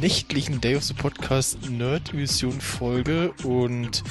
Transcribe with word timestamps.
Nächtlichen 0.00 0.60
Day 0.60 0.76
of 0.76 0.84
the 0.84 0.94
Podcast 0.94 1.58
Nerd 1.70 2.12
Mission 2.14 2.60
Folge 2.60 3.32
und 3.44 4.02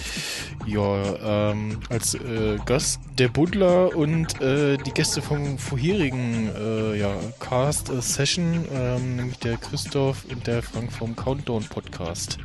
ja, 0.66 1.52
ähm, 1.52 1.80
als 1.90 2.16
äh, 2.16 2.58
Gast 2.66 3.00
der 3.18 3.30
Buddler 3.30 3.96
und 3.96 4.40
äh, 4.42 4.78
die 4.78 4.92
Gäste 4.92 5.22
vom 5.22 5.58
vorherigen 5.58 6.50
äh, 6.56 7.00
ja, 7.00 7.16
Cast 7.40 7.90
äh, 7.90 8.02
Session, 8.02 8.66
ähm, 8.74 9.16
nämlich 9.16 9.40
der 9.40 9.58
Christoph 9.58 10.26
und 10.30 10.46
der 10.46 10.62
Frank 10.62 10.92
vom 10.92 11.16
Countdown 11.16 11.64
Podcast. 11.64 12.38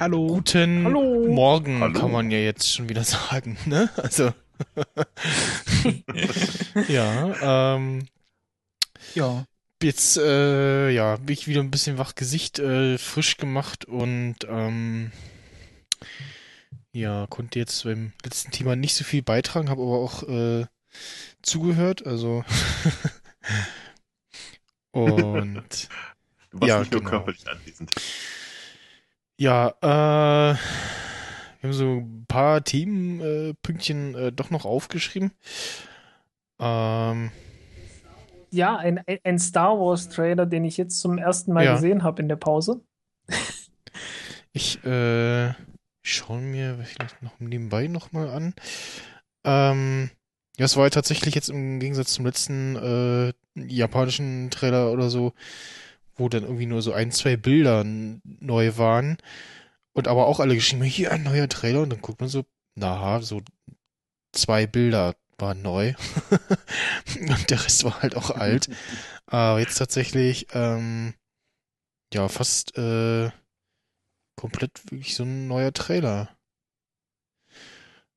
Hallo. 0.00 0.26
Guten 0.26 0.84
Hallo. 0.84 1.26
Morgen 1.28 1.80
Hallo. 1.80 2.00
kann 2.00 2.10
man 2.10 2.30
ja 2.30 2.38
jetzt 2.38 2.74
schon 2.74 2.88
wieder 2.88 3.04
sagen, 3.04 3.56
ne? 3.66 3.88
Also 3.96 4.32
ja, 6.88 7.74
ähm, 7.76 8.06
Ja. 9.14 9.44
Jetzt, 9.82 10.16
äh, 10.16 10.90
ja, 10.90 11.16
bin 11.16 11.32
ich 11.32 11.48
wieder 11.48 11.60
ein 11.60 11.70
bisschen 11.70 11.98
wach 11.98 12.14
Gesicht 12.14 12.58
äh, 12.60 12.98
frisch 12.98 13.36
gemacht 13.36 13.84
und 13.84 14.36
ähm, 14.48 15.10
ja, 16.92 17.26
konnte 17.28 17.58
jetzt 17.58 17.82
beim 17.84 18.12
letzten 18.24 18.52
Thema 18.52 18.76
nicht 18.76 18.94
so 18.94 19.04
viel 19.04 19.22
beitragen, 19.22 19.70
habe 19.70 19.82
aber 19.82 19.98
auch 19.98 20.22
äh, 20.28 20.66
zugehört, 21.42 22.06
also 22.06 22.44
und 24.92 25.88
Du 26.50 26.60
warst 26.60 26.68
Ja, 26.68 26.78
nicht 26.78 26.92
nur 26.92 27.00
genau. 27.00 27.02
körperlich 27.02 27.48
anwesend. 27.48 27.90
ja, 29.38 29.68
äh, 29.80 30.56
wir 31.60 31.68
haben 31.68 31.72
so 31.72 31.98
ein 32.00 32.24
paar 32.28 32.62
Themenpünktchen 32.64 34.14
äh, 34.14 34.26
äh, 34.28 34.32
doch 34.32 34.50
noch 34.50 34.64
aufgeschrieben. 34.64 35.32
Ähm, 36.58 37.30
Ja, 38.52 38.76
ein, 38.76 39.02
ein 39.24 39.38
Star 39.38 39.78
Wars 39.78 40.08
Trailer, 40.08 40.46
den 40.46 40.64
ich 40.64 40.76
jetzt 40.76 41.00
zum 41.00 41.18
ersten 41.18 41.52
Mal 41.52 41.64
Ja. 41.64 41.74
gesehen 41.74 42.02
habe 42.02 42.22
in 42.22 42.28
der 42.28 42.36
Pause. 42.36 42.80
Ich 44.52 44.84
äh, 44.84 45.54
schaue 46.02 46.40
mir 46.40 46.78
vielleicht 46.84 47.22
noch 47.22 47.40
nebenbei 47.40 47.86
nochmal 47.86 48.28
an. 48.28 48.54
Ähm, 49.44 50.10
ja, 50.58 50.66
es 50.66 50.76
war 50.76 50.84
ja 50.84 50.90
tatsächlich 50.90 51.34
jetzt 51.34 51.48
im 51.48 51.80
Gegensatz 51.80 52.12
zum 52.12 52.26
letzten 52.26 52.76
äh, 52.76 53.32
japanischen 53.54 54.50
Trailer 54.50 54.92
oder 54.92 55.08
so, 55.08 55.32
wo 56.16 56.28
dann 56.28 56.42
irgendwie 56.42 56.66
nur 56.66 56.82
so 56.82 56.92
ein, 56.92 57.10
zwei 57.12 57.36
Bilder 57.36 57.82
neu 57.84 58.76
waren. 58.76 59.16
Und 59.94 60.08
aber 60.08 60.26
auch 60.26 60.40
alle 60.40 60.54
geschrieben, 60.54 60.82
hier 60.82 61.12
ein 61.12 61.22
neuer 61.22 61.48
Trailer. 61.48 61.82
Und 61.82 61.90
dann 61.90 62.02
guckt 62.02 62.20
man 62.20 62.28
so, 62.28 62.44
na, 62.74 63.20
so 63.22 63.40
zwei 64.32 64.66
Bilder 64.66 65.14
waren 65.42 65.60
neu. 65.60 65.92
Und 67.20 67.50
der 67.50 67.62
Rest 67.62 67.84
war 67.84 68.00
halt 68.00 68.16
auch 68.16 68.30
alt. 68.30 68.70
Aber 69.26 69.60
jetzt 69.60 69.76
tatsächlich, 69.76 70.46
ähm, 70.54 71.12
ja, 72.14 72.28
fast 72.28 72.78
äh, 72.78 73.30
komplett 74.36 74.90
wirklich 74.90 75.14
so 75.14 75.24
ein 75.24 75.46
neuer 75.48 75.72
Trailer. 75.74 76.30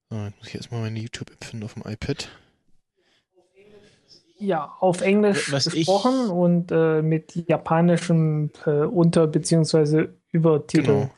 So, 0.09 0.17
jetzt 0.23 0.37
muss 0.37 0.47
ich 0.47 0.55
erstmal 0.55 0.81
meine 0.81 0.99
YouTube-App 0.99 1.43
finden 1.43 1.65
auf 1.65 1.73
dem 1.73 1.83
iPad. 1.85 2.29
Ja, 4.37 4.75
auf 4.79 5.01
Englisch 5.01 5.51
Was 5.51 5.67
ich- 5.67 5.73
gesprochen 5.85 6.29
und 6.29 6.71
äh, 6.71 7.01
mit 7.01 7.35
japanischem 7.47 8.51
äh, 8.65 8.69
Unter- 8.69 9.27
bzw. 9.27 10.09
Übertitel. 10.31 10.83
Genau. 10.85 11.11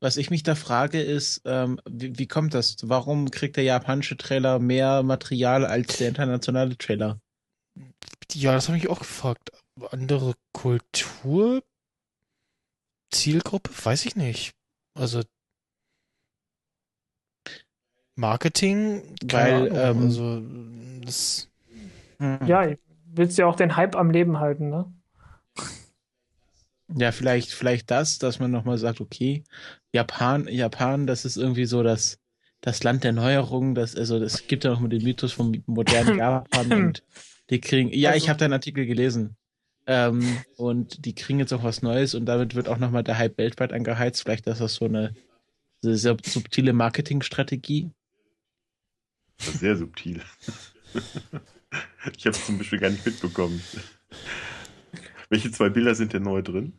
Was 0.00 0.16
ich 0.16 0.30
mich 0.30 0.42
da 0.42 0.54
frage, 0.54 1.00
ist, 1.02 1.42
ähm, 1.44 1.78
wie, 1.88 2.18
wie 2.18 2.26
kommt 2.26 2.54
das? 2.54 2.76
Warum 2.82 3.30
kriegt 3.30 3.56
der 3.56 3.64
japanische 3.64 4.16
Trailer 4.16 4.58
mehr 4.58 5.02
Material 5.02 5.66
als 5.66 5.98
der 5.98 6.08
internationale 6.08 6.76
Trailer? 6.78 7.20
Ja, 8.32 8.52
das 8.52 8.68
habe 8.68 8.78
ich 8.78 8.88
auch 8.88 9.00
gefragt. 9.00 9.50
Andere 9.90 10.34
Kultur? 10.52 11.62
Zielgruppe? 13.12 13.70
Weiß 13.84 14.06
ich 14.06 14.16
nicht. 14.16 14.52
Also 14.94 15.22
Marketing? 18.16 19.02
Keine 19.28 19.70
Weil, 19.70 19.78
Ahnung. 19.78 19.96
ähm, 19.96 20.02
also 20.04 20.42
das, 21.04 21.48
Ja, 22.46 22.66
willst 23.04 23.38
ja 23.38 23.46
auch 23.46 23.56
den 23.56 23.76
Hype 23.76 23.96
am 23.96 24.10
Leben 24.10 24.38
halten, 24.40 24.70
ne? 24.70 24.92
Ja, 26.96 27.12
vielleicht, 27.12 27.52
vielleicht 27.52 27.90
das, 27.90 28.18
dass 28.18 28.38
man 28.38 28.50
nochmal 28.50 28.78
sagt, 28.78 29.00
okay, 29.00 29.44
Japan, 29.92 30.48
Japan, 30.48 31.06
das 31.06 31.24
ist 31.24 31.36
irgendwie 31.36 31.64
so 31.66 31.82
das, 31.82 32.18
das 32.60 32.82
Land 32.82 33.04
der 33.04 33.12
Neuerungen, 33.12 33.74
das, 33.74 33.94
also 33.96 34.16
es 34.16 34.46
gibt 34.48 34.64
ja 34.64 34.70
noch 34.70 34.80
mal 34.80 34.88
den 34.88 35.02
Mythos 35.02 35.32
vom 35.32 35.62
modernen 35.66 36.18
Japan 36.18 36.72
und 36.72 37.02
die 37.50 37.60
kriegen, 37.60 37.90
ja, 37.92 38.10
ich 38.10 38.22
Also- 38.22 38.28
habe 38.30 38.38
deinen 38.38 38.52
Artikel 38.54 38.86
gelesen. 38.86 39.36
Ähm, 39.86 40.38
und 40.56 41.04
die 41.04 41.14
kriegen 41.14 41.38
jetzt 41.40 41.52
auch 41.52 41.64
was 41.64 41.82
Neues 41.82 42.14
und 42.14 42.26
damit 42.26 42.54
wird 42.54 42.68
auch 42.68 42.76
nochmal 42.78 43.02
der 43.02 43.18
Hype 43.18 43.38
weltweit 43.38 43.72
angeheizt. 43.72 44.22
Vielleicht 44.22 44.46
ist 44.46 44.60
das 44.60 44.74
so 44.74 44.84
eine 44.84 45.14
sehr, 45.80 45.96
sehr 45.96 46.16
subtile 46.22 46.72
Marketingstrategie. 46.72 47.90
Sehr 49.38 49.76
subtil. 49.76 50.20
ich 52.16 52.26
habe 52.26 52.36
es 52.36 52.44
zum 52.46 52.58
Beispiel 52.58 52.78
gar 52.78 52.90
nicht 52.90 53.04
mitbekommen. 53.06 53.60
Welche 55.30 55.50
zwei 55.52 55.68
Bilder 55.68 55.94
sind 55.94 56.12
denn 56.12 56.24
neu 56.24 56.42
drin? 56.42 56.72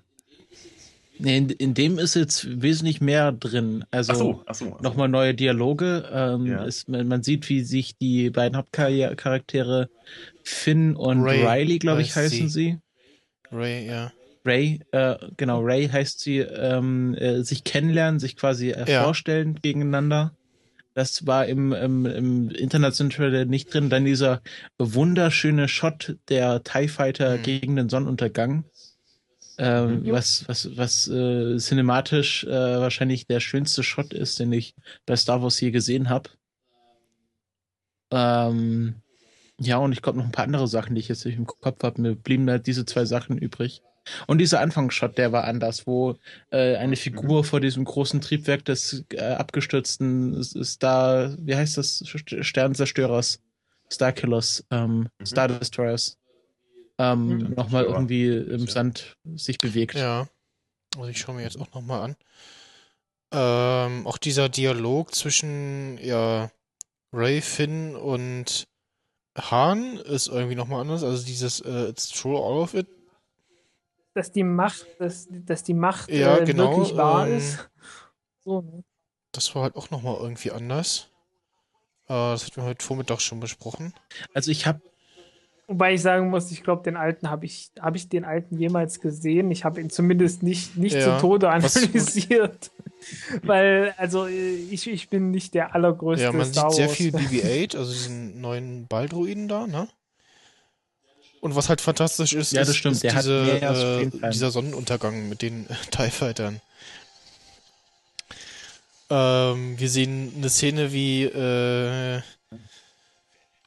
Nee, 1.18 1.38
in, 1.38 1.50
in 1.50 1.74
dem 1.74 2.00
ist 2.00 2.16
jetzt 2.16 2.62
wesentlich 2.62 3.00
mehr 3.00 3.32
drin. 3.32 3.86
Also 3.92 4.12
Ach 4.12 4.18
so, 4.18 4.44
ach 4.46 4.56
so. 4.56 4.66
ach 4.74 4.78
so. 4.78 4.84
nochmal 4.84 5.08
neue 5.08 5.34
Dialoge. 5.34 6.10
Ähm, 6.12 6.48
Ja. 6.48 6.66
es, 6.66 6.88
man, 6.88 7.08
man 7.08 7.24
sieht, 7.24 7.48
wie 7.50 7.62
sich 7.62 7.98
die 7.98 8.30
beiden 8.30 8.58
Hauptcharaktere 8.58 9.90
Finn 10.44 10.96
und 10.96 11.22
Ray 11.24 11.46
Riley, 11.46 11.80
glaube 11.80 12.02
ich, 12.02 12.16
heißen 12.16 12.50
sie. 12.50 12.78
Ray, 13.52 13.88
ja. 13.88 14.12
Ray, 14.44 14.80
äh, 14.92 15.16
genau, 15.38 15.62
Ray 15.62 15.88
heißt 15.88 16.20
sie, 16.20 16.40
ähm, 16.40 17.14
äh, 17.14 17.44
sich 17.44 17.64
kennenlernen, 17.64 18.20
sich 18.20 18.36
quasi 18.36 18.72
äh, 18.72 18.90
Ja. 18.92 19.04
vorstellen 19.04 19.60
gegeneinander. 19.62 20.36
Das 20.94 21.26
war 21.26 21.46
im, 21.46 21.72
im, 21.72 22.06
im 22.06 22.50
internationalen 22.50 23.12
Trailer 23.16 23.46
nicht 23.46 23.74
drin. 23.74 23.90
Dann 23.90 24.06
dieser 24.06 24.42
wunderschöne 24.78 25.68
Shot 25.68 26.18
der 26.28 26.64
TIE 26.64 26.88
Fighter 26.90 27.38
Mhm. 27.38 27.44
gegen 27.44 27.76
den 27.78 27.90
Sonnenuntergang. 27.90 28.66
Ähm, 29.58 30.04
Mhm. 30.04 30.12
was 30.12 30.48
was, 30.48 30.76
was 30.78 31.08
äh, 31.08 31.58
cinematisch 31.58 32.44
äh, 32.46 32.50
wahrscheinlich 32.50 33.28
der 33.28 33.40
schönste 33.40 33.84
Shot 33.84 34.14
ist, 34.14 34.40
den 34.40 34.52
ich 34.54 34.76
bei 35.06 35.16
Star 35.16 35.42
Wars 35.42 35.60
je 35.62 35.72
gesehen 35.72 36.10
habe. 36.10 36.30
Ähm, 38.12 38.96
ja, 39.60 39.78
und 39.78 39.92
ich 39.92 40.02
glaube 40.02 40.18
noch 40.18 40.26
ein 40.26 40.32
paar 40.32 40.46
andere 40.46 40.68
Sachen, 40.68 40.96
die 40.96 41.02
ich 41.02 41.08
jetzt 41.08 41.26
nicht 41.26 41.38
im 41.38 41.46
Kopf 41.46 41.84
habe. 41.84 42.02
Mir 42.02 42.16
blieben 42.16 42.48
da 42.48 42.58
diese 42.58 42.86
zwei 42.86 43.06
Sachen 43.06 43.38
übrig. 43.38 43.82
Und 44.28 44.40
dieser 44.40 44.60
Anfangsshot, 44.62 45.18
der 45.18 45.32
war 45.32 45.44
anders, 45.44 45.86
wo 45.86 46.16
äh, 46.50 46.76
eine 46.78 46.96
Figur 46.96 47.44
vor 47.44 47.60
diesem 47.60 47.86
großen 47.86 48.20
Triebwerk 48.22 48.66
des 48.66 49.06
äh, 49.14 49.22
abgestürzten 49.22 50.44
Star, 50.44 51.36
wie 51.40 51.56
heißt 51.56 51.78
das, 51.78 52.02
St- 52.02 52.44
Sternzerstörers, 52.44 53.40
Starkillers, 53.92 54.66
ähm, 54.72 55.08
Mhm. 55.20 55.26
Star 55.26 55.48
Destroyers, 55.48 56.18
ähm, 56.98 57.28
Mhm. 57.38 57.54
nochmal 57.56 57.86
irgendwie 57.86 58.28
im. 58.28 58.68
Sand 58.68 59.18
sich 59.36 59.58
bewegt. 59.60 59.96
Ja. 59.96 60.28
Also 60.98 61.08
ich 61.10 61.20
schaue 61.20 61.36
mir 61.36 61.44
jetzt 61.44 61.60
auch 61.60 61.72
nochmal 61.74 62.02
an. 62.02 62.16
Ähm, 63.34 64.08
auch 64.08 64.18
dieser 64.18 64.50
Dialog 64.50 65.16
zwischen, 65.16 65.98
ja, 66.02 66.52
Ray, 67.14 67.42
Finn 67.42 67.96
und 67.96 68.68
Han 69.38 69.98
ist 69.98 70.28
irgendwie 70.28 70.56
nochmal 70.56 70.82
anders. 70.82 71.04
Also 71.04 71.26
dieses 71.26 71.62
äh, 71.62 71.88
It's 71.90 72.10
true 72.10 72.38
all 72.38 72.58
of 72.62 72.74
it. 72.74 72.88
Dass 74.14 74.32
die 74.32 74.44
Macht, 74.44 74.88
dass, 75.00 75.28
dass 75.30 75.64
die 75.64 75.74
Macht 75.74 76.10
Ja, 76.10 76.38
äh, 76.38 76.46
genau, 76.46 76.76
wirklich 76.76 76.98
wahr 76.98 77.28
ähm, 77.28 77.38
ist. 77.38 77.70
So, 78.44 78.62
ne? 78.62 78.84
Das 79.32 79.56
war 79.56 79.64
halt 79.64 79.76
auch 79.76 79.90
nochmal 79.90 80.18
irgendwie 80.20 80.52
anders. 80.52 81.10
Äh, 82.06 82.14
das 82.14 82.46
hatten 82.46 82.58
wir 82.58 82.64
heute 82.64 82.86
Vormittag 82.86 83.22
schon 83.22 83.40
besprochen. 83.40 83.94
Also 84.34 84.52
ich 84.52 84.66
habe 84.66 84.82
Wobei 85.72 85.94
ich 85.94 86.02
sagen 86.02 86.30
muss, 86.30 86.52
ich 86.52 86.64
glaube, 86.64 86.84
den 86.84 86.98
alten 86.98 87.30
habe 87.30 87.46
ich, 87.46 87.72
habe 87.80 87.96
ich 87.96 88.10
den 88.10 88.26
alten 88.26 88.58
jemals 88.58 89.00
gesehen. 89.00 89.52
Ich 89.52 89.64
habe 89.64 89.80
ihn 89.80 89.90
zumindest 89.90 90.44
nicht, 90.44 90.76
nicht 90.76 90.98
Ja, 90.98 91.18
zu 91.18 91.22
Tode 91.22 91.50
analysiert. 91.50 92.72
Weil, 93.44 93.94
also 93.96 94.28
äh, 94.28 94.56
ich, 94.56 94.86
ich 94.90 95.10
bin 95.10 95.32
nicht 95.32 95.54
der 95.54 95.74
allergrößte 95.74 96.26
Ja, 96.26 96.34
man 96.34 96.46
Star 96.46 96.72
sieht 96.72 96.76
sehr 96.76 96.88
Wars 96.88 96.98
viel 96.98 97.12
Fan. 97.12 97.22
BB-8, 97.22 97.78
also 97.78 97.90
diesen 97.90 98.42
neuen 98.42 98.88
Baldruiden 98.88 99.48
da, 99.48 99.66
ne? 99.66 99.88
Und 101.42 101.56
was 101.56 101.70
halt 101.70 101.82
fantastisch 101.82 102.34
ist, 102.34 102.54
Ja, 102.54 102.62
das 102.62 102.70
ist, 102.70 102.78
stimmt, 102.78 103.04
ist 103.04 103.16
hat 103.16 103.24
diese, 103.26 104.12
äh, 104.22 104.30
dieser 104.30 104.52
Sonnenuntergang 104.52 105.28
mit 105.28 105.42
den 105.42 105.68
äh, 105.70 105.76
TIE 105.92 106.12
Fightern. 106.12 106.62
Ähm, 109.10 109.78
wir 109.78 109.90
sehen 109.90 110.34
eine 110.38 110.50
Szene, 110.50 110.94
wie 110.94 111.24
äh, 111.24 112.22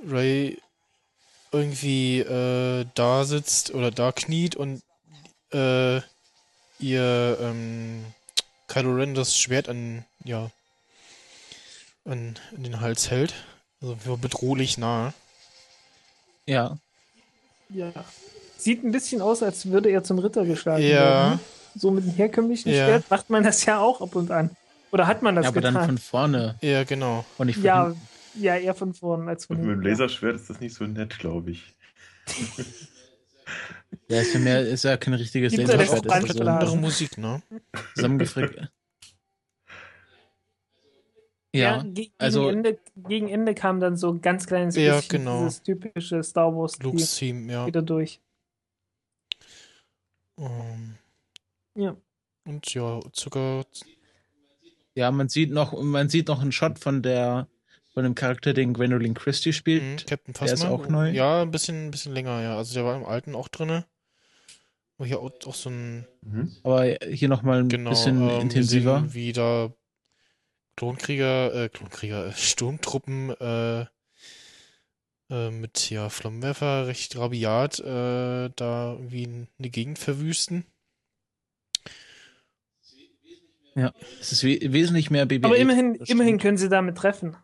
Ray 0.09 0.59
irgendwie 1.51 2.21
äh, 2.21 2.87
da 2.95 3.25
sitzt 3.25 3.75
oder 3.75 3.91
da 3.91 4.13
kniet 4.13 4.57
und 4.57 4.83
äh, 5.53 6.01
ihr 6.79 7.39
ähm, 7.41 8.05
Kylo 8.69 8.95
Ren 8.95 9.15
das 9.15 9.37
Schwert 9.37 9.69
an, 9.69 10.05
ja, 10.25 10.51
an, 12.05 12.39
an 12.57 12.63
den 12.63 12.81
Hals 12.81 13.11
hält. 13.11 13.35
Also 13.81 13.97
bedrohlich 14.17 14.79
nah. 14.79 15.13
Ja. 16.47 16.79
Ja. 17.75 17.93
Sieht 18.57 18.85
ein 18.85 18.93
bisschen 18.93 19.21
aus, 19.21 19.43
als 19.43 19.67
würde 19.67 19.91
er 19.91 20.03
zum 20.05 20.19
Ritter 20.19 20.45
geschlagen 20.47 20.83
Ja. 20.85 20.91
werden. 21.31 21.41
So 21.77 21.91
mit 21.91 22.05
dem 22.05 22.13
herkömmlichen 22.13 22.73
Ja. 22.73 22.87
Schwert 22.87 23.11
macht 23.11 23.29
man 23.31 23.43
das 23.43 23.65
ja 23.67 23.79
auch 23.81 24.01
ab 24.01 24.15
und 24.15 24.31
an. 24.31 24.51
Oder 24.93 25.07
hat 25.09 25.23
man 25.23 25.35
das 25.35 25.45
ja 25.45 25.49
aber 25.49 25.61
getan? 25.61 25.75
dann 25.75 25.85
von 25.87 25.99
vorne 25.99 26.55
Ja, 26.63 26.85
genau. 26.85 27.25
und 27.37 27.47
nicht 27.49 27.57
von 27.57 27.65
ja, 27.65 27.85
hinten. 27.87 28.01
ja, 28.41 28.57
eher 28.57 28.75
von 28.75 28.95
vorn 28.95 29.29
als 29.29 29.47
von 29.47 29.57
Und 29.57 29.63
mit 29.63 29.71
dem 29.71 29.83
hinten. 29.83 29.89
Laserschwert 29.91 30.37
ist 30.37 30.49
das 30.51 30.61
nicht 30.61 30.75
so 30.75 30.85
nett, 30.85 31.19
glaube 31.19 31.51
ich. 31.51 31.75
Ja, 34.09 34.21
ist 34.21 34.35
ja, 34.35 34.41
mehr, 34.41 34.61
ist 34.67 34.85
ja 34.85 34.97
kein 34.97 35.15
richtiges 35.15 35.55
Laserschwert. 35.57 35.81
das 35.81 35.89
Ist 35.89 35.93
ja 35.93 35.97
so 35.99 36.09
Brandblasen. 36.39 36.49
Andere 36.49 36.77
Musik, 36.79 37.19
ne? 37.19 37.43
zusammengefrickt. 37.95 38.69
Ja, 41.55 41.77
Ja, 41.77 41.83
ge 41.83 41.93
gegen, 41.95 42.13
also- 42.19 42.49
Ende, 42.49 42.79
gegen 42.97 43.29
Ende 43.29 43.55
kam 43.55 43.79
dann 43.79 43.97
so 43.97 44.11
ein 44.13 44.21
ganz 44.21 44.47
kleines 44.47 44.75
Ja, 44.77 44.97
bisschen 44.97 45.19
genau. 45.21 45.39
dieses 45.45 45.63
typische 45.63 46.23
Star 46.25 46.53
Wars 46.55 46.73
Theme, 47.17 47.53
ja. 47.53 47.67
wieder 47.67 47.81
durch. 47.83 48.21
Ähm, 50.39 50.97
Ja. 51.77 51.97
und 52.45 52.75
ja, 52.75 53.01
Zucker. 53.13 53.65
ja, 54.95 55.11
man 55.11 55.29
sieht 55.29 55.51
noch, 55.53 55.81
man 55.81 56.09
sieht 56.09 56.29
noch 56.29 56.41
einen 56.43 56.53
Shot 56.53 56.79
von 56.79 57.03
der, 57.03 57.47
von 57.93 58.03
dem 58.03 58.15
Charakter, 58.17 58.53
den 58.53 58.75
Gwendolyn 58.75 59.15
Christie 59.15 59.51
Mhm, 59.51 59.53
spielt. 59.53 60.07
Captain 60.09 60.35
Der 60.35 60.43
ist 60.45 60.51
Phasma. 60.63 60.71
auch 60.71 60.89
neu? 60.89 61.11
Ja, 61.11 61.43
ein 61.43 61.51
bisschen, 61.53 61.87
ein 61.87 61.91
bisschen 61.93 62.13
länger, 62.15 62.43
ja. 62.43 62.57
Also 62.57 62.75
der 62.75 62.85
war 62.85 62.97
im 62.97 63.05
alten 63.05 63.35
auch 63.37 63.49
drinne. 63.49 63.87
Oh, 64.99 65.05
hier 65.05 65.21
auch, 65.21 65.31
auch 65.47 65.55
so 65.55 65.71
ein 65.71 66.07
Mhm. 66.23 66.53
Aber 66.63 66.85
hier 67.11 67.29
nochmal 67.29 67.61
ein 67.61 67.69
genau, 67.69 67.91
bisschen 67.91 68.21
ähm, 68.29 68.41
intensiver. 68.41 69.01
sehen, 69.01 69.15
wie 69.15 69.33
da 69.33 69.73
Klonkrieger, 70.77 71.55
äh, 71.55 71.69
Klonkrieger, 71.69 72.27
äh, 72.29 72.33
Sturmtruppen 72.33 73.31
äh, 73.41 73.87
äh, 75.31 75.51
mit 75.51 75.91
ja, 75.91 76.09
Flammenwerfer 76.09 76.87
recht 76.87 77.17
rabiat 77.17 77.79
äh, 77.81 78.51
da 78.57 78.93
irgendwie 78.95 79.47
eine 79.59 79.71
Gegend 79.71 79.99
verwüsten. 79.99 80.65
Es 84.21 84.31
ist 84.31 84.45
we 84.45 84.59
wesentlich 84.73 85.11
mehr 85.11 85.27
BB-8. 85.27 85.47
Aber 85.47 85.57
immerhin, 85.57 85.95
immerhin 86.07 86.39
können 86.39 86.57
sie 86.57 86.69
damit 86.69 86.97
treffen. 86.97 87.37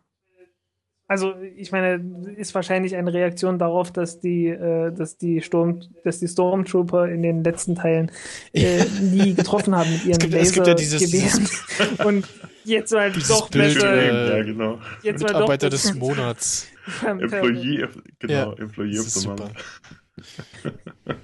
Also, 1.07 1.33
ich 1.57 1.73
meine, 1.73 2.33
ist 2.37 2.55
wahrscheinlich 2.55 2.95
eine 2.95 3.13
Reaktion 3.13 3.59
darauf, 3.59 3.91
dass 3.91 4.21
die, 4.21 4.47
äh, 4.47 4.93
dass 4.93 5.17
die 5.17 5.41
Sturm, 5.41 5.81
dass 6.05 6.19
die 6.21 6.29
Stormtrooper 6.29 7.09
in 7.09 7.21
den 7.21 7.43
letzten 7.43 7.75
Teilen 7.75 8.09
äh, 8.53 8.85
nie 9.01 9.33
getroffen 9.33 9.75
haben 9.75 9.91
mit 9.91 10.05
ihren 10.05 10.19
gibt- 10.19 10.33
es 10.35 10.53
gibt 10.53 10.67
ja 10.67 10.73
dieses- 10.73 11.01
Lasergewehren. 11.01 11.49
Und 12.05 12.27
jetzt 12.63 12.91
mal 12.93 13.11
Dieses 13.11 13.29
doch 13.29 13.49
Bild, 13.49 13.75
besser. 13.75 13.93
äh, 13.93 14.37
ja, 14.37 14.43
genau. 14.43 14.79
jetzt 15.03 15.21
mal 15.21 15.27
Mitarbeiter 15.33 15.69
doch 15.69 15.77
des 15.77 15.93
Monats. 15.95 16.67
Employee, 17.05 17.83
of, 17.83 17.97
genau, 18.19 18.33
Ja, 18.33 18.53
Employee 18.57 18.99
of 18.99 19.09
the 19.09 19.19
super. 19.19 19.43
Month. 19.43 19.55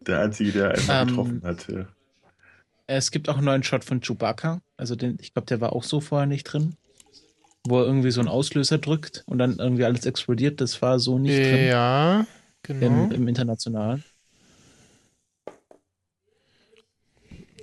der 0.00 0.20
einzige, 0.20 0.52
der 0.52 0.74
einmal 0.74 1.02
Ähm, 1.02 1.08
getroffen 1.08 1.42
hat. 1.44 1.68
Ja. 1.68 1.86
Es 2.86 3.10
gibt 3.10 3.28
auch 3.28 3.36
einen 3.36 3.44
neuen 3.46 3.62
Shot 3.62 3.84
von 3.84 4.00
Chewbacca. 4.00 4.62
Also 4.76 4.96
den, 4.96 5.16
ich 5.20 5.32
glaube, 5.32 5.46
der 5.46 5.60
war 5.60 5.72
auch 5.72 5.84
so 5.84 6.00
vorher 6.00 6.26
nicht 6.26 6.44
drin. 6.44 6.76
Wo 7.66 7.80
er 7.80 7.86
irgendwie 7.86 8.10
so 8.10 8.20
einen 8.20 8.28
Auslöser 8.28 8.78
drückt 8.78 9.22
und 9.26 9.38
dann 9.38 9.58
irgendwie 9.58 9.84
alles 9.84 10.06
explodiert. 10.06 10.60
Das 10.60 10.80
war 10.80 10.98
so 10.98 11.18
nicht 11.18 11.36
drin 11.38 11.66
Ja, 11.68 12.26
genau. 12.62 13.04
im, 13.04 13.12
im 13.12 13.28
Internationalen. 13.28 14.02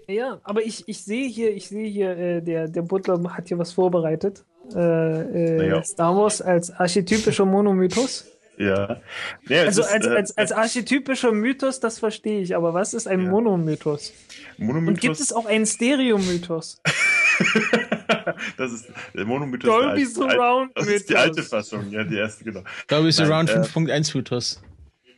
Ja, 0.08 0.40
aber 0.44 0.62
ich, 0.64 0.88
ich 0.88 1.04
sehe 1.04 1.28
hier, 1.28 1.54
ich 1.54 1.68
sehe 1.68 1.88
hier, 1.90 2.18
äh, 2.18 2.42
der, 2.42 2.68
der 2.70 2.82
Butler 2.82 3.22
hat 3.36 3.50
hier 3.50 3.58
was 3.58 3.74
vorbereitet. 3.74 4.46
Äh, 4.74 4.80
äh, 4.80 5.58
Naja. 5.58 5.84
Star 5.84 6.16
Wars 6.16 6.42
als 6.42 6.72
archetypischer 6.72 7.46
Monomythos. 7.46 8.26
ja. 8.58 9.02
ja 9.50 9.62
Also 9.64 9.82
ist, 9.82 9.88
als, 9.94 10.06
äh, 10.08 10.10
als, 10.10 10.38
als 10.38 10.52
archetypischer 10.54 11.32
Mythos, 11.34 11.80
das 11.82 12.00
verstehe 12.00 12.42
ich, 12.42 12.56
aber 12.56 12.74
was 12.74 12.94
ist 12.94 13.08
ein 13.08 13.24
Ja. 13.26 13.30
Monomythos? 13.32 14.14
Monomythos, 14.58 14.88
Und 14.94 15.02
gibt 15.02 15.20
es 15.20 15.34
auch 15.34 15.46
einen 15.46 15.66
Stereomythos? 15.66 16.82
das 18.58 18.72
ist 18.74 18.88
der 19.14 19.26
Monomythos. 19.26 19.70
Dolby 19.70 19.86
der 19.86 19.90
alte- 19.90 20.06
Surround 20.36 20.72
Das 20.76 20.88
ist 20.88 21.10
die 21.10 21.14
Mythos. 21.14 21.26
alte 21.30 21.44
Fassung, 21.44 21.92
ja, 21.92 22.04
die 22.04 22.16
erste, 22.18 22.44
genau. 22.44 22.62
Ich, 23.08 23.18
Nein, 23.20 23.32
Around 23.32 23.50
äh, 23.50 23.54
5.1 23.60 24.16
Mythos. 24.18 24.62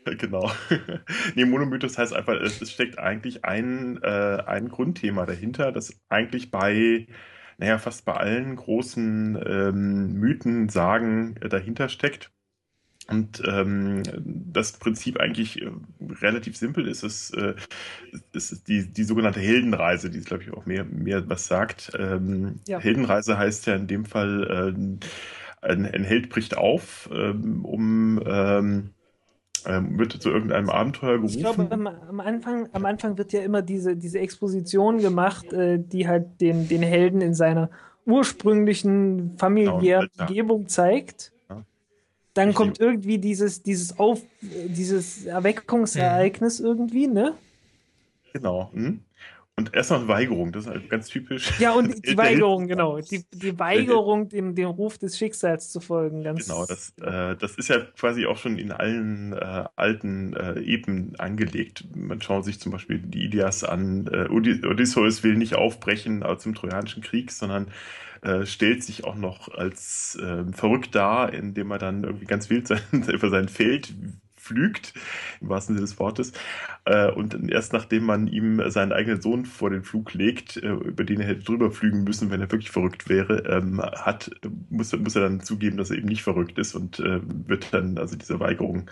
Genau. 0.18 0.51
nee, 1.36 1.46
Monomythos 1.46 1.98
heißt 1.98 2.13
einfach, 2.13 2.34
es, 2.42 2.62
es 2.62 2.72
steckt 2.72 2.98
eigentlich 3.00 3.46
ein, 3.46 4.00
äh, 4.01 4.44
ein 4.46 4.69
Grundthema 4.69 5.25
dahinter, 5.25 5.72
das 5.72 6.00
eigentlich 6.10 6.51
bei, 6.51 7.07
naja, 7.57 7.78
fast 7.78 8.06
bei 8.06 8.13
allen 8.13 8.56
großen 8.56 9.40
ähm, 9.46 10.13
Mythen, 10.13 10.69
Sagen 10.69 11.36
äh, 11.42 11.50
dahinter 11.50 11.90
steckt. 11.90 12.31
Und 13.07 13.42
ähm, 13.48 14.04
das 14.24 14.74
Prinzip 14.74 15.19
eigentlich 15.19 15.62
äh, 15.62 15.72
relativ 16.22 16.56
simpel 16.57 16.88
ist. 16.88 17.01
Es, 17.04 17.31
äh, 17.31 17.56
es 18.34 18.51
ist 18.51 18.68
die, 18.68 18.94
die 18.94 19.04
sogenannte 19.04 19.40
Heldenreise, 19.40 20.12
die, 20.12 20.19
glaube 20.22 20.44
ich, 20.44 20.54
auch 20.54 20.68
mehr, 20.68 20.86
mehr 20.86 21.28
was 21.28 21.48
sagt. 21.48 21.92
Ähm, 21.98 22.60
Ja. 22.68 22.80
Heldenreise 22.80 23.38
heißt 23.38 23.66
ja 23.66 23.75
in 23.75 23.88
dem 23.88 24.06
Fall, 24.06 24.74
ähm, 24.75 25.00
ein, 25.62 25.86
ein 25.86 26.04
Held 26.04 26.30
bricht 26.30 26.56
auf, 26.56 27.10
ähm, 27.12 27.66
um 27.66 28.22
ähm, 28.25 28.92
ähm, 29.67 29.97
wird 29.97 30.13
zu 30.13 30.29
irgendeinem 30.29 30.69
Abenteuer 30.69 31.17
gerufen. 31.17 31.35
Ich 31.35 31.39
glaube, 31.39 31.67
am, 31.71 31.88
am, 31.88 32.19
Anfang, 32.19 32.69
am 32.73 32.85
Anfang 32.85 33.17
wird 33.17 33.33
ja 33.33 33.41
immer 33.41 33.61
diese, 33.61 33.95
diese 33.95 34.19
Exposition 34.19 35.00
gemacht, 35.00 35.51
äh, 35.53 35.79
die 35.79 36.07
halt 36.07 36.41
den, 36.41 36.67
den 36.67 36.81
Helden 36.83 37.21
in 37.21 37.33
seiner 37.33 37.69
ursprünglichen 38.06 39.38
familiären 39.38 40.09
Genau. 40.13 40.27
Umgebung 40.27 40.67
zeigt. 40.67 41.31
Ja. 41.50 41.63
Dann 42.33 42.50
Richtig. 42.50 42.56
kommt 42.56 42.79
irgendwie 42.79 43.17
dieses, 43.17 43.63
dieses 43.63 44.00
Auf, 44.00 44.21
dieses 44.41 45.25
Erweckungsereignis 45.25 46.59
irgendwie, 46.59 47.07
ne? 47.07 47.33
Genau. 48.33 48.71
Hm? 48.73 49.01
Und 49.59 49.73
erstmal 49.73 50.07
Weigerung, 50.07 50.53
das 50.53 50.65
ist 50.65 50.71
halt 50.71 50.89
ganz 50.89 51.07
typisch. 51.09 51.59
Ja, 51.59 51.73
und 51.73 52.06
die 52.07 52.15
Weigerung, 52.15 52.67
genau. 52.67 53.00
Die, 53.01 53.25
die 53.33 53.59
Weigerung, 53.59 54.29
dem, 54.29 54.56
dem 54.56 54.69
Ruf 54.69 54.97
des 54.97 55.17
Schicksals 55.17 55.69
zu 55.69 55.81
folgen. 55.81 56.24
Ganz, 56.24 56.48
Genau, 56.48 56.65
das, 56.65 56.93
äh, 57.01 57.36
das 57.36 57.55
ist 57.55 57.67
ja 57.67 57.81
quasi 57.98 58.25
auch 58.25 58.38
schon 58.38 58.57
in 58.57 58.72
allen 58.72 59.34
äh, 59.34 59.65
alten 59.75 60.34
äh, 60.34 60.62
Epen 60.62 61.15
angelegt. 61.17 61.84
Man 61.93 62.22
schaut 62.22 62.45
sich 62.45 62.62
zum 62.62 62.72
Beispiel 62.72 63.00
die 63.00 63.25
Ilias 63.25 63.65
an. 63.65 64.07
Äh, 64.07 64.29
Odysseus 64.29 65.24
will 65.24 65.36
nicht 65.36 65.55
aufbrechen 65.55 66.24
zum 66.38 66.55
Trojanischen 66.55 67.03
Krieg, 67.03 67.31
sondern 67.31 67.67
äh, 68.22 68.45
stellt 68.45 68.81
sich 68.84 69.03
auch 69.03 69.15
noch 69.15 69.50
als 69.50 70.17
äh, 70.22 70.45
verrückt 70.53 70.95
dar, 70.95 71.34
indem 71.34 71.72
er 71.72 71.79
dann 71.79 72.05
irgendwie 72.05 72.25
ganz 72.25 72.50
wild 72.50 72.67
sein, 72.67 72.79
über 72.91 73.29
sein 73.29 73.50
Feld 73.50 73.93
flügt, 74.50 74.94
im 75.41 75.50
wahrsten 75.50 75.75
Sinne 75.75 75.86
des 75.86 76.00
Wortes. 76.00 76.34
Äh, 76.86 77.12
und 77.12 77.50
erst 77.51 77.72
nachdem 77.74 78.03
man 78.06 78.27
ihm 78.27 78.62
seinen 78.70 78.91
eigenen 78.91 79.22
Sohn 79.22 79.46
vor 79.46 79.70
den 79.70 79.84
Flug 79.84 80.13
legt, 80.13 80.58
äh, 80.58 80.70
über 80.72 81.03
den 81.03 81.22
er 81.22 81.27
hätte 81.27 81.44
drüber 81.44 81.72
fliegen 81.72 82.03
müssen, 82.03 82.32
wenn 82.32 82.41
er 82.41 82.51
wirklich 82.51 82.72
verrückt 82.72 83.08
wäre, 83.10 83.44
ähm, 83.48 83.79
hat, 83.82 84.32
muss, 84.70 84.91
muss 84.98 85.15
er 85.15 85.22
dann 85.22 85.41
zugeben, 85.41 85.77
dass 85.77 85.91
er 85.91 85.98
eben 85.98 86.08
nicht 86.08 86.24
verrückt 86.24 86.58
ist 86.58 86.74
und 86.75 87.00
äh, 87.00 87.20
wird 87.48 87.74
dann 87.74 87.98
also 87.98 88.15
diese 88.15 88.39
Weigerung, 88.39 88.89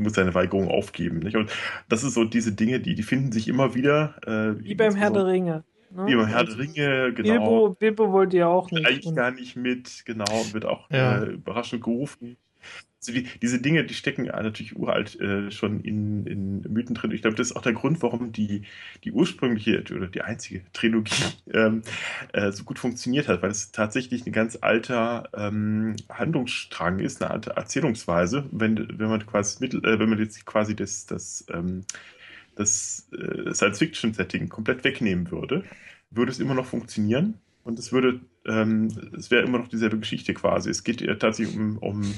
muss 0.00 0.14
seine 0.14 0.34
Weigerung 0.34 0.68
aufgeben. 0.68 1.20
Nicht? 1.20 1.36
Und 1.36 1.50
das 1.88 2.04
ist 2.04 2.14
so 2.14 2.24
diese 2.24 2.52
Dinge, 2.52 2.80
die, 2.80 2.94
die 2.94 3.02
finden 3.02 3.32
sich 3.32 3.48
immer 3.48 3.74
wieder. 3.74 4.16
Äh, 4.26 4.62
Wie 4.62 4.74
beim 4.74 4.94
Herr 4.96 5.10
der 5.10 5.26
Ringe. 5.26 5.64
Ne? 5.90 6.06
Wie 6.06 6.16
beim 6.16 6.26
Herr 6.26 6.44
der 6.44 6.58
Ringe, 6.58 7.12
genau. 7.14 7.30
Bilbo, 7.30 7.70
Bilbo 7.78 8.12
wollte 8.12 8.36
ja 8.36 8.48
auch 8.48 8.70
nicht. 8.70 8.86
Eigentlich 8.86 9.14
gar 9.14 9.30
nicht 9.30 9.56
mit, 9.56 10.02
genau, 10.04 10.26
wird 10.52 10.66
auch 10.66 10.90
Ja. 10.90 11.22
äh, 11.22 11.30
überraschend 11.30 11.82
gerufen. 11.82 12.36
Also 13.00 13.12
die, 13.12 13.28
diese 13.40 13.60
Dinge, 13.60 13.84
die 13.84 13.94
stecken 13.94 14.24
natürlich 14.24 14.76
uralt 14.76 15.20
äh, 15.20 15.52
schon 15.52 15.80
in, 15.82 16.26
in 16.26 16.60
Mythen 16.62 16.96
drin. 16.96 17.12
Ich 17.12 17.22
glaube, 17.22 17.36
das 17.36 17.50
ist 17.50 17.56
auch 17.56 17.62
der 17.62 17.72
Grund, 17.72 18.02
warum 18.02 18.32
die, 18.32 18.62
die 19.04 19.12
ursprüngliche 19.12 19.84
oder 19.94 20.08
die 20.08 20.22
einzige 20.22 20.62
Trilogie 20.72 21.14
ähm, 21.52 21.82
äh, 22.32 22.50
so 22.50 22.64
gut 22.64 22.80
funktioniert 22.80 23.28
hat, 23.28 23.40
weil 23.40 23.52
es 23.52 23.70
tatsächlich 23.70 24.26
ein 24.26 24.32
ganz 24.32 24.58
alter 24.60 25.28
ähm, 25.32 25.94
Handlungsstrang 26.08 26.98
ist, 26.98 27.22
eine 27.22 27.30
alte 27.30 27.50
Erzählungsweise. 27.50 28.46
Wenn, 28.50 28.98
wenn 28.98 29.08
man 29.08 29.24
quasi 29.24 29.58
mittel, 29.60 29.84
äh, 29.84 30.00
wenn 30.00 30.08
man 30.08 30.18
jetzt 30.18 30.44
quasi 30.44 30.74
das, 30.74 31.06
das, 31.06 31.46
ähm, 31.54 31.84
das 32.56 33.08
äh, 33.12 33.54
Science-Fiction-Setting 33.54 34.48
komplett 34.48 34.82
wegnehmen 34.82 35.30
würde, 35.30 35.62
würde 36.10 36.32
es 36.32 36.40
immer 36.40 36.54
noch 36.54 36.66
funktionieren. 36.66 37.34
Und 37.62 37.78
es 37.78 37.92
würde, 37.92 38.20
ähm, 38.44 38.88
es 39.16 39.30
wäre 39.30 39.44
immer 39.44 39.58
noch 39.58 39.68
dieselbe 39.68 39.98
Geschichte 39.98 40.34
quasi. 40.34 40.70
Es 40.70 40.82
geht 40.82 41.00
ja 41.00 41.14
tatsächlich 41.14 41.56
um, 41.56 41.78
um 41.78 42.14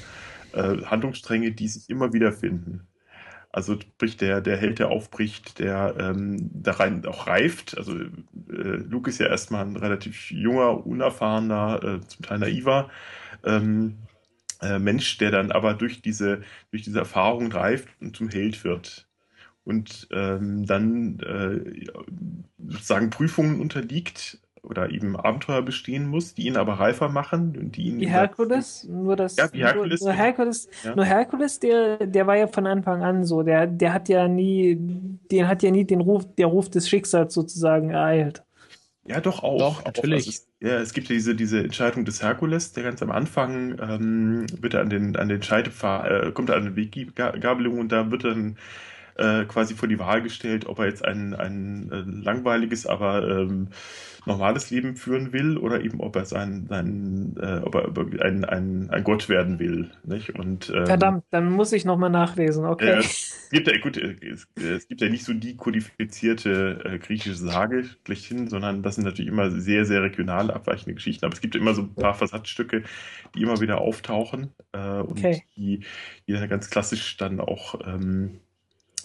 äh, 0.54 0.84
Handlungsstränge, 0.84 1.52
die 1.52 1.68
sich 1.68 1.88
immer 1.90 2.12
wieder 2.12 2.32
finden. 2.32 2.86
Also 3.52 3.80
sprich, 3.80 4.16
der, 4.16 4.40
der 4.40 4.56
Held, 4.56 4.78
der 4.78 4.90
aufbricht, 4.90 5.58
der 5.58 5.96
ähm, 5.98 6.50
da 6.52 6.72
rein 6.72 7.04
auch 7.04 7.26
reift. 7.26 7.76
Also 7.76 7.96
äh, 7.98 8.06
Luke 8.48 9.10
ist 9.10 9.18
ja 9.18 9.26
erstmal 9.26 9.64
ein 9.64 9.76
relativ 9.76 10.30
junger, 10.30 10.86
unerfahrener, 10.86 11.80
äh, 11.82 12.06
zum 12.06 12.24
Teil 12.24 12.38
naiver 12.38 12.90
ähm, 13.44 13.96
äh, 14.62 14.78
Mensch, 14.78 15.18
der 15.18 15.32
dann 15.32 15.50
aber 15.50 15.74
durch 15.74 16.00
diese, 16.00 16.42
durch 16.70 16.82
diese 16.82 17.00
Erfahrung 17.00 17.50
reift 17.50 17.88
und 18.00 18.16
zum 18.16 18.28
Held 18.28 18.62
wird. 18.62 19.08
Und 19.64 20.08
ähm, 20.12 20.64
dann 20.66 21.18
äh, 21.20 21.86
sozusagen 22.56 23.10
Prüfungen 23.10 23.60
unterliegt, 23.60 24.38
oder 24.62 24.90
eben 24.90 25.16
Abenteuer 25.16 25.62
bestehen 25.62 26.06
muss, 26.06 26.34
die 26.34 26.46
ihn 26.46 26.56
aber 26.56 26.74
reifer 26.74 27.08
machen 27.08 27.56
und 27.56 27.76
die 27.76 27.88
ihn. 27.88 28.00
Wie 28.00 28.08
Herkules? 28.08 28.84
Nur 28.84 29.16
das. 29.16 29.36
Ja, 29.36 29.52
wie 29.52 29.58
Herkules. 29.58 30.00
Nur, 30.00 30.10
nur 30.10 30.18
Herkules, 30.18 30.68
ja. 30.84 30.94
nur 30.94 31.04
Herkules 31.04 31.60
der, 31.60 32.06
der 32.06 32.26
war 32.26 32.36
ja 32.36 32.46
von 32.46 32.66
Anfang 32.66 33.02
an 33.02 33.24
so. 33.24 33.42
Der, 33.42 33.66
der 33.66 33.92
hat 33.92 34.08
ja 34.08 34.28
nie, 34.28 34.76
den 35.30 35.48
hat 35.48 35.62
ja 35.62 35.70
nie 35.70 35.84
den 35.84 36.00
Ruf, 36.00 36.26
der 36.36 36.46
Ruf 36.46 36.68
des 36.68 36.88
Schicksals 36.88 37.34
sozusagen 37.34 37.90
ereilt. 37.90 38.42
Ja, 39.06 39.20
doch 39.20 39.42
auch. 39.42 39.58
Doch, 39.58 39.84
natürlich. 39.84 40.24
Auch, 40.24 40.28
also 40.28 40.30
es, 40.30 40.48
ja, 40.60 40.78
es 40.78 40.92
gibt 40.92 41.08
ja 41.08 41.14
diese, 41.14 41.34
diese 41.34 41.60
Entscheidung 41.60 42.04
des 42.04 42.22
Herkules, 42.22 42.72
der 42.72 42.84
ganz 42.84 43.02
am 43.02 43.10
Anfang 43.10 43.76
ähm, 43.80 44.46
wird 44.60 44.74
er 44.74 44.82
an 44.82 44.90
den, 44.90 45.16
an 45.16 45.28
den 45.28 45.42
Scheidepfahl, 45.42 46.28
äh, 46.28 46.32
kommt 46.32 46.50
er 46.50 46.56
an 46.56 46.66
eine 46.66 46.76
Weggabelung 46.76 47.78
und 47.78 47.90
da 47.90 48.10
wird 48.10 48.24
dann 48.24 48.56
äh, 49.16 49.44
quasi 49.46 49.74
vor 49.74 49.88
die 49.88 49.98
Wahl 49.98 50.22
gestellt, 50.22 50.66
ob 50.66 50.78
er 50.78 50.86
jetzt 50.86 51.04
ein, 51.04 51.34
ein 51.34 51.90
äh, 51.90 52.24
langweiliges, 52.24 52.86
aber 52.86 53.26
ähm, 53.26 53.68
normales 54.26 54.70
Leben 54.70 54.96
führen 54.96 55.32
will 55.32 55.56
oder 55.56 55.82
eben 55.82 56.00
ob 56.00 56.16
er 56.16 56.24
sein, 56.24 56.66
sein 56.68 57.36
äh, 57.40 57.58
ob 57.58 57.74
er 57.74 58.24
ein, 58.24 58.44
ein, 58.44 58.90
ein 58.90 59.04
Gott 59.04 59.28
werden 59.28 59.58
will. 59.58 59.90
Nicht? 60.04 60.38
Und, 60.38 60.70
ähm, 60.74 60.86
Verdammt, 60.86 61.24
dann 61.30 61.50
muss 61.50 61.72
ich 61.72 61.84
nochmal 61.84 62.10
nachlesen, 62.10 62.64
okay. 62.64 62.90
Äh, 62.90 62.98
es, 62.98 63.48
gibt 63.50 63.68
ja, 63.68 63.78
gut, 63.78 63.96
es, 63.96 64.46
es, 64.56 64.88
gibt 64.88 65.00
ja 65.00 65.08
nicht 65.08 65.24
so 65.24 65.32
die 65.32 65.56
kodifizierte 65.56 66.80
äh, 66.84 66.98
griechische 66.98 67.34
Sage 67.34 67.84
schlechthin, 68.04 68.48
sondern 68.48 68.82
das 68.82 68.96
sind 68.96 69.04
natürlich 69.04 69.30
immer 69.30 69.50
sehr, 69.50 69.84
sehr 69.84 70.02
regionale, 70.02 70.54
abweichende 70.54 70.94
Geschichten. 70.94 71.24
Aber 71.24 71.34
es 71.34 71.40
gibt 71.40 71.56
immer 71.56 71.74
so 71.74 71.82
ein 71.82 71.94
paar 71.94 72.14
Versatzstücke, 72.14 72.84
die 73.34 73.42
immer 73.42 73.60
wieder 73.60 73.80
auftauchen 73.80 74.50
äh, 74.72 75.00
und 75.00 75.18
okay. 75.18 75.42
die, 75.56 75.80
die 76.26 76.32
dann 76.32 76.48
ganz 76.48 76.70
klassisch 76.70 77.16
dann 77.16 77.40
auch 77.40 77.80
ähm, 77.86 78.40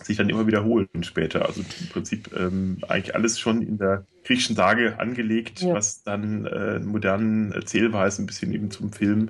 sich 0.04 0.18
dann 0.18 0.30
immer 0.30 0.48
wiederholen 0.48 0.88
später. 1.02 1.46
Also 1.46 1.62
im 1.62 1.90
Prinzip 1.90 2.30
ähm, 2.38 2.78
eigentlich 2.88 3.16
alles 3.16 3.40
schon 3.40 3.62
in 3.62 3.78
der 3.78 4.06
griechischen 4.24 4.56
Sage 4.56 5.00
angelegt, 5.00 5.62
ja. 5.62 5.74
was 5.74 6.04
dann 6.04 6.46
äh, 6.46 6.80
modernen 6.80 7.52
Erzählweisen 7.52 8.24
ein 8.24 8.28
bisschen 8.28 8.52
eben 8.54 8.72
zum 8.72 8.92
Film. 8.92 9.30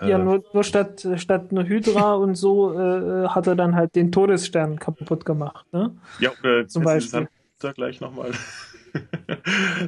Äh, 0.00 0.10
ja, 0.10 0.18
nur, 0.18 0.44
nur 0.52 0.64
statt, 0.64 1.06
statt 1.16 1.46
eine 1.50 1.66
Hydra 1.66 2.14
und 2.16 2.34
so 2.34 2.78
äh, 2.78 3.28
hat 3.28 3.46
er 3.46 3.56
dann 3.56 3.74
halt 3.74 3.94
den 3.94 4.12
Todesstern 4.12 4.78
kaputt 4.78 5.24
gemacht. 5.24 5.66
Ne? 5.72 5.94
Ja, 6.18 6.30
äh, 6.42 6.66
zum 6.66 6.84
Beispiel. 6.84 7.28
Da 7.60 7.72
gleich 7.72 8.00
nochmal. 8.00 8.32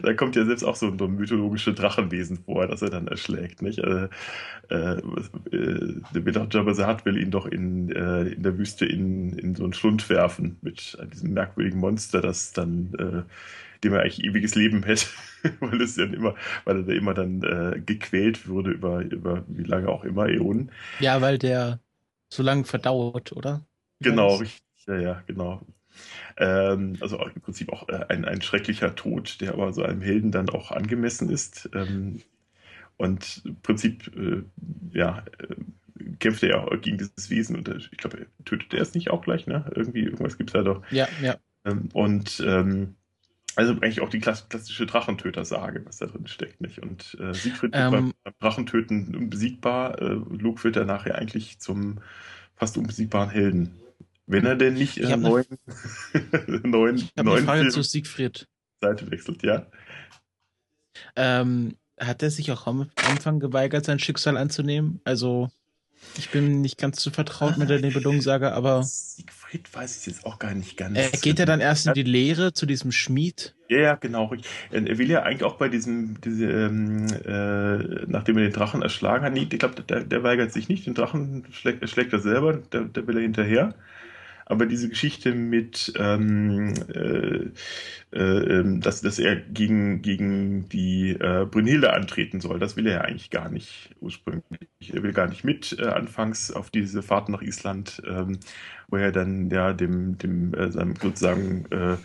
Da 0.02 0.14
kommt 0.14 0.36
ja 0.36 0.44
selbst 0.44 0.64
auch 0.64 0.76
so 0.76 0.86
ein, 0.88 0.98
so 0.98 1.04
ein 1.06 1.16
mythologisches 1.16 1.74
Drachenwesen 1.74 2.38
vor, 2.44 2.66
das 2.66 2.82
er 2.82 2.90
dann 2.90 3.08
erschlägt, 3.08 3.62
nicht? 3.62 3.78
Äh, 3.78 4.08
äh, 4.68 5.00
der 5.02 6.46
Jabba 6.50 7.04
will 7.04 7.18
ihn 7.18 7.30
doch 7.30 7.46
in, 7.46 7.90
äh, 7.90 8.22
in 8.28 8.42
der 8.42 8.58
Wüste 8.58 8.86
in, 8.86 9.38
in 9.38 9.54
so 9.54 9.64
einen 9.64 9.72
Schlund 9.72 10.08
werfen 10.10 10.58
mit 10.62 10.98
diesem 11.12 11.32
merkwürdigen 11.32 11.78
Monster, 11.78 12.20
das 12.20 12.52
dann, 12.52 12.94
äh, 12.98 13.22
dem 13.84 13.92
er 13.92 14.02
eigentlich 14.02 14.24
ewiges 14.24 14.54
Leben 14.54 14.82
hätte, 14.82 15.06
weil 15.60 15.80
es 15.80 15.96
ja 15.96 16.04
immer, 16.04 16.34
weil 16.64 16.78
er 16.78 16.82
da 16.82 16.92
immer 16.92 17.14
dann 17.14 17.42
äh, 17.42 17.80
gequält 17.80 18.48
würde 18.48 18.70
über, 18.70 19.00
über 19.02 19.44
wie 19.48 19.64
lange 19.64 19.88
auch 19.88 20.04
immer, 20.04 20.28
Äonen. 20.28 20.70
Ja, 20.98 21.20
weil 21.20 21.38
der 21.38 21.80
so 22.32 22.42
lange 22.42 22.64
verdauert, 22.64 23.32
oder? 23.32 23.66
Genau, 24.00 24.36
richtig. 24.36 24.62
Ja, 24.86 24.98
ja, 24.98 25.22
genau. 25.26 25.62
Ähm, 26.36 26.96
also 27.00 27.18
im 27.18 27.40
Prinzip 27.40 27.72
auch 27.72 27.88
äh, 27.88 28.04
ein, 28.08 28.24
ein 28.24 28.42
schrecklicher 28.42 28.94
Tod, 28.94 29.40
der 29.40 29.54
aber 29.54 29.72
so 29.72 29.82
einem 29.82 30.02
Helden 30.02 30.32
dann 30.32 30.50
auch 30.50 30.70
angemessen 30.70 31.30
ist. 31.30 31.68
Ähm, 31.74 32.22
und 32.96 33.42
im 33.44 33.56
Prinzip, 33.56 34.10
äh, 34.16 34.42
ja, 34.92 35.24
äh, 35.38 35.54
kämpft 36.18 36.42
er 36.42 36.50
ja 36.50 36.64
auch 36.64 36.80
gegen 36.80 36.98
dieses 36.98 37.30
Wesen 37.30 37.56
und 37.56 37.68
äh, 37.68 37.76
ich 37.76 37.98
glaube, 37.98 38.26
tötet 38.44 38.74
er 38.74 38.82
es 38.82 38.94
nicht 38.94 39.10
auch 39.10 39.22
gleich, 39.22 39.46
ne? 39.46 39.70
Irgendwie, 39.74 40.02
irgendwas 40.02 40.38
gibt 40.38 40.50
es 40.50 40.54
da 40.54 40.62
doch. 40.62 40.82
Ja, 40.90 41.08
ja. 41.22 41.36
Ähm, 41.64 41.88
und 41.92 42.42
ähm, 42.46 42.96
also 43.56 43.72
eigentlich 43.72 44.02
auch 44.02 44.10
die 44.10 44.20
klassische 44.20 44.84
Drachentöter-Sage, 44.84 45.82
was 45.86 45.96
da 45.96 46.06
drin 46.06 46.26
steckt, 46.26 46.60
nicht? 46.60 46.82
Und 46.82 47.16
äh, 47.18 47.32
Siegfried 47.32 47.72
ähm, 47.74 47.90
beim, 47.90 48.34
Drachentöten 48.38 49.16
unbesiegbar, 49.16 50.00
äh, 50.00 50.04
Luke 50.04 50.62
wird 50.62 50.76
dann 50.76 50.86
nachher 50.86 51.16
eigentlich 51.16 51.58
zum 51.58 52.00
fast 52.54 52.76
unbesiegbaren 52.76 53.30
Helden. 53.30 53.72
Wenn 54.26 54.44
er 54.44 54.56
denn 54.56 54.74
nicht 54.74 54.96
in 54.96 55.20
neuen, 55.20 55.46
neuen, 56.62 57.08
neuen 57.16 57.16
eine 57.16 57.42
Frage 57.44 57.68
zu 57.68 57.82
Siegfried. 57.82 58.48
Seite 58.80 59.10
wechselt, 59.10 59.42
ja. 59.42 59.66
Ähm, 61.14 61.76
hat 61.98 62.22
er 62.22 62.30
sich 62.30 62.50
auch 62.52 62.66
am 62.66 62.90
Anfang 63.08 63.40
geweigert, 63.40 63.84
sein 63.84 63.98
Schicksal 63.98 64.36
anzunehmen? 64.36 65.00
Also, 65.04 65.48
ich 66.18 66.30
bin 66.30 66.60
nicht 66.60 66.78
ganz 66.78 66.98
zu 66.98 67.10
vertraut 67.10 67.56
mit 67.56 67.70
der 67.70 67.80
Nibelungensage, 67.80 68.52
aber. 68.52 68.82
Siegfried 68.82 69.72
weiß 69.72 70.00
ich 70.00 70.06
jetzt 70.06 70.26
auch 70.26 70.38
gar 70.38 70.54
nicht 70.54 70.76
ganz. 70.76 70.98
Äh, 70.98 71.10
geht 71.22 71.38
er 71.38 71.46
dann 71.46 71.60
erst 71.60 71.86
in 71.86 71.94
die 71.94 72.02
Lehre 72.02 72.52
zu 72.52 72.66
diesem 72.66 72.92
Schmied? 72.92 73.54
Ja, 73.68 73.78
ja, 73.78 73.94
genau. 73.94 74.32
Er 74.70 74.98
will 74.98 75.10
ja 75.10 75.22
eigentlich 75.22 75.44
auch 75.44 75.56
bei 75.56 75.68
diesem, 75.68 76.20
diese, 76.20 76.46
ähm, 76.46 77.06
äh, 77.24 78.06
nachdem 78.06 78.38
er 78.38 78.44
den 78.44 78.52
Drachen 78.52 78.82
erschlagen 78.82 79.24
hat, 79.24 79.36
ich 79.36 79.48
glaube, 79.58 79.82
der, 79.82 80.04
der, 80.04 80.22
weigert 80.22 80.52
sich 80.52 80.68
nicht, 80.68 80.86
den 80.86 80.94
Drachen 80.94 81.46
schlägt, 81.52 81.88
schlägt 81.88 82.12
er 82.12 82.20
selber, 82.20 82.54
der, 82.54 82.82
der 82.82 83.06
will 83.06 83.16
er 83.16 83.22
hinterher. 83.22 83.74
Aber 84.48 84.66
diese 84.66 84.88
Geschichte 84.88 85.34
mit, 85.34 85.92
ähm, 85.98 86.72
äh, 86.94 87.50
äh, 88.16 88.60
ähm, 88.60 88.80
dass, 88.80 89.00
dass 89.00 89.18
er 89.18 89.34
gegen, 89.34 90.02
gegen 90.02 90.68
die 90.68 91.10
äh, 91.10 91.46
Brünnhilde 91.50 91.92
antreten 91.92 92.40
soll, 92.40 92.60
das 92.60 92.76
will 92.76 92.86
er 92.86 92.92
ja 92.94 93.00
eigentlich 93.00 93.30
gar 93.30 93.50
nicht 93.50 93.90
ursprünglich. 94.00 94.44
Er 94.92 95.02
will 95.02 95.12
gar 95.12 95.26
nicht 95.26 95.42
mit 95.42 95.76
äh, 95.80 95.86
anfangs 95.86 96.52
auf 96.52 96.70
diese 96.70 97.02
Fahrt 97.02 97.28
nach 97.28 97.42
Island, 97.42 98.00
ähm, 98.06 98.38
wo 98.86 98.96
er 98.96 99.10
dann 99.10 99.50
ja 99.50 99.72
dem, 99.72 100.16
dem 100.16 100.54
äh, 100.54 100.70
seinem 100.70 100.94
sozusagen 100.94 101.66
äh, 101.72 101.96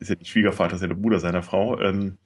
ist 0.00 0.10
ja 0.10 0.16
nicht 0.16 0.28
Schwiegervater, 0.28 0.74
ist 0.74 0.82
ja 0.82 0.88
der 0.88 0.96
Bruder 0.96 1.20
seiner 1.20 1.44
Frau, 1.44 1.80
ähm, 1.80 2.18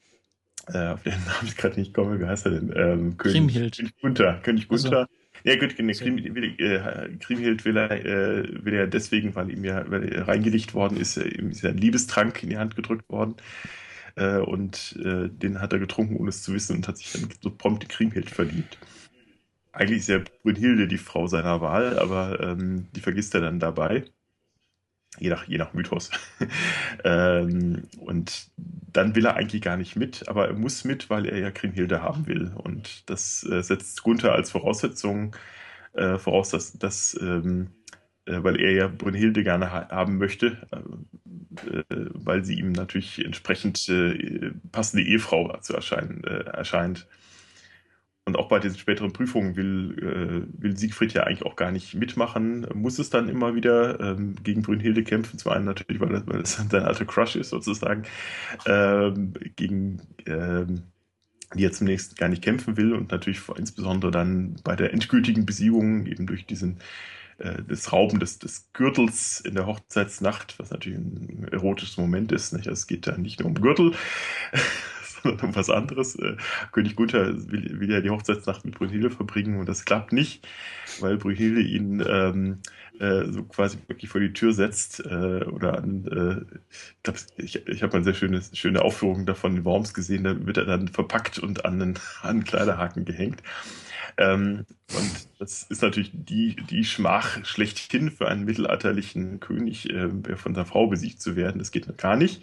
äh, 0.68 0.88
auf 0.88 1.02
den 1.02 1.12
Namen 1.12 1.46
ich 1.46 1.56
gerade 1.58 1.78
nicht 1.78 1.92
komme, 1.92 2.18
wie 2.20 2.26
heißt 2.26 2.46
er 2.46 2.52
denn? 2.52 2.72
Ähm, 2.74 3.16
König, 3.18 3.54
König 3.54 4.00
Gunther. 4.00 4.40
König 4.42 4.66
Gunther. 4.68 5.00
Also. 5.00 5.19
Ja 5.44 5.56
gut, 5.58 5.76
genau. 5.76 5.92
Kriemhild 5.92 7.20
Kriemhild 7.20 7.64
will 7.64 7.76
er, 7.76 7.90
äh, 7.90 8.64
will 8.64 8.74
er 8.74 8.86
deswegen, 8.86 9.34
weil 9.34 9.50
ihm 9.50 9.64
ja 9.64 9.90
weil 9.90 10.12
er 10.12 10.28
reingelegt 10.28 10.74
worden 10.74 10.96
ist, 10.98 11.16
äh, 11.16 11.28
ihm 11.28 11.50
ist 11.50 11.62
ja 11.62 11.70
ein 11.70 11.78
Liebestrank 11.78 12.42
in 12.42 12.50
die 12.50 12.58
Hand 12.58 12.76
gedrückt 12.76 13.08
worden. 13.08 13.36
Äh, 14.16 14.38
und 14.38 14.98
äh, 15.02 15.28
den 15.28 15.60
hat 15.60 15.72
er 15.72 15.78
getrunken, 15.78 16.16
ohne 16.16 16.30
es 16.30 16.42
zu 16.42 16.52
wissen, 16.52 16.76
und 16.76 16.88
hat 16.88 16.98
sich 16.98 17.12
dann 17.12 17.28
so 17.40 17.50
prompt 17.50 17.84
in 17.84 17.88
Kriemhild 17.88 18.30
verliebt. 18.30 18.78
Eigentlich 19.72 20.00
ist 20.00 20.08
ja 20.08 20.20
Brünnhilde 20.42 20.88
die 20.88 20.98
Frau 20.98 21.26
seiner 21.26 21.60
Wahl, 21.60 21.98
aber 21.98 22.40
ähm, 22.40 22.88
die 22.94 23.00
vergisst 23.00 23.34
er 23.34 23.40
dann 23.40 23.60
dabei 23.60 24.04
je 25.18 25.28
nach, 25.28 25.46
je 25.46 25.58
nach 25.58 25.72
Mythos. 25.72 26.10
ähm, 27.04 27.84
und 27.98 28.48
dann 28.56 29.14
will 29.14 29.26
er 29.26 29.36
eigentlich 29.36 29.62
gar 29.62 29.76
nicht 29.76 29.96
mit, 29.96 30.28
aber 30.28 30.48
er 30.48 30.54
muss 30.54 30.84
mit, 30.84 31.10
weil 31.10 31.26
er 31.26 31.38
ja 31.38 31.50
Kriemhilde 31.50 32.02
haben 32.02 32.26
will. 32.26 32.52
Und 32.54 33.08
das 33.10 33.44
äh, 33.44 33.62
setzt 33.62 34.02
Gunther 34.02 34.32
als 34.32 34.50
Voraussetzung 34.50 35.34
äh, 35.94 36.18
voraus, 36.18 36.50
dass, 36.50 36.72
dass 36.74 37.18
ähm, 37.20 37.70
äh, 38.26 38.42
weil 38.42 38.60
er 38.60 38.72
ja 38.72 38.88
Brünnhilde 38.88 39.42
gerne 39.42 39.72
ha 39.72 39.88
haben 39.90 40.18
möchte, 40.18 40.58
äh, 40.70 41.84
weil 41.88 42.44
sie 42.44 42.58
ihm 42.58 42.72
natürlich 42.72 43.24
entsprechend 43.24 43.88
äh, 43.88 44.52
passende 44.72 45.04
Ehefrau 45.04 45.56
zu 45.60 45.74
erscheinen, 45.74 46.22
äh, 46.24 46.44
erscheint. 46.44 47.06
Und 48.30 48.36
auch 48.36 48.46
bei 48.46 48.60
diesen 48.60 48.78
späteren 48.78 49.12
Prüfungen 49.12 49.56
will, 49.56 49.96
äh, 49.98 50.62
will 50.62 50.76
Siegfried 50.76 51.12
ja 51.14 51.24
eigentlich 51.24 51.44
auch 51.44 51.56
gar 51.56 51.72
nicht 51.72 51.96
mitmachen, 51.96 52.64
muss 52.74 53.00
es 53.00 53.10
dann 53.10 53.28
immer 53.28 53.56
wieder 53.56 53.98
ähm, 53.98 54.36
gegen 54.44 54.62
Brünnhilde 54.62 55.02
kämpfen, 55.02 55.36
zum 55.36 55.50
einen 55.50 55.64
natürlich, 55.64 56.00
weil 56.00 56.24
weil 56.28 56.38
das 56.38 56.52
sein 56.52 56.72
alter 56.84 57.04
Crush 57.06 57.34
ist 57.34 57.48
sozusagen, 57.48 58.04
ähm, 58.66 59.34
gegen 59.56 60.02
ähm, 60.26 60.82
die 61.56 61.64
er 61.64 61.72
zunächst 61.72 62.16
gar 62.18 62.28
nicht 62.28 62.40
kämpfen 62.40 62.76
will 62.76 62.92
und 62.92 63.10
natürlich 63.10 63.40
insbesondere 63.56 64.12
dann 64.12 64.54
bei 64.62 64.76
der 64.76 64.92
endgültigen 64.92 65.44
Besiegung 65.44 66.06
eben 66.06 66.28
durch 66.28 66.46
diesen 66.46 66.78
äh, 67.38 67.64
das 67.66 67.92
Rauben 67.92 68.20
des, 68.20 68.38
des 68.38 68.70
Gürtels 68.74 69.40
in 69.40 69.56
der 69.56 69.66
Hochzeitsnacht, 69.66 70.56
was 70.60 70.70
natürlich 70.70 71.00
ein 71.00 71.48
erotisches 71.50 71.96
Moment 71.96 72.30
ist. 72.30 72.52
Nicht? 72.52 72.68
Also 72.68 72.78
es 72.78 72.86
geht 72.86 73.08
da 73.08 73.18
nicht 73.18 73.40
nur 73.40 73.48
um 73.48 73.54
Gürtel, 73.54 73.92
sondern 75.22 75.54
was 75.54 75.70
anderes. 75.70 76.16
Äh, 76.16 76.36
König 76.72 76.96
Gunther 76.96 77.34
will, 77.50 77.80
will, 77.80 77.90
ja 77.90 78.00
die 78.00 78.10
Hochzeitsnacht 78.10 78.64
mit 78.64 78.74
Brünnhilde 78.74 79.10
verbringen 79.10 79.58
und 79.58 79.68
das 79.68 79.84
klappt 79.84 80.12
nicht, 80.12 80.46
weil 81.00 81.16
Brünnhilde 81.16 81.60
ihn 81.60 82.04
ähm, 82.06 82.58
äh, 82.98 83.30
so 83.30 83.44
quasi 83.44 83.78
wirklich 83.86 84.10
vor 84.10 84.20
die 84.20 84.32
Tür 84.32 84.52
setzt 84.52 85.00
äh, 85.00 85.44
oder 85.44 85.78
an, 85.78 86.06
äh, 86.06 86.58
ich 86.70 87.02
glaube, 87.02 87.18
ich, 87.38 87.66
ich 87.66 87.82
habe 87.82 87.92
mal 87.92 87.96
eine 87.98 88.04
sehr 88.04 88.14
schöne, 88.14 88.42
schöne 88.52 88.82
Aufführung 88.82 89.26
davon 89.26 89.56
in 89.56 89.64
Worms 89.64 89.94
gesehen, 89.94 90.24
da 90.24 90.46
wird 90.46 90.58
er 90.58 90.66
dann 90.66 90.88
verpackt 90.88 91.38
und 91.38 91.64
an 91.64 91.80
einen, 91.80 91.94
an 92.22 92.30
einen 92.30 92.44
Kleiderhaken 92.44 93.04
gehängt. 93.04 93.42
Ähm, 94.16 94.66
und 94.94 95.28
das 95.38 95.62
ist 95.62 95.82
natürlich 95.82 96.10
die, 96.12 96.56
die 96.56 96.84
Schmach 96.84 97.44
schlechthin 97.44 98.10
für 98.10 98.28
einen 98.28 98.44
mittelalterlichen 98.44 99.40
König, 99.40 99.88
äh, 99.88 100.10
von 100.36 100.54
seiner 100.54 100.66
Frau 100.66 100.86
besiegt 100.86 101.22
zu 101.22 101.36
werden. 101.36 101.58
Das 101.58 101.70
geht 101.70 101.96
gar 101.96 102.16
nicht. 102.16 102.42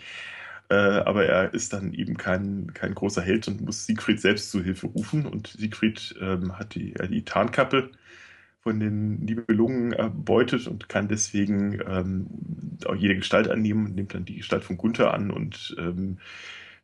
Äh, 0.70 0.76
aber 0.76 1.26
er 1.26 1.54
ist 1.54 1.74
dann 1.74 1.94
eben 1.94 2.18
kein, 2.18 2.74
kein 2.74 2.94
großer 2.94 3.22
Held 3.22 3.48
und 3.48 3.62
muss 3.62 3.86
Siegfried 3.86 4.20
selbst 4.20 4.52
zu 4.52 4.64
Hilfe 4.64 4.88
rufen. 4.88 5.26
Und 5.26 5.48
Siegfried 5.48 6.16
ähm, 6.22 6.58
hat 6.58 6.76
die, 6.76 6.96
äh, 6.96 7.08
die 7.08 7.24
Tarnkappe 7.24 7.92
von 8.62 8.80
den 8.80 9.20
Nibelungen 9.24 9.94
erbeutet 9.94 10.68
und 10.68 10.90
kann 10.90 11.08
deswegen 11.08 11.80
ähm, 11.88 12.28
auch 12.86 12.96
jede 12.96 13.16
Gestalt 13.16 13.50
annehmen 13.50 13.86
und 13.86 13.96
nimmt 13.96 14.14
dann 14.14 14.26
die 14.26 14.38
Gestalt 14.38 14.66
von 14.66 14.78
Gunther 14.78 15.14
an 15.14 15.32
und 15.32 15.76
ähm, 15.80 16.20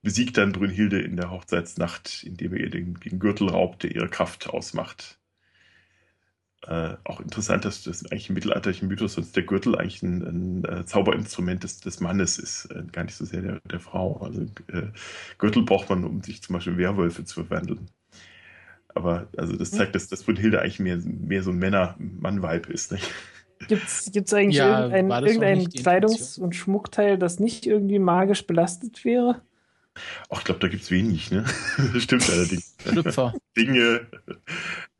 besiegt 0.02 0.38
dann 0.38 0.54
Brünnhilde 0.54 1.02
in 1.02 1.18
der 1.18 1.32
Hochzeitsnacht, 1.32 2.24
indem 2.24 2.54
er 2.54 2.62
ihr 2.62 2.70
den, 2.70 2.96
den 2.96 3.20
Gürtel 3.20 3.50
raubt, 3.50 3.84
der 3.84 3.96
ihre 3.96 4.10
Kraft 4.10 4.50
ausmacht. 4.50 5.20
Äh, 6.68 6.96
auch 7.04 7.20
interessant, 7.20 7.66
dass 7.66 7.84
das 7.84 8.10
eigentlich 8.10 8.30
im 8.30 8.36
mittelalterlichen 8.36 8.88
Mythos 8.88 9.14
sonst 9.14 9.36
der 9.36 9.44
Gürtel 9.44 9.76
eigentlich 9.76 10.02
ein, 10.02 10.22
ein, 10.22 10.66
ein 10.66 10.80
äh, 10.80 10.86
Zauberinstrument 10.86 11.64
des, 11.64 11.82
des, 11.82 12.00
Mannes 12.00 12.38
ist, 12.38 12.66
äh, 12.72 12.84
gar 12.92 13.04
nicht 13.04 13.16
so 13.16 13.26
sehr 13.26 13.42
der, 13.42 13.60
der 13.70 13.82
Frau. 13.82 14.22
Also 14.22 14.44
äh, 14.72 14.88
Gürtel 15.38 15.64
braucht 15.64 15.90
man, 15.90 16.06
um 16.06 16.22
sich 16.24 16.42
zum 16.42 16.54
Beispiel 16.54 16.74
in 16.74 16.80
Werwölfe 16.80 17.26
zu 17.26 17.44
verwandeln. 17.44 17.90
Aber 18.96 19.28
also 19.38 19.56
das 19.58 19.72
zeigt, 19.72 19.96
dass, 19.96 20.08
dass 20.08 20.24
Brünnhilde 20.24 20.62
eigentlich 20.62 20.80
mehr, 20.80 20.98
mehr 20.98 21.44
so 21.44 21.52
ein 21.52 21.58
Männer-Mann-Vibe 21.58 22.72
ist. 22.72 22.96
Gibt 23.68 23.84
es 23.88 24.34
eigentlich 24.34 24.56
ja, 24.56 24.88
irgendein, 24.88 25.26
irgendein 25.26 25.68
Kleidungs- 25.68 26.40
und 26.40 26.56
Schmuckteil, 26.56 27.18
das 27.18 27.40
nicht 27.40 27.66
irgendwie 27.66 28.00
magisch 28.00 28.46
belastet 28.46 29.04
wäre? 29.04 29.42
Ach, 30.30 30.40
ich 30.40 30.46
glaube, 30.46 30.60
da 30.60 30.68
gibt 30.68 30.84
es 30.84 30.92
wenig, 30.92 31.32
ne? 31.32 31.46
Stimmt 31.98 32.30
allerdings. 32.32 32.76
Schlüpfer. 32.86 33.34
Dinge, 33.56 34.08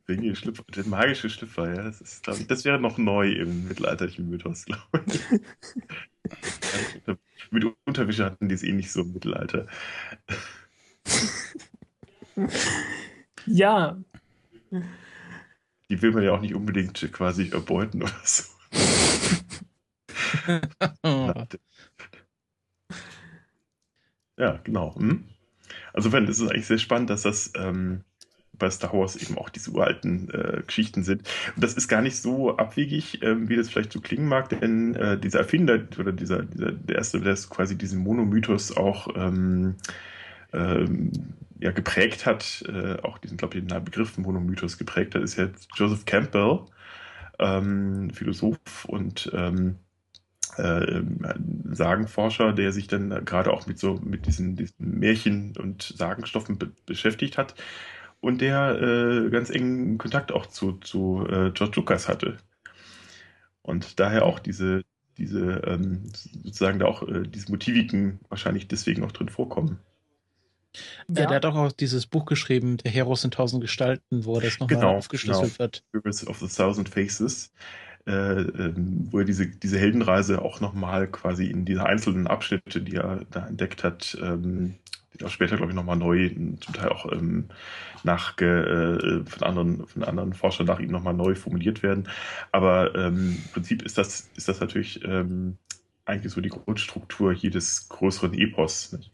Dinge, 0.08 0.36
Schlüpfer, 0.36 0.64
der 0.74 0.86
magische 0.86 1.30
Schlüpfer, 1.30 1.74
ja, 1.74 1.82
das 1.82 2.00
ist, 2.00 2.28
ich, 2.28 2.46
das 2.46 2.64
wäre 2.64 2.78
noch 2.78 2.98
neu 2.98 3.30
im 3.32 3.68
mittelalterlichen 3.68 4.28
Mythos, 4.28 4.64
glaube 4.66 5.04
ich. 5.06 5.20
Mit 7.50 7.64
Unterwäsche 7.84 8.24
hatten 8.24 8.48
die 8.48 8.54
es 8.54 8.62
eh 8.62 8.72
nicht 8.72 8.90
so 8.92 9.02
im 9.02 9.12
Mittelalter. 9.12 9.66
Ja. 13.46 13.96
Die 15.90 16.02
will 16.02 16.12
man 16.12 16.22
ja 16.24 16.32
auch 16.32 16.40
nicht 16.40 16.54
unbedingt 16.54 17.12
quasi 17.12 17.50
erbeuten 17.50 18.02
oder 18.02 18.20
so. 18.24 18.44
Ja, 24.36 24.60
genau. 24.64 24.96
Hm? 24.96 25.24
Also 25.92 26.12
wenn 26.12 26.26
es 26.26 26.40
ist 26.40 26.50
eigentlich 26.50 26.66
sehr 26.66 26.78
spannend, 26.78 27.10
dass 27.10 27.22
das 27.22 27.52
ähm, 27.56 28.02
bei 28.58 28.70
Star 28.70 28.92
Wars 28.92 29.16
eben 29.16 29.38
auch 29.38 29.48
diese 29.48 29.70
uralten 29.70 30.30
äh, 30.30 30.62
Geschichten 30.66 31.02
sind. 31.02 31.22
Und 31.54 31.64
das 31.64 31.74
ist 31.74 31.88
gar 31.88 32.02
nicht 32.02 32.16
so 32.16 32.56
abwegig, 32.56 33.22
ähm, 33.22 33.48
wie 33.48 33.56
das 33.56 33.68
vielleicht 33.68 33.92
so 33.92 34.00
klingen 34.00 34.28
mag, 34.28 34.48
denn 34.48 34.94
äh, 34.94 35.18
dieser 35.18 35.40
Erfinder 35.40 35.80
oder 35.98 36.12
dieser, 36.12 36.42
dieser 36.42 36.72
der 36.72 36.96
erste, 36.96 37.20
der 37.20 37.34
quasi 37.34 37.76
diesen 37.76 38.00
Monomythos 38.00 38.76
auch 38.76 39.08
ähm, 39.16 39.76
ähm, 40.52 41.10
ja, 41.60 41.72
geprägt 41.72 42.26
hat, 42.26 42.64
äh, 42.68 43.00
auch 43.02 43.18
diesen, 43.18 43.36
glaube 43.36 43.58
ich, 43.58 43.66
den 43.66 43.84
Begriff 43.84 44.18
Monomythos 44.18 44.78
geprägt 44.78 45.14
hat, 45.14 45.22
ist 45.22 45.36
jetzt 45.36 45.68
Joseph 45.74 46.04
Campbell, 46.04 46.60
ähm, 47.38 48.10
Philosoph 48.10 48.84
und 48.86 49.30
ähm, 49.34 49.76
äh, 50.56 51.02
Sagenforscher, 51.72 52.52
der 52.52 52.70
sich 52.72 52.86
dann 52.86 53.24
gerade 53.24 53.52
auch 53.52 53.66
mit 53.66 53.78
so 53.78 53.94
mit 54.04 54.26
diesen, 54.26 54.54
diesen 54.54 54.98
Märchen 55.00 55.54
und 55.56 55.82
Sagenstoffen 55.82 56.58
be 56.58 56.70
beschäftigt 56.86 57.38
hat 57.38 57.54
und 58.24 58.40
der 58.40 58.80
äh, 58.80 59.30
ganz 59.30 59.50
engen 59.50 59.98
Kontakt 59.98 60.32
auch 60.32 60.46
zu, 60.46 60.72
zu 60.72 61.26
äh, 61.28 61.50
George 61.52 61.76
Lucas 61.76 62.08
hatte. 62.08 62.38
Und 63.62 64.00
daher 64.00 64.24
auch 64.24 64.38
diese, 64.38 64.82
diese 65.18 65.62
ähm, 65.66 66.10
sozusagen 66.42 66.78
da 66.78 66.86
auch 66.86 67.06
äh, 67.06 67.22
diese 67.26 67.50
Motiviken 67.50 68.20
wahrscheinlich 68.30 68.66
deswegen 68.66 69.04
auch 69.04 69.12
drin 69.12 69.28
vorkommen. 69.28 69.78
Ja. 71.08 71.26
Der 71.26 71.36
hat 71.36 71.46
auch, 71.46 71.54
auch 71.54 71.72
dieses 71.72 72.06
Buch 72.06 72.24
geschrieben, 72.24 72.78
Der 72.78 72.90
Heros 72.90 73.24
in 73.24 73.30
tausend 73.30 73.60
Gestalten, 73.60 74.24
wo 74.24 74.40
das 74.40 74.58
nochmal 74.58 74.80
genau, 74.80 74.96
aufgeschlüsselt 74.96 75.58
genau. 75.58 75.58
wird. 75.58 75.84
Heroes 75.92 76.26
of 76.26 76.38
the 76.38 76.48
Thousand 76.48 76.88
Faces 76.88 77.52
äh, 78.06 78.10
ähm, 78.10 79.08
wo 79.10 79.20
er 79.20 79.24
diese, 79.24 79.46
diese 79.46 79.78
Heldenreise 79.78 80.42
auch 80.42 80.60
nochmal 80.60 81.08
quasi 81.08 81.46
in 81.46 81.64
diese 81.64 81.86
einzelnen 81.86 82.26
Abschnitte, 82.26 82.82
die 82.82 82.96
er 82.96 83.24
da 83.30 83.46
entdeckt 83.46 83.82
hat, 83.82 84.16
ähm, 84.20 84.74
die 85.18 85.24
auch 85.24 85.30
später, 85.30 85.56
glaube 85.56 85.72
ich, 85.72 85.76
nochmal 85.76 85.96
neu, 85.96 86.30
zum 86.60 86.74
Teil 86.74 86.88
auch 86.88 87.10
ähm, 87.12 87.46
nach, 88.02 88.38
äh, 88.40 89.24
von, 89.24 89.42
anderen, 89.42 89.86
von 89.86 90.04
anderen 90.04 90.34
Forschern 90.34 90.66
nach 90.66 90.80
ihm 90.80 90.90
nochmal 90.90 91.14
neu 91.14 91.34
formuliert 91.34 91.82
werden. 91.82 92.08
Aber 92.52 92.94
ähm, 92.94 93.38
im 93.44 93.52
Prinzip 93.52 93.82
ist 93.82 93.98
das, 93.98 94.28
ist 94.36 94.48
das 94.48 94.60
natürlich 94.60 95.04
ähm, 95.04 95.58
eigentlich 96.04 96.32
so 96.32 96.40
die 96.40 96.48
Grundstruktur 96.48 97.32
jedes 97.32 97.88
größeren 97.88 98.34
Epos. 98.34 98.92
Nicht? 98.92 99.10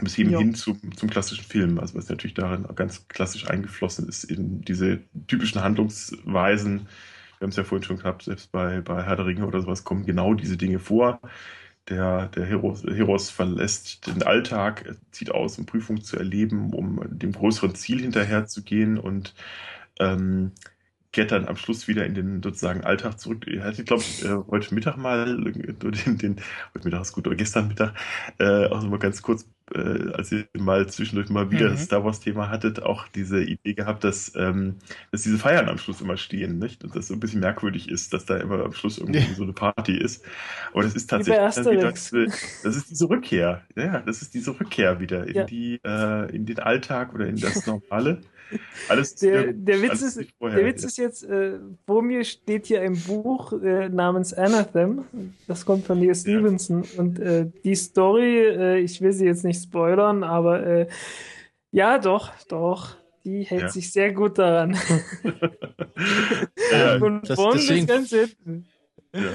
Bis 0.00 0.18
eben 0.18 0.30
ja. 0.30 0.38
hin 0.38 0.54
zum, 0.54 0.96
zum 0.96 1.08
klassischen 1.08 1.44
Film, 1.44 1.78
also 1.78 1.94
was 1.94 2.08
natürlich 2.08 2.34
darin 2.34 2.66
ganz 2.74 3.06
klassisch 3.06 3.48
eingeflossen 3.48 4.08
ist, 4.08 4.24
in 4.24 4.62
diese 4.62 5.00
typischen 5.28 5.62
Handlungsweisen, 5.62 6.88
wir 7.38 7.46
haben 7.46 7.50
es 7.50 7.56
ja 7.56 7.64
vorhin 7.64 7.84
schon 7.84 7.98
gehabt, 7.98 8.22
selbst 8.22 8.50
bei, 8.50 8.80
bei 8.80 9.02
Herr 9.02 9.16
der 9.16 9.26
Ringe 9.26 9.46
oder 9.46 9.60
sowas 9.60 9.84
kommen 9.84 10.06
genau 10.06 10.34
diese 10.34 10.56
Dinge 10.56 10.78
vor. 10.78 11.20
Der, 11.88 12.28
der 12.28 12.46
Heros, 12.46 12.82
Heros 12.84 13.28
verlässt 13.30 14.06
den 14.06 14.22
Alltag, 14.22 14.96
zieht 15.10 15.30
aus, 15.30 15.58
um 15.58 15.66
Prüfung 15.66 16.02
zu 16.02 16.16
erleben, 16.16 16.72
um 16.72 16.98
dem 17.18 17.32
größeren 17.32 17.74
Ziel 17.74 18.00
hinterherzugehen 18.00 18.98
und 18.98 19.34
ähm, 20.00 20.52
kehrt 21.12 21.32
dann 21.32 21.46
am 21.48 21.56
Schluss 21.56 21.88
wieder 21.88 22.06
in 22.06 22.14
den 22.14 22.42
sozusagen 22.42 22.84
Alltag 22.84 23.20
zurück. 23.20 23.46
Er 23.48 23.64
hatte, 23.64 23.84
glaube 23.84 24.02
ich, 24.02 24.24
äh, 24.24 24.30
heute 24.48 24.74
Mittag 24.74 24.96
mal, 24.96 25.26
den, 25.44 26.18
den, 26.18 26.36
heute 26.74 26.84
Mittag 26.84 27.02
ist 27.02 27.12
gut, 27.12 27.26
oder 27.26 27.36
gestern 27.36 27.68
Mittag, 27.68 27.94
äh, 28.38 28.66
auch 28.68 28.80
so 28.82 28.88
mal 28.88 28.98
ganz 28.98 29.22
kurz 29.22 29.46
äh, 29.72 30.12
als 30.12 30.30
ihr 30.32 30.46
mal 30.58 30.86
zwischendurch 30.88 31.30
mal 31.30 31.50
wieder 31.50 31.68
mhm. 31.68 31.72
das 31.72 31.84
Star 31.84 32.04
Wars-Thema 32.04 32.50
hattet, 32.50 32.82
auch 32.82 33.08
diese 33.08 33.42
Idee 33.42 33.74
gehabt, 33.74 34.04
dass, 34.04 34.32
ähm, 34.36 34.76
dass 35.10 35.22
diese 35.22 35.38
Feiern 35.38 35.68
am 35.68 35.78
Schluss 35.78 36.00
immer 36.00 36.16
stehen, 36.16 36.58
nicht? 36.58 36.84
Und 36.84 36.94
das 36.94 37.08
so 37.08 37.14
ein 37.14 37.20
bisschen 37.20 37.40
merkwürdig 37.40 37.88
ist, 37.88 38.12
dass 38.12 38.26
da 38.26 38.36
immer 38.36 38.64
am 38.64 38.72
Schluss 38.72 38.98
irgendwie 38.98 39.20
ja. 39.20 39.34
so 39.34 39.42
eine 39.42 39.52
Party 39.52 39.96
ist. 39.96 40.24
Aber 40.72 40.82
das 40.82 40.94
ist 40.94 41.08
tatsächlich 41.08 41.54
das, 41.80 42.10
das 42.10 42.76
ist 42.76 42.90
diese 42.90 43.08
Rückkehr. 43.08 43.62
Ja, 43.76 44.00
das 44.00 44.22
ist 44.22 44.34
diese 44.34 44.58
Rückkehr 44.58 45.00
wieder 45.00 45.26
in 45.26 45.34
ja. 45.34 45.44
die, 45.44 45.80
äh, 45.84 46.34
in 46.34 46.44
den 46.44 46.58
Alltag 46.58 47.14
oder 47.14 47.26
in 47.26 47.36
das 47.36 47.66
Normale. 47.66 48.20
Alles 48.88 49.14
der, 49.16 49.52
der 49.52 49.82
Witz, 49.82 50.02
ist, 50.02 50.16
der 50.18 50.64
Witz 50.66 50.84
ist 50.84 50.98
jetzt, 50.98 51.24
äh, 51.24 51.58
vor 51.86 52.02
mir 52.02 52.24
steht 52.24 52.66
hier 52.66 52.82
ein 52.82 52.96
Buch 52.96 53.52
äh, 53.52 53.88
namens 53.88 54.34
Anathem. 54.34 55.04
Das 55.46 55.64
kommt 55.64 55.86
von 55.86 56.00
Neil 56.00 56.14
Stevenson. 56.14 56.84
Ja. 56.84 57.00
Und 57.00 57.18
äh, 57.18 57.50
die 57.64 57.74
Story, 57.74 58.46
äh, 58.46 58.78
ich 58.80 59.00
will 59.00 59.12
sie 59.12 59.26
jetzt 59.26 59.44
nicht 59.44 59.62
spoilern, 59.62 60.22
aber 60.22 60.66
äh, 60.66 60.86
ja, 61.70 61.98
doch, 61.98 62.32
doch. 62.48 62.96
Die 63.24 63.42
hält 63.42 63.62
ja. 63.62 63.68
sich 63.68 63.90
sehr 63.90 64.12
gut 64.12 64.38
daran. 64.38 64.76
ja, 66.72 66.96
Und 66.96 67.28
das, 67.28 67.36
vorne 67.36 67.58
deswegen, 67.58 67.86
ganz 67.86 68.10
hinten. 68.10 68.66
Ja. 69.14 69.32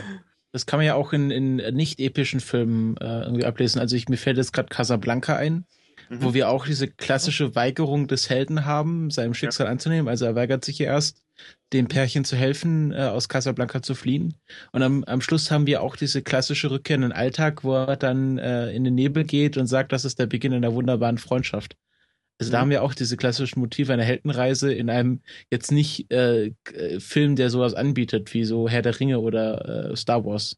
Das 0.52 0.66
kann 0.66 0.78
man 0.78 0.86
ja 0.86 0.96
auch 0.96 1.12
in, 1.12 1.32
in 1.32 1.56
nicht 1.76 2.00
epischen 2.00 2.40
Filmen 2.40 2.98
äh, 2.98 3.22
irgendwie 3.24 3.46
ablesen. 3.46 3.80
Also 3.80 3.96
ich, 3.96 4.10
mir 4.10 4.18
fällt 4.18 4.38
jetzt 4.38 4.54
gerade 4.54 4.70
Casablanca 4.70 5.36
ein 5.36 5.66
mhm. 6.10 6.24
wo 6.24 6.34
wir 6.34 6.50
auch 6.50 6.66
diese 6.66 6.88
klassische 6.88 7.56
Weigerung 7.56 8.08
des 8.08 8.30
Helden 8.30 8.66
haben, 8.66 9.12
seinem 9.12 9.34
Schicksal 9.34 9.68
ja. 9.68 9.72
anzunehmen. 9.72 10.08
Also 10.08 10.26
er 10.26 10.36
weigert 10.36 10.66
sich 10.66 10.80
ja 10.80 10.88
erst, 10.88 11.22
dem 11.72 11.88
Pärchen 11.88 12.26
zu 12.26 12.36
helfen, 12.36 12.92
äh, 12.92 12.98
aus 12.98 13.30
Casablanca 13.30 13.82
zu 13.82 13.96
fliehen. 13.96 14.34
Und 14.72 14.84
am, 14.84 15.04
am 15.06 15.22
Schluss 15.22 15.52
haben 15.52 15.68
wir 15.68 15.82
auch 15.82 15.96
diese 15.96 16.22
klassische 16.22 16.72
Rückkehr 16.72 16.96
in 16.96 17.04
den 17.04 17.12
Alltag, 17.12 17.64
wo 17.64 17.76
er 17.76 17.96
dann 17.96 18.38
äh, 18.38 18.72
in 18.72 18.84
den 18.84 18.96
Nebel 18.96 19.24
geht 19.24 19.56
und 19.56 19.68
sagt, 19.68 19.92
das 19.92 20.04
ist 20.04 20.20
der 20.20 20.26
Beginn 20.26 20.54
einer 20.54 20.74
wunderbaren 20.74 21.18
Freundschaft. 21.18 21.78
Also 22.40 22.50
mhm. 22.50 22.52
da 22.54 22.60
haben 22.62 22.70
wir 22.72 22.84
auch 22.84 22.94
diese 22.94 23.18
klassischen 23.18 23.60
Motive 23.60 23.94
einer 23.94 24.04
Heldenreise 24.04 24.74
in 24.74 24.90
einem 24.90 25.22
jetzt 25.52 25.72
nicht 25.72 26.12
äh, 26.12 26.52
Film, 27.00 27.36
der 27.36 27.50
sowas 27.50 27.74
anbietet, 27.74 28.34
wie 28.34 28.46
so 28.46 28.68
Herr 28.68 28.82
der 28.82 29.00
Ringe 29.00 29.20
oder 29.20 29.92
äh, 29.92 29.96
Star 29.96 30.26
Wars. 30.26 30.58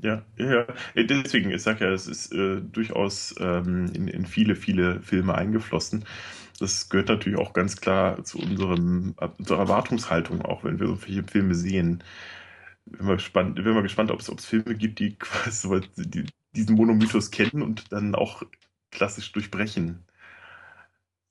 Ja, 0.00 0.22
ja, 0.36 0.64
deswegen, 0.94 1.50
ich 1.50 1.62
sage 1.62 1.84
ja, 1.84 1.90
es 1.92 2.06
ist 2.06 2.32
äh, 2.32 2.60
durchaus 2.60 3.34
ähm, 3.40 3.86
in, 3.94 4.06
in 4.06 4.26
viele, 4.26 4.54
viele 4.54 5.02
Filme 5.02 5.34
eingeflossen. 5.34 6.04
Das 6.60 6.88
gehört 6.88 7.08
natürlich 7.08 7.38
auch 7.38 7.52
ganz 7.52 7.80
klar 7.80 8.22
zu 8.24 8.38
unserem, 8.38 9.14
unserer 9.38 9.58
Erwartungshaltung, 9.60 10.42
auch 10.42 10.62
wenn 10.64 10.78
wir 10.80 10.86
so 10.88 10.96
viele 10.96 11.24
Filme 11.24 11.54
sehen. 11.54 12.04
Bin 12.86 13.06
mal 13.06 13.16
gespannt, 13.16 13.56
bin 13.56 13.74
mal 13.74 13.82
gespannt 13.82 14.10
ob 14.12 14.20
es 14.20 14.46
Filme 14.46 14.76
gibt, 14.76 15.00
die 15.00 15.16
quasi 15.20 15.80
die, 15.96 16.26
diesen 16.56 16.76
Monomythos 16.76 17.30
kennen 17.32 17.62
und 17.62 17.92
dann 17.92 18.14
auch 18.14 18.42
klassisch 18.92 19.32
durchbrechen. 19.32 20.04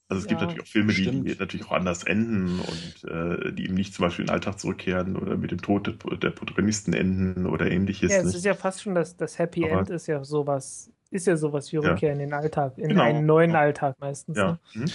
Also 0.10 0.20
es 0.24 0.26
Ja, 0.26 0.30
gibt 0.30 0.42
natürlich 0.42 0.62
auch 0.64 0.68
Filme, 0.72 0.94
die, 0.94 1.04
die 1.34 1.36
natürlich 1.38 1.66
auch 1.68 1.74
anders 1.74 2.04
enden 2.04 2.60
und 2.60 3.12
äh, 3.12 3.52
die 3.52 3.66
eben 3.66 3.74
nicht 3.74 3.94
zum 3.94 4.04
Beispiel 4.06 4.24
in 4.24 4.28
den 4.28 4.34
Alltag 4.34 4.58
zurückkehren 4.60 5.18
oder 5.18 5.36
mit 5.36 5.52
dem 5.52 5.62
Tod 5.62 5.88
der, 5.88 6.18
der 6.18 6.30
Protagonisten 6.30 6.94
enden 6.94 7.46
oder 7.46 7.70
ähnliches. 7.70 8.12
Ja, 8.12 8.20
es 8.20 8.26
nicht? 8.28 8.36
ist 8.38 8.46
ja 8.46 8.54
fast 8.54 8.82
schon 8.84 8.96
das, 8.96 9.18
das 9.18 9.38
Happy 9.38 9.66
Aber- 9.66 9.80
End 9.80 9.90
ist 9.90 10.08
ja 10.08 10.24
sowas, 10.24 10.92
ist 11.12 11.28
ja 11.28 11.36
sowas 11.36 11.72
wie 11.74 11.78
Ja. 11.78 11.82
Rückkehr 11.82 12.14
in 12.14 12.20
den 12.20 12.32
Alltag, 12.34 12.78
in 12.78 12.90
Genau. 12.90 13.04
einen 13.04 13.26
neuen 13.26 13.52
Ja. 13.52 13.60
Alltag 13.60 13.96
meistens. 14.00 14.38
ja. 14.38 14.52
Ne? 14.74 14.86
Mhm. 14.86 14.92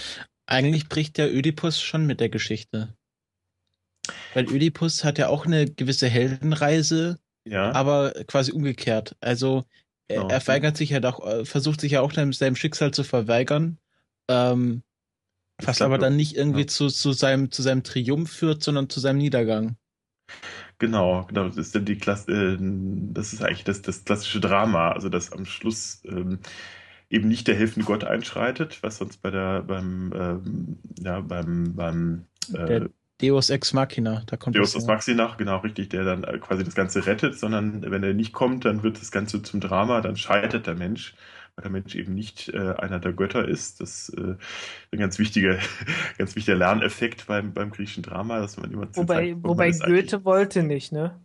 Eigentlich 0.47 0.89
bricht 0.89 1.17
der 1.19 1.33
Ödipus 1.33 1.79
schon 1.81 2.05
mit 2.07 2.19
der 2.19 2.29
Geschichte. 2.29 2.89
Weil 4.33 4.49
Ödipus 4.51 5.03
hat 5.03 5.17
ja 5.17 5.27
auch 5.29 5.45
eine 5.45 5.65
gewisse 5.69 6.07
Heldenreise, 6.09 7.19
ja. 7.45 7.71
aber 7.71 8.11
quasi 8.27 8.51
umgekehrt. 8.51 9.15
Also 9.21 9.63
er, 10.07 10.21
Genau. 10.21 10.29
er 10.33 10.47
weigert 10.47 10.75
sich 10.75 10.89
ja 10.89 10.99
doch, 10.99 11.25
äh, 11.25 11.45
versucht 11.45 11.79
sich 11.81 11.93
ja 11.93 12.01
auch 12.01 12.11
seinem, 12.11 12.33
seinem 12.33 12.55
Schicksal 12.55 12.91
zu 12.91 13.03
verweigern, 13.03 13.77
ähm, 14.27 14.81
was 15.65 15.81
aber 15.81 15.97
dann 15.97 16.15
nicht 16.15 16.35
irgendwie 16.35 16.61
ja. 16.61 16.67
zu, 16.67 16.87
zu, 16.87 17.11
seinem, 17.11 17.51
zu 17.51 17.61
seinem 17.61 17.83
Triumph 17.83 18.31
führt, 18.31 18.63
sondern 18.63 18.89
zu 18.89 18.99
seinem 18.99 19.17
Niedergang. 19.17 19.75
Genau, 20.79 21.25
genau. 21.27 21.47
Das 21.47 21.57
ist 21.57 21.75
dann 21.75 21.85
die 21.85 21.97
Klasse, 21.97 22.31
äh, 22.31 22.57
das 22.59 23.33
ist 23.33 23.43
eigentlich 23.43 23.63
das, 23.63 23.81
das 23.81 24.03
klassische 24.05 24.39
Drama, 24.39 24.91
also 24.91 25.09
dass 25.09 25.31
am 25.31 25.45
Schluss 25.45 26.01
ähm, 26.05 26.39
eben 27.09 27.27
nicht 27.27 27.47
der 27.47 27.55
helfende 27.55 27.85
Gott 27.85 28.03
einschreitet, 28.03 28.79
was 28.81 28.97
sonst 28.97 29.21
bei 29.21 29.29
der 29.29 29.61
beim 29.61 30.11
ähm, 30.15 30.77
ja 30.99 31.21
beim 31.21 31.75
beim 31.75 32.25
äh, 32.53 32.65
Der 32.65 32.89
Deus 33.21 33.49
Ex 33.49 33.71
Machina, 33.73 34.23
da 34.25 34.35
kommt 34.35 34.55
Deus 34.57 34.75
Ex. 34.75 34.85
Machina, 34.85 35.33
genau 35.37 35.59
richtig, 35.59 35.89
der 35.89 36.03
dann 36.03 36.23
äh, 36.23 36.39
quasi 36.39 36.63
das 36.63 36.75
Ganze 36.75 37.05
rettet, 37.05 37.37
sondern 37.37 37.89
wenn 37.89 38.03
er 38.03 38.13
nicht 38.13 38.33
kommt, 38.33 38.65
dann 38.65 38.83
wird 38.83 38.99
das 38.99 39.11
Ganze 39.11 39.41
zum 39.43 39.61
Drama, 39.61 40.01
dann 40.01 40.17
scheitert 40.17 40.67
der 40.67 40.75
Mensch, 40.75 41.15
weil 41.55 41.63
der 41.63 41.71
Mensch 41.71 41.95
eben 41.95 42.13
nicht 42.15 42.49
äh, 42.49 42.73
einer 42.77 42.99
der 42.99 43.13
Götter 43.13 43.47
ist. 43.47 43.79
Das 43.81 44.09
ist 44.09 44.17
äh, 44.17 44.35
ein 44.91 44.99
ganz 44.99 45.19
wichtiger, 45.19 45.57
ganz 46.17 46.35
wichtiger 46.35 46.57
Lerneffekt 46.57 47.27
beim, 47.27 47.53
beim 47.53 47.69
griechischen 47.71 48.03
Drama, 48.03 48.39
dass 48.39 48.57
man 48.57 48.71
immer 48.71 48.87
Wobei, 48.95 49.15
zeigt, 49.31 49.43
wobei 49.43 49.71
Goethe 49.71 50.25
wollte 50.25 50.63
nicht, 50.63 50.91
ne? 50.91 51.19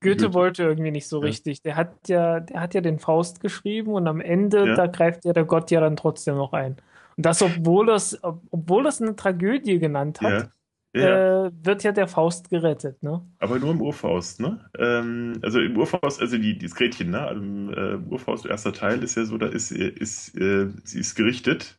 Goethe, 0.00 0.24
Goethe. 0.24 0.34
wollte 0.34 0.62
irgendwie 0.64 0.90
nicht 0.90 1.06
so 1.08 1.20
Ja. 1.20 1.26
richtig. 1.28 1.62
Der 1.62 1.76
hat 1.76 2.08
ja, 2.08 2.40
der 2.40 2.60
hat 2.60 2.74
ja 2.74 2.80
den 2.80 2.98
Faust 2.98 3.40
geschrieben 3.40 3.92
und 3.92 4.06
am 4.08 4.20
Ende, 4.20 4.66
Ja. 4.68 4.74
da 4.74 4.86
greift 4.86 5.24
ja 5.24 5.32
der 5.32 5.44
Gott 5.44 5.70
ja 5.70 5.80
dann 5.80 5.96
trotzdem 5.96 6.34
noch 6.36 6.52
ein. 6.52 6.76
Und 7.16 7.24
das, 7.24 7.40
obwohl 7.42 7.86
das, 7.86 8.22
ob- 8.24 8.42
obwohl 8.50 8.82
das 8.82 9.00
eine 9.00 9.14
Tragödie 9.16 9.78
genannt 9.78 10.20
hat, 10.20 10.32
Ja. 10.32 10.48
Ja. 10.94 11.46
Äh, 11.46 11.50
wird 11.62 11.82
ja 11.82 11.90
der 11.90 12.06
Faust 12.06 12.50
gerettet, 12.50 13.02
ne? 13.02 13.20
Aber 13.40 13.58
nur 13.58 13.72
im 13.72 13.80
Urfaust, 13.80 14.38
ne? 14.38 14.60
Ähm, 14.78 15.40
also 15.42 15.58
im 15.58 15.76
Urfaust, 15.76 16.20
also 16.20 16.38
die, 16.38 16.56
dieses 16.56 16.76
Gretchen, 16.76 17.10
ne? 17.10 17.28
Im 17.32 17.72
äh, 17.72 17.96
Urfaust, 18.08 18.46
erster 18.46 18.72
Teil 18.72 19.02
ist 19.02 19.16
ja 19.16 19.24
so, 19.24 19.36
da 19.36 19.46
ist, 19.46 19.72
ist 19.72 20.36
äh, 20.36 20.68
sie 20.84 21.00
ist 21.00 21.16
gerichtet. 21.16 21.76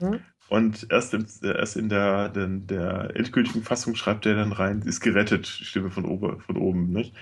Hm? 0.00 0.20
Und 0.48 0.86
erst, 0.90 1.12
im, 1.12 1.26
erst 1.42 1.76
in 1.76 1.90
der, 1.90 2.30
der, 2.30 2.46
der 2.46 3.12
endgültigen 3.14 3.62
Fassung 3.62 3.94
schreibt 3.94 4.24
er 4.24 4.34
dann 4.34 4.52
rein, 4.52 4.80
sie 4.80 4.88
ist 4.88 5.00
gerettet, 5.00 5.46
Stimme 5.46 5.90
von, 5.90 6.06
ober, 6.06 6.40
von 6.40 6.56
oben, 6.56 6.90
nicht? 6.90 7.14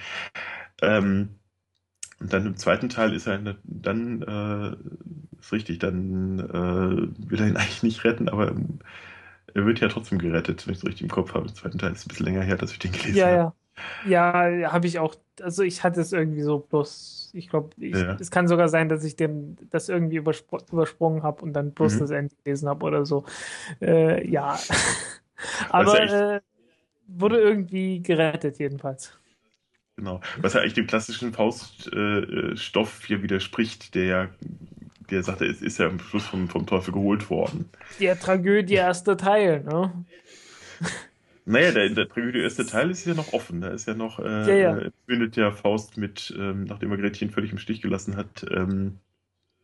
Ähm, 0.80 1.30
und 2.20 2.32
dann 2.32 2.46
im 2.46 2.56
zweiten 2.56 2.88
Teil 2.88 3.12
ist 3.12 3.26
er 3.26 3.56
dann, 3.64 4.22
äh, 4.22 4.76
ist 5.40 5.52
richtig, 5.52 5.80
dann 5.80 6.38
äh, 6.38 7.28
will 7.30 7.40
er 7.40 7.48
ihn 7.48 7.56
eigentlich 7.56 7.82
nicht 7.82 8.04
retten, 8.04 8.28
aber 8.28 8.54
er 9.56 9.66
wird 9.66 9.80
ja 9.80 9.88
trotzdem 9.88 10.18
gerettet, 10.18 10.66
wenn 10.66 10.74
ich 10.74 10.80
es 10.80 10.86
richtig 10.86 11.02
im 11.02 11.08
Kopf 11.10 11.32
habe. 11.34 11.48
Im 11.48 11.54
zweiten 11.54 11.78
Teil 11.78 11.92
ist 11.92 12.04
ein 12.04 12.08
bisschen 12.08 12.26
länger 12.26 12.42
her, 12.42 12.56
dass 12.56 12.72
ich 12.72 12.78
den 12.78 12.92
gelesen 12.92 13.16
Ja, 13.16 13.26
habe. 13.26 13.36
ja. 14.06 14.52
Ja, 14.62 14.72
habe 14.72 14.86
ich 14.86 14.98
auch. 14.98 15.14
Also 15.42 15.62
ich 15.62 15.82
hatte 15.84 16.00
es 16.00 16.12
irgendwie 16.12 16.42
so 16.42 16.58
bloß. 16.60 17.30
Ich 17.34 17.48
glaube, 17.48 17.70
Ja. 17.78 18.16
es 18.18 18.30
kann 18.30 18.48
sogar 18.48 18.68
sein, 18.70 18.88
dass 18.88 19.04
ich 19.04 19.16
dem 19.16 19.56
das 19.70 19.88
irgendwie 19.90 20.16
überspr 20.16 20.58
übersprungen 20.72 21.22
habe 21.22 21.42
und 21.42 21.52
dann 21.52 21.72
bloß 21.72 21.94
Mhm. 21.96 21.98
das 22.00 22.10
Ende 22.10 22.34
gelesen 22.42 22.68
habe 22.68 22.86
oder 22.86 23.04
so. 23.04 23.24
Äh, 23.82 24.26
ja. 24.28 24.58
ja 24.68 25.66
Aber 25.70 26.00
echt- 26.00 26.12
äh, 26.12 26.40
wurde 27.06 27.38
irgendwie 27.40 28.02
gerettet, 28.02 28.58
jedenfalls. 28.58 29.18
Genau. 29.96 30.20
Was 30.40 30.52
ja 30.54 30.60
eigentlich 30.60 30.74
dem 30.74 30.86
klassischen 30.86 31.32
Fauststoff 31.32 31.92
äh, 31.94 32.56
Stoff 32.56 33.04
hier 33.06 33.22
widerspricht, 33.22 33.94
der 33.94 34.04
ja, 34.04 34.28
der 35.10 35.22
sagt, 35.22 35.42
es 35.42 35.62
ist 35.62 35.78
ja 35.78 35.86
am 35.86 35.98
Schluss 36.00 36.26
vom, 36.26 36.48
vom 36.48 36.66
Teufel 36.66 36.92
geholt 36.92 37.30
worden. 37.30 37.68
Der 38.00 38.18
Tragödie 38.18 38.74
erster 38.74 39.16
Teil, 39.16 39.62
ne? 39.64 39.92
Naja, 41.44 41.70
der, 41.72 41.88
der 41.90 42.08
Tragödie 42.08 42.40
erste 42.40 42.66
Teil 42.66 42.90
ist 42.90 43.04
ja 43.06 43.14
noch 43.14 43.32
offen. 43.32 43.60
Da 43.60 43.68
ist 43.68 43.86
ja 43.86 43.94
noch, 43.94 44.18
äh, 44.18 44.24
Ja, 44.48 44.54
ja. 44.54 44.78
äh, 44.78 44.90
findet 45.06 45.36
ja 45.36 45.52
Faust 45.52 45.96
mit, 45.96 46.34
ähm, 46.36 46.64
nachdem 46.64 46.90
er 46.90 46.98
Gretchen 46.98 47.30
völlig 47.30 47.52
im 47.52 47.58
Stich 47.58 47.82
gelassen 47.82 48.16
hat, 48.16 48.44
ähm, 48.50 48.98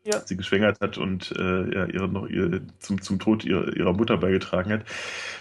Ja. 0.04 0.20
sie 0.24 0.36
geschwängert 0.36 0.80
hat 0.80 0.96
und 0.98 1.32
äh, 1.36 1.74
ja, 1.74 1.86
ihre 1.86 2.08
noch 2.08 2.28
ihr, 2.28 2.60
zum, 2.78 3.02
zum 3.02 3.18
Tod 3.18 3.44
ihrer, 3.44 3.76
ihrer 3.76 3.92
Mutter 3.92 4.16
beigetragen 4.16 4.72
hat, 4.72 4.84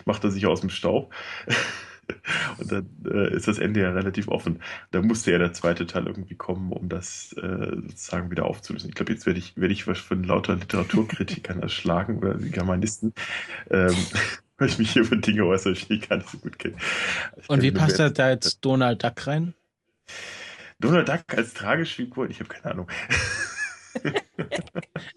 macht 0.06 0.24
er 0.24 0.32
sich 0.32 0.46
aus 0.48 0.62
dem 0.62 0.70
Staub. 0.72 1.14
und 2.58 2.72
dann 2.72 2.88
äh, 3.06 3.34
ist 3.36 3.48
das 3.48 3.60
Ende 3.60 3.82
ja 3.82 3.92
relativ 3.92 4.28
offen. 4.28 4.62
Da 4.92 5.02
musste 5.02 5.32
ja 5.32 5.38
der 5.38 5.54
zweite 5.54 5.86
Teil 5.86 6.08
irgendwie 6.08 6.36
kommen, 6.36 6.72
um 6.72 6.90
das 6.90 7.34
äh, 7.34 7.76
sozusagen 7.88 8.32
wieder 8.32 8.46
aufzulösen. 8.46 8.90
Ich 8.90 8.96
glaube, 8.96 9.14
jetzt 9.14 9.26
werde 9.26 9.40
ich, 9.40 9.58
werde 9.58 9.74
ich 9.74 9.88
was 9.88 10.00
von 10.00 10.24
lauter 10.24 10.56
Literaturkritikern 10.56 11.60
erschlagen 11.62 12.18
oder 12.20 12.36
Germanisten. 12.36 13.14
Ähm, 13.70 13.96
weil 14.58 14.70
ich 14.70 14.78
mich 14.78 14.92
hier 14.92 15.04
über 15.04 15.16
Dinge 15.16 15.46
äußere, 15.46 15.74
die 15.74 15.94
ich 15.96 16.08
gar 16.08 16.18
nicht 16.18 16.30
so 16.30 16.38
gut 16.38 16.60
kenne. 16.60 16.76
Ich 17.38 17.50
Und 17.50 17.62
wie 17.62 17.72
passt 17.72 18.00
da, 18.00 18.30
jetzt 18.30 18.60
Donald 18.62 19.04
Duck 19.04 19.26
rein? 19.26 19.56
Donald 20.80 21.10
Duck 21.10 21.24
als 21.36 21.54
tragische 21.54 21.96
Figur? 21.96 22.30
Ich 22.30 22.40
habe 22.40 22.50
keine 22.50 22.74
Ahnung. 22.74 22.88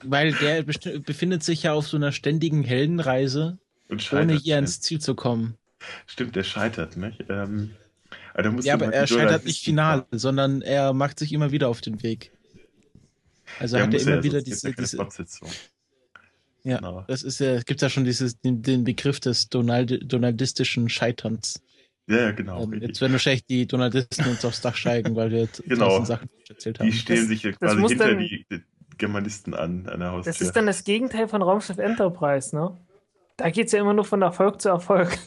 Weil 0.03 0.33
der 0.33 0.62
befindet 0.62 1.42
sich 1.42 1.64
ja 1.64 1.75
auf 1.75 1.87
so 1.87 1.97
einer 1.97 2.12
ständigen 2.12 2.62
Heldenreise, 2.62 3.59
ohne 4.12 4.35
hier 4.35 4.57
ans 4.57 4.81
Ziel 4.81 5.01
zu 5.01 5.14
kommen. 5.14 5.59
Stimmt, 6.07 6.37
der 6.37 6.42
scheitert, 6.44 6.97
ne? 6.97 7.16
Ähm, 7.29 7.70
musst 8.53 8.66
Ja, 8.66 8.77
du 8.77 8.85
aber 8.85 8.94
er 8.94 9.07
scheitert 9.07 9.44
nicht 9.44 9.64
final, 9.64 10.07
sondern 10.11 10.62
er 10.62 10.92
macht 10.92 11.18
sich 11.18 11.33
immer 11.33 11.51
wieder 11.53 11.68
auf 11.68 11.81
den 11.81 12.03
Weg. 12.03 12.33
Also 13.61 13.77
Ja, 13.77 13.85
hat 13.85 13.94
er 13.94 14.01
immer 14.01 14.16
ja, 14.16 14.23
wieder 14.23 14.42
diese, 14.42 14.73
diese 14.73 14.99
ja, 16.66 16.79
Genau. 16.79 17.05
das 17.07 17.23
ist 17.23 17.40
ja, 17.40 17.61
gibt 17.61 17.83
ja 17.83 17.90
schon 17.90 18.05
dieses, 18.05 18.40
den, 18.40 18.62
den 18.62 18.85
Begriff 18.85 19.20
des 19.20 19.49
Donald, 19.51 20.01
donaldistischen 20.11 20.88
Scheiterns. 20.88 21.62
Ja, 22.07 22.16
ja, 22.16 22.31
genau. 22.33 22.62
Ähm, 22.62 22.75
jetzt 22.81 23.01
werden 23.01 23.12
wahrscheinlich 23.12 23.44
die 23.47 23.66
Donaldisten 23.66 24.27
uns 24.27 24.44
aufs 24.44 24.61
Dach 24.61 24.75
steigen, 24.75 25.14
weil 25.16 25.31
wir 25.31 25.40
jetzt 25.40 25.62
Genau. 25.66 26.05
Sachen 26.05 26.29
erzählt 26.49 26.81
haben. 26.81 26.90
Die 26.90 26.97
stellen 26.97 27.20
Das- 27.20 27.29
sich 27.29 27.42
ja 27.42 27.53
quasi 27.53 27.81
hinter 27.88 28.09
dann- 28.09 28.18
die, 28.18 28.47
die 28.51 28.62
Germanisten 28.97 29.55
an, 29.55 29.88
an 29.88 30.01
der 30.01 30.12
Haustür. 30.12 30.33
Das 30.33 30.40
ist 30.40 30.53
dann 30.53 30.66
das 30.66 30.85
Gegenteil 30.85 31.29
von 31.29 31.42
Raumschiff 31.42 31.79
Enterprise, 31.79 32.55
ne? 32.55 32.77
Da 33.37 33.51
geht's 33.51 33.73
ja 33.73 33.81
immer 33.81 33.92
nur 33.94 34.05
von 34.05 34.23
Erfolg 34.23 34.61
zu 34.62 34.68
Erfolg. 34.68 35.18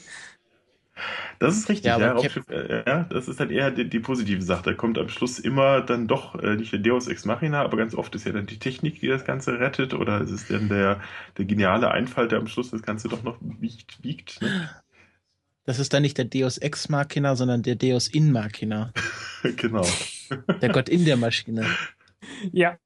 Das 1.39 1.57
ist 1.57 1.69
richtig, 1.69 1.85
Ja, 1.85 1.99
ja. 1.99 2.11
Raumschiff, 2.13 2.47
äh, 2.49 2.83
ja 2.85 3.03
das 3.03 3.27
ist 3.27 3.39
dann 3.39 3.49
eher 3.49 3.71
die, 3.71 3.89
die 3.89 3.99
positive 3.99 4.41
Sache. 4.41 4.63
Da 4.63 4.73
kommt 4.73 4.97
am 4.97 5.09
Schluss 5.09 5.39
immer 5.39 5.81
dann 5.81 6.07
doch 6.07 6.35
äh, 6.41 6.55
nicht 6.55 6.71
der 6.71 6.79
Deus 6.79 7.07
Ex 7.07 7.25
Machina, 7.25 7.61
aber 7.61 7.77
ganz 7.77 7.95
oft 7.95 8.13
ist 8.15 8.25
ja 8.25 8.31
dann 8.31 8.45
die 8.45 8.59
Technik, 8.59 8.99
die 8.99 9.07
das 9.07 9.25
Ganze 9.25 9.59
rettet, 9.59 9.93
oder 9.93 10.21
es 10.21 10.31
ist 10.31 10.49
dann 10.49 10.69
der, 10.69 10.99
der 11.37 11.45
geniale 11.45 11.91
Einfall, 11.91 12.27
der 12.27 12.39
am 12.39 12.47
Schluss 12.47 12.71
das 12.71 12.81
Ganze 12.81 13.07
doch 13.07 13.23
noch 13.23 13.37
wiegt. 13.41 14.03
wiegt 14.03 14.41
ne? 14.41 14.69
Das 15.65 15.79
ist 15.79 15.93
dann 15.93 16.01
nicht 16.01 16.17
der 16.17 16.25
Deus 16.25 16.57
Ex 16.57 16.87
Machina, 16.87 17.35
sondern 17.35 17.61
der 17.61 17.75
Deus 17.75 18.07
in 18.07 18.31
Machina. 18.31 18.93
genau. 19.57 19.85
Der 20.61 20.69
Gott 20.69 20.87
in 20.87 21.03
der 21.03 21.17
Maschine. 21.17 21.65
Ja, 22.51 22.77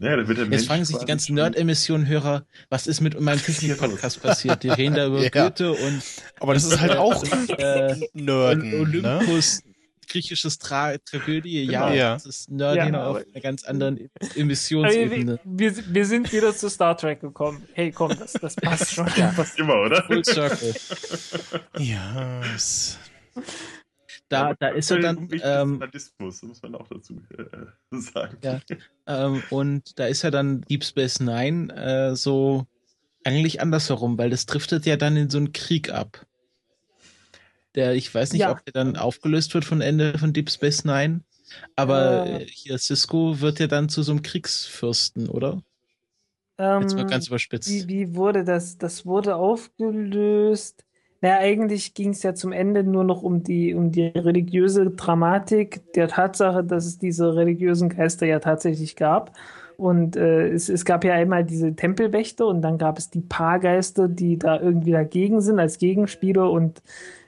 Ja, 0.00 0.16
da 0.16 0.28
wird 0.28 0.38
der 0.38 0.44
Jetzt 0.44 0.50
Mensch 0.50 0.66
fragen 0.66 0.84
sich 0.84 0.96
die 0.96 1.06
ganzen 1.06 1.34
Nerd-Emissionen-Hörer, 1.34 2.44
was 2.70 2.86
ist 2.86 3.00
mit 3.00 3.20
meinem 3.20 3.42
Technik-Podcast 3.42 4.22
passiert? 4.22 4.62
Die 4.62 4.68
reden 4.68 4.94
da 4.94 5.06
über 5.06 5.20
Ja. 5.22 5.28
Goethe 5.28 5.72
und 5.72 6.02
Aber 6.40 6.54
das 6.54 6.64
ist 6.64 6.80
halt 6.80 6.96
auch 6.96 7.22
äh, 7.58 7.96
Nerden, 8.12 8.70
ne? 8.70 8.80
Olympus, 8.80 9.62
griechisches 10.08 10.58
Tra 10.58 10.96
Tragödie. 10.98 11.64
Ja, 11.64 11.86
Genau. 11.88 11.94
Ja. 11.98 12.14
das 12.14 12.26
ist 12.26 12.50
Nerden 12.50 12.94
Ja, 12.94 13.06
auf 13.08 13.16
aber- 13.16 13.24
einer 13.32 13.40
ganz 13.42 13.64
anderen 13.64 13.94
aber 14.20 14.30
wir, 14.34 14.40
Emissionsebene. 14.42 15.40
wir, 15.44 15.74
wir 15.92 16.06
sind 16.06 16.32
wieder 16.32 16.54
zu 16.56 16.68
Star 16.70 16.96
Trek 16.96 17.20
gekommen. 17.20 17.66
Hey, 17.72 17.90
komm, 17.90 18.16
das, 18.18 18.34
das 18.34 18.54
passt 18.56 18.94
schon. 18.94 19.06
Passt 19.06 19.58
immer, 19.58 19.74
oder? 19.82 20.04
Full 20.04 20.24
Circle. 20.24 20.74
Ja, 21.78 22.40
es, 22.54 22.98
Da, 24.28 24.54
da 24.54 24.68
ist 24.68 24.90
er 24.90 24.98
dann, 24.98 25.28
ähm, 25.42 25.78
Sadismus, 25.80 26.42
muss 26.42 26.60
man 26.62 26.74
auch 26.74 26.86
dazu 26.88 27.14
äh, 27.36 27.98
sagen. 27.98 28.36
Ja. 28.42 28.60
ähm, 29.06 29.42
und 29.50 29.98
da 29.98 30.06
ist 30.06 30.22
ja 30.22 30.30
dann 30.30 30.60
Deep 30.62 30.84
Space 30.84 31.20
Nine 31.20 31.74
äh, 31.74 32.14
so 32.14 32.66
eigentlich 33.24 33.60
andersherum, 33.62 34.18
weil 34.18 34.30
das 34.30 34.46
driftet 34.46 34.84
ja 34.86 34.96
dann 34.96 35.16
in 35.16 35.30
so 35.30 35.38
einen 35.38 35.52
Krieg 35.52 35.90
ab. 35.90 36.26
Der, 37.74 37.94
ich 37.94 38.12
weiß 38.14 38.32
nicht, 38.32 38.40
Ja. 38.42 38.52
ob 38.52 38.64
der 38.64 38.72
dann 38.72 38.96
aufgelöst 38.96 39.54
wird 39.54 39.64
von 39.64 39.80
Ende 39.80 40.18
von 40.18 40.32
Deep 40.32 40.50
Space 40.50 40.84
Nine, 40.84 41.22
aber 41.76 42.26
Äh. 42.26 42.42
äh, 42.42 42.46
hier 42.46 42.78
Cisco 42.78 43.40
wird 43.40 43.60
ja 43.60 43.66
dann 43.66 43.88
zu 43.88 44.02
so 44.02 44.12
einem 44.12 44.22
Kriegsfürsten, 44.22 45.28
oder? 45.28 45.62
Jetzt 46.58 46.94
mal 46.94 47.02
Ähm, 47.02 47.06
ganz 47.06 47.28
überspitzt. 47.28 47.68
Wie, 47.70 47.86
wie 47.88 48.14
wurde 48.16 48.44
das? 48.44 48.76
Das 48.78 49.06
wurde 49.06 49.36
aufgelöst. 49.36 50.84
Naja, 51.20 51.38
eigentlich 51.40 51.94
ging 51.94 52.10
es 52.10 52.22
ja 52.22 52.34
zum 52.34 52.52
Ende 52.52 52.84
nur 52.84 53.02
noch 53.02 53.22
um 53.22 53.42
die, 53.42 53.74
um 53.74 53.90
die 53.90 54.06
religiöse 54.06 54.90
Dramatik 54.90 55.92
der 55.94 56.06
Tatsache, 56.08 56.62
dass 56.62 56.86
es 56.86 56.98
diese 56.98 57.34
religiösen 57.34 57.88
Geister 57.88 58.26
ja 58.26 58.38
tatsächlich 58.38 58.94
gab 58.94 59.32
Und 59.76 60.16
äh, 60.16 60.48
es, 60.48 60.68
es 60.68 60.84
gab 60.84 61.04
ja 61.04 61.14
einmal 61.14 61.44
diese 61.44 61.74
Tempelwächter 61.76 62.46
und 62.46 62.62
dann 62.62 62.78
gab 62.78 62.98
es 62.98 63.10
die 63.10 63.20
Paargeister, 63.20 64.08
die 64.08 64.38
da 64.38 64.60
irgendwie 64.60 64.92
dagegen 64.92 65.40
sind 65.40 65.60
als 65.60 65.78
Gegenspieler 65.78 66.50
und 66.50 66.82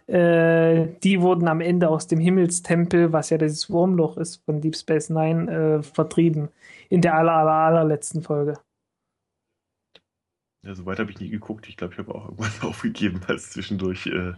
äh, 0.09 0.88
die 1.05 1.20
wurden 1.22 1.48
am 1.48 1.61
Ende 1.61 1.88
aus 1.88 2.07
dem 2.09 2.18
Himmelstempel, 2.20 3.12
was 3.12 3.31
ja 3.31 3.38
das 3.38 3.70
Wurmloch 3.70 4.16
ist 4.18 4.44
von 4.44 4.61
Deep 4.61 4.76
Space 4.76 5.11
Nine, 5.11 5.79
äh, 5.81 5.83
vertrieben. 5.83 6.48
In 6.88 7.03
der 7.03 7.14
aller, 7.14 7.33
aller, 7.33 7.53
allerletzten 7.53 8.22
Folge. 8.22 8.59
Ja, 10.62 10.75
so 10.75 10.85
weit 10.85 10.99
habe 10.99 11.11
ich 11.11 11.20
nie 11.20 11.31
geguckt. 11.31 11.68
Ich 11.68 11.77
glaube, 11.77 11.94
ich 11.94 11.99
habe 11.99 12.14
auch 12.14 12.27
irgendwann 12.27 12.51
aufgegeben, 12.68 13.20
als 13.27 13.51
zwischendurch. 13.51 14.07
Äh, 14.07 14.33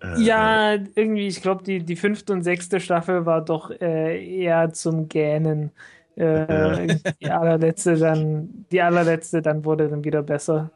äh, 0.00 0.20
ja, 0.20 0.74
irgendwie, 0.74 1.26
ich 1.26 1.40
glaube, 1.40 1.62
die, 1.62 1.82
die 1.82 1.96
fünfte 1.96 2.32
und 2.32 2.42
sechste 2.42 2.80
Staffel 2.80 3.26
war 3.26 3.44
doch 3.44 3.70
äh, 3.70 4.24
eher 4.24 4.72
zum 4.72 5.08
Gähnen. 5.08 5.70
Äh, 6.16 6.98
die 7.20 7.30
allerletzte 7.30 7.96
dann, 7.96 8.66
die 8.70 8.80
allerletzte 8.80 9.42
dann 9.42 9.64
wurde 9.64 9.88
dann 9.88 10.04
wieder 10.04 10.22
besser. 10.22 10.70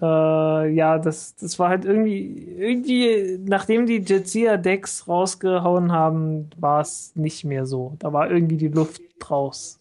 Äh, 0.00 0.72
ja, 0.72 0.98
das, 0.98 1.34
das 1.36 1.58
war 1.58 1.68
halt 1.68 1.84
irgendwie, 1.84 2.54
irgendwie, 2.58 3.38
nachdem 3.44 3.86
die 3.86 3.98
Jetsia-Decks 3.98 5.08
rausgehauen 5.08 5.92
haben, 5.92 6.48
war 6.56 6.80
es 6.80 7.14
nicht 7.16 7.44
mehr 7.44 7.66
so. 7.66 7.96
Da 7.98 8.12
war 8.12 8.30
irgendwie 8.30 8.56
die 8.56 8.68
Luft 8.68 9.02
raus. 9.28 9.80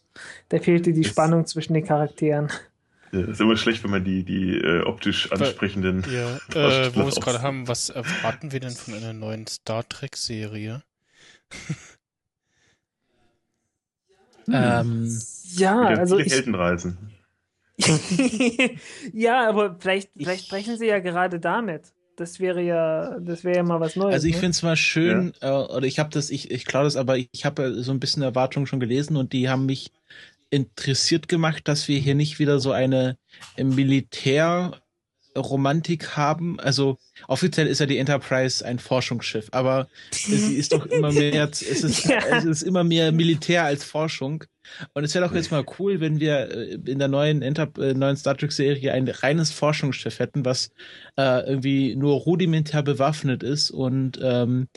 Da 0.49 0.59
fehlte 0.59 0.91
die 0.93 1.03
Spannung 1.03 1.45
zwischen 1.45 1.73
den 1.75 1.85
Charakteren. 1.85 2.49
Ja, 3.11 3.21
ist 3.21 3.41
immer 3.41 3.57
schlecht, 3.57 3.83
wenn 3.83 3.91
man 3.91 4.03
die, 4.03 4.23
die 4.23 4.57
äh, 4.57 4.83
optisch 4.83 5.31
ansprechenden. 5.31 6.05
Ja, 6.11 6.37
äh, 6.53 6.89
wo 6.95 7.01
wir 7.01 7.07
es 7.07 7.19
gerade 7.19 7.41
haben, 7.41 7.67
was 7.67 7.89
erwarten 7.89 8.51
wir 8.51 8.59
denn 8.59 8.71
von 8.71 8.93
einer 8.93 9.13
neuen 9.13 9.47
Star 9.47 9.87
Trek-Serie? 9.87 10.83
ähm, 14.51 15.21
ja, 15.55 15.79
also. 15.79 16.17
Viele 16.17 16.27
ich, 16.27 16.33
Heldenreisen. 16.33 16.97
ja, 19.13 19.47
aber 19.47 19.77
vielleicht, 19.79 20.11
vielleicht 20.15 20.45
sprechen 20.45 20.77
sie 20.77 20.87
ja 20.87 20.99
gerade 20.99 21.39
damit. 21.39 21.93
Das 22.17 22.41
wäre 22.41 22.61
ja, 22.61 23.17
das 23.19 23.45
wäre 23.45 23.57
ja 23.57 23.63
mal 23.63 23.79
was 23.79 23.95
Neues. 23.95 24.13
Also 24.13 24.27
ich 24.27 24.33
ne? 24.33 24.39
finde 24.39 24.51
es 24.51 24.61
mal 24.61 24.75
schön, 24.75 25.33
ja. 25.41 25.61
äh, 25.61 25.67
oder 25.67 25.87
ich 25.87 25.99
habe 25.99 26.09
das, 26.09 26.29
ich, 26.29 26.51
ich 26.51 26.65
glaube 26.65 26.83
das, 26.83 26.97
aber 26.97 27.17
ich 27.17 27.45
habe 27.45 27.81
so 27.81 27.91
ein 27.91 28.01
bisschen 28.01 28.23
Erwartungen 28.23 28.67
schon 28.67 28.81
gelesen 28.81 29.15
und 29.15 29.31
die 29.31 29.49
haben 29.49 29.65
mich 29.65 29.91
interessiert 30.49 31.27
gemacht, 31.27 31.67
dass 31.67 31.87
wir 31.87 31.99
hier 31.99 32.15
nicht 32.15 32.39
wieder 32.39 32.59
so 32.59 32.71
eine 32.71 33.17
Militärromantik 33.57 36.17
haben. 36.17 36.59
Also 36.59 36.97
offiziell 37.27 37.67
ist 37.67 37.79
ja 37.79 37.85
die 37.85 37.97
Enterprise 37.97 38.65
ein 38.65 38.79
Forschungsschiff, 38.79 39.49
aber 39.51 39.87
sie 40.11 40.55
ist 40.55 40.73
doch 40.73 40.85
immer 40.87 41.11
mehr, 41.11 41.49
es 41.51 41.61
ist, 41.61 42.05
ja. 42.05 42.19
es 42.31 42.45
ist 42.45 42.63
immer 42.63 42.83
mehr 42.83 43.11
Militär 43.11 43.65
als 43.65 43.83
Forschung. 43.83 44.43
Und 44.93 45.03
es 45.03 45.15
wäre 45.15 45.27
doch 45.27 45.33
jetzt 45.33 45.51
mal 45.51 45.65
cool, 45.79 45.99
wenn 45.99 46.19
wir 46.19 46.51
äh, 46.51 46.79
in 46.85 46.99
der 46.99 47.07
neuen, 47.07 47.41
Enter 47.41 47.69
äh, 47.79 47.93
neuen 47.93 48.17
Star 48.17 48.37
Trek 48.37 48.51
Serie 48.51 48.93
ein 48.93 49.07
reines 49.07 49.51
Forschungsschiff 49.51 50.19
hätten, 50.19 50.45
was 50.45 50.69
äh, 51.17 51.47
irgendwie 51.47 51.95
nur 51.95 52.15
rudimentär 52.15 52.83
bewaffnet 52.83 53.43
ist 53.43 53.71
und 53.71 54.19
ähm, 54.21 54.67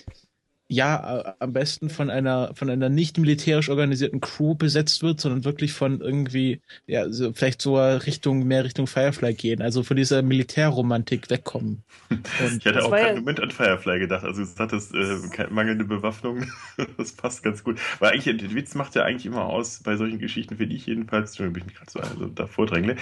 ja 0.72 1.20
äh, 1.20 1.32
am 1.38 1.52
besten 1.52 1.90
von 1.90 2.10
einer 2.10 2.52
von 2.54 2.70
einer 2.70 2.88
nicht 2.88 3.18
militärisch 3.18 3.68
organisierten 3.68 4.20
Crew 4.20 4.54
besetzt 4.54 5.02
wird, 5.02 5.20
sondern 5.20 5.44
wirklich 5.44 5.72
von 5.72 6.00
irgendwie 6.00 6.60
ja 6.86 7.10
so 7.12 7.32
vielleicht 7.32 7.60
so 7.60 7.76
Richtung 7.76 8.46
mehr 8.46 8.64
Richtung 8.64 8.86
Firefly 8.86 9.34
gehen, 9.34 9.62
also 9.62 9.82
von 9.82 9.96
dieser 9.96 10.22
Militärromantik 10.22 11.30
wegkommen. 11.30 11.82
Und 12.10 12.56
ich 12.58 12.66
hatte 12.66 12.84
auch 12.84 12.90
keinen 12.90 13.20
Moment 13.20 13.40
an 13.40 13.50
Firefly 13.50 13.98
gedacht, 13.98 14.24
also 14.24 14.42
es 14.42 14.58
hat 14.58 14.72
das 14.72 14.92
äh, 14.92 15.46
mangelnde 15.50 15.84
Bewaffnung, 15.84 16.46
das 16.96 17.12
passt 17.12 17.42
ganz 17.42 17.62
gut. 17.62 17.78
Weil 17.98 18.12
eigentlich 18.12 18.36
der 18.36 18.54
Witz 18.54 18.74
macht 18.74 18.94
ja 18.94 19.02
eigentlich 19.04 19.26
immer 19.26 19.44
aus 19.44 19.80
bei 19.80 19.96
solchen 19.96 20.18
Geschichten 20.18 20.56
finde 20.56 20.74
ich 20.74 20.86
jedenfalls, 20.86 21.36
bin 21.36 21.54
ich 21.54 21.66
mich 21.66 21.74
gerade 21.74 21.90
so 21.90 22.00
also 22.00 22.26
da 22.26 22.46
vordrängle, 22.46 22.96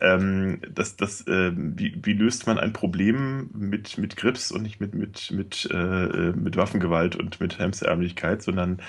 ähm, 0.00 0.60
dass 0.74 0.96
das 0.96 1.26
äh, 1.28 1.52
wie, 1.54 1.98
wie 2.02 2.14
löst 2.14 2.46
man 2.46 2.58
ein 2.58 2.72
Problem 2.72 3.50
mit 3.54 3.98
mit 3.98 4.16
Grips 4.16 4.50
und 4.50 4.62
nicht 4.62 4.80
mit 4.80 4.94
mit 4.94 5.30
mit 5.30 5.68
äh, 5.72 6.32
mit 6.32 6.56
Waffengewalt 6.56 7.11
Gewalt 7.12 7.16
und 7.16 7.40
mit 7.40 7.58
Hemsärmlichkeit, 7.58 8.42
sondern 8.42 8.80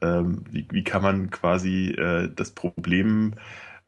ähm, 0.00 0.44
wie, 0.50 0.66
wie 0.70 0.84
kann 0.84 1.02
man 1.02 1.30
quasi 1.30 1.90
äh, 1.90 2.28
das 2.34 2.52
Problem 2.52 3.34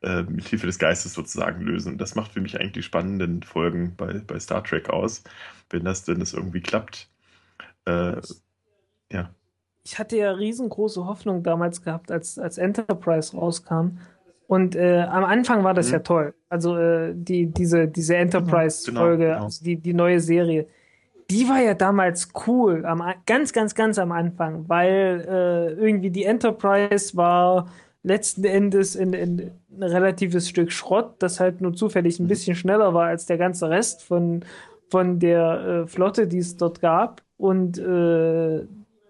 äh, 0.02 0.22
mit 0.22 0.48
Hilfe 0.48 0.66
des 0.66 0.78
Geistes 0.78 1.14
sozusagen 1.14 1.62
lösen. 1.62 1.92
Und 1.92 2.00
das 2.00 2.14
macht 2.14 2.32
für 2.32 2.40
mich 2.40 2.58
eigentlich 2.58 2.72
die 2.72 2.82
spannenden 2.82 3.42
Folgen 3.42 3.94
bei, 3.96 4.20
bei 4.26 4.38
Star 4.38 4.62
Trek 4.62 4.90
aus, 4.90 5.22
wenn 5.70 5.84
das 5.84 6.04
denn 6.04 6.20
das 6.20 6.34
irgendwie 6.34 6.60
klappt. 6.60 7.08
Äh, 7.86 8.16
ja. 9.12 9.30
Ich 9.86 9.98
hatte 9.98 10.16
ja 10.16 10.30
riesengroße 10.30 11.04
Hoffnung 11.04 11.42
damals 11.42 11.82
gehabt, 11.82 12.10
als, 12.10 12.38
als 12.38 12.56
Enterprise 12.56 13.36
rauskam. 13.36 13.98
Und 14.46 14.76
äh, 14.76 15.02
am 15.02 15.24
Anfang 15.24 15.64
war 15.64 15.74
das 15.74 15.88
mhm. 15.88 15.92
ja 15.92 15.98
toll. 16.00 16.34
Also 16.48 16.76
äh, 16.76 17.12
die, 17.14 17.46
diese, 17.46 17.88
diese 17.88 18.16
Enterprise-Folge, 18.16 19.24
genau, 19.24 19.34
genau. 19.34 19.44
also 19.44 19.64
die, 19.64 19.76
die 19.76 19.94
neue 19.94 20.20
Serie 20.20 20.66
die 21.30 21.48
war 21.48 21.60
ja 21.60 21.74
damals 21.74 22.28
cool, 22.46 22.84
am, 22.84 23.02
ganz, 23.26 23.52
ganz, 23.52 23.74
ganz 23.74 23.98
am 23.98 24.12
Anfang, 24.12 24.68
weil 24.68 25.24
äh, 25.28 25.72
irgendwie 25.72 26.10
die 26.10 26.24
Enterprise 26.24 27.16
war 27.16 27.68
letzten 28.02 28.44
Endes 28.44 28.94
in, 28.94 29.12
in 29.14 29.50
ein 29.74 29.82
relatives 29.82 30.48
Stück 30.48 30.70
Schrott, 30.70 31.14
das 31.20 31.40
halt 31.40 31.60
nur 31.60 31.74
zufällig 31.74 32.18
ein 32.18 32.24
mhm. 32.24 32.28
bisschen 32.28 32.54
schneller 32.54 32.92
war 32.94 33.06
als 33.06 33.26
der 33.26 33.38
ganze 33.38 33.70
Rest 33.70 34.02
von, 34.02 34.44
von 34.88 35.18
der 35.18 35.84
äh, 35.84 35.86
Flotte, 35.86 36.26
die 36.26 36.38
es 36.38 36.56
dort 36.56 36.80
gab. 36.80 37.22
Und 37.38 37.78
äh, 37.78 38.66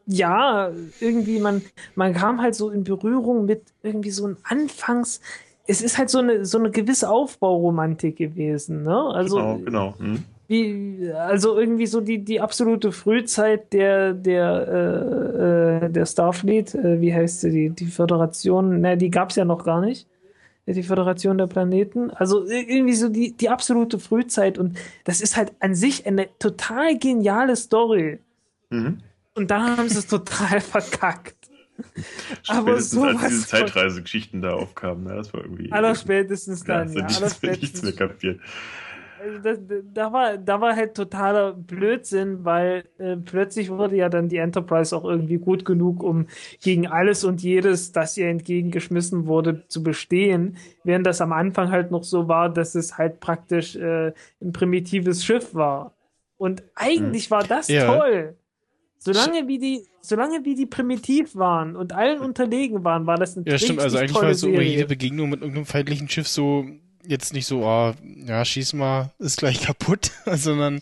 ja, 0.07 0.71
irgendwie, 1.01 1.41
man, 1.41 1.63
man 1.95 2.13
kam 2.13 2.41
halt 2.41 2.55
so 2.55 2.71
in 2.71 2.85
Berührung 2.85 3.47
mit 3.47 3.63
irgendwie 3.83 4.11
so 4.11 4.27
ein 4.29 4.37
Anfangs, 4.45 5.21
es 5.67 5.81
ist 5.81 5.99
halt 5.99 6.11
so 6.11 6.19
eine, 6.19 6.45
so 6.45 6.59
eine 6.59 6.71
gewisse 6.71 7.09
Aufbauromantik 7.09 8.17
gewesen, 8.17 8.83
ne? 8.83 8.97
Also, 8.97 9.37
genau, 9.37 9.59
genau. 9.59 9.95
Hm 9.99 10.25
wie, 10.47 11.11
also 11.11 11.59
irgendwie 11.59 11.87
so 11.87 12.01
die, 12.01 12.23
die 12.23 12.41
absolute 12.41 12.93
Frühzeit 12.93 13.73
der, 13.73 14.13
der, 14.13 14.69
äh, 14.69 15.87
äh, 15.87 15.91
der 15.91 16.07
Starfleet, 16.07 16.75
äh, 16.75 17.01
wie 17.01 17.15
heißt 17.15 17.41
sie, 17.41 17.51
die, 17.51 17.71
die 17.71 17.87
Föderation, 17.87 18.81
ne, 18.81 18.97
die 18.97 19.11
gab 19.11 19.31
es 19.31 19.37
ja 19.37 19.45
noch 19.45 19.65
gar 19.65 19.81
nicht. 19.81 20.07
Die 20.67 20.83
Föderation 20.83 21.37
der 21.37 21.47
Planeten. 21.47 22.11
Also 22.11 22.47
irgendwie 22.47 22.95
so 22.95 23.11
die, 23.11 23.33
die 23.33 23.51
absolute 23.51 23.99
Frühzeit 23.99 24.57
und 24.57 24.79
das 25.05 25.21
ist 25.21 25.37
halt 25.37 25.53
an 25.61 25.75
sich 25.75 26.07
eine 26.07 26.29
total 26.39 26.99
geniale 26.99 27.55
Story. 27.55 28.19
Mhm. 28.71 28.99
Und 29.35 29.51
da 29.51 29.77
haben 29.77 29.89
sie 29.89 29.99
es 29.99 30.07
total 30.09 30.61
verkackt. 30.61 31.37
Aber 32.49 32.81
so 32.81 33.03
als 33.03 33.21
diese 33.29 33.47
Zeitreisegeschichten 33.47 34.41
da 34.41 34.53
aufkamen, 34.53 35.05
ne? 35.05 35.17
das 35.17 35.35
war 35.35 35.43
irgendwie. 35.43 35.71
Allerspätestens 35.73 36.65
dann, 36.65 36.91
ja. 36.93 37.07
ja 37.09 37.51
nichts 37.51 37.83
mehr 37.83 37.93
kapiert 37.93 38.41
das, 39.43 39.59
da, 39.93 40.13
war, 40.13 40.39
da 40.39 40.61
war 40.61 40.77
halt 40.77 40.95
totaler 40.95 41.53
Blödsinn, 41.53 42.45
weil 42.45 42.85
äh, 42.99 43.17
plötzlich 43.17 43.71
wurde 43.71 43.97
ja 43.97 44.09
dann 44.09 44.29
die 44.29 44.37
Enterprise 44.37 44.97
auch 44.97 45.05
irgendwie 45.05 45.39
gut 45.39 45.65
genug, 45.65 46.03
um 46.03 46.27
gegen 46.61 46.87
alles 46.87 47.25
und 47.25 47.43
jedes, 47.43 47.93
das 47.93 48.17
ihr 48.17 48.29
entgegengeschmissen 48.29 49.27
wurde, 49.27 49.67
zu 49.69 49.83
bestehen, 49.83 50.57
während 50.85 51.07
das 51.07 51.21
am 51.21 51.33
Anfang 51.33 51.71
halt 51.71 51.91
noch 51.91 52.05
so 52.05 52.29
war, 52.29 52.49
dass 52.49 52.75
es 52.75 52.99
halt 52.99 53.21
praktisch 53.21 53.77
äh, 53.77 54.13
ein 54.41 54.53
primitives 54.53 55.25
Schiff 55.25 55.55
war. 55.55 55.95
Und 56.37 56.63
eigentlich 56.75 57.25
hm. 57.25 57.31
war 57.31 57.45
das 57.45 57.69
ja. 57.69 57.87
toll. 57.87 58.37
Solange 58.99 59.47
wie 59.49 59.59
die, 59.59 59.87
solange 60.01 60.45
wie 60.47 60.55
die 60.55 60.65
primitiv 60.65 61.37
waren 61.37 61.77
und 61.77 61.93
allen 61.93 62.21
unterlegen 62.21 62.85
waren, 62.85 63.07
war 63.07 63.19
das 63.19 63.37
ein 63.37 63.45
Ja, 63.47 63.59
stimmt, 63.59 63.81
also 63.81 63.99
eigentlich 63.99 64.15
war 64.15 64.31
es 64.31 64.41
so 64.41 64.49
jede 64.49 64.87
Begegnung 64.87 65.29
mit 65.29 65.41
irgendeinem 65.41 65.67
feindlichen 65.67 66.09
Schiff 66.09 66.27
so 66.27 66.65
jetzt 67.07 67.33
nicht 67.33 67.47
so, 67.47 67.65
oh, 67.65 67.93
ja, 68.27 68.45
schieß 68.45 68.73
mal, 68.75 69.11
ist 69.19 69.39
gleich 69.39 69.61
kaputt, 69.63 70.11
sondern 70.27 70.81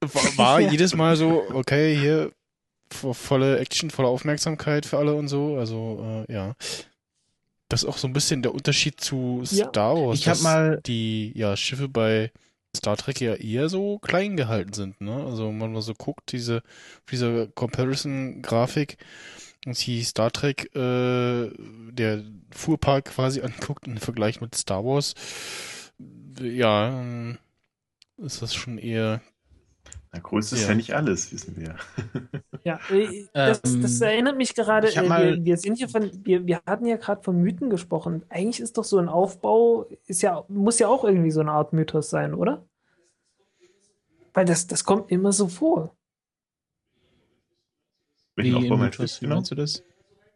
war, 0.00 0.22
war 0.36 0.60
ja. 0.60 0.70
jedes 0.70 0.94
Mal 0.94 1.16
so, 1.16 1.44
okay, 1.52 1.96
hier 1.96 2.32
volle 2.92 3.58
Action, 3.58 3.90
volle 3.90 4.08
Aufmerksamkeit 4.08 4.86
für 4.86 4.98
alle 4.98 5.14
und 5.14 5.28
so. 5.28 5.56
Also, 5.56 6.24
äh, 6.28 6.32
ja. 6.32 6.54
Das 7.68 7.82
ist 7.82 7.88
auch 7.88 7.96
so 7.96 8.06
ein 8.06 8.12
bisschen 8.12 8.42
der 8.42 8.54
Unterschied 8.54 9.00
zu 9.00 9.42
Star 9.46 9.96
Wars. 9.96 10.18
Ich 10.18 10.28
habe 10.28 10.42
mal 10.42 10.80
die 10.84 11.32
ja, 11.34 11.56
Schiffe 11.56 11.88
bei 11.88 12.30
Star 12.76 12.98
Trek 12.98 13.20
ja 13.20 13.34
eher 13.34 13.70
so 13.70 13.98
klein 13.98 14.36
gehalten 14.36 14.74
sind, 14.74 15.00
ne? 15.00 15.24
Also, 15.24 15.48
wenn 15.48 15.58
man 15.58 15.72
mal 15.72 15.82
so 15.82 15.94
guckt, 15.94 16.32
diese, 16.32 16.62
diese 17.10 17.48
Comparison-Grafik, 17.48 18.98
und 19.66 19.76
sich 19.76 20.08
Star 20.08 20.30
Trek, 20.30 20.74
äh, 20.74 21.50
der 21.90 22.24
Fuhrpark 22.50 23.06
quasi 23.06 23.42
anguckt 23.42 23.86
im 23.86 23.96
Vergleich 23.96 24.40
mit 24.40 24.54
Star 24.54 24.84
Wars, 24.84 25.14
ja, 26.40 27.04
ist 28.18 28.42
das 28.42 28.54
schon 28.54 28.78
eher. 28.78 29.20
Na, 30.12 30.20
Größe 30.20 30.56
ist 30.56 30.62
ja. 30.62 30.68
ja 30.68 30.74
nicht 30.74 30.94
alles, 30.94 31.32
wissen 31.32 31.56
wir. 31.56 31.76
ja, 32.64 32.78
äh, 32.90 33.24
das, 33.32 33.62
das, 33.62 34.00
ähm, 34.00 34.08
erinnert 34.08 34.36
mich 34.36 34.54
gerade, 34.54 34.88
äh, 34.88 35.02
wir, 35.02 35.44
wir, 35.44 35.56
sind 35.56 35.78
hier 35.78 35.88
von, 35.88 36.10
wir, 36.24 36.46
wir 36.46 36.60
hatten 36.66 36.86
ja 36.86 36.96
gerade 36.96 37.22
von 37.22 37.40
Mythen 37.40 37.70
gesprochen. 37.70 38.24
Eigentlich 38.28 38.60
ist 38.60 38.76
doch 38.76 38.84
so 38.84 38.98
ein 38.98 39.08
Aufbau, 39.08 39.86
ist 40.06 40.22
ja, 40.22 40.44
muss 40.48 40.78
ja 40.78 40.88
auch 40.88 41.04
irgendwie 41.04 41.30
so 41.30 41.40
eine 41.40 41.52
Art 41.52 41.72
Mythos 41.72 42.10
sein, 42.10 42.34
oder? 42.34 42.66
Weil 44.34 44.44
das, 44.44 44.66
das 44.66 44.84
kommt 44.84 45.10
immer 45.10 45.32
so 45.32 45.48
vor. 45.48 45.96
Welchen 48.36 48.52
Wie 48.52 48.56
Aufbau 48.56 48.76
meinst 48.76 48.98
du, 48.98 49.28
meinst 49.28 49.50
du 49.50 49.54
das? 49.54 49.82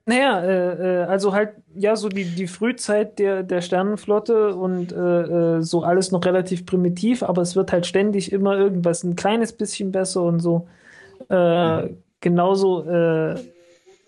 Naja, 0.08 0.40
äh, 0.40 1.02
äh, 1.02 1.04
also 1.06 1.32
halt, 1.32 1.54
ja, 1.74 1.96
so 1.96 2.08
die, 2.08 2.24
die 2.24 2.46
Frühzeit 2.46 3.18
der, 3.18 3.42
der 3.42 3.60
Sternenflotte 3.60 4.54
und 4.54 4.92
äh, 4.92 5.56
äh, 5.56 5.62
so 5.62 5.82
alles 5.82 6.12
noch 6.12 6.24
relativ 6.24 6.64
primitiv, 6.64 7.24
aber 7.24 7.42
es 7.42 7.56
wird 7.56 7.72
halt 7.72 7.86
ständig 7.86 8.30
immer 8.30 8.56
irgendwas 8.56 9.02
ein 9.02 9.16
kleines 9.16 9.52
bisschen 9.52 9.90
besser 9.90 10.22
und 10.22 10.38
so. 10.38 10.68
Äh, 11.28 11.82
mhm. 11.82 11.96
Genauso, 12.20 12.88
äh, 12.88 13.34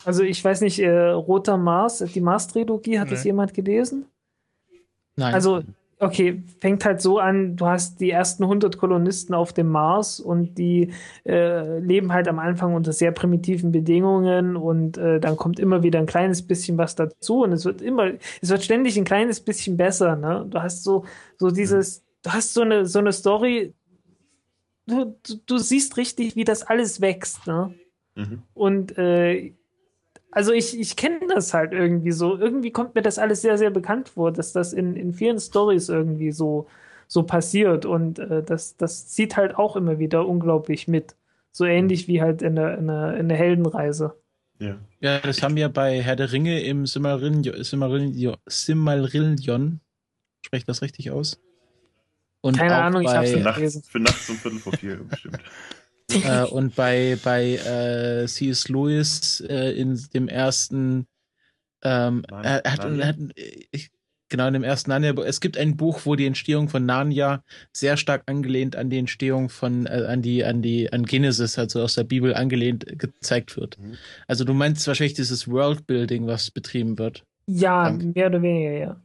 also 0.05 0.23
ich 0.23 0.45
weiß 0.45 0.61
nicht, 0.61 0.79
äh, 0.79 1.09
Roter 1.11 1.57
Mars, 1.57 1.99
die 1.99 2.21
Mars-Trilogie, 2.21 3.01
hat 3.01 3.09
nee. 3.09 3.15
das 3.15 3.25
jemand 3.25 3.53
gelesen? 3.53 4.07
Nein. 5.17 5.35
Also 5.35 5.63
okay, 6.01 6.43
fängt 6.61 6.85
halt 6.85 7.01
so 7.01 7.19
an, 7.19 7.57
du 7.57 7.67
hast 7.67 8.01
die 8.01 8.11
ersten 8.11 8.45
100 8.45 8.79
Kolonisten 8.79 9.35
auf 9.35 9.53
dem 9.53 9.69
Mars 9.69 10.21
und 10.21 10.57
die 10.57 10.93
äh, 11.27 11.79
leben 11.81 12.13
halt 12.13 12.29
am 12.29 12.39
Anfang 12.39 12.75
unter 12.75 12.93
sehr 12.93 13.11
primitiven 13.11 13.73
Bedingungen 13.73 14.57
und 14.57 14.97
äh, 14.97 15.19
dann 15.19 15.37
kommt 15.37 15.59
immer 15.59 15.83
wieder 15.83 15.99
ein 15.99 16.07
kleines 16.07 16.47
bisschen 16.47 16.79
was 16.79 16.95
dazu 16.95 17.43
und 17.43 17.53
es 17.53 17.65
wird 17.65 17.83
immer, 17.83 18.13
es 18.41 18.49
wird 18.49 18.63
ständig 18.63 18.97
ein 18.97 19.05
kleines 19.05 19.41
bisschen 19.41 19.77
besser, 19.77 20.15
ne? 20.15 20.47
Du 20.49 20.63
hast 20.63 20.85
so, 20.85 21.05
so 21.37 21.51
dieses, 21.51 22.05
du 22.23 22.31
hast 22.31 22.55
so 22.55 22.63
eine, 22.63 22.87
so 22.87 23.01
eine 23.01 23.13
Story, 23.13 23.75
du, 24.87 25.17
du, 25.27 25.35
du 25.47 25.59
siehst 25.59 25.97
richtig, 25.97 26.37
wie 26.37 26.45
das 26.45 26.63
alles 26.63 27.01
wächst, 27.01 27.47
ne? 27.47 27.75
Mhm. 28.15 28.43
Und 28.55 28.99
äh, 28.99 29.53
also 30.31 30.53
ich, 30.53 30.79
ich 30.79 30.97
kenne 30.97 31.21
das 31.29 31.55
halt 31.55 31.73
irgendwie 31.73 32.13
so. 32.13 32.37
Irgendwie 32.37 32.71
kommt 32.71 32.95
mir 32.95 33.03
das 33.03 33.19
alles 33.19 33.43
sehr, 33.43 33.59
sehr 33.59 33.71
bekannt 33.71 34.11
vor, 34.11 34.33
dass 34.33 34.53
das 34.53 34.73
in, 34.73 34.97
in 34.97 35.13
vielen 35.13 35.39
Stories 35.39 35.89
irgendwie 35.89 36.33
so, 36.33 36.67
so 37.07 37.23
passiert. 37.23 37.87
Und 37.87 38.19
äh, 38.19 38.43
das, 38.43 38.77
das 38.77 39.09
zieht 39.09 39.37
halt 39.37 39.57
auch 39.57 39.77
immer 39.77 39.99
wieder 39.99 40.27
unglaublich 40.27 40.89
mit. 40.89 41.17
So 41.51 41.65
ähnlich 41.65 42.09
wie 42.09 42.21
halt 42.21 42.43
in 42.43 42.57
der, 42.57 42.79
in 42.79 42.87
der, 42.87 43.17
in 43.17 43.29
der 43.29 43.39
Heldenreise. 43.39 44.15
Ja. 44.61 44.77
ja, 45.01 45.21
das 45.21 45.43
haben 45.43 45.55
wir 45.55 45.69
bei 45.69 46.03
Herr 46.03 46.17
der 46.17 46.33
Ringe 46.33 46.61
im 46.63 46.85
Simmerillion, 46.85 47.63
Simmerillion, 47.63 48.37
Simmerillion 48.47 49.81
sprecht 50.43 50.69
das 50.69 50.83
richtig 50.83 51.13
aus? 51.13 51.41
Und 52.41 52.57
Keine 52.57 52.77
Ahnung, 52.77 53.03
ich 53.03 53.09
hab's 53.09 53.33
nicht 53.33 53.55
gelesen. 53.55 53.83
Für 53.83 54.01
nachts 54.01 54.29
um 54.29 54.37
Viertel 54.37 54.59
vor 54.59 54.73
vier 54.73 54.97
bestimmt 54.97 55.39
äh, 56.11 56.45
und 56.51 56.75
bei, 56.75 57.19
bei 57.23 57.55
äh, 57.55 58.27
C.S. 58.27 58.69
Lewis 58.69 59.41
äh, 59.41 59.73
in 59.73 60.01
dem 60.15 60.29
ersten 60.29 61.07
ähm, 61.83 62.25
Nein, 62.29 62.45
er, 62.45 62.73
hat, 62.73 62.85
er 62.85 63.07
hat 63.07 63.17
ich, 63.71 63.91
genau 64.29 64.47
in 64.47 64.55
dem 64.55 64.65
ersten 64.65 64.91
Narnia, 64.91 65.13
es 65.25 65.41
gibt 65.41 65.57
ein 65.57 65.77
Buch, 65.77 66.01
wo 66.05 66.17
die 66.17 66.27
Entstehung 66.27 66.69
von 66.69 66.85
Narnia 66.85 67.43
sehr 67.73 67.97
stark 67.97 68.23
angelehnt 68.27 68.77
an 68.77 68.91
die 68.91 68.99
Entstehung 68.99 69.49
von 69.49 69.87
äh, 69.87 70.07
an 70.09 70.23
die 70.23 70.45
an 70.45 70.63
die 70.63 70.93
an 70.93 71.05
Genesis, 71.05 71.59
also 71.59 71.83
aus 71.83 71.95
der 71.95 72.05
Bibel 72.05 72.35
angelehnt 72.35 72.87
gezeigt 72.99 73.57
wird. 73.57 73.79
Mhm. 73.79 73.97
Also 74.27 74.45
du 74.45 74.55
meinst 74.55 74.87
wahrscheinlich 74.87 75.15
dieses 75.15 75.49
Worldbuilding, 75.49 76.27
was 76.27 76.51
betrieben 76.51 76.99
wird. 76.99 77.25
Ja, 77.47 77.85
Dank. 77.85 78.15
mehr 78.15 78.27
oder 78.27 78.43
weniger, 78.43 78.73
ja. 78.73 79.03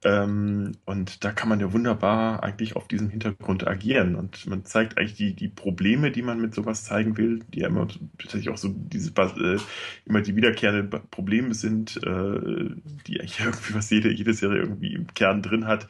Ähm, 0.04 0.72
und 0.85 1.24
da 1.24 1.32
kann 1.32 1.48
man 1.48 1.59
ja 1.61 1.72
wunderbar 1.72 2.42
eigentlich 2.42 2.76
auf 2.76 2.87
diesem 2.87 3.09
Hintergrund 3.09 3.66
agieren. 3.66 4.14
Und 4.14 4.46
man 4.46 4.64
zeigt 4.64 4.98
eigentlich 4.98 5.14
die, 5.14 5.35
die 5.35 5.48
Probleme, 5.48 6.11
die 6.11 6.22
man 6.22 6.40
mit 6.40 6.54
sowas 6.54 6.85
zeigen 6.85 7.16
will, 7.16 7.40
die 7.52 7.61
ja 7.61 7.68
immer 7.68 7.88
tatsächlich 8.18 8.50
auch 8.50 8.59
so 8.59 8.68
diese 8.72 9.11
äh, 9.11 9.59
immer 10.04 10.20
die 10.20 10.37
wiederkehrenden 10.37 11.00
Probleme 11.11 11.54
sind, 11.54 11.96
äh, 11.96 12.70
die 13.06 13.20
eigentlich 13.20 13.40
irgendwie 13.44 13.74
was 13.74 13.90
jede, 13.90 14.12
jede 14.12 14.35
Serie 14.35 14.61
irgendwie 14.61 14.94
im 14.94 15.06
Kern 15.14 15.42
drin 15.42 15.66
hat. 15.66 15.88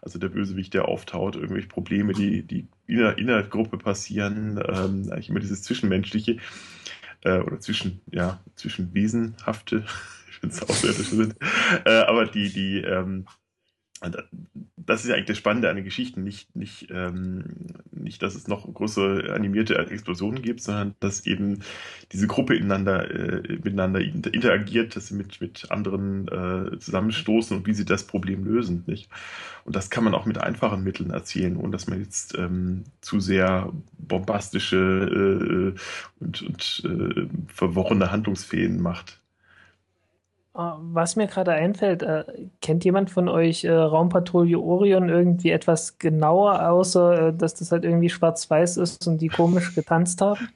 Also 0.00 0.20
der 0.20 0.28
Bösewicht, 0.28 0.74
der 0.74 0.86
auftaucht, 0.86 1.34
irgendwelche 1.34 1.68
Probleme, 1.68 2.12
die, 2.12 2.42
die 2.42 2.68
in 2.86 2.98
der, 2.98 3.18
in 3.18 3.26
der 3.26 3.42
Gruppe 3.42 3.78
passieren, 3.78 4.62
ähm, 4.66 5.10
eigentlich 5.10 5.28
immer 5.28 5.40
dieses 5.40 5.62
Zwischenmenschliche 5.62 6.38
äh, 7.24 7.38
oder 7.38 7.58
zwischen, 7.58 8.00
ja, 8.10 8.40
zwischen 8.54 8.94
Wesenhafte, 8.94 9.84
ich 10.30 10.36
finde 10.36 10.54
es 10.54 10.62
außerirdisch 10.62 11.08
sind, 11.08 11.34
äh, 11.84 11.90
aber 12.02 12.26
die, 12.26 12.50
die, 12.50 12.78
ähm, 12.78 13.26
das 14.88 15.02
ist 15.02 15.08
ja 15.08 15.14
eigentlich 15.14 15.26
das 15.26 15.38
Spannende 15.38 15.68
an 15.68 15.76
den 15.76 15.84
Geschichten. 15.84 16.24
Nicht, 16.24 16.54
nicht, 16.56 16.88
ähm, 16.90 17.44
nicht, 17.90 18.22
dass 18.22 18.34
es 18.34 18.48
noch 18.48 18.72
große 18.72 19.30
animierte 19.34 19.76
Explosionen 19.76 20.40
gibt, 20.40 20.62
sondern 20.62 20.94
dass 21.00 21.26
eben 21.26 21.60
diese 22.12 22.26
Gruppe 22.26 22.56
ineinander, 22.56 23.10
äh, 23.10 23.58
miteinander 23.62 24.00
interagiert, 24.00 24.96
dass 24.96 25.08
sie 25.08 25.14
mit, 25.14 25.40
mit 25.40 25.70
anderen 25.70 26.28
äh, 26.28 26.78
zusammenstoßen 26.78 27.56
und 27.56 27.66
wie 27.66 27.74
sie 27.74 27.84
das 27.84 28.04
Problem 28.04 28.44
lösen. 28.44 28.84
Nicht? 28.86 29.10
Und 29.64 29.76
das 29.76 29.90
kann 29.90 30.04
man 30.04 30.14
auch 30.14 30.24
mit 30.24 30.38
einfachen 30.38 30.82
Mitteln 30.82 31.10
erzählen, 31.10 31.56
ohne 31.56 31.72
dass 31.72 31.86
man 31.86 32.00
jetzt 32.00 32.38
ähm, 32.38 32.84
zu 33.02 33.20
sehr 33.20 33.70
bombastische 33.98 35.74
äh, 35.76 36.24
und, 36.24 36.42
und 36.42 36.82
äh, 36.84 37.26
verworrene 37.52 38.10
Handlungsfäden 38.10 38.80
macht. 38.80 39.20
Ah, 40.58 40.76
was 40.80 41.14
mir 41.14 41.28
gerade 41.28 41.52
einfällt, 41.52 42.02
äh, 42.02 42.24
kennt 42.60 42.84
jemand 42.84 43.12
von 43.12 43.28
euch 43.28 43.62
äh, 43.62 43.70
Raumpatrouille 43.70 44.58
Orion 44.58 45.08
irgendwie 45.08 45.52
etwas 45.52 45.98
genauer, 45.98 46.68
außer 46.68 47.28
äh, 47.28 47.32
dass 47.32 47.54
das 47.54 47.70
halt 47.70 47.84
irgendwie 47.84 48.08
schwarz-weiß 48.08 48.76
ist 48.78 49.06
und 49.06 49.18
die 49.20 49.28
komisch 49.28 49.76
getanzt 49.76 50.20
haben? 50.20 50.48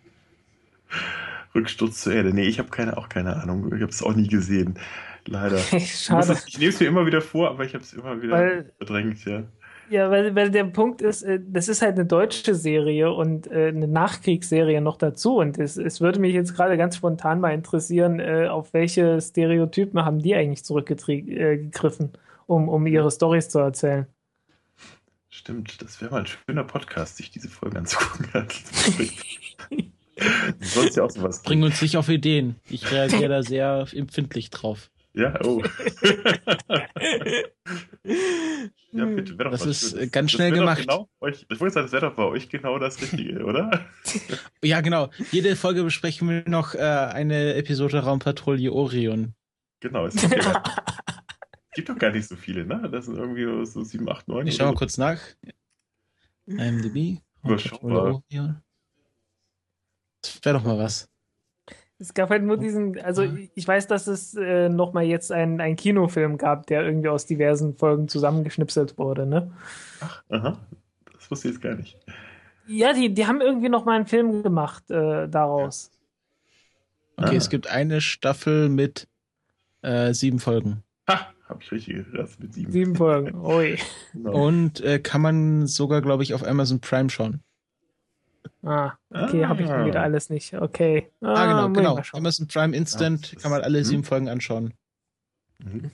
Rücksturz 1.54 2.00
zur 2.00 2.14
Erde. 2.14 2.34
Nee, 2.34 2.46
ich 2.48 2.58
habe 2.58 2.68
keine, 2.70 2.96
auch 2.96 3.08
keine 3.08 3.36
Ahnung. 3.36 3.66
Ich 3.66 3.80
habe 3.80 3.92
es 3.92 4.02
auch 4.02 4.16
nie 4.16 4.26
gesehen. 4.26 4.76
Leider. 5.24 5.58
Schade. 5.78 6.32
Ich, 6.32 6.54
ich 6.54 6.58
nehme 6.58 6.70
es 6.70 6.80
mir 6.80 6.86
immer 6.86 7.06
wieder 7.06 7.20
vor, 7.20 7.50
aber 7.50 7.64
ich 7.64 7.74
habe 7.74 7.84
es 7.84 7.92
immer 7.92 8.20
wieder 8.20 8.32
Weil, 8.32 8.72
verdrängt, 8.78 9.24
ja. 9.24 9.44
Ja, 9.92 10.10
weil, 10.10 10.34
weil 10.34 10.50
der 10.50 10.64
Punkt 10.64 11.02
ist, 11.02 11.20
äh, 11.20 11.38
das 11.46 11.68
ist 11.68 11.82
halt 11.82 11.96
eine 11.96 12.06
deutsche 12.06 12.54
Serie 12.54 13.12
und 13.12 13.46
äh, 13.48 13.68
eine 13.68 13.86
Nachkriegsserie 13.86 14.80
noch 14.80 14.96
dazu. 14.96 15.36
Und 15.36 15.58
es, 15.58 15.76
es 15.76 16.00
würde 16.00 16.18
mich 16.18 16.32
jetzt 16.32 16.54
gerade 16.54 16.78
ganz 16.78 16.96
spontan 16.96 17.40
mal 17.40 17.52
interessieren, 17.52 18.18
äh, 18.18 18.46
auf 18.48 18.72
welche 18.72 19.20
Stereotypen 19.20 20.02
haben 20.02 20.18
die 20.20 20.34
eigentlich 20.34 20.64
zurückgegriffen, 20.64 22.12
um, 22.46 22.70
um 22.70 22.86
ihre 22.86 23.10
Stories 23.10 23.50
zu 23.50 23.58
erzählen. 23.58 24.06
Stimmt, 25.28 25.82
das 25.82 26.00
wäre 26.00 26.10
mal 26.10 26.20
ein 26.20 26.26
schöner 26.26 26.64
Podcast, 26.64 27.18
sich 27.18 27.30
diese 27.30 27.50
Folge 27.50 27.76
anzugucken. 27.76 28.30
Sonst 30.60 30.96
ja 30.96 31.02
auch 31.02 31.10
sowas. 31.10 31.42
Bring 31.42 31.64
uns 31.64 31.82
nicht 31.82 31.98
auf 31.98 32.08
Ideen. 32.08 32.56
Ich 32.70 32.90
reagiere 32.90 33.28
da 33.28 33.42
sehr 33.42 33.86
empfindlich 33.92 34.48
drauf. 34.48 34.90
Ja, 35.14 35.38
oh. 35.44 35.62
ja, 38.92 39.04
bitte, 39.04 39.36
das 39.36 39.66
ist 39.66 39.90
schön. 39.90 40.10
ganz 40.10 40.30
schnell 40.30 40.50
das 40.50 40.58
gemacht. 40.58 40.80
Genau, 40.80 41.10
euch, 41.20 41.44
ich 41.50 41.60
wollte 41.60 41.74
sagen, 41.74 41.84
das 41.84 41.92
wäre 41.92 42.06
doch 42.08 42.16
bei 42.16 42.24
euch 42.24 42.48
genau 42.48 42.78
das 42.78 42.98
Richtige, 43.00 43.44
oder? 43.44 43.86
Ja, 44.64 44.80
genau. 44.80 45.10
Jede 45.30 45.54
Folge 45.56 45.84
besprechen 45.84 46.28
wir 46.30 46.48
noch 46.48 46.74
äh, 46.74 46.78
eine 46.78 47.54
Episode 47.54 47.98
Raumpatrouille 47.98 48.72
Orion. 48.72 49.34
Genau, 49.80 50.06
es 50.06 50.14
gibt, 50.16 50.32
ja, 50.44 50.62
es 50.64 51.74
gibt 51.74 51.90
doch 51.90 51.98
gar 51.98 52.12
nicht 52.12 52.26
so 52.26 52.36
viele, 52.36 52.64
ne? 52.64 52.88
Das 52.90 53.04
sind 53.04 53.16
irgendwie 53.18 53.66
so 53.66 53.82
7, 53.82 54.08
8, 54.08 54.28
9. 54.28 54.46
Ich 54.46 54.56
schau 54.56 54.64
mal 54.64 54.70
oder 54.70 54.78
kurz 54.78 54.96
nach. 54.96 55.20
IMDb. 56.46 57.20
Überschaubar. 57.44 58.22
Orion. 58.30 58.62
Das 60.22 60.40
wäre 60.42 60.56
doch 60.56 60.64
mal 60.64 60.78
was. 60.78 61.11
Es 62.02 62.14
gab 62.14 62.30
halt 62.30 62.42
nur 62.42 62.56
diesen, 62.56 63.00
also 63.00 63.24
ich 63.54 63.68
weiß, 63.68 63.86
dass 63.86 64.08
es 64.08 64.34
äh, 64.34 64.68
nochmal 64.68 65.04
jetzt 65.04 65.30
einen, 65.30 65.76
Kinofilm 65.76 66.36
gab, 66.36 66.66
der 66.66 66.84
irgendwie 66.84 67.08
aus 67.08 67.26
diversen 67.26 67.76
Folgen 67.76 68.08
zusammengeschnipselt 68.08 68.98
wurde, 68.98 69.24
ne? 69.24 69.52
so. 70.00 70.34
Aha, 70.36 70.58
das 71.12 71.30
wusste 71.30 71.48
ich 71.48 71.54
jetzt 71.54 71.62
gar 71.62 71.76
nicht. 71.76 71.96
Ja, 72.66 72.92
die, 72.92 73.14
die 73.14 73.26
haben 73.26 73.40
irgendwie 73.40 73.68
nochmal 73.68 73.96
einen 73.96 74.06
Film 74.06 74.42
gemacht 74.42 74.90
äh, 74.90 75.28
daraus. 75.28 75.92
Okay, 77.16 77.34
Ah. 77.34 77.36
es 77.36 77.50
gibt 77.50 77.68
eine 77.68 78.00
Staffel 78.00 78.68
mit 78.68 79.06
äh, 79.82 80.12
sieben 80.12 80.40
Folgen. 80.40 80.82
Ha, 81.08 81.28
hab 81.48 81.62
ich 81.62 81.70
richtig 81.70 82.10
geraten 82.10 82.34
mit 82.40 82.54
7. 82.54 82.72
Sieben 82.72 82.96
Folgen. 82.96 83.34
Ui. 83.44 83.78
Genau. 84.12 84.46
Und 84.46 84.80
äh, 84.80 84.98
kann 84.98 85.20
man 85.20 85.66
sogar, 85.68 86.02
glaube 86.02 86.24
ich, 86.24 86.34
auf 86.34 86.44
Amazon 86.44 86.80
Prime 86.80 87.10
schauen. 87.10 87.42
Ah, 88.62 88.92
okay, 89.10 89.46
habe 89.46 89.62
ich 89.62 89.70
Ah. 89.70 89.84
wieder 89.86 90.02
alles 90.02 90.30
nicht. 90.30 90.54
Okay. 90.54 91.10
Ah, 91.20 91.46
genau, 91.46 91.66
ich 91.68 91.74
genau. 91.74 92.02
schauen. 92.02 92.18
Amazon 92.20 92.46
Prime 92.48 92.76
Instant 92.76 93.32
Ja, 93.32 93.38
kann 93.40 93.50
man 93.50 93.62
alle 93.62 93.78
hm. 93.78 93.84
sieben 93.84 94.04
Folgen 94.04 94.28
anschauen. 94.28 94.74
Mhm. 95.58 95.90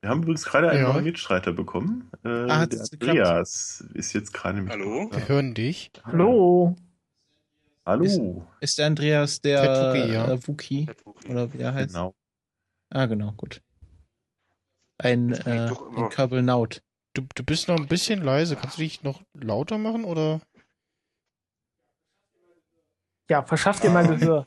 Wir 0.00 0.10
haben 0.10 0.22
übrigens 0.22 0.44
gerade 0.44 0.70
einen 0.70 0.82
Ja. 0.82 0.92
neuen 0.92 1.04
Mitstreiter 1.04 1.52
bekommen. 1.52 2.10
Äh, 2.24 2.28
Ah, 2.28 2.66
der 2.66 2.78
geklappt? 2.78 3.02
Andreas 3.02 3.84
ist 3.94 4.12
jetzt 4.12 4.32
gerade 4.32 4.58
im 4.60 4.68
Hallo? 4.68 5.10
Wir 5.12 5.28
hören 5.28 5.54
dich. 5.54 5.90
Hallo. 6.04 6.76
Hallo. 7.84 8.46
Ist 8.60 8.78
der 8.78 8.86
Andreas 8.86 9.40
der 9.40 9.62
Wookie, 9.62 10.12
ja. 10.12 10.30
äh, 10.30 10.46
Wookie? 10.46 10.86
Oder 11.28 11.52
wie 11.52 11.58
er 11.58 11.74
heißt? 11.74 11.94
Genau. 11.94 12.14
Ah, 12.90 13.06
genau, 13.06 13.32
gut. 13.32 13.62
Ein, 14.98 15.32
äh, 15.32 15.70
ein 15.96 16.08
Kabelnaut. 16.10 16.82
Du, 17.14 17.22
du 17.34 17.42
bist 17.42 17.68
noch 17.68 17.76
ein 17.76 17.86
bisschen 17.88 18.22
leise. 18.22 18.56
Kannst 18.56 18.78
du 18.78 18.82
dich 18.82 19.02
noch 19.02 19.22
lauter 19.34 19.78
machen 19.78 20.04
oder? 20.04 20.40
Ja, 23.28 23.42
verschaff 23.42 23.80
dir 23.80 23.90
mal 23.90 24.06
Gehör. 24.06 24.46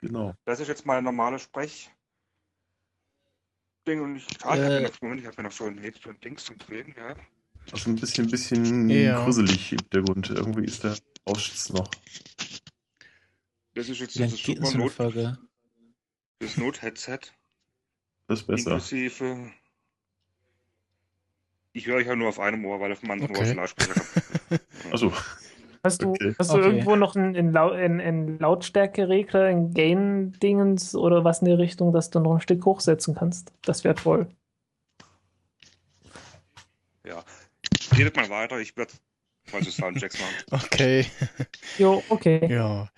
Genau. 0.00 0.34
Das 0.44 0.60
ist 0.60 0.68
jetzt 0.68 0.86
mal 0.86 1.02
normale 1.02 1.38
Sprech. 1.38 1.90
Ding 3.86 4.00
und 4.02 4.16
ich, 4.16 4.26
ah, 4.42 4.54
ich 4.54 4.60
Äh. 4.60 4.64
habe 4.64 4.74
mir 4.74 4.82
noch, 4.82 5.00
Moment, 5.02 5.20
ich 5.20 5.26
hab 5.26 5.36
mir 5.36 5.42
noch 5.44 5.52
so 5.52 5.64
ein, 5.64 5.92
so 6.00 6.10
ein 6.10 6.20
Dings 6.20 6.44
zum 6.44 6.58
Quälen, 6.58 6.94
ja. 6.96 7.16
Also 7.72 7.90
ein 7.90 7.96
bisschen, 7.96 8.26
ein 8.26 8.30
bisschen 8.30 8.88
Ja. 8.88 9.24
gruselig 9.24 9.72
im 9.72 9.78
Hintergrund. 9.78 10.30
Irgendwie 10.30 10.64
ist 10.64 10.84
der 10.84 10.96
Ausschuss 11.24 11.70
noch. 11.70 11.90
Das 13.74 13.88
ist 13.88 13.98
jetzt 13.98 14.18
das 14.18 14.30
denn 14.30 14.30
super 14.30 14.76
Not, 14.78 14.92
Folge? 14.92 15.38
das 16.38 16.56
Not-Headset, 16.56 17.18
Das 18.26 18.40
ist 18.40 18.46
besser. 18.46 18.72
inklusive. 18.72 19.52
Ich 21.72 21.86
höre 21.86 21.96
euch 21.96 22.06
ja 22.06 22.16
nur 22.16 22.28
auf 22.28 22.40
einem 22.40 22.64
Ohr, 22.64 22.80
weil 22.80 22.92
auf 22.92 23.00
dem 23.00 23.10
anderen 23.10 23.32
Ohr 23.36 23.38
Okay. 23.38 23.46
ist 23.46 23.50
ein 23.52 23.56
Lautsprecher. 23.56 24.04
Achso, 24.92 25.12
Hast 25.84 26.02
du, 26.02 26.10
Okay. 26.10 26.34
hast 26.38 26.52
du 26.52 26.58
Okay. 26.58 26.66
irgendwo 26.68 26.96
noch 26.96 27.14
einen, 27.16 27.36
einen, 27.36 27.52
Lau 27.52 27.70
einen, 27.70 28.00
einen 28.00 28.38
Lautstärkeregler, 28.38 29.44
einen 29.44 29.72
Gain-Dingens 29.74 30.94
oder 30.94 31.24
was 31.24 31.40
in 31.40 31.46
die 31.46 31.52
Richtung, 31.52 31.92
dass 31.92 32.10
du 32.10 32.20
noch 32.20 32.34
ein 32.34 32.40
Stück 32.40 32.64
hochsetzen 32.64 33.14
kannst? 33.14 33.52
Das 33.64 33.84
wäre 33.84 33.94
toll. 33.94 34.28
ja. 37.06 37.22
Redet 37.96 38.16
mal 38.16 38.28
weiter, 38.28 38.58
ich 38.60 38.76
werde 38.76 38.92
falsche 39.46 39.70
Soundchecks 39.70 40.18
machen. 40.20 40.34
Okay. 40.64 41.06
Jo, 41.78 42.02
okay. 42.08 42.46
Ja. 42.52 42.88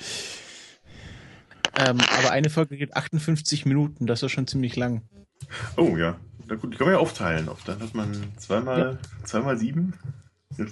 Ähm, 1.77 1.99
aber 2.19 2.31
eine 2.33 2.51
Folge 2.51 2.77
geht 2.77 2.97
58 2.97 3.67
Minuten, 3.67 4.07
das 4.07 4.23
ist 4.23 4.33
schon 4.33 4.47
ziemlich 4.47 4.77
lang. 4.77 5.03
oh 5.77 5.97
ja. 5.97 6.19
Na 6.49 6.57
gut, 6.57 6.73
die 6.73 6.77
kann 6.77 6.87
man 6.89 6.95
ja 6.95 7.01
aufteilen. 7.01 7.49
Auf 7.49 7.63
dann 7.65 7.81
hat 7.81 7.95
man 7.95 8.33
zweimal, 8.37 8.99
zweimal 9.25 9.57
sieben. 9.57 9.95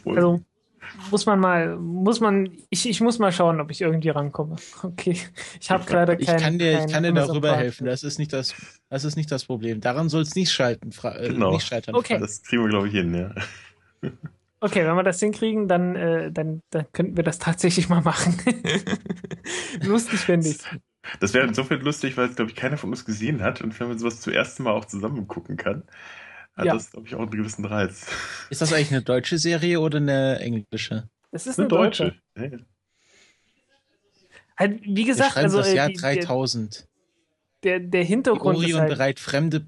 Also 0.04 0.40
muss 1.10 1.26
man 1.26 1.40
mal, 1.40 1.76
muss 1.76 2.20
man, 2.20 2.50
ich, 2.70 2.88
ich 2.88 3.00
muss 3.00 3.18
mal 3.18 3.32
schauen, 3.32 3.60
ob 3.60 3.70
ich 3.70 3.80
irgendwie 3.80 4.10
rankomme. 4.10 4.56
Okay. 4.82 5.18
Ich 5.60 5.70
habe 5.70 5.84
gerade 5.84 6.16
Ich 6.18 6.26
kein. 6.26 6.38
kann 6.40 6.58
dir, 6.58 6.84
ich 6.84 6.92
kann 6.92 7.02
dir 7.02 7.12
darüber 7.12 7.56
helfen. 7.56 7.86
Das 7.86 8.02
ist 8.02 8.18
nicht 8.18 8.32
das, 8.32 8.54
das 8.88 9.04
ist 9.04 9.16
nicht 9.16 9.30
das 9.30 9.44
Problem. 9.44 9.80
Daran 9.80 10.08
soll 10.08 10.22
es 10.22 10.34
nicht 10.34 10.52
schalten, 10.52 10.92
fra 10.92 11.16
äh, 11.16 11.28
Genau. 11.28 11.52
nicht 11.52 11.66
scheitern. 11.66 11.94
Okay. 11.94 12.18
das 12.18 12.42
kriegen 12.42 12.62
wir, 12.62 12.68
glaube 12.70 12.88
ich, 12.88 12.94
hin, 12.94 13.14
ja. 13.14 13.30
Okay, 14.60 14.84
wenn 14.84 14.96
wir 14.96 15.04
das 15.04 15.20
hinkriegen, 15.20 15.68
dann, 15.68 15.94
äh, 15.94 16.32
dann, 16.32 16.62
dann 16.70 16.86
könnten 16.92 17.16
wir 17.16 17.22
das 17.22 17.38
tatsächlich 17.38 17.88
mal 17.88 18.00
machen. 18.00 18.36
Lustig 19.84 20.18
finde 20.18 20.48
ich. 20.48 20.58
Das 21.20 21.32
wäre 21.32 21.46
insofern 21.46 21.80
lustig, 21.80 22.16
weil 22.16 22.28
es, 22.28 22.34
glaube 22.36 22.50
ich, 22.50 22.56
keiner 22.56 22.76
von 22.76 22.90
uns 22.90 23.04
gesehen 23.04 23.40
hat. 23.42 23.60
Und 23.62 23.78
wenn 23.78 23.86
man 23.88 23.98
sowas 24.00 24.20
zum 24.20 24.32
ersten 24.32 24.64
Mal 24.64 24.72
auch 24.72 24.84
zusammen 24.84 25.28
gucken 25.28 25.56
kann, 25.56 25.84
hat 26.58 26.66
Ja. 26.66 26.74
das, 26.74 26.90
glaube 26.90 27.06
ich, 27.06 27.14
auch 27.14 27.20
einen 27.20 27.30
gewissen 27.30 27.64
Reiz. 27.64 28.06
Ist 28.50 28.60
das 28.60 28.72
eigentlich 28.72 28.90
eine 28.92 29.02
deutsche 29.02 29.38
Serie 29.38 29.80
oder 29.80 29.98
eine 29.98 30.38
englische? 30.40 31.08
Das 31.30 31.46
ist 31.46 31.58
Eine 31.58 31.68
eine 31.68 31.78
deutsche. 31.78 32.04
deutsche. 32.04 32.20
Ja, 32.36 32.58
ja. 32.58 32.64
Halt, 34.58 34.80
wie 34.82 35.04
gesagt, 35.04 35.36
also 35.36 35.58
das 35.58 35.68
äh, 35.68 35.76
Jahr 35.76 35.88
die, 35.88 35.94
der, 35.94 36.14
3000. 36.16 36.88
der, 37.62 37.78
der 37.80 38.02
Die 38.02 38.06
Hintergrund 38.08 38.58
ist 38.58 38.64
Orion 38.64 38.80
halt, 38.80 38.90
bereit 38.90 39.20
fremde, 39.20 39.64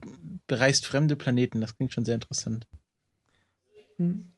bereist 0.49 0.86
fremde 0.86 1.14
Planeten. 1.16 1.61
Das 1.61 1.76
klingt 1.76 1.93
schon 1.93 2.05
sehr 2.05 2.16
interessant. 2.16 2.66
Hm. 3.99 4.32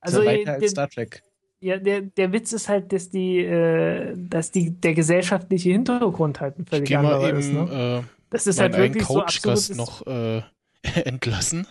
Also 0.00 0.18
also 0.18 0.28
weiter 0.30 0.50
äh, 0.50 0.54
als 0.54 0.60
der, 0.60 0.68
Star 0.68 0.88
Trek. 0.90 1.22
ja, 1.60 1.78
der, 1.78 2.02
der 2.02 2.32
Witz 2.32 2.52
ist 2.52 2.68
halt, 2.68 2.92
dass 2.92 3.08
die, 3.08 3.38
äh, 3.38 4.14
dass 4.16 4.50
die, 4.50 4.70
der 4.72 4.92
gesellschaftliche 4.94 5.70
Hintergrund 5.70 6.40
halt 6.40 6.58
ein 6.58 6.66
völlig 6.66 6.94
anderer 6.96 7.32
ist. 7.32 7.50
Ne? 7.50 8.02
äh, 8.04 8.08
Das 8.30 8.46
ist 8.46 8.60
halt 8.60 8.74
einen 8.74 8.84
wirklich 8.94 9.06
so 9.06 9.22
absolut. 9.22 9.76
Noch 9.76 10.06
äh, 10.06 10.42
entlassen. 11.04 11.66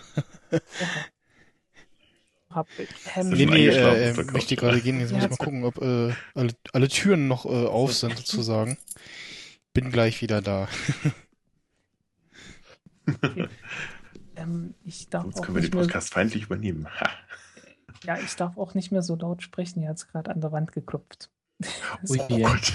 Hab, 2.50 2.68
Ist 2.80 2.94
ähm, 3.16 3.30
Nee, 3.30 3.46
nee, 3.46 3.68
äh, 3.68 4.10
äh, 4.12 4.24
möchte 4.32 4.56
gerade 4.56 4.80
gehen. 4.82 5.00
Jetzt 5.00 5.12
muss 5.12 5.22
Ja. 5.22 5.30
ich 5.30 5.38
mal 5.38 5.44
gucken, 5.46 5.64
ob 5.66 5.78
äh, 5.82 6.14
alle, 6.34 6.54
alle 6.74 6.88
Türen 6.88 7.28
noch 7.28 7.46
äh, 7.46 7.68
auf 7.68 7.94
sind, 7.94 8.18
sozusagen. 8.18 8.78
Bin 9.74 9.92
gleich 9.92 10.22
wieder 10.22 10.42
da. 10.42 10.70
ähm, 14.36 14.74
ich 14.84 15.10
darf 15.10 15.24
Sonst 15.24 15.40
auch 15.40 15.44
können 15.44 15.56
wir 15.56 15.62
den 15.62 15.72
Podcast 15.72 16.14
feindlich 16.14 16.44
übernehmen. 16.44 16.88
Ja, 18.04 18.18
ich 18.18 18.36
darf 18.36 18.58
auch 18.58 18.74
nicht 18.74 18.92
mehr 18.92 19.02
so 19.02 19.16
laut 19.16 19.44
sprechen. 19.44 19.82
Hier 19.82 19.90
hat 19.90 19.98
es 19.98 20.08
gerade 20.08 20.32
an 20.32 20.42
der 20.42 20.52
Wand 20.52 20.72
geklopft. 20.72 21.30
Oh 22.08 22.14
ja. 22.16 22.50
Gott. 22.50 22.74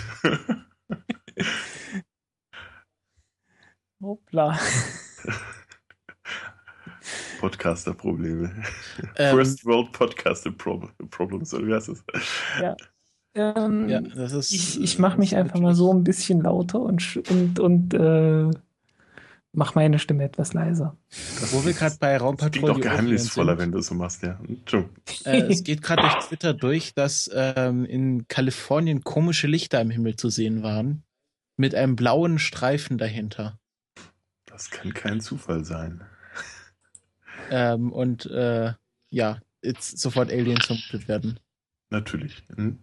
Hoppla. 4.00 4.58
Podcaster-Probleme. 7.40 8.52
Ähm, 9.16 9.36
First 9.36 9.64
World 9.64 9.92
Podcaster 9.92 10.50
Prob 10.50 10.90
Problems, 11.10 11.52
oder 11.54 11.66
wie 11.66 11.74
heißt 11.74 11.88
das? 11.88 12.04
Ähm, 13.34 13.88
ja, 13.88 14.00
das 14.00 14.32
ist. 14.32 14.52
ich 14.52 14.80
ich 14.80 14.98
mache 14.98 15.18
mich 15.18 15.36
einfach 15.36 15.58
mal 15.58 15.74
so 15.74 15.92
ein 15.92 16.04
bisschen 16.04 16.42
lauter 16.42 16.80
und, 16.80 17.00
sch- 17.00 17.28
und, 17.30 17.58
und 17.58 17.94
äh, 17.94 18.50
mache 19.52 19.72
meine 19.74 19.98
Stimme 19.98 20.24
etwas 20.24 20.52
leiser. 20.52 20.96
Wo 21.50 21.64
wir 21.64 21.72
gerade 21.72 21.96
bei 21.98 22.12
Das 22.12 22.18
klingt 22.18 22.22
Raumpatrouille 22.22 22.72
auch 22.72 22.80
geheimnisvoller, 22.80 23.58
wenn 23.58 23.72
du 23.72 23.78
es 23.78 23.86
so 23.86 23.94
machst, 23.94 24.22
ja. 24.22 24.38
Äh, 25.24 25.42
es 25.42 25.62
geht 25.64 25.82
gerade 25.82 26.02
durch 26.02 26.26
Twitter 26.26 26.54
durch, 26.54 26.94
dass 26.94 27.30
ähm, 27.32 27.84
in 27.84 28.28
Kalifornien 28.28 29.02
komische 29.02 29.46
Lichter 29.46 29.80
im 29.80 29.90
Himmel 29.90 30.16
zu 30.16 30.30
sehen 30.30 30.62
waren. 30.62 31.02
Mit 31.56 31.74
einem 31.74 31.96
blauen 31.96 32.38
Streifen 32.38 32.96
dahinter. 32.96 33.58
Das 34.46 34.70
kann 34.70 34.94
kein 34.94 35.20
Zufall 35.20 35.64
sein. 35.64 36.02
Ähm, 37.50 37.92
und 37.92 38.26
äh, 38.26 38.72
ja, 39.10 39.40
jetzt 39.62 39.98
sofort 39.98 40.30
Aliens 40.30 40.66
vermutet 40.66 41.08
werden. 41.08 41.38
Natürlich. 41.90 42.42
Hm? 42.54 42.78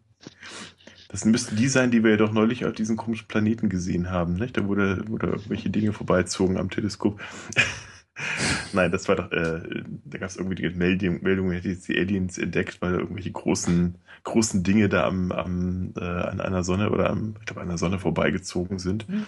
Das 1.10 1.26
müssten 1.26 1.56
die 1.56 1.68
sein, 1.68 1.90
die 1.90 2.04
wir 2.04 2.12
ja 2.12 2.18
doch 2.18 2.32
neulich 2.32 2.66
auf 2.66 2.74
diesem 2.74 2.96
komischen 2.96 3.28
Planeten 3.28 3.68
gesehen 3.68 4.12
haben, 4.12 4.36
nicht? 4.36 4.56
Da 4.58 4.68
wurde, 4.68 5.08
wurde 5.08 5.28
irgendwelche 5.28 5.72
Dinge 5.72 5.92
vorbeizogen 5.92 6.58
am 6.58 6.70
Teleskop. 6.70 7.20
Nein, 8.74 8.92
das 8.92 9.08
war 9.08 9.16
doch, 9.16 9.32
äh, 9.32 9.62
da 10.06 10.18
gab 10.18 10.30
es 10.30 10.36
irgendwie 10.36 10.56
die 10.56 10.70
Meldung, 10.70 11.24
Meldung, 11.24 11.52
hätte 11.52 11.70
jetzt 11.70 11.88
die 11.88 11.98
Aliens 11.98 12.38
entdeckt, 12.38 12.82
weil 12.82 12.96
irgendwelche 12.96 13.32
großen, 13.32 13.96
großen 14.24 14.62
Dinge 14.62 14.90
da 14.90 15.08
am, 15.08 15.32
am 15.32 15.94
äh, 15.98 16.04
an 16.04 16.42
einer 16.42 16.64
Sonne 16.64 16.92
oder 16.92 17.10
am, 17.10 17.36
ich 17.40 17.46
glaube, 17.46 17.62
an 17.62 17.70
einer 17.70 17.78
Sonne 17.78 17.98
vorbeigezogen 17.98 18.78
sind. 18.78 19.08
Hm. 19.08 19.26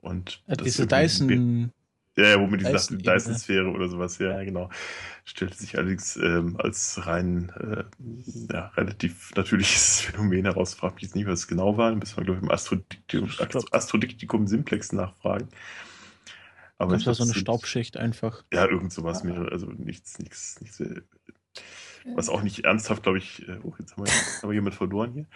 Und 0.00 0.42
das 0.46 0.58
diese 0.58 0.86
Dyson. 0.86 1.72
Ja, 2.16 2.28
ja, 2.28 2.40
womit 2.40 2.62
die 2.62 2.64
Ebene. 2.66 3.02
Dyson-Sphäre 3.02 3.68
oder 3.70 3.88
sowas, 3.88 4.18
ja, 4.18 4.42
genau. 4.42 4.70
Stellte 5.24 5.56
sich 5.56 5.76
allerdings 5.76 6.16
ähm, 6.16 6.56
als 6.58 7.06
rein 7.06 7.50
äh, 7.60 7.84
ja, 8.52 8.68
relativ 8.68 9.34
natürliches 9.34 10.00
Phänomen 10.02 10.44
heraus. 10.46 10.74
Frag 10.74 10.94
mich 10.94 11.02
jetzt 11.02 11.14
nicht, 11.14 11.26
was 11.26 11.40
es 11.40 11.48
genau 11.48 11.76
war. 11.76 11.90
Dann 11.90 11.98
müssen 11.98 12.16
wir, 12.16 12.24
glaube 12.24 12.38
ich, 12.38 12.44
im 12.44 12.50
Astrodiktikum, 12.50 13.30
Astrodiktikum 13.70 14.46
Simplex 14.46 14.92
nachfragen. 14.92 15.48
Aber 16.78 16.94
Das 16.94 17.06
war 17.06 17.14
so 17.14 17.24
eine 17.24 17.34
Staubschicht 17.34 17.96
einfach. 17.96 18.44
Ja, 18.52 18.66
irgend 18.66 18.92
sowas. 18.92 19.24
Mehrere, 19.24 19.50
also 19.50 19.66
nichts, 19.66 20.18
nichts, 20.18 20.60
nichts. 20.60 20.80
äh, 20.80 21.02
Was 22.14 22.28
auch 22.28 22.42
nicht 22.42 22.64
ernsthaft, 22.64 23.02
glaube 23.02 23.18
ich, 23.18 23.46
äh, 23.48 23.58
oh, 23.62 23.74
jetzt 23.78 23.96
haben 23.96 24.04
wir, 24.06 24.12
jetzt 24.12 24.42
haben 24.42 24.50
wir 24.50 24.54
jemand 24.54 24.74
verloren 24.74 25.12
hier. 25.12 25.26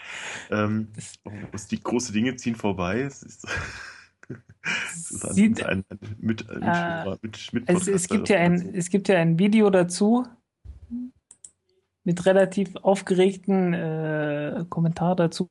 Ähm, 0.50 0.88
oh, 1.24 1.32
die 1.70 1.82
große 1.82 2.12
Dinge 2.12 2.36
ziehen 2.36 2.56
vorbei. 2.56 3.00
Es 3.02 3.22
ist, 3.22 3.46
es 4.62 5.24
ein, 5.24 5.56
ein, 5.64 5.84
ein, 5.88 5.98
mit, 6.18 6.48
mit, 6.48 6.48
Äh, 6.48 7.16
mit, 7.22 7.52
mit 7.52 7.68
Es, 7.68 7.88
es, 7.88 8.08
gibt 8.08 8.28
ja 8.28 8.38
ein, 8.38 8.74
es 8.74 8.90
gibt 8.90 9.08
ja 9.08 9.18
ein 9.18 9.38
Video 9.38 9.70
dazu 9.70 10.26
mit 12.04 12.24
relativ 12.26 12.76
aufgeregten 12.76 13.74
äh, 13.74 14.64
Kommentar 14.68 15.16
dazu. 15.16 15.48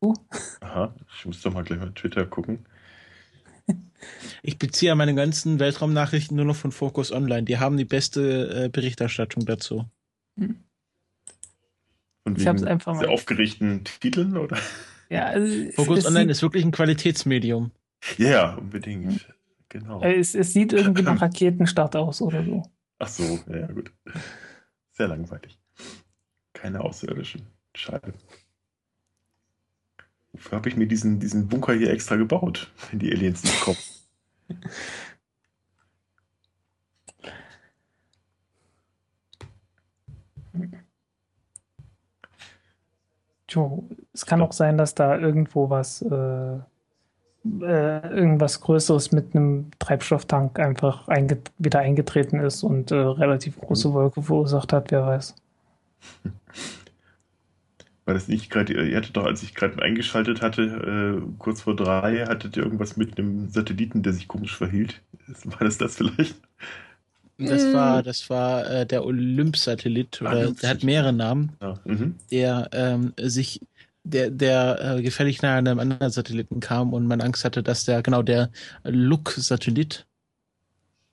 Aha, 0.61 0.95
ich 1.17 1.25
muss 1.25 1.41
doch 1.41 1.53
mal 1.53 1.63
gleich 1.63 1.79
mal 1.79 1.91
Twitter 1.93 2.25
gucken. 2.25 2.65
Ich 4.41 4.57
beziehe 4.57 4.95
meine 4.95 5.13
ganzen 5.13 5.59
Weltraumnachrichten 5.59 6.35
nur 6.37 6.45
noch 6.45 6.55
von 6.55 6.71
Focus 6.71 7.11
Online. 7.11 7.43
Die 7.43 7.59
haben 7.59 7.77
die 7.77 7.85
beste 7.85 8.65
äh, 8.65 8.69
Berichterstattung 8.69 9.45
dazu. 9.45 9.85
Von 10.37 12.35
Ich 12.35 12.47
hab's 12.47 12.61
wegen 12.61 12.71
einfach 12.71 12.93
mal- 12.93 12.99
sehr 12.99 13.09
aufgeregten 13.09 13.83
Titeln, 13.83 14.37
oder? 14.37 14.57
Ja, 15.09 15.25
also 15.25 15.53
es, 15.53 15.75
Focus 15.75 15.99
es, 15.99 16.05
Online 16.05 16.31
ist 16.31 16.41
wirklich 16.41 16.63
ein 16.63 16.71
Qualitätsmedium. 16.71 17.71
Ja, 18.17 18.29
ja, 18.29 18.53
unbedingt. 18.55 19.27
Genau. 19.69 20.01
äh, 20.01 20.19
es, 20.19 20.35
es 20.35 20.53
sieht 20.53 20.73
irgendwie 20.73 21.03
nach 21.03 21.21
Raketenstart 21.21 21.95
aus 21.95 22.21
oder 22.21 22.43
so. 22.43 22.63
Ach 22.97 23.07
so, 23.07 23.39
ja, 23.47 23.57
ja, 23.59 23.67
gut. 23.67 23.91
Sehr 24.91 25.07
langweilig. 25.07 25.59
Keine 26.53 26.81
Außerirdischen. 26.81 27.47
Schade. 27.75 28.13
Wofür 30.33 30.57
habe 30.57 30.69
ich 30.69 30.75
mir 30.75 30.87
diesen, 30.87 31.19
diesen 31.19 31.47
Bunker 31.47 31.73
hier 31.73 31.91
extra 31.91 32.15
gebaut, 32.15 32.71
wenn 32.89 32.99
die 32.99 33.11
Aliens 33.11 33.43
nicht 33.43 33.61
kommen? 33.61 33.77
Tjo, 43.47 43.89
es 44.13 44.25
kann 44.27 44.41
auch 44.41 44.53
sein, 44.53 44.77
dass 44.77 44.93
da 44.93 45.17
irgendwo 45.17 45.71
was, 45.71 46.03
äh, 46.03 46.59
äh, 47.61 48.07
irgendwas 48.09 48.61
Größeres 48.61 49.11
mit 49.11 49.35
einem 49.35 49.71
Treibstofftank 49.79 50.59
einfach 50.59 51.07
einge 51.07 51.37
wieder 51.57 51.79
eingetreten 51.79 52.39
ist 52.39 52.63
und 52.63 52.91
äh, 52.91 52.95
relativ 52.95 53.59
große 53.59 53.93
Wolke 53.93 54.21
verursacht 54.23 54.73
hat, 54.73 54.91
wer 54.91 55.05
weiß. 55.05 55.35
War 58.05 58.15
das 58.15 58.27
nicht 58.27 58.49
gerade, 58.49 58.73
ihr 58.89 58.97
hattet 58.97 59.15
doch, 59.17 59.25
als 59.25 59.43
ich 59.43 59.53
gerade 59.53 59.81
eingeschaltet 59.83 60.41
hatte, 60.41 60.63
äh, 60.63 61.21
kurz 61.37 61.61
vor 61.61 61.75
drei, 61.75 62.25
hattet 62.25 62.57
ihr 62.57 62.63
irgendwas 62.63 62.97
mit 62.97 63.19
einem 63.19 63.49
Satelliten, 63.49 64.01
der 64.01 64.13
sich 64.13 64.27
komisch 64.27 64.55
verhielt? 64.57 65.01
War 65.43 65.59
das 65.59 65.77
das 65.77 65.97
vielleicht? 65.97 66.35
Das 67.37 67.71
war, 67.73 68.01
das 68.03 68.29
war 68.29 68.69
äh, 68.69 68.85
der 68.85 69.05
Olymp-Satellit, 69.05 70.21
Ah, 70.23 70.31
oder 70.31 70.39
Olymp- 70.47 70.59
der 70.61 70.69
hat 70.71 70.83
mehrere 70.83 71.13
Namen, 71.13 71.51
Ja. 71.61 71.75
Mhm. 71.85 72.15
der 72.31 72.69
ähm, 72.73 73.13
sich, 73.21 73.61
der, 74.03 74.29
der 74.31 74.97
äh, 74.97 75.01
gefährlich 75.01 75.41
nahe 75.41 75.57
an 75.57 75.67
einem 75.67 75.79
anderen 75.79 76.11
Satelliten 76.11 76.59
kam 76.59 76.93
und 76.93 77.07
man 77.07 77.21
Angst 77.21 77.45
hatte, 77.45 77.63
dass 77.63 77.85
der, 77.85 78.01
genau, 78.01 78.21
der 78.21 78.49
Look-Satellit, 78.83 80.07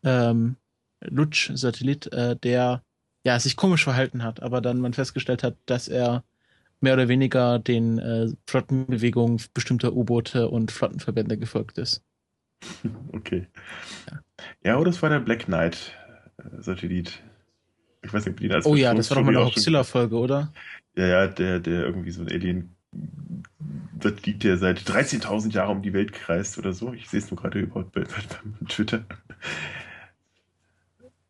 ähm, 0.05 0.57
Lutsch-Satellit, 1.01 2.13
äh, 2.13 2.37
der 2.37 2.83
ja 3.25 3.41
sich 3.41 3.57
komisch 3.57 3.85
verhalten 3.85 4.23
hat, 4.23 4.43
aber 4.43 4.61
dann 4.61 4.81
man 4.81 4.95
festgestellt 4.95 5.43
hat, 5.43 5.57
dass 5.67 5.89
er 5.89 6.25
mehr 6.81 6.95
oder 6.95 7.09
weniger 7.09 7.59
den 7.59 7.99
äh, 7.99 8.29
Flottenbewegungen 8.47 9.41
bestimmter 9.55 9.93
U-Boote 9.95 10.49
und 10.49 10.71
Flottenverbände 10.71 11.39
gefolgt 11.39 11.79
ist. 11.79 12.03
Okay. 13.13 13.47
Ja, 14.65 14.77
oder 14.77 14.91
das 14.91 15.03
war 15.03 15.09
der 15.09 15.21
Black 15.21 15.47
Knight 15.47 15.95
äh. 16.61 17.23
Ich 18.03 18.13
weiß 18.13 18.25
nicht, 18.25 18.35
ob 18.35 18.41
die 18.41 18.47
ihn 18.47 18.53
als 18.53 18.67
Oh 18.67 18.77
ja, 18.77 18.95
das 18.95 19.11
war 19.11 19.17
doch 19.17 19.25
mal 19.25 19.37
eine 19.37 19.47
Hoxilla-Folge, 19.47 20.17
oder? 20.17 20.53
Ja, 20.95 21.07
ja, 21.07 21.27
der, 21.27 21.61
der 21.61 21.85
irgendwie 21.85 22.11
so 22.11 22.23
ein 22.23 22.29
Alien 22.29 22.76
Satellit, 24.03 24.45
der 24.45 24.57
seit 24.59 24.81
13.000 24.81 25.53
Jahren 25.53 25.79
um 25.79 25.83
die 25.83 25.93
Welt 25.93 26.13
kreist 26.13 26.59
oder 26.59 26.73
so. 26.73 26.93
Ich 26.93 27.09
sehe 27.09 27.21
es 27.21 27.31
nur 27.31 27.41
gerade 27.41 27.61
überhaupt 27.61 27.93
bei, 27.93 28.03
bei, 28.03 28.67
Twitter. 28.69 29.05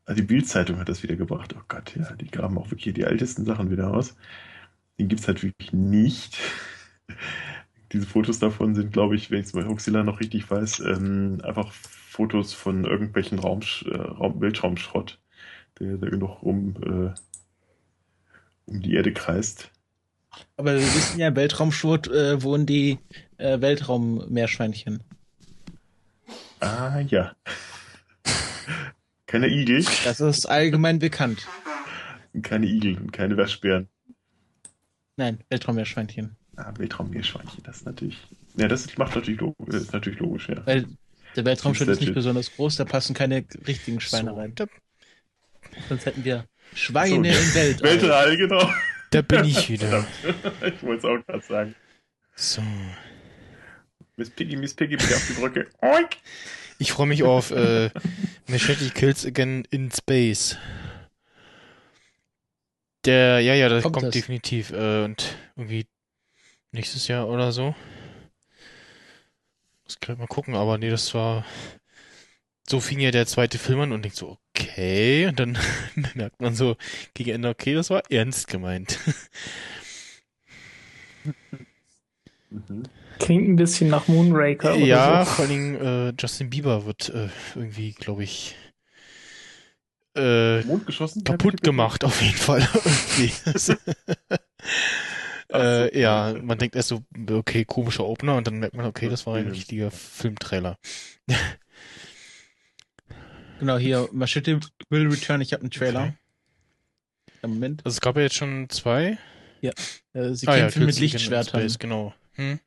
Ah, 0.05 0.15
Die 0.15 0.23
Bild-Zeitung 0.23 0.79
hat 0.79 0.89
das 0.89 1.03
wieder 1.03 1.17
gebracht. 1.17 1.55
Oh 1.57 1.63
Gott, 1.69 1.97
ja, 1.97 2.13
die 2.15 2.31
graben 2.31 2.59
auch 2.59 2.71
wirklich 2.71 2.95
die 2.95 3.03
ältesten 3.03 3.45
Sachen 3.45 3.71
wieder 3.71 3.93
aus. 3.93 4.17
Den 4.99 5.09
gibt 5.09 5.21
es 5.21 5.29
halt 5.29 5.43
wirklich 5.43 5.73
nicht. 5.73 6.39
Diese 7.93 8.07
Fotos 8.07 8.39
davon 8.39 8.75
sind, 8.75 8.93
glaube 8.93 9.17
ich, 9.17 9.31
wenn 9.31 9.41
ich 9.41 9.47
es 9.47 9.53
bei 9.53 9.65
Hoxilla 9.65 10.03
noch 10.03 10.21
richtig 10.21 10.51
weiß, 10.51 10.81
ähm, 10.81 11.41
einfach 11.45 11.73
Fotos 11.73 12.53
von 12.53 12.85
irgendwelchen 12.85 13.39
Raumsch 13.39 13.85
äh, 13.87 13.97
Raum 13.97 14.41
Weltraumschrott, 14.41 15.21
der, 15.79 15.97
der 15.99 16.11
genug 16.11 16.43
um, 16.43 16.75
äh, 16.83 17.15
um 18.67 18.81
die 18.81 18.95
Erde 18.95 19.13
kreist. 19.13 19.71
Aber 20.57 20.75
wir 20.75 20.81
wissen 20.83 21.19
ja, 21.21 21.29
im 21.29 21.37
Weltraumschwurt 21.37 22.09
äh, 22.09 22.43
wohnen 22.43 22.67
die 22.67 22.99
äh, 23.39 23.61
Weltraummeerschweinchen. 23.61 25.01
Ah, 26.61 27.01
ja. 27.01 27.33
Keine 29.27 29.49
Igel, 29.49 29.85
Das 30.05 30.21
ist 30.21 30.47
allgemein 30.47 30.99
bekannt. 30.99 31.47
keine 32.43 32.67
Igel 32.67 32.97
und 32.97 33.13
keine 33.13 33.37
Waschbären. 33.37 33.89
Nein, 35.17 35.41
Weltraummeerschweinchen. 35.49 36.37
Ah, 36.57 36.73
Weltraummeerschweinchen, 36.77 37.63
das 37.65 37.79
ist 37.79 37.87
natürlich. 37.87 38.19
Ja, 38.57 38.69
das 38.69 38.97
macht 38.97 39.15
natürlich, 39.15 39.41
log 39.41 39.55
ist 39.69 39.93
natürlich 39.93 40.19
logisch, 40.21 40.49
ja. 40.49 40.65
Weil 40.67 40.87
der 41.35 41.45
Weltraumschwert 41.45 41.91
ist 41.91 42.01
nicht 42.01 42.15
besonders 42.15 42.55
groß, 42.55 42.77
da 42.77 42.85
passen 42.85 43.15
keine 43.15 43.45
richtigen 43.67 44.01
Schweine 44.01 44.31
So, 44.31 44.37
rein. 44.37 44.55
Sonst 45.89 46.07
hätten 46.07 46.25
wir 46.25 46.47
Schweine 46.75 47.33
So, 47.35 47.41
im 47.41 47.55
Weltall. 47.55 47.83
Weltall, 47.91 48.37
genau. 48.39 48.71
Da 49.17 49.23
bin 49.23 49.45
ich 49.45 49.71
wieder. 49.71 50.07
ich 50.63 50.83
wollte 50.83 50.99
es 50.99 51.05
auch 51.05 51.27
gerade 51.27 51.43
sagen. 51.45 51.75
So. 52.35 52.63
Miss 54.17 54.31
Piggy, 54.31 54.57
Miss 54.57 54.75
Piggy, 54.75 54.97
bitte 54.97 55.15
auf 55.17 55.27
die 55.27 55.33
Brücke. 55.35 55.69
Oink! 55.81 56.17
Ich 56.79 56.93
freue 56.93 57.07
mich 57.07 57.23
auf 57.23 57.51
äh, 57.51 57.91
Machete 58.47 58.91
Kills 58.91 59.25
Again 59.25 59.67
in 59.71 59.91
Space. 59.91 60.59
Der, 63.07 63.41
ja, 63.41 63.55
ja, 63.55 63.69
das 63.69 63.83
Kommt 63.83 63.95
kommt, 63.95 64.07
das? 64.09 64.13
definitiv. 64.13 64.71
Äh, 64.73 65.05
und 65.05 65.37
irgendwie 65.57 65.87
nächstes 66.73 67.09
Jahr 67.09 67.29
oder 67.29 67.53
so. 67.53 67.75
Muss 69.85 69.99
gleich 70.01 70.19
mal 70.19 70.27
gucken, 70.27 70.55
aber 70.55 70.77
nee, 70.77 70.91
das 70.91 71.15
war. 71.15 71.45
So 72.69 72.81
fing 72.81 72.99
ja 73.01 73.11
der 73.11 73.27
zweite 73.27 73.59
Film 73.59 73.81
an 73.81 73.93
und 73.93 74.03
denkt 74.03 74.17
so, 74.17 74.39
okay. 74.55 75.27
Und 75.27 75.39
dann 75.39 75.59
merkt 76.15 76.41
man 76.41 76.55
so 76.55 76.77
gegen 77.15 77.31
Ende, 77.31 77.49
okay, 77.49 77.75
das 77.75 77.91
war 77.91 78.03
ernst 78.11 78.49
gemeint. 78.49 78.99
Mhm. 82.51 82.85
Klingt 83.19 83.49
ein 83.49 83.57
bisschen 83.57 83.89
nach 83.89 84.09
Moonraker 84.09 84.75
oder 84.75 84.85
ja, 84.85 85.25
so. 85.25 85.31
vor 85.33 85.45
allen 85.45 85.51
Dingen 85.51 85.75
äh, 85.77 86.13
Justin 86.19 86.51
Bieber 86.51 86.87
wird 86.87 87.09
äh, 87.09 87.29
irgendwie, 87.55 87.93
glaube 87.93 88.25
ich, 88.25 88.55
äh, 90.15 90.63
Mond 90.63 90.87
geschossen? 90.87 91.25
kaputt 91.25 91.63
gemacht, 91.63 92.05
auf 92.05 92.21
jeden 92.23 92.37
Fall. 92.37 92.67
Äh, 95.53 95.99
ja, 95.99 96.35
man 96.43 96.59
denkt 96.59 96.75
erst 96.75 96.89
so, 96.89 97.05
okay, 97.31 97.65
komischer 97.65 98.05
Opener 98.05 98.37
und 98.37 98.49
dann 98.49 98.59
merkt 98.59 98.75
man, 98.75 98.85
okay, 98.85 99.09
das 99.09 99.27
war 99.27 99.37
ein 99.37 99.47
richtiger 99.49 99.93
Filmtrailer. 99.93 100.77
Genau, 103.59 103.79
hier, 103.79 104.09
Machete 104.13 104.61
will 104.91 105.09
return, 105.09 105.41
ich 105.41 105.53
habe 105.53 105.63
einen 105.63 105.71
Trailer. 105.71 106.03
Okay. 106.03 106.15
Im 107.43 107.51
Moment. 107.55 107.85
Also 107.85 107.97
es 107.97 108.01
gab 108.01 108.17
ja 108.17 108.23
jetzt 108.23 108.35
schon 108.35 108.69
zwei. 108.69 109.19
Äh, 110.17 110.35
sie 110.35 110.47
Ah 110.49 110.57
ja, 110.57 110.63
kämpfen 110.65 110.87
mit 110.87 110.97
Again 110.97 110.97
in 110.97 111.03
Lichtschwertern. 111.03 111.61
Space, 111.61 111.79
genau. 111.79 112.15
Hm. 112.35 112.61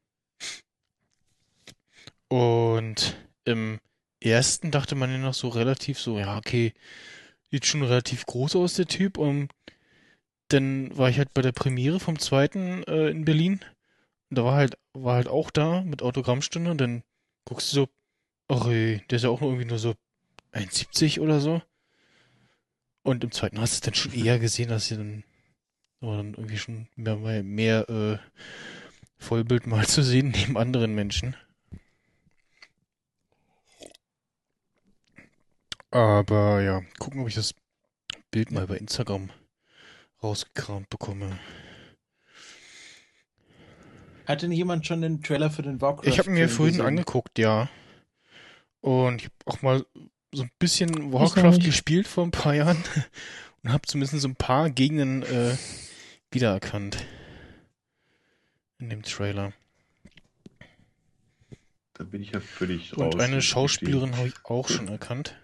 Und 2.27 3.17
im 3.45 3.79
ersten 4.19 4.71
dachte 4.71 4.95
man 4.95 5.11
ja 5.11 5.17
noch 5.17 5.33
so 5.33 5.49
relativ 5.49 5.99
so, 5.99 6.19
ja, 6.19 6.37
okay, 6.37 6.73
sieht 7.49 7.65
schon 7.65 7.83
relativ 7.83 8.25
groß 8.25 8.55
aus, 8.55 8.75
der 8.75 8.85
Typ. 8.85 9.17
Und 9.17 9.49
dann 10.49 10.95
war 10.97 11.09
ich 11.09 11.17
halt 11.17 11.33
bei 11.33 11.41
der 11.41 11.51
Premiere 11.51 11.99
vom 11.99 12.19
zweiten 12.19 12.83
äh, 12.83 13.09
in 13.09 13.25
Berlin. 13.25 13.61
Und 14.29 14.37
da 14.37 14.43
war 14.43 14.55
halt, 14.55 14.77
war 14.93 15.15
halt 15.15 15.27
auch 15.27 15.49
da 15.49 15.81
mit 15.81 16.01
Autogrammstunde. 16.01 16.69
Und 16.71 16.79
dann 16.79 17.03
guckst 17.45 17.71
du 17.71 17.75
so, 17.75 17.89
ach 18.47 18.67
ey, 18.67 19.03
der 19.09 19.15
ist 19.15 19.23
ja 19.23 19.29
auch 19.29 19.41
nur 19.41 19.49
irgendwie 19.51 19.67
nur 19.67 19.79
so 19.79 19.95
1,70 20.53 21.19
oder 21.19 21.39
so. 21.39 21.61
Und 23.03 23.23
im 23.23 23.31
zweiten 23.31 23.59
hast 23.59 23.73
du 23.73 23.75
es 23.75 23.81
dann 23.81 23.93
schon 23.93 24.13
eher 24.13 24.39
gesehen, 24.39 24.69
dass 24.69 24.87
sie 24.87 24.97
dann, 24.97 25.23
aber 26.01 26.17
dann 26.17 26.33
irgendwie 26.33 26.57
schon 26.57 26.87
mehr, 26.95 27.15
mehr, 27.15 27.43
mehr 27.43 27.89
äh, 27.89 28.17
Vollbild 29.17 29.67
mal 29.67 29.87
zu 29.87 30.03
sehen 30.03 30.29
neben 30.35 30.57
anderen 30.57 30.95
Menschen. 30.95 31.35
Aber 35.91 36.61
ja, 36.61 36.81
gucken, 36.99 37.21
ob 37.21 37.27
ich 37.27 37.35
das 37.35 37.55
Bild 38.31 38.51
mal 38.51 38.67
bei 38.67 38.77
Instagram 38.77 39.31
rausgekramt 40.21 40.89
bekomme. 40.89 41.39
Hatte 44.25 44.47
nicht 44.47 44.59
jemand 44.59 44.85
schon 44.85 45.01
den 45.01 45.23
Trailer 45.23 45.49
für 45.49 45.63
den 45.63 45.81
Warcraft? 45.81 46.07
Ich 46.07 46.19
habe 46.19 46.29
mir 46.29 46.47
vorhin 46.47 46.73
gesehen? 46.73 46.85
angeguckt, 46.85 47.39
ja. 47.39 47.67
Und 48.81 49.21
ich 49.21 49.25
habe 49.25 49.35
auch 49.45 49.61
mal 49.63 49.85
so 50.31 50.43
ein 50.43 50.51
bisschen 50.59 51.11
Warcraft 51.11 51.59
gespielt 51.59 52.07
vor 52.07 52.25
ein 52.25 52.31
paar 52.31 52.55
Jahren. 52.55 52.83
und 53.63 53.71
habe 53.71 53.87
zumindest 53.87 54.21
so 54.21 54.27
ein 54.27 54.35
paar 54.35 54.69
Gegenden 54.69 55.23
äh, 55.23 55.57
wiedererkannt 56.31 57.05
in 58.79 58.89
dem 58.89 59.03
Trailer. 59.03 59.53
Da 61.93 62.05
bin 62.05 62.21
ich 62.21 62.31
ja 62.31 62.39
völlig 62.39 62.93
raus. 62.97 63.13
Und 63.13 63.21
eine 63.21 63.41
Schauspielerin 63.41 64.15
habe 64.15 64.29
ich 64.29 64.45
auch 64.45 64.69
schon 64.69 64.87
erkannt. 64.87 65.35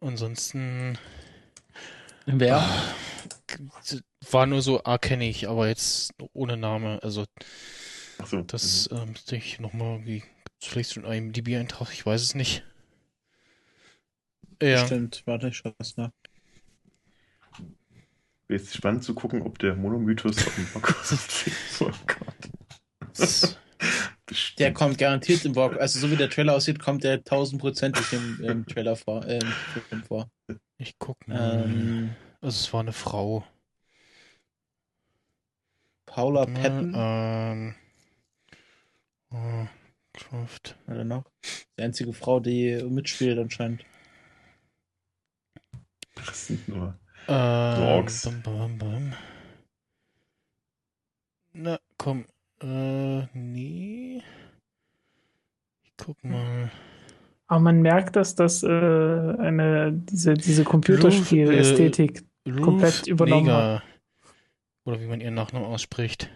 Ansonsten 0.00 0.96
Wer? 2.24 2.66
war 4.30 4.46
nur 4.46 4.62
so, 4.62 4.82
ah, 4.84 4.98
kenne 4.98 5.28
ich, 5.28 5.48
aber 5.48 5.68
jetzt 5.68 6.14
ohne 6.32 6.56
Name. 6.56 7.00
Also. 7.02 7.24
Ach 8.18 8.26
so, 8.26 8.42
das 8.42 8.88
ähm, 8.92 9.10
müsste 9.10 9.36
ich 9.36 9.60
nochmal 9.60 10.02
vielleicht 10.60 10.94
schon 10.94 11.04
einen 11.04 11.26
IMDb-Eintrag, 11.26 11.92
ich 11.92 12.04
weiß 12.04 12.22
es 12.22 12.34
nicht. 12.34 12.64
Ja, 14.62 14.84
Stimmt, 14.86 15.22
warte, 15.26 15.48
ich 15.48 15.56
schau 15.56 15.72
was 15.78 15.96
nach. 15.96 16.10
Wäre 18.48 18.60
jetzt 18.60 18.74
spannend 18.74 19.04
zu 19.04 19.14
gucken, 19.14 19.42
ob 19.42 19.58
der 19.58 19.74
Monomythos 19.76 20.38
auf 20.46 20.54
dem 20.54 20.66
Bockhaus 20.72 21.12
vorkommt. 21.70 22.50
Der 24.58 24.72
kommt 24.72 24.98
garantiert 24.98 25.44
im 25.44 25.52
Bock. 25.52 25.76
Also 25.78 25.98
so 26.00 26.10
wie 26.10 26.16
der 26.16 26.30
Trailer 26.30 26.54
aussieht, 26.54 26.78
kommt 26.78 27.04
der 27.04 27.22
tausendprozentig 27.22 28.12
im, 28.12 28.42
im 28.42 28.66
Trailer 28.66 28.96
vor, 28.96 29.24
äh, 29.26 29.38
im 29.38 29.46
Film 29.88 30.02
vor. 30.04 30.30
ich 30.78 30.98
guck 30.98 31.26
mal. 31.28 31.64
Ähm, 31.64 32.10
Also 32.40 32.56
es 32.64 32.72
war 32.72 32.80
eine 32.80 32.92
Frau. 32.92 33.44
Paula 36.06 36.46
Patton, 36.46 36.94
Ähm, 36.96 37.74
oh, 39.30 39.66
Croft. 40.14 40.76
oder 40.86 41.04
noch? 41.04 41.24
Die 41.78 41.82
einzige 41.82 42.12
Frau, 42.14 42.40
die 42.40 42.82
mitspielt 42.88 43.38
anscheinend. 43.38 43.84
Das 46.26 46.46
sind 46.46 46.68
nur. 46.68 46.94
Ähm, 47.28 47.82
Orks. 47.82 48.22
bam, 48.24 48.42
bam, 48.42 48.78
bam. 48.78 49.12
Na, 51.52 51.78
komm. 51.96 52.24
Äh, 52.62 53.26
nee. 53.34 54.22
Ich 55.84 55.92
guck 55.96 56.22
mal. 56.24 56.70
Aber 57.46 57.60
man 57.60 57.80
merkt, 57.80 58.16
dass 58.16 58.34
das 58.34 58.62
äh, 58.62 58.66
eine, 58.68 59.92
diese, 59.92 60.34
diese 60.34 60.64
Computerspiel-Ästhetik 60.64 62.24
komplett 62.62 63.06
übernommen 63.06 63.46
Neger. 63.46 63.82
Oder 64.84 65.00
wie 65.00 65.06
man 65.06 65.20
ihren 65.20 65.34
Nachnamen 65.34 65.68
ausspricht. 65.68 66.30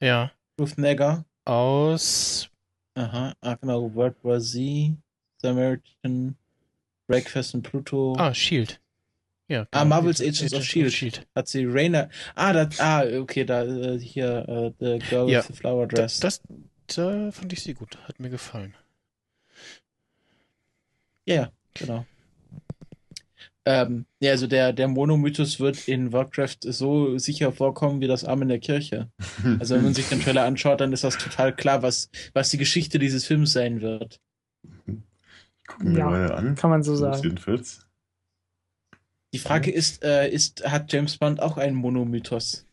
Ja. 0.00 0.32
Ruth 0.60 0.78
Negger. 0.78 1.24
Aus. 1.44 2.50
Aha, 2.94 3.34
ah, 3.40 3.54
genau, 3.56 3.94
World 3.94 4.16
War 4.22 4.40
Z, 4.40 4.96
Samaritan, 5.38 6.36
Breakfast 7.06 7.54
und 7.54 7.62
Pluto. 7.62 8.14
Ah, 8.18 8.32
Shield. 8.32 8.80
Ja. 9.48 9.62
Ah, 9.70 9.82
genau. 9.84 9.94
Marvel's 9.96 10.20
Agents 10.20 10.52
of 10.54 10.60
S.H.I.E.L.D.. 10.62 11.20
Hat 11.34 11.46
sie 11.48 11.64
Rainer. 11.66 12.08
Ah, 12.34 12.52
das, 12.52 12.80
ah, 12.80 13.04
okay, 13.20 13.44
da, 13.44 13.64
äh, 13.64 13.98
hier, 13.98 14.48
äh, 14.48 14.72
The 14.80 14.98
Girl 15.08 15.28
Ja, 15.30 15.38
with 15.40 15.46
the 15.46 15.52
Flower 15.52 15.86
Dress. 15.86 16.18
das, 16.20 16.42
da 16.88 17.30
fand 17.30 17.52
ich 17.52 17.62
sie 17.62 17.74
gut. 17.74 17.96
Hat 18.08 18.18
mir 18.18 18.30
gefallen. 18.30 18.74
Ja, 21.26 21.34
ja, 21.34 21.52
genau. 21.74 22.04
Ähm, 23.68 24.06
ja, 24.20 24.30
also 24.30 24.46
der, 24.46 24.72
der 24.72 24.86
Monomythos 24.86 25.58
wird 25.58 25.88
in 25.88 26.12
Warcraft 26.12 26.58
so 26.62 27.18
sicher 27.18 27.50
vorkommen 27.52 28.00
wie 28.00 28.06
das 28.06 28.24
Arm 28.24 28.42
in 28.42 28.48
der 28.48 28.60
Kirche. 28.60 29.10
Also 29.58 29.74
wenn 29.74 29.82
man 29.82 29.94
sich 29.94 30.08
den 30.08 30.20
Trailer 30.20 30.44
anschaut, 30.44 30.80
dann 30.80 30.92
ist 30.92 31.02
das 31.04 31.18
total 31.18 31.54
klar, 31.54 31.82
was, 31.82 32.08
was 32.32 32.50
die 32.50 32.58
Geschichte 32.58 32.98
dieses 33.00 33.26
Films 33.26 33.52
sein 33.52 33.80
wird. 33.80 34.20
Gucken 35.66 35.92
wir 35.92 35.98
Ja, 35.98 36.10
mal 36.10 36.32
an. 36.32 36.54
kann 36.54 36.70
man 36.70 36.82
so 36.84 36.94
sagen. 36.94 37.14
es 37.16 37.22
hinführt. 37.22 37.86
Die 39.36 39.42
Frage 39.42 39.70
ist, 39.70 40.02
äh, 40.02 40.30
ist, 40.30 40.66
hat 40.66 40.90
James 40.90 41.18
Bond 41.18 41.42
auch 41.42 41.58
einen 41.58 41.76
Monomythos? 41.76 42.66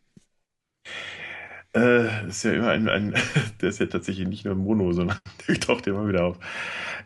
Äh, 1.76 2.26
ist 2.30 2.43
ja 2.45 2.53
immer 2.53 2.70
ein, 2.70 2.88
ein, 2.88 3.14
der 3.61 3.68
ist 3.68 3.82
ja 3.82 3.88
tatsächlich 3.88 4.26
nicht 4.30 4.45
nur 4.45 4.53
ein 4.55 4.59
Mono, 4.59 4.93
sondern 4.93 5.18
der 5.49 5.59
taucht 5.59 5.88
immer 5.88 6.07
wieder 6.07 6.24
auf. 6.24 6.39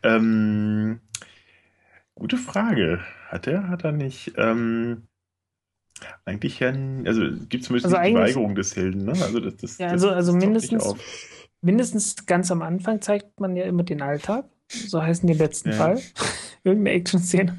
Ähm, 0.03 0.99
gute 2.13 2.37
Frage. 2.37 2.99
Hat 3.29 3.47
er, 3.47 3.67
hat 3.67 3.83
er 3.83 3.93
nicht? 3.93 4.33
Ähm, 4.37 5.07
eigentlich 6.23 6.59
ja, 6.59 6.67
also 7.05 7.21
gibt 7.49 7.61
es 7.63 7.67
zumindest 7.67 7.85
Also 7.85 7.97
eigentlich- 7.97 8.35
Weigerung 8.35 8.53
des 8.53 8.75
Helden, 8.75 9.05
ne? 9.05 9.13
Also 9.13 9.39
das, 9.39 9.55
das, 9.57 9.77
Ja, 9.79 9.85
das- 9.91 10.03
also- 10.03 10.09
also 10.11 10.33
das 10.33 10.35
nicht 10.35 10.45
mindestens-. 10.71 10.95
Mindestens 11.61 12.25
ganz 12.27 12.51
am 12.51 12.61
Anfang 12.61 13.01
zeigt 13.01 13.39
man 13.39 13.55
ja 13.55 13.63
immer 13.63 13.81
den 13.81 14.03
Alltag. 14.03 14.45
So 14.69 15.01
heißen 15.01 15.25
die 15.25 15.33
im 15.33 15.39
letzten 15.39 15.69
Ja. 15.71 15.75
Fall. 15.77 15.99
Irgendeine 16.63 16.95
Action-Szene. 16.97 17.57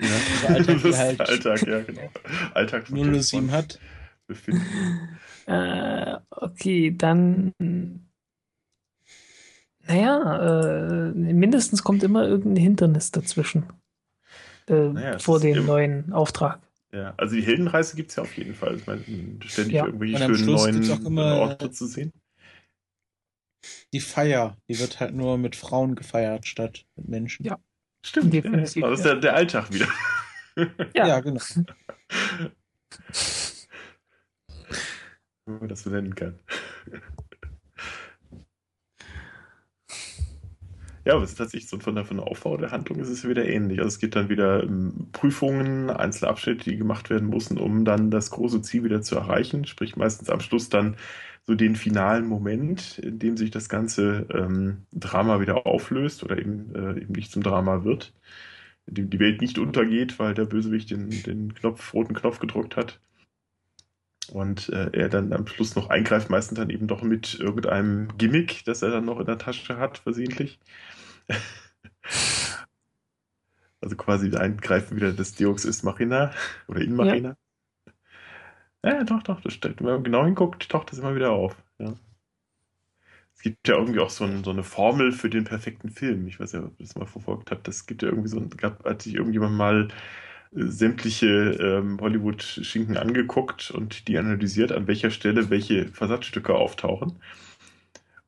Ja. 0.42 0.48
Der 0.48 0.56
Alltag, 0.56 0.82
das 0.82 0.98
halt 0.98 1.20
Alltag, 1.20 1.66
ja, 1.66 1.80
genau. 1.82 2.10
Alltag 2.54 2.86
von 2.88 2.96
James 2.96 3.28
007 3.28 3.46
Bond 3.46 3.52
hat. 3.56 3.78
befinden. 4.26 4.62
Äh, 5.46 6.16
okay, 6.30 6.94
dann. 6.96 7.52
Naja, 9.86 11.08
äh, 11.08 11.12
mindestens 11.12 11.82
kommt 11.82 12.02
immer 12.04 12.26
irgendein 12.28 12.62
Hindernis 12.62 13.10
dazwischen. 13.10 13.64
Äh, 14.68 14.90
Naja, 14.90 15.18
vor 15.18 15.40
dem 15.40 15.66
neuen 15.66 16.12
Auftrag. 16.12 16.60
Ja, 16.92 17.14
also 17.16 17.34
die 17.34 17.42
Heldenreise 17.42 17.96
gibt 17.96 18.10
es 18.10 18.16
ja 18.16 18.22
auf 18.22 18.36
jeden 18.36 18.54
Fall. 18.54 18.76
Ich 18.76 18.86
meine, 18.86 19.02
ständig 19.46 19.74
Ja. 19.74 19.86
irgendwelche 19.86 20.16
Und 20.16 20.22
am 20.22 20.34
schönen 20.36 20.52
neuen 20.54 21.06
immer- 21.06 21.36
Orte 21.40 21.70
zu 21.72 21.86
sehen. 21.86 22.12
Die 23.92 24.00
Feier, 24.00 24.56
die 24.68 24.78
wird 24.78 25.00
halt 25.00 25.14
nur 25.14 25.36
mit 25.38 25.56
Frauen 25.56 25.96
gefeiert 25.96 26.46
statt 26.46 26.84
mit 26.96 27.08
Menschen. 27.08 27.44
Ja. 27.46 27.58
Stimmt, 28.02 28.32
Definitiv, 28.32 28.82
das 28.82 29.00
ist 29.00 29.04
ja. 29.04 29.12
der, 29.12 29.20
der 29.20 29.34
Alltag 29.34 29.72
wieder. 29.72 29.86
Ja. 30.94 31.06
ja 31.06 31.20
genau. 31.20 31.40
Wenn 35.46 35.58
man 35.58 35.68
das 35.68 35.84
so 35.84 35.90
nennen 35.90 36.14
kann. 36.14 36.38
Ja, 41.04 41.14
aber 41.14 41.24
es 41.24 41.30
ist 41.30 41.38
tatsächlich 41.38 41.68
so 41.68 41.78
von 41.78 41.94
der, 41.94 42.04
von 42.04 42.18
der 42.18 42.26
Aufbau 42.26 42.56
der 42.58 42.72
Handlung 42.72 43.00
ist 43.00 43.08
es 43.08 43.26
wieder 43.26 43.46
ähnlich. 43.46 43.78
Also 43.78 43.88
es 43.88 43.98
gibt 43.98 44.16
dann 44.16 44.28
wieder 44.28 44.62
ähm, 44.62 45.08
Prüfungen, 45.12 45.88
einzelne 45.88 46.30
Abschnitte, 46.30 46.70
die 46.70 46.76
gemacht 46.76 47.08
werden 47.08 47.30
müssen, 47.30 47.58
um 47.58 47.84
dann 47.84 48.10
das 48.10 48.30
große 48.30 48.60
Ziel 48.62 48.84
wieder 48.84 49.00
zu 49.00 49.16
erreichen. 49.16 49.64
Sprich 49.64 49.96
meistens 49.96 50.28
am 50.28 50.40
Schluss 50.40 50.68
dann 50.68 50.96
so 51.46 51.54
den 51.54 51.76
finalen 51.76 52.26
Moment, 52.26 52.98
in 52.98 53.18
dem 53.18 53.36
sich 53.36 53.50
das 53.50 53.68
ganze 53.68 54.26
ähm, 54.32 54.86
Drama 54.92 55.40
wieder 55.40 55.66
auflöst 55.66 56.22
oder 56.22 56.38
eben, 56.38 56.74
äh, 56.74 57.00
eben 57.00 57.12
nicht 57.12 57.32
zum 57.32 57.42
Drama 57.42 57.84
wird. 57.84 58.12
In 58.86 58.94
dem 58.94 59.10
die 59.10 59.20
Welt 59.20 59.40
nicht 59.40 59.58
untergeht, 59.58 60.18
weil 60.18 60.34
der 60.34 60.44
Bösewicht 60.44 60.90
den, 60.90 61.10
den 61.10 61.54
Knopf, 61.54 61.94
roten 61.94 62.14
Knopf 62.14 62.38
gedrückt 62.38 62.76
hat. 62.76 63.00
Und 64.32 64.68
äh, 64.68 64.90
er 64.92 65.08
dann 65.08 65.32
am 65.32 65.46
Schluss 65.46 65.74
noch 65.74 65.90
eingreift, 65.90 66.30
meistens 66.30 66.58
dann 66.58 66.70
eben 66.70 66.86
doch 66.86 67.02
mit 67.02 67.40
irgendeinem 67.40 68.16
Gimmick, 68.16 68.64
das 68.64 68.82
er 68.82 68.90
dann 68.90 69.04
noch 69.04 69.18
in 69.18 69.26
der 69.26 69.38
Tasche 69.38 69.76
hat, 69.76 69.98
versehentlich. 69.98 70.60
also 73.80 73.96
quasi 73.96 74.34
eingreifen 74.36 74.96
wieder 74.96 75.12
des 75.12 75.34
Deus 75.34 75.64
ist 75.64 75.82
Machina 75.82 76.32
oder 76.68 76.80
in 76.80 76.94
Machina. 76.94 77.30
Ja, 77.30 77.36
doch, 78.82 79.22
doch, 79.22 79.40
das 79.40 79.52
stimmt. 79.52 79.80
Wenn 79.80 79.86
man 79.86 80.04
genau 80.04 80.24
hinguckt, 80.24 80.68
taucht 80.68 80.90
das 80.90 80.98
immer 80.98 81.14
wieder 81.14 81.32
auf. 81.32 81.56
Ja. 81.78 81.94
Es 83.34 83.42
gibt 83.42 83.68
ja 83.68 83.76
irgendwie 83.76 84.00
auch 84.00 84.10
so, 84.10 84.24
ein, 84.24 84.44
so 84.44 84.50
eine 84.50 84.62
Formel 84.62 85.12
für 85.12 85.30
den 85.30 85.44
perfekten 85.44 85.88
Film. 85.88 86.26
Ich 86.28 86.38
weiß 86.38 86.52
ja, 86.52 86.60
ob 86.60 86.78
ihr 86.78 86.86
das 86.86 86.94
mal 86.94 87.06
verfolgt 87.06 87.50
habt. 87.50 87.66
Das 87.66 87.86
gibt 87.86 88.02
ja 88.02 88.08
irgendwie 88.08 88.28
so 88.28 88.38
ein, 88.38 88.50
gab, 88.50 88.84
hat 88.84 89.02
sich 89.02 89.14
irgendjemand 89.14 89.56
mal 89.56 89.88
äh, 90.54 90.64
sämtliche 90.66 91.26
ähm, 91.26 91.98
Hollywood-Schinken 92.00 92.96
angeguckt 92.96 93.70
und 93.70 94.08
die 94.08 94.18
analysiert, 94.18 94.72
an 94.72 94.86
welcher 94.86 95.10
Stelle 95.10 95.48
welche 95.48 95.88
Versatzstücke 95.88 96.54
auftauchen. 96.54 97.14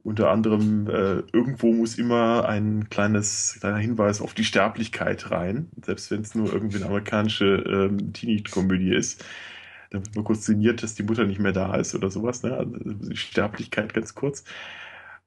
Unter 0.05 0.30
anderem, 0.30 0.88
äh, 0.88 1.22
irgendwo 1.32 1.72
muss 1.72 1.96
immer 1.96 2.48
ein 2.48 2.88
kleines, 2.90 3.59
kleiner 3.61 3.76
Hinweis 3.78 4.20
auf 4.20 4.34
die 4.34 4.44
Sterblichkeit 4.44 5.30
rein, 5.30 5.68
selbst 5.84 6.11
wenn 6.11 6.22
es 6.22 6.34
nur 6.34 6.53
irgendwie 6.53 6.78
eine 6.78 6.86
amerikanische 6.86 7.44
ähm, 7.44 8.12
Teenie-Komödie 8.12 8.94
ist. 8.94 9.24
Da 9.93 9.99
wird 9.99 10.16
mal 10.16 10.24
kurz 10.24 10.47
sinniert, 10.47 10.82
dass 10.82 10.95
die 10.95 11.03
Mutter 11.03 11.26
nicht 11.26 11.38
mehr 11.38 11.53
da 11.53 11.74
ist 11.74 11.95
oder 11.95 12.11
sowas, 12.11 12.43
ne? 12.43 12.57
Also 12.57 12.72
die 12.74 13.16
Sterblichkeit 13.16 13.93
ganz 13.93 14.14
kurz. 14.14 14.43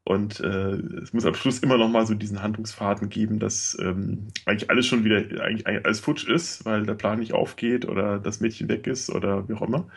Und 0.04 0.40
äh, 0.40 0.74
es 1.04 1.14
muss 1.14 1.26
am 1.26 1.36
Schluss 1.36 1.60
immer 1.60 1.78
noch 1.78 1.90
mal 1.90 2.06
so 2.08 2.16
diesen 2.16 2.42
Handlungsfaden 2.42 3.10
geben, 3.10 3.38
dass 3.38 3.78
ähm, 3.80 4.28
eigentlich 4.46 4.72
alles 4.72 4.88
schon 4.88 5.04
wieder, 5.04 5.18
eigentlich, 5.44 5.68
eigentlich 5.68 5.86
alles 5.86 6.00
futsch 6.00 6.28
ist, 6.28 6.66
weil 6.66 6.84
der 6.86 6.96
Plan 6.96 7.20
nicht 7.20 7.34
aufgeht 7.34 7.86
oder 7.86 8.20
das 8.20 8.40
Mädchen 8.40 8.68
weg 8.68 8.88
ist 8.88 9.12
oder 9.12 9.48
wie 9.48 9.54
auch 9.54 9.62
immer. 9.62 9.88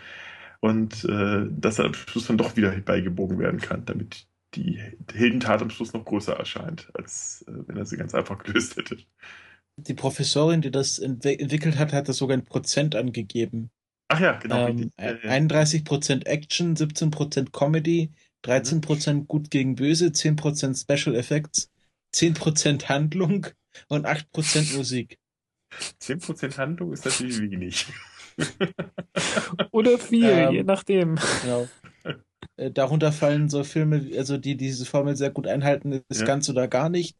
Und 0.61 1.05
äh, 1.05 1.47
dass 1.51 1.79
er 1.79 1.87
am 1.87 1.95
Schluss 1.95 2.27
dann 2.27 2.37
doch 2.37 2.57
wieder 2.57 2.73
beigebogen 2.73 3.39
werden 3.39 3.61
kann, 3.61 3.87
damit 3.87 4.27
die 4.55 4.79
Heldentat 5.15 5.63
am 5.63 5.71
Schluss 5.71 5.95
noch 5.95 6.05
größer 6.05 6.35
erscheint, 6.35 6.91
als 6.95 7.45
äh, 7.49 7.53
wenn 7.67 7.79
er 7.79 7.87
sie 7.87 7.97
ganz 7.97 8.15
einfach 8.15 8.43
gelöst 8.43 8.77
hätte. 8.77 8.99
Die 9.77 9.95
Professorin, 9.95 10.61
die 10.61 10.71
das 10.71 10.99
entwi 10.99 11.39
entwickelt 11.39 11.79
hat, 11.79 11.95
hat 11.95 12.09
das 12.09 12.19
sogar 12.19 12.37
in 12.37 12.45
Prozent 12.45 12.97
angegeben. 12.97 13.71
Ach 14.09 14.21
ja, 14.21 14.33
genau. 14.39 14.69
Ähm, 14.69 14.77
richtig. 14.77 14.93
Ja, 14.99 15.11
ja. 15.13 15.31
31% 15.31 16.27
Action, 16.27 16.75
17% 16.77 17.53
Comedy, 17.53 18.11
13% 18.45 19.27
gut 19.27 19.51
gegen 19.51 19.75
böse, 19.75 20.07
10% 20.13 20.81
Special 20.81 21.15
Effects, 21.15 21.71
10% 22.15 22.89
Handlung 22.89 23.47
und 23.89 24.07
8% 24.07 24.77
Musik. 24.77 25.19
10% 26.01 26.57
Handlung 26.57 26.93
ist 26.93 27.05
natürlich 27.05 27.41
wenig. 27.41 27.87
Oder 29.73 29.99
viel, 29.99 30.25
Ähm, 30.25 30.53
je 30.55 30.63
nachdem. 30.63 31.19
Genau. 31.43 31.69
Äh, 32.57 32.71
Darunter 32.71 33.13
fallen 33.13 33.49
so 33.49 33.65
Filme, 33.65 34.11
also 34.17 34.39
die 34.39 34.57
diese 34.57 34.85
Formel 34.87 35.17
sehr 35.17 35.31
gut 35.31 35.47
einhalten, 35.47 36.01
ist 36.09 36.21
Ja. 36.21 36.27
ganz 36.27 36.49
oder 36.49 36.69
gar 36.69 36.89
nicht. 36.89 37.17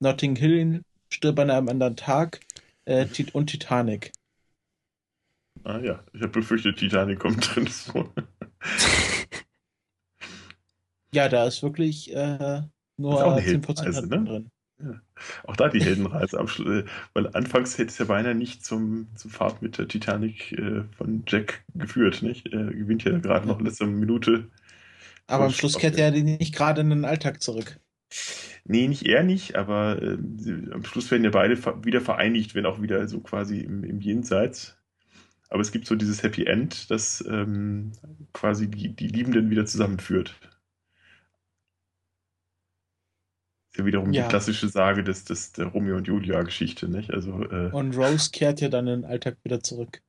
Notting 0.00 0.34
Hill, 0.36 0.82
Stirb 1.10 1.38
an 1.38 1.50
einem 1.50 1.68
anderen 1.68 1.96
Tag 1.96 2.40
äh, 2.86 3.06
und 3.32 3.46
Titanic. 3.46 4.12
Ah 5.64 5.78
ja, 5.78 6.02
ich 6.12 6.22
habe 6.22 6.32
befürchtet, 6.32 6.78
Titanic 6.78 7.18
kommt 7.18 7.46
drin 7.54 7.68
vor. 7.68 8.12
Ja, 11.14 11.28
da 11.28 11.46
ist 11.46 11.62
wirklich 11.62 12.14
äh, 12.14 12.62
nur 12.96 13.14
Ist 13.14 13.22
auch 13.22 13.32
eine 13.32 13.40
10% 13.40 13.42
Heldenreise, 13.44 13.96
Handlung 13.98 14.24
ne? 14.24 14.30
drin. 14.30 14.50
Auch 15.44 15.56
da 15.56 15.68
die 15.68 15.82
Heldenreise 15.82 16.38
am 16.38 16.48
Schluss, 16.48 16.84
äh, 16.84 16.84
weil 17.14 17.28
anfangs 17.34 17.78
hätte 17.78 17.90
es 17.90 17.98
ja 17.98 18.06
beinahe 18.06 18.34
nicht 18.34 18.64
zum, 18.64 19.08
zum 19.14 19.30
Fahrt 19.30 19.62
mit 19.62 19.78
der 19.78 19.86
Titanic 19.86 20.52
äh, 20.52 20.82
von 20.96 21.22
Jack 21.26 21.64
geführt, 21.74 22.22
nicht? 22.22 22.48
Er 22.52 22.64
gewinnt 22.64 23.04
ja 23.04 23.16
gerade 23.18 23.46
noch 23.46 23.60
letzte 23.60 23.86
Minute. 23.86 24.48
Aber 25.28 25.44
am 25.44 25.52
Schluss 25.52 25.78
kehrt 25.78 25.96
er 25.96 26.10
nicht 26.10 26.54
gerade 26.54 26.80
in 26.80 26.90
den 26.90 27.04
Alltag 27.04 27.42
zurück. 27.42 27.78
Nee, 28.64 28.88
nicht 28.88 29.04
er 29.06 29.22
nicht, 29.22 29.56
aber 29.56 30.00
äh, 30.02 30.18
am 30.72 30.84
Schluss 30.84 31.10
werden 31.10 31.24
ja 31.24 31.30
beide 31.30 31.56
wieder 31.84 32.00
vereinigt, 32.00 32.54
wenn 32.54 32.66
auch 32.66 32.80
wieder 32.80 33.06
so 33.08 33.20
quasi 33.20 33.60
im, 33.60 33.84
im 33.84 34.00
Jenseits. 34.00 34.76
Aber 35.52 35.60
es 35.62 35.70
gibt 35.72 35.86
so 35.86 35.94
dieses 35.96 36.22
Happy 36.24 36.46
End, 36.46 36.90
das 36.90 37.24
ähm, 37.28 37.92
quasi 38.32 38.68
die, 38.70 38.94
die 38.96 39.06
Liebenden 39.08 39.50
wieder 39.50 39.66
zusammenführt. 39.66 40.34
Ist 43.70 43.78
ja 43.78 43.84
wiederum 43.86 44.14
Ja. 44.14 44.22
die 44.22 44.26
klassische 44.28 44.68
Sage 44.68 45.02
des, 45.04 45.24
des 45.24 45.52
der 45.52 45.66
Romeo 45.66 45.96
und 45.96 46.06
Julia-Geschichte, 46.06 46.88
nicht? 46.88 47.10
Also 47.12 47.42
äh, 47.44 47.72
Und 47.72 47.96
Rose 47.96 48.30
kehrt 48.30 48.60
ja 48.60 48.68
dann 48.68 48.86
in 48.86 49.00
den 49.00 49.04
Alltag 49.04 49.36
wieder 49.42 49.60
zurück. 49.64 50.00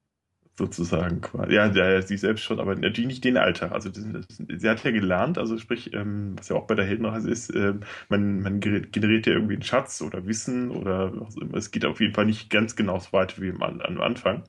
sozusagen 0.55 1.21
quasi. 1.21 1.53
Ja, 1.53 1.65
ja, 1.73 2.01
sie 2.01 2.17
selbst 2.17 2.43
schon, 2.43 2.59
aber 2.59 2.75
natürlich 2.75 3.07
nicht 3.07 3.23
den 3.23 3.37
Alltag. 3.37 3.71
Also 3.71 3.89
das, 3.89 4.05
das, 4.11 4.27
sie 4.37 4.69
hat 4.69 4.83
ja 4.83 4.91
gelernt, 4.91 5.37
also 5.39 5.57
sprich, 5.57 5.93
ähm, 5.93 6.35
was 6.37 6.49
ja 6.49 6.55
auch 6.55 6.67
bei 6.67 6.75
der 6.75 6.85
Heldenreise 6.85 7.29
ist, 7.31 7.53
ähm, 7.55 7.81
man, 8.09 8.39
man 8.41 8.59
generiert 8.59 9.25
ja 9.25 9.33
irgendwie 9.33 9.55
einen 9.55 9.63
Schatz 9.63 10.01
oder 10.03 10.25
Wissen 10.27 10.69
oder 10.71 11.19
was 11.19 11.35
immer. 11.37 11.55
Es 11.57 11.71
geht 11.71 11.85
auf 11.85 11.99
jeden 12.01 12.13
Fall 12.13 12.25
nicht 12.27 12.49
ganz 12.51 12.75
genau 12.75 12.99
so 12.99 13.13
weit 13.13 13.41
wie 13.41 13.49
am, 13.49 13.63
am 13.81 14.01
Anfang. 14.01 14.43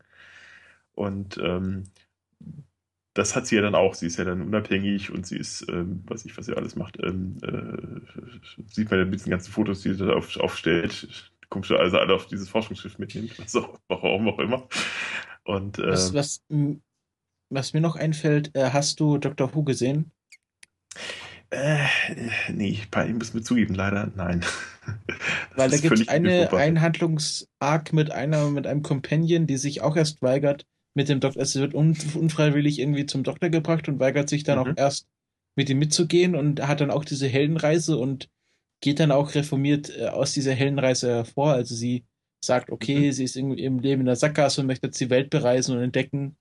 Und 0.94 1.38
ähm, 1.38 1.84
das 3.14 3.36
hat 3.36 3.46
sie 3.46 3.56
ja 3.56 3.62
dann 3.62 3.74
auch. 3.74 3.94
Sie 3.94 4.06
ist 4.06 4.16
ja 4.16 4.24
dann 4.24 4.42
unabhängig 4.42 5.10
und 5.10 5.26
sie 5.26 5.36
ist, 5.36 5.66
ähm, 5.68 6.02
weiß 6.06 6.24
ich, 6.24 6.36
was 6.36 6.46
sie 6.46 6.56
alles 6.56 6.76
macht. 6.76 6.98
Ähm, 7.02 7.38
äh, 7.42 8.62
sieht 8.72 8.90
man 8.90 8.98
ja 9.00 9.04
mit 9.04 9.14
diesen 9.14 9.30
ganzen 9.30 9.52
Fotos, 9.52 9.82
die 9.82 9.94
sie 9.94 10.06
da 10.06 10.14
auf, 10.14 10.36
aufstellt. 10.36 11.32
Also 11.50 11.98
alle 11.98 12.14
auf 12.14 12.26
dieses 12.26 12.48
Forschungsschiff 12.48 12.98
mitnimmt. 12.98 13.38
Was 13.38 13.54
auch, 13.54 13.78
warum 13.86 14.28
auch 14.28 14.40
immer. 14.40 14.66
Und 15.44 15.78
äh, 15.78 15.86
Was, 15.86 16.12
was, 16.12 16.42
was 17.48 17.74
mir 17.74 17.80
noch 17.80 17.94
einfällt, 17.94 18.50
äh, 18.56 18.70
hast 18.70 18.98
du 18.98 19.18
Dr. 19.18 19.54
Who 19.54 19.62
gesehen? 19.62 20.10
Äh, 21.50 21.86
nee, 22.52 22.80
bei 22.90 23.06
ihm 23.06 23.18
müssen 23.18 23.34
wir 23.34 23.44
zugeben, 23.44 23.74
leider 23.74 24.10
nein. 24.16 24.44
Weil 25.54 25.70
da 25.70 25.76
gibt 25.76 26.00
es 26.00 26.08
eine, 26.08 26.52
einen 26.52 26.80
Handlungsarc 26.80 27.92
mit 27.92 28.10
einer, 28.10 28.50
mit 28.50 28.66
einem 28.66 28.82
Companion, 28.82 29.46
die 29.46 29.56
sich 29.56 29.80
auch 29.80 29.96
erst 29.96 30.22
weigert, 30.22 30.66
mit 30.94 31.08
dem 31.08 31.20
Doktor, 31.20 31.42
es 31.42 31.54
wird 31.56 31.74
un, 31.74 31.96
unfreiwillig 32.14 32.78
irgendwie 32.78 33.06
zum 33.06 33.22
Doktor 33.24 33.50
gebracht 33.50 33.88
und 33.88 33.98
weigert 34.00 34.28
sich 34.28 34.44
dann 34.44 34.58
Mhm. 34.58 34.64
auch 34.72 34.76
erst 34.76 35.06
mit 35.56 35.68
ihm 35.70 35.78
mitzugehen 35.78 36.34
und 36.34 36.66
hat 36.66 36.80
dann 36.80 36.90
auch 36.90 37.04
diese 37.04 37.28
Heldenreise 37.28 37.96
und 37.96 38.28
geht 38.80 39.00
dann 39.00 39.12
auch 39.12 39.34
reformiert 39.34 39.96
äh, 39.96 40.06
aus 40.06 40.32
dieser 40.32 40.52
Heldenreise 40.52 41.08
hervor. 41.08 41.52
Also 41.52 41.74
sie 41.74 42.04
sagt, 42.44 42.70
okay, 42.70 43.06
Mhm. 43.08 43.12
sie 43.12 43.24
ist 43.24 43.36
irgendwie 43.36 43.62
im 43.62 43.78
Leben 43.78 44.00
in 44.00 44.06
der 44.06 44.16
Sackgasse 44.16 44.60
und 44.60 44.66
möchte 44.66 44.86
jetzt 44.88 45.00
die 45.00 45.10
Welt 45.10 45.30
bereisen 45.30 45.76
und 45.76 45.82
entdecken. 45.82 46.36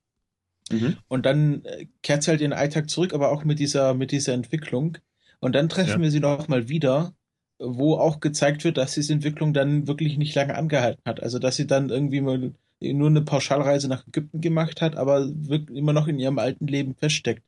Mhm. 0.72 0.98
Und 1.08 1.26
dann 1.26 1.64
äh, 1.66 1.88
kehrt 2.02 2.24
sie 2.24 2.32
halt 2.32 2.42
in 2.42 2.52
den 2.52 2.58
Alltag 2.60 2.90
zurück, 2.90 3.14
aber 3.14 3.32
auch 3.32 3.44
mit 3.44 3.60
dieser, 3.60 3.94
mit 3.94 4.12
dieser 4.12 4.34
Entwicklung. 4.34 4.98
Und 5.40 5.56
dann 5.56 5.70
treffen 5.70 5.90
Ja. 5.92 6.02
wir 6.02 6.12
sie 6.12 6.20
noch 6.20 6.48
mal 6.48 6.70
wieder, 6.70 7.14
wo 7.60 7.96
auch 7.96 8.20
gezeigt 8.20 8.64
wird, 8.64 8.78
dass 8.78 8.94
diese 8.94 9.14
Entwicklung 9.14 9.54
dann 9.54 9.88
wirklich 9.88 10.18
nicht 10.18 10.34
lange 10.36 10.56
angehalten 10.56 11.02
hat. 11.06 11.22
Also, 11.22 11.38
dass 11.40 11.56
sie 11.56 11.68
dann 11.68 11.90
irgendwie 11.90 12.22
mal 12.22 12.54
nur 12.92 13.10
eine 13.10 13.22
Pauschalreise 13.22 13.88
nach 13.88 14.06
Ägypten 14.08 14.42
gemacht 14.42 14.82
hat, 14.82 14.96
aber 14.98 15.28
wirklich 15.34 15.78
immer 15.78 15.94
noch 15.94 16.08
in 16.08 16.20
ihrem 16.20 16.40
alten 16.40 16.68
Leben 16.68 16.96
feststeckt. 16.96 17.44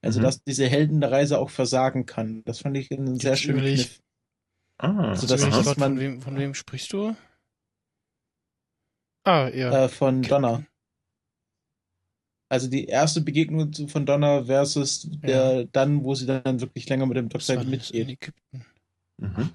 Also, 0.00 0.20
Mhm. 0.20 0.22
dass 0.24 0.42
diese 0.44 0.66
Heldenreise 0.68 1.38
auch 1.38 1.50
versagen 1.50 2.06
kann. 2.06 2.42
Das 2.44 2.60
fand 2.60 2.76
ich 2.76 2.90
einen 2.92 3.18
sehr 3.18 3.36
schönen 3.36 3.60
Kniff. 3.60 4.00
Ah, 4.78 5.10
Also 5.10 5.22
Hast 5.22 5.22
das 5.22 5.28
du 5.28 5.34
ist, 5.34 5.40
überlegt 5.42 5.56
was 5.58 5.64
grad, 5.66 5.78
man- 5.78 5.90
von, 5.92 6.00
wem, 6.00 6.22
von 6.22 6.36
wem 6.38 6.54
sprichst 6.54 6.92
du? 6.92 7.16
Ah, 9.24 9.48
ja. 9.48 9.84
Äh, 9.84 9.88
von 9.88 10.22
Donna. 10.22 10.64
Also 12.50 12.68
die 12.70 12.86
erste 12.86 13.20
Begegnung 13.20 13.72
von 13.88 14.06
Donna 14.06 14.44
versus 14.44 15.06
der 15.10 15.64
dann, 15.66 16.02
wo 16.02 16.14
sie 16.14 16.24
dann 16.26 16.60
wirklich 16.60 16.88
länger 16.88 17.04
mit 17.06 17.16
dem 17.18 17.26
war 17.26 17.38
das 17.38 17.50
in 17.50 17.70
mitgeht. 17.70 18.08
Ägypten. 18.08 18.64
mhm. 19.18 19.50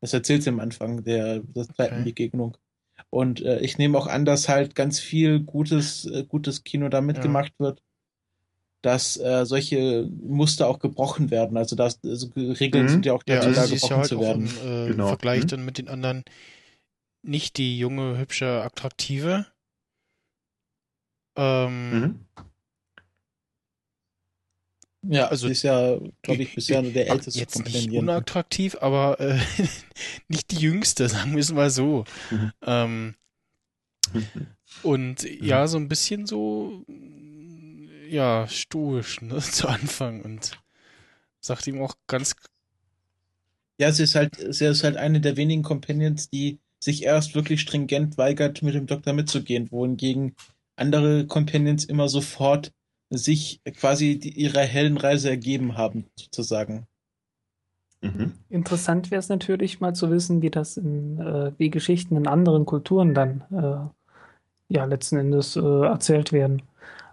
Das 0.00 0.12
erzählt 0.12 0.42
sie 0.42 0.50
am 0.50 0.60
Anfang 0.60 1.02
der, 1.04 1.40
der 1.40 1.64
zweiten 1.64 2.00
Okay. 2.00 2.04
Begegnung. 2.04 2.56
Und 3.10 3.40
äh, 3.42 3.60
ich 3.60 3.78
nehme 3.78 3.98
auch 3.98 4.06
an, 4.06 4.24
dass 4.24 4.48
halt 4.48 4.74
ganz 4.74 5.00
viel 5.00 5.40
gutes, 5.40 6.04
äh, 6.06 6.24
gutes 6.24 6.64
Kino 6.64 6.88
damit 6.88 7.16
Ja. 7.16 7.22
gemacht 7.22 7.52
wird, 7.58 7.82
dass 8.82 9.16
äh, 9.16 9.44
solche 9.44 10.08
Muster 10.22 10.68
auch 10.68 10.78
gebrochen 10.78 11.30
werden. 11.30 11.56
Also 11.56 11.74
dass 11.74 12.02
also 12.04 12.28
Regeln 12.36 12.86
Mhm. 12.86 12.92
sind 12.92 13.06
ja 13.06 13.12
auch 13.12 13.24
Ja, 13.28 13.36
dazu 13.36 13.48
also 13.48 13.60
da, 13.60 13.66
sie 13.66 13.74
ist 13.74 13.82
ja 13.82 13.88
gebrochen 13.88 14.00
halt 14.02 14.08
zu 14.10 14.18
auch 14.18 14.22
werden. 14.22 14.46
im 14.46 14.84
äh, 14.84 14.92
Genau. 14.92 15.08
Vergleich 15.08 15.44
Mhm. 15.44 15.48
dann 15.48 15.64
mit 15.64 15.78
den 15.78 15.88
anderen 15.88 16.24
nicht 17.22 17.58
die 17.58 17.78
junge, 17.78 18.18
hübsche, 18.18 18.62
attraktive. 18.62 19.46
Ähm, 21.36 21.90
Mhm. 21.90 22.26
Ja, 25.10 25.28
also 25.28 25.48
ist 25.48 25.62
ja, 25.62 25.98
glaube 26.22 26.42
ich, 26.42 26.54
bisher 26.54 26.82
nur 26.82 26.92
der 26.92 27.08
älteste 27.08 27.40
Jetzt 27.40 27.64
nicht 27.64 27.90
unattraktiv, 27.92 28.76
aber 28.80 29.18
äh, 29.20 29.38
nicht 30.28 30.50
die 30.50 30.58
jüngste, 30.58 31.08
sagen 31.08 31.32
wir 31.32 31.40
es 31.40 31.52
mal 31.52 31.70
so. 31.70 32.04
Mhm. 32.30 32.52
Ähm, 32.66 33.14
Mhm. 34.12 34.46
und 34.82 35.22
ja, 35.24 35.66
so 35.66 35.76
ein 35.76 35.88
bisschen 35.88 36.26
so, 36.26 36.82
ja, 38.08 38.46
stoisch, 38.48 39.20
ne, 39.20 39.38
zu 39.40 39.68
Anfang 39.68 40.22
und 40.22 40.58
sagt 41.40 41.66
ihm 41.66 41.82
auch 41.82 41.94
ganz, 42.06 42.34
Ja, 43.80 43.92
sie 43.92 44.04
ist 44.04 44.14
halt, 44.14 44.36
sie 44.52 44.64
ist 44.66 44.82
halt 44.82 44.96
eine 44.96 45.20
der 45.20 45.36
wenigen 45.36 45.62
Companions, 45.62 46.30
die 46.30 46.58
sich 46.80 47.02
erst 47.04 47.34
wirklich 47.34 47.60
stringent 47.60 48.18
weigert, 48.18 48.62
mit 48.62 48.74
dem 48.74 48.86
Doktor 48.86 49.12
mitzugehen, 49.12 49.70
wohingegen 49.70 50.34
andere 50.76 51.26
Companions 51.26 51.84
immer 51.84 52.08
sofort 52.08 52.72
sich 53.10 53.60
quasi 53.78 54.18
die, 54.18 54.30
ihrer 54.30 54.62
hellen 54.62 54.96
Reise 54.96 55.30
ergeben 55.30 55.76
haben, 55.76 56.06
sozusagen. 56.16 56.86
Mhm. 58.00 58.32
Interessant 58.48 59.10
wäre 59.10 59.18
es 59.18 59.28
natürlich 59.28 59.80
mal 59.80 59.94
zu 59.94 60.10
wissen, 60.10 60.42
wie 60.42 60.50
das 60.50 60.76
in, 60.76 61.18
äh, 61.18 61.52
wie 61.58 61.70
Geschichten 61.70 62.16
in 62.16 62.26
anderen 62.26 62.64
Kulturen 62.64 63.14
dann 63.14 63.44
äh, 63.50 64.74
ja 64.74 64.84
letzten 64.84 65.16
Endes 65.16 65.56
äh, 65.56 65.60
erzählt 65.60 66.32
werden. 66.32 66.62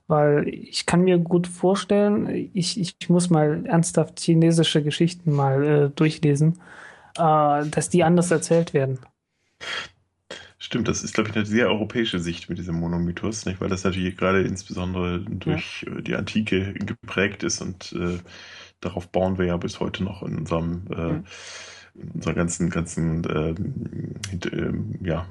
Weil 0.07 0.47
ich 0.47 0.85
kann 0.85 1.01
mir 1.01 1.17
gut 1.17 1.47
vorstellen, 1.47 2.49
ich, 2.53 2.79
ich 2.79 3.09
muss 3.09 3.31
mal 3.31 3.65
ernsthaft 3.65 4.19
chinesische 4.19 4.83
Geschichten 4.83 5.31
mal 5.31 5.65
äh, 5.65 5.89
durchlesen, 5.89 6.59
äh, 7.17 7.65
dass 7.65 7.89
die 7.89 8.03
anders 8.03 8.29
erzählt 8.29 8.73
werden. 8.75 8.99
Stimmt, 10.65 10.87
das 10.87 11.03
ist, 11.03 11.13
glaube 11.13 11.29
ich, 11.29 11.35
eine 11.35 11.45
sehr 11.45 11.67
europäische 11.69 12.19
Sicht 12.19 12.49
mit 12.49 12.57
diesem 12.57 12.75
Monomythos, 12.79 13.45
nicht? 13.45 13.61
weil 13.61 13.69
das 13.69 13.83
natürlich 13.83 14.17
gerade 14.17 14.41
insbesondere 14.41 15.19
durch 15.19 15.85
äh, 15.87 16.01
die 16.01 16.15
Antike 16.15 16.73
geprägt 16.73 17.43
ist 17.43 17.61
und 17.61 17.91
äh, 17.93 18.17
darauf 18.81 19.07
bauen 19.11 19.37
wir 19.37 19.45
ja 19.45 19.57
bis 19.57 19.79
heute 19.79 20.03
noch 20.03 20.23
in 20.23 20.39
unserem 20.39 20.87
äh, 20.91 20.95
Ja. 20.97 21.23
in 21.93 22.09
unserer 22.15 22.33
ganzen 22.33 22.69
ganzen 22.71 23.23
ähm, 23.29 24.15
ähm, 24.51 24.99
ja, 25.03 25.27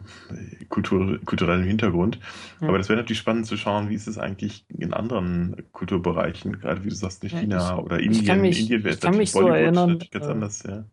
Kultur, 0.69 1.19
kulturellen 1.25 1.65
Hintergrund. 1.65 2.21
Ja. 2.61 2.69
Aber 2.69 2.79
das 2.79 2.89
wäre 2.89 2.99
natürlich 3.01 3.19
spannend 3.19 3.47
zu 3.47 3.57
schauen, 3.57 3.91
wie 3.91 3.95
ist 3.97 4.07
es 4.07 4.19
eigentlich 4.19 4.65
in 4.69 4.95
anderen 4.95 5.57
Kulturbereichen, 5.73 6.61
gerade 6.61 6.85
wie 6.85 6.91
du 6.91 6.95
sagst, 6.95 7.25
in 7.25 7.31
Ja, 7.31 7.41
China 7.41 7.79
oder 7.79 7.99
Indien. 7.99 8.25
kann 8.25 8.41
mich- 8.41 8.61
Indien 8.61 8.85
wäre 8.85 8.95
ich 8.95 9.01
kann 9.01 9.17
mich 9.17 9.31
so 9.33 9.49
erinnern, 9.49 9.99
ganz 10.11 10.27
äh, 10.27 10.31
anders, 10.31 10.63
ja. 10.63 10.85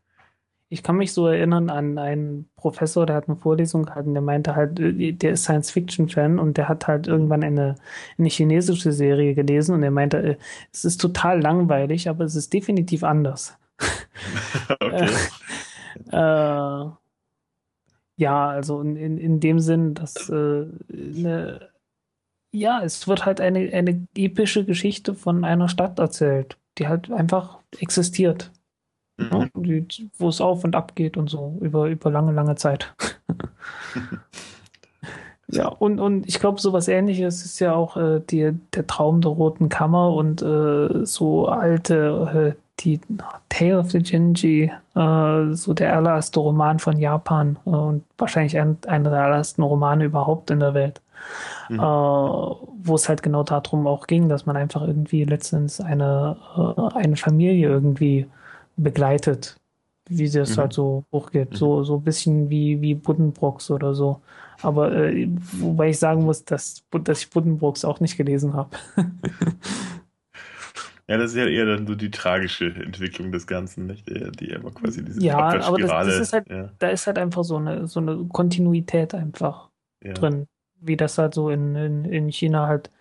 Ich 0.71 0.83
kann 0.83 0.95
mich 0.95 1.11
so 1.11 1.27
erinnern 1.27 1.69
an 1.69 1.97
einen 1.97 2.49
Professor, 2.55 3.05
der 3.05 3.17
hat 3.17 3.27
eine 3.27 3.35
Vorlesung 3.35 3.83
gehalten, 3.83 4.13
der 4.13 4.21
meinte 4.21 4.55
halt, 4.55 4.79
äh, 4.79 5.11
der 5.11 5.33
ist 5.33 5.43
Science-Fiction-Fan 5.43 6.39
und 6.39 6.55
der 6.55 6.69
hat 6.69 6.87
halt 6.87 7.07
irgendwann 7.07 7.43
eine, 7.43 7.75
eine 8.17 8.29
chinesische 8.29 8.93
Serie 8.93 9.35
gelesen 9.35 9.75
und 9.75 9.83
er 9.83 9.91
meinte, 9.91 10.17
äh, 10.17 10.37
es 10.71 10.85
ist 10.85 11.01
total 11.01 11.41
langweilig, 11.41 12.07
aber 12.07 12.23
es 12.23 12.35
ist 12.35 12.53
definitiv 12.53 13.03
anders. 13.03 13.57
okay. 14.79 15.09
Äh, 16.09 16.85
ja, 18.15 18.49
also 18.49 18.81
in, 18.81 18.95
in, 18.95 19.17
in 19.17 19.39
dem 19.39 19.59
Sinn, 19.59 19.93
dass 19.93 20.29
äh, 20.29 20.65
eine, 20.89 21.69
ja, 22.51 22.81
es 22.83 23.07
wird 23.07 23.25
halt 23.25 23.41
eine, 23.41 23.73
eine 23.73 24.07
epische 24.15 24.63
Geschichte 24.65 25.15
von 25.15 25.43
einer 25.43 25.69
Stadt 25.69 25.99
erzählt, 25.99 26.57
die 26.77 26.87
halt 26.87 27.11
einfach 27.11 27.59
existiert. 27.79 28.51
Ja, 29.17 29.47
die, 29.55 30.09
wo 30.17 30.29
es 30.29 30.41
auf 30.41 30.63
und 30.63 30.75
ab 30.75 30.95
geht 30.95 31.17
und 31.17 31.29
so 31.29 31.57
über, 31.61 31.87
über 31.87 32.09
lange, 32.09 32.31
lange 32.31 32.55
Zeit. 32.55 32.93
ja, 35.47 35.67
und, 35.67 35.99
und 35.99 36.27
ich 36.27 36.39
glaube, 36.39 36.59
sowas 36.59 36.87
ähnliches 36.87 37.45
ist 37.45 37.59
ja 37.59 37.73
auch 37.73 37.97
äh, 37.97 38.21
die, 38.29 38.51
der 38.73 38.87
Traum 38.87 39.21
der 39.21 39.31
Roten 39.31 39.69
Kammer 39.69 40.13
und 40.13 40.41
äh, 40.41 41.05
so 41.05 41.47
alte, 41.47 42.55
äh, 42.55 42.61
die 42.79 42.99
Tale 43.49 43.79
of 43.79 43.91
the 43.91 43.99
Genji, 43.99 44.71
äh, 44.95 45.53
so 45.53 45.73
der 45.73 45.95
allererste 45.95 46.39
Roman 46.39 46.79
von 46.79 46.97
Japan 46.97 47.57
äh, 47.65 47.69
und 47.69 48.03
wahrscheinlich 48.17 48.57
ein, 48.57 48.77
einer 48.87 49.11
der 49.11 49.23
allerersten 49.23 49.61
Romane 49.61 50.05
überhaupt 50.05 50.49
in 50.49 50.59
der 50.59 50.73
Welt. 50.73 51.01
Mhm. 51.69 51.79
Äh, 51.79 51.83
wo 51.83 52.95
es 52.95 53.07
halt 53.07 53.21
genau 53.21 53.43
darum 53.43 53.85
auch 53.85 54.07
ging, 54.07 54.27
dass 54.27 54.47
man 54.47 54.57
einfach 54.57 54.81
irgendwie 54.81 55.23
letztens 55.23 55.79
eine, 55.79 56.35
eine 56.95 57.15
Familie 57.15 57.69
irgendwie 57.69 58.25
begleitet, 58.77 59.55
wie 60.09 60.29
das 60.29 60.55
mhm. 60.55 60.61
halt 60.61 60.73
so 60.73 61.05
hochgeht. 61.11 61.51
Mhm. 61.51 61.55
So, 61.55 61.83
so 61.83 61.95
ein 61.95 62.03
bisschen 62.03 62.49
wie, 62.49 62.81
wie 62.81 62.95
Buddenbrooks 62.95 63.71
oder 63.71 63.93
so. 63.93 64.21
Aber 64.61 64.93
äh, 64.93 65.27
wobei 65.53 65.89
ich 65.89 65.99
sagen 65.99 66.23
muss, 66.23 66.45
dass, 66.45 66.83
dass 67.03 67.23
ich 67.23 67.29
Buddenbrooks 67.29 67.85
auch 67.85 67.99
nicht 67.99 68.17
gelesen 68.17 68.53
habe. 68.53 68.77
Ja, 71.11 71.17
das 71.17 71.31
ist 71.31 71.37
ja 71.37 71.45
eher 71.45 71.65
dann 71.65 71.85
so 71.85 71.93
die 71.93 72.09
tragische 72.09 72.67
Entwicklung 72.67 73.33
des 73.33 73.45
Ganzen, 73.45 73.85
nicht? 73.85 74.07
Die, 74.07 74.31
die 74.31 74.51
immer 74.51 74.71
quasi 74.71 75.03
diese 75.03 75.21
Ja, 75.21 75.37
aber 75.39 75.77
das, 75.77 75.89
das 75.89 76.19
ist 76.19 76.31
halt, 76.31 76.49
ja. 76.49 76.69
da 76.79 76.87
ist 76.87 77.05
halt 77.05 77.17
einfach 77.17 77.43
so 77.43 77.57
eine, 77.57 77.85
so 77.87 77.99
eine 77.99 78.23
Kontinuität 78.29 79.13
einfach 79.13 79.69
ja. 80.01 80.13
drin. 80.13 80.47
Wie 80.79 80.95
das 80.95 81.17
halt 81.17 81.33
so 81.33 81.49
in, 81.49 81.75
in, 81.75 82.05
in 82.05 82.29
China 82.29 82.67
halt, 82.67 82.91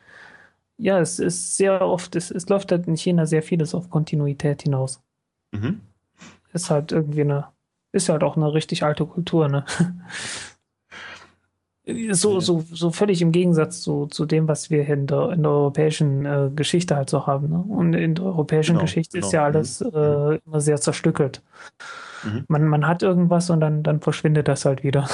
ja, 0.76 0.98
es 0.98 1.20
ist 1.20 1.56
sehr 1.56 1.82
oft, 1.82 2.16
es, 2.16 2.32
es 2.32 2.48
läuft 2.48 2.72
halt 2.72 2.88
in 2.88 2.96
China 2.96 3.26
sehr 3.26 3.44
vieles 3.44 3.76
auf 3.76 3.90
Kontinuität 3.90 4.62
hinaus. 4.62 5.00
Mhm. 5.52 5.80
Ist 6.52 6.70
halt 6.70 6.92
irgendwie 6.92 7.22
eine, 7.22 7.48
ist 7.92 8.08
halt 8.08 8.22
auch 8.22 8.36
eine 8.36 8.52
richtig 8.52 8.82
alte 8.82 9.06
Kultur, 9.06 9.48
ne? 9.48 9.64
so, 12.12 12.40
so, 12.40 12.64
so 12.70 12.90
völlig 12.90 13.22
im 13.22 13.32
Gegensatz 13.32 13.82
zu, 13.82 14.06
zu 14.06 14.26
dem, 14.26 14.48
was 14.48 14.70
wir 14.70 14.86
in 14.88 15.06
der, 15.06 15.30
in 15.30 15.42
der 15.42 15.52
europäischen 15.52 16.26
äh, 16.26 16.50
Geschichte 16.54 16.96
halt 16.96 17.10
so 17.10 17.26
haben. 17.26 17.48
Ne? 17.48 17.58
Und 17.58 17.94
in 17.94 18.14
der 18.14 18.24
europäischen 18.24 18.72
genau, 18.72 18.82
Geschichte 18.82 19.18
genau. 19.18 19.26
ist 19.26 19.32
ja 19.32 19.44
alles 19.44 19.80
mhm. 19.80 19.90
äh, 19.94 20.34
immer 20.46 20.60
sehr 20.60 20.80
zerstückelt. 20.80 21.42
Mhm. 22.24 22.44
Man, 22.48 22.68
man 22.68 22.86
hat 22.86 23.02
irgendwas 23.02 23.50
und 23.50 23.60
dann, 23.60 23.82
dann 23.82 24.00
verschwindet 24.00 24.48
das 24.48 24.64
halt 24.64 24.84
wieder. 24.84 25.08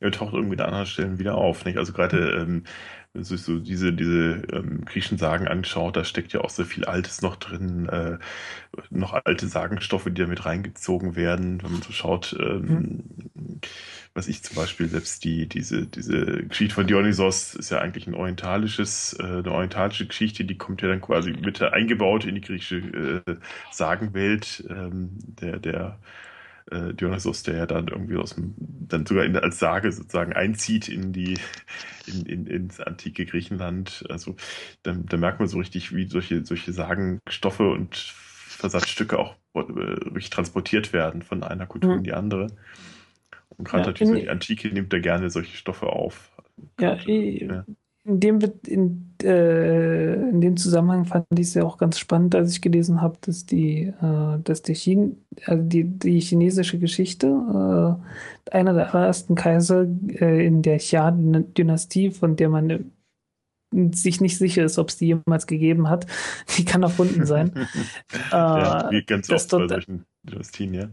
Ja, 0.00 0.10
taucht 0.10 0.34
irgendwie 0.34 0.58
an 0.58 0.66
anderen 0.66 0.86
Stellen 0.86 1.18
wieder 1.18 1.36
auf. 1.36 1.64
Nicht? 1.64 1.78
Also 1.78 1.92
gerade 1.92 2.42
ähm, 2.42 2.64
wenn 3.12 3.20
man 3.20 3.24
sich 3.24 3.42
so 3.42 3.58
diese, 3.58 3.92
diese 3.92 4.42
ähm, 4.52 4.86
griechischen 4.86 5.18
Sagen 5.18 5.46
anschaut, 5.46 5.96
da 5.96 6.04
steckt 6.04 6.32
ja 6.32 6.40
auch 6.40 6.48
so 6.48 6.64
viel 6.64 6.86
Altes 6.86 7.20
noch 7.20 7.36
drin, 7.36 7.86
äh, 7.90 8.18
noch 8.88 9.12
alte 9.12 9.48
Sagenstoffe, 9.48 10.04
die 10.04 10.14
da 10.14 10.26
mit 10.26 10.46
reingezogen 10.46 11.14
werden. 11.14 11.62
Wenn 11.62 11.72
man 11.72 11.82
so 11.82 11.92
schaut, 11.92 12.34
ähm, 12.40 13.04
mhm. 13.34 13.60
was 14.14 14.28
ich 14.28 14.42
zum 14.42 14.56
Beispiel 14.56 14.88
selbst 14.88 15.24
die, 15.24 15.46
diese, 15.46 15.86
diese 15.86 16.44
Geschichte 16.46 16.74
von 16.74 16.86
Dionysos 16.86 17.54
ist 17.54 17.70
ja 17.70 17.80
eigentlich 17.80 18.06
ein 18.06 18.14
orientalisches, 18.14 19.14
äh, 19.20 19.24
eine 19.24 19.52
orientalische 19.52 20.06
Geschichte, 20.06 20.46
die 20.46 20.56
kommt 20.56 20.80
ja 20.80 20.88
dann 20.88 21.02
quasi 21.02 21.32
mit 21.32 21.60
eingebaut 21.60 22.24
in 22.24 22.36
die 22.36 22.40
griechische 22.40 23.22
äh, 23.26 23.36
Sagenwelt, 23.70 24.64
ähm, 24.70 25.18
der, 25.22 25.58
der 25.58 25.98
äh, 26.72 26.94
Dionysos, 26.94 27.42
der 27.42 27.56
ja 27.56 27.66
dann 27.66 27.88
irgendwie 27.88 28.16
aus 28.16 28.34
dem, 28.34 28.54
dann 28.56 29.06
sogar 29.06 29.24
in, 29.24 29.36
als 29.36 29.58
Sage 29.58 29.92
sozusagen 29.92 30.32
einzieht 30.32 30.88
in 30.88 31.12
die, 31.12 31.38
in, 32.06 32.26
in, 32.26 32.46
ins 32.46 32.80
antike 32.80 33.26
Griechenland. 33.26 34.04
Also 34.08 34.36
da, 34.82 34.94
da 34.94 35.16
merkt 35.16 35.38
man 35.38 35.48
so 35.48 35.58
richtig, 35.58 35.94
wie 35.94 36.08
solche, 36.08 36.44
solche 36.44 36.72
Sagenstoffe 36.72 37.60
und 37.60 37.96
Versatzstücke 37.96 39.18
auch 39.18 39.36
äh, 39.54 39.60
wirklich 39.68 40.30
transportiert 40.30 40.92
werden 40.92 41.22
von 41.22 41.42
einer 41.42 41.66
Kultur 41.66 41.92
mhm. 41.92 41.98
in 41.98 42.04
die 42.04 42.14
andere. 42.14 42.48
Und 43.50 43.68
gerade 43.68 43.82
ja, 43.82 43.88
natürlich 43.88 44.08
so 44.08 44.20
die 44.20 44.30
Antike 44.30 44.68
nimmt 44.68 44.92
da 44.92 44.98
gerne 44.98 45.30
solche 45.30 45.56
Stoffe 45.56 45.86
auf. 45.86 46.32
Ja, 46.80 46.94
ja 46.94 47.64
in 48.04 48.18
dem, 48.18 48.40
in, 48.66 49.14
äh, 49.22 50.14
in 50.14 50.40
dem 50.40 50.56
Zusammenhang 50.56 51.04
fand 51.04 51.26
ich 51.34 51.46
es 51.46 51.54
ja 51.54 51.64
auch 51.64 51.78
ganz 51.78 51.98
spannend, 51.98 52.34
als 52.34 52.52
ich 52.52 52.60
gelesen 52.60 53.00
habe, 53.00 53.16
dass 53.20 53.46
die, 53.46 53.92
äh, 54.02 54.38
dass 54.42 54.62
die, 54.62 54.74
Chine, 54.74 55.16
also 55.46 55.62
die, 55.62 55.84
die 55.84 56.20
chinesische 56.20 56.78
Geschichte, 56.78 57.28
äh, 57.28 58.50
einer 58.50 58.74
der 58.74 58.92
allerersten 58.92 59.36
Kaiser 59.36 59.86
äh, 60.08 60.44
in 60.44 60.62
der 60.62 60.78
Xia-Dynastie, 60.78 62.10
von 62.10 62.34
der 62.34 62.48
man 62.48 62.90
sich 63.92 64.20
nicht 64.20 64.36
sicher 64.36 64.64
ist, 64.64 64.78
ob 64.78 64.88
es 64.88 64.98
die 64.98 65.06
jemals 65.06 65.46
gegeben 65.46 65.88
hat, 65.88 66.06
die 66.56 66.64
kann 66.64 66.82
erfunden 66.82 67.24
sein. 67.24 67.52
ja, 68.32 68.90
wie 68.90 69.04
ganz 69.04 69.30
oft 69.30 69.52
dort, 69.52 69.68
bei 69.68 69.74
solchen 69.76 70.04
Dynastien, 70.24 70.74
ja. 70.74 70.88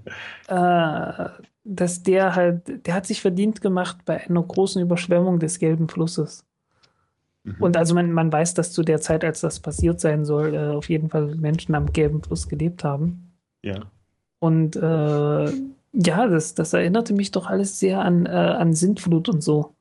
Äh, 0.47 1.30
dass 1.64 2.03
der 2.03 2.36
halt, 2.36 2.86
der 2.86 2.93
hat 2.93 3.07
sich 3.07 3.22
verdient 3.22 3.62
gemacht 3.62 3.97
bei 4.05 4.28
einer 4.28 4.41
großen 4.41 4.82
Überschwemmung 4.82 5.39
des 5.39 5.60
Gelben 5.60 5.89
Flusses. 5.89 6.45
Mhm. 7.43 7.55
Und 7.59 7.77
also 7.77 7.95
man, 7.95 8.11
man 8.11 8.31
weiß, 8.31 8.53
dass 8.53 8.71
zu 8.71 8.83
der 8.83 9.01
Zeit, 9.01 9.23
als 9.23 9.41
das 9.41 9.59
passiert 9.59 9.99
sein 9.99 10.25
soll, 10.25 10.53
äh, 10.53 10.75
auf 10.75 10.89
jeden 10.89 11.09
Fall 11.09 11.35
Menschen 11.35 11.75
am 11.75 11.91
gelben 11.91 12.21
Fluss 12.21 12.47
gelebt 12.47 12.83
haben. 12.83 13.33
Ja. 13.63 13.91
Und 14.39 14.75
äh, 14.75 15.51
ja, 15.93 16.27
das, 16.27 16.55
das 16.55 16.73
erinnerte 16.73 17.13
mich 17.13 17.31
doch 17.31 17.47
alles 17.47 17.79
sehr 17.79 18.01
an, 18.01 18.25
äh, 18.25 18.29
an 18.29 18.73
Sintflut 18.73 19.29
und 19.29 19.41
so. 19.41 19.73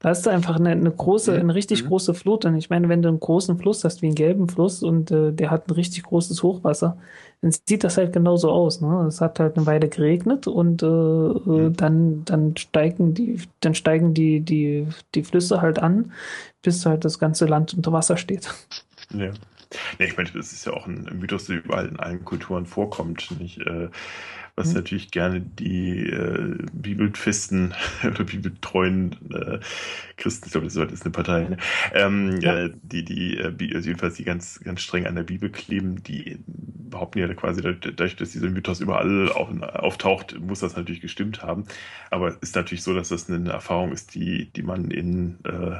Da 0.00 0.08
hast 0.08 0.24
du 0.24 0.30
einfach 0.30 0.56
eine, 0.56 0.70
eine 0.70 0.90
große, 0.90 1.34
eine 1.34 1.54
richtig 1.54 1.84
mhm. 1.84 1.88
große 1.88 2.14
Flut. 2.14 2.44
Und 2.46 2.56
ich 2.56 2.70
meine, 2.70 2.88
wenn 2.88 3.02
du 3.02 3.08
einen 3.08 3.20
großen 3.20 3.58
Fluss 3.58 3.84
hast, 3.84 4.00
wie 4.00 4.06
einen 4.06 4.14
gelben 4.14 4.48
Fluss, 4.48 4.82
und 4.82 5.10
äh, 5.10 5.32
der 5.32 5.50
hat 5.50 5.68
ein 5.68 5.74
richtig 5.74 6.04
großes 6.04 6.42
Hochwasser, 6.42 6.96
dann 7.42 7.52
sieht 7.52 7.84
das 7.84 7.96
halt 7.96 8.12
genauso 8.12 8.50
aus. 8.50 8.80
Ne? 8.80 9.06
Es 9.08 9.20
hat 9.20 9.40
halt 9.40 9.56
eine 9.56 9.66
Weile 9.66 9.88
geregnet 9.88 10.46
und 10.46 10.82
äh, 10.82 10.86
mhm. 10.86 11.74
dann, 11.74 12.24
dann 12.24 12.56
steigen 12.56 13.14
die, 13.14 13.40
dann 13.60 13.74
steigen 13.74 14.12
die, 14.12 14.40
die, 14.40 14.86
die 15.14 15.22
Flüsse 15.22 15.62
halt 15.62 15.78
an, 15.78 16.12
bis 16.62 16.84
halt 16.84 17.04
das 17.04 17.18
ganze 17.18 17.46
Land 17.46 17.74
unter 17.74 17.92
Wasser 17.92 18.16
steht. 18.16 18.52
Ja. 19.12 19.32
Ja, 19.98 20.06
ich 20.06 20.16
meine, 20.16 20.28
das 20.34 20.52
ist 20.52 20.66
ja 20.66 20.72
auch 20.72 20.88
ein 20.88 21.08
Mythos, 21.12 21.44
der 21.44 21.58
überall 21.58 21.86
in 21.86 22.00
allen 22.00 22.24
Kulturen 22.24 22.66
vorkommt. 22.66 23.30
Nicht? 23.38 23.58
Äh, 23.58 23.88
was 24.60 24.68
mhm. 24.68 24.74
natürlich 24.74 25.10
gerne 25.10 25.40
die 25.40 26.06
äh, 26.06 26.56
bibelfesten 26.72 27.74
oder 28.04 28.24
bibeltreuen 28.24 29.16
äh, 29.32 29.58
Christen, 30.16 30.46
ich 30.46 30.52
glaube, 30.52 30.66
das 30.66 30.76
ist 30.76 31.02
eine 31.02 31.12
Partei, 31.12 31.48
ne? 31.48 31.56
ähm, 31.94 32.38
ja. 32.40 32.66
äh, 32.66 32.70
die, 32.82 33.04
die, 33.04 33.38
äh, 33.38 33.74
also 33.74 33.88
jedenfalls 33.88 34.14
die 34.14 34.24
ganz, 34.24 34.60
ganz 34.60 34.82
streng 34.82 35.06
an 35.06 35.14
der 35.14 35.22
Bibel 35.22 35.50
kleben, 35.50 36.02
die 36.02 36.38
behaupten 36.46 37.20
ja 37.20 37.32
quasi, 37.34 37.62
dadurch, 37.62 38.16
dass 38.16 38.32
dieser 38.32 38.50
Mythos 38.50 38.80
überall 38.80 39.30
auf, 39.32 39.48
auftaucht, 39.62 40.38
muss 40.40 40.60
das 40.60 40.76
natürlich 40.76 41.00
gestimmt 41.00 41.42
haben. 41.42 41.64
Aber 42.10 42.28
es 42.28 42.36
ist 42.36 42.56
natürlich 42.56 42.82
so, 42.82 42.94
dass 42.94 43.08
das 43.08 43.30
eine 43.30 43.50
Erfahrung 43.50 43.92
ist, 43.92 44.14
die, 44.14 44.50
die 44.52 44.62
man 44.62 44.90
in 44.90 45.38
äh, 45.44 45.76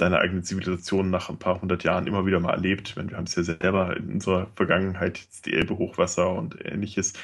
deine 0.00 0.18
eigene 0.18 0.42
Zivilisation 0.42 1.10
nach 1.10 1.28
ein 1.28 1.38
paar 1.38 1.60
hundert 1.60 1.84
Jahren 1.84 2.06
immer 2.06 2.26
wieder 2.26 2.40
mal 2.40 2.52
erlebt. 2.52 2.96
Wir 2.96 3.16
haben 3.16 3.24
es 3.24 3.34
ja 3.34 3.42
selber 3.42 3.96
in 3.96 4.12
unserer 4.14 4.48
Vergangenheit, 4.56 5.18
jetzt 5.18 5.46
die 5.46 5.54
Elbe-Hochwasser 5.54 6.30
und 6.30 6.56
ähnliches, 6.64 7.14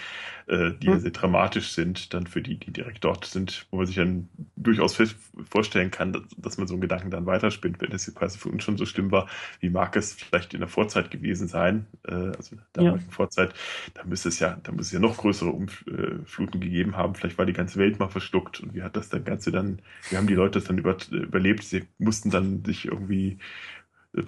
äh, 0.46 0.72
die 0.72 0.90
mhm. 0.90 1.00
sehr 1.00 1.10
dramatisch 1.10 1.72
sind, 1.72 2.12
dann 2.12 2.26
für 2.26 2.42
die, 2.42 2.56
die 2.56 2.70
direkt 2.70 3.04
dort 3.04 3.24
sind, 3.24 3.66
wo 3.70 3.78
man 3.78 3.86
sich 3.86 3.96
dann 3.96 4.28
durchaus 4.56 4.94
vorstellen 5.50 5.90
kann, 5.90 6.12
dass, 6.12 6.22
dass 6.36 6.58
man 6.58 6.66
so 6.66 6.74
einen 6.74 6.80
Gedanken 6.80 7.10
dann 7.10 7.26
weiterspinnt, 7.26 7.80
wenn 7.80 7.92
es 7.92 8.14
quasi 8.14 8.38
für 8.38 8.50
uns 8.50 8.62
schon 8.62 8.76
so 8.76 8.84
schlimm 8.84 9.10
war, 9.10 9.28
wie 9.60 9.70
mag 9.70 9.96
es 9.96 10.12
vielleicht 10.12 10.52
in 10.52 10.60
der 10.60 10.68
Vorzeit 10.68 11.10
gewesen 11.10 11.48
sein, 11.48 11.86
äh, 12.06 12.12
also 12.12 12.52
in 12.52 12.58
der 12.58 12.66
damaligen 12.72 13.06
ja. 13.06 13.12
Vorzeit, 13.12 13.54
da 13.94 14.04
müsste 14.04 14.28
es 14.28 14.38
ja, 14.38 14.58
da 14.62 14.72
müsste 14.72 14.82
es 14.82 14.92
ja 14.92 15.00
noch 15.00 15.16
größere 15.16 15.50
Umfluten 15.50 16.60
gegeben 16.60 16.96
haben, 16.96 17.14
vielleicht 17.14 17.38
war 17.38 17.46
die 17.46 17.52
ganze 17.52 17.78
Welt 17.78 17.98
mal 17.98 18.08
verschluckt 18.08 18.60
und 18.60 18.74
wie 18.74 18.82
hat 18.82 18.96
das 18.96 19.08
dann 19.08 19.24
Ganze 19.24 19.50
dann, 19.50 19.80
wie 20.10 20.16
haben 20.16 20.26
die 20.26 20.34
Leute 20.34 20.58
das 20.58 20.68
dann 20.68 20.78
über, 20.78 20.96
überlebt, 21.10 21.64
sie 21.64 21.84
mussten 21.98 22.30
dann 22.30 22.64
sich 22.64 22.86
irgendwie 22.86 23.38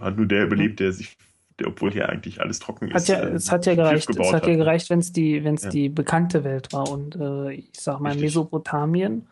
hat 0.00 0.16
nur 0.16 0.26
der 0.26 0.44
überlebt, 0.44 0.80
der 0.80 0.92
sich 0.92 1.16
obwohl 1.64 1.90
hier 1.90 2.08
eigentlich 2.08 2.40
alles 2.40 2.58
trocken 2.58 2.90
hat 2.90 2.96
ist. 2.96 3.08
Ja, 3.08 3.20
äh, 3.20 3.32
es 3.32 3.50
hat 3.50 3.66
ja 3.66 3.74
gereicht, 3.74 4.10
es 4.10 4.32
hat 4.32 4.46
ja 4.46 4.56
gereicht, 4.56 4.90
wenn 4.90 4.98
es 4.98 5.12
die, 5.12 5.42
wenn 5.44 5.54
es 5.54 5.64
ja. 5.64 5.70
die 5.70 5.88
bekannte 5.88 6.44
Welt 6.44 6.72
war 6.72 6.90
und 6.90 7.16
äh, 7.16 7.52
ich 7.52 7.70
sag 7.72 8.00
mal 8.00 8.10
Richtig. 8.10 8.24
Mesopotamien, 8.24 9.26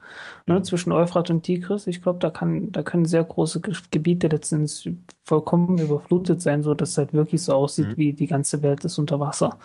ne, 0.47 0.55
mhm. 0.55 0.65
zwischen 0.65 0.93
Euphrat 0.93 1.31
und 1.31 1.43
Tigris, 1.43 1.87
ich 1.87 2.03
glaube, 2.03 2.19
da 2.21 2.31
kann, 2.31 2.73
da 2.73 2.83
können 2.83 3.05
sehr 3.05 3.25
große 3.25 3.61
Gebiete 3.91 4.29
letztens 4.29 4.89
vollkommen 5.23 5.79
überflutet 5.79 6.41
sein, 6.41 6.63
so 6.63 6.75
dass 6.75 6.91
es 6.91 6.99
halt 6.99 7.13
wirklich 7.13 7.43
so 7.43 7.53
aussieht, 7.53 7.89
mhm. 7.89 7.97
wie 7.97 8.13
die 8.13 8.27
ganze 8.27 8.63
Welt 8.63 8.85
ist 8.85 8.99
unter 8.99 9.21
Wasser. 9.21 9.59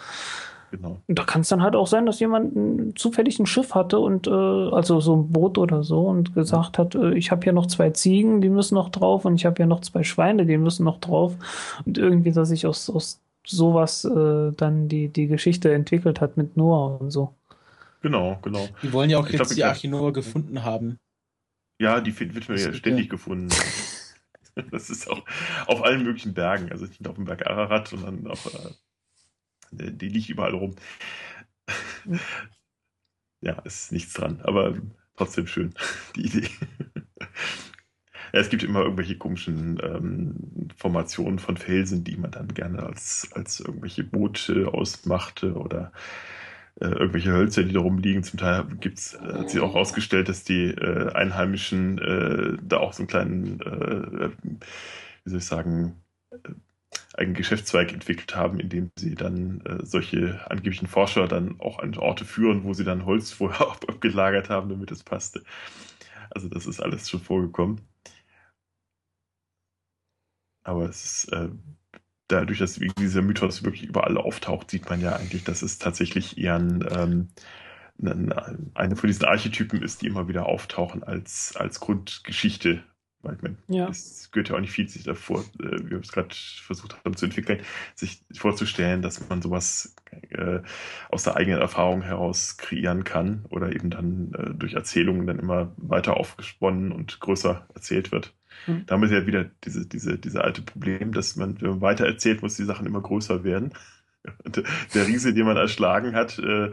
Genau. 0.71 1.01
Und 1.07 1.17
da 1.17 1.23
kann 1.23 1.41
es 1.41 1.49
dann 1.49 1.63
halt 1.63 1.75
auch 1.75 1.87
sein, 1.87 2.05
dass 2.05 2.19
jemand 2.19 2.55
ein, 2.55 2.95
zufällig 2.95 3.39
ein 3.39 3.45
Schiff 3.45 3.73
hatte 3.73 3.99
und 3.99 4.27
äh, 4.27 4.31
also 4.31 4.99
so 4.99 5.15
ein 5.15 5.31
Boot 5.31 5.57
oder 5.57 5.83
so 5.83 6.07
und 6.07 6.35
gesagt 6.35 6.77
hat, 6.77 6.95
äh, 6.95 7.13
ich 7.13 7.31
habe 7.31 7.43
hier 7.43 7.53
noch 7.53 7.65
zwei 7.65 7.89
Ziegen, 7.89 8.41
die 8.41 8.49
müssen 8.49 8.75
noch 8.75 8.89
drauf 8.89 9.25
und 9.25 9.35
ich 9.35 9.45
habe 9.45 9.55
hier 9.57 9.65
noch 9.65 9.81
zwei 9.81 10.03
Schweine, 10.03 10.45
die 10.45 10.57
müssen 10.57 10.83
noch 10.83 10.99
drauf 10.99 11.35
und 11.85 11.97
irgendwie, 11.97 12.31
dass 12.31 12.49
sich 12.49 12.67
aus, 12.67 12.89
aus 12.89 13.19
sowas 13.45 14.05
äh, 14.05 14.51
dann 14.55 14.87
die, 14.87 15.07
die 15.07 15.27
Geschichte 15.27 15.73
entwickelt 15.73 16.21
hat 16.21 16.37
mit 16.37 16.55
Noah 16.55 16.99
und 16.99 17.09
so. 17.09 17.33
Genau, 18.01 18.37
genau. 18.41 18.67
Die 18.83 18.93
wollen 18.93 19.09
ja 19.09 19.17
auch 19.17 19.25
ich 19.25 19.33
jetzt 19.33 19.47
glaub, 19.47 19.55
die 19.55 19.63
Arche 19.63 19.89
Noah 19.89 20.13
gefunden 20.13 20.63
haben. 20.63 20.97
Ja, 21.81 21.99
die 21.99 22.17
wird 22.19 22.47
mir 22.47 22.59
ja 22.59 22.73
ständig 22.73 23.05
ja. 23.05 23.11
gefunden. 23.11 23.49
Das 24.71 24.89
ist 24.89 25.09
auch 25.09 25.23
auf 25.67 25.85
allen 25.85 26.03
möglichen 26.03 26.33
Bergen, 26.33 26.69
also 26.69 26.83
nicht 26.83 26.99
nur 26.99 27.11
auf 27.11 27.15
dem 27.15 27.23
Berg 27.23 27.47
Ararat, 27.47 27.87
sondern 27.87 28.27
auch 28.27 28.45
äh, 28.45 28.73
Äh, 28.73 28.88
Die 29.71 30.09
liegt 30.09 30.29
überall 30.29 30.53
rum. 30.53 30.75
Ja, 33.41 33.53
ist 33.59 33.91
nichts 33.91 34.13
dran, 34.13 34.41
aber 34.43 34.75
trotzdem 35.15 35.47
schön, 35.47 35.73
die 36.15 36.25
Idee. 36.25 36.49
Ja, 38.33 38.39
es 38.41 38.49
gibt 38.49 38.63
immer 38.63 38.81
irgendwelche 38.81 39.17
komischen 39.17 39.79
ähm, 39.81 40.69
Formationen 40.75 41.39
von 41.39 41.57
Felsen, 41.57 42.03
die 42.03 42.15
man 42.17 42.31
dann 42.31 42.49
gerne 42.49 42.83
als, 42.83 43.29
als 43.33 43.59
irgendwelche 43.59 44.03
Boote 44.03 44.67
ausmachte 44.67 45.53
oder 45.53 45.91
äh, 46.79 46.87
irgendwelche 46.87 47.31
Hölzer, 47.31 47.63
die 47.63 47.73
da 47.73 47.79
rumliegen. 47.79 48.23
Zum 48.23 48.39
Teil 48.39 48.65
gibt's, 48.79 49.15
äh, 49.15 49.33
hat 49.39 49.49
sich 49.49 49.59
auch 49.61 49.73
herausgestellt, 49.73 50.29
dass 50.29 50.43
die 50.43 50.65
äh, 50.65 51.11
Einheimischen 51.13 51.97
äh, 51.97 52.57
da 52.61 52.77
auch 52.77 52.93
so 52.93 53.01
einen 53.01 53.07
kleinen, 53.07 53.61
äh, 53.61 54.29
wie 55.23 55.29
soll 55.29 55.39
ich 55.39 55.45
sagen, 55.45 55.95
einen 57.19 57.35
Geschäftszweig 57.35 57.93
entwickelt 57.93 58.35
haben, 58.35 58.59
in 58.59 58.69
dem 58.69 58.91
sie 58.97 59.15
dann 59.15 59.61
äh, 59.65 59.85
solche 59.85 60.41
angeblichen 60.49 60.87
Forscher 60.87 61.27
dann 61.27 61.59
auch 61.59 61.79
an 61.79 61.97
Orte 61.97 62.25
führen, 62.25 62.63
wo 62.63 62.73
sie 62.73 62.85
dann 62.85 63.05
Holz 63.05 63.31
vorher 63.33 63.61
ab- 63.71 63.85
abgelagert 63.89 64.49
haben, 64.49 64.69
damit 64.69 64.91
es 64.91 65.03
passte. 65.03 65.43
Also 66.31 66.49
das 66.49 66.65
ist 66.67 66.81
alles 66.81 67.09
schon 67.09 67.21
vorgekommen. 67.21 67.81
Aber 70.63 70.89
es 70.89 71.03
ist, 71.23 71.33
äh, 71.33 71.49
dadurch, 72.27 72.59
dass 72.59 72.79
dieser 72.99 73.21
Mythos 73.21 73.63
wirklich 73.63 73.83
überall 73.85 74.17
auftaucht, 74.17 74.71
sieht 74.71 74.89
man 74.89 75.01
ja 75.01 75.15
eigentlich, 75.15 75.43
dass 75.43 75.61
es 75.61 75.79
tatsächlich 75.79 76.37
eher 76.37 76.55
ein, 76.55 76.85
ähm, 76.91 77.29
ein, 78.01 78.71
eine 78.75 78.95
von 78.95 79.07
diesen 79.07 79.25
Archetypen 79.25 79.81
ist, 79.83 80.01
die 80.03 80.07
immer 80.07 80.27
wieder 80.27 80.47
auftauchen 80.47 81.03
als, 81.03 81.55
als 81.57 81.79
Grundgeschichte. 81.79 82.83
Weil 83.21 83.35
ich 83.35 83.41
meine, 83.41 83.57
Ja. 83.67 83.89
es 83.89 84.29
gehört 84.31 84.49
ja 84.49 84.55
auch 84.55 84.61
nicht 84.61 84.71
viel 84.71 84.87
sich 84.87 85.03
davor, 85.03 85.41
äh, 85.59 85.79
wie 85.83 85.91
wir 85.91 85.99
es 85.99 86.11
gerade 86.11 86.33
versucht 86.33 86.95
haben 87.03 87.17
zu 87.17 87.25
entwickeln, 87.25 87.59
sich 87.95 88.21
vorzustellen, 88.33 89.01
dass 89.01 89.27
man 89.27 89.41
sowas 89.41 89.93
äh, 90.31 90.59
aus 91.09 91.23
der 91.23 91.35
eigenen 91.35 91.59
Erfahrung 91.59 92.01
heraus 92.01 92.57
kreieren 92.57 93.03
kann 93.03 93.45
oder 93.49 93.73
eben 93.73 93.89
dann 93.89 94.33
äh, 94.33 94.53
durch 94.53 94.73
Erzählungen 94.73 95.27
dann 95.27 95.39
immer 95.39 95.73
weiter 95.77 96.15
aufgesponnen 96.17 96.91
und 96.93 97.19
größer 97.19 97.67
erzählt 97.75 98.11
wird. 98.11 98.33
Mhm. 98.67 98.85
Da 98.85 98.95
haben 98.95 99.01
wir 99.01 99.09
ja 99.11 99.27
wieder 99.27 99.45
diese, 99.65 99.85
diese, 99.85 100.17
diese 100.17 100.43
alte 100.43 100.61
Problem, 100.61 101.11
dass 101.11 101.35
man, 101.35 101.59
wenn 101.61 101.69
man 101.71 101.81
weiter 101.81 102.05
erzählt, 102.05 102.41
muss 102.41 102.55
die 102.55 102.63
Sachen 102.65 102.85
immer 102.85 103.01
größer 103.01 103.43
werden. 103.43 103.73
Und 104.43 104.63
der 104.93 105.07
Riese, 105.07 105.33
den 105.33 105.45
man 105.45 105.57
erschlagen 105.57 106.13
hat, 106.15 106.39
äh, 106.39 106.71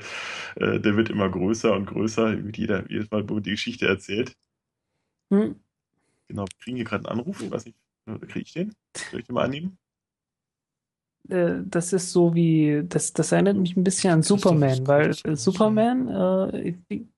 äh, 0.56 0.80
der 0.80 0.96
wird 0.96 1.10
immer 1.10 1.28
größer 1.30 1.72
und 1.74 1.86
größer, 1.86 2.30
mit 2.36 2.58
jeder, 2.58 2.90
jedes 2.90 3.10
Mal, 3.10 3.28
wo 3.28 3.34
man 3.34 3.42
die 3.44 3.52
Geschichte 3.52 3.86
erzählt. 3.86 4.36
Hm. 5.30 5.52
Genau, 6.28 6.42
wir 6.42 6.58
kriegen 6.58 6.76
hier 6.76 6.84
gerade 6.84 7.08
einen 7.08 7.20
Anruf. 7.20 7.40
Ich 7.42 7.50
weiß 7.50 7.66
nicht, 7.66 7.78
kriege 8.28 8.40
ich 8.40 8.52
den? 8.52 8.74
Soll 9.10 9.20
ich 9.20 9.26
den 9.26 9.34
mal 9.34 9.44
annehmen? 9.44 9.78
Äh, 11.28 11.62
das 11.64 11.92
ist 11.92 12.12
so 12.12 12.34
wie, 12.34 12.82
das, 12.86 13.12
das 13.12 13.32
erinnert 13.32 13.56
mich 13.56 13.76
ein 13.76 13.84
bisschen 13.84 14.12
an 14.12 14.22
Superman, 14.22 14.86
weil 14.86 15.10
äh, 15.24 15.36
Superman 15.36 16.08
äh, 16.52 16.72
ging 16.88 17.12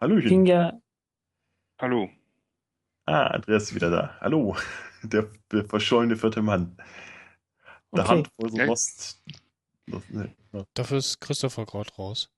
Hallöchen. 0.00 0.46
ja, 0.46 0.80
Hallo. 1.78 2.08
Ah, 3.06 3.26
Andreas 3.28 3.64
ist 3.64 3.74
wieder 3.74 3.90
da. 3.90 4.16
Hallo, 4.20 4.56
der, 5.02 5.30
der 5.50 5.64
verschollene 5.64 6.16
vierte 6.16 6.42
Mann. 6.42 6.76
Der 7.92 8.04
Okay. 8.04 8.08
Hand 8.08 8.28
voll 8.36 8.50
so 8.50 8.56
Ja. 8.56 8.64
Lost. 8.66 9.22
Ne. 10.10 10.34
Dafür 10.74 10.98
ist 10.98 11.20
Christopher 11.20 11.66
gerade 11.66 11.92
raus. 11.94 12.30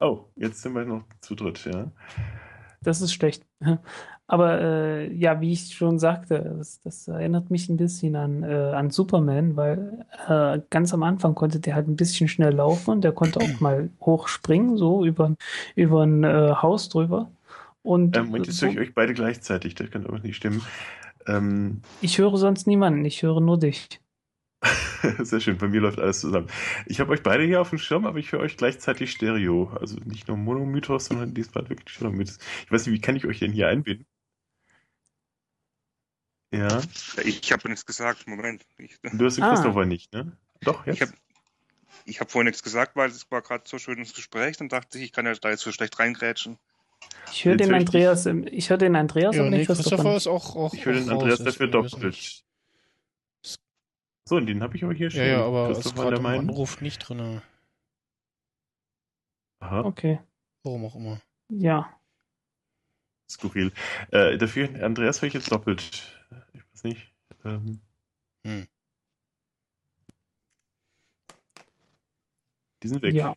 Oh, 0.00 0.24
jetzt 0.36 0.62
sind 0.62 0.74
wir 0.74 0.84
noch 0.84 1.04
zu 1.20 1.34
dritt, 1.34 1.64
ja. 1.66 1.90
Das 2.84 3.00
ist 3.00 3.12
schlecht. 3.12 3.44
Aber 4.26 4.60
äh, 4.60 5.12
ja, 5.12 5.40
wie 5.42 5.52
ich 5.52 5.74
schon 5.74 5.98
sagte, 5.98 6.54
das, 6.56 6.80
das 6.80 7.08
erinnert 7.08 7.50
mich 7.50 7.68
ein 7.68 7.76
bisschen 7.76 8.16
an, 8.16 8.42
äh, 8.42 8.72
an 8.74 8.90
Superman, 8.90 9.54
weil 9.54 10.06
äh, 10.28 10.60
ganz 10.70 10.94
am 10.94 11.02
Anfang 11.02 11.34
konnte 11.34 11.60
der 11.60 11.74
halt 11.74 11.88
ein 11.88 11.96
bisschen 11.96 12.28
schnell 12.28 12.54
laufen 12.54 12.90
und 12.90 13.04
der 13.04 13.12
konnte 13.12 13.40
auch 13.40 13.60
mal 13.60 13.90
hochspringen, 14.00 14.78
so 14.78 15.04
über, 15.04 15.34
über 15.74 16.04
ein 16.04 16.24
äh, 16.24 16.54
Haus 16.54 16.88
drüber. 16.88 17.30
Und 17.82 18.16
Ähm, 18.16 18.26
Moment, 18.26 18.46
jetzt 18.46 18.62
höre 18.62 18.70
ich 18.70 18.78
euch 18.78 18.94
beide 18.94 19.12
gleichzeitig. 19.12 19.74
Das 19.74 19.90
kann 19.90 20.02
irgendwas 20.02 20.24
nicht 20.24 20.36
stimmen. 20.36 20.62
Ähm, 21.26 21.82
ich 22.00 22.18
höre 22.18 22.36
sonst 22.38 22.66
niemanden, 22.66 23.04
ich 23.04 23.22
höre 23.22 23.40
nur 23.40 23.58
dich. 23.58 24.00
sehr 25.18 25.40
schön, 25.40 25.58
bei 25.58 25.68
mir 25.68 25.80
läuft 25.80 25.98
alles 25.98 26.20
zusammen. 26.20 26.48
Ich 26.86 27.00
habe 27.00 27.12
euch 27.12 27.22
beide 27.22 27.44
hier 27.44 27.60
auf 27.60 27.70
dem 27.70 27.78
Schirm, 27.78 28.06
aber 28.06 28.18
ich 28.18 28.32
höre 28.32 28.40
euch 28.40 28.56
gleichzeitig 28.56 29.10
Stereo. 29.10 29.70
Also 29.80 29.96
nicht 30.04 30.28
nur 30.28 30.36
Monomythos, 30.36 31.06
sondern 31.06 31.34
diesmal 31.34 31.68
wirklich 31.68 31.94
Stereo-Mythos. 31.94 32.38
Ich 32.64 32.72
weiß 32.72 32.86
nicht, 32.86 32.94
wie 32.94 33.00
kann 33.00 33.16
ich 33.16 33.26
euch 33.26 33.38
denn 33.40 33.52
hier 33.52 33.68
einbinden? 33.68 34.06
Ja, 36.52 36.82
Ich 37.24 37.50
habe 37.52 37.68
nichts 37.68 37.84
gesagt. 37.84 38.26
Moment. 38.28 38.64
Ich, 38.78 38.96
du 39.02 39.24
hast 39.24 39.36
den 39.36 39.44
Ah. 39.44 39.54
Christopher 39.54 39.86
nicht, 39.86 40.12
ne? 40.12 40.36
Doch, 40.62 40.86
jetzt? 40.86 40.96
ich 40.96 41.02
habe 41.02 41.12
ich 42.06 42.20
hab 42.20 42.30
vorhin 42.30 42.46
nichts 42.46 42.62
gesagt, 42.62 42.96
weil 42.96 43.08
es 43.10 43.28
war 43.30 43.42
gerade 43.42 43.64
so 43.66 43.78
schön 43.78 43.98
ins 43.98 44.14
Gespräch. 44.14 44.56
Dann 44.56 44.68
dachte 44.68 44.98
ich, 44.98 45.04
ich 45.04 45.12
kann 45.12 45.26
ja 45.26 45.34
da 45.34 45.50
jetzt 45.50 45.62
so 45.62 45.72
schlecht 45.72 45.98
reingrätschen. 45.98 46.58
Ich 47.32 47.44
höre 47.44 47.56
den 47.56 47.70
höre 47.70 47.76
ich 47.78 47.86
Andreas, 47.86 48.26
im, 48.26 48.46
ich 48.46 48.70
höre 48.70 48.78
den 48.78 48.94
Andreas, 48.96 49.34
Ja, 49.34 49.42
aber 49.42 49.50
nee, 49.50 49.58
nicht 49.58 49.66
Christopher. 49.66 49.96
Christopher 49.96 50.16
ist 50.16 50.26
auch, 50.26 50.56
auch 50.56 50.74
Ich 50.74 50.84
höre 50.86 50.94
den 50.94 51.10
Andreas 51.10 51.42
dafür 51.42 51.66
doppelt. 51.66 52.44
So, 54.26 54.36
und 54.36 54.46
den 54.46 54.62
habe 54.62 54.76
ich 54.76 54.84
aber 54.84 54.94
hier 54.94 55.10
schon. 55.10 55.20
Ja, 55.20 55.26
ja, 55.26 55.44
aber 55.44 55.70
ist 55.70 55.94
gerade 55.94 56.10
der 56.10 56.18
im. 56.20 56.26
Anruf 56.26 56.80
nicht 56.80 56.98
drin. 57.00 57.42
Aha, 59.60 59.80
Okay, 59.84 60.20
Warum 60.62 60.84
auch 60.86 60.94
immer. 60.96 61.20
ja. 61.50 61.90
skurril. 63.30 63.72
Äh, 64.10 64.38
dafür, 64.38 64.68
Andreas 64.84 65.20
höre 65.20 65.28
ich 65.28 65.34
jetzt 65.34 65.50
doppelt. 65.50 66.02
Ich 66.52 66.60
weiß 66.72 66.84
nicht. 66.84 67.12
Ähm, 67.44 67.80
Hm. 68.46 68.66
Die 72.82 72.88
sind 72.88 73.02
weg. 73.02 73.14
Ja. 73.14 73.34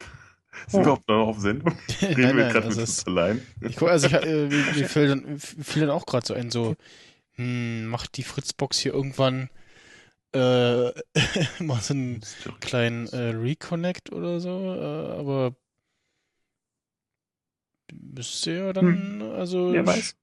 Sind 0.68 0.80
wir 0.80 0.82
überhaupt 0.82 1.08
noch 1.08 1.26
auf 1.26 1.38
Sendung? 1.40 1.76
Reden 2.02 2.20
nein, 2.22 2.36
wir 2.36 2.48
gerade 2.48 2.66
also 2.66 2.80
mit 2.80 2.88
es, 2.88 2.98
uns 3.00 3.06
allein? 3.06 3.46
ich, 3.60 3.76
guck- 3.76 3.90
also 3.90 4.06
ich, 4.06 4.14
äh, 4.14 4.46
mir, 4.48 4.64
mir 4.74 4.88
fiel 4.88 5.08
dann, 5.08 5.38
fiel 5.38 5.82
dann 5.82 5.90
auch 5.90 6.06
gerade 6.06 6.26
so 6.26 6.32
ein, 6.34 6.50
so, 6.50 6.74
hm, 7.34 7.86
macht 7.86 8.16
die 8.16 8.22
Fritzbox 8.22 8.78
hier 8.78 8.94
irgendwann 8.94 9.50
äh, 10.34 10.92
mal 11.62 11.80
so 11.80 11.94
einen 11.94 12.20
kleinen 12.60 13.06
äh, 13.08 13.30
Reconnect 13.30 14.12
oder 14.12 14.40
so, 14.40 14.74
äh, 14.74 15.18
aber 15.18 15.54
müsste 17.92 18.52
ja 18.52 18.72
dann, 18.72 19.22
also 19.22 19.72
Wer 19.72 19.86
weiß. 19.86 20.16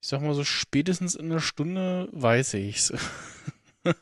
ich 0.00 0.08
sag 0.08 0.22
mal 0.22 0.34
so, 0.34 0.44
spätestens 0.44 1.14
in 1.14 1.26
einer 1.32 1.40
Stunde 1.40 2.08
weiß 2.12 2.54
ich's. 2.54 2.92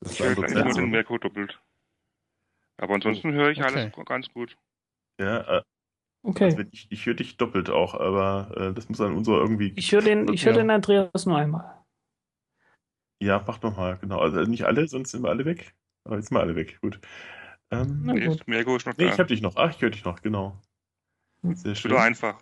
Das 0.00 0.12
Ich 0.12 0.20
war 0.20 0.26
höre 0.26 0.34
so 0.34 0.42
eigentlich 0.42 0.64
nur 0.64 0.74
den 0.74 0.90
seltsam. 0.90 0.90
Merkur 0.90 1.18
doppelt. 1.18 1.58
Aber 2.76 2.94
ansonsten 2.94 3.32
höre 3.32 3.50
ich 3.50 3.62
alles 3.62 3.88
Okay. 3.88 4.04
ganz 4.04 4.28
gut. 4.32 4.56
Ja, 5.18 5.58
äh, 5.58 5.62
Okay. 6.24 6.44
also 6.44 6.62
ich, 6.70 6.86
ich 6.90 7.04
höre 7.06 7.14
dich 7.14 7.36
doppelt 7.36 7.68
auch, 7.68 7.94
aber 7.94 8.52
äh, 8.56 8.72
das 8.72 8.88
muss 8.88 9.00
an 9.00 9.16
unserer 9.16 9.38
irgendwie. 9.38 9.72
Ich 9.76 9.90
höre 9.92 10.02
den, 10.02 10.32
ich 10.32 10.44
höre 10.46 10.52
Ja. 10.54 10.58
den 10.62 10.70
Andreas 10.70 11.26
nur 11.26 11.36
einmal. 11.36 11.64
Ja, 13.20 13.42
mach 13.46 13.58
doch 13.58 13.76
mal, 13.76 13.98
genau. 14.00 14.18
Also 14.18 14.40
nicht 14.42 14.64
alle, 14.64 14.86
sonst 14.88 15.10
sind 15.10 15.22
wir 15.22 15.30
alle 15.30 15.44
weg. 15.44 15.74
Aber 16.04 16.16
jetzt 16.16 16.28
sind 16.28 16.36
wir 16.36 16.40
alle 16.40 16.56
weg. 16.56 16.78
Gut. 16.80 17.00
Ähm, 17.70 18.02
Na 18.04 18.12
Nee, 18.14 18.26
gut. 18.26 18.46
Merkur 18.48 18.76
ist 18.76 18.86
noch 18.86 18.96
nee, 18.96 19.06
da. 19.06 19.12
ich 19.12 19.18
hab 19.18 19.28
dich 19.28 19.42
noch. 19.42 19.56
Ach, 19.56 19.70
ich 19.70 19.80
höre 19.80 19.90
dich 19.90 20.04
noch, 20.04 20.20
genau. 20.22 20.56
Hm. 21.42 21.54
Sehr 21.54 21.74
schön. 21.74 21.90
wieder 21.92 22.02
einfach. 22.02 22.40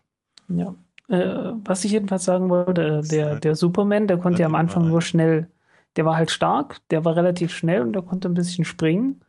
Ja. 0.48 0.74
Äh, 1.08 1.52
was 1.64 1.84
ich 1.84 1.92
jedenfalls 1.92 2.24
sagen 2.24 2.48
wollte, 2.48 3.02
äh, 3.04 3.08
der, 3.08 3.36
der 3.40 3.54
Superman, 3.56 4.06
der 4.08 4.18
konnte 4.18 4.40
ja 4.40 4.46
am 4.46 4.54
Anfang 4.54 4.88
nur 4.88 5.02
schnell, 5.02 5.50
der 5.96 6.04
war 6.06 6.16
halt 6.16 6.30
stark, 6.30 6.80
der 6.90 7.04
war 7.04 7.16
relativ 7.16 7.52
schnell 7.52 7.82
und 7.82 7.92
der 7.92 8.02
konnte 8.02 8.28
ein 8.28 8.34
bisschen 8.34 8.64
springen. 8.64 9.20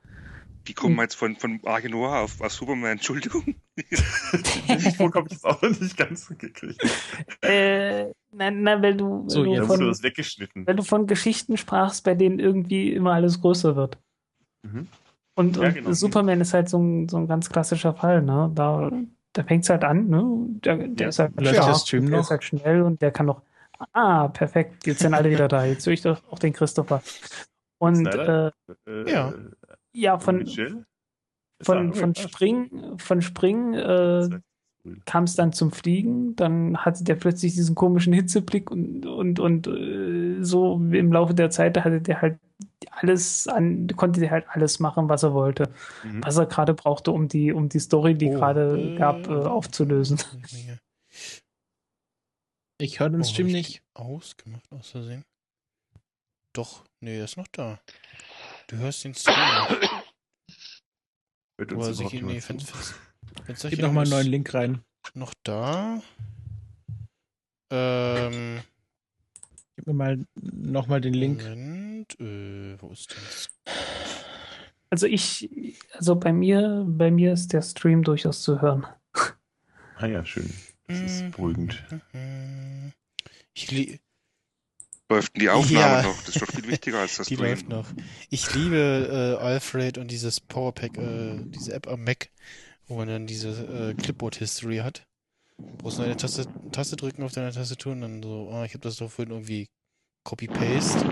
Wie 0.65 0.73
kommen 0.73 0.95
wir 0.95 1.03
jetzt 1.03 1.15
von, 1.15 1.35
von 1.35 1.59
Arche 1.65 1.89
Noah 1.89 2.19
auf, 2.21 2.39
auf 2.41 2.51
Superman? 2.53 2.93
Entschuldigung. 2.93 3.43
Punkt 4.97 5.15
habe 5.15 5.27
ich 5.27 5.33
jetzt 5.33 5.45
auch 5.45 5.61
noch 5.61 5.69
nicht 5.79 5.97
ganz 5.97 6.27
gekriegt. 6.37 6.81
Äh, 7.41 8.05
nein, 8.31 8.61
nein, 8.63 8.81
weil 8.81 8.95
du, 8.95 9.23
So, 9.27 9.43
du 9.43 9.65
von, 9.65 9.87
das 9.87 10.03
weggeschnitten. 10.03 10.67
weil 10.67 10.75
du 10.75 10.83
von 10.83 11.07
Geschichten 11.07 11.57
sprachst, 11.57 12.03
bei 12.03 12.13
denen 12.15 12.39
irgendwie 12.39 12.93
immer 12.93 13.13
alles 13.13 13.41
größer 13.41 13.75
wird. 13.75 13.97
Mhm. 14.63 14.87
Und, 15.35 15.57
Ja, 15.57 15.63
und 15.69 15.73
genau. 15.73 15.91
Superman 15.93 16.41
ist 16.41 16.53
halt 16.53 16.69
so 16.69 16.77
ein, 16.77 17.09
so 17.09 17.17
ein 17.17 17.27
ganz 17.27 17.49
klassischer 17.49 17.93
Fall, 17.93 18.21
ne? 18.21 18.51
Da, 18.53 18.91
da 19.33 19.43
fängt 19.43 19.63
es 19.63 19.69
halt 19.69 19.83
an, 19.83 20.07
ne? 20.09 20.23
Der, 20.63 20.77
der 20.77 21.05
Ja. 21.05 21.09
ist 21.09 21.19
halt 21.19 21.39
Läuft 21.41 21.55
der 21.57 21.73
Stream 21.75 22.05
der 22.07 22.17
noch? 22.17 22.23
ist 22.25 22.29
halt 22.31 22.43
schnell 22.43 22.81
und 22.83 23.01
der 23.01 23.11
kann 23.11 23.25
noch. 23.25 23.41
Ah, 23.93 24.27
perfekt. 24.27 24.85
Jetzt 24.85 24.99
sind 24.99 25.15
alle 25.15 25.31
wieder 25.31 25.47
da. 25.47 25.65
Jetzt 25.65 25.85
höre 25.87 25.93
ich 25.93 26.01
doch 26.01 26.21
auch 26.29 26.37
den 26.37 26.53
Christopher. 26.53 27.01
Und 27.79 28.05
äh, 28.05 28.51
Äh, 28.85 29.11
Ja. 29.11 29.33
Ja, 29.93 30.19
von, 30.19 30.45
von, 31.61 31.93
von 31.93 32.15
Springen, 32.15 32.97
von 32.97 33.21
Springen 33.21 33.73
äh, 33.73 34.39
kam 35.05 35.25
es 35.25 35.35
dann 35.35 35.53
zum 35.53 35.71
Fliegen, 35.71 36.35
dann 36.35 36.77
hatte 36.77 37.03
der 37.03 37.15
plötzlich 37.15 37.53
diesen 37.53 37.75
komischen 37.75 38.13
Hitzeblick 38.13 38.71
und, 38.71 39.05
und, 39.05 39.39
und 39.39 39.67
äh, 39.67 40.43
so 40.43 40.75
im 40.75 41.11
Laufe 41.13 41.33
der 41.35 41.51
Zeit 41.51 41.77
hatte 41.77 42.01
der 42.01 42.21
halt 42.21 42.39
alles 42.89 43.47
an, 43.47 43.87
konnte 43.95 44.19
der 44.19 44.31
halt 44.31 44.45
alles 44.49 44.79
machen, 44.79 45.07
was 45.07 45.23
er 45.23 45.33
wollte, 45.33 45.71
Mhm. 46.03 46.23
was 46.23 46.37
er 46.37 46.47
gerade 46.47 46.73
brauchte, 46.73 47.11
um 47.11 47.27
die, 47.27 47.51
um 47.51 47.69
die 47.69 47.79
Story, 47.79 48.15
die 48.15 48.27
Oh, 48.29 48.33
gerade 48.33 48.91
äh, 48.93 48.97
gab, 48.97 49.27
äh, 49.27 49.33
aufzulösen. 49.33 50.19
Ich 52.79 52.99
höre 52.99 53.09
den 53.09 53.21
Oh, 53.21 53.23
Stream 53.23 53.47
nicht. 53.47 53.83
Ausgemacht, 53.93 54.63
aus 54.71 54.89
Versehen. 54.89 55.23
Doch, 56.53 56.83
nee, 56.99 57.17
er 57.17 57.25
ist 57.25 57.37
noch 57.37 57.47
da. 57.47 57.79
Du 58.71 58.77
hörst 58.77 59.03
den 59.03 59.13
Stream 59.13 59.35
Aber 61.57 61.75
uns 61.87 61.97
sich 61.97 62.13
in 62.13 62.29
die? 62.29 62.39
Fenster. 62.39 62.73
Fenster 63.43 63.69
Gib 63.69 63.81
nochmal 63.81 64.03
einen 64.03 64.11
neuen 64.11 64.27
Link 64.27 64.53
rein. 64.53 64.81
Noch 65.13 65.33
da. 65.43 66.01
Ähm. 67.69 68.61
Gib 69.75 69.87
mir 69.87 69.93
mal 69.93 70.25
nochmal 70.35 71.01
den 71.01 71.13
Link. 71.13 71.43
Moment, 71.43 72.17
äh, 72.21 72.81
wo 72.81 72.91
ist 72.91 73.11
denn 73.11 73.19
das? 73.25 73.49
Also 74.89 75.05
ich, 75.05 75.49
also 75.93 76.15
bei 76.15 76.31
mir, 76.31 76.85
bei 76.87 77.11
mir 77.11 77.33
ist 77.33 77.51
der 77.51 77.63
Stream 77.63 78.03
durchaus 78.03 78.41
zu 78.41 78.61
hören. 78.61 78.87
Ah 79.97 80.05
ja, 80.05 80.23
schön. 80.23 80.49
Das 80.87 80.97
ist 80.99 81.31
beruhigend. 81.31 81.83
Mhm. 82.13 82.93
Ich 83.53 83.99
Läuft 85.11 85.35
denn 85.35 85.41
die 85.41 85.49
Aufnahme 85.49 85.95
Ja. 85.95 86.01
noch? 86.03 86.17
Das 86.25 86.35
ist 86.35 86.41
doch 86.41 86.47
viel 86.47 86.67
wichtiger 86.67 86.99
als 86.99 87.17
das 87.17 87.27
die 87.27 87.35
Stream. 87.35 87.49
läuft 87.49 87.69
noch. 87.69 87.85
Ich 88.29 88.53
liebe 88.55 89.37
äh, 89.39 89.43
Alfred 89.43 89.97
und 89.97 90.09
dieses 90.09 90.39
Powerpack, 90.39 90.97
äh, 90.97 91.35
diese 91.47 91.73
App 91.73 91.87
am 91.87 92.03
Mac, 92.03 92.29
wo 92.87 92.95
man 92.95 93.07
dann 93.07 93.27
diese 93.27 93.49
äh, 93.49 93.93
Clipboard-History 93.93 94.77
hat. 94.77 95.03
Du 95.57 95.65
brauchst 95.77 95.97
nur 95.97 96.05
eine 96.07 96.17
Taste, 96.17 96.45
Taste 96.71 96.95
drücken 96.95 97.23
auf 97.23 97.33
deiner 97.33 97.51
Tastatur 97.51 97.91
und 97.91 98.01
dann 98.01 98.23
so, 98.23 98.49
ah, 98.53 98.63
ich 98.65 98.71
habe 98.73 98.81
das 98.83 98.95
doch 98.95 99.11
vorhin 99.11 99.31
irgendwie 99.33 99.67
Copy-Paste. 100.23 101.05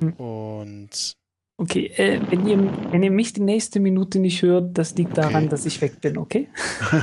Hm. 0.00 0.12
Und 0.14 1.14
Okay, 1.60 1.86
äh, 1.96 2.20
wenn 2.30 2.46
ihr, 2.46 2.92
wenn 2.92 3.02
ihr 3.02 3.10
mich 3.10 3.32
die 3.32 3.40
nächste 3.40 3.80
Minute 3.80 4.20
nicht 4.20 4.42
hört, 4.42 4.78
das 4.78 4.94
liegt 4.94 5.18
daran, 5.18 5.34
Okay. 5.44 5.48
dass 5.48 5.66
ich 5.66 5.80
weg 5.80 6.00
bin, 6.00 6.16
okay? 6.16 6.48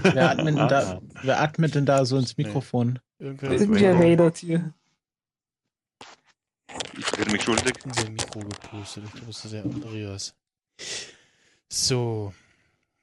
Wer 0.04 0.30
atmet, 0.32 0.58
denn 0.58 0.68
da, 0.70 1.02
wer 1.24 1.42
atmet 1.42 1.76
denn 1.76 1.86
da 1.86 2.06
so 2.06 2.18
ins 2.18 2.38
Mikrofon? 2.38 3.00
irgendwer 3.20 3.52
ist 3.52 3.62
Irgendwer 3.62 3.96
Vader. 3.96 4.06
radert 4.12 4.38
hier. 4.38 4.74
Ich 6.98 7.18
werde 7.18 7.32
mich 7.32 7.44
schuldig. 7.44 7.74
in 7.86 7.94
sein 7.94 8.14
Mikro 8.14 8.40
gepustet. 8.40 9.04
Ich 9.06 9.12
glaube, 9.12 9.28
das 9.28 9.46
ist 9.46 9.52
der 9.54 9.64
Andreas. 9.64 10.36
So. 11.70 12.34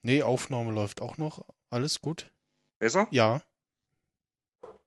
Nee, 0.03 0.23
Aufnahme 0.23 0.73
läuft 0.73 1.01
auch 1.01 1.17
noch. 1.19 1.45
Alles 1.71 2.01
gut? 2.01 2.31
Besser? 2.79 3.07
Ja. 3.11 3.43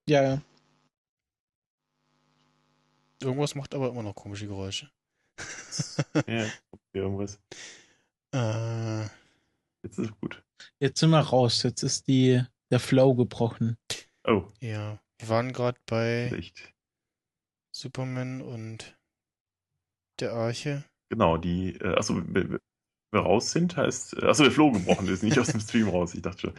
Ja, 0.07 0.23
ja. 0.23 0.41
Irgendwas 3.21 3.55
macht 3.55 3.73
aber 3.73 3.89
immer 3.89 4.03
noch 4.03 4.15
komische 4.15 4.47
Geräusche. 4.47 4.89
Ja, 6.27 6.45
irgendwas. 6.93 7.37
Äh, 8.33 9.01
Jetzt 9.83 9.99
ist 9.99 10.09
es 10.09 10.11
gut. 10.21 10.41
Jetzt 10.79 10.99
sind 11.01 11.09
wir 11.09 11.19
raus. 11.19 11.63
Jetzt 11.63 11.83
ist 11.83 12.07
die, 12.07 12.41
der 12.71 12.79
Flow 12.79 13.13
gebrochen. 13.13 13.77
Oh, 14.25 14.43
ja. 14.61 14.99
Wir 15.19 15.29
waren 15.29 15.51
gerade 15.51 15.77
bei 15.85 16.31
echt. 16.37 16.73
Superman 17.75 18.41
und 18.41 18.95
der 20.21 20.31
Arche. 20.31 20.85
Genau, 21.09 21.37
die, 21.37 21.75
äh, 21.75 21.95
achso, 21.95 22.21
wir, 22.33 22.59
raus 23.15 23.51
sind, 23.51 23.77
heißt, 23.77 24.17
äh, 24.21 24.25
achso, 24.27 24.43
der 24.43 24.51
Flow 24.51 24.71
gebrochen 24.71 25.07
ist, 25.09 25.23
nicht 25.23 25.39
aus 25.39 25.51
dem 25.51 25.59
Stream 25.61 25.89
raus, 25.89 26.13
ich 26.15 26.21
dachte 26.21 26.41
schon. 26.41 26.53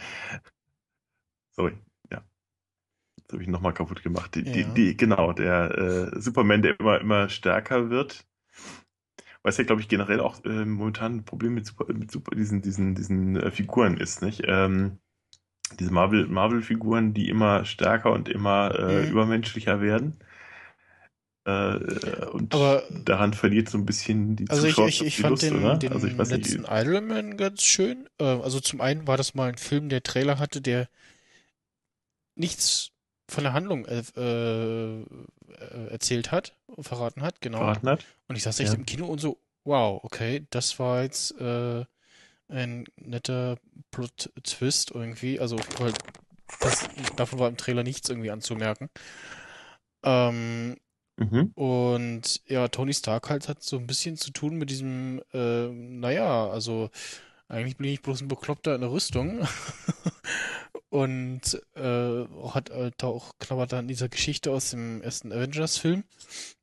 Sorry, 1.56 1.76
ja. 2.12 2.22
Jetzt 3.18 3.32
habe 3.32 3.42
ich 3.42 3.48
nochmal 3.48 3.74
kaputt 3.74 4.02
gemacht. 4.02 4.34
Die, 4.34 4.44
die, 4.44 4.64
Ja. 4.64 4.74
die, 4.74 4.96
genau, 4.96 5.32
der 5.32 6.12
äh, 6.14 6.20
Superman, 6.20 6.62
der 6.62 6.78
immer, 6.80 7.00
immer 7.00 7.28
stärker 7.28 7.90
wird. 7.90 8.26
Weil 9.42 9.50
es 9.50 9.56
ja, 9.56 9.64
glaube 9.64 9.80
ich, 9.80 9.88
generell 9.88 10.20
auch 10.20 10.44
äh, 10.44 10.64
momentan 10.64 11.16
ein 11.16 11.24
Problem 11.24 11.54
mit, 11.54 11.66
Super, 11.66 11.92
mit 11.92 12.10
Super, 12.10 12.34
diesen, 12.36 12.60
diesen, 12.62 12.94
diesen 12.94 13.36
äh, 13.36 13.50
Figuren 13.50 13.96
ist, 13.96 14.20
nicht? 14.22 14.42
Ähm, 14.46 14.98
diese 15.78 15.92
Marvel- 15.92 16.28
Marvel-Figuren, 16.28 17.14
die 17.14 17.28
immer 17.30 17.64
stärker 17.64 18.12
und 18.12 18.28
immer 18.28 18.74
äh, 18.78 19.06
Mhm. 19.06 19.10
übermenschlicher 19.10 19.80
werden. 19.80 20.18
Äh, 21.46 22.26
und 22.32 22.52
Aber- 22.54 22.82
daran 22.90 23.32
verliert 23.32 23.68
so 23.68 23.78
ein 23.78 23.86
bisschen 23.86 24.34
die 24.34 24.50
Also 24.50 24.66
ich, 24.66 24.76
ich, 24.78 25.04
ich 25.04 25.16
die 25.16 25.22
fand 25.22 25.30
Lust, 25.30 25.42
den, 25.44 25.58
oder? 25.64 25.76
den 25.76 25.92
also 25.92 26.06
ich 26.08 26.18
weiß 26.18 26.30
letzten 26.30 26.62
nicht, 26.62 26.70
Iron 26.72 27.06
Man 27.06 27.36
ganz 27.36 27.62
schön. 27.62 28.08
Äh, 28.18 28.24
also 28.24 28.58
zum 28.58 28.80
einen 28.80 29.06
war 29.06 29.16
das 29.16 29.34
mal 29.34 29.48
ein 29.48 29.56
Film, 29.56 29.88
der 29.88 30.02
Trailer 30.02 30.40
hatte, 30.40 30.60
der 30.60 30.88
nichts 32.34 32.90
von 33.28 33.44
der 33.44 33.52
Handlung 33.52 33.84
äh, 33.86 34.02
äh, 34.16 35.02
äh, 35.02 35.86
erzählt 35.90 36.32
hat, 36.32 36.56
verraten 36.80 37.22
hat, 37.22 37.40
genau. 37.40 37.58
verraten 37.58 37.88
hat. 37.88 38.04
Und 38.28 38.36
ich 38.36 38.42
saß 38.42 38.58
echt 38.60 38.72
Ja. 38.72 38.78
im 38.78 38.84
Kino 38.86 39.06
und 39.06 39.20
so, 39.20 39.38
wow, 39.64 40.00
okay, 40.02 40.46
das 40.50 40.78
war 40.80 41.02
jetzt 41.02 41.32
äh, 41.40 41.84
ein 42.48 42.84
netter 42.96 43.56
Plot-Twist 43.92 44.90
irgendwie. 44.92 45.38
Also 45.40 45.56
weil 45.78 45.92
das, 46.60 46.88
davon 47.16 47.38
war 47.38 47.48
im 47.48 47.56
Trailer 47.56 47.82
nichts 47.84 48.08
irgendwie 48.08 48.30
anzumerken. 48.30 48.88
Ähm, 50.04 50.76
Mhm. 51.18 51.52
und 51.54 52.42
ja, 52.46 52.68
Tony 52.68 52.92
Stark 52.92 53.30
halt 53.30 53.48
hat 53.48 53.62
so 53.62 53.78
ein 53.78 53.86
bisschen 53.86 54.16
zu 54.16 54.32
tun 54.32 54.56
mit 54.56 54.68
diesem, 54.68 55.22
äh, 55.32 55.68
naja, 55.68 56.48
also 56.48 56.90
eigentlich 57.48 57.76
bin 57.76 57.90
ich 57.90 58.02
bloß 58.02 58.22
ein 58.22 58.28
Bekloppter 58.28 58.74
in 58.74 58.80
der 58.80 58.90
Rüstung. 58.90 59.46
Und 60.88 61.60
äh, 61.74 62.24
hat 62.48 62.70
halt 62.70 63.02
auch 63.04 63.32
knabbert 63.38 63.74
an 63.74 63.88
dieser 63.88 64.08
Geschichte 64.08 64.50
aus 64.50 64.70
dem 64.70 65.02
ersten 65.02 65.32
Avengers-Film, 65.32 66.04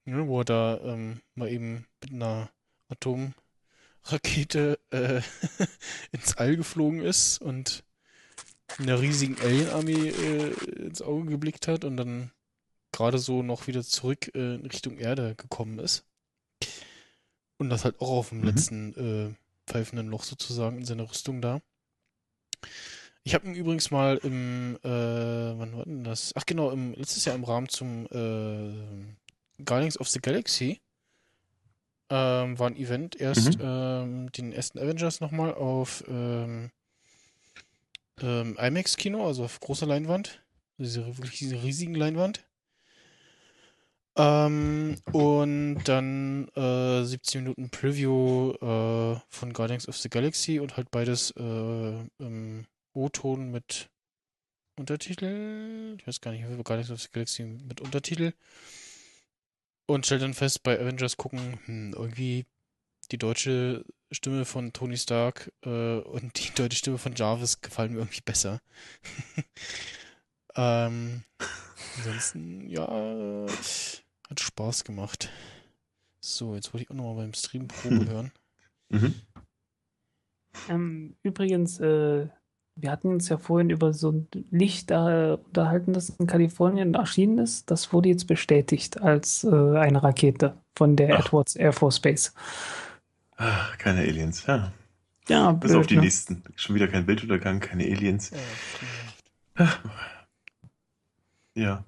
ne, 0.06 0.28
wo 0.28 0.40
er 0.42 0.46
da 0.46 0.80
ähm, 0.84 1.22
mal 1.36 1.50
eben 1.50 1.86
mit 2.02 2.14
einer 2.14 2.50
Atomrakete 2.90 4.80
äh, 4.92 5.22
ins 6.12 6.38
All 6.38 6.56
geflogen 6.56 7.02
ist 7.02 7.42
und 7.42 7.84
einer 8.80 9.00
riesigen 9.00 9.38
Alien-Armee 9.40 10.10
äh, 10.10 10.54
ins 10.82 11.02
Auge 11.02 11.30
geblickt 11.30 11.68
hat 11.68 11.84
und 11.86 11.98
dann 11.98 12.32
gerade 12.94 13.18
so 13.18 13.44
noch 13.44 13.68
wieder 13.68 13.84
zurück 13.84 14.32
äh, 14.34 14.56
in 14.56 14.66
Richtung 14.66 14.98
Erde 14.98 15.36
gekommen 15.36 15.80
ist. 15.80 16.06
Und 17.58 17.70
das 17.70 17.84
halt 17.84 18.00
auch 18.00 18.10
auf 18.12 18.30
dem 18.30 18.40
Mhm. 18.40 18.46
letzten 18.46 18.94
äh, 18.94 19.70
pfeifenden 19.70 20.08
Loch 20.08 20.24
sozusagen 20.24 20.78
in 20.78 20.86
seiner 20.86 21.10
Rüstung 21.10 21.42
da. 21.42 21.62
Ich 23.26 23.34
habe 23.34 23.48
ihn 23.48 23.56
übrigens 23.56 23.92
mal 23.92 24.18
im, 24.24 24.78
äh, 24.84 24.90
wann 24.90 25.76
war 25.78 25.86
denn 25.86 26.04
das? 26.04 26.32
Ach 26.36 26.46
genau, 26.46 26.72
im, 26.72 26.94
letztes 26.94 27.26
Jahr 27.26 27.36
im 27.36 27.44
Rahmen 27.46 27.70
zum 27.70 28.06
äh, 28.08 29.64
Guardians 29.64 29.98
of 30.00 30.10
the 30.10 30.20
Galaxy 30.20 30.82
ähm, 32.10 32.60
war 32.60 32.68
ein 32.68 32.76
Event 32.76 33.16
erst 33.20 33.60
Mhm. 33.60 33.62
ähm, 33.62 34.32
den 34.34 34.52
ersten 34.52 34.78
Avengers 34.78 35.22
nochmal 35.22 35.54
auf 35.54 36.04
ähm, 36.10 36.70
ähm, 38.22 38.58
IMAX-Kino, 38.60 39.26
also 39.26 39.46
auf 39.46 39.60
großer 39.62 39.86
Leinwand. 39.86 40.42
Diese, 40.78 41.06
wirklich 41.18 41.40
diese 41.40 41.64
riesigen 41.64 41.96
Leinwand. 41.96 42.44
Ähm, 44.16 44.98
und 45.12 45.84
dann 45.86 46.48
äh, 46.50 47.04
17 47.04 47.44
Minuten 47.44 47.70
Preview 47.70 48.52
äh, 48.52 49.20
von 49.30 49.54
Guardians 49.54 49.88
of 49.88 49.98
the 49.98 50.10
Galaxy 50.10 50.60
und 50.60 50.78
halt 50.78 50.92
beides 50.92 51.32
äh, 51.32 52.08
im 52.20 52.66
O-Ton 52.94 53.52
mit 53.52 53.90
Untertitel. 54.78 55.96
Ich 56.00 56.06
weiß 56.08 56.22
gar 56.22 56.32
nicht, 56.32 56.48
wie 56.48 56.64
Guardians 56.64 56.92
of 56.92 57.02
the 57.02 57.10
Galaxy 57.12 57.44
mit 57.44 57.82
Untertitel. 57.82 58.34
Und 59.88 60.06
stell 60.06 60.20
dann 60.20 60.34
fest, 60.34 60.64
bei 60.64 60.80
Avengers 60.80 61.18
gucken, 61.18 61.60
hm, 61.66 61.94
irgendwie 61.94 62.46
die 63.12 63.18
deutsche 63.18 63.84
Stimme 64.12 64.46
von 64.46 64.74
Tony 64.74 64.98
Stark 64.98 65.52
äh, 65.66 65.98
und 65.98 66.40
die 66.40 66.54
deutsche 66.56 66.78
Stimme 66.78 66.98
von 66.98 67.16
Jarvis 67.16 67.62
gefallen 67.62 67.94
mir 67.94 68.00
irgendwie 68.00 68.22
besser. 68.24 68.62
ähm, 70.56 71.24
ansonsten, 71.98 72.70
ja, 72.70 73.46
äh, 73.46 73.48
hat 74.34 74.40
Spaß 74.40 74.84
gemacht. 74.84 75.30
So, 76.20 76.56
jetzt 76.56 76.74
wollte 76.74 76.84
ich 76.86 76.90
auch 76.92 76.96
nochmal 76.96 77.16
beim 77.24 77.34
Stream 77.34 77.68
Probe 77.82 78.00
Hm. 78.00 78.10
hören. 78.10 78.32
Mhm. 78.90 79.14
Ähm, 80.70 81.16
übrigens, 81.24 81.80
äh, 81.80 82.28
wir 82.76 82.92
hatten 82.92 83.08
uns 83.10 83.30
ja 83.30 83.38
vorhin 83.38 83.70
über 83.70 83.94
so 83.94 84.12
ein 84.12 84.28
Licht 84.50 84.90
äh, 84.92 85.38
unterhalten, 85.44 85.94
das 85.94 86.10
in 86.10 86.26
Kalifornien 86.26 86.94
erschienen 86.96 87.38
ist. 87.38 87.70
Das 87.70 87.94
wurde 87.94 88.10
jetzt 88.10 88.26
bestätigt 88.28 89.02
als 89.02 89.44
äh, 89.44 89.50
eine 89.78 90.02
Rakete 90.02 90.58
von 90.76 90.96
der 90.96 91.16
Ach. 91.16 91.26
Edwards 91.26 91.56
Air 91.56 91.74
Force 91.74 92.00
Base. 92.00 92.32
Ah, 93.38 93.68
keine 93.78 94.00
Aliens, 94.02 94.46
ja. 94.48 94.72
Ja, 95.28 95.52
Bis 95.52 95.72
blöd, 95.72 95.82
auf 95.82 95.88
die 95.88 95.96
ne? 95.96 96.02
nächsten. 96.02 96.44
Schon 96.56 96.76
wieder 96.76 96.88
kein 96.88 97.06
Bilduntergang, 97.06 97.60
keine 97.60 97.84
Aliens. 97.84 98.32
Ja, 99.58 99.80
Ja. 101.56 101.86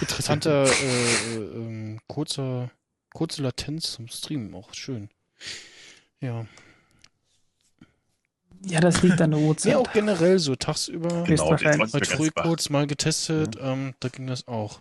Interessanter, 0.00 0.64
äh, 0.82 1.36
äh, 1.36 1.36
ähm, 1.36 2.00
kurzer, 2.06 2.70
kurze 3.12 3.42
Latenz 3.42 3.92
zum 3.92 4.08
Streamen, 4.08 4.54
auch 4.54 4.72
schön. 4.74 5.08
Ja. 6.20 6.46
Ja, 8.62 8.80
das 8.80 9.02
liegt 9.02 9.20
an 9.20 9.32
der 9.32 9.40
Uhrzeit. 9.40 9.72
Ja, 9.72 9.78
auch 9.78 9.92
generell 9.92 10.38
so 10.38 10.56
tagsüber. 10.56 11.24
Genau, 11.24 11.50
war 11.50 11.58
Heute 11.58 11.98
ich 12.02 12.08
früh 12.08 12.30
kurz 12.30 12.68
mal 12.68 12.86
getestet, 12.86 13.56
ähm, 13.60 13.94
da 14.00 14.08
ging 14.08 14.26
das 14.26 14.48
auch. 14.48 14.80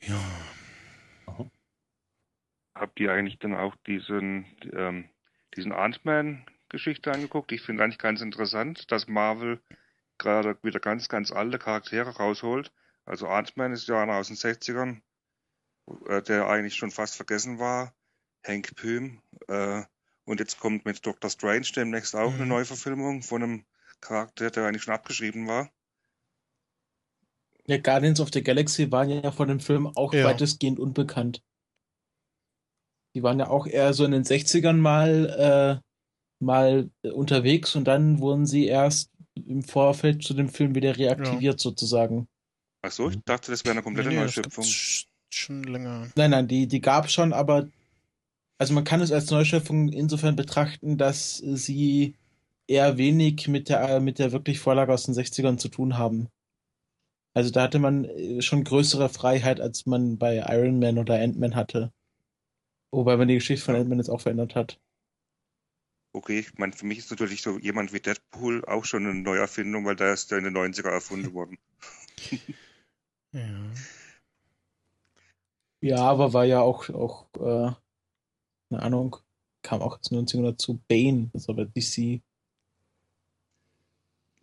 Ja. 0.00 0.20
Habt 2.74 2.98
ihr 2.98 3.12
eigentlich 3.12 3.38
dann 3.38 3.54
auch 3.54 3.76
diesen, 3.86 4.46
ähm, 4.72 5.04
diesen 5.54 5.70
Ant-Man-Geschichte 5.70 7.12
angeguckt? 7.12 7.52
Ich 7.52 7.60
finde 7.60 7.84
eigentlich 7.84 7.98
ganz 7.98 8.22
interessant, 8.22 8.90
dass 8.90 9.06
Marvel 9.06 9.60
gerade 10.16 10.56
wieder 10.62 10.80
ganz, 10.80 11.08
ganz 11.08 11.30
alte 11.30 11.58
Charaktere 11.58 12.16
rausholt. 12.16 12.72
Also 13.10 13.26
Ant-Man 13.26 13.72
ist 13.72 13.88
ja 13.88 14.04
aus 14.04 14.28
den 14.28 14.36
60ern, 14.36 15.02
äh, 16.06 16.22
der 16.22 16.46
eigentlich 16.48 16.76
schon 16.76 16.92
fast 16.92 17.16
vergessen 17.16 17.58
war. 17.58 17.92
Hank 18.46 18.76
Pym. 18.76 19.20
Äh, 19.48 19.82
und 20.24 20.38
jetzt 20.38 20.60
kommt 20.60 20.84
mit 20.84 21.04
Doctor 21.04 21.28
Strange 21.28 21.66
demnächst 21.74 22.14
auch 22.14 22.32
eine 22.32 22.44
Mhm. 22.44 22.50
Neuverfilmung 22.50 23.22
von 23.22 23.42
einem 23.42 23.64
Charakter, 24.00 24.52
der 24.52 24.66
eigentlich 24.66 24.84
schon 24.84 24.94
abgeschrieben 24.94 25.48
war. 25.48 25.72
Ja, 27.66 27.78
Guardians 27.78 28.20
of 28.20 28.30
the 28.32 28.44
Galaxy 28.44 28.92
waren 28.92 29.10
ja 29.10 29.32
von 29.32 29.48
dem 29.48 29.58
Film 29.58 29.88
auch 29.88 30.14
Ja. 30.14 30.24
weitestgehend 30.24 30.78
unbekannt. 30.78 31.42
Die 33.16 33.24
waren 33.24 33.40
ja 33.40 33.48
auch 33.48 33.66
eher 33.66 33.92
so 33.92 34.04
in 34.04 34.12
den 34.12 34.22
60ern 34.22 34.78
mal, 34.78 35.80
äh, 35.82 35.82
mal 36.38 36.90
unterwegs 37.12 37.74
und 37.74 37.86
dann 37.88 38.20
wurden 38.20 38.46
sie 38.46 38.66
erst 38.66 39.10
im 39.34 39.64
Vorfeld 39.64 40.22
zu 40.22 40.32
dem 40.32 40.48
Film 40.48 40.76
wieder 40.76 40.96
reaktiviert 40.96 41.58
sozusagen. 41.58 42.28
Ach 42.82 42.90
so, 42.90 43.10
ich 43.10 43.18
dachte, 43.24 43.50
das 43.50 43.64
wäre 43.64 43.72
eine 43.72 43.82
komplette 43.82 44.08
Nee, 44.08 44.16
nee, 44.16 44.22
das 44.22 44.36
Neuschöpfung. 44.36 44.64
schon 45.28 45.64
länger. 45.64 46.10
Nein, 46.16 46.30
nein, 46.30 46.48
die, 46.48 46.66
die 46.66 46.80
gab 46.80 47.06
es 47.06 47.12
schon, 47.12 47.32
aber 47.32 47.68
also 48.58 48.74
man 48.74 48.84
kann 48.84 49.00
es 49.00 49.12
als 49.12 49.30
Neuschöpfung 49.30 49.90
insofern 49.90 50.36
betrachten, 50.36 50.98
dass 50.98 51.38
sie 51.38 52.14
eher 52.66 52.98
wenig 52.98 53.48
mit 53.48 53.68
der, 53.68 54.00
mit 54.00 54.18
der 54.18 54.32
wirklich 54.32 54.60
Vorlage 54.60 54.92
aus 54.92 55.04
den 55.04 55.14
60ern 55.14 55.58
zu 55.58 55.68
tun 55.68 55.98
haben. 55.98 56.28
Also 57.32 57.50
da 57.50 57.62
hatte 57.62 57.78
man 57.78 58.04
äh, 58.04 58.42
schon 58.42 58.64
größere 58.64 59.08
Freiheit, 59.08 59.60
als 59.60 59.86
man 59.86 60.18
bei 60.18 60.44
Iron 60.48 60.78
Man 60.78 60.98
oder 60.98 61.20
Ant-Man 61.20 61.54
hatte. 61.54 61.92
Wobei 62.90 63.16
man 63.16 63.28
die 63.28 63.34
Geschichte 63.34 63.64
von 63.64 63.76
Ant-Man 63.76 63.98
jetzt 63.98 64.10
auch 64.10 64.20
verändert 64.20 64.54
hat. 64.54 64.78
Okay, 66.12 66.40
ich 66.40 66.58
meine, 66.58 66.72
für 66.72 66.86
mich 66.86 66.98
ist 66.98 67.10
natürlich 67.10 67.40
so 67.42 67.58
jemand 67.58 67.92
wie 67.92 68.00
Deadpool 68.00 68.64
auch 68.64 68.84
schon 68.84 69.06
eine 69.06 69.14
Neuerfindung, 69.14 69.84
weil 69.84 69.94
der 69.94 70.12
ist 70.12 70.30
ja 70.32 70.38
in 70.38 70.44
den 70.44 70.56
90er 70.56 70.90
erfunden 70.90 71.32
worden. 71.32 71.58
Ja. 73.32 73.70
Ja, 75.82 75.96
aber 75.98 76.32
war 76.32 76.44
ja 76.44 76.60
auch, 76.60 76.88
auch 76.90 77.26
äh, 77.36 77.72
eine 78.70 78.82
Ahnung, 78.82 79.16
kam 79.62 79.80
auch 79.80 79.98
den 79.98 80.26
90ern 80.26 80.42
dazu. 80.42 80.80
Bane, 80.88 81.30
das 81.32 81.42
ist 81.42 81.48
aber 81.48 81.64
DC. 81.64 82.20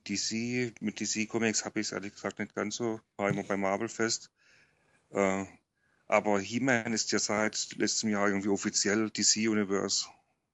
DC, 0.08 0.74
mit 0.82 1.00
DC 1.00 1.28
Comics 1.28 1.66
habe 1.66 1.80
ich 1.80 1.88
es 1.88 1.92
ehrlich 1.92 2.14
gesagt 2.14 2.40
nicht 2.40 2.56
ganz 2.56 2.78
so, 2.78 3.02
war 3.18 3.30
immer 3.30 3.44
bei 3.44 3.58
Marvel 3.58 3.90
fest. 3.90 4.32
Äh, 5.12 5.46
aber 6.08 6.40
He-Man 6.40 6.94
ist 6.94 7.12
ja 7.12 7.20
seit 7.20 7.76
letztem 7.76 8.10
Jahr 8.10 8.30
irgendwie 8.30 8.48
offiziell 8.50 9.10
DC 9.10 9.50
Universe. 9.50 10.08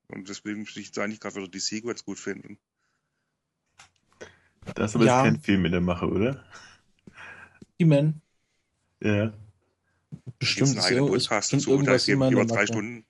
Und 0.08 0.28
deswegen 0.28 0.68
würde 0.68 0.80
ich 0.80 0.88
jetzt 0.88 1.00
eigentlich 1.00 1.20
gerade 1.20 1.36
wieder 1.36 1.48
DC 1.48 1.84
ganz 1.84 2.04
gut 2.04 2.20
finden. 2.20 2.58
Da 4.76 4.86
ist 4.86 4.96
aber 4.96 5.06
Ja. 5.06 5.24
jetzt 5.24 5.34
kein 5.34 5.42
Film 5.42 5.66
in 5.66 5.72
der 5.72 5.82
Mache, 5.82 6.08
oder? 6.08 6.44
He-Man, 7.78 8.22
Ja. 9.04 9.34
bestimmt, 10.40 10.78
ist, 10.78 10.90
ist 10.90 11.32
dazu, 11.32 11.58
der 11.58 11.68
irgendwas 11.68 12.06
geht 12.06 12.14
immer 12.14 12.28
in 12.28 12.34
über 12.34 12.46
drei. 12.46 12.66
Stunden. 12.66 13.06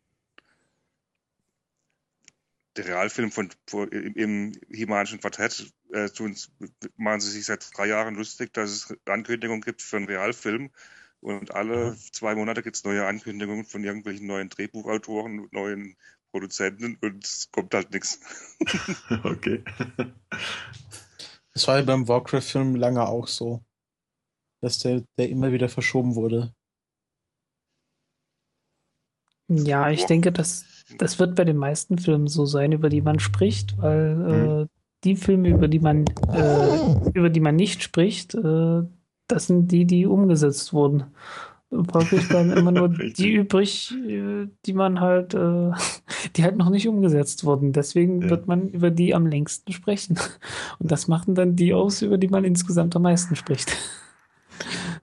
Der 2.76 2.88
Realfilm 2.88 3.32
von, 3.32 3.52
von 3.68 3.88
im, 3.90 4.15
im 4.15 4.52
Himanischen 4.72 5.20
Quartett 5.20 5.72
äh, 5.91 6.10
tun, 6.10 6.36
machen 6.98 7.22
sie 7.22 7.30
sich 7.30 7.45
seit 7.45 7.70
drei 7.78 7.86
Jahren 7.86 8.15
lustig, 8.15 8.52
dass 8.53 8.72
es 8.72 8.98
Ankündigungen 9.06 9.61
gibt 9.61 9.84
für 9.84 9.98
einen 9.98 10.07
Realfilm. 10.07 10.72
Und 11.22 11.53
alle 11.53 11.95
zwei 12.11 12.34
Monate 12.34 12.64
gibt 12.64 12.76
es 12.76 12.84
neue 12.84 13.06
Ankündigungen 13.06 13.64
von 13.64 13.84
irgendwelchen 13.84 14.26
neuen 14.26 14.49
Drehbuchautoren, 14.49 15.48
neuen 15.52 15.95
Produzenten 16.32 16.98
und 17.02 17.24
es 17.24 17.49
kommt 17.52 17.74
halt 17.74 17.91
nichts. 17.91 18.20
Okay. 19.24 19.64
Das 21.53 21.68
war 21.68 21.78
ja 21.78 21.84
beim 21.84 22.07
Warcraft-Film 22.07 22.76
lange 22.76 23.07
auch 23.07 23.28
so. 23.28 23.64
Dass 24.64 24.80
der, 24.80 25.03
der 25.18 25.27
immer 25.30 25.52
wieder 25.52 25.68
verschoben 25.68 26.15
wurde. 26.15 26.53
Ja, 29.49 29.90
ich 29.91 30.06
denke, 30.06 30.31
das, 30.31 30.65
das 30.98 31.19
wird 31.19 31.35
bei 31.35 31.44
den 31.44 31.57
meisten 31.57 31.98
Filmen 31.98 32.27
so 32.27 32.45
sein, 32.45 32.72
über 32.72 32.88
die 32.88 33.02
man 33.02 33.19
spricht, 33.19 33.77
weil 33.77 34.64
äh, 34.64 34.68
die 35.03 35.18
Filme, 35.18 35.49
über 35.49 35.68
die 35.68 35.80
man, 35.80 36.06
äh, 36.31 37.10
über 37.14 37.30
die 37.30 37.41
man 37.41 37.57
nicht 37.57 37.84
spricht, 37.84 38.35
äh, 38.35 38.84
das 39.27 39.48
sind 39.48 39.69
die, 39.72 39.84
die 39.85 40.06
umgesetzt 40.06 40.72
wurden. 40.72 41.03
Folglich 41.91 42.27
bleiben 42.30 42.52
immer 42.52 42.72
nur 42.72 42.88
die 43.18 43.34
übrig, 43.34 43.94
äh, 44.07 44.48
die 44.65 44.73
man 44.73 45.02
halt, 45.02 45.34
äh, 45.34 45.72
die 46.38 46.44
halt 46.44 46.56
noch 46.56 46.69
nicht 46.69 46.88
umgesetzt 46.88 47.44
wurden. 47.44 47.73
Deswegen 47.73 48.22
Ja. 48.22 48.30
wird 48.30 48.48
man 48.48 48.69
über 48.69 48.91
die 48.91 49.14
am 49.14 49.27
längsten 49.27 49.73
sprechen. 49.73 50.18
Und 50.80 50.90
das 50.90 51.10
machen 51.10 51.35
dann 51.35 51.57
die 51.57 51.73
aus, 51.73 52.02
über 52.02 52.18
die 52.18 52.30
man 52.30 52.45
insgesamt 52.45 52.95
am 52.95 53.02
meisten 53.02 53.35
spricht. 53.35 53.76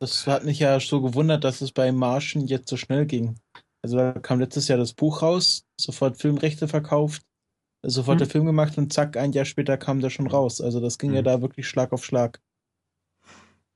Das 0.00 0.26
hat 0.26 0.44
mich 0.44 0.58
ja 0.58 0.80
so 0.80 1.02
gewundert, 1.02 1.44
dass 1.44 1.60
es 1.60 1.72
bei 1.72 1.92
Martian 1.92 2.46
jetzt 2.46 2.68
so 2.70 2.76
schnell 2.76 3.06
ging. 3.06 3.38
Also 3.82 3.96
da 3.96 4.12
kam 4.12 4.40
letztes 4.40 4.68
Jahr 4.68 4.78
das 4.78 4.94
Buch 4.94 5.22
raus, 5.22 5.64
sofort 5.78 6.18
Filmrechte 6.20 6.68
verkauft, 6.68 7.22
sofort 7.86 8.16
Hm. 8.16 8.18
der 8.20 8.28
Film 8.28 8.46
gemacht 8.46 8.78
und 8.78 8.92
zack, 8.92 9.16
ein 9.16 9.32
Jahr 9.32 9.44
später 9.44 9.76
kam 9.78 10.00
der 10.00 10.10
schon 10.10 10.26
raus. 10.26 10.60
Also 10.60 10.80
das 10.80 10.98
ging 10.98 11.12
ja 11.12 11.18
Hm. 11.18 11.24
da 11.24 11.42
wirklich 11.42 11.68
Schlag 11.68 11.92
auf 11.92 12.04
Schlag. 12.04 12.40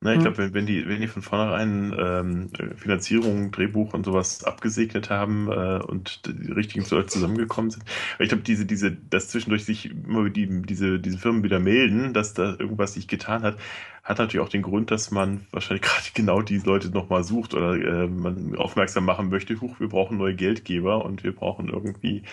Na, 0.01 0.11
ich 0.13 0.17
Hm. 0.17 0.21
glaube, 0.21 0.37
wenn, 0.37 0.53
wenn 0.53 0.65
die, 0.67 0.87
wenn 0.87 1.01
die 1.01 1.07
von 1.07 1.21
vornherein 1.23 1.95
ähm, 1.97 2.49
Finanzierung, 2.77 3.51
Drehbuch 3.51 3.93
und 3.93 4.05
sowas 4.05 4.43
abgesegnet 4.43 5.09
haben 5.09 5.47
äh, 5.49 5.79
und 5.83 6.21
die 6.27 6.51
richtigen 6.51 6.85
Leute 6.89 7.07
zusammengekommen 7.07 7.71
sind, 7.71 7.85
ich 8.19 8.27
glaube, 8.29 8.43
diese, 8.43 8.65
diese, 8.65 8.91
dass 8.91 9.29
zwischendurch 9.29 9.65
sich 9.65 9.89
immer 9.89 10.29
die, 10.29 10.61
diese, 10.63 10.99
diese 10.99 11.17
Firmen 11.17 11.43
wieder 11.43 11.59
melden, 11.59 12.13
dass 12.13 12.33
da 12.33 12.55
irgendwas 12.59 12.93
sich 12.93 13.07
getan 13.07 13.41
hat, 13.43 13.57
hat 14.03 14.19
natürlich 14.19 14.45
auch 14.45 14.49
den 14.49 14.61
Grund, 14.61 14.91
dass 14.91 15.09
man 15.11 15.47
wahrscheinlich 15.51 15.81
gerade 15.87 16.05
genau 16.13 16.41
die 16.41 16.59
Leute 16.59 16.89
nochmal 16.89 17.23
sucht 17.23 17.53
oder 17.55 17.73
äh, 17.75 18.07
man 18.07 18.55
aufmerksam 18.57 19.05
machen 19.05 19.29
möchte, 19.29 19.59
huch, 19.61 19.79
wir 19.79 19.89
brauchen 19.89 20.17
neue 20.17 20.35
Geldgeber 20.35 21.03
und 21.05 21.23
wir 21.23 21.33
brauchen 21.33 21.69
irgendwie 21.69 22.23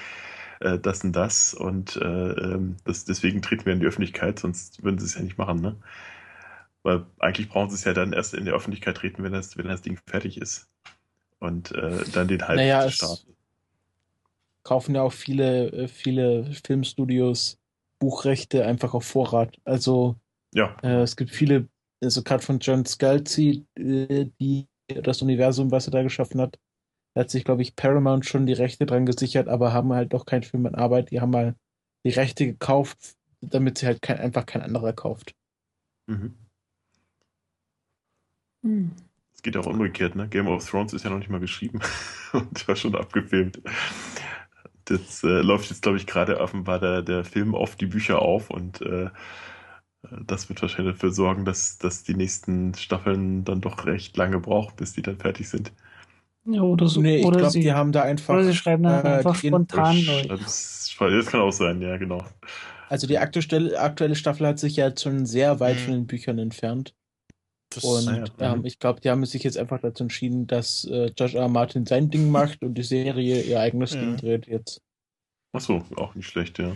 äh, 0.61 0.79
das 0.79 1.05
und 1.05 1.13
das 1.15 1.55
und 1.55 1.97
äh, 1.97 2.05
ähm, 2.05 2.77
das, 2.85 3.05
deswegen 3.05 3.43
treten 3.43 3.67
wir 3.67 3.73
in 3.75 3.81
die 3.81 3.87
Öffentlichkeit, 3.87 4.39
sonst 4.39 4.83
würden 4.85 4.99
sie 4.99 5.07
es 5.07 5.15
ja 5.15 5.23
nicht 5.23 5.39
machen, 5.39 5.61
ne? 5.61 5.77
Weil 6.83 7.07
eigentlich 7.19 7.49
brauchen 7.49 7.71
sie 7.71 7.77
es 7.77 7.85
ja 7.85 7.95
dann 7.95 8.13
erst 8.13 8.35
in 8.35 8.45
der 8.45 8.55
Öffentlichkeit 8.55 8.97
treten, 8.97 9.23
wenn 9.23 9.33
das, 9.33 9.57
wenn 9.57 9.69
das 9.69 9.83
Ding 9.83 9.99
fertig 10.07 10.39
ist. 10.41 10.69
Und 11.39 11.73
äh, 11.73 12.05
dann 12.13 12.29
den 12.29 12.47
Hype 12.49 12.57
naja, 12.57 12.91
starten. 12.91 13.37
kaufen 14.65 14.95
ja 14.95 15.03
auch 15.03 15.13
viele, 15.13 15.73
äh, 15.73 15.89
viele 15.89 16.53
Filmstudios 16.65 17.59
Buchrechte 17.99 18.67
einfach 18.67 18.95
auf 18.95 19.05
Vorrat. 19.05 19.57
Also 19.65 20.17
Ja, 20.55 20.77
Äh, 20.83 21.03
es 21.03 21.17
gibt 21.17 21.31
viele, 21.31 21.69
also 22.03 22.23
gerade 22.23 22.43
von 22.45 22.59
John 22.61 22.85
Scalzi, 22.87 23.67
äh, 23.77 24.27
die 24.41 24.69
das 24.89 25.23
Universum, 25.23 25.71
was 25.71 25.87
er 25.89 25.93
da 25.93 26.03
geschaffen 26.03 26.41
hat, 26.41 26.59
da 27.15 27.23
hat 27.23 27.31
sich, 27.31 27.45
glaube 27.45 27.63
ich, 27.63 27.77
Paramount 27.77 28.27
schon 28.27 28.47
die 28.47 28.53
Rechte 28.55 28.87
dran 28.87 29.07
gesichert, 29.07 29.49
aber 29.49 29.73
haben 29.73 29.93
halt 29.93 30.13
noch 30.13 30.27
keinen 30.27 30.43
Film 30.43 30.67
in 30.67 30.75
Arbeit. 30.75 31.11
Die 31.11 31.21
haben 31.21 31.31
mal 31.31 31.57
die 32.05 32.11
Rechte 32.11 32.47
gekauft, 32.47 33.17
damit 33.41 33.79
sie 33.79 33.87
halt 33.87 34.03
kein, 34.03 34.19
einfach 34.19 34.47
kein 34.47 34.63
anderer 34.63 34.93
kauft. 34.93 35.35
mhm. 36.07 36.42
Es 39.35 39.43
geht 39.43 39.57
auch 39.57 39.67
umgekehrt, 39.67 40.15
ne? 40.15 40.29
Game 40.29 40.49
of 40.49 40.69
Thrones 40.69 40.93
ist 40.93 41.05
ja 41.05 41.11
noch 41.11 41.19
nicht 41.19 41.31
mal 41.31 41.41
geschrieben 41.41 41.81
und 42.33 42.69
war 42.69 42.77
schon 42.77 42.95
abgefilmt. 42.95 43.61
Das 44.85 45.23
äh, 45.23 45.43
läuft 45.43 45.71
jetzt, 45.71 45.83
glaube 45.83 45.97
ich, 45.99 46.07
gerade 46.07 46.41
offenbar 46.41 46.81
der, 46.81 47.03
der 47.03 47.25
Film 47.25 47.55
auf 47.55 47.77
die 47.77 47.87
Bücher 47.87 48.21
auf 48.21 48.51
und 48.51 48.81
äh, 48.83 49.11
das 50.27 50.49
wird 50.49 50.61
wahrscheinlich 50.63 50.95
dafür 50.95 51.13
sorgen, 51.13 51.45
dass, 51.45 51.79
dass 51.79 52.03
die 52.03 52.15
nächsten 52.15 52.75
Staffeln 52.75 53.45
dann 53.45 53.61
doch 53.61 53.87
recht 53.87 54.17
lange 54.17 54.41
brauchen, 54.41 54.75
bis 54.77 54.93
die 54.93 55.03
dann 55.03 55.19
fertig 55.19 55.49
sind. 55.49 55.73
Ja, 56.45 56.63
oder 56.63 56.89
so. 56.89 57.01
nee, 57.01 57.19
ich 57.19 57.23
glaube, 57.23 57.51
sie, 57.51 57.61
die 57.61 57.73
haben 57.73 57.93
da 57.93 58.03
einfach. 58.03 58.35
oder 58.35 58.45
sie 58.45 58.55
schreiben 58.55 58.83
dann 58.83 59.05
äh, 59.05 59.09
einfach 59.09 59.37
spontan 59.37 60.05
neu. 60.05 60.23
Das, 60.27 60.93
das 60.99 61.27
kann 61.27 61.41
auch 61.41 61.53
sein, 61.53 61.81
ja, 61.81 61.97
genau. 61.97 62.25
Also 62.89 63.07
die 63.07 63.19
aktuelle, 63.19 63.79
aktuelle 63.79 64.17
Staffel 64.17 64.47
hat 64.49 64.59
sich 64.59 64.77
ja 64.77 64.93
schon 64.97 65.25
sehr 65.25 65.61
weit 65.61 65.77
Mhm. 65.77 65.81
von 65.81 65.93
den 65.95 66.07
Büchern 66.07 66.39
entfernt. 66.39 66.95
Das, 67.75 67.85
Und 67.85 68.09
Ah 68.09 68.25
ja, 68.39 68.53
ähm, 68.55 68.65
ich 68.65 68.79
glaube, 68.79 69.01
die 69.01 69.11
haben 69.11 69.25
sich 69.25 69.43
jetzt 69.45 69.59
einfach 69.59 69.81
dazu 69.81 70.05
entschieden, 70.05 70.47
dass 70.47 70.85
äh, 70.85 71.11
Josh 71.17 71.35
R. 71.35 71.49
Martin 71.49 71.87
sein 71.87 72.11
Ding 72.11 72.31
macht 72.31 72.63
und 72.63 72.75
die 72.75 72.83
Serie 72.83 73.43
ihr 73.43 73.61
eigenes 73.61 73.95
Ja. 73.95 74.01
Ding 74.01 74.17
dreht 74.17 74.47
jetzt. 74.47 74.81
Achso, 75.53 75.85
auch 75.97 76.15
nicht 76.15 76.27
schlecht, 76.29 76.59
ja. 76.59 76.73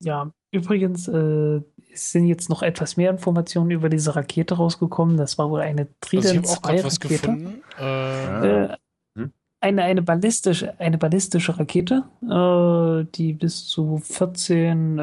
Ja, 0.00 0.30
übrigens 0.52 1.08
äh, 1.08 1.60
sind 1.94 2.26
jetzt 2.26 2.48
noch 2.48 2.62
etwas 2.62 2.96
mehr 2.96 3.10
Informationen 3.10 3.70
über 3.70 3.88
diese 3.88 4.14
Rakete 4.14 4.54
rausgekommen. 4.56 5.16
Das 5.16 5.38
war 5.38 5.50
wohl 5.50 5.60
eine 5.60 5.82
also 5.82 5.92
Trident 6.00 6.44
was 6.44 6.54
2 6.60 6.80
Rakete. 6.80 7.08
gefunden. 7.08 7.62
Äh. 7.78 8.64
Äh, 8.64 8.76
Hm? 9.16 9.32
eine, 9.60 9.82
eine, 9.84 10.02
ballistische, 10.02 10.78
eine 10.80 10.98
ballistische 10.98 11.58
Rakete, 11.58 12.04
äh, 12.22 13.06
die 13.14 13.32
bis 13.32 13.66
zu 13.66 13.98
14 13.98 14.98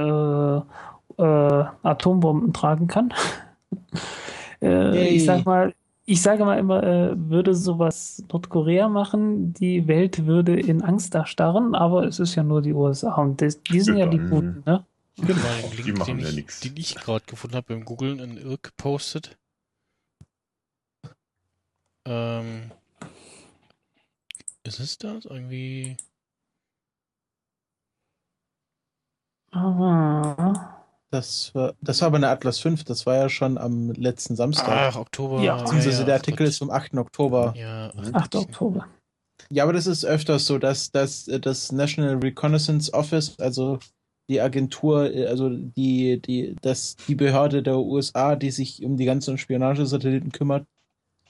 äh, 1.21 1.65
Atombomben 1.83 2.53
tragen 2.53 2.87
kann. 2.87 3.13
äh, 4.61 5.07
ich 5.09 5.25
sag 5.25 5.45
mal, 5.45 5.73
ich 6.05 6.21
sage 6.21 6.45
mal 6.45 6.59
immer, 6.59 6.83
äh, 6.83 7.13
würde 7.15 7.55
sowas 7.55 8.23
Nordkorea 8.31 8.89
machen, 8.89 9.53
die 9.53 9.87
Welt 9.87 10.25
würde 10.25 10.59
in 10.59 10.81
Angst 10.83 11.15
erstarren, 11.15 11.75
aber 11.75 12.05
es 12.05 12.19
ist 12.19 12.35
ja 12.35 12.43
nur 12.43 12.61
die 12.61 12.73
USA 12.73 13.15
und 13.15 13.41
das, 13.41 13.61
die 13.63 13.81
sind 13.81 13.97
ja 13.97 14.07
die 14.07 14.17
Ja, 14.17 14.23
Guten, 14.29 14.63
ne? 14.65 14.85
Habe 15.21 15.35
mal 15.35 15.53
einen 15.55 15.71
Die 15.85 15.91
Link, 15.91 15.97
machen 15.97 16.17
den 16.17 16.19
ja 16.19 16.29
ich, 16.29 16.35
nix. 16.35 16.59
den 16.61 16.77
ich 16.77 16.95
gerade 16.95 17.25
gefunden 17.25 17.55
habe 17.55 17.73
beim 17.75 17.85
Googlen 17.85 18.19
in 18.19 18.37
Irk 18.37 18.63
gepostet. 18.63 19.37
Ähm, 22.05 22.71
ist 24.63 24.79
es 24.79 24.97
das? 24.97 25.25
Irgendwie. 25.25 25.97
Ah, 29.53 30.80
Das 31.11 31.53
war, 31.53 31.73
das 31.81 31.99
war 32.01 32.07
aber 32.07 32.17
eine 32.17 32.29
Atlas 32.29 32.59
5, 32.59 32.85
das 32.85 33.05
war 33.05 33.17
ja 33.17 33.27
schon 33.29 33.57
am 33.57 33.91
letzten 33.91 34.35
Samstag. 34.37 34.69
Ach, 34.69 34.95
Oktober. 34.95 35.41
Ja. 35.41 35.57
Beziehungsweise 35.57 35.99
ja, 35.99 36.05
der 36.05 36.15
ach 36.15 36.19
Artikel 36.19 36.37
Gott. 36.45 36.47
ist 36.47 36.57
vom 36.59 36.69
8. 36.71 36.95
Oktober. 36.97 37.53
Ja, 37.57 37.91
ach, 37.97 38.13
8. 38.13 38.31
Gott. 38.31 38.43
Oktober. 38.45 38.87
Ja, 39.49 39.63
aber 39.63 39.73
das 39.73 39.87
ist 39.87 40.05
öfters 40.05 40.45
so, 40.45 40.57
dass, 40.57 40.91
dass 40.91 41.27
äh, 41.27 41.39
das 41.39 41.73
National 41.73 42.15
Reconnaissance 42.19 42.93
Office, 42.93 43.37
also 43.39 43.79
die 44.29 44.39
Agentur, 44.39 45.13
äh, 45.13 45.27
also 45.27 45.49
die, 45.49 46.21
die, 46.21 46.55
das, 46.61 46.95
die 47.09 47.15
Behörde 47.15 47.61
der 47.61 47.77
USA, 47.77 48.37
die 48.37 48.51
sich 48.51 48.81
um 48.85 48.95
die 48.95 49.05
ganzen 49.05 49.37
Spionagesatelliten 49.37 50.31
kümmert, 50.31 50.65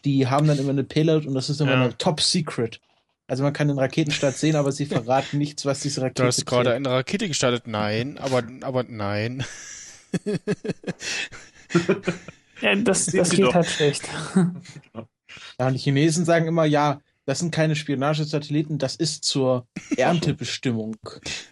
die 0.05 0.27
haben 0.27 0.47
dann 0.47 0.59
immer 0.59 0.69
eine 0.71 0.83
Payload 0.83 1.27
und 1.27 1.33
das 1.33 1.49
ist 1.49 1.59
immer 1.59 1.71
Ja. 1.71 1.83
eine 1.85 1.97
Top 1.97 2.21
Secret. 2.21 2.79
Also 3.31 3.43
man 3.43 3.53
kann 3.53 3.69
den 3.69 3.79
Raketenstart 3.79 4.35
sehen, 4.35 4.57
aber 4.57 4.73
sie 4.73 4.85
verraten 4.85 5.37
nichts, 5.37 5.65
was 5.65 5.79
diese 5.79 6.01
Rakete 6.01 6.23
Du 6.23 6.27
hast 6.27 6.45
gerade 6.45 6.73
eine 6.73 6.89
Rakete 6.89 7.29
gestartet. 7.29 7.65
Nein, 7.65 8.17
aber, 8.17 8.43
aber 8.59 8.83
nein. 8.83 9.45
Ja, 12.61 12.75
das, 12.75 13.05
das 13.05 13.29
geht 13.29 13.45
doch. 13.45 13.53
halt 13.53 13.67
schlecht. 13.67 14.03
Ja, 15.57 15.67
und 15.67 15.73
die 15.75 15.79
Chinesen 15.79 16.25
sagen 16.25 16.45
immer, 16.47 16.65
ja, 16.65 16.99
das 17.25 17.39
sind 17.39 17.51
keine 17.53 17.77
Spionagesatelliten, 17.77 18.77
das 18.77 18.97
ist 18.97 19.23
zur 19.23 19.65
Erntebestimmung. 19.95 20.97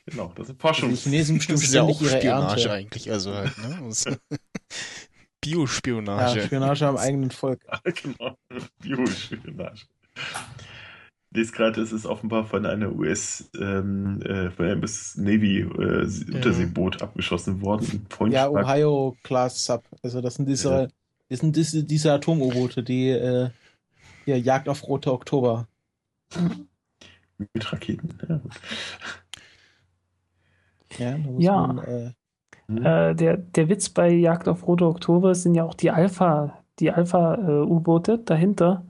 Genau, 0.05 0.33
das 0.35 0.49
ist 0.49 0.49
Also 0.49 0.53
die 0.53 0.59
Forschung. 0.59 0.93
Chinesen 0.95 1.37
bestimmen 1.37 1.59
Das 1.59 1.67
ist 1.69 1.73
ja 1.73 1.83
auch 1.83 2.01
ihre 2.01 2.09
Spionage 2.17 2.61
Ernte. 2.63 2.71
eigentlich, 2.73 3.09
also 3.09 3.33
halt, 3.33 3.57
ne? 3.57 3.79
Das- 3.87 4.03
Ja, 4.09 4.17
Biospionage. 5.41 6.41
Spionage 6.43 6.85
am 6.85 6.97
eigenen 6.97 7.31
Volk. 7.31 7.61
genau. 8.03 8.35
Biospionage. 8.79 9.85
Lese 11.31 11.51
gerade, 11.51 11.79
es 11.81 11.91
ist 11.91 12.05
offenbar 12.07 12.43
von 12.45 12.65
einer 12.65 12.91
US, 12.95 13.49
ähm, 13.59 14.19
äh, 14.23 14.49
von 14.49 14.65
einem 14.65 14.81
US 14.81 15.15
Navy 15.15 15.59
äh, 15.59 15.65
Unterseeboot 16.33 17.01
abgeschossen 17.03 17.61
worden. 17.61 18.05
Point 18.09 18.33
Ja, 18.33 18.47
Spark- 18.47 18.65
Ohio 18.65 19.15
Class 19.23 19.63
Sub. 19.63 19.83
Also 20.01 20.21
das 20.21 20.35
sind 20.35 20.47
diese, 20.49 20.89
das 21.29 21.39
sind 21.39 21.55
diese, 21.55 21.83
diese 21.83 22.13
Atom-U-Boote, 22.13 22.81
die 22.81 23.09
äh, 23.09 23.49
hier 24.25 24.39
Jagd 24.39 24.69
auf 24.69 24.87
Rote 24.87 25.13
Oktober. 25.13 25.67
Mit 27.37 27.71
Raketen. 27.71 28.17
Ja, 28.27 28.37
gut. 28.37 28.51
Ja, 30.97 31.11
da 31.11 31.17
muss 31.17 31.43
Ja. 31.43 31.67
man, 31.67 31.77
äh, 31.79 32.11
Hm. 32.67 32.85
Äh, 32.85 33.15
der, 33.15 33.37
der 33.37 33.69
Witz 33.69 33.89
bei 33.89 34.11
Jagd 34.11 34.47
auf 34.47 34.67
Rote 34.67 34.85
Oktober 34.85 35.33
sind 35.33 35.55
ja 35.55 35.63
auch 35.63 35.73
die 35.73 35.89
Alpha, 35.89 36.63
die 36.79 36.91
Alpha-U-Boote 36.91 38.19
dahinter. 38.19 38.83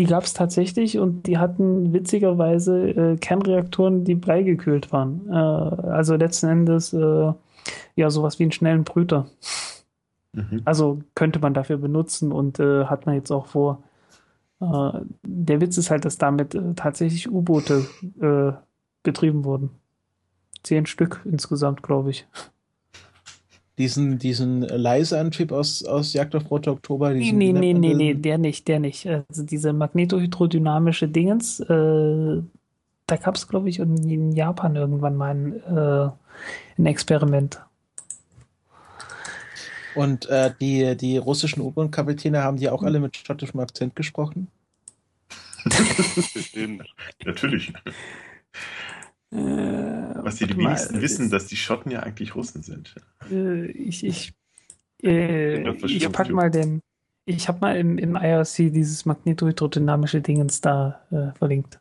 Die 0.00 0.06
gab 0.06 0.24
es 0.24 0.32
tatsächlich 0.32 0.98
und 0.98 1.26
die 1.26 1.36
hatten 1.36 1.92
witzigerweise 1.92 2.88
äh, 2.88 3.16
Kernreaktoren, 3.18 4.02
die 4.02 4.14
bleigekühlt 4.14 4.92
waren. 4.92 5.28
Äh, 5.28 5.34
also 5.34 6.14
letzten 6.14 6.48
Endes 6.48 6.94
äh, 6.94 7.32
ja 7.96 8.08
sowas 8.08 8.38
wie 8.38 8.44
einen 8.44 8.52
schnellen 8.52 8.84
Brüter. 8.84 9.26
Mhm. 10.32 10.62
Also 10.64 11.00
könnte 11.14 11.38
man 11.38 11.52
dafür 11.52 11.76
benutzen 11.76 12.32
und 12.32 12.58
äh, 12.58 12.86
hat 12.86 13.04
man 13.04 13.14
jetzt 13.14 13.30
auch 13.30 13.44
vor. 13.44 13.82
Äh, 14.62 15.00
der 15.22 15.60
Witz 15.60 15.76
ist 15.76 15.90
halt, 15.90 16.06
dass 16.06 16.16
damit 16.16 16.54
äh, 16.54 16.72
tatsächlich 16.74 17.30
U-Boote 17.30 17.84
betrieben 19.02 19.44
wurden. 19.44 19.68
Zehn 20.62 20.86
Stück 20.86 21.20
insgesamt, 21.26 21.82
glaube 21.82 22.08
ich. 22.08 22.26
Diesen, 23.80 24.18
diesen 24.18 24.60
Leiseantrieb 24.60 25.52
aus, 25.52 25.82
aus 25.84 26.12
Jagd 26.12 26.34
auf 26.34 26.50
Rote 26.50 26.70
Oktober. 26.70 27.14
Nee, 27.14 27.32
nee, 27.32 27.52
nee, 27.52 27.72
nee, 27.72 27.94
nee, 27.94 28.14
der 28.14 28.36
nicht, 28.36 28.68
der 28.68 28.78
nicht. 28.78 29.06
Also 29.06 29.42
diese 29.42 29.72
magnetohydrodynamische 29.72 31.08
Dingens, 31.08 31.60
äh, 31.60 32.42
da 33.06 33.16
gab 33.16 33.36
es, 33.36 33.48
glaube 33.48 33.70
ich, 33.70 33.78
in, 33.78 34.32
Japan 34.32 34.76
irgendwann 34.76 35.16
mal 35.16 35.34
ein, 35.34 35.56
äh, 35.64 36.10
ein 36.78 36.86
Experiment. 36.86 37.62
Und 39.94 40.28
äh, 40.28 40.52
die, 40.60 40.94
die 40.96 41.16
russischen 41.16 41.62
U-Boot-Kapitäne 41.62 42.42
haben 42.42 42.58
die 42.58 42.68
auch 42.68 42.82
alle 42.82 43.00
mit 43.00 43.16
schottischem 43.16 43.60
Akzent 43.60 43.96
gesprochen. 43.96 44.48
Natürlich. 47.24 47.72
Äh, 49.32 49.36
Was 49.36 50.36
die, 50.36 50.46
die 50.46 50.54
mal, 50.54 50.70
wenigsten 50.70 50.96
es 50.96 51.02
wissen, 51.02 51.30
dass 51.30 51.46
die 51.46 51.56
Schotten 51.56 51.90
ja 51.90 52.00
eigentlich 52.00 52.34
Russen 52.34 52.62
sind. 52.62 52.94
Äh, 53.30 53.66
ich 53.66 54.04
ich, 54.04 54.32
äh, 55.02 55.70
ich 55.84 56.10
pack 56.10 56.28
ja. 56.28 56.34
mal 56.34 56.50
den. 56.50 56.80
Ich 57.26 57.48
habe 57.48 57.60
mal 57.60 57.76
im, 57.76 57.98
im 57.98 58.16
IRC 58.16 58.72
dieses 58.72 59.04
magnetohydrodynamische 59.04 60.20
Dingens 60.20 60.60
da 60.60 61.00
äh, 61.10 61.36
verlinkt. 61.38 61.78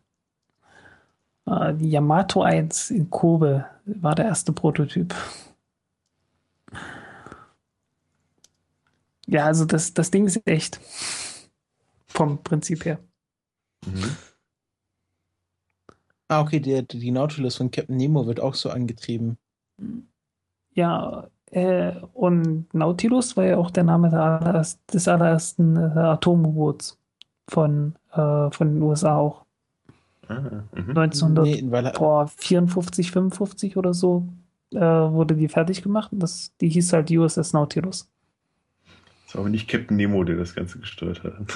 Äh, 1.47 1.73
die 1.73 1.89
Yamato 1.89 2.43
1 2.43 2.91
in 2.91 3.09
Kobe 3.09 3.65
war 3.85 4.15
der 4.15 4.25
erste 4.25 4.51
Prototyp. 4.53 5.15
Ja, 9.25 9.45
also 9.45 9.65
das, 9.65 9.93
das 9.93 10.11
Ding 10.11 10.25
ist 10.25 10.41
echt. 10.45 10.79
Vom 12.07 12.43
Prinzip 12.43 12.85
her. 12.85 12.99
Mhm. 13.85 14.15
Ah, 16.29 16.41
okay, 16.41 16.59
der, 16.59 16.83
die 16.83 17.11
Nautilus 17.11 17.55
von 17.55 17.71
Captain 17.71 17.97
Nemo 17.97 18.27
wird 18.27 18.39
auch 18.39 18.53
so 18.53 18.69
angetrieben. 18.69 19.37
Ja, 20.73 21.27
äh, 21.47 21.93
und 22.13 22.71
Nautilus 22.71 23.35
war 23.35 23.45
ja 23.45 23.57
auch 23.57 23.71
der 23.71 23.83
Name 23.83 24.11
der 24.11 24.21
allererst, 24.21 24.79
des 24.93 25.07
allerersten 25.07 25.75
äh, 25.75 25.99
Atom-U-Boots 25.99 26.99
von, 27.47 27.95
äh, 28.11 28.51
von 28.51 28.73
den 28.73 28.81
USA 28.81 29.17
auch. 29.17 29.45
Ah, 30.27 30.63
mhm. 30.75 30.95
1900. 30.95 31.45
Nee, 31.45 31.63
weil 31.71 31.87
er, 31.87 31.93
Boah, 31.93 32.27
54, 32.27 33.11
55 33.11 33.77
oder 33.77 33.95
so 33.95 34.29
äh, 34.71 34.77
wurde 34.77 35.35
die 35.35 35.47
fertig 35.47 35.81
gemacht. 35.81 36.13
und 36.13 36.19
Das, 36.19 36.53
die 36.61 36.69
hieß 36.69 36.93
halt 36.93 37.09
USS 37.09 37.53
Nautilus. 37.53 38.07
Das 39.25 39.33
war 39.33 39.41
aber 39.41 39.49
nicht 39.49 39.67
Captain 39.67 39.97
Nemo, 39.97 40.23
der 40.23 40.37
das 40.37 40.53
Ganze 40.53 40.77
gesteuert 40.77 41.23
hat. 41.23 41.33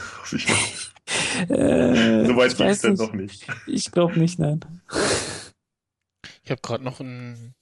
Äh, 1.49 2.25
so 2.25 2.35
weit 2.35 2.51
ich 2.51 2.57
ging 2.57 2.67
weiß 2.67 2.75
es 2.77 2.81
dann 2.81 2.91
nicht. 2.91 3.01
doch 3.01 3.13
nicht. 3.13 3.47
Ich 3.67 3.91
glaube 3.91 4.19
nicht, 4.19 4.39
nein. 4.39 4.59
Ich 6.43 6.51
habe 6.51 6.61
gerade 6.61 6.83
noch 6.83 6.99
ein 6.99 7.55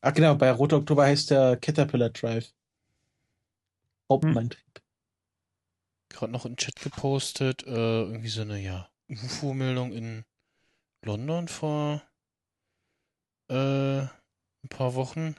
ach 0.00 0.14
genau, 0.14 0.34
bei 0.34 0.50
Rote 0.50 0.76
Oktober 0.76 1.04
heißt 1.04 1.30
der 1.30 1.56
Caterpillar 1.56 2.10
Drive. 2.10 2.52
Hauptmann. 4.08 4.50
gerade 6.08 6.32
noch 6.32 6.46
in 6.46 6.52
den 6.52 6.56
Chat 6.56 6.76
gepostet, 6.80 7.64
äh, 7.66 8.02
irgendwie 8.02 8.28
so 8.28 8.42
eine, 8.42 8.58
ja, 8.58 8.88
UFO-Meldung 9.08 9.92
in 9.92 10.24
London 11.04 11.48
vor 11.48 12.02
äh, 13.48 14.02
ein 14.02 14.68
paar 14.68 14.94
Wochen, 14.94 15.34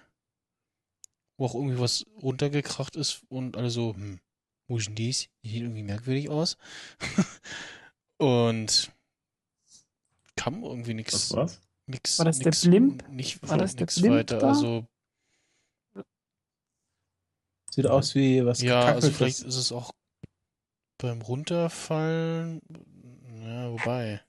wo 1.38 1.46
auch 1.46 1.56
irgendwie 1.56 1.80
was 1.80 2.06
runtergekracht 2.22 2.96
ist 2.96 3.24
und 3.30 3.58
alle 3.58 3.70
so, 3.70 3.94
hm, 3.96 4.20
wo 4.68 4.78
ist 4.78 4.88
denn 4.88 4.96
dies? 4.96 5.30
Die 5.44 5.50
sieht 5.50 5.62
irgendwie 5.64 5.84
merkwürdig 5.84 6.30
aus. 6.30 6.58
und 8.18 8.92
kam 10.36 10.64
irgendwie 10.64 10.92
Was 10.92 10.96
nichts, 10.96 11.32
war's? 11.34 11.62
nix, 11.88 12.18
War 12.20 12.26
das 12.26 12.40
der 12.40 12.48
nix, 12.48 12.62
Blimp? 12.62 13.08
Nicht, 13.10 13.48
War 13.48 13.58
das 13.58 13.76
der 13.76 13.86
Blimp 13.86 14.16
weiter, 14.16 14.38
da? 14.40 14.50
also 14.50 14.86
Sieht 17.72 17.88
aus 17.88 18.16
wie 18.16 18.46
was 18.46 18.62
ja, 18.62 18.82
also 18.86 19.12
vielleicht 19.12 19.42
ist 19.42 19.56
es 19.56 19.72
auch 19.72 19.92
beim 20.98 21.22
Runterfallen, 21.22 22.60
ja, 23.42 23.72
wobei. 23.72 24.22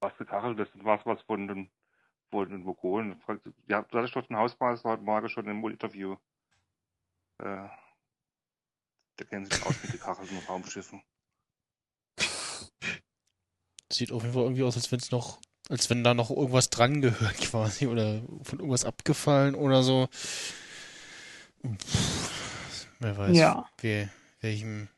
Was 0.00 0.16
gekachelt 0.18 0.58
ist, 0.58 0.72
was 0.84 1.04
was 1.06 1.22
von 1.22 1.46
den, 1.48 1.70
von 2.30 2.48
den 2.48 2.64
Vogolen. 2.64 3.20
Ja, 3.68 3.82
du 3.82 3.98
hattest 3.98 4.16
doch 4.16 4.26
den 4.26 4.36
Hausmeister 4.36 4.90
heute 4.90 5.02
Morgen 5.02 5.28
schon 5.28 5.46
im 5.46 5.64
Interview. 5.68 6.16
Äh, 7.38 7.68
der 9.18 9.26
kennt 9.26 9.52
sich 9.52 9.62
aus 9.64 9.74
mit 9.82 9.92
gekachelten 9.92 10.38
Raumschiffen. 10.48 11.02
Sieht 13.92 14.10
auf 14.12 14.22
jeden 14.22 14.34
Fall 14.34 14.42
irgendwie 14.44 14.62
aus, 14.64 14.76
als 14.76 14.90
wenn 14.90 14.98
es 14.98 15.10
noch, 15.10 15.40
als 15.68 15.88
wenn 15.90 16.02
da 16.04 16.12
noch 16.14 16.30
irgendwas 16.30 16.70
dran 16.70 17.00
gehört 17.00 17.36
quasi 17.40 17.86
oder 17.86 18.22
von 18.42 18.58
irgendwas 18.58 18.84
abgefallen 18.84 19.54
oder 19.54 19.82
so. 19.82 20.08
Pff, 21.64 22.88
wer 22.98 23.16
weiß, 23.16 23.36
Ja. 23.36 23.68
wer, 23.80 24.08
welchem 24.40 24.88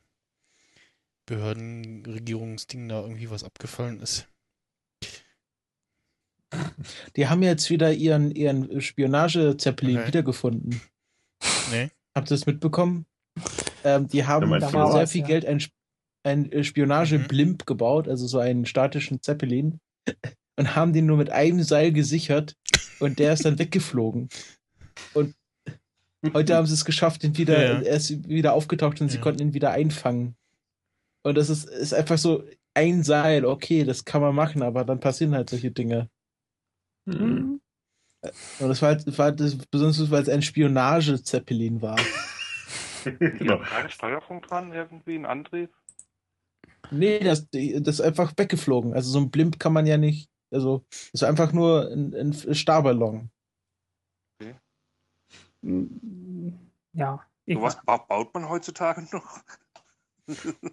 Behördenregierungsding 1.27 2.89
da 2.89 3.03
irgendwie 3.03 3.31
was 3.31 3.45
abgefallen 3.45 4.01
ist. 4.01 4.27
Die 7.17 7.29
haben 7.29 7.43
jetzt 7.43 7.69
wieder 7.69 7.93
ihren, 7.93 8.31
ihren 8.31 8.81
Spionage-Zeppelin 8.81 9.99
Okay. 9.99 10.07
wiedergefunden. 10.07 10.81
Nee? 11.71 11.91
Habt 12.15 12.31
ihr 12.31 12.37
das 12.37 12.47
mitbekommen? 12.47 13.05
Ähm, 13.85 14.09
die 14.09 14.25
haben 14.25 14.49
meinst 14.49 14.71
für 14.71 14.77
du 14.77 14.83
das? 14.85 14.93
sehr 14.93 15.07
viel 15.07 15.21
Ja. 15.23 15.27
Geld 15.27 15.47
ein, 15.47 15.63
ein 16.25 16.53
äh, 16.53 16.65
Spionage-Blimp 16.65 17.67
gebaut, 17.67 18.09
also 18.09 18.27
so 18.27 18.39
einen 18.39 18.67
statischen 18.67 19.23
Zeppelin, 19.23 19.79
und 20.57 20.75
haben 20.77 20.93
den 20.93 21.07
nur 21.07 21.17
mit 21.17 21.31
einem 21.31 21.63
Seil 21.63 21.93
gesichert 21.93 22.55
und 23.01 23.19
der 23.19 23.33
ist 23.33 23.45
dann 23.45 23.59
weggeflogen. 23.59 24.29
Und 25.15 25.35
heute 26.35 26.57
haben 26.57 26.67
sie 26.67 26.75
es 26.75 26.85
geschafft, 26.85 27.23
ihn 27.25 27.37
wieder, 27.39 27.63
Ja. 27.63 27.81
er 27.81 27.97
ist 27.97 28.29
wieder 28.29 28.53
aufgetaucht 28.55 29.01
und 29.01 29.09
sie 29.09 29.17
Ja. 29.19 29.23
konnten 29.23 29.43
ihn 29.43 29.55
wieder 29.55 29.71
einfangen. 29.71 30.35
Und 31.25 31.37
das 31.37 31.49
ist, 31.51 31.65
ist 31.69 31.95
einfach 31.95 32.19
so 32.19 32.45
ein 32.75 33.03
Seil, 33.03 33.45
okay, 33.45 33.85
das 33.85 34.05
kann 34.05 34.21
man 34.23 34.35
machen, 34.35 34.63
aber 34.63 34.85
dann 34.85 35.01
passieren 35.01 35.35
halt 35.35 35.51
solche 35.51 35.71
Dinge. 35.71 36.09
Mhm. 37.07 37.61
Und 38.59 38.69
das 38.69 38.83
war 38.83 38.89
halt, 38.91 39.19
war 39.19 39.31
das, 39.33 39.57
besonders 39.71 40.11
weil 40.11 40.23
es 40.23 40.29
ein 40.29 40.43
Spionage-Zeppelin 40.43 41.81
war. 41.83 41.99
Genau. 43.13 43.59
Keine 43.59 43.91
Steuerung 43.91 44.43
dran, 44.43 44.73
irgendwie, 44.73 45.17
ein 45.17 45.27
Antrieb? 45.27 45.73
Nee, 46.91 47.19
das, 47.21 47.49
das 47.51 47.95
ist 47.95 48.01
einfach 48.01 48.33
weggeflogen. 48.37 48.95
Also 48.95 49.11
so 49.11 49.19
ein 49.19 49.31
Blimp 49.31 49.59
kann 49.59 49.73
man 49.73 49.87
ja 49.87 49.97
nicht. 49.97 50.31
Also, 50.51 50.85
das 50.91 51.11
ist 51.13 51.25
einfach 51.25 51.53
nur 51.53 51.91
ein, 51.91 52.15
ein 52.15 52.55
Starballon. 52.55 53.31
Ja. 56.93 57.27
Sowas 57.47 57.79
ba 57.85 57.97
baut 57.99 58.33
man 58.35 58.49
heutzutage 58.49 59.03
noch? 59.13 59.43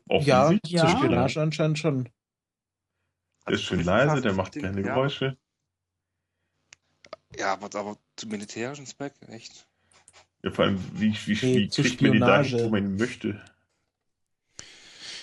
Ja, 0.10 0.44
Offensichtlich, 0.46 0.74
Ja. 0.74 0.82
zur 0.82 0.90
Spionage 0.90 1.42
anscheinend 1.42 1.80
schon. 1.80 2.10
Der 3.48 3.54
ist 3.54 3.64
schön 3.64 3.84
leise, 3.84 4.22
der 4.22 4.34
macht 4.34 4.54
keine. 4.54 4.82
Geräusche. 4.82 5.38
Ja, 7.38 7.54
aber, 7.54 7.66
aber 7.78 7.98
zum 8.16 8.32
militärischen 8.32 8.86
Zweck, 8.86 9.14
echt. 9.28 9.68
Ja, 10.46 10.52
vor 10.52 10.66
allem, 10.66 10.80
wie, 10.94 11.12
wie, 11.26 11.34
Nee, 11.42 11.56
wie 11.56 11.68
kriegt 11.70 12.02
man 12.04 12.12
die 12.12 12.18
Spionage. 12.20 12.64
wo 12.66 12.70
man 12.70 12.98
möchte? 12.98 13.42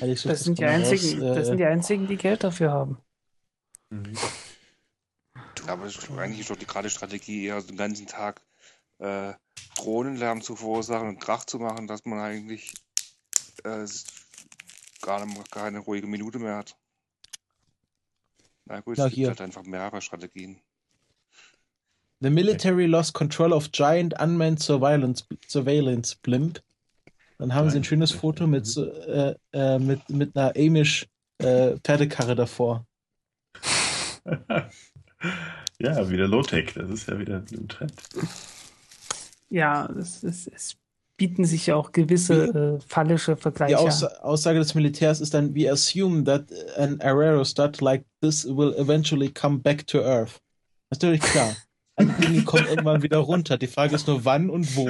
Also 0.00 0.14
such 0.16 0.30
Das 0.32 0.42
sind 0.42 0.58
die 0.58 0.64
mal 0.64 0.82
raus, 0.82 0.88
einzigen, 0.90 1.22
äh, 1.22 1.34
das 1.36 1.46
sind 1.46 1.58
die 1.58 1.64
einzigen, 1.64 2.06
die 2.08 2.16
Geld 2.16 2.42
dafür 2.42 2.72
haben. 2.72 2.98
Mhm. 3.90 4.14
Ja, 5.64 5.74
aber 5.74 5.84
eigentlich 6.18 6.40
ist 6.40 6.50
doch 6.50 6.56
die 6.56 6.66
gerade 6.66 6.90
Strategie 6.90 7.44
eher 7.46 7.62
den 7.62 7.76
ganzen 7.76 8.08
Tag 8.08 8.40
äh, 8.98 9.32
Drohnenlärm 9.76 10.42
zu 10.42 10.56
verursachen 10.56 11.06
und 11.06 11.20
Krach 11.20 11.44
zu 11.44 11.60
machen, 11.60 11.86
dass 11.86 12.04
man 12.04 12.18
eigentlich 12.18 12.74
äh, 13.62 13.86
gar 15.02 15.24
nicht, 15.24 15.50
keine 15.52 15.78
ruhige 15.78 16.08
Minute 16.08 16.40
mehr 16.40 16.56
hat. 16.56 16.76
Na 18.64 18.80
gut, 18.80 18.98
Ja, 18.98 19.04
es 19.06 19.10
gibt 19.10 19.18
hier. 19.18 19.28
halt 19.28 19.40
einfach 19.40 19.62
mehrere 19.62 20.02
Strategien. 20.02 20.60
The 22.22 22.30
military 22.30 22.86
lost 22.86 23.14
control 23.14 23.52
of 23.52 23.72
giant 23.72 24.14
unmanned 24.20 24.62
surveillance, 24.62 25.24
surveillance 25.48 26.14
blimp. 26.14 26.60
Dann 27.38 27.52
haben 27.52 27.68
sie 27.68 27.78
ein 27.78 27.84
schönes 27.84 28.12
Foto 28.12 28.46
mit, 28.46 28.64
so, 28.64 28.86
äh, 28.86 29.34
äh, 29.52 29.80
mit, 29.80 30.08
mit 30.08 30.36
einer 30.36 30.52
Amish 30.56 31.08
äh, 31.38 31.76
Pferdekarre 31.82 32.36
davor. 32.36 32.86
ja, 35.80 36.08
wieder 36.10 36.28
Low-Tech, 36.28 36.74
das 36.74 36.90
ist 36.90 37.08
ja 37.08 37.18
wieder 37.18 37.38
ein 37.38 37.66
Trend. 37.66 37.94
Ja, 39.50 39.86
es, 39.86 40.22
es, 40.22 40.46
es 40.46 40.76
bieten 41.16 41.44
sich 41.44 41.66
ja 41.66 41.74
auch 41.74 41.90
gewisse 41.90 42.78
äh, 42.78 42.80
fallische 42.86 43.34
Die 43.34 43.42
Vergleiche 43.42 43.80
Aussa 43.80 44.06
an. 44.06 44.22
Aussage 44.22 44.60
des 44.60 44.76
Militärs 44.76 45.20
ist 45.20 45.34
dann, 45.34 45.56
we 45.56 45.68
assume 45.68 46.22
that 46.22 46.44
an 46.76 47.00
aerostat 47.00 47.80
like 47.80 48.04
this 48.20 48.46
will 48.46 48.72
eventually 48.78 49.28
come 49.28 49.58
back 49.58 49.84
to 49.88 49.98
Earth. 49.98 50.40
Natürlich 50.90 51.20
klar. 51.20 51.56
Ding 51.98 52.44
kommt 52.44 52.68
irgendwann 52.68 53.02
wieder 53.02 53.18
runter. 53.18 53.58
Die 53.58 53.66
Frage 53.66 53.94
ist 53.94 54.06
nur 54.06 54.24
wann 54.24 54.50
und 54.50 54.76
wo. 54.76 54.88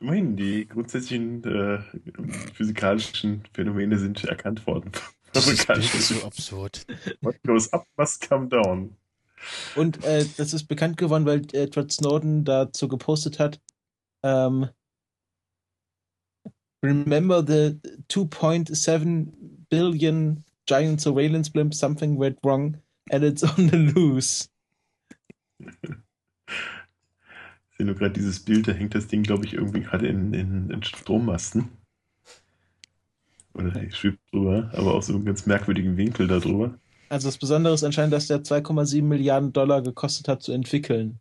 Immerhin, 0.00 0.36
die 0.36 0.66
grundsätzlichen 0.66 1.42
äh, 1.44 1.80
physikalischen 2.54 3.42
Phänomene 3.52 3.98
sind 3.98 4.24
erkannt 4.24 4.66
worden. 4.66 4.92
Fabrikant. 5.34 5.94
ist 5.94 6.08
so 6.08 6.24
absurd. 6.24 6.86
What 7.20 7.36
goes 7.42 7.72
up 7.72 7.84
must 7.96 8.26
come 8.26 8.48
down. 8.48 8.96
Und 9.76 10.04
äh, 10.04 10.24
das 10.36 10.52
ist 10.52 10.64
bekannt 10.64 10.96
geworden, 10.96 11.26
weil 11.26 11.42
Edward 11.52 11.92
Snowden 11.92 12.44
dazu 12.44 12.88
gepostet 12.88 13.38
hat. 13.38 13.60
Ähm, 14.22 14.68
Remember 16.82 17.42
the 17.44 17.80
2.7 18.08 19.32
billion 19.68 20.44
giant 20.68 21.00
surveillance 21.00 21.50
blimp, 21.50 21.74
something 21.74 22.18
went 22.18 22.38
wrong 22.44 22.76
and 23.10 23.24
it's 23.24 23.42
on 23.42 23.68
the 23.68 23.76
loose. 23.76 24.48
Ich 25.58 25.68
sehe 27.76 27.86
nur 27.86 27.94
gerade 27.94 28.12
dieses 28.12 28.40
Bild, 28.40 28.68
da 28.68 28.72
hängt 28.72 28.94
das 28.94 29.06
Ding, 29.06 29.22
glaube 29.22 29.46
ich, 29.46 29.54
irgendwie 29.54 29.80
gerade 29.80 30.06
in, 30.06 30.34
in, 30.34 30.70
in 30.70 30.82
Strommasten. 30.82 31.70
Oder 33.54 33.70
der 33.70 33.90
schwebt 33.90 34.20
drüber, 34.30 34.70
aber 34.74 34.94
auf 34.94 35.04
so 35.04 35.14
einem 35.14 35.24
ganz 35.24 35.46
merkwürdigen 35.46 35.96
Winkel 35.96 36.28
da 36.28 36.38
drüber. 36.38 36.78
Also 37.08 37.28
das 37.28 37.38
Besondere 37.38 37.74
ist 37.74 37.84
anscheinend, 37.84 38.12
dass 38.12 38.26
der 38.26 38.42
2,7 38.42 39.02
Milliarden 39.02 39.52
Dollar 39.52 39.82
gekostet 39.82 40.28
hat 40.28 40.42
zu 40.42 40.52
entwickeln. 40.52 41.20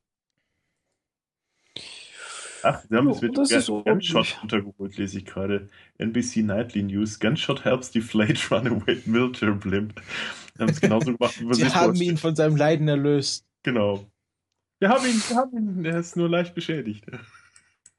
Ach, 2.68 2.84
sie 2.90 2.96
haben 2.96 3.10
es 3.10 3.22
mit. 3.22 3.34
Gunshot 3.34 4.40
untergeholt, 4.42 4.98
lese 4.98 5.20
ich 5.20 5.26
gerade. 5.26 5.70
NBC 6.00 6.38
Nightly 6.38 6.84
News. 6.84 7.20
Gunshot 7.20 7.64
helps 7.64 7.92
deflate 7.92 8.52
runaway 8.52 9.02
military 9.06 9.54
blimp. 9.54 10.02
Sie 10.56 10.62
haben 10.62 10.70
es 10.70 10.82
genauso 10.82 11.14
gemacht, 11.14 11.40
wie 11.40 11.46
man 11.46 11.54
Sie 11.54 11.64
sich 11.64 11.76
haben 11.76 11.96
ihn 11.96 12.18
von 12.18 12.36
seinem 12.36 12.58
Leiden 12.58 12.88
erlöst. 12.90 13.46
Genau. 13.64 14.06
Wir 14.80 14.90
haben 14.90 15.06
ihn, 15.06 15.22
wir 15.30 15.38
haben 15.38 15.58
ihn, 15.58 15.86
er 15.86 16.00
ist 16.00 16.18
nur 16.18 16.30
leicht 16.30 16.54
beschädigt. 16.56 17.06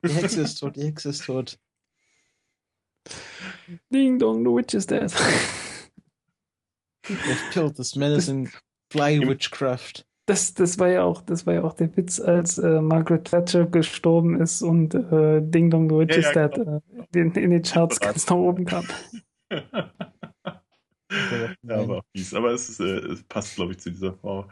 Die 0.05 0.13
Hexe 0.13 0.43
ist 0.43 0.61
tot, 0.61 0.77
die 0.77 0.85
Hexe 0.85 1.09
ist 1.09 1.25
tot. 1.25 1.59
Ding 3.91 4.19
dong, 4.19 4.45
the 4.45 4.51
witch 4.51 4.75
is 4.75 4.87
dead. 4.87 5.11
They've 7.05 7.51
killed 7.53 7.77
this 7.77 7.97
menacing 7.97 8.51
fly 8.91 9.19
witchcraft. 9.19 10.05
Das, 10.29 10.53
das 10.53 10.79
war 10.79 10.89
ja 10.89 11.05
auch, 11.05 11.23
das 11.23 11.47
war 11.47 11.55
ja 11.55 11.65
auch 11.65 11.73
der 11.73 11.97
Witz, 11.97 12.21
als 12.21 12.59
äh, 12.59 12.83
Margaret 12.83 13.25
Thatcher 13.25 13.65
gestorben 13.65 14.39
ist 14.39 14.61
und 14.61 14.95
äh, 14.95 15.41
Ding 15.41 15.71
Dong 15.71 15.89
the 15.89 15.97
Witch 15.97 16.17
Ja, 16.17 16.19
is 16.19 16.35
ja, 16.35 16.49
Dead 16.49 16.67
äh, 16.67 16.81
in, 17.19 17.33
in 17.33 17.51
den 17.51 17.63
Charts 17.63 17.99
ganz 17.99 18.29
nach 18.29 18.37
oben 18.37 18.67
kam. 18.67 18.87
ja, 19.51 19.89
aber 21.71 21.99
auch 21.99 22.05
fies. 22.15 22.35
Aber 22.35 22.51
es, 22.51 22.69
ist, 22.69 22.81
äh, 22.81 22.99
es 22.99 23.23
passt, 23.23 23.57
glaube 23.57 23.73
ich, 23.73 23.79
zu 23.79 23.91
dieser 23.91 24.13
Frau. 24.13 24.47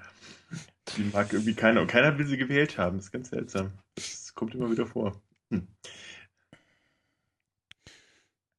Die 0.97 1.03
mag 1.12 1.31
irgendwie 1.31 1.53
keiner. 1.53 1.82
Und 1.82 1.89
keiner 1.89 2.16
will 2.16 2.27
sie 2.27 2.39
gewählt 2.39 2.78
haben. 2.78 2.97
Das 2.97 3.07
ist 3.07 3.12
ganz 3.12 3.28
seltsam. 3.28 3.73
Das 3.97 4.32
kommt 4.35 4.55
immer 4.55 4.70
wieder 4.70 4.86
vor. 4.86 5.20
Hm. 5.53 5.69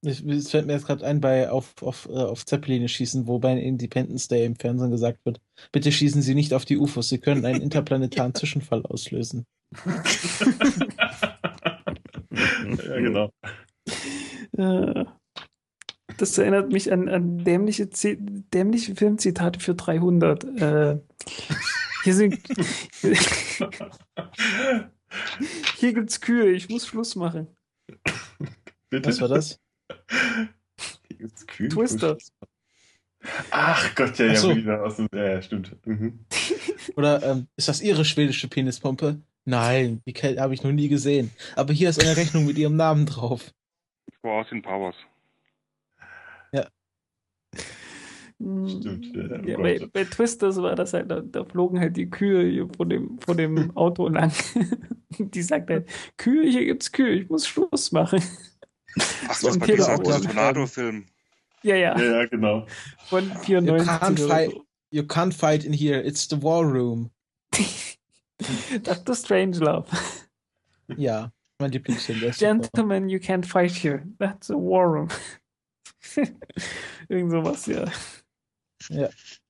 Ich- 0.02 0.24
Es 0.26 0.52
fällt 0.52 0.68
mir 0.68 0.74
jetzt 0.74 0.86
gerade 0.86 1.06
ein, 1.06 1.19
bei 1.22 1.49
auf, 1.49 1.74
auf, 1.82 2.07
äh, 2.07 2.14
auf 2.14 2.45
Zeppeline 2.45 2.88
schießen, 2.88 3.26
wo 3.28 3.40
bei 3.40 3.53
Independence 3.57 4.28
Day 4.28 4.45
im 4.45 4.56
Fernsehen 4.56 4.91
gesagt 4.91 5.26
wird, 5.26 5.40
bitte 5.72 5.91
schießen 5.91 6.22
Sie 6.22 6.36
nicht 6.36 6.53
auf 6.53 6.65
die 6.65 6.78
UFOs, 6.78 7.10
Sie 7.10 7.18
können 7.18 7.45
einen 7.45 7.61
interplanetaren 7.61 8.34
Zwischenfall 8.36 8.86
auslösen. 8.86 9.45
ja, 12.86 12.99
genau. 12.99 13.30
Äh, 14.57 15.06
das 16.18 16.38
erinnert 16.38 16.72
mich 16.72 16.91
an, 16.91 17.10
an 17.10 17.44
dämliche, 17.44 17.88
dämliche 17.88 18.95
Filmzitate 18.95 19.60
für 19.60 19.76
300. 19.76 20.44
Äh, 20.44 20.99
hier 22.03 22.14
sind. 22.14 22.38
hier 25.78 25.94
gibt's 25.94 26.22
Kühe, 26.22 26.52
ich 26.52 26.69
muss 26.69 26.88
Schluss 26.88 27.15
machen. 27.15 27.48
Bitte. 28.90 29.10
Was 29.10 29.22
war 29.22 29.28
das? 29.28 29.60
Hier 30.09 31.17
gibt's 31.17 31.45
Kühe. 31.47 31.69
Twister. 31.69 32.17
Ach 33.51 33.95
Gott, 33.95 34.17
ja, 34.19 34.27
ja, 34.27 34.31
Ach 34.34 34.38
so. 34.38 34.55
wieder 34.55 34.84
aus 34.84 34.97
dem. 34.97 35.07
Ja, 35.13 35.31
ja, 35.31 35.41
stimmt. 35.41 35.75
Mhm. 35.85 36.19
Oder 36.95 37.23
ähm, 37.23 37.47
ist 37.55 37.67
das 37.67 37.81
Ihre 37.81 38.05
schwedische 38.05 38.47
Penispumpe? 38.47 39.19
Nein, 39.45 40.01
die 40.05 40.13
habe 40.13 40.53
ich 40.53 40.63
noch 40.63 40.71
nie 40.71 40.89
gesehen. 40.89 41.31
Aber 41.55 41.73
hier 41.73 41.89
ist 41.89 42.01
eine 42.01 42.17
Rechnung 42.17 42.45
mit 42.45 42.57
Ihrem 42.57 42.75
Namen 42.75 43.05
drauf. 43.05 43.53
Vor 44.21 44.41
Austin 44.41 44.61
Powers. 44.61 44.95
Stimmt, 48.39 49.15
ja, 49.15 49.23
oh 49.31 49.47
Ja, 49.47 49.57
bei, 49.57 49.88
bei 49.91 50.03
Twisters 50.03 50.61
war 50.61 50.75
das 50.75 50.93
halt, 50.93 51.09
da, 51.09 51.21
da 51.21 51.43
flogen 51.43 51.79
halt 51.79 51.97
die 51.97 52.07
Kühe 52.07 52.47
hier 52.47 52.67
vor 52.75 52.85
dem, 52.85 53.17
vor 53.19 53.35
dem 53.35 53.71
Auto 53.75 54.07
lang. 54.07 54.31
die 55.17 55.41
sagt 55.41 55.71
halt, 55.71 55.89
Kühe, 56.17 56.47
hier 56.47 56.65
gibt's 56.65 56.91
Kühe, 56.91 57.13
ich 57.13 57.29
muss 57.29 57.47
Schluss 57.47 57.91
machen. 57.91 58.21
Ach, 59.28 59.34
So 59.36 59.48
das 59.48 59.56
ein 59.56 59.61
war 59.61 59.68
dieser 59.68 59.98
große 59.98 60.22
Tornado-Film. 60.22 61.06
Ja, 61.64 61.76
ja, 61.76 61.98
Ja, 61.99 62.22
ja, 62.22 62.26
genau. 62.26 62.65
von 63.07 63.30
You 63.30 63.61
94 63.61 63.88
can't, 63.88 64.24
oder 64.24 64.28
fight, 64.28 64.56
you 64.91 65.03
can't 65.03 65.34
fight 65.34 65.64
in 65.65 65.74
here, 65.74 65.99
it's 66.02 66.28
the 66.30 66.41
war 66.41 66.64
room. 66.64 67.10
Dr. 68.84 69.15
Strangelove. 69.15 69.88
Ja, 70.95 71.32
mein 71.60 71.72
Lieblingsfilm. 71.72 72.32
Gentlemen, 72.32 73.10
you 73.10 73.19
can't 73.19 73.45
fight 73.45 73.72
here. 73.72 74.03
That's 74.19 74.49
a 74.49 74.53
war 74.56 74.86
room. 74.88 75.10
Irgend 77.10 77.32
sowas, 77.32 77.65
ja. 77.65 77.86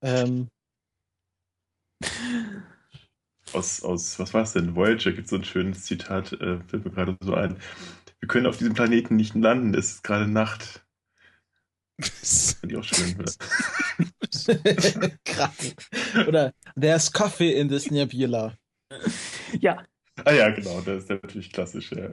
Ähm, 0.01 0.47
Aus, 3.53 3.81
aus, 3.83 4.19
was 4.19 4.33
war 4.33 4.43
es 4.43 4.53
denn? 4.53 4.75
Voyager 4.75 5.11
gibt 5.13 5.29
so 5.29 5.35
ein 5.37 5.43
schönes 5.43 5.83
Zitat, 5.85 6.33
äh, 6.33 6.59
fällt 6.67 6.85
mir 6.85 6.91
gerade 6.91 7.17
so 7.21 7.33
ein. 7.33 7.57
Wir 8.27 8.33
können 8.33 8.47
auf 8.47 8.57
diesem 8.57 8.73
Planeten 8.73 9.15
nicht 9.15 9.35
landen, 9.35 9.73
es 9.73 9.91
ist 9.91 10.03
gerade 10.03 10.27
Nacht. 10.27 10.85
Finde 11.97 12.75
ich 12.75 12.77
auch 12.77 12.83
schön. 12.83 13.15
Krass. 15.23 15.75
Oder 16.27 16.51
There's 16.77 17.13
coffee 17.13 17.53
in 17.53 17.69
this 17.69 17.89
nebula. 17.89 18.57
Ja, 19.61 19.81
ah 20.25 20.33
ja, 20.33 20.49
genau, 20.49 20.81
das 20.81 21.03
ist 21.03 21.09
natürlich 21.09 21.53
klassisch. 21.53 21.93
Ja. 21.93 22.09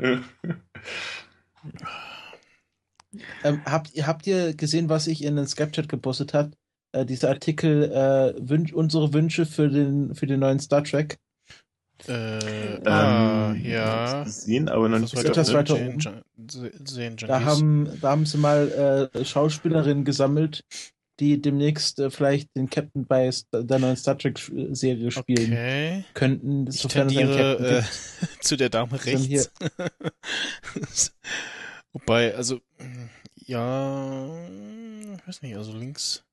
Ähm, 3.43 3.63
habt, 3.65 3.93
ihr, 3.95 4.07
habt 4.07 4.25
ihr 4.29 4.55
gesehen, 4.55 4.89
was 4.89 5.09
ich 5.09 5.25
in 5.25 5.35
den 5.35 5.49
Skype-Chat 5.49 5.89
gepostet 5.89 6.33
habe? 6.33 6.53
Äh, 6.93 7.07
dieser 7.07 7.31
Artikel, 7.31 7.91
äh, 7.91 8.35
Wün 8.39 8.73
unsere 8.73 9.13
Wünsche 9.13 9.47
für 9.47 9.69
den, 9.69 10.15
für 10.15 10.27
den 10.27 10.39
neuen 10.39 10.61
Star 10.61 10.85
Trek. 10.85 11.19
Äh, 12.07 12.81
ah, 12.87 13.53
Ähm, 13.53 13.65
ja. 13.65 14.25
Gesehen, 14.25 14.69
aber 14.69 14.89
noch 14.89 14.99
nicht 14.99 15.15
etwas 15.15 15.53
weiter 15.55 15.77
oben. 15.77 15.99
Sehen 16.85 17.17
Da 17.17 17.43
haben, 17.45 17.99
da 18.01 18.11
haben 18.11 18.27
sie 18.27 18.39
mal 18.39 19.11
äh, 19.15 19.25
Schauspielerinnen 19.25 20.05
gesammelt, 20.05 20.65
die 21.21 21.41
demnächst 21.41 22.01
äh, 22.01 22.11
vielleicht 22.11 22.55
den 22.57 22.69
Captain 22.69 23.07
bei 23.07 23.31
der 23.53 23.79
neuen 23.79 23.97
Star 23.97 24.19
Trek-Serie 24.19 25.11
spielen 25.11 25.53
Okay. 25.53 26.05
könnten. 26.15 26.67
Ich 26.69 26.81
sofern 26.81 27.09
es 27.09 27.17
einen 27.17 27.29
tendiere 27.29 27.57
Captain 27.57 27.77
äh, 27.79 27.83
zu 28.41 28.57
der 28.57 28.69
Dame 28.69 29.05
rechts. 29.05 29.51
Wobei, 31.93 32.35
also, 32.35 32.57
mh, 32.79 33.09
ja, 33.47 34.27
ich 35.15 35.29
weiß 35.29 35.43
nicht, 35.43 35.57
also 35.57 35.73
links 35.77 36.25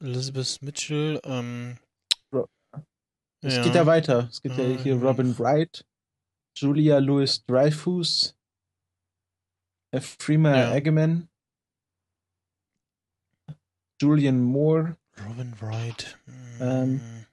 Elizabeth 0.00 0.58
Mitchell, 0.62 1.20
ähm, 1.24 1.76
Es 3.46 3.56
ja. 3.56 3.62
geht 3.62 3.74
ja 3.76 3.86
weiter. 3.86 4.28
Es 4.28 4.42
gibt 4.42 4.56
ja 4.56 4.64
Mhm. 4.64 4.78
hier 4.78 4.96
Robin 4.96 5.38
Wright, 5.38 5.86
Julia 6.56 6.98
Louis 6.98 7.44
Dreyfus, 7.46 8.36
äh, 9.92 10.00
Freema 10.00 10.56
Ja. 10.56 10.74
Eggman, 10.74 11.28
Julian 14.02 14.42
Moore, 14.42 14.96
Robin 15.28 15.54
Wright. 15.60 16.18
Ähm, 16.60 16.96
mm, 16.96 17.26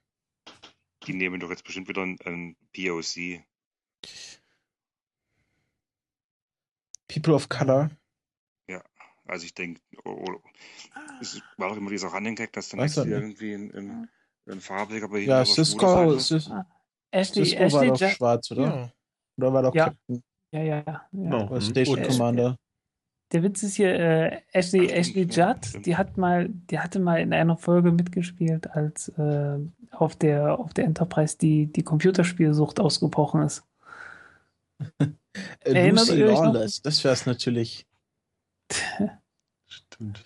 Die 1.07 1.13
nehmen 1.13 1.39
doch 1.39 1.49
jetzt 1.49 1.63
bestimmt 1.63 1.87
wieder 1.87 2.03
ein, 2.03 2.19
ein 2.25 2.55
POC. 2.73 3.43
People 7.07 7.33
of 7.33 7.49
Color. 7.49 7.89
Also 9.25 9.45
ich 9.45 9.53
denke, 9.53 9.81
oh, 10.03 10.25
oh, 10.27 10.41
es 11.21 11.41
war 11.57 11.69
doch 11.69 11.77
immer 11.77 11.89
dieser 11.89 12.09
Running 12.09 12.35
Gag, 12.35 12.51
dass 12.53 12.69
dann 12.69 12.79
irgendwie 12.79 13.53
ein, 13.53 13.73
ein, 13.73 14.09
ein 14.49 14.59
farbiger 14.59 15.07
bei 15.07 15.19
Ja, 15.19 15.45
Cisco, 15.45 16.13
Ashley, 17.11 17.45
Cisco 17.45 17.59
war 17.59 17.83
Ashley 17.83 17.87
doch 17.89 18.09
schwarz, 18.09 18.51
oder? 18.51 18.63
ja. 18.63 18.91
Oder 19.37 19.53
war 19.53 19.63
doch 19.63 19.75
Ja. 19.75 19.85
Captain 19.85 20.23
Ja, 20.51 20.61
ja, 20.61 20.83
ja. 20.85 21.07
Oder 21.11 21.49
Mhm. 21.55 21.61
Station 21.61 21.99
Und- 21.99 22.07
Commander? 22.07 22.57
Der 23.31 23.41
Witz 23.41 23.63
ist 23.63 23.75
hier, 23.77 23.95
äh, 23.99 24.41
Ashley, 24.51 24.87
Ach, 24.91 24.95
Ashley 24.97 25.23
Judd, 25.23 25.65
stimmt. 25.65 25.85
die 25.87 25.97
hat 25.97 26.17
mal, 26.17 26.49
die 26.49 26.77
hatte 26.77 26.99
mal 26.99 27.19
in 27.19 27.33
einer 27.33 27.57
Folge 27.57 27.91
mitgespielt, 27.91 28.69
als 28.69 29.09
äh, 29.17 29.57
auf 29.89 30.15
der, 30.15 30.59
auf 30.59 30.71
der 30.75 30.85
Enterprise 30.85 31.35
die, 31.39 31.65
die 31.65 31.81
Computerspielsucht 31.81 32.79
ausgebrochen 32.79 33.41
ist. 33.43 33.63
Äh, 35.65 35.73
Erinnert 35.73 36.09
Lucy? 36.09 36.19
Lawless, 36.21 36.81
das 36.83 37.03
wär's 37.03 37.25
natürlich. 37.25 37.87
Stimmt. 39.65 40.23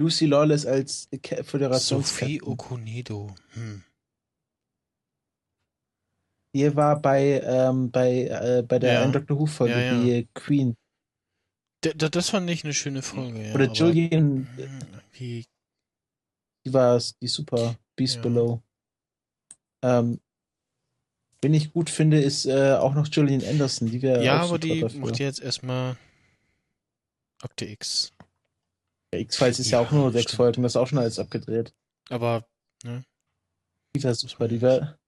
Lucy 0.00 0.24
Lawless 0.26 0.64
als 0.64 1.08
Föderations 1.44 2.08
Sophie 2.08 2.40
Okunedo. 2.42 3.34
Hm. 3.50 3.84
Die 6.54 6.74
war 6.74 7.00
bei, 7.00 7.40
ähm, 7.44 7.90
bei, 7.90 8.24
äh, 8.24 8.64
bei 8.66 8.78
der 8.78 8.94
Ja. 8.94 9.06
Doctor 9.06 9.38
Who-Folge, 9.38 9.74
Ja, 9.74 9.92
ja. 9.94 10.02
die 10.02 10.28
Queen. 10.34 10.76
D 11.84 11.92
das 11.94 12.30
fand 12.30 12.48
ich 12.50 12.64
eine 12.64 12.74
schöne 12.74 13.02
Folge. 13.02 13.52
Oder 13.54 13.70
Julian, 13.72 14.48
hm, 14.56 14.78
Wie, 15.12 15.44
die 16.64 16.72
war 16.72 17.00
die 17.22 17.28
super 17.28 17.76
Beast. 17.94 18.22
Below. 18.22 18.62
Ähm, 19.82 20.18
wen 21.42 21.54
ich 21.54 21.72
gut 21.72 21.88
finde, 21.90 22.20
ist 22.20 22.46
äh, 22.46 22.72
auch 22.72 22.94
noch 22.94 23.06
Julian 23.06 23.44
Anderson. 23.44 23.90
Die 23.90 24.02
wäre 24.02 24.24
ja, 24.24 24.40
aber 24.40 24.58
die 24.58 24.82
macht 24.98 25.18
jetzt 25.18 25.40
erstmal 25.40 25.96
Akte 27.42 27.66
X. 27.66 28.12
X-Files 29.12 29.58
ist 29.58 29.70
ja, 29.70 29.80
Ja, 29.80 29.86
auch 29.86 29.90
nur 29.92 30.12
sechs 30.12 30.24
stimmt. 30.32 30.36
Folgen, 30.36 30.62
das 30.62 30.72
ist 30.72 30.76
auch 30.76 30.86
schon 30.86 30.98
alles 30.98 31.18
abgedreht. 31.18 31.72
Aber 32.08 32.44
Die 32.84 34.02
wäre 34.02 34.14
super, 34.14 34.46
die 34.48 34.60
wäre. 34.62 34.98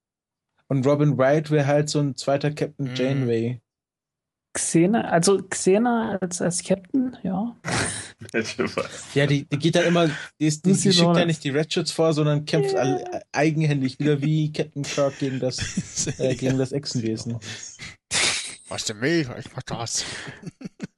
Und 0.68 0.86
Robin 0.86 1.16
Wright 1.18 1.50
wäre 1.50 1.66
halt 1.66 1.88
so 1.88 2.00
ein 2.00 2.16
zweiter 2.16 2.50
Captain 2.50 2.86
Mhm. 2.90 2.94
Janeway. 2.96 3.60
Xena, 4.54 5.02
also 5.08 5.42
Xena 5.42 6.18
als, 6.20 6.42
als 6.42 6.62
Captain, 6.62 7.16
ja. 7.22 7.56
Ja, 9.14 9.26
die, 9.26 9.44
die 9.46 9.58
geht 9.58 9.74
dann 9.74 9.84
immer, 9.86 10.08
die, 10.38 10.46
ist, 10.46 10.64
die, 10.64 10.72
die 10.74 10.92
schickt 10.92 11.16
ja 11.16 11.24
nicht 11.24 11.42
die 11.42 11.50
Ratchets 11.50 11.90
vor, 11.90 12.12
sondern 12.12 12.44
kämpft 12.44 12.72
Ja. 12.72 12.78
all, 12.80 13.22
eigenhändig 13.32 13.98
wieder 13.98 14.20
wie 14.22 14.52
Captain 14.52 14.82
Kirk 14.84 15.18
gegen 15.18 15.40
das, 15.40 16.06
äh, 16.20 16.34
gegen 16.36 16.58
das 16.58 16.70
Echsenwesen. 16.72 17.38
Was 18.68 18.84
du 18.84 19.00
will, 19.00 19.28
ich 19.38 19.52
mach 19.56 19.62
das. 19.64 20.04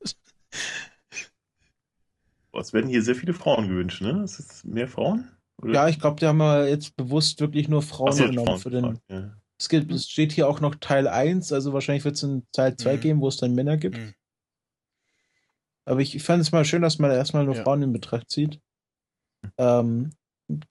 Es 2.59 2.73
werden 2.73 2.89
hier 2.89 3.03
sehr 3.03 3.15
viele 3.15 3.35
Frauen 3.35 3.69
gewünscht, 3.69 4.01
ne? 4.03 4.23
Ist 4.25 4.39
es 4.39 4.65
mehr 4.65 4.89
Frauen? 4.89 5.29
Oder? 5.63 5.73
Ja, 5.73 5.89
ich 5.89 5.99
glaube, 6.01 6.21
die 6.21 6.27
haben 6.27 6.39
wir 6.39 6.69
jetzt 6.69 6.97
bewusst 6.97 7.41
wirklich 7.41 7.69
nur 7.69 7.83
Frauen 7.83 8.13
so, 8.13 8.25
genommen. 8.27 8.47
Frauen, 8.47 8.59
Für 8.61 8.71
den, 8.71 8.83
Frauen, 8.85 9.01
ja. 9.09 9.37
es, 9.59 9.69
gibt, 9.69 9.93
es 9.93 10.09
steht 10.09 10.33
hier 10.33 10.49
auch 10.49 10.61
noch 10.61 10.75
Teil 10.77 11.07
1, 11.09 11.53
also 11.53 11.73
wahrscheinlich 11.73 12.05
wird 12.05 12.17
es 12.17 12.25
einen 12.25 12.47
Teil 12.53 12.77
2 12.77 12.97
Mhm. 12.97 13.01
geben, 13.01 13.21
wo 13.21 13.29
es 13.29 13.37
dann 13.37 13.55
Männer 13.55 13.77
gibt. 13.77 13.99
Mhm. 13.99 14.15
Aber 15.87 16.01
ich, 16.01 16.15
ich 16.17 16.23
fand 16.23 16.41
es 16.41 16.51
mal 16.53 16.65
schön, 16.65 16.83
dass 16.83 16.99
man 16.99 17.11
erstmal 17.11 17.45
nur 17.45 17.57
Ja. 17.57 17.63
Frauen 17.63 17.83
in 17.83 17.93
Betracht 17.93 18.31
zieht. 18.31 18.61
Ähm, 19.59 20.11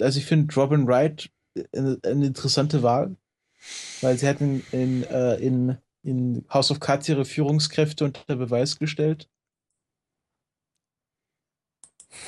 also 0.01 0.19
ich 0.19 0.25
finde 0.25 0.53
Robin 0.55 0.87
Wright 0.87 1.29
eine, 1.75 1.99
eine 2.03 2.25
interessante 2.25 2.81
Wahl, 2.81 3.15
weil 4.01 4.17
sie 4.17 4.27
hat 4.27 4.41
in, 4.41 4.63
in, 4.71 5.03
äh, 5.03 5.35
in, 5.35 5.77
in 6.01 6.45
House 6.51 6.71
of 6.71 6.79
Cards 6.79 7.07
ihre 7.09 7.25
Führungskräfte 7.25 8.05
unter 8.05 8.35
Beweis 8.35 8.79
gestellt. 8.79 9.29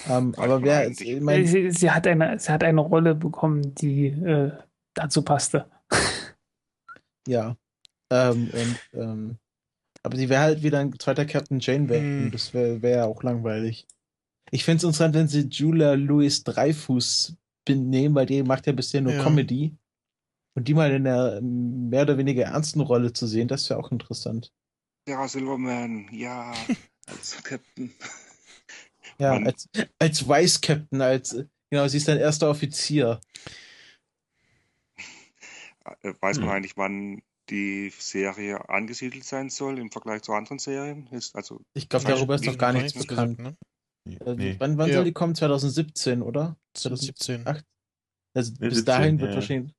Ähm, 0.10 0.34
aber 0.38 0.62
wer, 0.62 0.90
ich 0.90 1.22
mein, 1.22 1.46
sie, 1.46 1.72
sie, 1.72 1.92
hat 1.92 2.08
eine, 2.08 2.40
sie 2.40 2.52
hat 2.52 2.64
eine 2.64 2.82
Rolle 2.82 3.16
bekommen, 3.16 3.76
die 3.76 4.08
äh, 4.08 4.52
dazu 4.94 5.24
passte. 5.24 5.70
ja. 7.28 7.56
Ähm, 8.12 8.50
und, 8.52 8.80
ähm, 8.94 9.38
aber 10.04 10.18
sie 10.18 10.30
wäre 10.30 10.42
halt 10.42 10.64
wieder 10.64 10.80
ein 10.80 10.98
zweiter 11.00 11.26
Captain 11.26 11.60
Janeway. 11.60 12.00
Hm. 12.00 12.24
und 12.26 12.34
Das 12.34 12.54
wäre 12.54 12.82
wär 12.82 12.98
ja 12.98 13.06
auch 13.06 13.24
langweilig. 13.24 13.88
Ich 14.52 14.64
finde 14.64 14.78
es 14.78 14.84
interessant, 14.84 15.16
wenn 15.16 15.28
sie 15.28 15.48
Julia 15.50 15.94
Louis 15.94 16.44
Dreyfus 16.44 17.36
nehmen, 17.68 18.14
weil 18.14 18.28
die 18.28 18.44
macht 18.44 18.68
ja 18.68 18.74
bisher 18.74 19.02
nur 19.02 19.14
Ja. 19.14 19.24
Comedy. 19.24 19.76
Und 20.56 20.68
die 20.68 20.74
mal 20.74 20.92
in 20.92 21.06
einer 21.06 21.42
mehr 21.42 22.04
oder 22.04 22.18
weniger 22.18 22.44
ernsten 22.44 22.80
Rolle 22.80 23.12
zu 23.12 23.28
sehen, 23.28 23.48
das 23.48 23.70
wäre 23.70 23.80
auch 23.80 23.92
interessant. 23.92 24.54
Sarah 25.08 25.28
Silverman, 25.28 26.08
ja, 26.12 26.54
als 27.08 27.44
Captain. 27.44 27.92
Ja, 29.18 29.34
Man- 29.34 29.48
als, 29.48 29.70
als 30.00 30.28
Vice 30.28 30.60
Captain, 30.62 31.02
als, 31.02 31.36
genau, 31.70 31.88
sie 31.88 31.98
ist 31.98 32.08
dann 32.08 32.18
erster 32.18 32.50
Offizier. 32.50 33.20
Äh, 36.02 36.14
Weiß 36.20 36.38
man 36.40 36.48
Hm. 36.50 36.56
eigentlich, 36.56 36.78
wann 36.78 37.22
die 37.50 37.92
Serie 37.98 38.68
angesiedelt 38.70 39.24
sein 39.24 39.50
soll 39.50 39.78
im 39.80 39.92
Vergleich 39.92 40.24
zu 40.24 40.34
anderen 40.34 40.58
Serien? 40.60 41.08
Ist 41.12 41.36
also 41.36 41.62
Ich 41.74 41.88
glaube, 41.90 42.06
darüber 42.06 42.36
ist 42.36 42.46
noch 42.46 42.58
gar 42.58 42.74
nichts 42.74 42.94
bekannt. 42.94 43.38
gesagt, 43.38 43.58
ne? 44.08 44.18
Äh, 44.26 44.36
Nee. 44.36 44.56
Wann, 44.60 44.78
wann 44.78 44.90
Ja. 44.90 44.96
soll 44.96 45.04
die 45.06 45.14
kommen? 45.14 45.36
2017, 45.36 46.22
oder? 46.22 46.58
2017. 46.74 47.42
Ach, 47.46 47.62
Also 48.34 48.52
Ja, 48.54 48.58
bis 48.68 48.78
17, 48.80 48.86
dahin 48.86 49.20
wird 49.20 49.30
ja. 49.32 49.36
wahrscheinlich. 49.36 49.74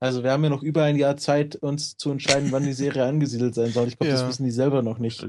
Also 0.00 0.22
wir 0.24 0.30
haben 0.32 0.42
ja 0.42 0.50
noch 0.50 0.62
über 0.62 0.84
ein 0.84 0.96
Jahr 0.96 1.16
Zeit, 1.16 1.54
uns 1.56 1.96
zu 1.96 2.10
entscheiden, 2.10 2.50
wann 2.50 2.64
die 2.64 2.72
Serie 2.72 3.04
angesiedelt 3.06 3.54
sein 3.54 3.70
soll. 3.72 3.88
Ich 3.88 3.98
glaube, 3.98 4.10
das 4.12 4.22
Ja. 4.22 4.28
wissen 4.28 4.44
die 4.44 4.50
selber 4.50 4.82
noch 4.82 4.98
nicht. 4.98 5.22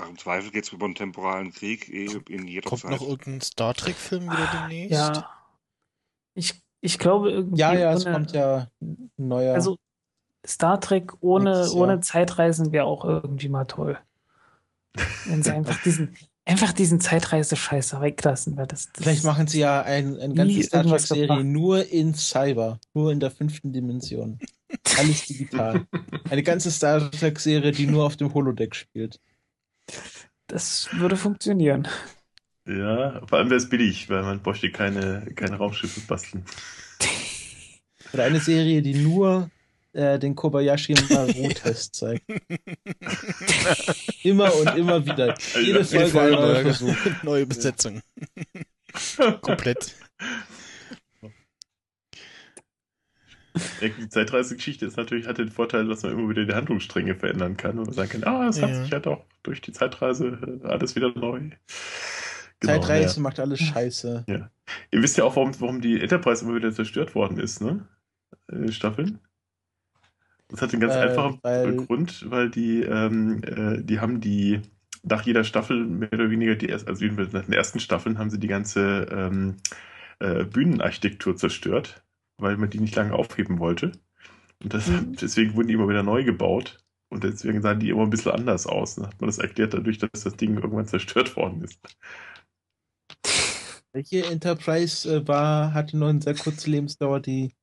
Halt. 0.00 0.10
im 0.10 0.18
Zweifel 0.18 0.50
geht 0.50 0.64
es 0.64 0.72
über 0.72 0.86
einen 0.86 0.94
temporalen 0.94 1.52
Krieg 1.52 1.88
eh 1.88 2.08
in 2.28 2.46
jeder 2.46 2.68
Kommt 2.68 2.82
Zeit. 2.82 2.90
noch 2.92 3.02
irgendein 3.02 3.40
Star 3.40 3.74
Trek-Film 3.74 4.24
wieder 4.24 4.48
demnächst? 4.52 4.92
Ja. 4.92 5.30
Ich, 6.34 6.62
ich 6.80 6.98
glaube 6.98 7.30
irgendwie. 7.30 7.60
Ja, 7.60 7.74
ja, 7.74 7.92
es 7.92 8.04
kommt 8.04 8.32
ja 8.32 8.68
ein 8.80 9.10
neuer. 9.16 9.54
Also 9.54 9.78
Star 10.46 10.80
Trek 10.80 11.12
ohne, 11.20 11.70
ohne 11.72 12.00
Zeitreisen 12.00 12.72
wäre 12.72 12.84
auch 12.84 13.04
irgendwie 13.04 13.48
mal 13.48 13.64
toll. 13.64 13.98
Wenn 15.26 15.42
sie 15.42 15.50
einfach 15.52 15.82
diesen, 15.82 16.16
einfach 16.44 16.72
diesen 16.72 17.00
Zeitreise-Scheiß 17.00 18.00
weglassen, 18.00 18.56
weil 18.56 18.66
das, 18.66 18.90
das 18.92 19.02
Vielleicht 19.02 19.24
machen 19.24 19.46
sie 19.46 19.60
ja 19.60 19.82
ein, 19.82 20.18
eine 20.18 20.44
Nie 20.44 20.54
ganze 20.54 20.62
Star 20.62 20.84
Trek-Serie 20.84 21.44
nur 21.44 21.86
in 21.86 22.14
Cyber, 22.14 22.80
nur 22.94 23.12
in 23.12 23.20
der 23.20 23.30
fünften 23.30 23.72
Dimension. 23.72 24.38
Alles 24.98 25.26
digital. 25.26 25.86
Eine 26.30 26.42
ganze 26.42 26.70
Star 26.70 27.10
Trek-Serie, 27.10 27.72
die 27.72 27.86
nur 27.86 28.04
auf 28.04 28.16
dem 28.16 28.34
Holodeck 28.34 28.74
spielt. 28.74 29.18
Das 30.46 30.88
würde 30.92 31.16
funktionieren. 31.16 31.88
Ja, 32.66 33.22
vor 33.26 33.38
allem 33.38 33.50
wäre 33.50 33.58
es 33.58 33.68
billig, 33.68 34.10
weil 34.10 34.22
man 34.22 34.42
bräuchte 34.42 34.70
keine, 34.70 35.26
keine 35.34 35.56
Raumschiffe 35.56 36.00
basteln. 36.00 36.44
Oder 38.12 38.24
eine 38.24 38.40
Serie, 38.40 38.82
die 38.82 38.94
nur 38.94 39.50
äh, 39.92 40.18
den 40.18 40.34
Kobayashi 40.34 40.94
Maru-Test 41.08 41.94
zeigt. 41.94 42.24
immer 44.22 44.54
und 44.54 44.76
immer 44.76 45.04
wieder. 45.04 45.34
Jede 45.60 45.84
Folge 45.84 46.36
neuer 46.36 46.62
Versuch. 46.62 46.96
Neue 47.22 47.46
Besetzung. 47.46 48.00
Komplett. 49.40 49.94
Ja, 51.22 51.28
Die 53.80 54.08
Zeitreisegeschichte 54.08 54.86
ist 54.86 54.96
natürlich, 54.96 55.26
hat 55.26 55.38
den 55.38 55.50
Vorteil, 55.50 55.86
dass 55.86 56.02
man 56.02 56.12
immer 56.12 56.28
wieder 56.28 56.44
die 56.44 56.54
Handlungsstränge 56.54 57.14
verändern 57.14 57.56
kann 57.56 57.78
und 57.78 57.86
man 57.86 57.94
sagen 57.94 58.08
kann, 58.10 58.24
ah, 58.24 58.48
es 58.48 58.60
hat 58.62 58.70
Ja. 58.70 58.80
sich 58.82 58.90
ja 58.90 59.00
doch 59.00 59.24
durch 59.42 59.60
die 59.60 59.72
Zeitreise 59.72 60.60
äh, 60.62 60.66
alles 60.66 60.94
wieder 60.96 61.12
neu. 61.14 61.40
Genau, 62.60 62.72
Zeitreise 62.72 63.16
ja. 63.16 63.22
macht 63.22 63.38
alles 63.40 63.60
scheiße. 63.60 64.24
Ihr 64.28 65.02
wisst 65.02 65.16
ja 65.16 65.24
auch, 65.24 65.36
warum, 65.36 65.52
warum 65.60 65.80
die 65.80 66.00
Enterprise 66.00 66.44
immer 66.44 66.56
wieder 66.56 66.72
zerstört 66.72 67.14
worden 67.14 67.38
ist, 67.38 67.60
ne? 67.60 67.86
In 68.50 68.62
den 68.62 68.72
Staffeln. 68.72 69.20
Das 70.48 70.62
hat 70.62 70.72
einen 70.72 70.80
ganz 70.80 70.94
Äh, 70.94 70.98
einfachen 71.00 71.38
weil- 71.42 71.76
Grund, 71.76 72.24
weil 72.30 72.50
die, 72.50 72.82
ähm, 72.82 73.42
äh, 73.44 73.82
die 73.82 74.00
haben 74.00 74.20
die, 74.20 74.62
nach 75.02 75.22
jeder 75.22 75.44
Staffel 75.44 75.84
mehr 75.84 76.12
oder 76.12 76.30
weniger, 76.30 76.54
die 76.56 76.66
erst, 76.66 76.88
also 76.88 77.02
jedenfalls 77.04 77.32
nach 77.32 77.44
den 77.44 77.52
ersten 77.52 77.80
Staffeln 77.80 78.18
haben 78.18 78.30
sie 78.30 78.40
die 78.40 78.48
ganze 78.48 79.06
ähm, 79.10 79.56
äh, 80.20 80.44
Bühnenarchitektur 80.44 81.36
zerstört, 81.36 82.02
weil 82.38 82.56
man 82.56 82.70
die 82.70 82.80
nicht 82.80 82.96
lange 82.96 83.14
aufheben 83.14 83.58
wollte. 83.58 83.92
Und 84.62 84.74
das, 84.74 84.88
Mhm. 84.88 85.14
deswegen 85.20 85.54
wurden 85.56 85.68
die 85.68 85.74
immer 85.74 85.88
wieder 85.88 86.02
neu 86.04 86.24
gebaut. 86.24 86.78
Und 87.10 87.24
deswegen 87.24 87.62
sahen 87.62 87.80
die 87.80 87.90
immer 87.90 88.02
ein 88.04 88.10
bisschen 88.10 88.32
anders 88.32 88.66
aus. 88.66 88.96
Dann 88.96 89.06
hat 89.06 89.20
man 89.20 89.28
das 89.28 89.38
erklärt 89.38 89.74
dadurch, 89.74 89.98
dass 89.98 90.10
das 90.24 90.36
Ding 90.36 90.56
irgendwann 90.56 90.86
zerstört 90.86 91.36
worden 91.36 91.62
ist. 91.64 91.80
Welche 93.92 94.24
Enterprise 94.26 95.08
äh, 95.08 95.26
war, 95.28 95.74
hatte 95.74 95.96
nur 95.98 96.08
eine 96.08 96.22
sehr 96.22 96.34
kurze 96.34 96.70
Lebensdauer, 96.70 97.20
die 97.20 97.54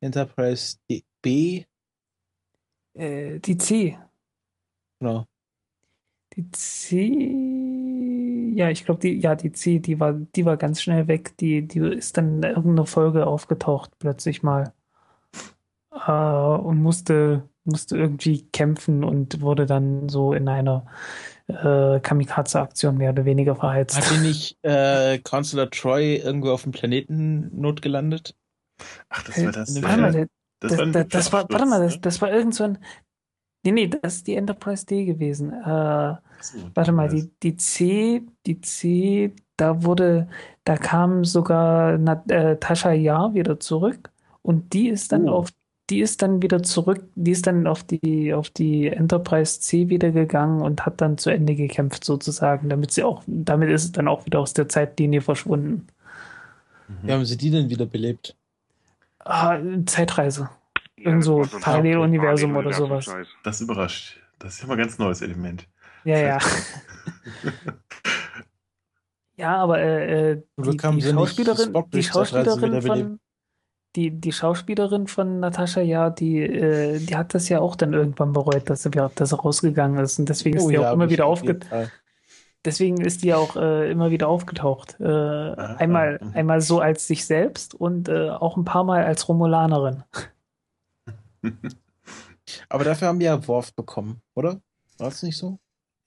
Enterprise 0.00 0.78
D 0.90 1.04
B? 1.22 1.64
Äh, 2.94 3.40
die 3.40 3.56
C. 3.56 3.98
Genau. 5.00 5.26
Die 6.36 6.50
C. 6.52 7.00
Ja, 8.54 8.70
ich 8.70 8.84
glaube, 8.84 9.00
die, 9.00 9.20
ja, 9.20 9.34
die 9.34 9.52
C, 9.52 9.78
die 9.78 10.00
war, 10.00 10.12
die 10.14 10.44
war 10.44 10.56
ganz 10.56 10.82
schnell 10.82 11.08
weg. 11.08 11.36
Die, 11.38 11.66
die 11.66 11.80
ist 11.80 12.16
dann 12.16 12.36
in 12.36 12.42
irgendeiner 12.42 12.86
Folge 12.86 13.26
aufgetaucht, 13.26 13.90
plötzlich 13.98 14.42
mal. 14.42 14.72
Äh, 15.92 16.10
und 16.12 16.82
musste, 16.82 17.48
musste 17.64 17.96
irgendwie 17.96 18.42
kämpfen 18.52 19.04
und 19.04 19.40
wurde 19.40 19.66
dann 19.66 20.08
so 20.08 20.32
in 20.32 20.48
einer 20.48 20.86
äh, 21.48 22.00
Kamikaze-Aktion 22.00 22.96
mehr 22.96 23.10
oder 23.10 23.24
weniger 23.24 23.56
verheizt. 23.56 23.96
Hat 23.96 24.10
die 24.10 24.28
nicht 24.28 24.56
äh, 24.62 25.18
Consular 25.18 25.70
Troy 25.70 26.16
irgendwo 26.16 26.50
auf 26.52 26.62
dem 26.62 26.72
Planeten 26.72 27.50
notgelandet? 27.60 28.34
Ach, 29.08 29.22
das 29.24 29.36
war 29.44 29.52
das. 29.52 29.82
warte 29.82 30.00
mal, 30.00 30.12
der- 30.12 30.26
das 30.60 30.70
das, 30.72 30.78
war 30.78 30.86
ein 30.86 30.92
das, 30.92 31.08
das 31.08 31.32
war, 31.32 31.46
warte 31.50 31.66
mal, 31.66 31.80
das, 31.80 31.94
Absturz, 31.94 32.02
das 32.02 32.22
war 32.22 32.32
irgend 32.32 32.54
so 32.54 32.64
ein. 32.64 32.78
Nee, 33.64 33.72
nee, 33.72 33.88
das 33.88 34.16
ist 34.16 34.26
die 34.26 34.36
Enterprise 34.36 34.86
D 34.86 35.04
gewesen. 35.04 35.52
Äh? 35.52 36.16
Achso, 36.38 36.72
Warte 36.74 36.92
mal, 36.92 37.08
die, 37.08 37.30
die 37.42 37.56
C, 37.56 38.22
die 38.46 38.60
C, 38.60 39.34
da 39.56 39.82
wurde, 39.84 40.28
da 40.64 40.76
kam 40.76 41.24
sogar 41.24 41.98
Na, 41.98 42.22
äh, 42.28 42.56
Tascha 42.58 42.92
Ja 42.92 43.34
wieder 43.34 43.60
zurück 43.60 44.10
und 44.42 44.72
die 44.72 44.88
ist 44.88 45.12
dann 45.12 45.28
Oh. 45.28 45.28
auf, 45.28 45.50
die 45.90 46.00
ist 46.00 46.22
dann 46.22 46.40
wieder 46.42 46.62
zurück, 46.62 47.04
die 47.16 47.32
ist 47.32 47.46
dann 47.46 47.66
auf 47.66 47.82
die, 47.84 48.32
auf 48.32 48.48
die 48.50 48.86
Enterprise 48.88 49.60
C 49.60 49.88
wieder 49.90 50.10
gegangen 50.12 50.62
und 50.62 50.86
hat 50.86 51.00
dann 51.02 51.18
zu 51.18 51.30
Ende 51.30 51.54
gekämpft 51.56 52.04
sozusagen, 52.04 52.68
damit 52.70 52.92
sie 52.92 53.02
auch, 53.02 53.22
damit 53.26 53.68
ist 53.70 53.84
es 53.84 53.92
dann 53.92 54.08
auch 54.08 54.24
wieder 54.26 54.38
aus 54.40 54.54
der 54.54 54.68
Zeitlinie 54.68 55.20
verschwunden. 55.20 55.86
Mhm. 56.88 56.94
Wie 57.06 57.12
haben 57.12 57.24
sie 57.24 57.36
die 57.38 57.50
denn 57.50 57.70
wieder 57.70 57.86
belebt? 57.86 58.36
Ah, 59.24 59.58
Zeitreise. 59.86 60.50
Irgend 61.00 61.24
so 61.24 61.42
das 61.42 61.60
Paralleluniversum 61.60 62.56
oder 62.56 62.72
sowas. 62.72 63.10
Das 63.42 63.60
überrascht. 63.60 64.20
Das 64.38 64.54
ist 64.54 64.62
ja 64.62 64.68
mal 64.68 64.74
ein 64.74 64.80
ganz 64.80 64.98
neues 64.98 65.22
Element. 65.22 65.68
Ja, 66.04 66.18
ja. 66.18 66.38
Ja, 69.40 69.56
aber 69.56 69.80
äh, 69.80 70.32
äh, 70.32 70.42
die, 70.58 70.76
die 70.76 71.02
Schauspielerin, 71.02 71.72
die 71.94 72.02
Schauspielerin 72.02 72.82
von 72.82 73.20
die, 73.96 74.10
die 74.10 74.32
Schauspielerin 74.32 75.06
von 75.08 75.40
Natascha, 75.40 75.80
ja, 75.80 76.10
die, 76.10 76.42
äh, 76.42 76.98
die 76.98 77.16
hat 77.16 77.34
das 77.34 77.48
ja 77.48 77.60
auch 77.60 77.74
dann 77.74 77.92
irgendwann 77.92 78.32
bereut, 78.32 78.68
dass 78.70 78.82
sie, 78.82 78.90
dass 78.90 79.30
sie 79.30 79.36
rausgegangen 79.36 79.98
ist. 79.98 80.18
Und 80.18 80.28
deswegen 80.28 80.58
ist 80.58 80.64
Oh 80.64 80.70
die 80.70 80.78
auch 80.78 80.82
ja, 80.82 80.92
immer 80.92 81.10
wieder 81.10 81.28
bestimmt, 81.28 81.64
aufge 81.64 81.76
auf 81.76 81.80
jeden 81.80 81.88
Fall. 81.88 81.92
deswegen 82.64 83.00
ist 83.00 83.24
die 83.24 83.34
auch 83.34 83.56
äh, 83.56 83.90
immer 83.90 84.10
wieder 84.10 84.28
aufgetaucht. 84.28 84.96
Äh, 85.00 85.04
einmal, 85.04 86.20
mhm. 86.22 86.32
einmal 86.34 86.60
so 86.60 86.78
als 86.78 87.06
sich 87.06 87.24
selbst 87.24 87.74
und 87.74 88.08
äh, 88.08 88.30
auch 88.30 88.56
ein 88.56 88.64
paar 88.64 88.84
Mal 88.84 89.04
als 89.04 89.28
Romulanerin. 89.28 90.04
Aber 92.68 92.84
dafür 92.84 93.08
haben 93.08 93.20
wir 93.20 93.26
ja 93.26 93.48
Worf 93.48 93.74
bekommen, 93.74 94.20
oder? 94.34 94.60
War 94.98 95.08
es 95.08 95.22
nicht 95.22 95.36
so? 95.36 95.58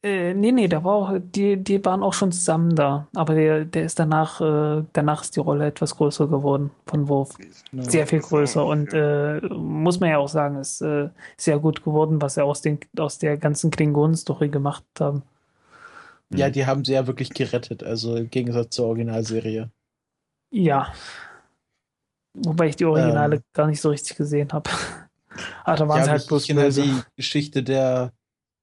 Äh, 0.05 0.33
nee, 0.33 0.51
nee, 0.51 0.67
da 0.67 0.83
war 0.83 0.93
auch, 0.95 1.17
die, 1.17 1.55
die 1.55 1.83
waren 1.85 2.03
auch 2.03 2.11
schon 2.11 2.33
zusammen 2.33 2.75
da. 2.75 3.07
Aber 3.15 3.35
der, 3.35 3.63
der 3.63 3.85
ist 3.85 3.97
danach, 3.99 4.41
äh, 4.41 4.83
danach 4.91 5.21
ist 5.23 5.37
die 5.37 5.39
Rolle 5.39 5.65
etwas 5.65 5.95
größer 5.95 6.27
geworden 6.27 6.71
von 6.85 7.07
Worf. 7.07 7.37
Ja. 7.71 7.83
Sehr 7.83 8.05
viel 8.05 8.19
größer 8.19 8.65
und 8.65 8.93
äh, 8.93 9.39
muss 9.47 10.01
man 10.01 10.09
ja 10.09 10.17
auch 10.17 10.27
sagen, 10.27 10.57
ist 10.57 10.81
äh, 10.81 11.09
sehr 11.37 11.57
gut 11.59 11.85
geworden, 11.85 12.21
was 12.21 12.33
sie 12.33 12.43
aus, 12.43 12.61
den, 12.61 12.79
aus 12.97 13.17
der 13.17 13.37
ganzen 13.37 13.71
Klingonen-Story 13.71 14.49
gemacht 14.49 14.83
haben. 14.99 15.23
Ja, 16.33 16.49
die 16.49 16.65
haben 16.65 16.83
sie 16.83 16.93
ja 16.93 17.07
wirklich 17.07 17.29
gerettet, 17.29 17.83
also 17.83 18.15
im 18.17 18.29
Gegensatz 18.29 18.75
zur 18.75 18.87
Originalserie. 18.87 19.71
Ja. 20.51 20.91
Wobei 22.33 22.67
ich 22.67 22.75
die 22.75 22.85
Originale 22.85 23.37
Ähm. 23.37 23.43
gar 23.53 23.67
nicht 23.67 23.79
so 23.79 23.89
richtig 23.89 24.17
gesehen 24.17 24.51
habe. 24.51 24.69
Aber 25.63 25.77
da 25.77 25.87
waren 25.87 25.97
ja, 25.99 26.03
sie 26.03 26.09
aber 26.09 26.19
halt 26.19 26.27
bloß 26.27 26.47
böse. 26.47 26.81
die 26.83 27.01
Geschichte 27.15 27.63
der, 27.63 28.13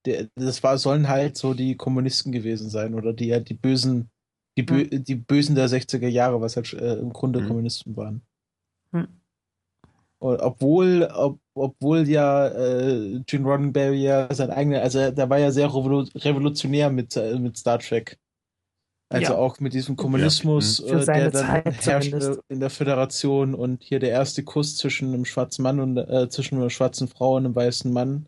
der, 0.07 0.29
das 0.37 0.63
war, 0.63 0.79
sollen 0.79 1.09
halt 1.09 1.37
so 1.37 1.55
die 1.55 1.77
Kommunisten 1.77 2.33
gewesen 2.33 2.71
sein 2.71 2.95
oder 2.95 3.13
die 3.13 3.33
halt 3.33 3.49
die 3.49 3.55
Bösen, 3.55 4.11
die, 4.57 4.63
Bö 4.63 4.85
die 4.87 5.15
Bösen 5.15 5.55
der 5.55 5.69
60er 5.69 6.09
Jahre, 6.09 6.41
was 6.41 6.57
halt 6.57 6.73
äh, 6.73 6.95
im 6.95 7.13
Grunde 7.13 7.41
Mhm. 7.41 7.49
Kommunisten 7.49 7.97
waren. 7.97 8.23
Hm. 8.93 9.09
Und 10.23 10.41
obwohl, 10.41 11.05
ob, 11.15 11.41
obwohl 11.55 12.07
ja 12.07 12.49
äh, 12.49 13.21
Gene 13.27 13.47
Roddenberry 13.47 14.03
ja 14.03 14.33
sein 14.35 14.51
eigener, 14.51 14.83
also 14.83 15.11
der 15.11 15.31
war 15.31 15.39
ja 15.39 15.51
sehr 15.51 15.69
revolu 15.69 16.05
revolutionär 16.15 16.91
mit, 16.91 17.17
äh, 17.17 17.39
mit 17.39 17.57
Star 17.57 17.79
Trek. 17.79 18.19
Also 19.13 19.33
Ja. 19.33 19.39
auch 19.39 19.59
mit 19.59 19.73
diesem 19.75 19.97
Kommunismus, 19.97 20.79
Für 20.79 21.01
äh, 21.01 21.05
seine 21.05 21.31
der 21.31 21.31
dann 21.33 21.47
Zeit 21.47 21.87
herrschte 21.87 22.11
zumindest. 22.11 22.43
in 22.49 22.61
der 22.61 22.71
Föderation 22.71 23.55
und 23.55 23.83
hier 23.83 23.99
der 23.99 24.11
erste 24.11 24.45
Kuss 24.45 24.77
zwischen 24.77 25.13
einem 25.13 25.25
schwarzen 25.25 25.63
Mann 25.63 25.81
und 25.81 25.97
äh, 25.99 26.29
zwischen 26.29 26.57
einer 26.59 26.71
schwarzen 26.71 27.09
Frau 27.09 27.35
und 27.37 27.45
einem 27.45 27.55
weißen 27.57 27.93
Mann. 27.93 28.27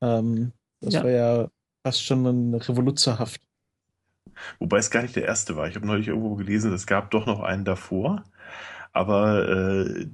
Ähm, 0.00 0.52
das 0.80 0.94
Ja. 0.94 1.02
war 1.02 1.10
ja 1.10 1.48
fast 1.84 2.02
schon 2.04 2.24
ein 2.24 2.54
revoluzerhaft. 2.54 3.40
Wobei 4.58 4.78
es 4.78 4.90
gar 4.90 5.02
nicht 5.02 5.16
der 5.16 5.24
erste 5.24 5.56
war. 5.56 5.68
Ich 5.68 5.76
habe 5.76 5.86
neulich 5.86 6.08
irgendwo 6.08 6.34
gelesen, 6.34 6.72
es 6.72 6.86
gab 6.86 7.10
doch 7.10 7.26
noch 7.26 7.40
einen 7.40 7.64
davor. 7.64 8.24
Aber 8.92 9.48
äh, 9.48 10.06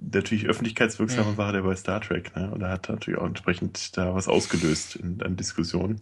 natürlich 0.00 0.46
öffentlichkeitswirksamer 0.46 1.32
Mhm. 1.32 1.36
war 1.38 1.52
der 1.52 1.62
bei 1.62 1.76
Star 1.76 2.00
Trek. 2.00 2.34
Ne? 2.36 2.50
Und 2.50 2.62
er 2.62 2.70
hat 2.70 2.88
natürlich 2.88 3.20
auch 3.20 3.26
entsprechend 3.26 3.96
da 3.96 4.14
was 4.14 4.28
ausgelöst 4.28 4.96
in, 4.96 5.22
an 5.22 5.36
Diskussionen. 5.36 6.00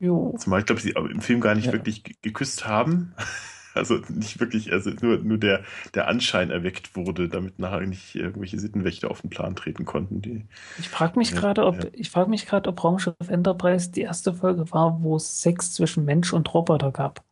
Jo. 0.00 0.34
Zumal 0.38 0.60
ich 0.60 0.66
glaube, 0.66 0.80
sie 0.80 0.90
im 0.90 1.20
Film 1.20 1.40
gar 1.40 1.54
nicht 1.54 1.66
Ja. 1.66 1.72
wirklich 1.72 2.02
ge- 2.02 2.16
geküsst 2.22 2.66
haben. 2.66 3.14
Also 3.72 3.98
nicht 4.08 4.40
wirklich, 4.40 4.72
also 4.72 4.90
nur, 5.00 5.18
nur 5.18 5.38
der, 5.38 5.62
der 5.94 6.08
Anschein 6.08 6.50
erweckt 6.50 6.96
wurde, 6.96 7.28
damit 7.28 7.60
nachher 7.60 7.82
nicht 7.86 8.16
irgendwelche 8.16 8.58
Sittenwächter 8.58 9.08
auf 9.12 9.20
den 9.20 9.30
Plan 9.30 9.54
treten 9.54 9.84
konnten. 9.84 10.20
Die, 10.20 10.44
Ich 10.80 10.88
frage 10.88 11.16
mich 11.16 11.30
Ja, 11.30 11.38
gerade, 11.38 11.64
ob 11.64 11.76
ja. 11.84 11.90
ich 11.92 12.10
frage 12.10 12.30
mich 12.30 12.46
gerade, 12.46 12.68
ob 12.68 12.82
Raumschiff 12.82 13.14
Enterprise 13.28 13.92
die 13.92 14.00
erste 14.00 14.34
Folge 14.34 14.68
war, 14.72 15.00
wo 15.04 15.14
es 15.14 15.40
Sex 15.42 15.72
zwischen 15.72 16.04
Mensch 16.04 16.32
und 16.32 16.52
Roboter 16.52 16.90
gab. 16.90 17.22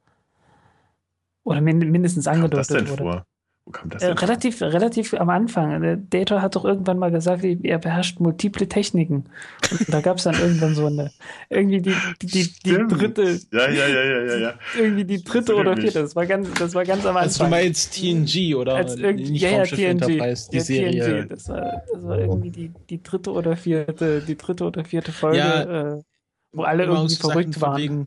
Oder 1.42 1.60
min 1.60 1.78
mindestens 1.90 2.28
angedeutet 2.28 2.88
wurde. 2.88 3.02
vor? 3.02 3.26
Wo 3.68 3.72
kam 3.72 3.90
das 3.90 4.02
Äh, 4.02 4.12
relativ, 4.12 4.62
relativ 4.62 5.12
am 5.12 5.28
Anfang. 5.28 6.06
Data 6.08 6.40
hat 6.40 6.56
doch 6.56 6.64
irgendwann 6.64 6.98
mal 6.98 7.10
gesagt, 7.10 7.44
er 7.44 7.78
beherrscht 7.78 8.18
multiple 8.18 8.66
Techniken. 8.66 9.26
Und 9.70 9.92
da 9.92 10.00
gab 10.00 10.16
es 10.16 10.24
dann 10.24 10.40
irgendwann 10.40 10.74
so 10.74 10.86
eine, 10.86 11.10
irgendwie 11.50 11.82
die, 11.82 11.94
die, 12.22 12.50
die, 12.64 12.86
dritte, 12.88 13.38
Ja, 13.52 13.68
ja, 13.68 13.86
ja, 13.86 14.04
ja, 14.04 14.36
ja, 14.38 14.54
irgendwie 14.78 15.04
die 15.04 15.22
dritte 15.22 15.54
oder 15.54 15.76
vierte. 15.76 16.00
Das 16.00 16.16
war 16.16 16.24
ganz, 16.24 16.48
das 16.54 16.74
war 16.74 16.86
ganz 16.86 17.04
am 17.04 17.08
Anfang. 17.08 17.24
Also 17.24 17.44
du 17.44 17.50
meinst 17.50 17.94
TNG 17.94 18.54
oder 18.54 18.76
Als 18.76 18.96
nicht 18.96 19.42
ja, 19.42 19.50
ja, 19.50 19.64
TNG. 19.64 20.06
Die 20.06 20.16
ja, 20.16 20.60
Serie. 20.62 21.26
Das 21.26 21.50
war, 21.50 21.82
das 21.92 22.04
war 22.04 22.18
irgendwie 22.20 22.50
die, 22.50 22.72
die 22.88 23.02
dritte 23.02 23.32
oder 23.32 23.54
vierte, 23.54 24.22
die 24.22 24.36
dritte 24.38 24.64
oder 24.64 24.82
vierte 24.82 25.12
Folge, 25.12 25.36
Ja, 25.36 25.96
äh, 25.96 26.02
wo 26.52 26.62
alle 26.62 26.84
irgendwie 26.84 27.16
verrückt 27.16 27.60
waren. 27.60 28.06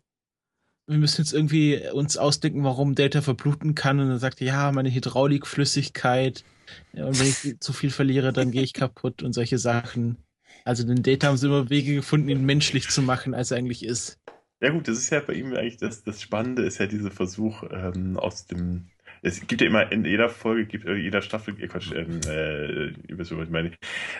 Wir 0.91 0.97
müssen 0.97 1.21
jetzt 1.21 1.33
irgendwie 1.33 1.81
uns 1.93 2.17
ausdenken, 2.17 2.65
warum 2.65 2.95
Data 2.95 3.21
verbluten 3.21 3.75
kann. 3.75 4.01
Und 4.01 4.09
dann 4.09 4.19
sagt 4.19 4.41
er, 4.41 4.47
ja, 4.47 4.71
meine 4.73 4.93
Hydraulikflüssigkeit. 4.93 6.43
Und 6.91 7.17
wenn 7.17 7.27
ich 7.27 7.59
zu 7.61 7.71
viel 7.71 7.91
verliere, 7.91 8.33
dann 8.33 8.51
gehe 8.51 8.61
ich 8.61 8.73
kaputt 8.73 9.23
und 9.23 9.31
solche 9.31 9.57
Sachen. 9.57 10.17
Also 10.65 10.85
den 10.85 11.01
Data 11.01 11.27
haben 11.27 11.37
sie 11.37 11.47
immer 11.47 11.69
Wege 11.69 11.95
gefunden, 11.95 12.27
ihn 12.27 12.45
menschlich 12.45 12.89
zu 12.89 13.01
machen, 13.01 13.33
als 13.33 13.51
er 13.51 13.57
eigentlich 13.57 13.85
ist. 13.85 14.19
Ja 14.61 14.69
gut, 14.69 14.89
das 14.89 14.97
ist 14.97 15.09
ja 15.09 15.21
bei 15.21 15.33
ihm 15.33 15.53
eigentlich 15.53 15.77
das, 15.77 16.03
das 16.03 16.21
Spannende 16.21 16.63
ist 16.63 16.77
ja 16.77 16.87
dieser 16.87 17.09
Versuch 17.09 17.63
ähm, 17.71 18.17
aus 18.17 18.45
dem 18.45 18.90
es 19.23 19.45
gibt 19.47 19.61
ja 19.61 19.67
immer 19.67 19.91
in 19.91 20.03
jeder 20.05 20.29
Folge, 20.29 20.65
gibt 20.65 20.85
in 20.85 20.97
jeder 20.97 21.21
Staffel, 21.21 21.55
äh, 21.61 21.67
Quatsch, 21.67 21.91
ähm, 21.93 22.19
äh, 22.27 22.87
ihr 23.07 23.17
wisst, 23.17 23.35
was 23.35 23.45
ich 23.45 23.49
meine, 23.51 23.71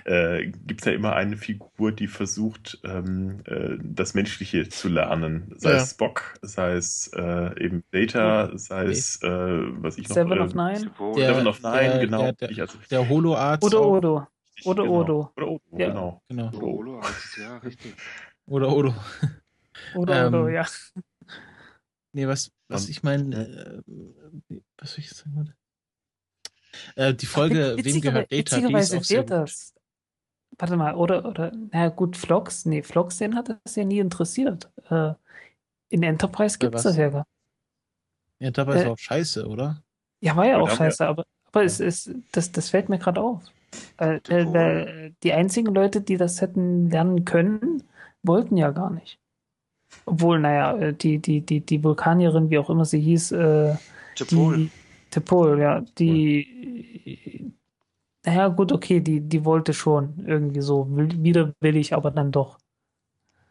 äh, 0.05 0.45
gibt 0.47 0.81
es 0.81 0.85
ja 0.85 0.91
immer 0.93 1.15
eine 1.15 1.37
Figur, 1.37 1.91
die 1.91 2.07
versucht, 2.07 2.79
ähm, 2.83 3.41
äh, 3.45 3.77
das 3.81 4.13
Menschliche 4.13 4.69
zu 4.69 4.89
lernen. 4.89 5.53
Sei 5.57 5.71
Ja. 5.71 5.77
es 5.77 5.91
Spock, 5.91 6.35
sei 6.41 6.73
es 6.73 7.07
äh, 7.15 7.63
eben 7.63 7.83
Data, 7.91 8.55
sei 8.57 8.85
es, 8.85 9.21
äh, 9.23 9.27
was 9.29 9.97
ich 9.97 10.07
noch... 10.09 10.15
Seven 10.15 10.37
äh, 10.37 10.41
of 10.41 10.53
Nine? 10.53 10.91
Obwohl, 10.91 11.15
Seven 11.21 11.47
of 11.47 11.61
Nine, 11.61 11.89
der- 11.89 11.99
genau. 11.99 12.21
der- 12.23 12.33
der- 12.33 12.51
Ich 12.51 12.61
also, 12.61 12.77
Der 12.89 13.09
Holo-Arzt. 13.09 13.63
Oder 13.63 13.79
auch. 13.79 13.91
Odo. 13.97 14.27
Oder 14.65 14.83
genau. 14.83 14.99
Odo. 15.01 15.31
Oder 15.35 15.47
Odo, 15.47 15.61
Ja. 15.77 15.87
genau. 15.87 16.21
Genau. 16.29 17.01
Heißt 17.01 17.25
es, 17.25 17.37
ja, 17.37 17.57
richtig. 17.57 17.95
Oder 18.45 18.69
Odo. 18.69 18.93
Oder 19.95 20.27
Ähm, 20.27 20.33
Odo, 20.33 20.47
ja. 20.49 20.65
Nee, 22.13 22.27
was, 22.27 22.51
was 22.71 22.85
Ähm, 22.85 22.91
ich 22.91 23.03
meine, 23.03 23.35
äh, 23.35 23.81
was 24.77 24.91
soll 24.91 24.99
ich 24.99 25.09
sagen? 25.11 25.53
Äh, 26.95 27.13
die 27.13 27.25
Folge, 27.25 27.71
wem 27.75 27.77
Witzigerweise- 27.77 28.01
gehört 28.01 28.31
Data, 28.31 28.39
die 28.41 28.41
ist 28.41 28.91
witzigerweise 28.91 28.97
auch 28.97 29.03
sehr 29.03 29.23
das. 29.23 29.73
Warte 30.57 30.77
mal, 30.77 30.95
oder, 30.95 31.25
oder, 31.25 31.51
na 31.71 31.89
gut, 31.89 32.17
Vlogs, 32.17 32.65
nee, 32.65 32.83
Vlogs, 32.83 33.17
den 33.17 33.35
hat 33.35 33.49
das 33.49 33.75
ja 33.75 33.85
nie 33.85 33.99
interessiert. 33.99 34.69
Äh, 34.89 35.13
in 35.89 36.03
Enterprise 36.03 36.57
gibt 36.59 36.75
es 36.75 36.83
das 36.83 36.97
ja 36.97 37.09
gar 37.09 37.25
Ja, 38.39 38.51
dabei 38.51 38.75
ist 38.75 38.85
Äh, 38.85 38.89
auch 38.89 38.97
scheiße, 38.97 39.47
oder? 39.47 39.83
Ja, 40.21 40.35
war 40.35 40.45
ja 40.45 40.57
auch 40.59 40.69
scheiße, 40.69 41.07
aber, 41.07 41.25
aber 41.51 41.63
es 41.63 41.79
ist, 41.79 42.11
das, 42.31 42.51
das 42.51 42.69
fällt 42.69 42.89
mir 42.89 42.99
gerade 42.99 43.21
auf. 43.21 43.43
Weil, 43.97 44.21
weil, 44.27 44.53
weil 44.53 45.15
die 45.23 45.31
einzigen 45.33 45.73
Leute, 45.73 46.01
die 46.01 46.17
das 46.17 46.41
hätten 46.41 46.89
lernen 46.89 47.23
können, 47.23 47.83
wollten 48.23 48.57
ja 48.57 48.71
gar 48.71 48.89
nicht. 48.91 49.20
Obwohl, 50.05 50.39
naja, 50.39 50.77
äh, 50.77 50.93
die, 50.93 51.19
die, 51.19 51.41
die, 51.41 51.61
die 51.61 51.83
Vulkanierin, 51.83 52.49
wie 52.49 52.57
auch 52.57 52.69
immer 52.69 52.85
sie 52.85 52.99
hieß, 52.99 53.31
äh, 53.33 53.75
Tepol. 54.15 54.57
die 54.57 54.69
Tepol, 55.09 55.59
ja, 55.59 55.81
die, 55.99 57.53
naja, 58.25 58.47
gut, 58.49 58.71
okay, 58.71 58.99
die, 58.99 59.21
die 59.21 59.45
wollte 59.45 59.73
schon 59.73 60.23
irgendwie 60.25 60.61
so 60.61 60.87
will- 60.95 61.23
widerwillig, 61.23 61.93
aber 61.93 62.11
dann 62.11 62.31
doch. 62.31 62.57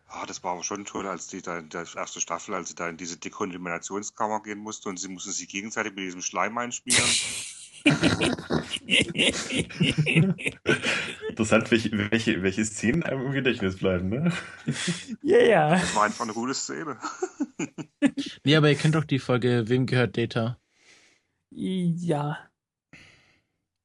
Ah, 0.07 0.27
das 0.27 0.43
war 0.43 0.53
aber 0.55 0.65
schon 0.65 0.85
toll, 0.85 1.07
als 1.07 1.29
die 1.29 1.41
da 1.41 1.59
in 1.59 1.69
der 1.69 1.85
ersten 1.95 2.21
Staffel, 2.21 2.55
als 2.55 2.71
sie 2.71 2.75
da 2.75 2.89
in 2.89 2.97
diese 2.97 3.17
Dekontaminationskammer 3.17 4.43
gehen 4.43 4.59
musste 4.59 4.89
und 4.89 4.99
sie 4.99 5.07
mussten 5.09 5.31
sich 5.31 5.49
gegenseitig 5.49 5.95
mit 5.95 6.05
diesem 6.05 6.23
Schleim 6.23 6.59
einspielen. 6.59 7.01
Interessant, 11.29 11.71
welche, 11.71 11.91
welche, 12.11 12.43
welche 12.43 12.65
Szenen 12.65 13.03
einem 13.03 13.27
im 13.27 13.33
Gedächtnis 13.33 13.77
bleiben, 13.79 14.09
ne? 14.09 14.33
Ja, 15.23 15.39
ja. 15.43 15.71
Das 15.71 15.95
war 15.95 16.05
einfach 16.05 16.25
eine 16.25 16.35
gute 16.35 16.55
Szene. 16.55 16.99
Nee, 18.45 18.57
aber 18.57 18.69
ihr 18.71 18.77
kennt 18.77 18.95
doch 18.95 19.05
die 19.05 19.19
Folge, 19.19 19.69
wem 19.69 19.87
gehört 19.87 20.17
Data? 20.17 20.59
Ja. 21.51 22.39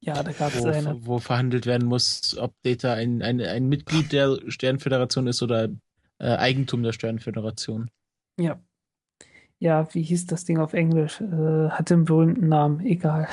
Ja, 0.01 0.21
da 0.21 0.31
gab 0.33 0.53
es 0.53 0.61
Wo, 0.61 0.67
eine. 0.67 1.05
wo 1.05 1.19
verhandelt 1.19 1.65
werden 1.65 1.87
muss, 1.87 2.37
ob 2.37 2.53
Data 2.61 2.93
ein, 2.93 3.21
ein, 3.23 3.41
ein 3.41 3.67
Mitglied 3.67 4.11
der 4.11 4.39
Sternföderation 4.47 5.25
ist 5.27 5.41
oder 5.41 5.69
äh, 6.19 6.35
Eigentum 6.35 6.83
der 6.83 6.93
Sternföderation. 6.93 7.89
Ja. 8.39 8.59
Ja, 9.65 9.91
wie 9.95 10.03
hieß 10.03 10.27
das 10.27 10.45
Ding 10.45 10.59
auf 10.59 10.73
Englisch? 10.73 11.19
Äh, 11.21 11.71
hatte 11.71 11.95
einen 11.95 12.05
berühmten 12.05 12.49
Namen, 12.49 12.81
egal. 12.81 13.27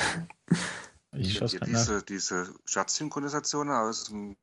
Ich 1.12 1.34
schaue 1.36 1.60
diese, 1.60 2.02
diese 2.02 2.54
Schatzsynchronisationen 2.64 3.74
aus 3.74 4.04
dem, 4.04 4.34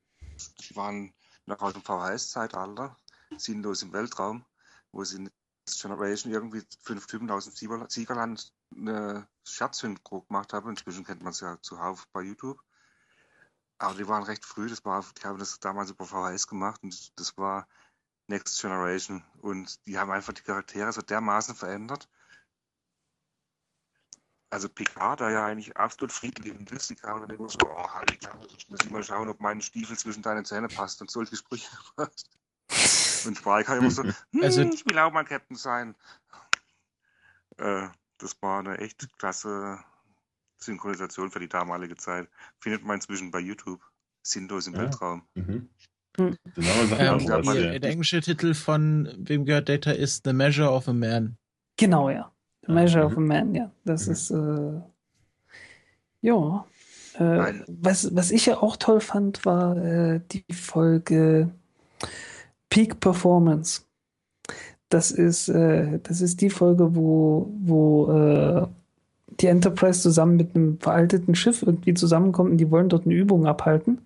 die 0.60 0.76
waren 0.76 1.11
noch 1.48 1.60
aus 1.64 1.74
dem 1.74 1.82
VHS-Zeitalter, 1.82 2.95
sinnlos 3.38 3.82
im 3.82 3.91
Weltraum, 3.91 4.45
wo 4.91 5.03
sie 5.03 5.16
in 5.16 5.24
Next 5.24 5.82
Generation 5.82 6.32
irgendwie 6.32 6.61
fünf 6.84 7.07
Typen 7.07 7.32
aus 7.32 7.45
dem 7.45 7.53
Sieger- 7.56 7.90
Siegerland 7.90 8.53
eine 8.78 9.28
Schatzsynchro 9.44 10.22
gemacht 10.22 10.53
haben. 10.53 10.70
Inzwischen 10.70 11.03
kennt 11.03 11.24
man 11.24 11.32
es 11.32 11.40
ja 11.40 11.57
zuhauf 11.60 12.07
bei 12.14 12.22
YouTube. 12.22 12.61
Aber 13.80 13.95
die 13.95 14.07
waren 14.07 14.22
recht 14.22 14.45
früh, 14.45 14.70
das 14.70 14.86
war, 14.86 15.03
die 15.20 15.26
haben 15.26 15.40
das 15.40 15.60
damals 15.60 15.90
über 15.90 16.06
VHS 16.06 16.48
gemacht 16.48 16.84
und 16.84 17.20
das 17.20 17.36
war 17.36 17.68
Next 18.30 18.61
Generation. 18.61 19.23
Und 19.41 19.85
die 19.88 19.97
haben 19.97 20.11
einfach 20.11 20.34
die 20.34 20.43
Charaktere 20.43 20.91
so 20.93 21.01
dermaßen 21.01 21.56
verändert. 21.56 22.07
Also 24.51 24.68
Picard, 24.68 25.19
der 25.19 25.30
ja 25.30 25.45
eigentlich 25.45 25.77
absolut 25.77 26.11
friedliebend 26.11 26.72
ist, 26.72 26.89
die 26.89 26.95
kam 26.95 27.22
dann 27.22 27.30
immer 27.30 27.49
so, 27.49 27.60
oh, 27.64 27.88
halt, 27.93 28.11
ich 28.57 28.69
muss 28.69 28.80
ich 28.84 28.89
mal 28.89 29.03
schauen, 29.03 29.30
ob 29.30 29.39
mein 29.39 29.61
Stiefel 29.61 29.95
zwischen 29.97 30.23
deine 30.23 30.43
Zähne 30.43 30.68
passt 30.68 31.01
und 31.01 31.11
solche 31.11 31.35
Sprüche 31.35 31.69
passt. 31.95 32.30
Und 33.27 33.38
Spike 33.38 33.76
immer 33.76 33.91
so, 33.91 34.03
hm, 34.03 34.14
Also- 34.41 34.61
ich 34.61 34.85
will 34.85 34.97
auch 34.97 35.11
mal 35.11 35.26
Captain 35.26 35.56
sein. 35.56 35.95
Äh, 37.57 37.89
das 38.18 38.41
war 38.41 38.60
eine 38.60 38.77
echt 38.80 39.07
klasse 39.19 39.84
Synchronisation 40.57 41.30
für 41.31 41.39
die 41.39 41.47
damalige 41.49 41.95
Zeit. 41.95 42.27
Findet 42.60 42.84
man 42.84 42.95
inzwischen 42.95 43.31
bei 43.31 43.39
YouTube. 43.39 43.81
Sinnlos 44.22 44.68
im 44.68 44.73
Ja. 44.73 44.81
Weltraum. 44.81 45.27
Mhm. 45.35 45.69
Hm. 46.19 46.35
Sachen 46.57 46.97
Ähm, 46.99 47.19
ja, 47.19 47.41
die, 47.41 47.79
der 47.79 47.89
englische 47.91 48.21
Titel 48.21 48.53
von 48.53 49.09
wem 49.17 49.45
gehört 49.45 49.69
Data 49.69 49.91
ist 49.91 50.25
The 50.25 50.33
Measure 50.33 50.69
of 50.71 50.87
a 50.87 50.93
Man. 50.93 51.37
Genau, 51.77 52.09
ja. 52.09 52.31
The 52.65 52.73
Measure 52.73 53.05
Mhm. 53.05 53.11
of 53.11 53.17
a 53.17 53.21
Man, 53.21 53.55
ja. 53.55 53.71
Das 53.85 54.05
Mhm. 54.07 54.11
ist, 54.13 54.31
äh, 54.31 54.81
ja. 56.21 56.65
Äh, 57.17 57.53
was, 57.67 58.15
was 58.15 58.31
ich 58.31 58.45
ja 58.45 58.57
auch 58.61 58.77
toll 58.77 58.99
fand, 59.01 59.45
war 59.45 59.75
äh, 59.77 60.21
die 60.31 60.45
Folge 60.53 61.49
Peak 62.69 62.99
Performance. 62.99 63.81
Das 64.89 65.11
ist, 65.11 65.49
äh, 65.49 65.99
das 66.03 66.21
ist 66.21 66.41
die 66.41 66.49
Folge, 66.49 66.95
wo, 66.95 67.51
wo 67.59 68.11
äh, 68.11 68.67
die 69.39 69.47
Enterprise 69.47 70.01
zusammen 70.01 70.35
mit 70.35 70.55
einem 70.55 70.79
veralteten 70.79 71.35
Schiff 71.35 71.61
irgendwie 71.63 71.93
zusammenkommt 71.93 72.51
und 72.51 72.57
die 72.57 72.71
wollen 72.71 72.89
dort 72.89 73.05
eine 73.05 73.15
Übung 73.15 73.45
abhalten. 73.45 74.01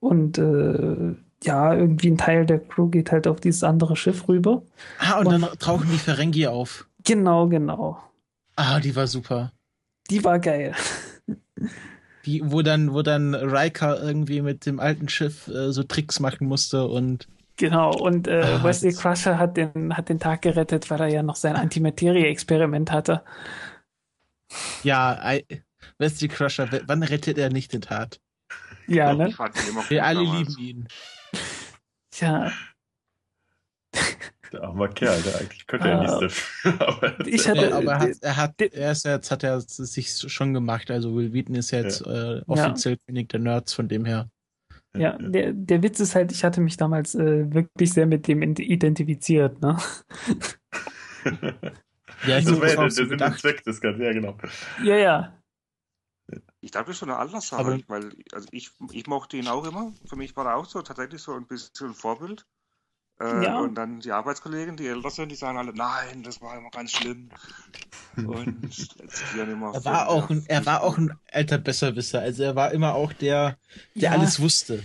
Und 0.00 0.38
äh, 0.38 1.14
ja, 1.42 1.74
irgendwie 1.74 2.10
ein 2.10 2.18
Teil 2.18 2.46
der 2.46 2.58
Crew 2.60 2.88
geht 2.88 3.10
halt 3.12 3.26
auf 3.26 3.40
dieses 3.40 3.62
andere 3.64 3.96
Schiff 3.96 4.28
rüber. 4.28 4.62
Ah, 4.98 5.18
und 5.18 5.26
Und- 5.26 5.42
dann 5.42 5.58
tauchen 5.58 5.88
die 5.90 5.98
Ferengi 5.98 6.46
auf. 6.46 6.86
Genau, 7.04 7.48
genau. 7.48 7.98
Ah, 8.56 8.78
die 8.80 8.94
war 8.94 9.06
super. 9.06 9.52
Die 10.10 10.22
war 10.24 10.38
geil. 10.38 10.74
Die, 12.24 12.40
wo 12.44 12.62
dann, 12.62 12.92
wo 12.92 13.02
dann 13.02 13.34
Riker 13.34 14.00
irgendwie 14.02 14.40
mit 14.42 14.66
dem 14.66 14.78
alten 14.78 15.08
Schiff 15.08 15.48
äh, 15.48 15.72
so 15.72 15.82
Tricks 15.82 16.20
machen 16.20 16.46
musste 16.46 16.86
und 16.86 17.26
Genau, 17.56 17.92
und 17.94 18.28
äh, 18.28 18.40
Ah, 18.42 18.64
Wesley 18.64 18.92
Crusher 18.92 19.38
hat 19.38 19.56
den, 19.56 19.96
hat 19.96 20.08
den 20.08 20.18
Tag 20.20 20.42
gerettet, 20.42 20.90
weil 20.90 21.00
er 21.00 21.08
ja 21.08 21.22
noch 21.22 21.36
sein 21.36 21.54
Antimaterie-Experiment 21.56 22.90
hatte. 22.92 23.22
ja, 24.82 25.18
I, 25.32 25.44
Wesley 25.98 26.28
Crusher, 26.28 26.68
wann 26.86 27.02
rettet 27.02 27.38
er 27.38 27.50
nicht 27.50 27.72
den 27.72 27.82
Tag? 27.82 28.18
Ja, 28.86 29.12
ne? 29.14 29.32
Wir 29.88 30.04
alle 30.04 30.24
damals. 30.24 30.48
lieben 30.56 30.58
ihn. 30.60 30.88
Ja, 32.14 32.52
Der 34.52 34.62
arme 34.64 34.86
Kerl, 34.90 35.20
der 35.22 35.40
eigentlich 35.40 35.66
könnte 35.66 35.88
er 35.88 35.98
Ah. 36.00 36.02
nichts 36.02 36.18
dafür. 36.64 36.88
Aber 36.88 37.26
Ich 37.26 37.46
Äh, 37.46 37.50
hatte- 37.50 37.74
aber 37.74 37.92
er 37.92 37.98
hat, 38.00 38.10
er 38.20 38.36
hat, 38.36 38.60
er 38.60 38.92
ist 38.92 39.04
jetzt, 39.06 39.30
hat 39.30 39.42
er 39.44 39.56
es 39.56 39.76
sich 39.76 40.10
schon 40.30 40.52
gemacht. 40.52 40.90
Also 40.90 41.14
Will 41.16 41.32
Wheaton 41.32 41.54
ist 41.54 41.70
jetzt 41.70 42.06
äh, 42.06 42.42
offiziell 42.46 42.98
König 43.06 43.30
der 43.30 43.40
Nerds, 43.40 43.72
von 43.72 43.88
dem 43.88 44.04
her. 44.04 44.28
ja, 44.94 45.16
der, 45.16 45.54
der 45.54 45.82
Witz 45.82 46.00
ist 46.00 46.14
halt, 46.14 46.32
ich 46.32 46.44
hatte 46.44 46.60
mich 46.60 46.76
damals 46.76 47.14
äh, 47.14 47.50
wirklich 47.54 47.92
sehr 47.94 48.04
mit 48.06 48.28
dem 48.28 48.42
identifiziert, 48.42 49.60
ne? 49.62 49.78
Ja, 52.26 52.38
ich 52.38 52.44
das 52.44 52.60
war 52.60 52.68
ja 52.68 52.74
der, 52.74 52.82
der 52.84 52.90
Sinn 52.90 53.18
und. 53.18 53.38
Zweck 53.40 53.64
des 53.64 53.80
Ganzen, 53.80 54.02
ja 54.02 54.12
genau. 54.12 54.36
Ja, 54.84 54.96
ja. 54.96 55.41
Ich 56.64 56.70
glaube, 56.72 56.86
das 56.86 56.94
ist 56.94 57.00
schon 57.00 57.10
eine 57.10 57.18
Alterssache, 57.18 57.60
Aber- 57.60 57.78
weil 57.88 58.12
also 58.32 58.48
ich, 58.52 58.70
ich 58.92 59.06
mochte 59.06 59.36
ihn 59.36 59.48
auch 59.48 59.66
immer. 59.66 59.92
Für 60.06 60.16
mich 60.16 60.34
war 60.36 60.46
er 60.46 60.56
auch 60.56 60.64
so 60.64 60.80
tatsächlich 60.80 61.20
so 61.20 61.34
ein 61.34 61.46
bisschen 61.46 61.88
ein 61.88 61.94
Vorbild. 61.94 62.46
Äh, 63.20 63.44
Ja. 63.44 63.58
Und 63.58 63.74
dann 63.74 64.00
die 64.00 64.10
Arbeitskollegen, 64.12 64.76
die 64.76 64.86
älter 64.86 65.10
sind, 65.10 65.28
die 65.30 65.34
sagen 65.36 65.58
alle, 65.58 65.74
nein, 65.74 66.22
das 66.22 66.40
war 66.40 66.56
immer 66.56 66.70
ganz 66.70 66.92
schlimm. 66.92 67.28
Und 68.16 68.72
zitieren 68.72 69.50
immer. 69.50 69.74
Er 69.74 69.84
war 69.84 70.08
auch 70.08 70.30
ein, 70.30 70.44
er 70.48 70.64
war 70.64 70.82
auch 70.82 70.96
ein 70.98 71.12
alter 71.30 71.58
Besserwisser. 71.58 72.20
Also 72.20 72.44
er 72.44 72.54
war 72.56 72.70
immer 72.72 72.94
auch 72.94 73.12
der, 73.12 73.58
der 73.94 74.02
Ja. 74.02 74.10
alles 74.12 74.40
wusste. 74.40 74.82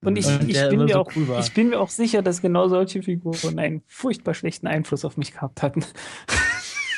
Und 0.00 0.16
ich, 0.16 0.26
Und 0.26 0.48
ich, 0.48 0.56
bin 0.56 0.72
immer 0.72 0.84
mir 0.84 0.92
so 0.94 1.00
auch, 1.00 1.10
cool 1.16 1.36
ich 1.40 1.52
bin 1.54 1.68
mir 1.70 1.78
auch 1.80 1.90
sicher, 1.90 2.22
dass 2.22 2.40
genau 2.40 2.68
solche 2.68 3.02
Figuren 3.02 3.58
einen 3.58 3.82
furchtbar 3.86 4.32
schlechten 4.32 4.66
Einfluss 4.66 5.04
auf 5.04 5.16
mich 5.16 5.32
gehabt 5.32 5.60
hatten. 5.62 5.84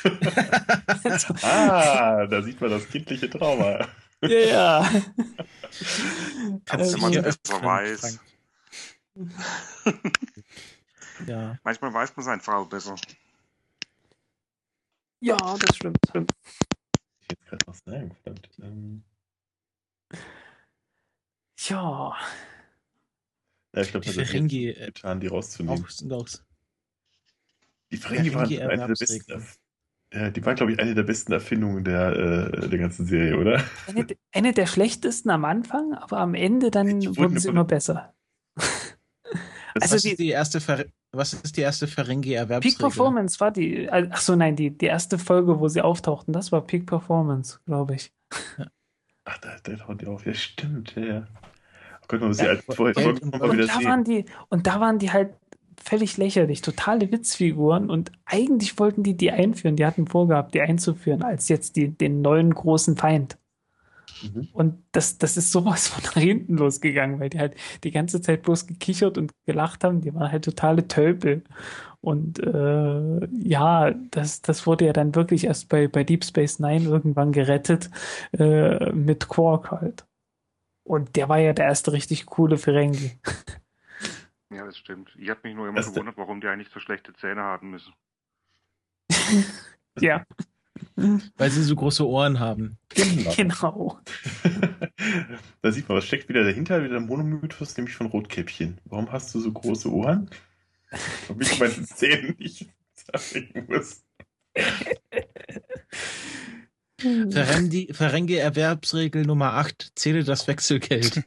Ah, 1.42 2.26
da 2.26 2.42
sieht 2.42 2.60
man 2.60 2.70
das 2.70 2.88
kindliche 2.88 3.28
Trauma. 3.28 3.86
Ja, 4.22 4.28
ja. 4.28 4.90
Kannst 6.64 6.94
Äh, 6.94 6.98
hier 7.10 7.24
es 7.26 7.38
besser 7.38 7.56
öffnen, 7.56 7.62
weiß. 7.64 8.18
Ja. 11.26 11.58
Manchmal 11.64 11.92
weiß 11.92 12.16
man 12.16 12.24
seine 12.24 12.40
Frau 12.40 12.64
besser. 12.64 12.94
Ja, 15.20 15.36
das 15.36 15.76
stimmt. 15.76 15.98
stimmt. 16.08 16.32
Ich 17.20 17.28
jetzt 17.30 17.44
gerade 17.46 17.66
was 17.66 17.78
sagen, 17.84 18.16
verdammt. 18.22 18.48
Ähm, 18.62 19.04
Ja. 21.58 22.16
ja, 23.74 23.82
ich 23.82 23.90
glaube, 23.90 24.06
Die 24.06 24.14
das 24.16 24.16
hat 24.16 24.34
äh, 24.74 24.86
getan, 24.86 25.20
die 25.20 25.26
rauszunehmen. 25.26 25.84
Auch 25.84 25.90
sind 25.90 26.12
auch. 26.12 26.26
Die 27.90 27.98
Ferengi 27.98 28.32
waren 28.34 28.46
eine 28.46 28.86
der 28.86 28.94
besten. 28.94 29.46
Ja, 30.12 30.30
die 30.30 30.44
war, 30.44 30.54
glaube 30.54 30.72
ich, 30.72 30.80
eine 30.80 30.94
der 30.94 31.04
besten 31.04 31.32
Erfindungen 31.32 31.84
der, 31.84 32.52
äh, 32.52 32.68
der 32.68 32.78
ganzen 32.80 33.06
Serie, 33.06 33.38
oder? 33.38 33.62
Eine, 33.86 34.06
eine 34.34 34.52
der 34.52 34.66
schlechtesten 34.66 35.30
am 35.30 35.44
Anfang, 35.44 35.94
aber 35.94 36.18
am 36.18 36.34
Ende 36.34 36.70
dann 36.72 36.98
Die 37.00 37.16
wurden 37.16 37.38
sie 37.38 37.48
immer- 37.48 37.64
besser. 37.64 38.12
Also 39.72 39.94
was, 39.94 40.02
die- 40.02 40.10
ist 40.10 40.18
die 40.18 40.28
erste 40.30 40.60
Ver 40.60 40.84
was 41.12 41.32
ist 41.32 41.56
die 41.56 41.60
erste 41.60 41.86
Peak 41.86 41.94
Ferengi-Erwerbsregel? 41.94 42.78
Performance 42.78 43.38
war 43.40 43.50
die, 43.52 43.88
ach 43.90 44.20
so, 44.20 44.34
nein, 44.36 44.54
die, 44.56 44.70
die 44.76 44.86
erste 44.86 45.16
Folge, 45.18 45.58
wo 45.60 45.68
sie 45.68 45.80
auftauchten, 45.80 46.32
das 46.32 46.50
war 46.52 46.60
Peak 46.60 46.86
Performance, 46.86 47.58
glaube 47.66 47.94
ich. 47.96 48.12
Ach, 49.24 49.38
da, 49.38 49.56
da 49.62 49.76
tauchen 49.76 49.98
die 49.98 50.06
auf. 50.06 50.26
Ja, 50.26 50.34
stimmt, 50.34 50.94
ja. 50.96 51.26
Oh 52.02 52.16
man 52.18 52.28
muss 52.28 52.38
die 52.38 52.44
Ja, 52.46 52.56
Folgen 52.68 52.94
Geld 52.94 53.20
Folgen 53.20 53.30
und 53.32 53.40
Und 53.42 53.58
da 53.68 53.84
waren 53.84 54.04
die, 54.04 54.24
und 54.48 54.66
da 54.66 54.80
waren 54.80 54.98
die 54.98 55.10
halt 55.12 55.34
völlig 55.82 56.16
lächerlich, 56.16 56.60
totale 56.60 57.10
Witzfiguren 57.10 57.90
und 57.90 58.12
eigentlich 58.24 58.78
wollten 58.78 59.02
die 59.02 59.16
die 59.16 59.30
einführen, 59.30 59.76
die 59.76 59.86
hatten 59.86 60.06
vorgehabt, 60.06 60.54
die 60.54 60.60
einzuführen 60.60 61.22
als 61.22 61.48
jetzt 61.48 61.76
die, 61.76 61.88
den 61.88 62.22
neuen 62.22 62.54
großen 62.54 62.96
Feind. 62.96 63.38
Mhm. 64.22 64.48
Und 64.52 64.82
das, 64.92 65.18
das 65.18 65.36
ist 65.36 65.50
sowas 65.50 65.88
von 65.88 66.02
nach 66.04 66.20
hinten 66.20 66.56
losgegangen, 66.56 67.20
weil 67.20 67.30
die 67.30 67.38
halt 67.38 67.54
die 67.84 67.90
ganze 67.90 68.20
Zeit 68.20 68.42
bloß 68.42 68.66
gekichert 68.66 69.18
und 69.18 69.32
gelacht 69.46 69.84
haben. 69.84 70.00
Die 70.00 70.14
waren 70.14 70.30
halt 70.30 70.44
totale 70.44 70.88
Tölpel. 70.88 71.42
Und 72.00 72.38
äh, 72.38 73.28
ja, 73.42 73.90
das, 74.10 74.42
das 74.42 74.66
wurde 74.66 74.86
ja 74.86 74.92
dann 74.92 75.14
wirklich 75.14 75.44
erst 75.44 75.68
bei, 75.68 75.86
bei 75.86 76.04
Deep 76.04 76.24
Space 76.24 76.58
Nine 76.58 76.84
irgendwann 76.84 77.32
gerettet 77.32 77.90
äh, 78.32 78.90
mit 78.92 79.28
Quark 79.28 79.70
halt. 79.70 80.06
Und 80.82 81.16
der 81.16 81.28
war 81.28 81.38
ja 81.38 81.52
der 81.52 81.66
erste 81.66 81.92
richtig 81.92 82.26
coole 82.26 82.56
Ferengi. 82.56 83.12
Ja, 84.52 84.64
das 84.64 84.76
stimmt. 84.78 85.10
Ich 85.18 85.30
habe 85.30 85.40
mich 85.44 85.54
nur 85.54 85.68
immer 85.68 85.76
Das- 85.78 85.92
gewundert, 85.92 86.16
warum 86.16 86.40
die 86.40 86.48
eigentlich 86.48 86.70
so 86.70 86.80
schlechte 86.80 87.12
Zähne 87.14 87.42
haben 87.42 87.70
müssen. 87.70 87.92
ja, 90.00 90.24
Weil 91.36 91.50
sie 91.50 91.62
so 91.62 91.76
große 91.76 92.06
Ohren 92.06 92.40
haben. 92.40 92.78
genau. 93.36 93.98
da 95.62 95.72
sieht 95.72 95.88
man, 95.88 95.98
was 95.98 96.06
steckt 96.06 96.28
wieder 96.28 96.42
dahinter, 96.44 96.80
wieder 96.82 96.92
der 96.94 97.00
Monomythos, 97.00 97.76
nämlich 97.76 97.94
von 97.94 98.06
Rotkäppchen. 98.06 98.78
Warum 98.86 99.10
hast 99.12 99.34
du 99.34 99.40
so 99.40 99.52
große 99.52 99.92
Ohren? 99.92 100.30
Damit 101.28 101.52
ich 101.52 101.60
meine 101.60 101.72
Zähne 101.84 102.34
nicht 102.38 102.68
zeigen 102.94 103.66
muss. 103.68 104.04
Ferengi- 107.00 107.92
Ferengi-Erwerbsregel 107.94 109.24
Nummer 109.26 109.54
8. 109.54 109.92
Zähle 109.94 110.24
das 110.24 110.46
Wechselgeld. 110.48 111.24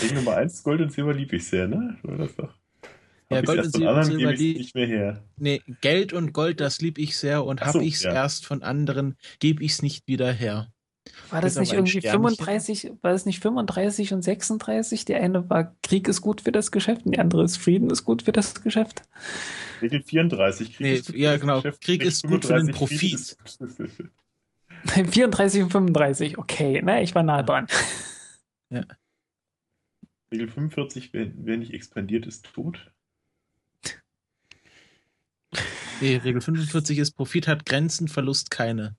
Regel 0.00 0.14
Nummer 0.16 0.36
1, 0.36 0.62
Gold 0.62 0.80
und 0.80 0.92
Silber 0.92 1.12
liebe 1.14 1.36
ich 1.36 1.46
sehr, 1.46 1.68
ne? 1.68 1.96
War 2.02 2.16
das 2.18 2.34
doch? 2.36 2.54
Ja, 3.30 3.38
Hab 3.38 3.46
Gold 3.46 3.58
erst 3.58 3.66
und 3.66 3.72
von 3.72 3.80
Silber- 3.82 3.90
anderen, 4.00 4.18
Silber 4.18 4.32
lieb- 4.32 4.56
nicht 4.58 4.74
mehr 4.74 4.86
her. 4.86 5.24
Nee, 5.36 5.62
Geld 5.80 6.12
und 6.12 6.32
Gold, 6.32 6.60
das 6.60 6.80
lieb 6.80 6.98
ich 6.98 7.16
sehr 7.16 7.44
und 7.44 7.62
Ach 7.62 7.66
hab 7.66 7.72
so, 7.74 7.80
ich's 7.80 8.02
ja. 8.02 8.12
erst 8.12 8.46
von 8.46 8.62
anderen, 8.62 9.16
gebe 9.40 9.62
ich's 9.64 9.82
nicht 9.82 10.06
wieder 10.06 10.32
her. 10.32 10.68
War 11.30 11.40
das 11.40 11.56
nicht 11.58 11.72
irgendwie 11.72 11.98
Sternchen. 11.98 12.12
35, 12.36 12.92
war 13.02 13.10
das 13.12 13.26
nicht 13.26 13.40
35 13.42 14.12
und 14.14 14.22
36? 14.22 15.04
Die 15.04 15.14
eine 15.16 15.50
war 15.50 15.74
Krieg 15.82 16.06
ist 16.06 16.20
gut 16.20 16.42
für 16.42 16.52
das 16.52 16.70
Geschäft 16.70 17.04
und 17.06 17.12
die 17.12 17.18
andere 17.18 17.42
ist 17.44 17.56
Frieden 17.56 17.90
ist 17.90 18.04
gut 18.04 18.22
für 18.22 18.30
das 18.32 18.62
Geschäft. 18.62 19.02
Regel 19.80 20.02
34, 20.02 20.68
Krieg 20.76 20.80
Nee, 20.80 20.94
ist 20.94 21.06
gut 21.06 21.16
ja, 21.16 21.30
für 21.30 21.34
das 21.34 21.40
genau. 21.40 21.56
Geschäft, 21.56 21.80
Krieg 21.82 22.04
ist 22.04 22.22
gut 22.22 22.44
für 22.44 22.52
den 22.54 22.72
35, 22.72 22.98
Frieden 23.00 23.18
ist 23.44 23.58
gut 23.58 23.72
für- 23.72 25.04
34 25.10 25.62
und 25.64 25.70
35, 25.72 26.38
okay, 26.38 26.80
ne, 26.82 27.02
ich 27.02 27.14
war 27.16 27.22
nah 27.24 27.42
dran. 27.42 27.66
Regel 30.32 30.48
45, 30.48 31.12
wer, 31.12 31.30
wer 31.36 31.58
nicht 31.58 31.74
expandiert, 31.74 32.26
ist 32.26 32.46
tot. 32.46 32.90
Nee, 36.00 36.16
Regel 36.16 36.40
45 36.40 36.98
ist 36.98 37.12
Profit 37.12 37.46
hat 37.46 37.66
Grenzen, 37.66 38.08
Verlust 38.08 38.50
keine. 38.50 38.96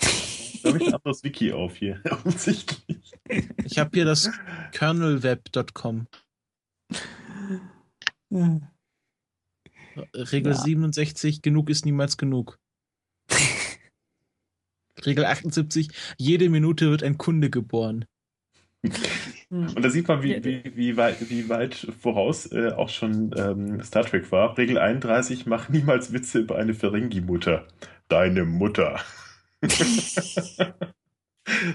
Da 0.00 0.68
habe 0.68 0.78
ich 0.78 0.88
ein 0.88 0.94
anderes 0.94 1.22
Wiki 1.24 1.52
auf 1.52 1.76
hier, 1.76 2.00
offensichtlich. 2.10 3.12
Ich 3.64 3.78
habe 3.78 3.90
hier 3.94 4.04
das 4.04 4.30
kernelweb.com. 4.72 6.08
Regel 10.14 10.52
Ja. 10.52 10.58
67, 10.58 11.40
genug 11.40 11.70
ist 11.70 11.84
niemals 11.84 12.16
genug. 12.16 12.58
Regel 15.04 15.24
78, 15.24 15.88
jede 16.18 16.48
Minute 16.48 16.90
wird 16.90 17.02
ein 17.02 17.18
Kunde 17.18 17.48
geboren. 17.48 18.06
Und 19.52 19.84
da 19.84 19.90
sieht 19.90 20.08
man, 20.08 20.22
wie, 20.22 20.42
wie, 20.42 20.62
wie, 20.74 20.96
weit, 20.96 21.28
wie 21.28 21.50
weit 21.50 21.86
voraus 22.00 22.50
äh, 22.52 22.70
auch 22.70 22.88
schon 22.88 23.34
ähm, 23.36 23.82
Star 23.82 24.02
Trek 24.02 24.32
war. 24.32 24.56
Regel 24.56 24.78
31, 24.78 25.44
mach 25.44 25.68
niemals 25.68 26.14
Witze 26.14 26.38
über 26.38 26.56
eine 26.56 26.72
Ferengi-Mutter. 26.72 27.66
Deine 28.08 28.46
Mutter. 28.46 28.98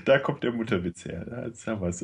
da 0.06 0.18
kommt 0.18 0.42
der 0.44 0.54
Mutterwitz 0.54 1.06
her. 1.06 1.44
Jetzt 1.46 1.68
haben 1.68 1.82
wir's. 1.82 2.02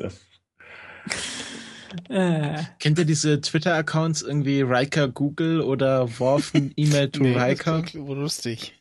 Äh, 2.08 2.62
Kennt 2.78 2.98
ihr 3.00 3.04
diese 3.04 3.40
Twitter-Accounts 3.40 4.22
irgendwie 4.22 4.60
Riker 4.62 5.08
Google 5.08 5.60
oder 5.60 6.20
Worfen 6.20 6.72
E-Mail 6.76 7.10
to 7.10 7.22
Nee, 7.24 7.34
das 7.34 7.42
Riker? 7.42 7.82
wohl 7.94 8.18
lustig. 8.18 8.80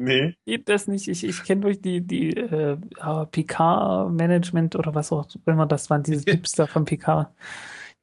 Nee, 0.00 0.36
geht 0.46 0.68
das 0.68 0.86
nicht? 0.86 1.08
Ich, 1.08 1.24
ich 1.24 1.42
kenne 1.42 1.62
durch 1.62 1.80
die, 1.80 2.00
die 2.00 2.36
äh, 2.36 2.76
PK-Management 2.96 4.76
oder 4.76 4.94
was 4.94 5.10
auch 5.12 5.28
immer 5.44 5.66
das 5.66 5.90
waren, 5.90 6.04
diese 6.04 6.24
Tipps 6.24 6.52
da 6.52 6.66
von 6.66 6.84
PK. 6.84 7.34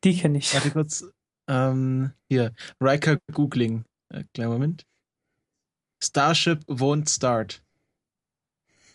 Die 0.04 0.18
kenne 0.18 0.38
ich. 0.38 0.54
Warte 0.54 0.72
kurz. 0.72 1.06
Ähm, 1.48 2.12
hier, 2.30 2.54
Riker 2.82 3.18
Googling. 3.32 3.86
Äh, 4.10 4.26
kleinen 4.34 4.52
Moment. 4.52 4.84
Starship 6.04 6.64
won't 6.68 7.10
start. 7.10 7.64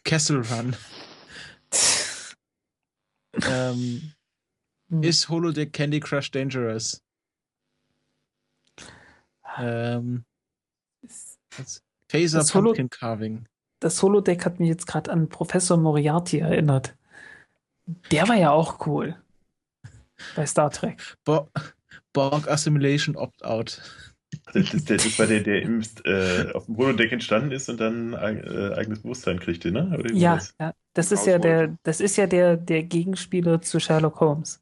Castle 0.04 0.42
Run. 0.50 0.76
ähm, 3.46 4.12
Hm. 4.90 5.04
Is 5.04 5.28
Holodeck 5.28 5.72
Candy 5.72 6.00
Crush 6.00 6.30
dangerous? 6.30 7.00
Ähm, 9.56 10.24
was? 11.56 11.82
Phaser 12.10 12.38
Das 12.38 12.54
Holo- 12.54 12.70
Pumpkin 12.70 12.90
Carving. 12.90 13.46
Das 13.78 14.02
Holodeck 14.02 14.44
hat 14.44 14.60
mich 14.60 14.68
jetzt 14.68 14.86
gerade 14.86 15.10
an 15.10 15.28
Professor 15.28 15.76
Moriarty 15.78 16.38
erinnert. 16.38 16.94
Der 18.10 18.28
war 18.28 18.36
ja 18.36 18.50
auch 18.50 18.86
cool. 18.86 19.16
Bei 20.36 20.44
Star 20.44 20.70
Trek. 20.70 21.16
Bo 21.24 21.48
Borg 22.12 22.48
Assimilation 22.48 23.16
Opt-out. 23.16 23.80
das, 24.52 24.70
das, 24.70 24.84
das 24.84 25.18
war 25.18 25.26
der, 25.26 25.40
der 25.40 25.62
im, 25.62 25.82
äh, 26.04 26.52
auf 26.52 26.66
dem 26.66 26.76
Holodeck 26.76 27.12
entstanden 27.12 27.52
ist 27.52 27.68
und 27.68 27.80
dann 27.80 28.14
ein 28.14 28.42
äh, 28.44 28.74
eigenes 28.74 29.00
Bewusstsein 29.02 29.38
kriegte, 29.40 29.70
ne? 29.72 29.96
Ja, 30.12 30.34
das? 30.34 30.54
ja, 30.60 30.74
das 30.92 31.12
ist 31.12 31.26
ja 31.26 31.38
der, 31.38 31.76
das 31.84 32.00
ist 32.00 32.16
ja 32.16 32.26
der, 32.26 32.56
der 32.56 32.82
Gegenspieler 32.82 33.62
zu 33.62 33.80
Sherlock 33.80 34.20
Holmes 34.20 34.60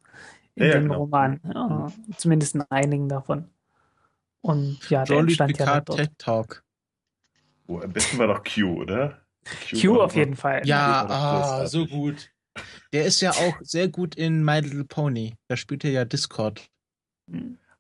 in 0.55 0.65
Ja, 0.65 0.69
ja, 0.69 0.75
dem 0.77 0.85
genau. 0.85 0.99
Roman. 1.01 1.41
Ja, 1.45 1.93
zumindest 2.17 2.55
in 2.55 2.63
einigen 2.71 3.09
davon. 3.09 3.49
Und 4.43 4.79
ja, 4.91 5.05
der 5.05 5.17
Jolly 5.17 5.29
entstand 5.33 5.59
ja 5.59 5.81
dort. 5.81 5.99
TED 5.99 6.11
Talk. 6.19 6.63
Oh, 7.69 7.81
am 7.81 7.93
besten 7.93 8.19
war 8.19 8.27
doch 8.29 8.43
Q, 8.43 8.81
oder? 8.81 9.21
Q 9.71 9.97
war 9.97 10.07
auf 10.07 10.17
jeden 10.17 10.37
Fall. 10.37 10.63
Ja, 10.67 11.07
ah, 11.09 11.67
so 11.67 11.87
gut. 11.87 12.31
Der 12.93 13.05
ist 13.05 13.21
ja 13.21 13.31
auch 13.31 13.55
sehr 13.61 13.89
gut 13.89 14.15
in 14.17 14.45
My 14.45 14.61
Little 14.61 14.85
Pony. 14.85 15.35
Da 15.49 15.57
spielt 15.57 15.85
er 15.85 15.91
ja 15.91 16.05
Discord. 16.05 16.69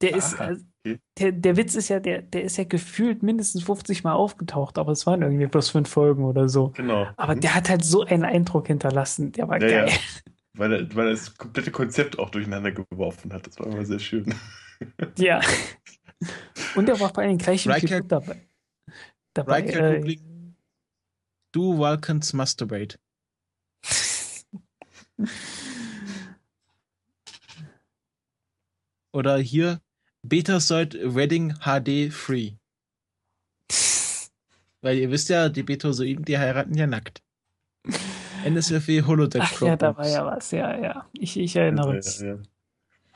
Der 0.00 0.14
ist, 0.14 0.38
Ah, 0.40 0.44
also, 0.44 0.64
okay. 0.84 0.98
der, 1.18 1.32
der 1.32 1.56
Witz 1.56 1.74
ist 1.74 1.88
ja, 1.88 1.98
der, 2.00 2.22
der 2.22 2.44
ist 2.44 2.56
ja 2.58 2.64
gefühlt 2.64 3.22
mindestens 3.22 3.64
50 3.64 4.04
Mal 4.04 4.12
aufgetaucht, 4.12 4.78
aber 4.78 4.92
es 4.92 5.06
waren 5.06 5.22
irgendwie 5.22 5.46
bloß 5.46 5.70
fünf 5.70 5.88
Folgen 5.88 6.24
oder 6.24 6.48
so. 6.48 6.68
Genau. 6.76 7.08
Aber 7.16 7.34
Mhm. 7.34 7.40
der 7.40 7.54
hat 7.54 7.68
halt 7.68 7.84
so 7.84 8.04
einen 8.04 8.24
Eindruck 8.24 8.68
hinterlassen. 8.68 9.32
Der 9.32 9.48
war 9.48 9.60
Ja, 9.60 9.68
ja. 9.68 9.84
geil. 9.86 9.94
Weil 10.54 10.72
er, 10.72 10.94
weil 10.94 11.06
er 11.06 11.10
das 11.12 11.36
komplette 11.36 11.70
Konzept 11.70 12.18
auch 12.18 12.30
durcheinander 12.30 12.72
geworfen 12.72 13.32
hat. 13.32 13.46
Das 13.46 13.58
war 13.58 13.66
immer 13.66 13.84
sehr 13.84 13.98
schön. 13.98 14.34
Ja. 15.16 15.40
Und 16.76 16.88
er 16.88 16.98
war 17.00 17.12
vor 17.14 17.22
allem 17.22 17.38
gleich 17.38 17.66
im 17.66 18.08
dabei. 18.08 18.47
Dabei 19.38 19.60
Riker 19.62 19.94
äh. 20.04 20.16
Do 21.52 21.78
Vulcans 21.78 22.32
masturbate. 22.34 22.98
Oder 29.12 29.38
hier 29.38 29.80
Betasoid 30.22 30.94
Wedding 31.02 31.54
HD 31.60 32.12
Free. 32.12 32.52
Weil 34.80 34.98
ihr 34.98 35.10
wisst 35.10 35.28
ja, 35.28 35.48
die 35.48 35.62
Betasoiden, 35.62 36.24
die 36.24 36.38
heiraten 36.38 36.74
ja 36.74 36.86
nackt. 36.86 37.22
NSFW 38.44 39.02
Holodeck 39.02 39.42
Ach 39.42 39.60
ja, 39.62 39.76
da 39.76 39.96
war 39.96 40.06
ja 40.06 40.24
was. 40.24 40.50
Ja, 40.52 40.78
ja. 40.78 41.08
Ich, 41.12 41.36
ich 41.36 41.56
erinnere 41.56 41.94
mich. 41.94 42.20
Ja, 42.20 42.26
ja. 42.26 42.38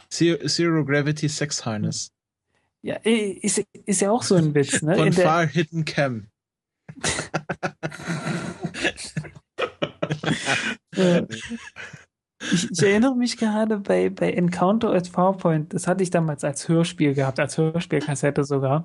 Zero, 0.09 0.47
Zero 0.47 0.85
Gravity 0.85 1.29
Sex 1.29 1.65
Harness. 1.65 2.12
Ja, 2.83 2.97
ist, 2.97 3.65
ist 3.87 4.01
ja 4.01 4.11
auch 4.11 4.25
so 4.25 4.35
ein 4.35 4.55
Witz, 4.55 4.83
ne? 4.83 4.97
Von 4.97 5.07
In 5.07 5.15
der, 5.15 5.25
Far 5.25 5.47
Hidden 5.47 5.85
Cam. 5.85 6.27
ich, 12.41 12.71
ich 12.71 12.83
erinnere 12.83 13.15
mich 13.15 13.37
gerade 13.37 13.79
bei, 13.79 14.11
bei 14.11 14.33
Encounter 14.33 14.93
at 14.93 15.07
Farpoint, 15.07 15.73
das 15.73 15.87
hatte 15.87 16.03
ich 16.03 16.11
damals 16.11 16.43
als 16.43 16.69
Hörspiel 16.69 17.15
gehabt, 17.15 17.39
als 17.39 17.57
Hörspielkassette 17.57 18.43
sogar. 18.45 18.83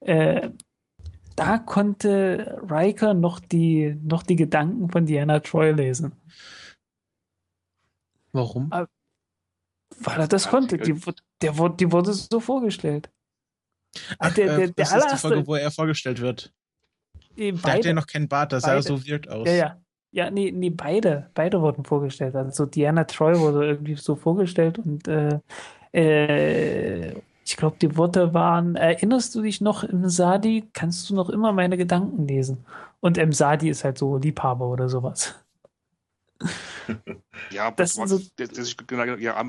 Äh, 0.00 0.50
da 1.36 1.58
konnte 1.58 2.60
Riker 2.68 3.14
noch 3.14 3.38
die, 3.38 3.96
noch 4.02 4.24
die 4.24 4.34
Gedanken 4.34 4.90
von 4.90 5.06
Diana 5.06 5.38
Troy 5.38 5.70
lesen. 5.70 6.16
Warum? 8.32 8.70
Weil 8.70 10.20
er 10.20 10.26
das 10.26 10.48
konnte. 10.48 10.78
Die, 10.78 11.00
der, 11.40 11.52
die 11.70 11.92
wurde 11.92 12.12
so 12.12 12.40
vorgestellt. 12.40 13.10
Ach, 14.18 14.32
der, 14.34 14.44
äh, 14.46 14.48
der, 14.48 14.58
der 14.68 14.72
das 14.76 14.94
ist 14.94 15.12
die. 15.12 15.16
Folge, 15.18 15.46
wo 15.46 15.54
er 15.54 15.70
vorgestellt 15.70 16.20
wird. 16.20 16.52
eh, 17.36 17.52
Da 17.52 17.72
hat 17.72 17.84
er 17.84 17.94
noch 17.94 18.06
keinen 18.06 18.28
Bart, 18.28 18.52
das 18.52 18.62
sah 18.62 18.74
beide. 18.74 18.82
so 18.82 19.06
weird 19.06 19.28
aus. 19.28 19.46
Ja, 19.48 19.54
ja. 19.54 19.80
Ja, 20.10 20.30
nee, 20.30 20.50
nee, 20.50 20.70
beide, 20.70 21.30
beide 21.34 21.60
wurden 21.60 21.84
vorgestellt. 21.84 22.34
Also 22.34 22.64
Diana 22.64 23.04
Troy 23.04 23.38
wurde 23.38 23.66
irgendwie 23.66 23.94
so 23.94 24.16
vorgestellt 24.16 24.78
und 24.78 25.06
äh, 25.06 25.38
äh, 25.92 27.12
ich 27.44 27.56
glaube, 27.56 27.76
die 27.80 27.94
Worte 27.96 28.32
waren, 28.32 28.74
erinnerst 28.76 29.34
du 29.34 29.42
dich 29.42 29.60
noch 29.60 29.84
im 29.84 30.08
Sadi, 30.08 30.68
kannst 30.72 31.08
du 31.10 31.14
noch 31.14 31.28
immer 31.28 31.52
meine 31.52 31.76
Gedanken 31.76 32.26
lesen? 32.26 32.64
Und 33.00 33.18
im 33.18 33.32
Sadi 33.32 33.68
ist 33.68 33.84
halt 33.84 33.98
so 33.98 34.16
Liebhaber 34.16 34.66
oder 34.68 34.88
sowas. 34.88 35.34
Ja, 37.50 37.66
aber 37.66 37.76
Das 37.76 37.94
sind 37.94 38.08
so- 38.08 38.18
das, 38.36 38.48
das 38.48 38.58
ist 38.58 38.88
genau, 38.88 39.04
ja, 39.04 39.16
ja 39.16 39.42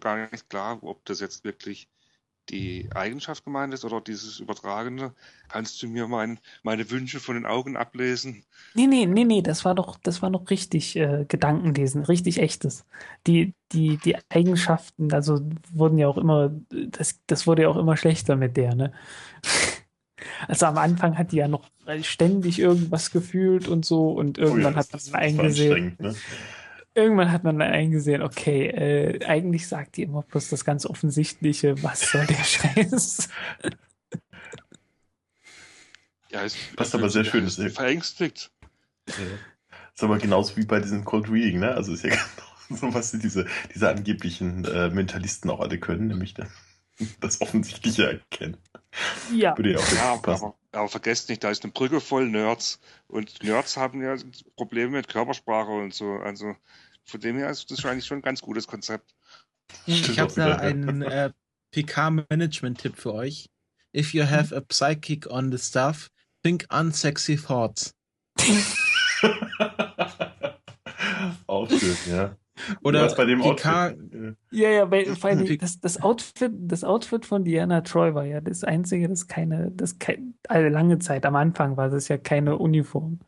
gar 0.00 0.16
nicht 0.30 0.48
klar, 0.48 0.78
ob 0.82 1.04
das 1.04 1.20
jetzt 1.20 1.44
wirklich 1.44 1.88
die 2.50 2.88
Eigenschaft 2.94 3.44
gemeint 3.44 3.74
ist 3.74 3.84
oder 3.84 4.00
dieses 4.00 4.40
Übertragene. 4.40 5.12
Kannst 5.48 5.82
du 5.82 5.88
mir 5.88 6.06
mein, 6.08 6.38
meine 6.62 6.90
Wünsche 6.90 7.20
von 7.20 7.34
den 7.34 7.46
Augen 7.46 7.76
ablesen? 7.76 8.44
Nee, 8.74 8.86
nee, 8.86 9.06
nee, 9.06 9.24
nee, 9.24 9.42
das 9.42 9.64
war 9.64 9.74
doch, 9.74 9.98
das 10.02 10.22
war 10.22 10.30
noch 10.30 10.48
richtig 10.50 10.96
äh, 10.96 11.24
Gedankenlesen, 11.28 12.04
richtig 12.04 12.38
echtes. 12.40 12.84
Die, 13.26 13.54
die, 13.72 13.96
die 13.98 14.16
Eigenschaften, 14.28 15.12
also 15.12 15.40
wurden 15.72 15.98
ja 15.98 16.08
auch 16.08 16.18
immer, 16.18 16.50
das, 16.70 17.20
das 17.26 17.46
wurde 17.46 17.62
ja 17.62 17.68
auch 17.68 17.76
immer 17.76 17.96
schlechter 17.96 18.36
mit 18.36 18.56
der, 18.56 18.74
ne? 18.74 18.92
Also 20.48 20.66
am 20.66 20.78
Anfang 20.78 21.16
hat 21.16 21.30
die 21.32 21.36
ja 21.36 21.46
noch 21.48 21.70
ständig 22.02 22.58
irgendwas 22.58 23.12
gefühlt 23.12 23.68
und 23.68 23.84
so 23.84 24.10
und 24.10 24.36
irgendwann 24.36 24.66
Oh 24.66 24.70
ja, 24.70 24.76
hat 24.76 24.92
das- 24.92 25.10
man 25.12 25.20
eingesehen, 25.20 25.96
ne? 26.00 26.14
Irgendwann 26.98 27.32
hat 27.32 27.44
man 27.44 27.58
dann 27.58 27.70
eingesehen, 27.70 28.22
okay, 28.22 28.66
äh, 28.66 29.24
eigentlich 29.24 29.66
sagt 29.68 29.96
die 29.96 30.02
immer 30.02 30.22
bloß 30.22 30.48
das 30.50 30.64
ganz 30.64 30.86
Offensichtliche, 30.86 31.82
was 31.82 32.00
soll 32.10 32.26
der 32.26 32.34
Scheiß? 32.44 33.28
Ja, 36.30 36.44
es 36.44 36.56
Passt 36.76 36.94
aber 36.94 37.08
sehr 37.10 37.24
schön, 37.24 37.44
das- 37.44 37.56
verängstigt. 37.56 38.50
Ja. 39.08 39.14
Ist 39.94 40.02
aber 40.04 40.18
genauso 40.18 40.56
wie 40.56 40.64
bei 40.66 40.80
diesem 40.80 41.04
Cold 41.04 41.28
Reading, 41.30 41.60
ne? 41.60 41.70
Also 41.74 41.92
ist 41.92 42.04
ja 42.04 42.10
genau 42.68 42.78
so, 42.80 42.94
was 42.94 43.12
diese, 43.12 43.46
diese 43.74 43.88
angeblichen 43.88 44.64
äh, 44.66 44.90
Mentalisten 44.90 45.50
auch 45.50 45.60
alle 45.60 45.78
können, 45.78 46.08
nämlich 46.08 46.34
das, 46.34 46.48
das 47.20 47.40
Offensichtliche 47.40 48.10
erkennen. 48.10 48.58
Ja, 49.34 49.56
Würde 49.56 49.72
ja 49.72 49.78
auch 49.78 49.92
Ja, 49.92 50.12
aber, 50.14 50.54
aber 50.72 50.88
vergesst 50.88 51.28
nicht, 51.28 51.42
da 51.44 51.50
ist 51.50 51.62
eine 51.64 51.72
Brücke 51.72 52.00
voll 52.00 52.28
Nerds. 52.28 52.80
Und 53.06 53.42
Nerds 53.42 53.76
haben 53.76 54.02
ja 54.02 54.16
Probleme 54.56 54.92
mit 54.92 55.08
Körpersprache 55.08 55.70
und 55.70 55.94
so. 55.94 56.12
Also 56.16 56.54
von 57.08 57.20
dem 57.20 57.36
her 57.36 57.50
ist 57.50 57.70
das 57.70 57.84
eigentlich 57.84 58.06
schon 58.06 58.18
ein 58.18 58.22
ganz 58.22 58.42
gutes 58.42 58.66
Konzept. 58.66 59.14
Ich 59.86 60.18
habe 60.18 60.32
da 60.34 60.56
einen 60.56 61.02
äh, 61.02 61.30
PK-Management-Tipp 61.72 62.96
für 62.96 63.14
euch. 63.14 63.50
If 63.94 64.12
you 64.14 64.24
have 64.24 64.54
a 64.54 64.60
psychic 64.60 65.26
on 65.30 65.50
the 65.50 65.58
staff, 65.58 66.10
think 66.42 66.66
unsexy 66.70 67.36
thoughts. 67.36 67.94
auch 71.46 71.68
schön, 71.68 71.96
ja. 72.10 72.36
Oder 72.82 73.04
Was 73.04 73.14
bei 73.16 73.24
dem 73.24 73.40
PK, 73.40 73.88
Outfit, 73.88 74.14
äh, 74.14 74.34
Ja, 74.50 74.70
ja, 74.70 74.90
weil 74.90 75.16
vor 75.16 75.30
allem 75.30 75.58
das, 75.58 75.80
das 75.80 76.02
Outfit, 76.02 76.52
das 76.54 76.84
Outfit 76.84 77.24
von 77.24 77.44
Diana 77.44 77.82
Troy 77.82 78.14
war 78.14 78.24
ja 78.24 78.40
das 78.40 78.64
einzige, 78.64 79.08
das 79.08 79.28
keine, 79.28 79.70
das 79.70 79.98
kein, 79.98 80.34
also 80.48 80.68
lange 80.68 80.98
Zeit, 80.98 81.24
am 81.24 81.36
Anfang 81.36 81.76
war 81.76 81.88
das 81.88 82.08
ja 82.08 82.18
keine 82.18 82.58
Uniform. 82.58 83.20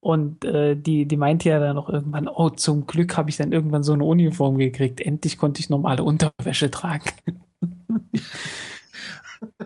Und 0.00 0.44
äh, 0.44 0.76
die, 0.76 1.06
die 1.06 1.16
meinte 1.16 1.48
ja 1.48 1.58
dann 1.58 1.76
noch 1.76 1.88
irgendwann, 1.88 2.28
oh, 2.28 2.50
zum 2.50 2.86
Glück 2.86 3.16
habe 3.16 3.30
ich 3.30 3.36
dann 3.36 3.52
irgendwann 3.52 3.82
so 3.82 3.92
eine 3.92 4.04
Uniform 4.04 4.56
gekriegt. 4.56 5.00
Endlich 5.00 5.38
konnte 5.38 5.60
ich 5.60 5.70
normale 5.70 6.04
Unterwäsche 6.04 6.70
tragen. 6.70 7.10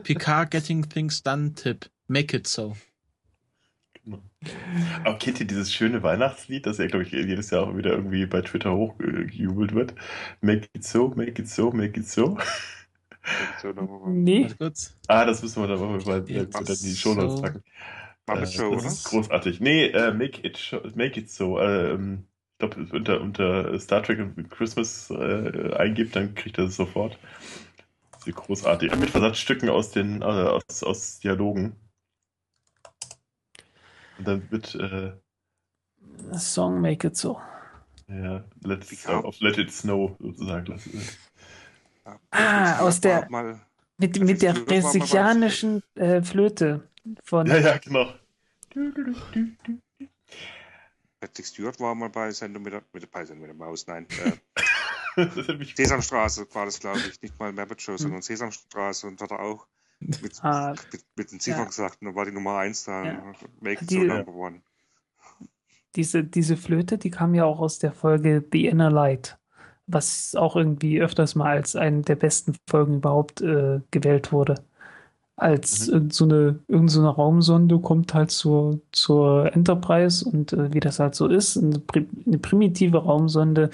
PK 0.03 0.45
Getting 0.45 0.89
Things 0.89 1.23
Done 1.23 1.53
Tipp. 1.55 1.91
Make 2.09 2.37
it 2.37 2.47
so. 2.47 2.75
Aber 5.05 5.19
kennt 5.19 5.39
ihr 5.39 5.47
dieses 5.47 5.73
schöne 5.73 6.03
Weihnachtslied, 6.03 6.67
das 6.67 6.79
ja, 6.79 6.87
glaube 6.87 7.05
ich, 7.05 7.13
jedes 7.13 7.51
Jahr 7.51 7.65
auch 7.65 7.77
wieder 7.77 7.93
irgendwie 7.93 8.27
bei 8.27 8.41
Twitter 8.41 8.75
hochgejubelt 8.75 9.75
wird? 9.75 9.95
Make 10.41 10.69
it 10.75 10.83
so, 10.83 11.09
make 11.11 11.41
it 11.41 11.49
so, 11.49 11.71
make 11.71 11.99
it 12.01 12.09
so. 12.09 12.37
So, 13.61 13.73
Nee. 14.09 14.49
Ah, 15.07 15.25
das 15.25 15.43
müssen 15.43 15.63
wir 15.63 15.69
dann 15.69 15.79
mal 15.79 15.99
bei, 15.99 16.21
bei, 16.21 16.41
in 16.41 16.47
die 16.67 16.75
so. 16.75 16.97
Shownotes 16.97 17.41
packen. 17.41 17.63
Muppet 18.27 18.45
Äh, 18.45 18.47
Show, 18.53 18.75
das 18.75 18.83
oder? 18.85 18.93
ist 18.93 19.05
großartig. 19.05 19.61
Nee, 19.61 19.87
äh, 19.87 20.13
make, 20.13 20.47
it 20.47 20.59
show, 20.59 20.81
make 20.95 21.19
it 21.19 21.31
so. 21.31 21.59
Äh, 21.59 21.93
ähm, 21.93 22.25
ich 22.53 22.59
glaube, 22.59 22.87
unter, 22.97 23.21
unter 23.21 23.79
Star 23.81 24.03
Trek 24.03 24.21
und 24.21 24.49
Christmas 24.51 25.11
äh, 25.11 25.75
eingibt, 25.75 26.15
dann 26.15 26.35
kriegt 26.35 26.59
er 26.59 26.65
es 26.67 26.77
sofort. 26.77 27.19
Das 28.13 28.27
ist 28.29 28.37
großartig. 28.37 28.95
Mit 28.97 29.11
Versatzstücken 29.11 29.69
aus 29.69 29.91
den 29.91 30.23
äh, 30.23 30.25
aus, 30.25 30.83
aus 30.85 31.19
Dialogen. 31.19 31.75
Und 34.19 34.29
dann 34.29 34.49
wird 34.53 34.75
äh, 34.77 35.13
Song 36.39 36.81
Make 36.81 37.09
It 37.09 37.17
So. 37.17 37.41
ja, 38.07 38.45
let's, 38.63 38.89
Picard. 38.89 39.25
äh, 39.25 39.27
auf 39.27 39.41
Let 39.41 39.59
It 39.59 39.73
Snow 39.73 40.17
sozusagen. 40.21 40.67
Das, 40.67 40.87
äh, 40.87 41.01
Ah, 42.31 42.79
aus 42.81 43.01
der- 43.01 43.29
Mal, 43.31 43.61
Mit, 43.99 44.17
Das 44.17 44.23
mit 44.25 44.43
der 44.43 44.55
brasilianischen 44.55 45.83
äh, 45.95 46.23
Flöte 46.23 46.89
von. 47.25 47.47
ja, 47.47 47.59
ja, 47.59 47.79
genau. 47.79 48.13
Patrick 51.21 51.47
Stewart 51.47 51.79
war 51.81 51.95
mal 51.95 52.09
bei 52.11 52.31
Sendung 52.31 52.63
mit 52.65 52.73
der, 52.73 52.83
mit 52.93 53.03
der, 53.03 53.09
bei 53.09 53.25
Sendung 53.25 53.47
mit 53.49 53.51
der 53.61 53.67
Maus, 53.67 53.87
nein. 53.87 54.07
Äh, 55.17 55.27
Sesamstraße 55.77 56.47
war 56.55 56.65
das, 56.65 56.81
glaube 56.81 56.99
ich. 57.01 57.21
Nicht 57.23 57.39
mal 57.39 57.53
Muppet 57.53 57.81
Show, 57.83 57.97
sondern 57.97 58.23
Sesamstraße 58.23 59.07
und 59.07 59.21
hat 59.21 59.31
er 59.31 59.41
auch 59.41 59.67
mit, 60.01 60.43
Ah, 60.43 60.75
mit, 60.91 61.05
mit 61.17 61.31
den 61.33 61.39
Ziffern 61.39 61.61
ja. 61.61 61.67
gesagt. 61.67 61.99
Und 62.01 62.07
dann 62.07 62.15
war 62.17 62.25
die 62.25 62.33
Nummer 62.33 62.59
1 62.59 62.85
da. 62.85 63.05
Ja. 63.05 63.33
Make 63.61 63.85
it 63.85 63.91
Die- 63.91 63.95
so 63.97 64.03
number 64.05 64.33
one. 64.35 64.63
diese, 65.95 66.25
diese 66.25 66.57
Flöte, 66.57 66.99
die 66.99 67.11
kam 67.11 67.35
ja 67.35 67.45
auch 67.45 67.61
aus 67.61 67.79
der 67.79 67.93
Folge 67.93 68.43
The 68.51 68.67
Inner 68.67 68.91
Light, 68.91 69.39
was 69.87 70.35
auch 70.35 70.57
irgendwie 70.57 71.01
öfters 71.01 71.35
mal 71.35 71.51
als 71.57 71.77
eine 71.77 72.01
der 72.03 72.17
besten 72.17 72.57
Folgen 72.69 72.97
überhaupt 72.97 73.43
äh, 73.43 73.81
gewählt 73.91 74.33
wurde. 74.33 74.65
Als 75.43 75.89
Mhm. 75.89 75.95
irgend 75.95 76.15
so 76.15 76.25
eine, 76.25 76.59
irgend 76.69 76.91
so 76.91 77.01
eine 77.01 77.09
Raumsonde 77.09 77.79
kommt 77.81 78.15
halt 78.15 78.31
zur, 78.31 78.81
zur 78.93 79.53
Enterprise 79.55 80.25
und 80.25 80.53
äh, 80.53 80.73
wie 80.73 80.81
das 80.81 81.01
halt 81.01 81.17
so 81.17 81.27
ist, 81.27 81.57
eine, 81.57 81.81
pri 81.81 82.07
eine 82.27 82.39
primitive 82.39 82.99
Raumsonde 82.99 83.71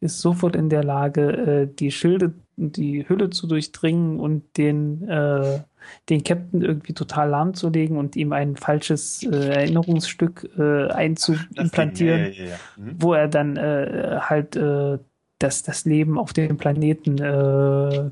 ist 0.00 0.18
sofort 0.18 0.56
in 0.56 0.68
der 0.68 0.82
Lage, 0.82 1.30
äh, 1.32 1.68
die 1.72 1.92
Schilde, 1.92 2.34
die 2.56 3.08
Hülle 3.08 3.30
zu 3.30 3.46
durchdringen 3.46 4.18
und 4.18 4.42
den, 4.56 5.08
äh, 5.08 5.60
den 6.08 6.24
Captain 6.24 6.60
irgendwie 6.62 6.92
total 6.92 7.30
lahmzulegen 7.30 7.96
und 7.96 8.16
ihm 8.16 8.32
ein 8.32 8.56
falsches 8.56 9.22
äh, 9.22 9.28
Erinnerungsstück 9.28 10.50
äh, 10.58 10.88
einzuimplantieren, 10.88 12.20
ja, 12.20 12.28
ja, 12.30 12.44
ja. 12.50 12.56
Mhm. 12.76 12.96
wo 12.98 13.14
er 13.14 13.28
dann 13.28 13.56
äh, 13.56 14.18
halt 14.20 14.56
äh, 14.56 14.98
das, 15.38 15.62
das 15.62 15.84
Leben 15.84 16.18
auf 16.18 16.32
dem 16.32 16.56
Planeten, 16.56 17.18
äh, 17.18 18.10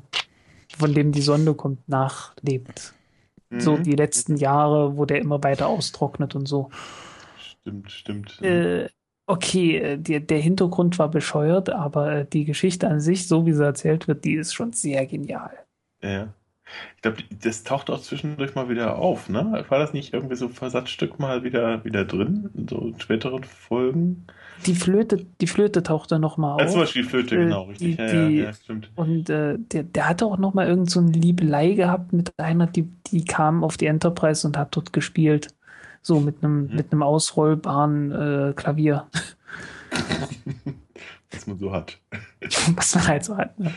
von 0.77 0.93
dem 0.93 1.11
die 1.11 1.21
Sonde 1.21 1.53
kommt, 1.53 1.87
nachlebt. 1.89 2.93
So 3.57 3.77
Mhm. 3.77 3.83
die 3.83 3.95
letzten 3.95 4.37
Jahre, 4.37 4.97
wo 4.97 5.05
der 5.05 5.19
immer 5.21 5.43
weiter 5.43 5.67
austrocknet 5.67 6.35
und 6.35 6.47
so. 6.47 6.69
Stimmt, 7.33 7.91
stimmt. 7.91 8.41
Äh, 8.41 8.89
okay, 9.27 9.77
äh, 9.77 9.97
der, 9.97 10.19
der 10.19 10.39
Hintergrund 10.39 10.99
war 10.99 11.09
bescheuert, 11.09 11.69
aber 11.69 12.11
äh, 12.13 12.25
die 12.25 12.45
Geschichte 12.45 12.87
an 12.87 12.99
sich, 12.99 13.27
so 13.27 13.45
wie 13.45 13.53
sie 13.53 13.63
erzählt 13.63 14.07
wird, 14.07 14.25
die 14.25 14.33
ist 14.35 14.53
schon 14.53 14.73
sehr 14.73 15.05
genial. 15.05 15.65
Ja. 16.03 16.33
Ich 16.95 17.01
glaube, 17.03 17.23
das 17.31 17.63
taucht 17.63 17.89
auch 17.89 18.01
zwischendurch 18.01 18.55
mal 18.55 18.69
wieder 18.69 18.97
auf, 18.97 19.29
ne? 19.29 19.65
War 19.69 19.79
das 19.79 19.93
nicht 19.93 20.13
irgendwie 20.13 20.35
so 20.35 20.47
ein 20.47 20.53
Versatzstück 20.53 21.19
mal 21.19 21.43
wieder, 21.43 21.83
wieder 21.85 22.05
drin? 22.05 22.49
In 22.55 22.67
so 22.67 22.79
in 22.89 22.99
späteren 22.99 23.43
Folgen? 23.45 24.27
Die 24.65 24.75
Flöte, 24.75 25.25
die 25.41 25.47
Flöte 25.47 25.81
taucht 25.83 26.11
da 26.11 26.19
nochmal 26.19 26.59
Ja, 26.59 26.67
zum 26.67 26.75
auf. 26.75 26.81
Beispiel 26.83 27.01
die 27.03 27.09
Flöte, 27.09 27.35
Äh, 27.35 27.43
genau, 27.45 27.63
richtig. 27.63 27.95
die- 27.97 28.01
ja, 28.03 28.27
die- 28.29 28.37
ja, 28.37 28.53
stimmt. 28.53 28.91
Und 28.95 29.29
äh, 29.29 29.57
der, 29.57 29.83
der 29.83 30.07
hatte 30.09 30.25
auch 30.25 30.37
noch 30.37 30.53
mal 30.53 30.67
irgend 30.67 30.89
so 30.91 30.99
eine 30.99 31.11
Liebelei 31.11 31.71
gehabt 31.73 32.13
mit 32.13 32.31
einer, 32.37 32.67
die, 32.67 32.83
die 33.11 33.25
kam 33.25 33.63
auf 33.63 33.77
die 33.77 33.87
Enterprise 33.87 34.45
und 34.45 34.57
hat 34.57 34.75
dort 34.75 34.93
gespielt. 34.93 35.47
So 36.03 36.19
mit 36.19 36.43
einem 36.43 36.67
Mhm. 36.67 36.75
mit 36.75 36.91
einem 36.91 37.03
ausrollbaren 37.03 38.11
äh, 38.11 38.53
Klavier, 38.55 39.05
Was 41.31 41.47
man 41.47 41.57
so 41.57 41.71
hat. 41.71 41.97
was 42.75 42.95
man 42.95 43.07
halt 43.07 43.23
so 43.25 43.37
hat. 43.37 43.57
Ne? 43.59 43.71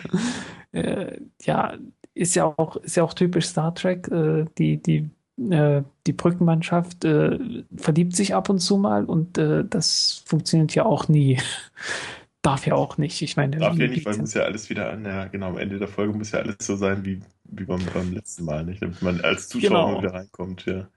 Äh, 0.72 1.20
ja, 1.42 1.74
ist 2.14 2.34
ja 2.34 2.44
auch 2.46 2.76
ist 2.76 2.96
ja 2.96 3.04
auch 3.04 3.14
typisch 3.14 3.46
Star 3.46 3.74
Trek. 3.74 4.08
Äh, 4.08 4.46
die 4.58 4.78
die 4.82 5.10
äh, 5.38 5.82
die 6.06 6.12
Brückenmannschaft 6.12 7.04
äh, 7.04 7.64
verliebt 7.76 8.14
sich 8.14 8.34
ab 8.34 8.48
und 8.48 8.60
zu 8.60 8.76
mal 8.76 9.04
und 9.04 9.38
äh, 9.38 9.64
das 9.68 10.22
funktioniert 10.26 10.74
ja 10.74 10.84
auch 10.84 11.08
nie. 11.08 11.40
Darf 12.42 12.66
ja 12.66 12.74
auch 12.74 12.98
nicht. 12.98 13.22
Ich 13.22 13.36
meine, 13.36 13.56
Darf 13.56 13.76
ja 13.78 13.86
nicht, 13.88 14.04
weil 14.04 14.18
muss 14.18 14.34
ja 14.34 14.42
alles 14.42 14.68
wieder 14.68 14.90
an, 14.90 15.04
ja, 15.06 15.24
genau, 15.26 15.48
am 15.48 15.58
Ende 15.58 15.78
der 15.78 15.88
Folge 15.88 16.12
muss 16.12 16.32
ja 16.32 16.40
alles 16.40 16.56
so 16.60 16.76
sein 16.76 17.04
wie, 17.04 17.20
wie 17.44 17.64
beim, 17.64 17.80
beim 17.94 18.12
letzten 18.12 18.44
Mal, 18.44 18.64
nicht? 18.64 18.82
Damit 18.82 19.00
man 19.00 19.20
als 19.22 19.48
Zuschauer 19.48 19.88
Genau. 19.88 20.02
wieder 20.02 20.12
reinkommt, 20.12 20.66
ja. 20.66 20.88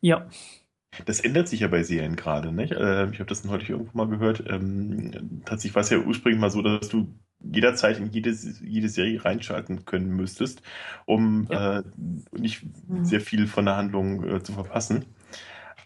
Ja. 0.00 0.26
Das 1.06 1.20
ändert 1.20 1.48
sich 1.48 1.60
ja 1.60 1.68
bei 1.68 1.82
Serien 1.82 2.16
gerade, 2.16 2.52
nicht? 2.52 2.72
Äh, 2.72 3.10
ich 3.10 3.18
habe 3.18 3.28
das 3.28 3.46
heute 3.46 3.72
irgendwo 3.72 3.96
mal 3.98 4.08
gehört. 4.08 4.44
Ähm, 4.48 5.42
tatsächlich 5.44 5.74
war 5.74 5.82
es 5.82 5.90
ja 5.90 5.98
ursprünglich 5.98 6.40
mal 6.40 6.50
so, 6.50 6.62
dass 6.62 6.88
du 6.88 7.08
jederzeit 7.52 7.98
in 7.98 8.10
jede, 8.10 8.30
jede 8.62 8.88
Serie 8.88 9.24
reinschalten 9.24 9.84
können 9.84 10.10
müsstest, 10.10 10.62
um 11.06 11.46
Ja. 11.50 11.80
äh, 11.80 11.82
nicht 12.38 12.62
Mhm. 12.88 13.04
sehr 13.04 13.20
viel 13.20 13.46
von 13.46 13.64
der 13.66 13.76
Handlung 13.76 14.24
äh, 14.24 14.42
zu 14.42 14.52
verpassen. 14.52 15.04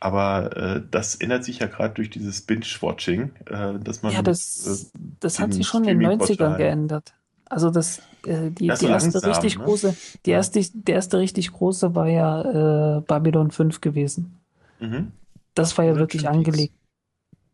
Aber 0.01 0.57
äh, 0.57 0.83
das 0.91 1.17
ändert 1.17 1.45
sich 1.45 1.59
ja 1.59 1.67
gerade 1.67 1.95
durch 1.95 2.11
dieses 2.11 2.43
Binge-Watching, 2.43 3.33
äh, 3.47 3.79
dass 3.81 4.03
man 4.03 4.13
Ja, 4.15 4.23
das, 4.23 4.93
äh, 4.95 4.99
das 5.21 5.41
hat 5.41 5.53
sich 5.53 5.67
schon 5.67 5.85
in 5.85 5.99
den 5.99 5.99
90ern 6.19 6.19
Streaming-Portalen- 6.19 6.59
geändert. 6.59 7.15
Also 7.51 7.71
das, 7.71 7.99
äh, 8.27 8.51
die, 8.51 8.67
Ja, 8.69 8.77
so 8.77 8.87
die 8.87 8.93
erste 8.93 9.15
langsam, 9.15 9.31
richtig 9.31 9.59
ne? 9.59 9.65
große, 9.65 9.97
die 10.27 10.31
Ja. 10.31 10.37
erste, 10.37 10.61
der 10.73 10.95
erste 10.95 11.19
richtig 11.19 11.53
große 11.53 11.95
war 11.95 12.09
ja 12.09 12.99
äh, 12.99 13.01
Babylon 13.01 13.51
5 13.51 13.81
gewesen. 13.81 14.39
mhm, 14.81 15.13
Das 15.55 15.77
war 15.77 15.85
ja 15.85 15.93
Oder 15.93 16.01
wirklich 16.01 16.29
angelegt. 16.29 16.75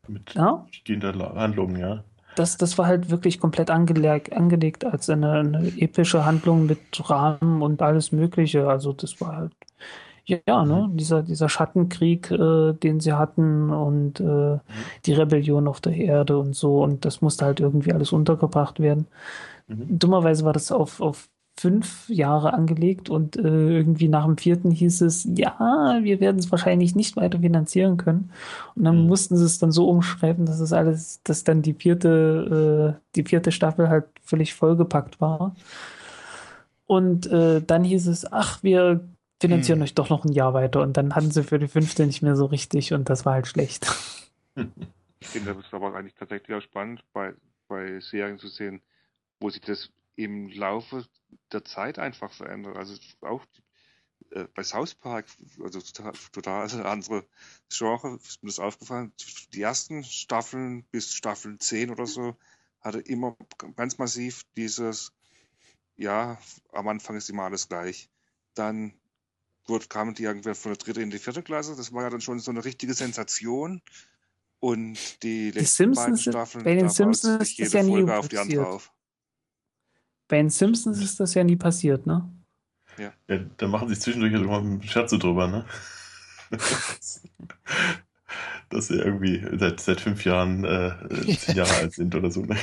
mit 0.08 0.34
Ja? 0.34 0.66
stehender 0.70 1.14
Handlung, 1.34 1.76
ja. 1.76 2.04
Das, 2.36 2.56
das 2.56 2.78
war 2.78 2.86
halt 2.86 3.10
wirklich 3.10 3.38
komplett 3.40 3.70
angelegt, 3.70 4.32
angelegt 4.32 4.84
als 4.84 5.08
eine, 5.08 5.32
eine 5.32 5.72
epische 5.78 6.24
Handlung 6.24 6.66
mit 6.66 6.78
Rahmen 7.08 7.62
und 7.62 7.82
alles 7.82 8.12
Mögliche. 8.12 8.68
Also 8.68 8.92
das 8.92 9.20
war 9.20 9.36
halt, 9.36 9.52
ja, 10.24 10.38
ja 10.46 10.64
ne, 10.64 10.88
dieser, 10.92 11.22
dieser 11.22 11.48
Schattenkrieg, 11.48 12.30
äh, 12.30 12.72
den 12.72 13.00
sie 13.00 13.12
hatten 13.12 13.70
und 13.70 14.20
äh, 14.20 14.58
die 15.06 15.12
Rebellion 15.12 15.68
auf 15.68 15.80
der 15.80 15.94
Erde 15.96 16.38
und 16.38 16.54
so. 16.56 16.82
Und 16.82 17.04
das 17.04 17.20
musste 17.20 17.44
halt 17.44 17.60
irgendwie 17.60 17.92
alles 17.92 18.12
untergebracht 18.12 18.80
werden. 18.80 19.06
Mhm. 19.68 19.98
Dummerweise 19.98 20.44
war 20.44 20.52
das 20.52 20.72
auf, 20.72 21.00
auf 21.00 21.28
fünf 21.56 22.08
Jahre 22.08 22.52
angelegt 22.52 23.10
und 23.10 23.36
äh, 23.36 23.40
irgendwie 23.76 24.08
nach 24.08 24.24
dem 24.26 24.36
vierten 24.38 24.70
hieß 24.72 25.02
es, 25.02 25.24
ja, 25.36 26.00
wir 26.02 26.20
werden 26.20 26.38
es 26.38 26.50
wahrscheinlich 26.50 26.94
nicht 26.96 27.16
weiter 27.16 27.38
finanzieren 27.40 27.96
können. 27.96 28.32
Und 28.74 28.84
dann 28.84 29.02
Mhm. 29.02 29.06
mussten 29.06 29.36
sie 29.36 29.44
es 29.44 29.58
dann 29.58 29.72
so 29.72 29.88
umschreiben, 29.88 30.46
dass 30.46 30.60
es 30.60 30.72
alles, 30.72 31.22
dass 31.24 31.44
dann 31.44 31.62
die 31.62 31.74
vierte, 31.74 32.96
äh, 33.00 33.02
die 33.16 33.24
vierte 33.24 33.52
Staffel 33.52 33.88
halt 33.88 34.06
völlig 34.22 34.54
vollgepackt 34.54 35.20
war. 35.20 35.54
Und 36.86 37.26
äh, 37.26 37.62
dann 37.62 37.84
hieß 37.84 38.06
es, 38.08 38.30
ach, 38.30 38.62
wir 38.62 39.08
finanzieren 39.40 39.78
Mhm. 39.78 39.82
euch 39.82 39.94
doch 39.94 40.10
noch 40.10 40.24
ein 40.24 40.32
Jahr 40.32 40.54
weiter. 40.54 40.80
Und 40.82 40.96
dann 40.96 41.14
hatten 41.14 41.30
sie 41.30 41.42
für 41.44 41.58
die 41.58 41.68
fünfte 41.68 42.06
nicht 42.06 42.22
mehr 42.22 42.36
so 42.36 42.46
richtig 42.46 42.92
und 42.92 43.08
das 43.10 43.24
war 43.24 43.34
halt 43.34 43.46
schlecht. 43.46 43.86
Ich 45.20 45.28
finde 45.28 45.54
das 45.54 45.72
aber 45.72 45.94
eigentlich 45.94 46.14
tatsächlich 46.14 46.56
auch 46.56 46.60
spannend, 46.62 47.02
bei, 47.12 47.34
bei 47.68 48.00
Serien 48.00 48.38
zu 48.38 48.48
sehen, 48.48 48.80
wo 49.40 49.50
sich 49.50 49.62
das 49.62 49.90
im 50.16 50.48
Laufe 50.48 51.06
der 51.52 51.64
Zeit 51.64 51.98
einfach 51.98 52.32
verändert. 52.32 52.76
Also 52.76 52.94
auch 53.20 53.44
äh, 54.30 54.44
bei 54.54 54.62
South 54.62 54.94
Park, 54.94 55.26
also 55.62 55.80
total, 55.80 56.12
total 56.32 56.86
andere 56.86 57.26
Genre, 57.68 58.16
ist 58.22 58.42
mir 58.42 58.48
das 58.48 58.58
aufgefallen. 58.58 59.12
Die 59.52 59.62
ersten 59.62 60.04
Staffeln 60.04 60.84
bis 60.90 61.14
Staffel 61.14 61.58
10 61.58 61.90
oder 61.90 62.06
so 62.06 62.36
hatte 62.80 63.00
immer 63.00 63.36
ganz 63.76 63.98
massiv 63.98 64.44
dieses, 64.56 65.12
ja, 65.96 66.38
am 66.72 66.88
Anfang 66.88 67.16
ist 67.16 67.30
immer 67.30 67.44
alles 67.44 67.68
gleich. 67.68 68.10
Dann 68.54 68.94
wurde, 69.66 69.86
kamen 69.86 70.14
die 70.14 70.24
irgendwann 70.24 70.54
von 70.54 70.72
der 70.72 70.78
dritten 70.78 71.00
in 71.00 71.10
die 71.10 71.18
vierte 71.18 71.42
Klasse. 71.42 71.74
Das 71.76 71.92
war 71.92 72.02
ja 72.02 72.10
dann 72.10 72.20
schon 72.20 72.38
so 72.40 72.50
eine 72.50 72.64
richtige 72.64 72.92
Sensation. 72.94 73.80
Und 74.60 75.22
die 75.22 75.50
letzten 75.50 75.92
beiden 75.92 76.16
Simpsons 76.16 76.24
sind- 76.24 76.32
Staffeln, 76.32 76.64
bei 76.64 76.74
den 76.74 76.88
Simpsons 76.88 77.42
ist 77.42 77.58
jede 77.58 77.70
ja 77.78 77.82
nie 77.82 77.90
Folge 77.90 78.16
auf 78.16 78.28
die 78.28 78.38
andere 78.38 78.66
auf. 78.66 78.92
Bei 80.28 80.36
den 80.38 80.50
Simpsons 80.50 81.02
ist 81.02 81.20
das 81.20 81.34
ja 81.34 81.44
nie 81.44 81.56
passiert, 81.56 82.06
ne? 82.06 82.28
Ja, 82.98 83.12
da 83.56 83.66
machen 83.66 83.88
sich 83.88 84.00
zwischendurch 84.00 84.32
ja 84.32 84.38
mal 84.40 84.80
Scherze 84.82 85.18
drüber, 85.18 85.48
ne? 85.48 85.64
Dass 88.70 88.88
sie 88.88 88.94
irgendwie 88.94 89.44
seit, 89.58 89.80
seit 89.80 90.00
fünf 90.00 90.24
Jahren 90.24 90.64
äh, 90.64 90.92
zehn 91.36 91.56
Jahre 91.56 91.74
alt 91.76 91.92
sind 91.92 92.14
oder 92.14 92.30
so. 92.30 92.42
Ne? 92.42 92.56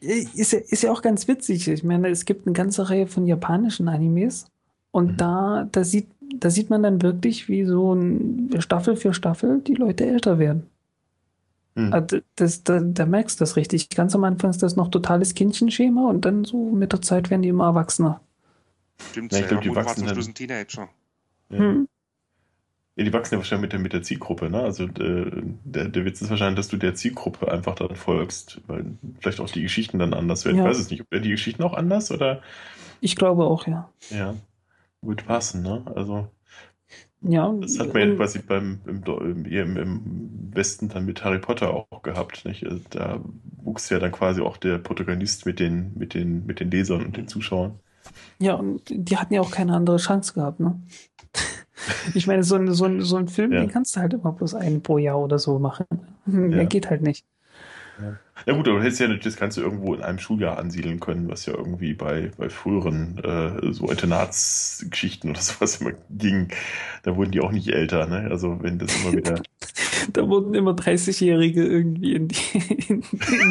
Ist 0.00 0.52
ja, 0.52 0.58
ist 0.58 0.82
ja 0.82 0.92
auch 0.92 1.02
ganz 1.02 1.26
witzig. 1.26 1.68
Ich 1.68 1.82
meine, 1.84 2.08
es 2.08 2.24
gibt 2.24 2.46
eine 2.46 2.52
ganze 2.52 2.88
Reihe 2.90 3.06
von 3.06 3.26
japanischen 3.26 3.88
Animes 3.88 4.46
und 4.90 5.12
Mhm. 5.12 5.16
da, 5.16 5.68
da, 5.72 5.84
sieht, 5.84 6.08
da 6.20 6.50
sieht 6.50 6.70
man 6.70 6.82
dann 6.82 7.02
wirklich, 7.02 7.48
wie 7.48 7.64
so 7.64 7.94
ein 7.94 8.50
Staffel 8.60 8.96
für 8.96 9.14
Staffel 9.14 9.60
die 9.62 9.74
Leute 9.74 10.06
älter 10.06 10.38
werden. 10.38 10.68
Hm. 11.76 11.92
Also 11.92 12.18
das, 12.36 12.64
da, 12.64 12.80
da 12.80 13.06
merkst 13.06 13.38
du 13.38 13.42
das 13.42 13.56
richtig. 13.56 13.90
Ganz 13.90 14.14
am 14.14 14.24
Anfang 14.24 14.50
ist 14.50 14.62
das 14.62 14.76
noch 14.76 14.88
totales 14.88 15.34
Kindchenschema 15.34 16.08
und 16.08 16.24
dann 16.24 16.44
so 16.44 16.70
mit 16.70 16.92
der 16.92 17.02
Zeit 17.02 17.30
werden 17.30 17.42
die 17.42 17.50
immer 17.50 17.66
erwachsener. 17.66 18.20
Stimmt, 19.10 19.32
Ja, 19.32 19.40
ich 19.40 19.48
glaub, 19.48 19.60
die 19.60 19.74
wachsen 19.74 20.06
dann- 20.06 20.34
Teenager. 20.34 20.88
Ja. 21.50 21.58
Hm. 21.58 21.88
Ja, 22.98 23.04
die 23.04 23.12
wachsen 23.12 23.34
ja 23.34 23.38
wahrscheinlich 23.38 23.62
mit 23.64 23.72
der, 23.74 23.78
mit 23.80 23.92
der 23.92 24.02
Zielgruppe, 24.02 24.48
ne? 24.48 24.62
Also 24.62 24.84
äh, 24.84 25.42
der, 25.64 25.88
der 25.90 26.04
Witz 26.06 26.22
ist 26.22 26.30
wahrscheinlich, 26.30 26.56
dass 26.56 26.68
du 26.68 26.78
der 26.78 26.94
Zielgruppe 26.94 27.52
einfach 27.52 27.74
dann 27.74 27.94
folgst, 27.94 28.62
weil 28.68 28.86
vielleicht 29.20 29.38
auch 29.40 29.50
die 29.50 29.60
Geschichten 29.60 29.98
dann 29.98 30.14
anders 30.14 30.46
werden. 30.46 30.56
Ja. 30.56 30.62
Ich 30.64 30.70
weiß 30.70 30.78
es 30.78 30.88
nicht, 30.90 31.02
ob 31.02 31.10
werden 31.10 31.24
die 31.24 31.28
Geschichten 31.30 31.62
auch 31.62 31.74
anders 31.74 32.10
oder 32.10 32.40
Ich 33.02 33.14
glaube 33.16 33.44
auch, 33.44 33.66
ja. 33.66 33.90
ja, 34.08 34.34
wird 35.02 35.26
passen, 35.26 35.60
ne? 35.62 35.82
Also 35.94 36.28
Ja, 37.28 37.52
das 37.60 37.78
hat 37.78 37.92
man 37.92 38.08
ja 38.08 38.14
quasi 38.14 38.38
beim 38.38 38.80
im, 38.86 39.02
im, 39.46 39.76
im, 39.76 40.00
Westen 40.52 40.88
dann 40.88 41.04
mit 41.04 41.24
Harry 41.24 41.38
Potter 41.38 41.70
auch 41.70 42.02
gehabt, 42.02 42.44
nicht? 42.44 42.64
Also 42.64 42.80
da 42.90 43.20
wuchs 43.62 43.90
ja 43.90 43.98
dann 43.98 44.12
quasi 44.12 44.40
auch 44.40 44.56
der 44.56 44.78
Protagonist 44.78 45.44
mit 45.44 45.58
den, 45.58 45.92
mit 45.96 46.14
den, 46.14 46.46
mit 46.46 46.60
den 46.60 46.70
Lesern 46.70 47.04
und 47.04 47.16
den 47.16 47.28
Zuschauern. 47.28 47.78
Ja, 48.38 48.54
und 48.54 48.82
die 48.88 49.16
hatten 49.16 49.34
ja 49.34 49.40
auch 49.40 49.50
keine 49.50 49.74
andere 49.74 49.96
Chance 49.96 50.34
gehabt, 50.34 50.60
ne? 50.60 50.80
Ich 52.14 52.26
meine, 52.26 52.42
so 52.42 52.54
ein, 52.54 52.72
so 52.72 52.84
ein, 52.86 53.02
so 53.02 53.16
ein 53.16 53.28
Film, 53.28 53.52
Ja. 53.52 53.60
den 53.60 53.70
kannst 53.70 53.96
du 53.96 54.00
halt 54.00 54.14
immer 54.14 54.32
bloß 54.32 54.54
einen 54.54 54.82
pro 54.82 54.98
Jahr 54.98 55.18
oder 55.18 55.38
so 55.38 55.58
machen. 55.58 55.84
Ja. 56.26 56.32
Mehr 56.32 56.66
geht 56.66 56.88
halt 56.88 57.02
nicht. 57.02 57.24
Ja 58.46 58.52
gut, 58.54 58.68
aber 58.68 58.78
du 58.78 58.84
hättest 58.84 59.00
ja 59.00 59.08
natürlich 59.08 59.24
das 59.24 59.36
Ganze 59.36 59.62
irgendwo 59.62 59.94
in 59.94 60.02
einem 60.02 60.18
Schuljahr 60.18 60.58
ansiedeln 60.58 61.00
können, 61.00 61.28
was 61.28 61.46
ja 61.46 61.54
irgendwie 61.54 61.94
bei, 61.94 62.30
bei 62.36 62.48
früheren 62.48 63.18
äh, 63.24 63.72
so 63.72 63.88
Internatsgeschichten 63.90 65.30
oder 65.30 65.40
sowas 65.42 65.80
immer 65.80 65.92
ging. 66.10 66.48
Da 67.02 67.16
wurden 67.16 67.32
die 67.32 67.40
auch 67.40 67.52
nicht 67.52 67.68
älter, 67.68 68.06
ne? 68.06 68.28
Also 68.30 68.62
wenn 68.62 68.78
das 68.78 68.94
immer 69.02 69.16
wieder. 69.16 69.42
Da 70.12 70.28
wurden 70.28 70.54
immer 70.54 70.70
30-Jährige 70.70 71.64
irgendwie 71.64 72.14
in 72.14 72.28
die, 72.28 72.36
in, 72.88 73.02
in 73.02 73.02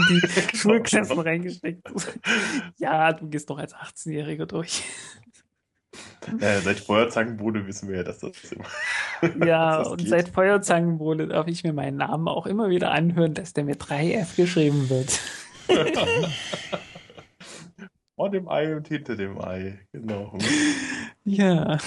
die 0.10 0.58
Schulklassen 0.58 1.20
reingesteckt. 1.20 1.86
Ja, 2.78 3.12
du 3.12 3.28
gehst 3.28 3.50
doch 3.50 3.58
als 3.58 3.76
18-Jähriger 3.76 4.46
durch. 4.46 4.84
äh, 6.40 6.60
seit 6.62 6.80
Feuerzangenbowle 6.80 7.66
wissen 7.68 7.90
wir 7.90 7.98
ja, 7.98 8.04
dass 8.04 8.20
das 8.20 8.32
immer. 8.52 8.66
Ja, 9.46 9.80
das 9.80 9.88
und 9.90 9.98
geht. 9.98 10.10
seit 10.10 10.30
Feuerzangenbowle 10.30 11.28
darf 11.28 11.48
ich 11.48 11.64
mir 11.64 11.74
meinen 11.74 11.98
Namen 11.98 12.28
auch 12.28 12.46
immer 12.48 12.70
wieder 12.70 12.92
anhören, 12.92 13.34
dass 13.34 13.54
der 13.54 13.64
mit 13.64 13.82
3F 13.82 14.36
geschrieben 14.36 14.90
wird. 14.90 15.20
Vor 18.16 18.30
dem 18.30 18.48
Ei 18.48 18.76
und 18.76 18.88
hinter 18.88 19.16
dem 19.16 19.42
Ei, 19.42 19.80
genau. 19.92 20.38
Ja. 21.26 21.78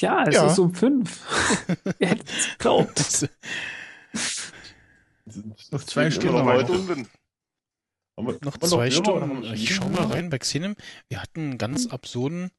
Ja, 0.00 0.24
es 0.28 0.34
Ja. 0.34 0.46
ist 0.46 0.58
um 0.58 0.74
fünf. 0.74 1.20
Wer 1.98 2.08
hätte 2.10 2.24
es 2.26 2.48
geglaubt? 2.52 3.28
Noch 5.72 5.84
zwei 5.84 6.10
Stunden 6.10 6.44
heute. 6.44 7.06
Haben 8.18 8.26
wir- 8.26 8.38
noch 8.42 8.58
zwei 8.58 8.90
Stunden. 8.90 9.20
haben 9.22 9.42
wir 9.42 9.48
schon 9.48 9.54
Ich 9.54 9.74
schau 9.74 9.88
mal 9.88 10.06
rein 10.06 10.28
bei 10.28 10.38
Xenem. 10.38 10.74
Wir 11.08 11.22
hatten 11.22 11.40
einen 11.40 11.58
ganz 11.58 11.86
absurden 11.86 12.50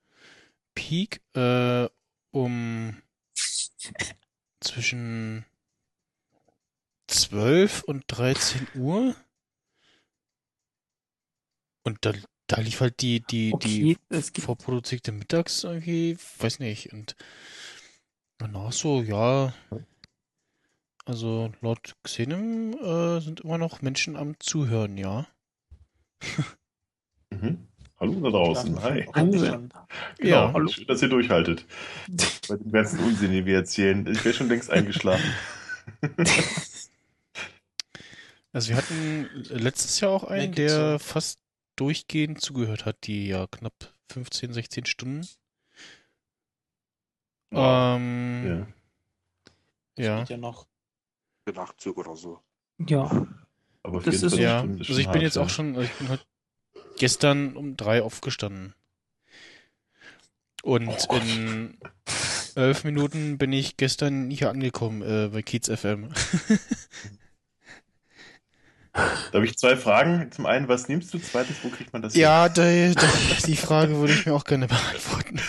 Peak 0.73 1.21
äh, 1.35 1.87
um 2.31 2.95
zwischen 4.61 5.45
12 7.07 7.83
und 7.83 8.05
13 8.07 8.67
Uhr. 8.75 9.15
Und 11.83 12.05
da, 12.05 12.13
da 12.47 12.61
lief 12.61 12.79
halt 12.81 13.01
die, 13.01 13.21
die, 13.21 13.53
Okay, 13.53 13.97
die 14.11 14.41
vorproduzierte 14.41 15.11
Mittags 15.11 15.63
irgendwie, 15.63 16.17
weiß 16.37 16.59
nicht. 16.59 16.93
Und 16.93 17.15
danach 18.37 18.71
so, 18.71 19.01
ja. 19.01 19.53
Also 21.05 21.51
laut 21.61 21.95
Xenem 22.03 22.73
äh, 22.73 23.19
sind 23.21 23.41
immer 23.41 23.57
noch 23.57 23.81
Menschen 23.81 24.15
am 24.15 24.39
Zuhören, 24.39 24.97
ja. 24.97 25.27
Mhm. 27.31 27.67
Hallo 27.99 28.19
da 28.21 28.29
draußen. 28.31 28.81
Hi. 28.81 29.07
Wahnsinn. 29.13 29.69
Genau, 30.17 30.29
Ja. 30.29 30.51
hallo. 30.53 30.67
Schön, 30.69 30.87
dass 30.87 31.01
ihr 31.01 31.09
durchhaltet. 31.09 31.65
Bei 32.47 32.55
dem 32.55 32.71
ganzen 32.71 32.99
Unsinn, 33.01 33.31
den 33.31 33.45
wir 33.45 33.55
erzählen. 33.57 34.05
Ich 34.07 34.25
wäre 34.25 34.33
schon 34.33 34.47
längst 34.49 34.69
eingeschlafen. 34.71 35.31
Also 38.51 38.69
wir 38.69 38.77
hatten 38.77 39.29
letztes 39.49 39.99
Jahr 39.99 40.09
auch 40.09 40.23
einen, 40.23 40.53
der 40.53 40.97
fast 40.97 41.39
durchgehend 41.75 42.41
zugehört 42.41 42.83
hat, 42.83 43.05
die 43.05 43.27
ja 43.27 43.45
knapp 43.45 43.93
15, 44.11 44.53
16 44.53 44.85
Stunden. 44.87 45.27
Ähm, 47.51 48.67
Ja. 49.97 50.03
ja. 50.03 50.19
Geht 50.21 50.29
ja 50.29 50.37
noch. 50.37 50.65
Der 51.45 51.53
Nachtzug 51.53 51.97
oder 51.97 52.15
so. 52.15 52.39
Ja, 52.87 53.27
Aber 53.89 54.01
Das 54.01 54.15
ist- 54.15 54.35
24 54.35 54.39
Ja, 54.39 54.61
also 54.61 54.97
ich 54.99 55.09
bin 55.09 55.21
jetzt 55.21 55.35
ja. 55.35 55.41
auch 55.43 55.49
schon, 55.49 55.69
also 55.75 55.81
ich 55.81 55.91
bin 55.93 56.09
heute 56.09 56.23
gestern 56.97 57.55
um 57.55 57.75
drei 57.77 58.01
aufgestanden. 58.01 58.73
Und 60.61 60.89
Oh 61.07 61.15
in 61.15 61.77
elf 62.55 62.83
Minuten 62.83 63.37
bin 63.37 63.53
ich 63.53 63.77
gestern 63.77 64.29
hier 64.29 64.49
angekommen 64.49 65.01
äh, 65.01 65.29
bei 65.29 65.41
Kiez 65.41 65.69
FM. 65.69 66.09
Da 68.91 69.33
habe 69.33 69.45
ich 69.45 69.57
zwei 69.57 69.77
Fragen. 69.77 70.31
Zum 70.31 70.45
einen, 70.45 70.67
was 70.67 70.89
nimmst 70.89 71.13
du? 71.13 71.19
Zweitens, 71.19 71.57
wo 71.63 71.69
kriegt 71.69 71.93
man 71.93 72.01
das 72.01 72.15
ja, 72.15 72.49
die, 72.49 72.93
die, 72.95 73.43
die 73.45 73.55
Frage 73.55 73.95
würde 73.97 74.13
ich 74.13 74.25
mir 74.25 74.33
auch 74.33 74.43
gerne 74.43 74.67
beantworten. 74.67 75.39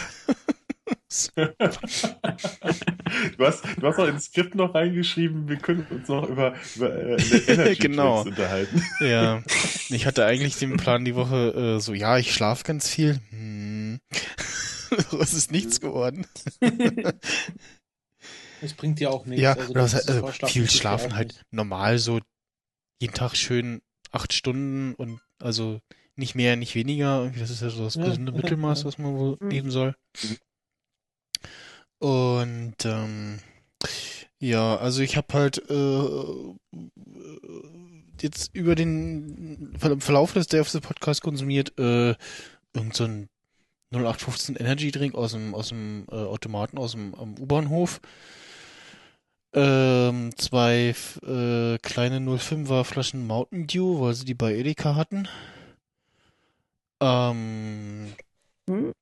Du 3.37 3.45
hast, 3.45 3.65
du 3.79 3.87
hast 3.87 3.99
auch 3.99 4.07
ins 4.07 4.27
Skript 4.27 4.55
noch 4.55 4.75
reingeschrieben, 4.75 5.49
wir 5.49 5.57
können 5.57 5.85
uns 5.91 6.07
noch 6.09 6.29
über, 6.29 6.55
über 6.77 6.95
äh, 6.95 7.17
Energy 7.49 7.75
Genau. 7.83 8.23
Unterhalten. 8.23 8.83
Ja, 9.01 9.43
ich 9.89 10.07
hatte 10.07 10.25
eigentlich 10.25 10.57
den 10.57 10.77
Plan 10.77 11.05
die 11.05 11.17
Woche 11.17 11.77
äh, 11.77 11.81
so, 11.81 11.95
ja, 11.95 12.19
ich 12.19 12.33
schlafe 12.33 12.63
ganz 12.65 12.89
viel. 12.89 13.21
Hm. 13.31 14.01
Es 15.21 15.35
ist 15.35 15.53
nichts 15.53 15.81
geworden. 15.81 16.27
Das 18.61 18.75
bringt 18.75 19.01
dir 19.01 19.11
auch 19.11 19.25
nichts. 19.25 19.41
Ja, 19.43 19.55
Also, 19.55 19.73
das 19.73 19.95
also 20.07 20.27
viel 20.47 20.69
schlafen 20.69 21.15
halt 21.17 21.43
normal 21.51 21.99
so 21.99 22.21
jeden 23.01 23.15
Tag 23.15 23.35
schön 23.35 23.81
acht 24.11 24.35
Stunden 24.35 24.95
und 24.97 25.21
also 25.41 25.81
nicht 26.15 26.35
mehr, 26.35 26.57
nicht 26.57 26.75
weniger. 26.75 27.33
Das 27.39 27.49
ist 27.49 27.63
ja 27.63 27.71
so 27.71 27.85
das 27.85 27.95
gesunde 27.95 28.33
ja, 28.33 28.37
Mittelmaß, 28.37 28.81
ja. 28.81 28.85
was 28.85 28.99
man 28.99 29.15
wohl 29.17 29.39
Mhm. 29.41 29.49
nehmen 29.49 29.71
soll. 29.71 29.95
Und 32.01 32.75
ähm, 32.85 33.39
ja, 34.39 34.77
also 34.77 35.03
ich 35.03 35.17
habe 35.17 35.33
halt 35.35 35.59
äh, 35.71 36.03
jetzt 38.23 38.55
über 38.55 38.75
den 38.75 39.75
Ver- 39.79 40.01
Verlauf 40.01 40.33
des 40.33 40.47
Day 40.49 40.61
of 40.61 40.71
the 40.71 40.81
Podcast 40.81 41.23
konsumiert 41.23 41.79
äh, 41.79 42.15
irgend 42.75 42.95
so 42.97 43.05
ein 43.05 43.29
0815 43.93 44.57
Energy 44.57 44.91
Drink 44.93 45.15
aus 45.15 45.33
dem 45.33 45.55
aus 45.55 45.69
dem 45.69 46.07
äh, 46.11 46.15
Automaten 46.15 46.79
aus 46.79 46.93
dem 46.93 47.13
U-Bahnhof. 47.39 48.01
Ähm, 49.53 50.31
zwei 50.37 50.95
äh, 51.27 51.79
kleine 51.79 52.21
05er 52.21 52.85
Flaschen 52.85 53.27
Mountain 53.27 53.67
Dew, 53.67 54.01
weil 54.01 54.15
sie 54.15 54.25
die 54.25 54.35
bei 54.35 54.55
Edeka 54.55 54.95
hatten. 54.95 55.29
Ähm, 57.01 58.13
Hm? 58.69 58.93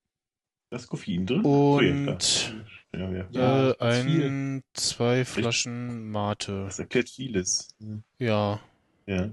Da 0.71 0.77
ist 0.77 0.89
Koffein 0.89 1.27
drin? 1.27 1.43
Und- 1.45 2.55
ja, 2.95 3.11
ja. 3.11 3.25
Ja, 3.31 3.71
äh, 3.71 3.75
ganz 3.79 3.97
viel. 4.05 4.25
ein, 4.25 4.63
zwei 4.75 5.25
Flaschen 5.25 6.11
Mate. 6.11 6.65
Das 6.65 6.79
erklärt 6.79 7.09
vieles. 7.11 7.69
Ja. 8.19 8.61
Ja. 9.07 9.31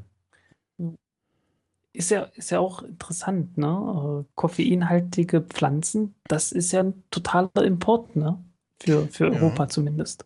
Ist 1.93 2.11
ja, 2.11 2.23
ist 2.35 2.51
ja 2.51 2.59
auch 2.59 2.83
interessant, 2.83 3.57
ne? 3.57 4.25
Äh, 4.25 4.31
Koffeinhaltige 4.35 5.41
Pflanzen, 5.41 6.13
das 6.27 6.51
ist 6.51 6.73
ja 6.73 6.81
ein 6.83 7.03
totaler 7.09 7.63
Import, 7.63 8.15
ne? 8.17 8.37
Für, 8.81 9.07
für 9.07 9.27
Ja. 9.27 9.31
Europa 9.39 9.69
zumindest. 9.69 10.25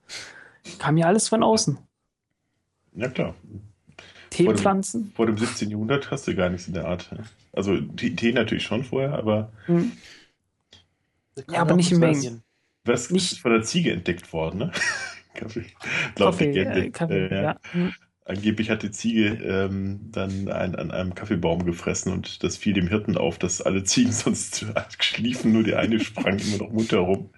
Kam 0.79 0.97
ja 0.97 1.05
alles 1.05 1.27
von 1.29 1.43
außen. 1.43 1.77
ja, 2.93 3.07
klar. 3.09 3.35
Teepflanzen. 4.31 5.11
Vor 5.15 5.25
dem 5.27 5.37
17. 5.37 5.69
Jahrhundert 5.71 6.09
hast 6.11 6.27
du 6.27 6.35
gar 6.35 6.49
nichts 6.49 6.67
in 6.67 6.73
der 6.73 6.85
Art. 6.85 7.09
Also 7.53 7.79
Tee, 7.79 8.15
Tee 8.15 8.31
natürlich 8.31 8.63
schon 8.63 8.83
vorher, 8.83 9.13
aber 9.13 9.51
Hm. 9.65 9.91
Das 11.35 11.45
Ja, 11.51 11.61
aber 11.61 11.75
nicht 11.75 11.91
in 11.91 11.95
in 11.95 11.99
Mengen. 12.01 12.43
Was 12.89 13.09
Nicht- 13.11 13.31
ist 13.33 13.39
von 13.39 13.51
der 13.51 13.61
Ziege 13.63 13.91
entdeckt 13.93 14.33
worden, 14.33 14.57
ne? 14.59 14.71
Kaffee. 15.35 15.65
Äh, 16.15 16.89
Kaffee, 16.91 17.27
Äh, 17.27 17.43
ja. 17.43 17.59
Hm. 17.71 17.93
Angeblich 18.25 18.69
hat 18.69 18.83
die 18.83 18.91
Ziege 18.91 19.27
ähm, 19.43 20.11
dann 20.11 20.49
ein, 20.49 20.75
an 20.75 20.91
einem 20.91 21.15
Kaffeebaum 21.15 21.65
gefressen 21.65 22.13
und 22.13 22.43
das 22.43 22.57
fiel 22.57 22.73
dem 22.73 22.87
Hirten 22.87 23.17
auf, 23.17 23.39
dass 23.39 23.61
alle 23.61 23.83
Ziegen 23.83 24.11
sonst 24.13 24.65
schliefen, 24.99 25.51
nur 25.53 25.63
die 25.63 25.75
eine 25.75 25.99
sprang 25.99 26.37
immer 26.37 26.57
noch 26.57 26.71
munter 26.71 26.99
rum. 26.99 27.31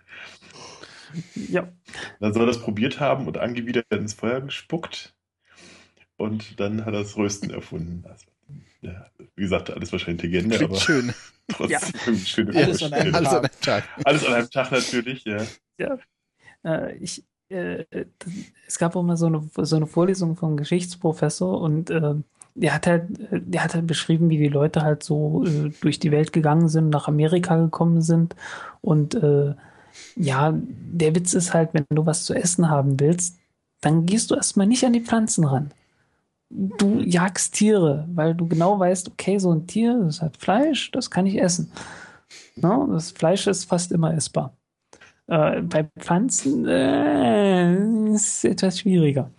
ja. 1.36 1.72
Dann 2.20 2.34
soll 2.34 2.44
er 2.44 2.48
das 2.48 2.62
probiert 2.62 3.00
haben 3.00 3.28
und 3.28 3.38
angewidert 3.38 3.86
ins 3.92 4.14
Feuer 4.14 4.42
gespuckt. 4.42 5.14
Und 6.18 6.60
dann 6.60 6.86
hat 6.86 6.94
er 6.94 7.02
das 7.02 7.18
Rösten 7.18 7.50
erfunden. 7.50 8.06
Also, 8.08 8.28
ja, 8.82 9.06
wie 9.36 9.44
gesagt, 9.44 9.70
alles 9.70 9.92
wahrscheinlich 9.92 10.24
Legende, 10.24 10.58
Klingt 10.58 10.72
aber 10.72 10.80
schön. 10.80 11.14
trotzdem 11.48 12.16
Ja. 12.16 12.20
schöne 12.26 12.56
Alles 12.56 12.84
an 12.84 12.94
einem. 12.94 13.16
Alles 13.16 13.30
an 13.30 13.38
einem 13.40 13.62
Tag. 13.62 13.84
Alles 14.04 14.26
an 14.26 14.34
einem 14.34 14.50
Tag 14.50 14.72
natürlich, 14.72 15.26
ja. 15.26 15.98
Äh, 16.64 16.96
ich, 16.98 17.24
äh, 17.50 17.86
es 18.68 18.78
gab 18.78 18.96
auch 18.96 19.04
mal 19.04 19.18
so 19.18 19.28
eine, 19.28 19.42
so 19.58 19.76
eine 19.76 19.88
Vorlesung 19.88 20.36
vom 20.36 20.58
Geschichtsprofessor 20.58 21.60
und 21.62 21.90
äh, 21.90 22.16
der 22.54 22.74
hat 22.74 22.88
halt, 22.88 23.04
der 23.32 23.64
hat 23.64 23.74
halt 23.76 23.88
beschrieben, 23.88 24.30
wie 24.30 24.38
die 24.38 24.48
Leute 24.48 24.82
halt 24.82 25.04
so 25.04 25.46
äh, 25.46 25.72
durch 25.82 26.00
die 26.00 26.12
Welt 26.12 26.34
gegangen 26.34 26.68
sind, 26.68 26.90
nach 26.90 27.08
Amerika 27.08 27.58
gekommen 27.58 28.02
sind. 28.02 28.36
Und 28.82 29.16
äh, 29.16 29.56
ja, 30.16 30.54
der 30.56 31.16
Witz 31.16 31.34
ist 31.34 31.54
halt, 31.54 31.74
wenn 31.74 31.86
du 31.90 32.06
was 32.06 32.26
zu 32.26 32.34
essen 32.34 32.70
haben 32.70 33.00
willst, 33.00 33.38
dann 33.82 34.06
gehst 34.06 34.32
du 34.32 34.36
erstmal 34.36 34.68
nicht 34.68 34.86
an 34.86 34.94
die 34.94 35.02
Pflanzen 35.02 35.46
ran. 35.46 35.72
Du 36.54 37.00
jagst 37.00 37.54
Tiere, 37.56 38.08
weil 38.14 38.36
du 38.36 38.48
genau 38.48 38.78
weißt, 38.78 39.10
okay, 39.10 39.38
so 39.38 39.52
ein 39.52 39.68
Tier, 39.68 40.02
das 40.04 40.22
hat 40.22 40.38
Fleisch, 40.38 40.92
das 40.92 41.10
kann 41.10 41.26
ich 41.26 41.42
essen. 41.42 41.72
Ne? 42.56 42.88
Das 42.92 43.12
Fleisch 43.12 43.48
ist 43.48 43.66
fast 43.66 43.92
immer 43.92 44.14
essbar. 44.14 44.58
Äh, 45.28 45.62
bei 45.62 45.90
Pflanzen 45.98 46.66
äh, 46.68 48.14
ist 48.14 48.44
es 48.44 48.44
etwas 48.44 48.80
schwieriger. 48.80 49.32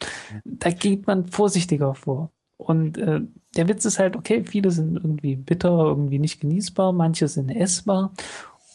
Da 0.45 0.71
geht 0.71 1.07
man 1.07 1.27
vorsichtiger 1.27 1.95
vor. 1.95 2.31
Und 2.57 2.97
äh, 2.97 3.21
der 3.57 3.69
Witz 3.69 3.85
ist 3.85 3.99
halt, 3.99 4.17
okay, 4.17 4.45
viele 4.45 4.71
sind 4.71 4.97
irgendwie 4.97 5.37
bitter, 5.37 5.71
irgendwie 5.71 6.19
nicht 6.19 6.41
genießbar, 6.41 6.93
manche 6.93 7.29
sind 7.29 7.51
essbar. 7.51 8.13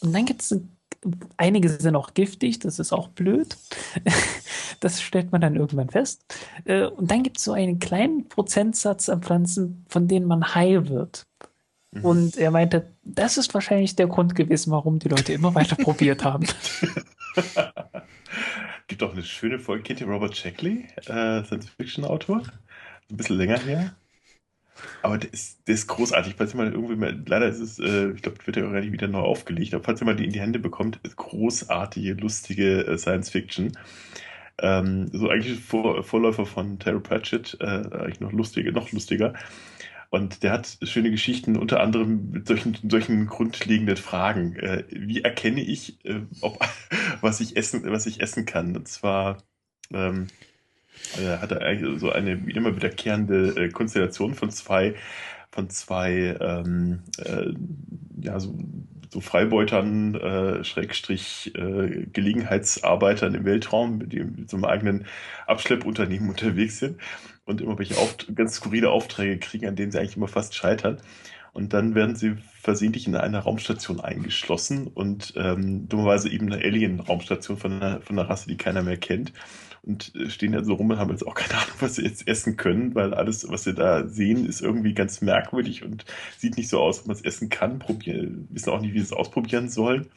Und 0.00 0.14
dann 0.14 0.26
gibt 0.26 0.42
es 0.42 0.60
einige 1.36 1.68
sind 1.68 1.96
auch 1.96 2.14
giftig, 2.14 2.58
das 2.60 2.78
ist 2.78 2.92
auch 2.92 3.08
blöd. 3.08 3.56
Das 4.80 5.02
stellt 5.02 5.32
man 5.32 5.40
dann 5.40 5.56
irgendwann 5.56 5.90
fest. 5.90 6.22
Äh, 6.64 6.84
Und 6.84 7.10
dann 7.10 7.24
gibt 7.24 7.38
es 7.38 7.44
so 7.44 7.52
einen 7.52 7.80
kleinen 7.80 8.28
Prozentsatz 8.28 9.08
an 9.08 9.22
Pflanzen, 9.22 9.84
von 9.88 10.06
denen 10.06 10.26
man 10.26 10.54
heil 10.54 10.88
wird. 10.88 11.26
Mhm. 11.90 12.04
Und 12.04 12.36
er 12.36 12.52
meinte, 12.52 12.92
das 13.02 13.38
ist 13.38 13.52
wahrscheinlich 13.54 13.96
der 13.96 14.06
Grund 14.06 14.36
gewesen, 14.36 14.70
warum 14.70 15.00
die 15.00 15.08
Leute 15.08 15.32
immer 15.32 15.52
weiter 15.56 15.74
probiert 15.82 16.22
haben. 16.22 16.46
Gibt 18.86 19.02
auch 19.02 19.12
eine 19.12 19.24
schöne 19.24 19.58
Folge. 19.58 19.82
Kennt 19.82 20.00
ihr 20.00 20.06
Robert 20.06 20.36
Shackley, 20.36 20.86
äh, 21.06 21.42
Science-Fiction-Autor? 21.42 22.42
Ein 23.10 23.16
bisschen 23.16 23.36
länger 23.36 23.58
her. 23.58 23.96
Aber 25.02 25.18
der 25.18 25.32
ist, 25.32 25.66
der 25.66 25.74
ist 25.74 25.86
großartig. 25.86 26.34
Falls 26.36 26.54
ihr 26.54 26.56
mal 26.56 26.72
irgendwie 26.72 26.96
mal, 26.96 27.18
leider 27.26 27.48
ist 27.48 27.60
es, 27.60 27.78
äh, 27.78 28.10
ich 28.10 28.22
glaube, 28.22 28.38
wird 28.46 28.56
ja 28.56 28.66
auch 28.66 28.72
gar 28.72 28.80
nicht 28.80 28.92
wieder 28.92 29.08
neu 29.08 29.20
aufgelegt, 29.20 29.74
aber 29.74 29.84
falls 29.84 30.00
ihr 30.02 30.04
mal 30.04 30.16
die 30.16 30.24
in 30.24 30.32
die 30.32 30.40
Hände 30.40 30.58
bekommt, 30.58 31.00
großartige, 31.16 32.14
lustige 32.14 32.86
äh, 32.86 32.98
Science-Fiction. 32.98 33.72
Ähm, 34.60 35.08
so 35.12 35.28
eigentlich 35.28 35.60
Vor 35.60 36.02
Vorläufer 36.02 36.44
von 36.46 36.78
Terry 36.78 37.00
Pratchett, 37.00 37.56
äh, 37.60 37.64
eigentlich 37.64 38.20
noch 38.20 38.32
lustiger, 38.32 38.72
noch 38.72 38.90
lustiger. 38.92 39.34
Und 40.10 40.42
der 40.42 40.52
hat 40.52 40.78
schöne 40.82 41.10
Geschichten, 41.10 41.56
unter 41.56 41.80
anderem 41.80 42.30
mit 42.30 42.48
solchen, 42.48 42.76
solchen 42.88 43.26
grundlegenden 43.26 43.96
Fragen. 43.96 44.56
Äh, 44.56 44.84
wie 44.90 45.20
erkenne 45.20 45.60
ich, 45.60 46.02
äh, 46.04 46.22
ob, 46.40 46.58
was 47.20 47.40
ich 47.40 47.56
essen, 47.56 47.82
was 47.84 48.06
ich 48.06 48.20
essen 48.20 48.46
kann? 48.46 48.74
Und 48.74 48.88
zwar 48.88 49.38
ähm, 49.92 50.28
äh, 51.18 51.38
hat 51.38 51.52
er 51.52 51.62
eigentlich 51.62 52.00
so 52.00 52.10
eine 52.10 52.32
immer 52.32 52.74
wiederkehrende 52.76 53.54
äh, 53.56 53.68
Konstellation 53.70 54.34
von 54.34 54.50
zwei, 54.50 54.94
von 55.50 55.70
zwei 55.70 56.36
ähm, 56.40 57.00
äh, 57.24 57.52
ja, 58.20 58.38
so, 58.40 58.54
so 59.10 59.20
Freibeutern, 59.20 60.14
äh, 60.14 60.64
Schrägstrich, 60.64 61.52
äh, 61.54 62.06
Gelegenheitsarbeitern 62.12 63.34
im 63.34 63.44
Weltraum, 63.44 64.08
die 64.08 64.20
mit 64.20 64.50
so 64.50 64.56
einem 64.56 64.64
eigenen 64.64 65.06
Abschleppunternehmen 65.46 66.28
unterwegs 66.28 66.78
sind 66.78 66.98
und 67.46 67.60
immer 67.60 67.78
welche 67.78 67.96
Auft 67.96 68.34
ganz 68.34 68.56
skurrile 68.56 68.90
Aufträge 68.90 69.38
kriegen, 69.38 69.66
an 69.66 69.76
denen 69.76 69.90
sie 69.90 69.98
eigentlich 69.98 70.16
immer 70.16 70.28
fast 70.28 70.54
scheitern. 70.54 70.98
Und 71.54 71.72
dann 71.72 71.94
werden 71.94 72.14
sie 72.14 72.36
versehentlich 72.60 73.06
in 73.06 73.16
einer 73.16 73.40
Raumstation 73.40 74.00
eingeschlossen 74.00 74.86
und 74.86 75.32
ähm, 75.36 75.88
dummerweise 75.88 76.28
eben 76.28 76.52
eine 76.52 76.62
Alien-Raumstation 76.62 77.56
von 77.56 77.72
einer, 77.72 78.00
von 78.02 78.18
einer 78.18 78.28
Rasse, 78.28 78.48
die 78.48 78.56
keiner 78.56 78.82
mehr 78.82 78.98
kennt. 78.98 79.32
Und 79.88 80.14
äh, 80.14 80.28
stehen 80.28 80.52
da 80.52 80.62
so 80.62 80.74
rum 80.74 80.90
und 80.90 80.98
haben 80.98 81.10
jetzt 81.10 81.26
auch 81.26 81.34
keine 81.34 81.54
Ahnung, 81.54 81.76
was 81.80 81.94
sie 81.94 82.04
jetzt 82.04 82.28
essen 82.28 82.56
können, 82.56 82.94
weil 82.94 83.14
alles, 83.14 83.48
was 83.48 83.64
sie 83.64 83.72
da 83.74 84.06
sehen, 84.06 84.44
ist 84.44 84.60
irgendwie 84.60 84.92
ganz 84.92 85.22
merkwürdig 85.22 85.82
und 85.82 86.04
sieht 86.36 86.58
nicht 86.58 86.68
so 86.68 86.78
aus, 86.80 87.02
wie 87.02 87.08
man 87.08 87.16
es 87.16 87.24
essen 87.24 87.48
kann. 87.48 87.78
Probieren, 87.78 88.46
wissen 88.50 88.70
auch 88.70 88.80
nicht, 88.82 88.92
wie 88.92 88.98
sie 88.98 89.06
es 89.06 89.12
ausprobieren 89.14 89.70
sollen. 89.70 90.08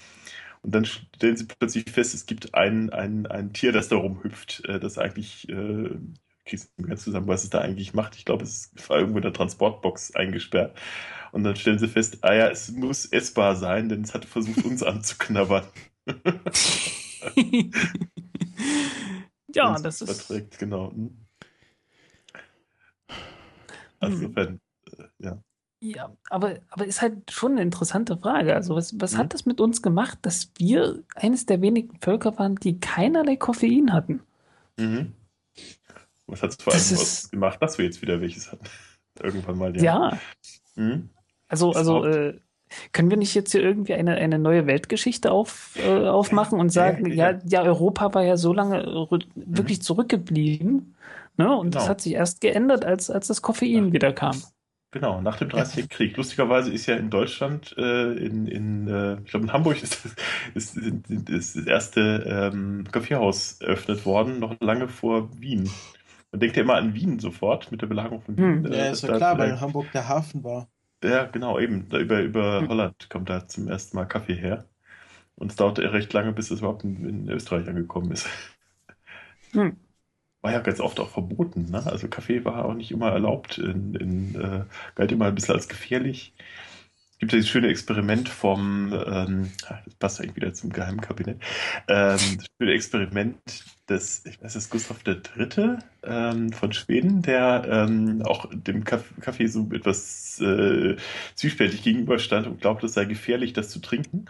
Und 0.61 0.75
dann 0.75 0.85
stellen 0.85 1.37
sie 1.37 1.45
plötzlich 1.45 1.89
fest, 1.89 2.13
es 2.13 2.25
gibt 2.25 2.53
ein, 2.53 2.89
ein, 2.91 3.25
ein 3.27 3.53
Tier, 3.53 3.71
das 3.71 3.87
da 3.87 3.95
rumhüpft, 3.95 4.65
äh, 4.65 4.79
das 4.79 4.97
eigentlich, 4.97 5.47
äh, 5.49 5.89
kriegst 6.45 6.71
du 6.77 6.83
ganz 6.83 7.03
zusammen, 7.03 7.27
was 7.27 7.43
es 7.43 7.49
da 7.49 7.59
eigentlich 7.59 7.93
macht. 7.93 8.15
Ich 8.17 8.25
glaube, 8.25 8.43
es 8.43 8.71
ist 8.75 8.89
irgendwo 8.89 9.17
in 9.19 9.23
der 9.23 9.33
Transportbox 9.33 10.15
eingesperrt. 10.15 10.77
Und 11.31 11.43
dann 11.45 11.55
stellen 11.55 11.79
sie 11.79 11.87
fest, 11.87 12.19
ah 12.21 12.33
ja, 12.33 12.49
es 12.49 12.71
muss 12.71 13.05
essbar 13.05 13.55
sein, 13.55 13.87
denn 13.89 14.01
es 14.01 14.13
hat 14.13 14.25
versucht, 14.25 14.65
uns 14.65 14.83
anzuknabbern. 14.83 15.63
ja, 19.55 19.79
das 19.79 20.01
ist. 20.01 20.21
Verträgt, 20.23 20.57
genau. 20.59 20.91
Hm. 20.91 21.17
Also 23.99 24.17
Mhm. 24.17 24.23
insofern, 24.23 24.61
äh, 24.97 25.03
ja. 25.19 25.43
Ja, 25.83 26.15
aber, 26.29 26.59
aber 26.69 26.85
ist 26.85 27.01
halt 27.01 27.31
schon 27.31 27.53
eine 27.53 27.61
interessante 27.63 28.15
Frage. 28.17 28.53
Also, 28.53 28.75
was, 28.75 28.99
was 28.99 29.13
Mhm. 29.13 29.17
hat 29.17 29.33
das 29.33 29.45
mit 29.47 29.59
uns 29.59 29.81
gemacht, 29.81 30.19
dass 30.21 30.51
wir 30.57 31.03
eines 31.15 31.47
der 31.47 31.61
wenigen 31.61 31.99
Völker 32.01 32.37
waren, 32.37 32.55
die 32.55 32.79
keinerlei 32.79 33.35
Koffein 33.35 33.91
hatten? 33.91 34.21
Mhm. 34.77 35.13
Was 36.27 36.43
hat 36.43 36.51
es 36.51 36.57
vor 36.57 36.73
allem 36.73 36.81
ist- 36.81 37.31
gemacht, 37.31 37.59
dass 37.61 37.77
wir 37.79 37.85
jetzt 37.85 38.01
wieder 38.01 38.21
welches 38.21 38.51
hatten? 38.51 38.63
Irgendwann 39.21 39.57
mal, 39.57 39.75
Ja, 39.81 40.19
Mhm. 40.75 41.09
also, 41.47 41.71
Ist 41.71 41.77
also 41.77 42.05
äh, 42.05 42.39
können 42.91 43.09
wir 43.09 43.17
nicht 43.17 43.33
jetzt 43.35 43.51
hier 43.51 43.61
irgendwie 43.61 43.93
eine, 43.93 44.15
eine 44.15 44.39
neue 44.39 44.67
Weltgeschichte 44.67 45.31
auf, 45.31 45.77
äh, 45.83 46.07
aufmachen 46.07 46.59
und 46.59 46.69
sagen, 46.69 47.11
Ja, 47.11 47.39
ja, 47.45 47.63
Europa 47.63 48.13
war 48.13 48.23
ja 48.23 48.37
so 48.37 48.53
lange 48.53 48.83
rü- 48.85 49.25
wirklich 49.35 49.81
zurückgeblieben. 49.81 50.95
Ne? 51.37 51.55
Und 51.55 51.75
das 51.75 51.83
Genau. 51.83 51.89
hat 51.91 52.01
sich 52.01 52.13
erst 52.13 52.41
geändert, 52.41 52.85
als, 52.85 53.09
als 53.09 53.27
das 53.27 53.41
Koffein 53.41 53.87
Ja. 53.87 53.93
wieder 53.93 54.13
kam. 54.13 54.41
Genau, 54.93 55.21
nach 55.21 55.37
dem 55.37 55.47
30. 55.47 55.87
Krieg. 55.89 56.17
Lustigerweise 56.17 56.69
ist 56.73 56.85
ja 56.85 56.97
in 56.97 57.09
Deutschland, 57.09 57.73
äh, 57.77 58.11
in, 58.11 58.45
in 58.45 58.87
äh, 58.89 59.13
ich 59.23 59.31
glaube 59.31 59.45
in 59.45 59.53
Hamburg 59.53 59.81
ist, 59.81 59.99
ist, 60.53 60.75
ist, 60.75 61.09
ist 61.29 61.55
das 61.55 61.65
erste 61.65 62.51
ähm, 62.53 62.83
Kaffeehaus 62.91 63.61
eröffnet 63.61 64.05
worden, 64.05 64.39
noch 64.39 64.59
lange 64.59 64.89
vor 64.89 65.29
Wien. 65.39 65.69
Man 66.33 66.41
denkt 66.41 66.57
ja 66.57 66.63
immer 66.63 66.75
an 66.75 66.93
Wien 66.93 67.19
sofort 67.19 67.71
mit 67.71 67.81
der 67.81 67.87
Belagerung 67.87 68.21
von 68.21 68.35
Wien. 68.37 68.65
Hm. 68.65 68.65
äh, 68.65 68.77
Ja, 68.77 68.91
ist 68.91 69.03
ja 69.03 69.15
klar, 69.15 69.37
weil 69.37 69.61
Hamburg 69.61 69.91
der 69.93 70.09
Hafen 70.09 70.43
war. 70.43 70.67
Ja, 71.03 71.25
genau, 71.25 71.59
eben. 71.59 71.89
Über 71.91 72.21
über 72.21 72.65
Hm. 72.65 72.67
Holland 72.67 73.09
kommt 73.09 73.29
da 73.29 73.47
zum 73.47 73.67
ersten 73.67 73.95
Mal 73.97 74.05
Kaffee 74.05 74.35
her. 74.35 74.65
Und 75.35 75.51
es 75.51 75.57
dauerte 75.57 75.91
recht 75.93 76.13
lange, 76.13 76.33
bis 76.33 76.51
es 76.51 76.59
überhaupt 76.59 76.83
in, 76.85 77.05
in 77.07 77.29
Österreich 77.29 77.67
angekommen 77.69 78.11
ist. 78.11 78.27
Hm. 79.53 79.69
War 80.41 80.51
ja 80.53 80.59
ganz 80.59 80.79
oft 80.79 80.99
auch 80.99 81.09
verboten, 81.09 81.65
ne? 81.69 81.85
Also 81.85 82.07
Kaffee 82.07 82.43
war 82.45 82.65
auch 82.65 82.73
nicht 82.73 82.91
immer 82.91 83.11
erlaubt, 83.11 83.59
in, 83.59 83.93
in, 83.95 84.35
äh, 84.35 84.65
galt 84.95 85.11
immer 85.11 85.25
ein 85.25 85.35
bisschen 85.35 85.53
als 85.55 85.67
gefährlich. 85.67 86.33
Es 87.21 87.27
gibt 87.27 87.33
dieses 87.33 87.49
schöne 87.49 87.67
Experiment 87.67 88.29
vom, 88.29 88.91
ähm, 88.93 89.51
das 89.85 89.93
passt 89.99 90.19
eigentlich 90.21 90.37
wieder 90.37 90.53
zum 90.55 90.71
Geheimkabinett, 90.71 91.37
ähm, 91.87 92.17
das 92.17 92.47
schöne 92.59 92.73
Experiment 92.73 93.37
des, 93.87 94.25
ich 94.25 94.41
weiß 94.41 94.55
es, 94.55 94.71
Gustav 94.71 95.03
III. 95.05 95.77
Ähm, 96.03 96.51
von 96.51 96.73
Schweden, 96.73 97.21
der 97.21 97.63
ähm, 97.69 98.23
auch 98.25 98.47
dem 98.51 98.83
Kaff- 98.85 99.13
Kaffee 99.21 99.45
so 99.45 99.69
etwas 99.71 100.39
äh, 100.41 100.95
zwiespältig 101.35 101.83
gegenüberstand 101.83 102.47
und 102.47 102.59
glaubte, 102.59 102.87
es 102.87 102.93
sei 102.95 103.05
gefährlich, 103.05 103.53
das 103.53 103.69
zu 103.69 103.77
trinken. 103.81 104.25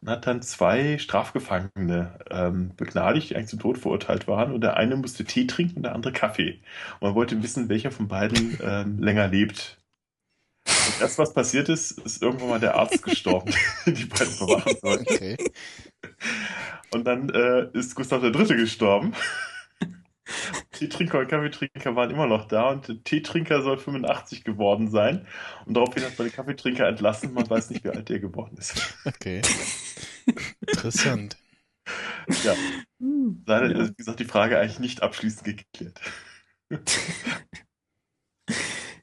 Und 0.00 0.10
hat 0.10 0.26
dann 0.26 0.42
zwei 0.42 0.98
Strafgefangene 0.98 2.18
ähm, 2.30 2.72
begnadigt, 2.76 3.30
die 3.30 3.36
eigentlich 3.36 3.48
zum 3.48 3.60
Tod 3.60 3.78
verurteilt 3.78 4.26
waren. 4.28 4.52
Und 4.52 4.62
der 4.62 4.76
eine 4.76 4.96
musste 4.96 5.24
Tee 5.24 5.46
trinken 5.46 5.76
und 5.78 5.82
der 5.84 5.94
andere 5.94 6.12
Kaffee. 6.12 6.60
Und 7.00 7.02
man 7.08 7.14
wollte 7.14 7.40
wissen, 7.44 7.68
welcher 7.68 7.92
von 7.92 8.08
beiden 8.08 8.58
ähm, 8.62 8.98
länger 9.00 9.28
lebt. 9.28 9.78
Und 10.66 11.00
erst 11.00 11.18
was 11.18 11.32
passiert 11.34 11.68
ist, 11.68 11.92
ist 12.00 12.22
irgendwann 12.22 12.48
mal 12.48 12.60
der 12.60 12.74
Arzt 12.76 13.02
gestorben, 13.02 13.52
den 13.86 13.94
die 13.94 14.04
beiden 14.04 14.32
verwachen 14.32 14.76
sollten. 14.80 15.14
Okay. 15.14 15.36
Und 16.92 17.04
dann 17.04 17.28
äh, 17.30 17.68
ist 17.72 17.94
Gustav 17.94 18.22
III. 18.22 18.32
gestorben. 18.56 19.14
Teetrinker 20.72 21.18
und 21.20 21.28
Kaffeetrinker 21.28 21.94
waren 21.96 22.10
immer 22.10 22.26
noch 22.26 22.48
da 22.48 22.70
und 22.70 22.88
der 22.88 23.02
Teetrinker 23.04 23.62
soll 23.62 23.76
85 23.78 24.42
geworden 24.42 24.90
sein. 24.90 25.26
Und 25.66 25.74
daraufhin 25.74 26.02
hat 26.02 26.18
man 26.18 26.28
den 26.28 26.34
Kaffeetrinker 26.34 26.86
entlassen. 26.88 27.34
Man 27.34 27.48
weiß 27.48 27.70
nicht, 27.70 27.84
wie 27.84 27.90
alt 27.90 28.08
der 28.08 28.20
geworden 28.20 28.56
ist. 28.56 28.74
Okay. 29.04 29.42
Interessant. 30.60 31.36
Ja, 32.42 32.54
leider 33.46 33.70
Ja. 33.70 33.82
ist, 33.82 33.90
wie 33.90 33.94
gesagt, 33.96 34.20
die 34.20 34.24
Frage 34.24 34.58
eigentlich 34.58 34.78
nicht 34.78 35.02
abschließend 35.02 35.44
geklärt. 35.44 36.00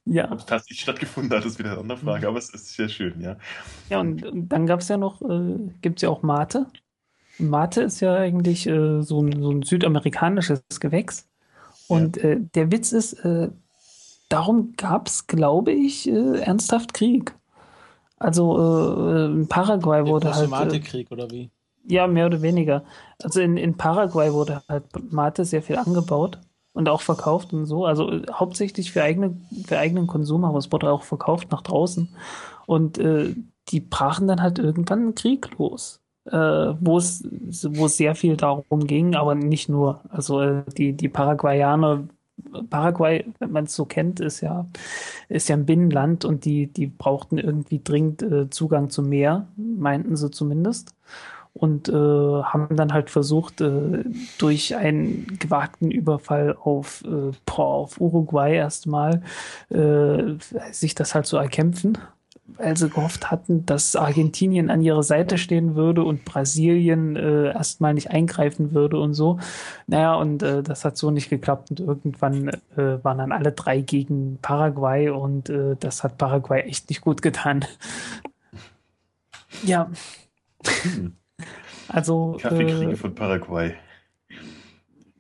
Ja, 0.05 0.31
Ob 0.31 0.39
es 0.39 0.45
tatsächlich 0.45 0.81
stattgefunden 0.81 1.37
hat, 1.37 1.45
ist 1.45 1.59
wieder 1.59 1.71
eine 1.71 1.79
andere 1.79 1.97
Frage, 1.97 2.27
aber 2.27 2.37
es 2.37 2.49
ist 2.49 2.73
sehr 2.73 2.89
schön, 2.89 3.21
ja. 3.21 3.37
ja 3.89 3.99
und, 3.99 4.25
und 4.25 4.49
dann 4.49 4.65
gab 4.65 4.79
es 4.79 4.87
ja 4.87 4.97
noch, 4.97 5.21
äh, 5.21 5.57
gibt 5.81 5.99
es 5.99 6.01
ja 6.01 6.09
auch 6.09 6.23
Mate. 6.23 6.65
Mate 7.37 7.81
ist 7.81 7.99
ja 7.99 8.15
eigentlich 8.15 8.67
äh, 8.67 9.01
so, 9.01 9.21
ein, 9.21 9.41
so 9.41 9.51
ein 9.51 9.61
südamerikanisches 9.61 10.61
Gewächs. 10.79 11.27
Und 11.87 12.17
äh, 12.17 12.37
der 12.55 12.71
Witz 12.71 12.93
ist, 12.93 13.13
äh, 13.25 13.49
darum 14.29 14.73
gab 14.75 15.07
es, 15.07 15.27
glaube 15.27 15.71
ich, 15.71 16.09
äh, 16.09 16.39
ernsthaft 16.39 16.93
Krieg. 16.93 17.35
Also 18.17 18.57
äh, 18.57 19.25
in 19.25 19.47
Paraguay 19.47 20.05
wurde 20.05 20.27
Der 20.27 20.35
halt. 20.35 20.45
Äh, 20.45 20.49
Tomatenkrieg 20.49 21.11
oder 21.11 21.29
wie? 21.29 21.51
Ja, 21.87 22.07
mehr 22.07 22.27
oder 22.27 22.41
weniger. 22.41 22.83
Also 23.21 23.41
in, 23.41 23.57
in 23.57 23.75
Paraguay 23.75 24.31
wurde 24.33 24.61
halt 24.67 24.83
Mate 25.11 25.45
sehr 25.45 25.61
viel 25.61 25.77
angebaut 25.77 26.39
und 26.73 26.89
auch 26.89 27.01
verkauft 27.01 27.53
und 27.53 27.65
so. 27.65 27.85
Also 27.85 28.11
äh, 28.11 28.23
hauptsächlich 28.31 28.91
für, 28.91 29.03
eigene, 29.03 29.35
für 29.65 29.77
eigenen 29.77 30.07
Konsum, 30.07 30.45
aber 30.45 30.57
es 30.57 30.71
wurde 30.71 30.91
auch 30.91 31.03
verkauft 31.03 31.51
nach 31.51 31.61
draußen. 31.61 32.09
Und 32.65 32.97
äh, 32.97 33.35
die 33.69 33.79
brachen 33.79 34.27
dann 34.27 34.41
halt 34.41 34.59
irgendwann 34.59 34.99
einen 34.99 35.15
Krieg 35.15 35.57
los, 35.57 36.01
äh, 36.25 36.37
wo 36.37 36.97
es 36.97 37.23
sehr 37.59 38.15
viel 38.15 38.37
darum 38.37 38.87
ging, 38.87 39.15
aber 39.15 39.35
nicht 39.35 39.69
nur. 39.69 40.01
Also 40.09 40.41
äh, 40.41 40.63
die, 40.77 40.93
die 40.93 41.09
Paraguayaner, 41.09 42.07
Paraguay, 42.69 43.25
wenn 43.39 43.51
man 43.51 43.65
es 43.65 43.75
so 43.75 43.85
kennt, 43.85 44.19
ist 44.19 44.41
ja, 44.41 44.67
ist 45.29 45.49
ja 45.49 45.55
ein 45.55 45.65
Binnenland 45.65 46.25
und 46.25 46.45
die, 46.45 46.67
die 46.67 46.87
brauchten 46.87 47.37
irgendwie 47.37 47.81
dringend 47.83 48.23
äh, 48.23 48.49
Zugang 48.49 48.89
zum 48.89 49.09
Meer, 49.09 49.47
meinten 49.57 50.15
sie 50.15 50.31
zumindest 50.31 50.95
und 51.53 51.89
äh, 51.89 51.93
haben 51.93 52.75
dann 52.77 52.93
halt 52.93 53.09
versucht, 53.09 53.61
äh, 53.61 54.03
durch 54.37 54.75
einen 54.75 55.37
gewagten 55.39 55.91
Überfall 55.91 56.55
auf, 56.61 57.03
äh, 57.05 57.31
auf 57.61 57.99
Uruguay 57.99 58.55
erstmal 58.55 59.21
äh, 59.69 60.35
sich 60.71 60.95
das 60.95 61.13
halt 61.13 61.25
so 61.25 61.37
erkämpfen, 61.37 61.97
weil 62.57 62.77
sie 62.77 62.89
gehofft 62.89 63.31
hatten, 63.31 63.65
dass 63.65 63.95
Argentinien 63.95 64.69
an 64.69 64.81
ihrer 64.81 65.03
Seite 65.03 65.37
stehen 65.37 65.75
würde 65.75 66.03
und 66.03 66.25
Brasilien 66.25 67.15
äh, 67.15 67.51
erstmal 67.51 67.93
nicht 67.93 68.11
eingreifen 68.11 68.73
würde 68.73 68.99
und 68.99 69.13
so. 69.13 69.39
Naja, 69.87 70.15
und 70.15 70.43
äh, 70.43 70.63
das 70.63 70.85
hat 70.85 70.97
so 70.97 71.11
nicht 71.11 71.29
geklappt 71.29 71.69
und 71.71 71.79
irgendwann 71.81 72.49
äh, 72.77 73.03
waren 73.03 73.17
dann 73.17 73.31
alle 73.31 73.51
drei 73.51 73.81
gegen 73.81 74.39
Paraguay 74.41 75.09
und 75.09 75.49
äh, 75.49 75.75
das 75.79 76.03
hat 76.03 76.17
Paraguay 76.17 76.61
echt 76.61 76.89
nicht 76.89 77.01
gut 77.01 77.21
getan. 77.21 77.65
Ja, 79.63 79.89
Hm. 80.83 81.20
Also 81.91 82.37
Kaffeekriege 82.39 82.91
äh, 82.91 82.95
von 82.95 83.15
Paraguay. 83.15 83.73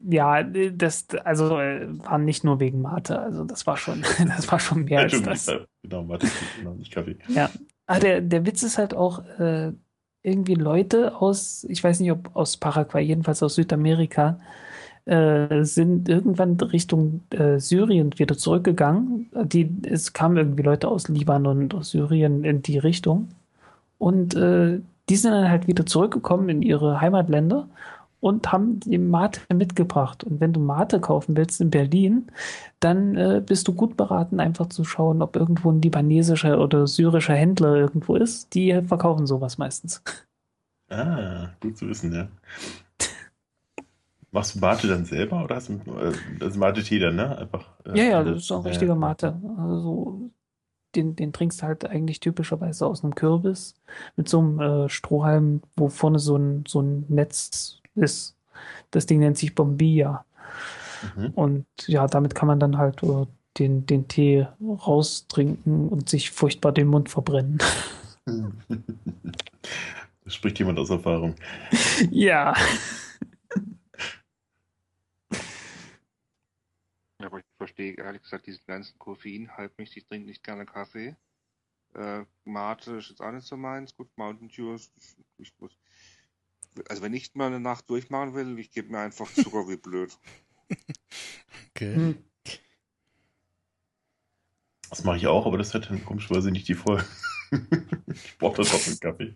ja, 0.03 0.43
das 0.43 1.07
also 1.23 1.59
äh, 1.59 1.87
war 1.99 2.17
nicht 2.17 2.43
nur 2.43 2.59
wegen 2.59 2.81
Mate, 2.81 3.19
also 3.19 3.43
das 3.43 3.67
war 3.67 3.77
schon, 3.77 4.03
das 4.27 4.51
war 4.51 4.59
schon 4.59 4.85
mehr 4.85 5.01
als 5.01 5.21
das. 5.21 5.51
Genau, 5.83 6.03
Mathe, 6.03 6.27
genau, 6.57 6.73
nicht 6.73 6.91
Kaffee. 6.93 7.17
Ja. 7.27 7.49
Ah, 7.87 7.99
der, 7.99 8.21
der 8.21 8.45
Witz 8.45 8.63
ist 8.63 8.77
halt 8.77 8.93
auch 8.93 9.23
äh, 9.39 9.73
irgendwie 10.23 10.53
Leute 10.55 11.15
aus, 11.15 11.65
ich 11.67 11.83
weiß 11.83 11.99
nicht, 11.99 12.11
ob 12.11 12.35
aus 12.35 12.57
Paraguay, 12.57 13.03
jedenfalls 13.03 13.43
aus 13.43 13.55
Südamerika, 13.55 14.39
äh, 15.05 15.63
sind 15.63 16.07
irgendwann 16.09 16.59
Richtung 16.59 17.21
äh, 17.31 17.57
Syrien 17.59 18.17
wieder 18.17 18.37
zurückgegangen. 18.37 19.29
Die, 19.45 19.69
es 19.83 20.13
kamen 20.13 20.37
irgendwie 20.37 20.63
Leute 20.63 20.87
aus 20.89 21.07
Libanon 21.07 21.63
und 21.63 21.73
aus 21.73 21.89
Syrien 21.89 22.43
in 22.43 22.61
die 22.61 22.77
Richtung. 22.77 23.29
Und 23.97 24.35
äh, 24.35 24.79
die 25.09 25.15
sind 25.15 25.31
dann 25.31 25.49
halt 25.49 25.67
wieder 25.67 25.85
zurückgekommen 25.85 26.49
in 26.49 26.61
ihre 26.61 27.01
Heimatländer 27.01 27.67
und 28.19 28.51
haben 28.51 28.79
die 28.79 28.97
Mate 28.97 29.41
mitgebracht. 29.53 30.23
Und 30.23 30.39
wenn 30.39 30.53
du 30.53 30.59
Mate 30.59 30.99
kaufen 31.01 31.35
willst 31.35 31.59
in 31.59 31.71
Berlin, 31.71 32.27
dann 32.79 33.15
äh, 33.17 33.41
bist 33.45 33.67
du 33.67 33.73
gut 33.73 33.97
beraten, 33.97 34.39
einfach 34.39 34.67
zu 34.67 34.83
schauen, 34.83 35.21
ob 35.21 35.35
irgendwo 35.35 35.71
ein 35.71 35.81
libanesischer 35.81 36.59
oder 36.61 36.87
syrischer 36.87 37.33
Händler 37.33 37.75
irgendwo 37.75 38.15
ist. 38.15 38.53
Die 38.53 38.79
verkaufen 38.83 39.25
sowas 39.27 39.57
meistens. 39.57 40.03
Ah, 40.89 41.49
gut 41.61 41.77
zu 41.77 41.87
wissen, 41.87 42.13
ja. 42.13 42.27
Machst 44.31 44.55
du 44.55 44.59
Mate 44.59 44.87
dann 44.87 45.05
selber 45.05 45.43
oder 45.43 45.55
hast 45.55 45.69
du 45.69 45.73
äh, 45.73 46.13
also 46.41 46.59
Mate-Tee 46.59 46.99
dann, 46.99 47.15
ne? 47.15 47.37
Einfach. 47.37 47.67
äh, 47.85 47.97
Ja, 47.97 48.03
ja, 48.03 48.23
das 48.23 48.43
ist 48.43 48.51
auch 48.51 48.63
richtiger. 48.65 48.95
Mate. 48.95 49.35
Also 49.57 50.31
den, 50.95 51.15
den 51.15 51.33
trinkst 51.33 51.61
du 51.61 51.65
halt 51.65 51.85
eigentlich 51.85 52.19
typischerweise 52.19 52.85
aus 52.85 53.03
einem 53.03 53.15
Kürbis 53.15 53.75
mit 54.15 54.29
so 54.29 54.39
einem 54.39 54.59
äh, 54.59 54.89
Strohhalm, 54.89 55.61
wo 55.75 55.89
vorne 55.89 56.19
so 56.19 56.35
ein, 56.37 56.63
so 56.67 56.81
ein 56.81 57.05
Netz 57.07 57.79
ist. 57.95 58.35
Das 58.91 59.05
Ding 59.05 59.19
nennt 59.19 59.37
sich 59.37 59.55
Bombilla. 59.55 60.25
Mhm. 61.15 61.27
Und 61.31 61.65
ja, 61.87 62.07
damit 62.07 62.35
kann 62.35 62.47
man 62.47 62.59
dann 62.59 62.77
halt 62.77 63.01
äh, 63.03 63.25
den, 63.57 63.85
den 63.85 64.07
Tee 64.07 64.47
raustrinken 64.61 65.89
und 65.89 66.09
sich 66.09 66.31
furchtbar 66.31 66.71
den 66.71 66.87
Mund 66.87 67.09
verbrennen. 67.09 67.59
Spricht 70.27 70.59
jemand 70.59 70.79
aus 70.79 70.89
Erfahrung. 70.89 71.35
Ja, 72.09 72.53
aber 77.31 77.39
ich 77.39 77.45
verstehe 77.57 77.95
ehrlich 78.11 78.23
gesagt 78.23 78.45
diesen 78.45 78.65
ganzen 78.67 78.99
Koffein-Hype 78.99 79.79
nicht. 79.79 79.95
Ich 79.95 80.05
trinke 80.05 80.27
nicht 80.27 80.43
gerne 80.43 80.65
Kaffee. 80.65 81.15
Äh, 81.95 82.25
Mate 82.43 82.97
ist 82.97 83.09
jetzt 83.09 83.21
auch 83.21 83.31
nicht 83.31 83.47
so 83.47 83.55
meins. 83.55 83.95
Gut, 83.95 84.09
Mountain 84.17 84.49
Dew 84.49 84.73
ist, 84.73 84.91
ich 85.37 85.53
muss, 85.59 85.71
also 86.89 87.01
wenn 87.01 87.13
ich 87.13 87.33
mal 87.35 87.47
eine 87.47 87.59
Nacht 87.59 87.89
durchmachen 87.89 88.33
will, 88.33 88.59
ich 88.59 88.71
gebe 88.71 88.91
mir 88.91 88.99
einfach 88.99 89.31
Zucker 89.33 89.67
wie 89.69 89.77
blöd. 89.77 90.17
Okay. 91.69 91.95
Hm. 91.95 92.17
Das 94.89 95.05
mache 95.05 95.17
ich 95.17 95.27
auch, 95.27 95.45
aber 95.45 95.57
das 95.57 95.73
hat 95.73 95.89
dann 95.89 96.03
komischerweise 96.03 96.51
nicht 96.51 96.67
die 96.67 96.75
Folge. 96.75 97.05
ich 98.07 98.37
brauche 98.37 98.61
da 98.61 98.67
trotzdem 98.67 98.99
Kaffee. 98.99 99.35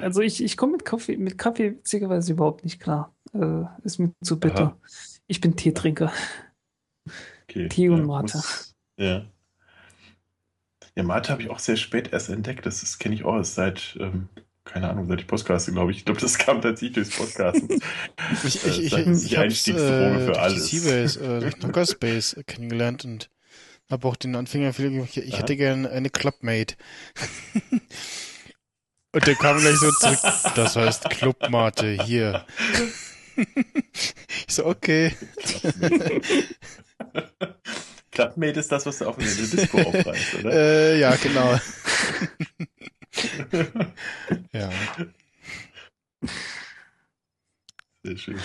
Also 0.00 0.22
ich, 0.22 0.42
ich 0.42 0.56
komme 0.56 0.72
mit 0.72 0.86
Kaffee, 0.86 1.18
mit 1.18 1.36
Kaffee 1.36 1.72
witzigerweise 1.72 2.32
überhaupt 2.32 2.64
nicht 2.64 2.80
klar. 2.80 3.14
Äh, 3.34 3.64
ist 3.84 3.98
mir 3.98 4.12
zu 4.22 4.40
bitter. 4.40 4.62
Aha. 4.62 4.78
Ich 5.26 5.40
bin 5.40 5.56
Teetrinker. 5.56 6.10
Okay. 7.50 7.88
Und 7.88 7.98
ja, 7.98 8.04
Mate. 8.04 8.36
muss- 8.38 8.74
Ja. 8.96 9.26
Ja, 10.96 11.02
Mate 11.04 11.30
habe 11.30 11.42
ich 11.42 11.50
auch 11.50 11.58
sehr 11.58 11.76
spät 11.76 12.12
erst 12.12 12.28
entdeckt. 12.28 12.66
Das, 12.66 12.80
das 12.80 12.98
kenne 12.98 13.14
ich 13.14 13.24
auch 13.24 13.36
erst 13.36 13.54
seit, 13.54 13.96
ähm, 14.00 14.28
keine 14.64 14.90
Ahnung, 14.90 15.06
seit 15.08 15.20
ich 15.20 15.26
Podcaste, 15.26 15.72
glaube 15.72 15.92
ich. 15.92 15.98
Ich 15.98 16.04
glaube, 16.04 16.20
das 16.20 16.36
kam 16.38 16.60
tatsächlich 16.60 16.94
durchs 16.94 17.16
Podcasten. 17.16 17.68
Ich, 18.44 18.64
Äh, 18.64 18.68
ich, 18.70 18.78
ich, 18.92 18.92
ist 19.06 19.24
ich, 19.24 19.38
Einstiegsdroge 19.38 20.20
äh, 20.20 20.24
für 20.26 20.40
alles. 20.40 20.66
Seabase, 20.68 21.20
äh, 21.20 21.40
durch 21.40 21.58
Knockerspace 21.58 22.34
äh, 22.34 22.42
kennengelernt 22.44 23.04
und 23.04 23.30
habe 23.90 24.06
auch 24.06 24.16
den 24.16 24.36
Anfänger 24.36 24.72
viel 24.72 24.90
gemacht. 24.90 25.16
Ich 25.16 25.38
hätte 25.38 25.56
gern 25.56 25.86
eine 25.86 26.10
Clubmate. 26.10 26.76
und 29.12 29.26
der 29.26 29.34
kam 29.34 29.58
gleich 29.58 29.76
so 29.76 29.90
zurück. 29.92 30.18
Das 30.54 30.76
heißt 30.76 31.10
Clubmate 31.10 31.90
hier. 32.04 32.46
ich 33.36 34.54
so, 34.54 34.66
okay. 34.66 35.12
Clubmate 38.10 38.60
ist 38.60 38.72
das, 38.72 38.86
was 38.86 38.98
du 38.98 39.06
auf 39.08 39.18
in 39.18 39.24
der 39.24 39.34
Disco 39.34 39.78
aufreißt, 39.78 40.34
oder? 40.36 40.52
Äh, 40.52 41.00
ja, 41.00 41.14
genau. 41.16 41.52
ja. 44.52 44.70
Sehr 48.02 48.16
schön. 48.16 48.38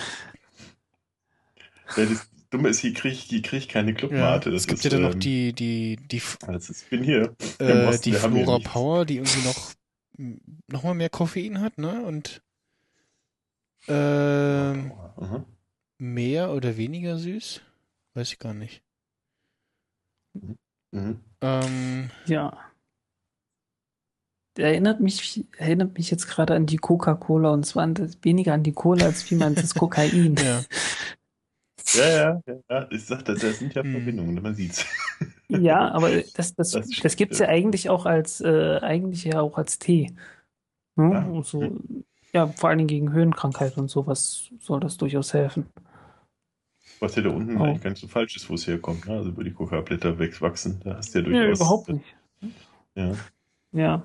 Ja, 1.96 2.04
das 2.04 2.28
Dumme 2.50 2.68
ist, 2.68 2.80
hier 2.80 2.94
kriege 2.94 3.14
ich, 3.14 3.22
hier 3.22 3.42
krieg 3.42 3.58
ich 3.60 3.68
keine 3.68 3.90
ja. 3.90 3.96
Clubmate. 3.96 4.50
Das 4.50 4.62
Es 4.62 4.66
gibt 4.68 4.78
ist, 4.78 4.84
ja 4.84 4.90
dann 4.90 5.02
noch 5.02 5.14
ähm, 5.14 5.20
die, 5.20 5.52
die, 5.52 5.96
die, 5.96 6.22
Das 6.46 6.70
ist, 6.70 6.82
ich 6.82 6.88
bin 6.90 7.02
hier. 7.02 7.34
Äh, 7.58 7.86
Osten, 7.86 8.02
die 8.10 8.12
Flora. 8.16 8.58
Power, 8.60 9.04
die 9.04 9.16
irgendwie 9.16 9.46
noch, 9.46 9.72
noch 10.68 10.82
mal 10.84 10.94
mehr 10.94 11.10
Koffein 11.10 11.60
hat, 11.60 11.78
ne? 11.78 12.02
Und 12.02 12.42
Aha. 13.88 15.44
mehr 15.98 16.50
oder 16.50 16.76
weniger 16.76 17.18
süß? 17.18 17.62
Weiß 18.16 18.32
ich 18.32 18.40
gar 18.40 18.52
nicht. 18.52 18.82
Mhm. 20.92 21.20
Ähm, 21.40 22.10
Ja. 22.26 22.72
Erinnert 24.58 25.00
mich, 25.00 25.44
erinnert 25.58 25.96
mich 25.98 26.10
jetzt 26.10 26.26
gerade 26.28 26.54
an 26.54 26.64
die 26.66 26.78
Coca-Cola 26.78 27.50
und 27.52 27.64
zwar 27.66 27.82
an 27.84 27.94
das, 27.94 28.18
weniger 28.22 28.54
an 28.54 28.62
die 28.62 28.72
Cola 28.72 29.04
als 29.06 29.30
wie 29.30 29.34
man 29.34 29.54
das 29.54 29.74
Kokain. 29.74 30.34
ja. 30.42 30.64
Ja, 31.92 32.08
ja, 32.08 32.40
ja, 32.46 32.54
ja. 32.70 32.86
Ich 32.90 33.04
sagte, 33.06 33.34
da 33.34 33.52
sind 33.52 33.74
ja 33.74 33.82
Hm. 33.82 33.92
Verbindungen, 33.92 34.42
man 34.42 34.54
sieht's. 34.54 34.84
Ja, 35.48 35.92
aber 35.92 36.10
das, 36.34 36.54
das, 36.56 36.70
Das 36.72 36.72
das, 36.72 36.92
stimmt, 36.92 37.16
gibt's 37.16 37.38
ja. 37.38 37.46
ja 37.46 37.52
eigentlich 37.52 37.88
auch 37.88 38.04
als, 38.04 38.40
äh, 38.40 38.78
eigentlich 38.82 39.24
ja 39.24 39.40
auch 39.40 39.56
als 39.58 39.78
Tee. 39.78 40.12
Ne? 40.96 41.24
Ah, 41.24 41.26
Und 41.26 41.46
So, 41.46 41.78
ja, 42.32 42.48
vor 42.48 42.70
allen 42.70 42.78
Dingen 42.78 42.88
gegen 42.88 43.12
Höhenkrankheit 43.12 43.78
und 43.78 43.88
sowas 43.90 44.50
soll 44.60 44.80
das 44.80 44.96
durchaus 44.98 45.34
helfen. 45.34 45.66
Was 47.00 47.14
ja 47.16 47.22
da 47.22 47.30
unten 47.30 47.56
Oh. 47.58 47.64
eigentlich 47.64 47.82
ganz 47.82 48.00
so 48.00 48.08
falsch 48.08 48.36
ist, 48.36 48.48
wo 48.48 48.54
es 48.54 48.66
herkommt. 48.66 49.06
Ne? 49.06 49.16
Also, 49.16 49.36
wo 49.36 49.42
die 49.42 49.52
Coca-Blätter 49.52 50.18
wachsen, 50.18 50.80
da 50.84 50.96
hast 50.96 51.14
du 51.14 51.20
ja 51.20 51.24
Ja, 51.28 51.30
durchaus. 51.40 51.58
überhaupt 51.60 51.88
nicht. 51.90 52.04
Ja. 52.94 53.12
Ja. 53.72 54.02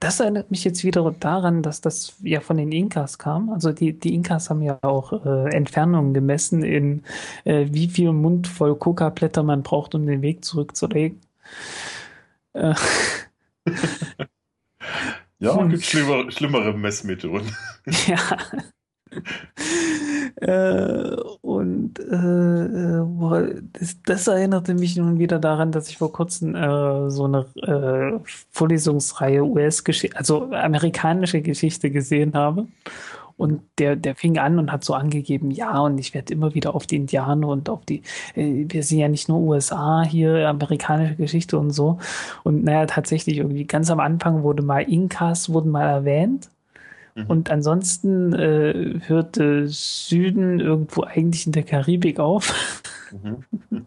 Das 0.00 0.20
erinnert 0.20 0.50
mich 0.50 0.64
jetzt 0.64 0.84
wieder 0.84 1.10
daran, 1.18 1.62
dass 1.62 1.80
das 1.80 2.16
ja 2.22 2.40
von 2.40 2.58
den 2.58 2.70
Inkas 2.72 3.16
kam. 3.18 3.48
Also 3.48 3.72
die, 3.72 3.94
die 3.98 4.12
Inkas 4.14 4.50
haben 4.50 4.60
ja 4.60 4.78
auch 4.82 5.24
äh, 5.24 5.48
Entfernungen 5.56 6.12
gemessen 6.12 6.62
in 6.62 7.04
äh, 7.44 7.68
wie 7.70 7.88
viel 7.88 8.12
Mund 8.12 8.46
voll 8.46 8.76
Coca-Blätter 8.76 9.42
man 9.42 9.62
braucht, 9.62 9.94
um 9.94 10.04
den 10.06 10.20
Weg 10.20 10.44
zurückzulegen. 10.44 11.20
Äh, 12.52 12.74
Ja, 15.40 15.58
Hm. 15.58 15.70
gibt 15.70 15.84
schlimmere, 15.84 16.30
schlimmere 16.30 16.72
Messmethoden. 16.76 17.50
ja. 18.06 18.18
äh, 20.36 21.16
und 21.42 22.00
äh, 22.00 22.14
äh, 22.14 23.04
boah, 23.04 23.48
das, 23.72 24.02
das 24.04 24.26
erinnerte 24.26 24.74
mich 24.74 24.96
nun 24.96 25.18
wieder 25.18 25.38
daran, 25.38 25.72
dass 25.72 25.88
ich 25.88 25.98
vor 25.98 26.12
kurzem 26.12 26.54
äh, 26.54 27.10
so 27.10 27.24
eine 27.24 27.46
äh, 27.62 28.18
Vorlesungsreihe 28.50 29.44
US-Geschichte, 29.44 30.16
also 30.16 30.50
amerikanische 30.52 31.40
Geschichte 31.40 31.90
gesehen 31.90 32.34
habe. 32.34 32.66
Und 33.36 33.62
der, 33.78 33.96
der 33.96 34.14
fing 34.14 34.38
an 34.38 34.60
und 34.60 34.70
hat 34.70 34.84
so 34.84 34.94
angegeben, 34.94 35.50
ja, 35.50 35.80
und 35.80 35.98
ich 35.98 36.14
werde 36.14 36.32
immer 36.32 36.54
wieder 36.54 36.74
auf 36.74 36.86
die 36.86 36.96
Indianer 36.96 37.48
und 37.48 37.68
auf 37.68 37.84
die, 37.84 38.02
äh, 38.36 38.64
wir 38.68 38.82
sind 38.84 38.98
ja 38.98 39.08
nicht 39.08 39.28
nur 39.28 39.40
USA 39.40 40.04
hier, 40.04 40.48
amerikanische 40.48 41.16
Geschichte 41.16 41.58
und 41.58 41.70
so. 41.70 41.98
Und 42.44 42.64
naja, 42.64 42.86
tatsächlich 42.86 43.38
irgendwie 43.38 43.64
ganz 43.64 43.90
am 43.90 44.00
Anfang 44.00 44.42
wurde 44.44 44.62
mal 44.62 44.82
Inkas 44.82 45.48
wurden 45.52 45.70
mal 45.70 45.88
erwähnt. 45.88 46.48
Mhm. 47.14 47.26
Und 47.26 47.50
ansonsten 47.50 48.32
äh, 48.32 49.00
hörte 49.06 49.68
Süden 49.68 50.60
irgendwo 50.60 51.02
eigentlich 51.02 51.46
in 51.46 51.52
der 51.52 51.62
Karibik 51.62 52.18
auf. 52.18 52.82
Mhm. 53.12 53.86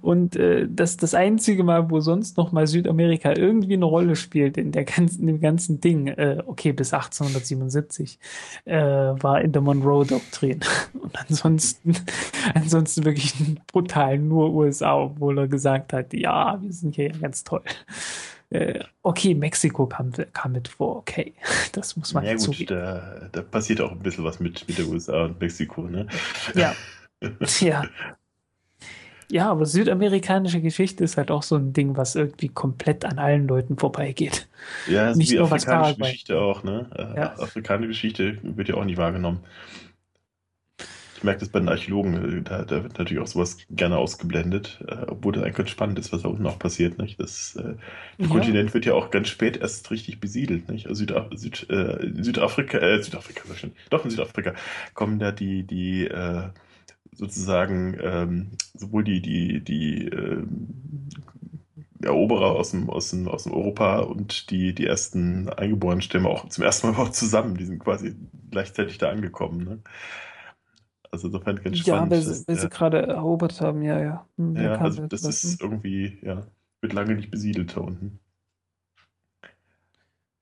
Und 0.00 0.36
äh, 0.36 0.66
das 0.68 0.96
das 0.96 1.14
einzige 1.14 1.62
Mal, 1.62 1.90
wo 1.90 2.00
sonst 2.00 2.36
noch 2.36 2.52
mal 2.52 2.66
Südamerika 2.66 3.36
irgendwie 3.36 3.74
eine 3.74 3.84
Rolle 3.84 4.16
spielt 4.16 4.56
in 4.56 4.72
der 4.72 4.84
ganzen, 4.84 5.20
in 5.20 5.26
dem 5.26 5.40
ganzen 5.40 5.80
Ding, 5.80 6.08
äh, 6.08 6.42
okay, 6.46 6.72
bis 6.72 6.92
1877, 6.92 8.18
äh, 8.64 8.74
war 8.74 9.40
in 9.40 9.52
der 9.52 9.62
Monroe-Doktrin. 9.62 10.60
Und 10.94 11.16
ansonsten, 11.18 11.94
ansonsten 12.54 13.04
wirklich 13.04 13.34
brutal 13.66 14.18
nur 14.18 14.52
USA, 14.52 14.96
obwohl 14.96 15.38
er 15.38 15.48
gesagt 15.48 15.92
hat, 15.92 16.12
ja, 16.14 16.58
wir 16.60 16.72
sind 16.72 16.94
hier 16.94 17.08
ja 17.08 17.18
ganz 17.18 17.44
toll. 17.44 17.62
Äh, 18.54 18.84
okay, 19.02 19.34
Mexiko 19.34 19.86
kam, 19.86 20.12
kam 20.32 20.52
mit 20.52 20.68
vor, 20.68 20.96
okay, 20.98 21.34
das 21.72 21.96
muss 21.96 22.14
man 22.14 22.24
Ja, 22.24 22.32
gut, 22.34 22.40
zugeben. 22.42 22.74
da, 22.76 23.28
da 23.32 23.42
passiert 23.42 23.80
auch 23.80 23.90
ein 23.90 23.98
bisschen 23.98 24.22
was 24.22 24.38
mit, 24.38 24.66
mit 24.68 24.78
der 24.78 24.86
USA 24.86 25.24
und 25.24 25.40
Mexiko, 25.40 25.82
ne? 25.82 26.06
Ja. 26.54 26.74
Ja. 27.60 27.84
Ja, 29.30 29.50
aber 29.50 29.64
südamerikanische 29.66 30.60
Geschichte 30.60 31.02
ist 31.02 31.16
halt 31.16 31.30
auch 31.30 31.42
so 31.42 31.56
ein 31.56 31.72
Ding, 31.72 31.96
was 31.96 32.14
irgendwie 32.14 32.48
komplett 32.48 33.04
an 33.04 33.18
allen 33.18 33.48
Leuten 33.48 33.76
vorbeigeht. 33.78 34.46
Ja, 34.86 35.06
das 35.06 35.12
ist 35.12 35.16
Nicht 35.16 35.32
wie 35.32 35.36
nur 35.38 35.50
was 35.50 35.66
afrikanische. 35.66 35.98
Geschichte 36.00 36.38
auch, 36.40 36.62
ne? 36.62 36.86
Äh, 36.94 37.16
Ja. 37.20 37.32
Afrikanische 37.38 37.88
Geschichte 37.88 38.38
wird 38.42 38.68
ja 38.68 38.74
auch 38.76 38.84
nicht 38.84 38.98
wahrgenommen. 38.98 39.40
Ich 41.24 41.26
merke 41.26 41.40
das 41.40 41.48
bei 41.48 41.58
den 41.58 41.70
Archäologen, 41.70 42.40
äh, 42.40 42.42
da, 42.42 42.66
da 42.66 42.82
wird 42.82 42.98
natürlich 42.98 43.22
auch 43.22 43.26
sowas 43.26 43.56
gerne 43.70 43.96
ausgeblendet, 43.96 44.84
äh, 44.86 45.06
obwohl 45.06 45.32
das 45.32 45.42
eigentlich 45.42 45.56
ganz 45.56 45.70
spannend 45.70 45.98
ist, 45.98 46.12
was 46.12 46.20
da 46.20 46.28
unten 46.28 46.46
auch 46.46 46.58
passiert, 46.58 46.98
nicht? 46.98 47.18
Das, 47.18 47.56
äh, 47.56 47.76
der 48.20 48.28
Ja. 48.28 48.28
Kontinent 48.28 48.74
wird 48.74 48.84
ja 48.84 48.92
auch 48.92 49.10
ganz 49.10 49.28
spät 49.28 49.56
erst 49.56 49.90
richtig 49.90 50.20
besiedelt, 50.20 50.68
nicht? 50.68 50.86
Also 50.86 50.98
Südaf 50.98 51.28
Süd, 51.34 51.66
äh, 51.70 52.04
in 52.04 52.22
Südafrika, 52.22 52.76
äh, 52.76 53.02
Südafrika, 53.02 53.44
ich 53.50 53.58
schon. 53.58 53.72
doch 53.88 54.04
in 54.04 54.10
Südafrika 54.10 54.52
kommen 54.92 55.18
da 55.18 55.32
die, 55.32 55.62
die, 55.62 56.06
äh, 56.08 56.50
sozusagen, 57.12 57.96
ähm, 58.02 58.50
sowohl 58.74 59.02
die, 59.04 59.22
die, 59.22 59.60
die, 59.64 60.08
ähm, 60.08 60.74
Eroberer 62.02 62.50
aus 62.52 62.72
dem, 62.72 62.90
aus 62.90 63.10
dem, 63.10 63.28
aus 63.28 63.44
dem 63.44 63.54
Europa 63.54 64.00
und 64.00 64.50
die, 64.50 64.74
die 64.74 64.84
ersten 64.86 65.48
eingeborenen 65.48 66.02
Stämme 66.02 66.28
auch 66.28 66.48
zum 66.50 66.64
ersten 66.64 66.86
Mal 66.88 66.92
überhaupt 66.96 67.14
zusammen. 67.14 67.56
Die 67.56 67.64
sind 67.64 67.78
quasi 67.78 68.14
gleichzeitig 68.50 68.98
da 68.98 69.08
angekommen. 69.10 69.64
Ne? 69.64 69.78
Also 71.14 71.28
insofern 71.28 71.62
ganz 71.62 71.78
Ja, 71.78 71.84
spannend. 71.84 72.10
weil 72.10 72.24
dass, 72.24 72.40
sie, 72.40 72.48
weil 72.48 72.56
sie 72.56 72.62
ja, 72.62 72.68
gerade 72.68 73.02
erobert 73.06 73.60
haben, 73.60 73.82
ja, 73.82 74.00
ja. 74.00 74.28
Hm, 74.36 74.56
ja, 74.56 74.74
also 74.80 75.06
das 75.06 75.22
was, 75.22 75.44
ist 75.44 75.60
irgendwie, 75.60 76.18
ja, 76.22 76.44
wird 76.80 76.92
lange 76.92 77.14
nicht 77.14 77.30
besiedelt 77.30 77.76
da 77.76 77.82
unten. 77.82 78.18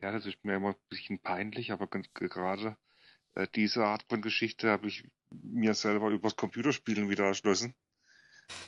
Ja, 0.01 0.13
das 0.13 0.25
ist 0.25 0.43
mir 0.45 0.57
immer 0.57 0.71
ein 0.71 0.75
bisschen 0.89 1.19
peinlich, 1.19 1.73
aber 1.73 1.89
ganz 1.89 2.09
gerade 2.15 2.79
äh, 3.35 3.47
diese 3.55 3.85
Art 3.85 4.07
von 4.09 4.23
Geschichte 4.23 4.71
habe 4.71 4.89
ich 4.89 5.07
mir 5.31 5.75
selber 5.75 6.09
übers 6.09 6.37
Computerspielen 6.37 7.11
wieder 7.11 7.27
erschlossen. 7.27 7.75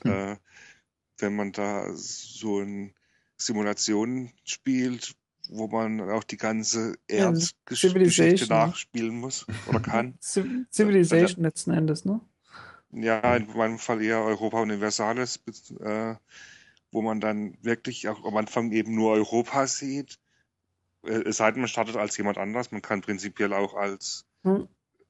Hm. 0.02 0.12
Äh, 0.12 0.36
wenn 1.18 1.36
man 1.36 1.52
da 1.52 1.90
so 1.94 2.58
eine 2.58 2.92
Simulation 3.38 4.30
spielt, 4.44 5.16
wo 5.50 5.68
man 5.68 6.00
auch 6.10 6.24
die 6.24 6.36
ganze 6.36 6.94
Ja, 7.10 7.30
ne? 7.30 7.48
nachspielen 8.48 9.16
muss 9.20 9.46
oder 9.66 9.80
kann. 9.80 10.14
Civ- 10.22 10.66
Civilization 10.70 11.42
letzten 11.44 11.70
Endes, 11.72 12.04
ne? 12.04 12.20
Ja, 12.92 13.36
in 13.36 13.46
meinem 13.56 13.78
Fall 13.78 14.02
eher 14.02 14.22
Europa 14.22 14.60
Universalis, 14.60 15.40
äh, 15.80 16.14
wo 16.92 17.02
man 17.02 17.20
dann 17.20 17.56
wirklich 17.62 18.08
auch 18.08 18.24
am 18.24 18.36
Anfang 18.36 18.72
eben 18.72 18.94
nur 18.94 19.12
Europa 19.12 19.66
sieht. 19.66 20.18
Äh, 21.04 21.22
es 21.28 21.38
sei 21.38 21.50
denn, 21.52 21.62
man 21.62 21.68
startet 21.68 21.96
als 21.96 22.16
jemand 22.16 22.38
anders. 22.38 22.72
Man 22.72 22.82
kann 22.82 23.02
prinzipiell 23.02 23.52
auch 23.54 23.74
als 23.74 24.26
Hm. 24.44 24.64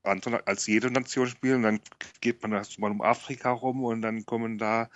andere, 0.05 0.47
als 0.47 0.66
jede 0.66 0.90
Nation 0.90 1.28
spielen. 1.28 1.62
Dann 1.62 1.81
geht 2.20 2.43
man 2.43 2.52
erst 2.52 2.78
mal 2.78 2.90
um 2.93 3.02
Afrika 3.02 3.51
rum 3.52 3.85
und 3.85 4.02
dann 4.02 4.27
kommen 4.27 4.59
da, 4.59 4.90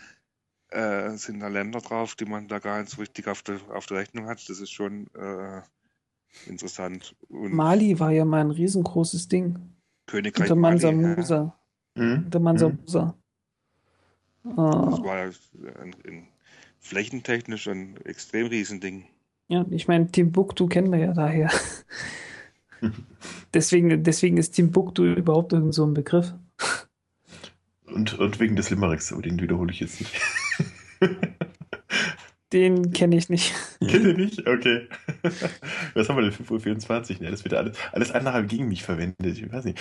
äh, 0.70 1.10
sind 1.16 1.40
da 1.40 1.48
Länder 1.48 1.80
drauf, 1.80 2.14
die 2.14 2.24
man 2.26 2.48
da 2.48 2.58
gar 2.58 2.80
nicht 2.80 2.90
so 2.90 3.00
richtig 3.00 3.28
auf 3.28 3.42
der, 3.42 3.60
auf 3.72 3.86
der 3.86 3.98
Rechnung 3.98 4.26
hat. 4.26 4.48
Das 4.48 4.60
ist 4.60 4.70
schon 4.72 5.06
äh, 5.14 5.62
interessant. 6.46 7.16
Und 7.28 7.52
Mali 7.52 7.98
war 8.00 8.10
ja 8.12 8.24
mal 8.24 8.40
ein 8.40 8.50
riesengroßes 8.50 9.28
Ding. 9.28 9.58
Königreich 10.06 10.50
Unter 10.50 10.56
Mansa 10.56 10.92
Mali, 10.92 11.02
ja. 11.02 11.16
Musa. 11.16 11.58
Mhm. 11.94 12.22
Unter 12.26 12.40
Mansa 12.40 12.68
Mhm. 12.68 12.78
Musa. 12.80 13.18
Das 14.44 14.98
Äh, 14.98 15.02
war 15.02 15.18
ja 15.26 15.30
ein, 15.80 15.94
ein 16.06 16.28
flächentechnisch 16.80 17.68
ein 17.68 17.96
extrem 18.04 18.46
Riesending. 18.46 19.06
Ja, 19.48 19.64
ich 19.70 19.88
meine, 19.88 20.10
Timbuktu 20.10 20.66
kennen 20.68 20.92
wir 20.92 20.98
ja 20.98 21.12
daher. 21.12 21.50
deswegen, 23.54 24.02
deswegen 24.02 24.36
ist 24.36 24.52
Timbuktu 24.52 25.04
überhaupt 25.04 25.52
irgend 25.52 25.74
so 25.74 25.84
ein 25.86 25.94
Begriff. 25.94 26.34
Und, 27.86 28.18
und 28.18 28.38
wegen 28.38 28.56
des 28.56 28.70
Limericks, 28.70 29.12
aber 29.12 29.22
den 29.22 29.40
wiederhole 29.40 29.72
ich 29.72 29.80
jetzt 29.80 30.00
nicht. 30.00 30.20
Den 32.52 32.92
kenne 32.92 33.16
ich 33.16 33.28
nicht. 33.28 33.52
Kennt 33.80 34.06
ihr 34.06 34.14
nicht? 34.14 34.46
Okay. 34.46 34.88
Was 35.94 36.08
haben 36.08 36.16
wir 36.16 36.30
denn? 36.30 36.32
5.24 36.32 37.16
Uhr? 37.16 37.22
Ne, 37.22 37.30
das 37.30 37.44
wird 37.44 37.54
alles, 37.54 37.76
alles 37.92 38.10
andere 38.10 38.46
gegen 38.46 38.68
mich 38.68 38.82
verwendet. 38.82 39.38
Ich 39.38 39.52
weiß 39.52 39.66
nicht. 39.66 39.78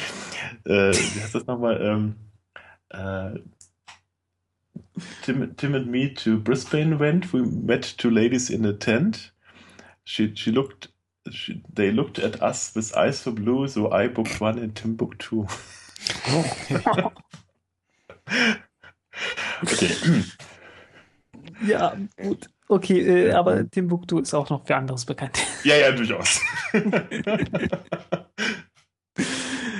Äh, 0.65 0.91
wie 0.91 1.21
heißt 1.21 1.35
das 1.35 1.47
nochmal? 1.47 1.81
Ähm, 1.81 2.15
äh, 2.89 3.39
Tim, 5.21 5.55
Tim 5.55 5.75
and 5.75 5.87
me 5.87 6.13
to 6.13 6.37
Brisbane 6.39 6.99
went. 6.99 7.31
We 7.31 7.43
met 7.43 7.95
two 7.97 8.09
ladies 8.09 8.49
in 8.49 8.65
a 8.65 8.73
tent. 8.73 9.31
She, 10.03 10.35
she 10.35 10.51
looked, 10.51 10.89
she, 11.29 11.63
they 11.73 11.91
looked 11.91 12.19
at 12.19 12.41
us 12.41 12.75
with 12.75 12.95
eyes 12.97 13.19
so 13.19 13.31
blue, 13.31 13.67
so 13.67 13.91
I 13.91 14.07
booked 14.07 14.41
one 14.41 14.57
in 14.57 14.73
Timbuktu. 14.73 15.45
okay. 19.63 20.23
Ja, 21.67 21.97
gut. 22.17 22.49
Okay, 22.69 23.27
äh, 23.27 23.31
aber 23.31 23.69
Timbuktu 23.69 24.19
ist 24.19 24.33
auch 24.33 24.49
noch 24.49 24.67
für 24.67 24.75
anderes 24.75 25.05
bekannt. 25.05 25.37
Ja, 25.63 25.75
ja, 25.75 25.91
durchaus. 25.91 26.41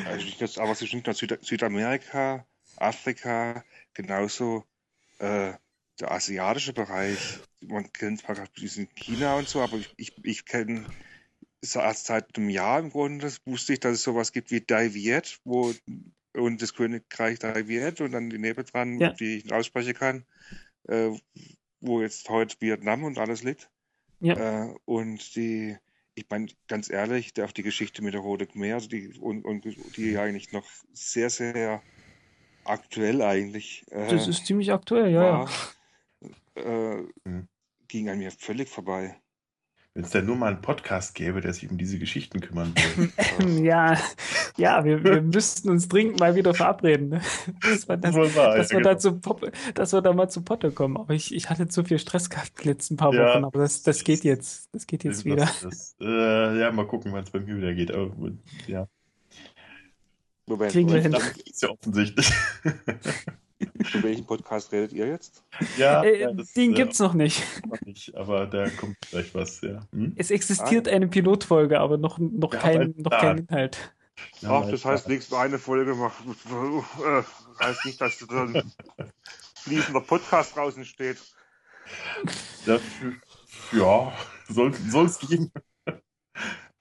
Also 0.05 0.61
aber 0.61 0.75
zwischen 0.75 1.03
Süd 1.13 1.37
Südamerika, 1.41 2.45
Afrika, 2.77 3.63
genauso 3.93 4.63
äh, 5.19 5.53
der 5.99 6.11
asiatische 6.11 6.73
Bereich. 6.73 7.39
Man 7.61 7.91
kennt 7.91 8.21
zwar 8.21 8.35
gerade 8.35 8.51
diesen 8.57 8.87
China 8.95 9.35
und 9.35 9.47
so, 9.49 9.61
aber 9.61 9.77
ich, 9.77 9.93
ich, 9.97 10.13
ich 10.23 10.45
kenne 10.45 10.85
erst 11.61 12.05
seit 12.05 12.37
einem 12.37 12.49
Jahr 12.49 12.79
im 12.79 12.91
Grunde, 12.91 13.31
wusste 13.45 13.73
ich, 13.73 13.79
dass 13.79 13.93
es 13.93 14.03
sowas 14.03 14.31
gibt 14.31 14.51
wie 14.51 14.61
Dai 14.61 14.93
Viet, 14.93 15.39
wo 15.43 15.73
und 16.35 16.61
das 16.61 16.73
Königreich 16.73 17.39
Dai 17.39 17.67
Viet 17.67 17.99
und 18.01 18.11
dann 18.11 18.29
die 18.29 18.37
Nebel 18.37 18.63
dran, 18.63 18.99
Ja. 18.99 19.13
die 19.13 19.37
ich 19.37 19.51
aussprechen 19.51 19.93
kann, 19.93 20.25
äh, 20.87 21.11
wo 21.81 22.01
jetzt 22.01 22.29
heute 22.29 22.55
Vietnam 22.59 23.03
und 23.03 23.17
alles 23.17 23.43
liegt. 23.43 23.69
Ja. 24.19 24.65
Äh, 24.65 24.75
und 24.85 25.35
die, 25.35 25.77
ich 26.15 26.25
meine, 26.29 26.47
ganz 26.67 26.89
ehrlich, 26.89 27.33
auch 27.41 27.51
die 27.51 27.63
Geschichte 27.63 28.01
mit 28.01 28.13
der 28.13 28.21
Rote 28.21 28.47
Khmer, 28.47 28.75
also 28.75 28.89
die, 28.89 29.13
und, 29.19 29.45
und 29.45 29.65
die 29.95 30.17
eigentlich 30.17 30.51
noch 30.51 30.65
sehr, 30.93 31.29
sehr 31.29 31.81
aktuell 32.65 33.21
eigentlich 33.21 33.85
äh, 33.91 34.07
Das 34.07 34.27
ist 34.27 34.45
ziemlich 34.45 34.71
aktuell, 34.71 35.11
ja, 35.11 35.23
ja. 35.23 35.31
war, 35.39 35.49
äh, 36.55 37.03
Mhm. 37.25 37.47
ging 37.87 38.09
an 38.09 38.17
mir 38.17 38.31
völlig 38.31 38.69
vorbei. 38.69 39.19
Wenn 39.97 40.03
es 40.03 40.11
da 40.11 40.21
nur 40.21 40.35
mal 40.35 40.49
einen 40.53 40.61
Podcast 40.61 41.15
gäbe, 41.15 41.41
der 41.41 41.53
sich 41.55 41.71
um 41.71 41.75
diese 41.79 41.97
Geschichten 41.97 42.39
kümmern 42.39 42.71
würde. 42.95 43.11
Ja, 43.63 43.97
ja, 44.55 44.85
wir, 44.85 45.03
wir 45.03 45.23
müssten 45.23 45.71
uns 45.71 45.87
dringend 45.87 46.19
mal 46.19 46.35
wieder 46.35 46.53
verabreden. 46.53 47.09
Ne? 47.09 47.21
Das 47.63 47.89
war 47.89 47.97
das, 47.97 48.13
Wohl 48.13 48.35
wahr, 48.35 48.57
dass, 48.57 48.69
ja, 48.69 48.77
wir 48.77 48.83
da 48.83 48.91
genau. 48.91 48.99
zu 48.99 49.19
Pop, 49.19 49.51
dass 49.73 49.93
wir 49.93 50.01
da 50.03 50.13
mal 50.13 50.29
zu 50.29 50.43
Potte 50.43 50.71
kommen. 50.71 50.97
Aber 50.97 51.15
ich, 51.15 51.33
ich 51.33 51.49
hatte 51.49 51.67
zu 51.67 51.83
viel 51.83 51.97
Stress 51.97 52.29
gehabt 52.29 52.51
die 52.63 52.67
letzten 52.67 52.95
paar 52.95 53.11
Ja. 53.11 53.33
Wochen. 53.33 53.45
Aber 53.45 53.59
das, 53.59 53.81
das 53.81 54.03
geht 54.03 54.23
jetzt. 54.23 54.69
Das 54.71 54.85
geht 54.85 55.03
jetzt 55.03 55.21
Das- 55.21 55.25
wieder. 55.25 55.49
Das, 55.63 55.95
äh, 55.99 56.59
ja, 56.59 56.71
mal 56.71 56.85
gucken, 56.85 57.11
wann 57.11 57.23
es 57.23 57.31
bei 57.31 57.39
mir 57.39 57.57
wieder 57.57 57.73
geht. 57.73 57.91
Aber, 57.91 58.11
ja, 58.67 58.87
Moment, 60.45 60.73
Kriegen 60.73 60.89
wir 60.89 60.97
Moment, 61.01 61.15
hin. 61.17 61.33
das 61.35 61.43
ist 61.43 61.63
ja 61.63 61.69
offensichtlich. 61.69 62.31
Über 63.59 64.03
welchen 64.03 64.25
Podcast 64.25 64.71
redet 64.71 64.93
ihr 64.93 65.07
jetzt? 65.07 65.43
ja, 65.77 66.03
Äh, 66.03 66.21
ja, 66.21 66.31
das, 66.31 66.53
den 66.53 66.71
äh, 66.71 66.75
gibt's 66.75 66.99
noch 66.99 67.13
nicht. 67.13 67.43
noch 67.65 67.81
nicht, 67.81 68.15
aber 68.15 68.45
da 68.45 68.69
kommt 68.69 68.97
vielleicht 69.05 69.33
was, 69.33 69.61
ja. 69.61 69.79
Hm? 69.91 70.13
Es 70.15 70.31
existiert 70.31 70.87
eine 70.87 71.07
Pilotfolge, 71.07 71.79
aber 71.79 71.97
noch, 71.97 72.19
noch, 72.19 72.51
kein, 72.51 72.93
noch 72.97 73.11
kein 73.11 73.39
Inhalt. 73.39 73.93
Ja, 74.41 74.61
Ach, 74.61 74.69
das 74.69 74.83
heißt, 74.83 75.07
nächstes 75.07 75.31
Mal 75.31 75.45
eine 75.45 75.59
Folge 75.59 75.93
macht. 75.93 76.23
Äh, 76.25 77.23
heißt 77.63 77.85
nicht, 77.85 78.01
dass 78.01 78.17
dann 78.27 78.71
fließender 79.55 80.01
Podcast 80.01 80.55
draußen 80.55 80.85
steht. 80.85 81.17
Ja, 82.65 82.79
ja 83.71 84.13
soll 84.49 85.05
es 85.05 85.19
geben. 85.19 85.51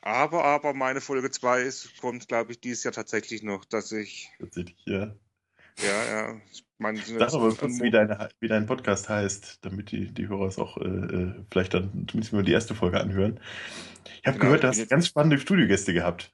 Aber, 0.00 0.44
aber 0.44 0.72
meine 0.72 1.00
Folge 1.00 1.30
2 1.30 1.62
ist, 1.62 2.00
kommt, 2.00 2.28
glaube 2.28 2.52
ich, 2.52 2.60
dieses 2.60 2.84
Jahr 2.84 2.92
tatsächlich 2.92 3.42
noch, 3.42 3.64
dass 3.64 3.90
ich, 3.90 4.30
Tatsächlich, 4.38 4.76
ja. 4.86 5.16
ja, 5.78 6.04
ja, 6.04 6.40
man, 6.78 6.96
Sag 6.96 7.32
aber 7.34 7.54
kurz, 7.54 7.80
wie, 7.80 7.90
deine, 7.90 8.28
wie 8.40 8.48
dein 8.48 8.66
Podcast 8.66 9.08
heißt, 9.08 9.64
damit 9.64 9.92
die, 9.92 10.12
die 10.12 10.28
Hörer 10.28 10.46
es 10.46 10.58
auch 10.58 10.76
äh, 10.76 10.84
äh, 10.84 11.44
vielleicht 11.50 11.74
dann 11.74 12.06
zumindest 12.08 12.32
mal 12.32 12.42
die 12.42 12.52
erste 12.52 12.74
Folge 12.74 13.00
anhören. 13.00 13.40
Ich 14.20 14.26
habe 14.26 14.38
Genau, 14.38 14.50
gehört, 14.50 14.64
du 14.64 14.68
hast 14.68 14.88
ganz 14.88 15.06
spannende 15.06 15.38
Studiogäste 15.38 15.92
gehabt. 15.92 16.32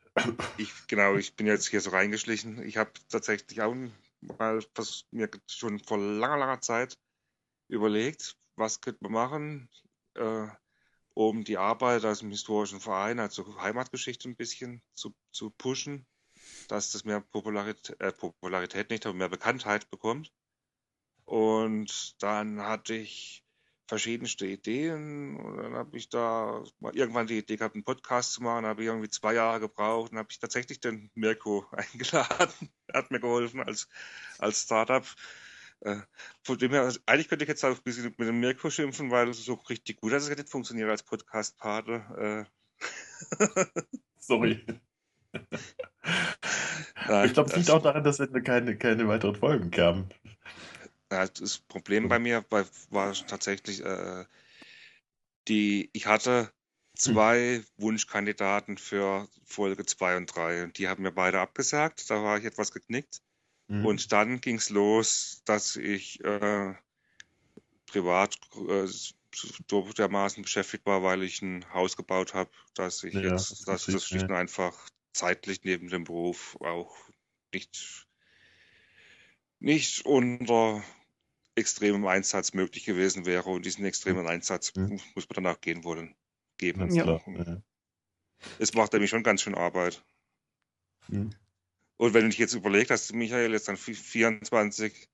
Ich, 0.59 0.73
genau, 0.89 1.17
ich 1.17 1.35
bin 1.37 1.47
jetzt 1.47 1.69
hier 1.69 1.81
so 1.81 1.91
reingeschlichen. 1.91 2.63
Ich 2.63 2.77
habe 2.77 2.91
tatsächlich 3.09 3.63
auch 3.63 3.75
mal 4.39 4.61
was 4.75 5.05
mir 5.11 5.29
schon 5.49 5.79
vor 5.81 5.99
langer, 5.99 6.39
langer 6.39 6.61
Zeit 6.61 6.99
überlegt, 7.69 8.37
was 8.57 8.81
könnte 8.81 9.03
man 9.03 9.13
machen, 9.13 9.69
äh, 10.15 10.47
um 11.15 11.45
die 11.45 11.59
Arbeit 11.59 12.05
aus 12.05 12.21
dem 12.21 12.31
historischen 12.31 12.81
Verein, 12.81 13.19
also 13.19 13.61
Heimatgeschichte 13.61 14.29
ein 14.29 14.37
bisschen 14.37 14.83
zu, 14.95 15.15
zu 15.33 15.51
pushen, 15.51 16.07
dass 16.69 16.93
das 16.93 17.05
mehr 17.05 17.21
Popularität, 17.21 18.01
äh, 18.01 18.13
Popularität 18.13 18.91
nicht, 18.91 19.07
aber 19.07 19.15
mehr 19.15 19.29
Bekanntheit 19.29 19.91
bekommt. 19.91 20.33
Und 21.25 22.23
dann 22.23 22.61
hatte 22.61 22.95
ich 22.95 23.45
verschiedenste 23.93 24.47
Ideen 24.47 25.37
und 25.37 25.59
dann 25.59 25.75
habe 25.75 25.97
ich 25.97 26.09
da 26.09 26.65
irgendwann 26.93 27.27
die 27.27 27.39
Idee 27.39 27.57
gehabt, 27.57 27.75
einen 27.75 27.85
Podcast 27.85 28.33
zu 28.33 28.43
machen, 28.43 28.65
habe 28.65 28.83
ich 28.83 28.89
irgendwie 28.89 29.11
zwei 29.11 29.35
Jahre 29.35 29.61
gebraucht 29.61 30.13
und 30.13 30.19
habe 30.19 30.29
ich 30.31 30.39
tatsächlich 30.39 30.81
den 30.81 31.11
Mirko 31.15 31.67
eingeladen. 31.73 32.71
Er 32.87 33.01
hat 33.01 33.11
mir 33.11 33.21
geholfen 33.21 33.61
als, 33.61 33.89
als 34.39 34.63
Startup. 34.63 35.05
Äh, 35.81 36.01
Von 36.43 36.59
dem 36.59 36.71
her, 36.71 36.83
also 36.83 37.01
eigentlich 37.07 37.29
könnte 37.29 37.45
ich 37.45 37.49
jetzt 37.49 37.65
auch 37.65 37.77
ein 37.77 37.83
bisschen 37.83 38.05
mit 38.05 38.21
dem 38.21 38.41
Mirko 38.41 38.71
schimpfen, 38.71 39.11
weil 39.11 39.29
es 39.29 39.45
so 39.45 39.55
richtig 39.55 40.01
gut 40.01 40.13
dass 40.13 40.29
es 40.29 40.37
nicht 40.37 40.49
funktioniert 40.49 40.89
als 40.89 41.03
Podcast-Partner. 41.03 42.47
Äh, 42.49 42.87
Sorry. 44.19 44.65
nein, 47.09 47.27
Ich 47.27 47.35
glaube, 47.35 47.51
es 47.51 47.57
liegt 47.57 47.71
auch 47.71 47.83
daran, 47.83 48.05
dass 48.05 48.19
keine, 48.45 48.77
keine 48.77 49.09
weiteren 49.09 49.37
Folgen 49.37 49.71
kamen. 49.71 50.09
Ja, 51.11 51.27
das 51.27 51.59
Problem 51.59 52.09
bei 52.09 52.19
mir 52.19 52.43
bei, 52.49 52.65
war 52.91 53.13
tatsächlich, 53.13 53.85
äh, 53.85 54.25
die, 55.49 55.91
ich 55.93 56.07
hatte 56.07 56.51
zwei 56.95 57.63
Wunschkandidaten 57.77 58.79
für 58.79 59.29
Folge 59.45 59.85
2 59.85 60.17
und 60.17 60.27
3 60.27 60.65
und 60.65 60.79
die 60.79 60.89
haben 60.89 61.03
mir 61.03 61.13
beide 61.13 61.41
abgesagt. 61.41 62.09
Da 62.11 62.23
war 62.23 62.39
ich 62.39 62.45
etwas 62.45 62.73
geknickt. 62.73 63.21
Mhm. 63.69 63.85
Und 63.87 64.13
dann 64.13 64.41
ging 64.41 64.57
es 64.57 64.71
los, 64.71 65.43
dass 65.45 65.77
ich 65.77 66.23
äh, 66.25 66.75
privat 67.87 68.37
äh, 68.69 68.87
so 68.87 69.93
dermaßen 69.97 70.43
beschäftigt 70.43 70.87
war, 70.87 71.03
weil 71.03 71.23
ich 71.23 71.43
ein 71.43 71.65
Haus 71.73 71.97
gebaut 71.97 72.35
habe, 72.35 72.51
dass 72.75 73.03
ich 73.03 73.15
Ja, 73.15 73.21
jetzt, 73.21 73.51
das 73.51 73.65
dass 73.65 73.87
das 73.87 74.07
schlicht 74.07 74.29
und 74.29 74.35
einfach 74.35 74.89
zeitlich 75.13 75.63
neben 75.65 75.89
dem 75.89 76.05
Beruf 76.05 76.57
auch 76.61 76.95
nicht, 77.53 78.07
nicht 79.61 80.05
unter 80.07 80.83
extremem 81.55 82.07
Einsatz 82.07 82.55
möglich 82.55 82.85
gewesen 82.85 83.27
wäre. 83.27 83.51
Und 83.51 83.67
diesen 83.67 83.85
extremen 83.85 84.27
Einsatz 84.27 84.75
Mhm. 84.75 85.01
muss 85.15 85.29
man 85.29 85.45
danach 85.45 85.61
gehen 85.61 85.85
wollen. 85.85 86.15
Geben. 86.59 86.95
Ja. 86.95 87.21
Ja. 87.27 87.63
Es 88.59 88.73
macht 88.75 88.93
nämlich 88.93 89.11
schon 89.11 89.23
ganz 89.23 89.43
schön 89.43 89.55
Arbeit. 89.55 90.03
Mhm. 91.09 91.31
Und 91.97 92.15
wenn 92.15 92.23
du 92.25 92.31
dich 92.31 92.39
jetzt 92.39 92.55
überlegst, 92.55 92.91
dass 92.91 93.13
Michael 93.13 93.53
jetzt 93.53 93.69
dann 93.69 93.77
vi- 93.77 93.95
24 93.95 95.09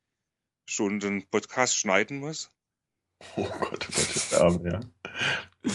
Stunden 0.66 1.26
Podcast 1.28 1.76
schneiden 1.76 2.18
muss, 2.18 2.50
Oh 3.36 3.42
Gott, 3.48 3.88
oh 3.90 3.92
Gott, 3.96 4.30
der 4.30 4.40
Arme, 4.42 4.70
ja. 4.70 5.70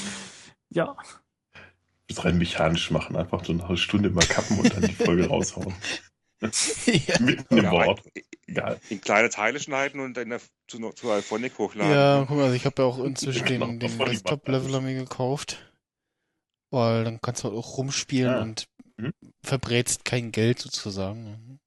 Ja, 0.69 0.97
Das 2.15 2.25
rein 2.25 2.37
mechanisch 2.37 2.91
machen, 2.91 3.15
einfach 3.15 3.43
so 3.45 3.53
eine 3.53 3.77
Stunde 3.77 4.09
mal 4.09 4.25
kappen 4.25 4.59
und 4.59 4.73
dann 4.73 4.81
die 4.83 4.93
Folge 4.93 5.27
raushauen. 5.29 5.73
ja. 6.41 7.19
Mitten 7.19 7.57
im 7.57 7.63
ja, 7.63 7.71
Wort. 7.71 8.01
in, 8.13 8.23
Egal. 8.47 8.79
in 8.89 9.01
kleine 9.01 9.29
Teile 9.29 9.59
schneiden 9.59 9.99
und 10.01 10.15
dann 10.15 10.37
zu, 10.67 10.91
zu 10.91 11.11
Alphonic 11.11 11.57
hochladen. 11.57 11.91
Ja, 11.93 12.25
guck 12.27 12.37
mal, 12.37 12.43
also 12.43 12.55
ich 12.55 12.65
habe 12.65 12.81
ja 12.81 12.87
auch 12.87 12.99
inzwischen 12.99 13.45
Genau, 13.45 13.67
den, 13.67 13.79
den 13.79 13.89
voll 13.91 14.07
die 14.07 14.11
Desktop-Leveler 14.13 14.81
mir 14.81 14.95
gekauft. 14.95 15.69
Weil 16.71 17.03
dann 17.03 17.21
kannst 17.21 17.43
du 17.43 17.49
halt 17.49 17.57
auch 17.57 17.77
rumspielen 17.77 18.31
Ja. 18.31 18.41
und 18.41 18.67
Mhm. 18.97 19.11
verbrätst 19.43 20.05
kein 20.05 20.31
Geld 20.31 20.59
sozusagen. 20.59 21.59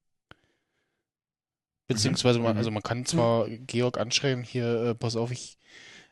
Beziehungsweise, 1.88 2.38
man, 2.40 2.52
Mhm. 2.52 2.58
also 2.58 2.70
man 2.70 2.82
kann 2.82 3.04
zwar 3.06 3.48
Georg 3.48 3.98
anschreiben, 3.98 4.44
hier, 4.44 4.66
äh, 4.82 4.94
pass 4.94 5.16
auf, 5.16 5.30
ich 5.30 5.56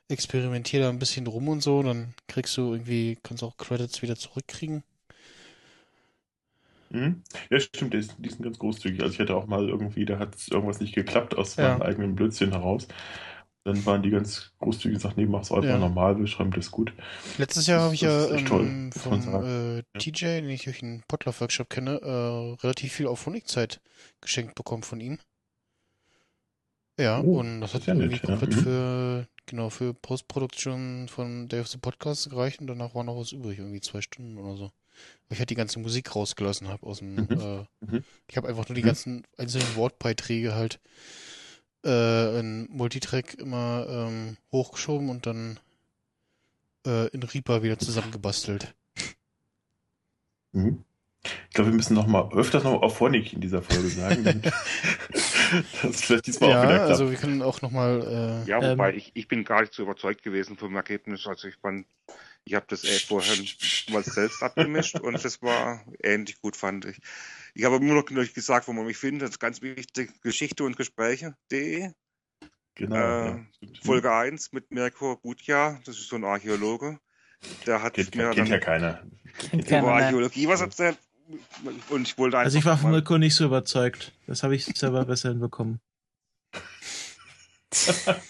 experimentiere 0.09 0.85
da 0.85 0.89
ein 0.91 0.99
bisschen 0.99 1.27
rum 1.27 1.49
und 1.49 1.63
so, 1.63 1.83
dann 1.83 2.15
kriegst 2.29 2.57
du 2.57 2.73
irgendwie, 2.73 3.19
kannst 3.23 3.43
auch 3.43 3.57
Credits 3.57 4.03
wieder 4.03 4.17
zurückkriegen. 4.17 4.83
Mhm. 6.91 7.23
Ja, 7.51 7.59
stimmt, 7.61 7.95
die, 7.95 8.03
sind 8.03 8.43
ganz 8.43 8.59
großzügig. 8.59 9.03
Also 9.03 9.15
ich 9.15 9.21
hatte 9.21 9.35
auch 9.35 9.47
mal 9.47 9.69
irgendwie, 9.69 10.05
da 10.05 10.19
hat 10.19 10.37
irgendwas 10.51 10.81
nicht 10.81 10.95
geklappt 10.95 11.37
aus 11.37 11.57
Ja. 11.57 11.71
meinem 11.71 11.83
eigenen 11.83 12.15
Blödsinn 12.15 12.53
heraus. 12.53 12.87
dann 13.65 13.85
waren 13.87 14.03
die 14.03 14.11
ganz 14.11 14.53
großzügig 14.61 14.99
gesagt, 14.99 15.17
nee, 15.17 15.25
mach's 15.25 15.51
einfach 15.51 15.67
Ja. 15.71 15.79
normal, 15.79 16.19
wir 16.19 16.27
schreiben 16.27 16.51
das 16.53 16.71
gut. 16.71 16.93
Letztes 17.39 17.67
Jahr 17.67 17.81
habe 17.81 17.95
ich 17.95 18.03
ja 18.03 18.29
ähm, 18.31 18.47
toll, 18.47 18.91
vom 18.93 19.45
äh. 19.45 19.83
TJ, 19.99 20.43
den 20.43 20.51
ich 20.51 20.65
durch 20.65 20.81
den 20.81 21.03
Potluck-Workshop 21.09 21.71
kenne, 21.71 21.99
äh, 22.03 22.63
relativ 22.63 22.93
viel 22.93 23.07
auf 23.07 23.25
Honigzeit 23.25 23.81
geschenkt 24.21 24.55
bekommen 24.55 24.83
von 24.83 25.01
ihm. 25.01 25.19
Ja, 26.99 27.21
Oh, 27.21 27.41
und 27.41 27.61
das 27.61 27.75
hat 27.75 27.87
ja 27.87 27.95
irgendwie 27.95 28.15
nett, 28.15 28.23
ja. 28.23 28.37
komplett 28.37 28.57
Mhm. 28.57 28.61
für, 28.63 29.29
genau, 29.47 29.69
für 29.71 29.95
Postproduktion 29.95 31.09
von 31.09 31.49
Day 31.49 31.61
of 31.61 31.69
the 31.69 31.79
Podcast 31.79 32.31
gereicht 32.31 32.61
und 32.61 32.69
danach 32.69 32.95
war 32.95 33.03
noch 33.05 33.17
was 33.19 33.33
übrig, 33.33 33.59
irgendwie 33.59 33.81
zwei 33.81 34.01
Stunden 34.01 34.39
oder 34.39 34.57
so. 34.57 34.65
Weil 35.29 35.33
ich 35.35 35.39
halt 35.41 35.51
die 35.51 35.57
ganze 35.57 35.81
Musik 35.81 36.15
rausgelassen 36.15 36.69
habe 36.69 36.87
aus 36.87 36.99
dem, 36.99 37.17
Mhm. 37.17 37.27
äh, 37.31 37.65
Mhm. 37.85 38.05
ich 38.29 38.37
habe 38.37 38.47
einfach 38.49 38.69
nur 38.69 38.77
die 38.77 38.83
Mhm. 38.83 38.87
ganzen 38.87 39.27
einzelnen 39.37 39.75
Wortbeiträge 39.75 40.55
halt 40.55 40.79
äh, 41.85 42.39
in 42.41 42.67
Multitrack 42.71 43.35
immer 43.35 43.87
ähm, 43.89 44.37
hochgeschoben 44.53 45.11
und 45.11 45.27
dann 45.27 45.59
äh, 46.87 47.09
in 47.09 47.23
Reaper 47.25 47.63
wieder 47.63 47.79
zusammengebastelt. 47.79 48.73
Mhm. 50.53 50.85
Ich 51.49 51.55
glaube, 51.55 51.71
wir 51.71 51.77
müssen 51.77 51.95
noch 51.95 52.07
mal 52.07 52.31
öfters 52.33 52.65
noch 52.65 52.81
auf 52.83 53.01
Honig 53.01 53.33
in 53.33 53.41
dieser 53.41 53.63
Folge 53.63 53.89
sagen. 53.89 54.43
das 55.83 56.03
vielleicht 56.03 56.27
diesmal 56.27 56.51
auch 56.51 56.63
wieder 56.63 56.71
Ja, 56.71 56.77
klappt. 56.77 56.91
also 56.91 57.11
wir 57.11 57.17
können 57.19 57.43
auch 57.43 57.63
nochmal, 57.63 58.45
äh, 58.47 58.49
Ja, 58.49 58.61
Ähm, 58.61 58.73
wobei 58.73 58.95
ich, 58.95 59.13
ich 59.15 59.29
bin 59.29 59.45
gar 59.45 59.61
nicht 59.63 59.75
so 59.75 59.83
überzeugt 59.83 60.23
gewesen 60.23 60.57
vom 60.57 60.75
Ergebnis. 60.77 61.27
Also 61.27 61.49
ich 61.49 61.57
fand, 61.57 61.87
ich 62.45 62.55
habe 62.55 62.67
das 62.69 62.85
eh 62.85 62.99
vorher 62.99 63.37
mal 63.91 64.03
selbst 64.05 64.43
abgemischt 64.43 65.01
und 65.01 65.25
das 65.25 65.43
war 65.43 65.85
ähnlich 66.03 66.41
gut, 66.41 66.57
fand 66.57 66.85
ich. 66.85 66.99
Ich 67.55 67.65
habe 67.65 67.77
immer 67.77 67.95
noch 67.95 68.05
gesagt, 68.05 68.69
wo 68.69 68.73
man 68.73 68.87
mich 68.87 68.97
findet. 68.97 69.23
Das 69.23 69.31
ist 69.31 69.39
ganz 69.41 69.63
wichtig, 69.63 70.21
Geschichte 70.23 70.65
und 70.65 70.77
Gespräche.de. 70.77 71.91
genau. 72.75 72.97
äh, 72.97 73.27
ja. 73.29 73.41
Folge 73.83 74.13
1 74.13 74.53
mit 74.53 74.71
Mirko 74.71 75.17
Gutjahr, 75.17 75.81
das 75.85 75.97
ist 75.97 76.09
so 76.09 76.17
ein 76.17 76.25
Archäologe. 76.25 76.99
Der 77.67 77.83
hat 77.83 77.95
Kennt, 77.95 78.15
mir 78.15 78.25
kennt 78.25 78.39
dann 78.39 78.47
ja 78.47 78.59
keiner. 78.59 79.03
Über 79.53 79.81
ne? 79.83 79.93
Archäologie 79.93 80.49
was 80.49 80.61
erzählt. 80.61 80.99
Und 81.91 82.09
ich 82.09 82.19
wollte 82.19 82.39
Also 82.39 82.59
ich 82.59 82.65
war 82.65 82.77
von 82.77 82.91
Mirko 82.91 83.19
nicht 83.19 83.35
so 83.35 83.45
überzeugt. 83.45 84.13
Das 84.27 84.43
habe 84.43 84.55
ich 84.55 84.65
selber 84.67 85.05
besser 85.05 85.31
hinbekommen. 85.31 85.81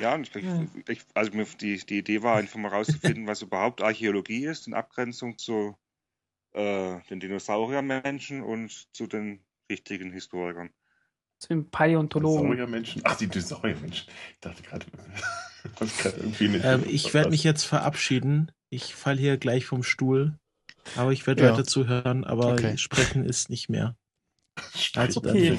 Ja, 0.00 0.14
und 0.14 0.30
ich, 0.36 0.44
ich, 0.88 1.00
also 1.14 1.32
die, 1.58 1.78
die 1.78 1.98
Idee 1.98 2.22
war 2.22 2.36
einfach 2.36 2.58
mal 2.58 2.68
rauszufinden, 2.68 3.26
was 3.26 3.42
überhaupt 3.42 3.82
Archäologie 3.82 4.44
ist, 4.44 4.66
in 4.66 4.74
Abgrenzung 4.74 5.38
zu 5.38 5.76
äh, 6.52 7.00
den 7.10 7.20
Dinosauriermenschen 7.20 8.42
und 8.42 8.86
zu 8.94 9.06
den 9.06 9.40
richtigen 9.70 10.12
Historikern. 10.12 10.70
Zu 11.38 11.48
den 11.48 11.70
Paläontologen. 11.70 12.42
Dinosauriermenschen. 12.42 13.02
Ach, 13.04 13.16
die 13.16 13.26
Dinosauriermenschen. 13.26 14.08
Ich 14.32 14.40
dachte 14.40 14.62
gerade, 14.62 14.86
Ähm, 16.40 16.84
ich 16.86 17.12
werde 17.12 17.30
mich 17.30 17.42
jetzt 17.42 17.64
verabschieden. 17.64 18.52
Ich 18.70 18.94
falle 18.94 19.20
hier 19.20 19.36
gleich 19.36 19.66
vom 19.66 19.82
Stuhl. 19.82 20.34
Aber 20.96 21.12
ich 21.12 21.26
werde 21.26 21.44
Ja. 21.44 21.52
weiter 21.52 21.64
zuhören, 21.64 22.24
aber 22.24 22.52
Okay. 22.52 22.76
sprechen 22.78 23.24
ist 23.24 23.50
nicht 23.50 23.68
mehr. 23.68 23.96
Also 24.94 25.20
dann 25.20 25.36
Okay. 25.36 25.58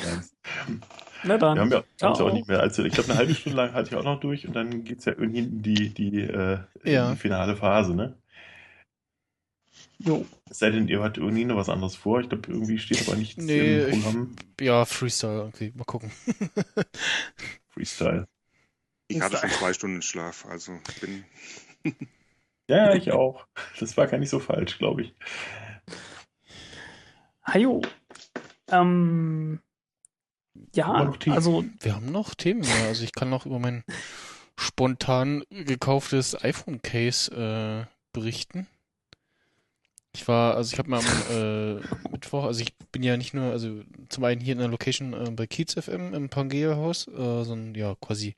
Na 1.23 1.37
dann. 1.37 1.55
Wir 1.57 1.61
haben 1.61 1.85
ja 2.01 2.09
auch 2.09 2.33
nicht 2.33 2.47
mehr 2.47 2.59
allzu. 2.61 2.83
Ich 2.85 2.93
glaube, 2.93 3.09
eine 3.09 3.17
halbe 3.19 3.35
Stunde 3.35 3.57
lang 3.57 3.73
halte 3.73 3.89
ich 3.89 3.95
auch 3.95 4.03
noch 4.03 4.19
durch 4.19 4.47
und 4.47 4.53
dann 4.53 4.83
geht's 4.83 5.05
ja 5.05 5.13
irgendwie 5.13 5.39
in 5.39 5.61
die, 5.61 5.89
die, 5.93 6.21
äh, 6.21 6.59
in 6.83 6.93
Ja. 6.93 7.11
die 7.11 7.17
finale 7.17 7.55
Phase, 7.55 7.93
ne? 7.95 8.15
Jo. 9.99 10.25
Es 10.49 10.59
sei 10.59 10.69
denn, 10.69 10.87
ihr 10.87 11.01
habt 11.03 11.17
irgendwie 11.17 11.43
noch 11.45 11.57
was 11.57 11.69
anderes 11.69 11.95
vor. 11.95 12.21
Ich 12.21 12.29
glaube, 12.29 12.51
irgendwie 12.51 12.77
steht 12.77 13.07
aber 13.07 13.17
nichts 13.17 13.43
Nee, 13.43 13.81
im 13.83 13.89
ich- 13.89 14.03
Programm. 14.03 14.35
ja, 14.61 14.85
Freestyle 14.85 15.39
irgendwie. 15.39 15.71
Mal 15.75 15.83
gucken. 15.85 16.11
Freestyle. 17.69 18.27
Ich 19.07 19.19
hatte 19.21 19.37
schon 19.37 19.49
zwei 19.49 19.73
Stunden 19.73 20.01
Schlaf, 20.01 20.45
also 20.45 20.73
ich 20.89 21.01
bin 21.01 21.23
Ja, 22.67 22.93
ich 22.93 23.11
auch. 23.11 23.47
Das 23.79 23.95
war 23.97 24.07
gar 24.07 24.17
nicht 24.17 24.29
so 24.29 24.39
falsch, 24.39 24.77
glaube 24.77 25.03
ich. 25.03 25.15
Hajo. 27.45 27.81
Ähm, 28.69 29.61
ja, 30.75 30.91
also 31.27 31.63
Wir 31.79 31.95
haben 31.95 32.11
noch 32.11 32.35
Themen 32.35 32.61
mehr. 32.61 32.87
Also 32.87 33.03
ich 33.03 33.13
kann 33.13 33.29
noch 33.29 33.45
über 33.45 33.59
mein 33.59 33.83
spontan 34.57 35.43
gekauftes 35.49 36.43
iPhone-Case 36.43 37.31
äh, 37.31 37.85
berichten. 38.11 38.67
Ich 40.13 40.27
war, 40.27 40.55
also 40.55 40.73
ich 40.73 40.79
habe 40.79 40.89
mir 40.89 40.97
am 40.97 41.05
äh, 41.31 42.09
Mittwoch, 42.11 42.45
also 42.45 42.61
ich 42.61 42.75
bin 42.91 43.03
ja 43.03 43.17
nicht 43.17 43.35
nur, 43.35 43.51
also 43.51 43.83
zum 44.09 44.23
einen 44.23 44.41
hier 44.41 44.53
in 44.53 44.59
der 44.59 44.67
Location 44.67 45.13
äh, 45.13 45.29
bei 45.29 45.45
Kiez 45.45 45.75
FM 45.75 46.15
im 46.15 46.29
Pangea-Haus, 46.29 47.07
äh, 47.07 47.43
so 47.43 47.53
ein, 47.53 47.75
ja, 47.75 47.95
quasi 48.01 48.35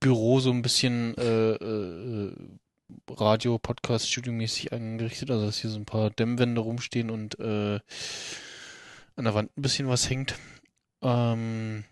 Büro, 0.00 0.40
so 0.40 0.50
ein 0.50 0.60
bisschen 0.60 1.16
äh, 1.16 1.52
äh, 1.52 2.32
Radio, 3.10 3.58
Podcast, 3.58 4.10
Studio-mäßig 4.10 4.72
eingerichtet, 4.72 5.30
also 5.30 5.46
dass 5.46 5.58
hier 5.58 5.70
so 5.70 5.78
ein 5.78 5.84
paar 5.84 6.10
Dämmwände 6.10 6.60
rumstehen 6.60 7.10
und 7.10 7.38
äh, 7.38 7.80
an 9.16 9.24
der 9.24 9.34
Wand 9.34 9.56
ein 9.56 9.62
bisschen 9.62 9.88
was 9.88 10.08
hängt. 10.08 10.38
Ähm, 11.02 11.84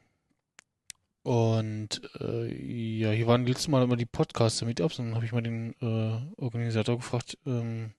und 1.22 2.02
äh, 2.20 2.98
ja, 2.98 3.10
hier 3.10 3.26
waren 3.26 3.46
letztes 3.46 3.68
Mal 3.68 3.82
immer 3.82 3.96
die 3.96 4.04
Podcaster-Meetups 4.04 4.98
und 4.98 5.06
dann 5.06 5.14
habe 5.14 5.24
ich 5.24 5.32
mal 5.32 5.42
den 5.42 5.74
äh, 5.80 6.40
Organisator 6.40 6.96
gefragt, 6.96 7.38
ähm, 7.46 7.94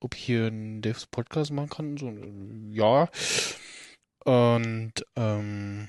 ob 0.00 0.16
ich 0.16 0.24
hier 0.24 0.46
einen 0.46 0.82
Daves 0.82 1.06
Podcast 1.06 1.52
machen 1.52 1.68
kann. 1.70 1.96
So, 1.96 2.12
ja. 2.72 3.08
Und 4.24 4.92
ähm, 5.14 5.88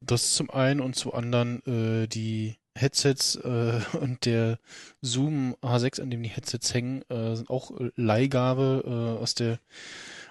das 0.00 0.34
zum 0.34 0.50
einen 0.50 0.80
und 0.80 0.94
zum 0.94 1.12
anderen 1.12 1.66
äh, 1.66 2.06
die 2.06 2.59
Headsets 2.80 3.36
äh, 3.36 3.80
und 4.00 4.24
der 4.24 4.58
Zoom 5.02 5.56
H6, 5.62 6.00
an 6.00 6.10
dem 6.10 6.22
die 6.22 6.28
Headsets 6.28 6.74
hängen, 6.74 7.02
äh, 7.10 7.36
sind 7.36 7.50
auch 7.50 7.78
äh, 7.78 7.90
Leihgabe 7.96 8.82
äh, 9.18 9.22
aus 9.22 9.34
der 9.34 9.58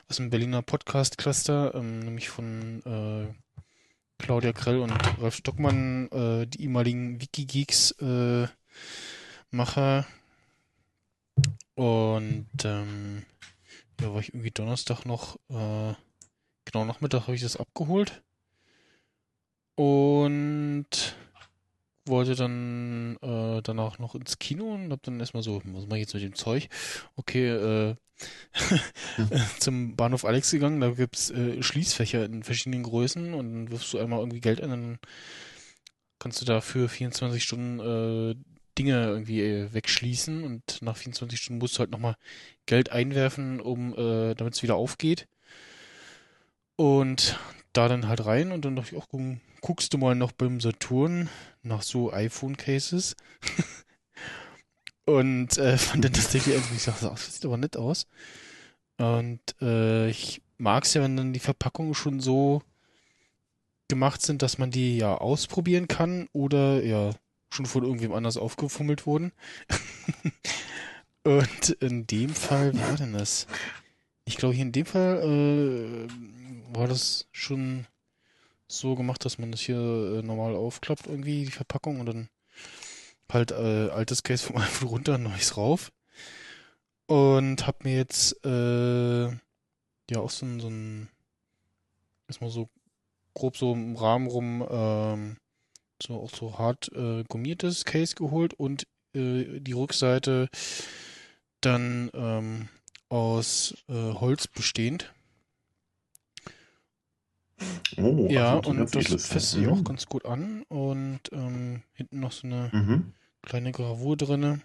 aus 0.09 0.17
dem 0.17 0.31
Berliner 0.31 0.63
Podcast 0.63 1.19
Cluster, 1.19 1.75
ähm, 1.75 1.99
nämlich 1.99 2.29
von 2.29 2.81
äh, 2.83 3.31
Claudia 4.17 4.53
Krell 4.53 4.79
und 4.79 4.91
Ralf 5.21 5.35
Stockmann, 5.35 6.09
äh, 6.11 6.47
die 6.47 6.63
ehemaligen 6.63 7.21
Wikigeeks 7.21 7.91
äh, 8.01 8.47
Macher. 9.51 10.07
Und 11.75 12.49
ähm, 12.63 13.23
ja, 14.01 14.13
war 14.13 14.19
ich 14.19 14.29
irgendwie 14.29 14.51
Donnerstag 14.51 15.05
noch, 15.05 15.35
äh, 15.49 15.93
genau 16.65 16.85
Nachmittag 16.85 17.23
habe 17.23 17.35
ich 17.35 17.41
das 17.41 17.57
abgeholt. 17.57 18.23
Und 19.75 21.15
wollte 22.09 22.35
dann 22.35 23.17
äh, 23.21 23.61
danach 23.61 23.99
noch 23.99 24.15
ins 24.15 24.39
Kino 24.39 24.73
und 24.73 24.91
hab 24.91 25.03
dann 25.03 25.19
erstmal 25.19 25.43
so, 25.43 25.61
was 25.65 25.85
mache 25.85 25.97
ich 25.97 26.01
jetzt 26.01 26.13
mit 26.13 26.23
dem 26.23 26.35
Zeug? 26.35 26.67
Okay, 27.15 27.47
äh, 27.47 27.95
zum 29.59 29.95
Bahnhof 29.95 30.25
Alex 30.25 30.51
gegangen, 30.51 30.81
da 30.81 30.89
gibt's 30.91 31.29
äh, 31.31 31.61
Schließfächer 31.63 32.25
in 32.25 32.43
verschiedenen 32.43 32.83
Größen 32.83 33.33
und 33.33 33.53
dann 33.53 33.71
wirfst 33.71 33.93
du 33.93 33.99
einmal 33.99 34.19
irgendwie 34.19 34.41
Geld 34.41 34.61
ein, 34.61 34.69
dann 34.69 34.99
kannst 36.19 36.41
du 36.41 36.45
da 36.45 36.61
für 36.61 36.89
24 36.89 37.41
Stunden 37.41 37.79
äh, 37.79 38.35
Dinge 38.77 39.05
irgendwie 39.07 39.41
äh, 39.41 39.73
wegschließen 39.73 40.43
und 40.43 40.81
nach 40.81 40.97
24 40.97 41.39
Stunden 41.39 41.59
musst 41.59 41.75
du 41.75 41.79
halt 41.79 41.91
nochmal 41.91 42.15
Geld 42.65 42.91
einwerfen, 42.91 43.59
um 43.59 43.93
äh, 43.93 44.35
damit 44.35 44.55
es 44.55 44.63
wieder 44.63 44.75
aufgeht. 44.75 45.27
Und 46.75 47.37
da 47.73 47.87
dann 47.89 48.07
halt 48.07 48.25
rein 48.25 48.51
und 48.51 48.63
dann 48.63 48.75
dachte 48.75 48.95
ich 48.95 49.01
auch, 49.01 49.07
guck, 49.09 49.21
guckst 49.61 49.93
du 49.93 49.97
mal 49.97 50.15
noch 50.15 50.31
beim 50.31 50.59
Saturn 50.61 51.29
nach 51.69 51.83
so 51.83 52.11
iPhone-Cases. 52.11 53.15
und 55.05 55.57
äh, 55.57 55.77
fand 55.77 56.03
dann 56.03 56.11
das 56.11 56.29
Ding 56.29 56.41
irgendwie, 56.45 56.83
dachte, 56.85 57.05
das 57.05 57.35
sieht 57.35 57.45
aber 57.45 57.57
nett 57.57 57.77
aus. 57.77 58.07
Und 58.97 59.39
äh, 59.61 60.09
ich 60.09 60.41
mag 60.57 60.83
es 60.83 60.93
ja, 60.93 61.01
wenn 61.01 61.15
dann 61.15 61.31
die 61.31 61.39
Verpackungen 61.39 61.93
schon 61.93 62.19
so 62.19 62.61
gemacht 63.87 64.21
sind, 64.21 64.41
dass 64.41 64.57
man 64.57 64.71
die 64.71 64.97
ja 64.97 65.15
ausprobieren 65.15 65.87
kann 65.87 66.27
oder 66.33 66.83
ja 66.83 67.11
schon 67.49 67.65
von 67.65 67.83
irgendwem 67.83 68.13
anders 68.13 68.37
aufgefummelt 68.37 69.05
wurden. 69.05 69.31
Und 71.23 71.69
in 71.81 72.07
dem 72.07 72.29
Fall, 72.29 72.73
wie 72.73 72.81
war 72.81 72.95
denn 72.95 73.13
das? 73.13 73.47
Ich 74.25 74.37
glaube, 74.37 74.53
hier 74.55 74.65
in 74.65 74.71
dem 74.71 74.85
Fall 74.85 76.07
äh, 76.07 76.75
war 76.75 76.87
das 76.87 77.27
schon 77.31 77.87
so 78.69 78.95
gemacht, 78.95 79.25
dass 79.25 79.37
man 79.37 79.51
das 79.51 79.61
hier 79.61 79.77
äh, 79.77 80.21
normal 80.21 80.55
aufklappt, 80.55 81.07
irgendwie, 81.07 81.45
die 81.45 81.51
Verpackung, 81.51 81.99
und 81.99 82.05
dann 82.05 82.29
halt 83.31 83.51
äh, 83.51 83.89
altes 83.89 84.23
Case 84.23 84.45
vom 84.45 84.57
iPhone 84.61 84.89
runter, 84.89 85.17
neues 85.17 85.57
rauf. 85.57 85.91
Und 87.07 87.65
hab 87.65 87.83
mir 87.83 87.95
jetzt 87.95 88.45
äh, 88.45 89.27
ja 89.27 90.19
auch 90.19 90.29
so 90.29 90.45
ein, 90.45 90.59
so 90.59 90.69
ein 90.69 91.09
erstmal 92.27 92.51
so 92.51 92.69
grob 93.33 93.57
so 93.57 93.73
im 93.73 93.95
Rahmen 93.95 94.27
rum 94.27 94.67
ähm, 94.69 95.37
so 96.01 96.15
auch 96.15 96.29
so 96.29 96.57
hart 96.57 96.91
äh, 96.93 97.23
gummiertes 97.27 97.85
Case 97.85 98.15
geholt 98.15 98.53
und 98.53 98.83
äh, 99.13 99.59
die 99.59 99.73
Rückseite 99.73 100.49
dann 101.61 102.09
ähm, 102.13 102.69
aus 103.09 103.75
äh, 103.89 103.93
Holz 103.93 104.47
bestehend. 104.47 105.13
Oh, 107.97 108.27
Ja, 108.29 108.57
also 108.57 108.69
und 108.69 108.77
ganz 108.77 108.91
das 108.91 109.25
fasst 109.25 109.51
sich 109.51 109.65
Mhm. 109.65 109.73
auch 109.73 109.83
ganz 109.83 110.05
gut 110.05 110.25
an. 110.25 110.63
Und 110.69 111.21
ähm, 111.31 111.83
hinten 111.93 112.19
noch 112.19 112.31
so 112.31 112.47
eine 112.47 112.69
Mhm. 112.73 113.13
kleine 113.41 113.71
Gravur 113.71 114.17
drinne. 114.17 114.61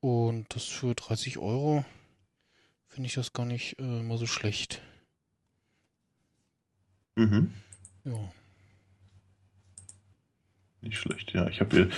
Und 0.00 0.46
das 0.54 0.64
für 0.64 0.94
30 0.94 1.38
Euro 1.38 1.84
finde 2.88 3.06
ich 3.08 3.14
das 3.14 3.32
gar 3.32 3.46
nicht 3.46 3.78
äh, 3.78 4.02
mal 4.02 4.18
so 4.18 4.26
schlecht. 4.26 4.80
Mhm. 7.16 7.50
Ja. 8.04 8.32
Nicht 10.82 10.98
schlecht, 10.98 11.32
ja. 11.32 11.48
Ich 11.48 11.60
habe 11.60 11.88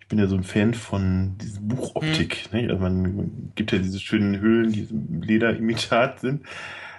ich 0.00 0.08
bin 0.08 0.18
ja 0.18 0.26
so 0.26 0.36
ein 0.36 0.44
Fan 0.44 0.74
von 0.74 1.36
dieser 1.38 1.60
Buchoptik. 1.60 2.52
Ne? 2.52 2.68
Also 2.68 2.78
man 2.78 3.52
gibt 3.54 3.72
ja 3.72 3.78
diese 3.78 4.00
schönen 4.00 4.40
Hüllen, 4.40 4.72
die 4.72 4.82
im 4.82 5.22
Lederimitat 5.22 6.20
sind. 6.20 6.44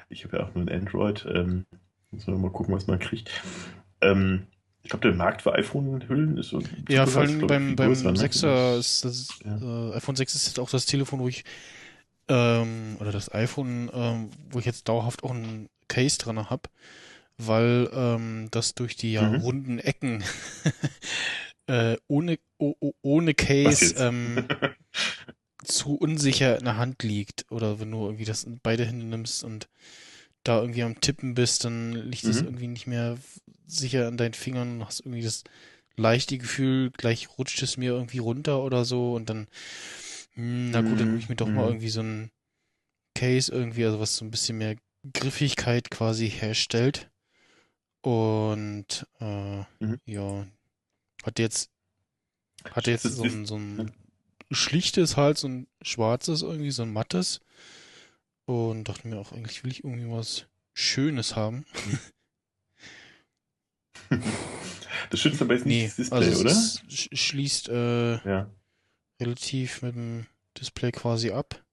Ich 0.10 0.24
habe 0.24 0.38
ja 0.38 0.44
auch 0.46 0.56
nur 0.56 0.66
ein 0.66 0.70
Android. 0.70 1.26
Ähm, 1.28 1.66
muss 2.14 2.28
man 2.28 2.42
mal 2.42 2.52
gucken, 2.52 2.74
was 2.76 2.88
man 2.88 3.00
kriegt. 3.00 3.30
Ähm, 4.02 4.48
ich 4.84 4.90
glaube, 4.90 5.08
der 5.08 5.16
Markt 5.18 5.42
für 5.42 5.54
iPhone-Hüllen 5.54 6.38
ist 6.38 6.50
so. 6.50 6.62
Ja, 6.90 7.06
vor 7.06 7.22
allem 7.22 7.48
beim, 7.48 7.76
beim 7.76 7.90
größer, 7.94 8.12
ne? 8.12 8.18
6er 8.20 8.78
ist 8.78 9.06
das 9.06 9.28
Ja. 9.46 9.92
äh, 9.92 9.96
iPhone 9.96 10.16
6 10.16 10.36
ist 10.36 10.48
jetzt 10.48 10.60
auch 10.60 10.70
das 10.70 10.86
Telefon, 10.86 11.20
wo 11.20 11.28
ich 11.28 11.44
ähm, 12.28 12.98
oder 13.00 13.12
das 13.12 13.34
iPhone, 13.34 13.90
ähm, 13.94 14.30
wo 14.50 14.60
ich 14.60 14.66
jetzt 14.66 14.88
dauerhaft 14.90 15.24
auch 15.24 15.32
ein 15.32 15.70
Case 15.88 16.18
dran 16.18 16.50
habe, 16.50 16.70
weil 17.38 17.90
ähm, 17.94 18.48
das 18.52 18.76
durch 18.76 18.96
die 18.96 19.14
ja 19.14 19.28
Mhm. 19.28 19.36
runden 19.36 19.80
Ecken 19.80 20.24
äh, 21.68 21.98
ohne 22.08 22.40
oh, 22.58 22.76
oh, 22.80 22.94
ohne 23.02 23.34
Case 23.34 23.96
ähm, 23.98 24.48
zu 25.64 25.96
unsicher 25.96 26.58
in 26.58 26.66
der 26.66 26.78
Hand 26.78 27.04
liegt 27.04 27.46
oder 27.50 27.80
wenn 27.80 27.92
du 27.92 28.06
irgendwie 28.06 28.26
das 28.26 28.44
in 28.44 28.60
beide 28.62 28.86
Hände 28.86 29.06
nimmst 29.06 29.44
und 29.46 29.70
da 30.44 30.60
irgendwie 30.62 30.84
am 30.84 31.00
Tippen 31.02 31.34
bist, 31.36 31.64
dann 31.66 31.94
liegt 31.94 32.28
es 32.28 32.42
Mhm. 32.42 32.46
irgendwie 32.46 32.68
nicht 32.68 32.88
mehr 32.88 33.18
sicher 33.68 34.08
an 34.08 34.18
deinen 34.18 34.34
Fingern 34.34 34.78
und 34.80 34.86
hast 34.86 35.02
irgendwie 35.02 35.24
das 35.24 35.44
leichte 35.96 36.38
Gefühl, 36.38 36.92
gleich 36.92 37.30
rutscht 37.38 37.62
es 37.64 37.78
mir 37.78 37.92
irgendwie 37.94 38.18
runter 38.20 38.64
oder 38.64 38.86
so 38.86 39.14
und 39.14 39.30
dann, 39.30 39.48
hm, 40.36 40.72
na 40.72 40.82
gut, 40.82 41.00
dann 41.00 41.08
nehme 41.10 41.20
ich 41.20 41.30
mir 41.30 41.36
doch 41.36 41.54
mal 41.54 41.64
Mhm. 41.64 41.68
irgendwie 41.68 41.90
so 41.90 42.02
ein 42.02 42.32
Case 43.16 43.52
irgendwie, 43.52 43.86
also 43.86 44.00
was 44.00 44.16
so 44.18 44.26
ein 44.26 44.32
bisschen 44.32 44.58
mehr 44.58 44.76
Griffigkeit 45.14 45.92
quasi 45.92 46.30
herstellt. 46.30 47.10
Und 48.02 49.08
äh, 49.20 49.64
Mhm. 49.80 49.96
ja, 50.06 50.46
hat 51.24 51.40
jetzt 51.40 51.70
hat 52.72 52.88
jetzt 52.88 53.04
so 53.04 53.24
ein, 53.26 53.46
so 53.46 53.58
ein 53.58 53.92
schlichtes 54.52 55.18
halt, 55.18 55.38
so 55.38 55.48
ein 55.48 55.68
schwarzes 55.82 56.42
irgendwie, 56.42 56.72
so 56.72 56.84
ein 56.84 56.94
mattes. 56.94 57.40
Und 58.46 58.86
dachte 58.86 59.08
mir 59.08 59.20
auch, 59.20 59.32
eigentlich 59.32 59.64
will 59.64 59.72
ich 59.72 59.84
irgendwie 59.84 60.10
was 60.10 60.48
Schönes 60.74 61.36
haben. 61.36 61.66
Das 65.10 65.20
schützt 65.20 65.42
aber 65.42 65.54
jetzt 65.54 65.66
nicht 65.66 65.78
Nee, 65.78 65.88
das 65.88 65.96
Display, 65.98 66.18
also 66.18 66.32
es 66.32 66.40
oder? 66.42 66.52
ist- 66.52 66.84
sch- 66.90 67.16
schließt 67.16 67.70
äh, 67.70 68.14
Ja. 68.28 68.50
relativ 69.22 69.82
mit 69.82 69.96
dem 69.96 70.26
Display 70.60 70.92
quasi 70.92 71.32
ab. 71.32 71.64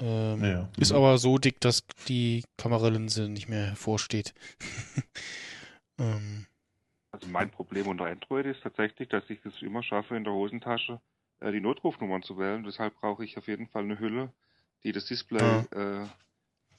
Ähm, 0.00 0.44
ja. 0.44 0.68
Ist 0.78 0.90
Mhm. 0.90 0.96
aber 0.96 1.18
so 1.18 1.38
dick, 1.38 1.60
dass 1.60 1.82
die 2.08 2.44
Kameralinse 2.56 3.28
nicht 3.28 3.48
mehr 3.48 3.66
hervorsteht. 3.66 4.34
ähm, 5.98 6.46
Also 7.10 7.26
mein 7.28 7.50
Problem 7.50 7.86
unter 7.86 8.06
Android 8.06 8.46
ist 8.46 8.62
tatsächlich, 8.62 9.08
dass 9.10 9.28
ich 9.28 9.44
es 9.44 9.60
immer 9.62 9.82
schaffe, 9.82 10.16
in 10.16 10.24
der 10.24 10.32
Hosentasche 10.32 11.00
äh, 11.40 11.52
die 11.52 11.60
Notrufnummern 11.60 12.22
zu 12.22 12.38
wählen. 12.38 12.64
Deshalb 12.64 12.94
brauche 13.00 13.24
ich 13.24 13.36
auf 13.36 13.46
jeden 13.48 13.68
Fall 13.68 13.82
eine 13.82 13.98
Hülle, 13.98 14.32
die 14.84 14.92
das 14.92 15.06
Display 15.06 15.40
Ah. 15.72 16.02
äh, 16.02 16.06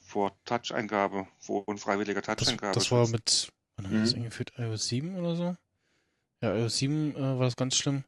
vor 0.00 0.32
Touch-Eingabe, 0.44 1.26
vor 1.38 1.66
unfreiwilliger 1.68 2.20
das, 2.20 2.36
Touch-Eingabe 2.38 2.74
das 2.74 2.90
war 2.90 3.06
schützt. 3.06 3.12
mit, 3.12 3.52
wann 3.76 3.86
haben 3.86 3.92
wir 3.94 4.00
das 4.00 4.10
Mhm. 4.12 4.16
eingeführt? 4.18 4.52
iOS 4.58 4.88
7 4.88 5.16
oder 5.16 5.36
so? 5.36 5.56
Ja, 6.42 6.56
iOS 6.56 6.78
7 6.78 7.14
äh, 7.14 7.20
war 7.20 7.40
das 7.44 7.56
ganz 7.56 7.76
schlimm. 7.76 8.04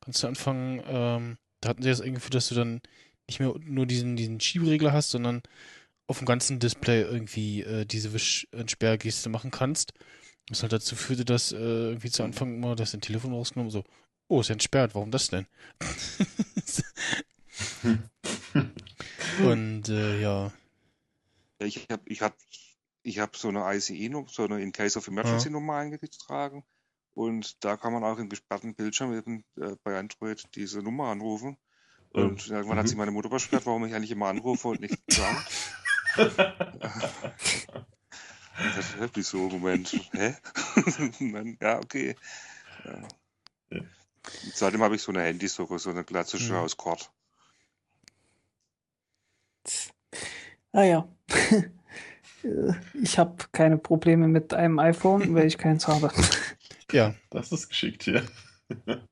Ganz 0.00 0.18
zu 0.18 0.26
Anfang, 0.28 0.82
ähm, 0.86 1.38
da 1.60 1.68
hatten 1.70 1.82
sie 1.82 1.88
das 1.88 2.00
eingeführt, 2.00 2.34
dass 2.34 2.48
du 2.48 2.54
dann 2.54 2.80
nicht 3.28 3.40
mehr 3.40 3.54
nur 3.60 3.86
diesen, 3.86 4.16
diesen 4.16 4.40
Schieberegler 4.40 4.92
hast, 4.92 5.10
sondern 5.10 5.42
auf 6.06 6.18
dem 6.18 6.26
ganzen 6.26 6.58
Display 6.60 7.02
irgendwie 7.02 7.62
äh, 7.62 7.84
diese 7.84 8.12
Wisch-Entsperrgeste 8.12 9.28
machen 9.28 9.50
kannst. 9.50 9.92
Was 10.48 10.62
halt 10.62 10.72
dazu 10.72 10.96
führte, 10.96 11.24
dass 11.26 11.52
äh, 11.52 11.56
irgendwie 11.56 12.10
zu 12.10 12.22
Anfang 12.22 12.54
immer 12.54 12.74
das 12.74 12.92
dein 12.92 13.02
Telefon 13.02 13.32
rausgenommen 13.34 13.70
so, 13.70 13.84
oh, 14.28 14.40
ist 14.40 14.48
ja 14.48 14.54
entsperrt, 14.54 14.94
warum 14.94 15.10
das 15.10 15.28
denn? 15.28 15.46
Und 19.36 19.88
äh, 19.88 20.20
ja, 20.20 20.52
Ja, 21.60 21.66
ich 21.66 21.86
habe 21.90 22.02
ich 22.06 22.22
hab, 22.22 22.36
ich 23.02 23.18
hab 23.18 23.36
so 23.36 23.48
eine 23.48 23.64
ICE, 23.74 24.24
so 24.28 24.44
eine 24.44 24.60
In 24.62 24.72
Case 24.72 24.98
of 24.98 25.08
Emergency 25.08 25.50
Nummer 25.50 25.76
eingetragen. 25.76 26.64
Und 27.14 27.64
da 27.64 27.76
kann 27.76 27.92
man 27.92 28.04
auch 28.04 28.18
im 28.18 28.28
gesperrten 28.28 28.74
Bildschirm 28.74 29.12
eben 29.12 29.44
äh, 29.56 29.74
bei 29.82 29.98
Android 29.98 30.44
diese 30.54 30.82
Nummer 30.82 31.08
anrufen. 31.08 31.56
Und 32.10 32.46
irgendwann 32.48 32.76
Mhm. 32.76 32.80
hat 32.80 32.88
sich 32.88 32.96
meine 32.96 33.10
Mutter 33.10 33.28
beschwert, 33.28 33.66
warum 33.66 33.84
ich 33.86 33.94
eigentlich 33.94 34.12
immer 34.12 34.28
anrufe 34.28 34.68
und 34.68 34.80
nicht 34.80 34.98
sagen. 35.12 35.44
Das 38.76 38.88
ist 38.88 38.98
wirklich 38.98 39.26
so, 39.26 39.48
Moment, 39.48 39.94
hä? 40.12 40.34
Ja, 41.60 41.78
okay. 41.78 42.16
Ja. 42.84 43.08
Ja. 43.70 43.80
Seitdem 44.54 44.82
habe 44.82 44.96
ich 44.96 45.02
so 45.02 45.12
eine 45.12 45.22
Handysuche, 45.22 45.78
so 45.78 45.90
eine 45.90 46.04
klassische 46.04 46.52
Mhm. 46.52 46.58
aus 46.58 46.76
Kord. 46.76 47.10
Ah 50.72 50.84
ja. 50.84 51.08
Ich 53.02 53.18
habe 53.18 53.36
keine 53.50 53.78
Probleme 53.78 54.28
mit 54.28 54.54
einem 54.54 54.78
iPhone, 54.78 55.34
weil 55.34 55.46
ich 55.46 55.58
keins 55.58 55.88
habe. 55.88 56.10
ja, 56.92 57.14
Das 57.30 57.52
ist 57.52 57.68
geschickt 57.68 58.04
hier. 58.04 58.22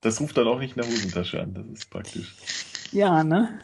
Das 0.00 0.20
ruft 0.20 0.36
dann 0.36 0.46
auch 0.46 0.60
nicht 0.60 0.76
in 0.76 0.82
der 0.82 0.90
Hosentasche 0.90 1.42
an, 1.42 1.54
das 1.54 1.66
ist 1.66 1.90
praktisch. 1.90 2.36
Ja, 2.92 3.24
ne? 3.24 3.58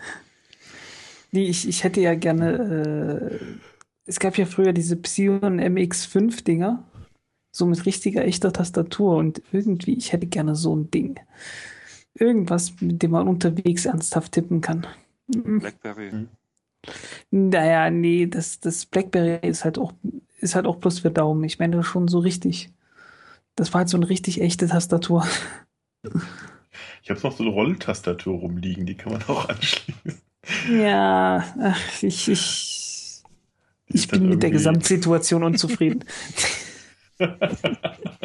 Nee, 1.30 1.44
ich, 1.44 1.68
ich 1.68 1.84
hätte 1.84 2.00
ja 2.00 2.16
gerne. 2.16 3.38
Äh, 3.40 3.44
es 4.04 4.18
gab 4.18 4.36
ja 4.36 4.44
früher 4.44 4.72
diese 4.72 4.96
Psion 4.96 5.60
MX5-Dinger. 5.60 6.82
So 7.52 7.66
mit 7.66 7.86
richtiger, 7.86 8.24
echter 8.24 8.52
Tastatur. 8.52 9.16
Und 9.16 9.42
irgendwie, 9.52 9.94
ich 9.94 10.12
hätte 10.12 10.26
gerne 10.26 10.56
so 10.56 10.74
ein 10.74 10.90
Ding. 10.90 11.20
Irgendwas, 12.14 12.80
mit 12.80 13.02
dem 13.02 13.12
man 13.12 13.28
unterwegs 13.28 13.86
ernsthaft 13.86 14.32
tippen 14.32 14.60
kann. 14.60 14.88
Mhm. 15.26 15.60
Blackberry. 15.60 16.12
Mhm. 16.12 16.28
Naja, 17.30 17.90
nee, 17.90 18.26
das, 18.26 18.60
das 18.60 18.86
Blackberry 18.86 19.46
ist 19.46 19.64
halt 19.64 19.78
auch, 19.78 19.92
ist 20.40 20.54
halt 20.54 20.66
auch 20.66 20.76
bloß 20.76 21.00
für 21.00 21.10
Daumen. 21.10 21.44
Ich 21.44 21.58
meine 21.58 21.82
schon 21.82 22.08
so 22.08 22.18
richtig. 22.18 22.70
Das 23.56 23.72
war 23.72 23.80
halt 23.80 23.88
so 23.88 23.96
eine 23.96 24.08
richtig 24.08 24.40
echte 24.40 24.66
Tastatur. 24.66 25.26
Ich 27.02 27.10
habe 27.10 27.20
noch 27.22 27.36
so 27.36 27.44
eine 27.44 27.52
Rolltastatur 27.52 28.38
rumliegen, 28.38 28.84
die 28.84 28.96
kann 28.96 29.12
man 29.12 29.22
auch 29.24 29.48
anschließen. 29.48 30.20
Ja, 30.70 31.44
ach, 31.58 32.02
ich, 32.02 32.28
ich, 32.28 33.22
ich 33.86 34.08
bin 34.08 34.28
mit 34.28 34.42
der 34.42 34.50
Gesamtsituation 34.50 35.42
unzufrieden. 35.42 36.04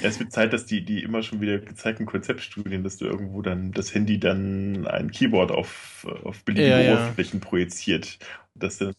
Ja, 0.00 0.08
es 0.08 0.18
wird 0.18 0.32
Zeit, 0.32 0.52
dass 0.52 0.66
die, 0.66 0.84
die 0.84 1.02
immer 1.02 1.22
schon 1.22 1.40
wieder 1.40 1.58
gezeigten 1.58 2.06
Konzeptstudien, 2.06 2.82
dass 2.82 2.96
du 2.96 3.04
irgendwo 3.04 3.42
dann 3.42 3.72
das 3.72 3.94
Handy 3.94 4.18
dann 4.18 4.86
ein 4.86 5.10
Keyboard 5.10 5.50
auf, 5.52 6.06
auf 6.24 6.42
beliebige 6.44 6.70
Ja, 6.70 6.80
ja. 6.80 6.94
Oberflächen 6.94 7.40
projiziert. 7.40 8.18
Und 8.54 8.62
dass 8.64 8.78
du 8.78 8.86
dann 8.86 8.94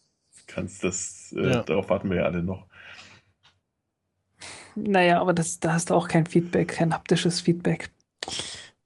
kannst, 0.46 0.84
das, 0.84 1.32
äh, 1.36 1.50
Ja. 1.50 1.62
darauf 1.62 1.90
warten 1.90 2.08
wir 2.10 2.18
ja 2.18 2.24
alle 2.24 2.42
noch. 2.42 2.66
Naja, 4.74 5.20
aber 5.20 5.32
das, 5.34 5.60
da 5.60 5.74
hast 5.74 5.90
du 5.90 5.94
auch 5.94 6.08
kein 6.08 6.26
Feedback, 6.26 6.68
kein 6.68 6.94
haptisches 6.94 7.40
Feedback. 7.40 7.90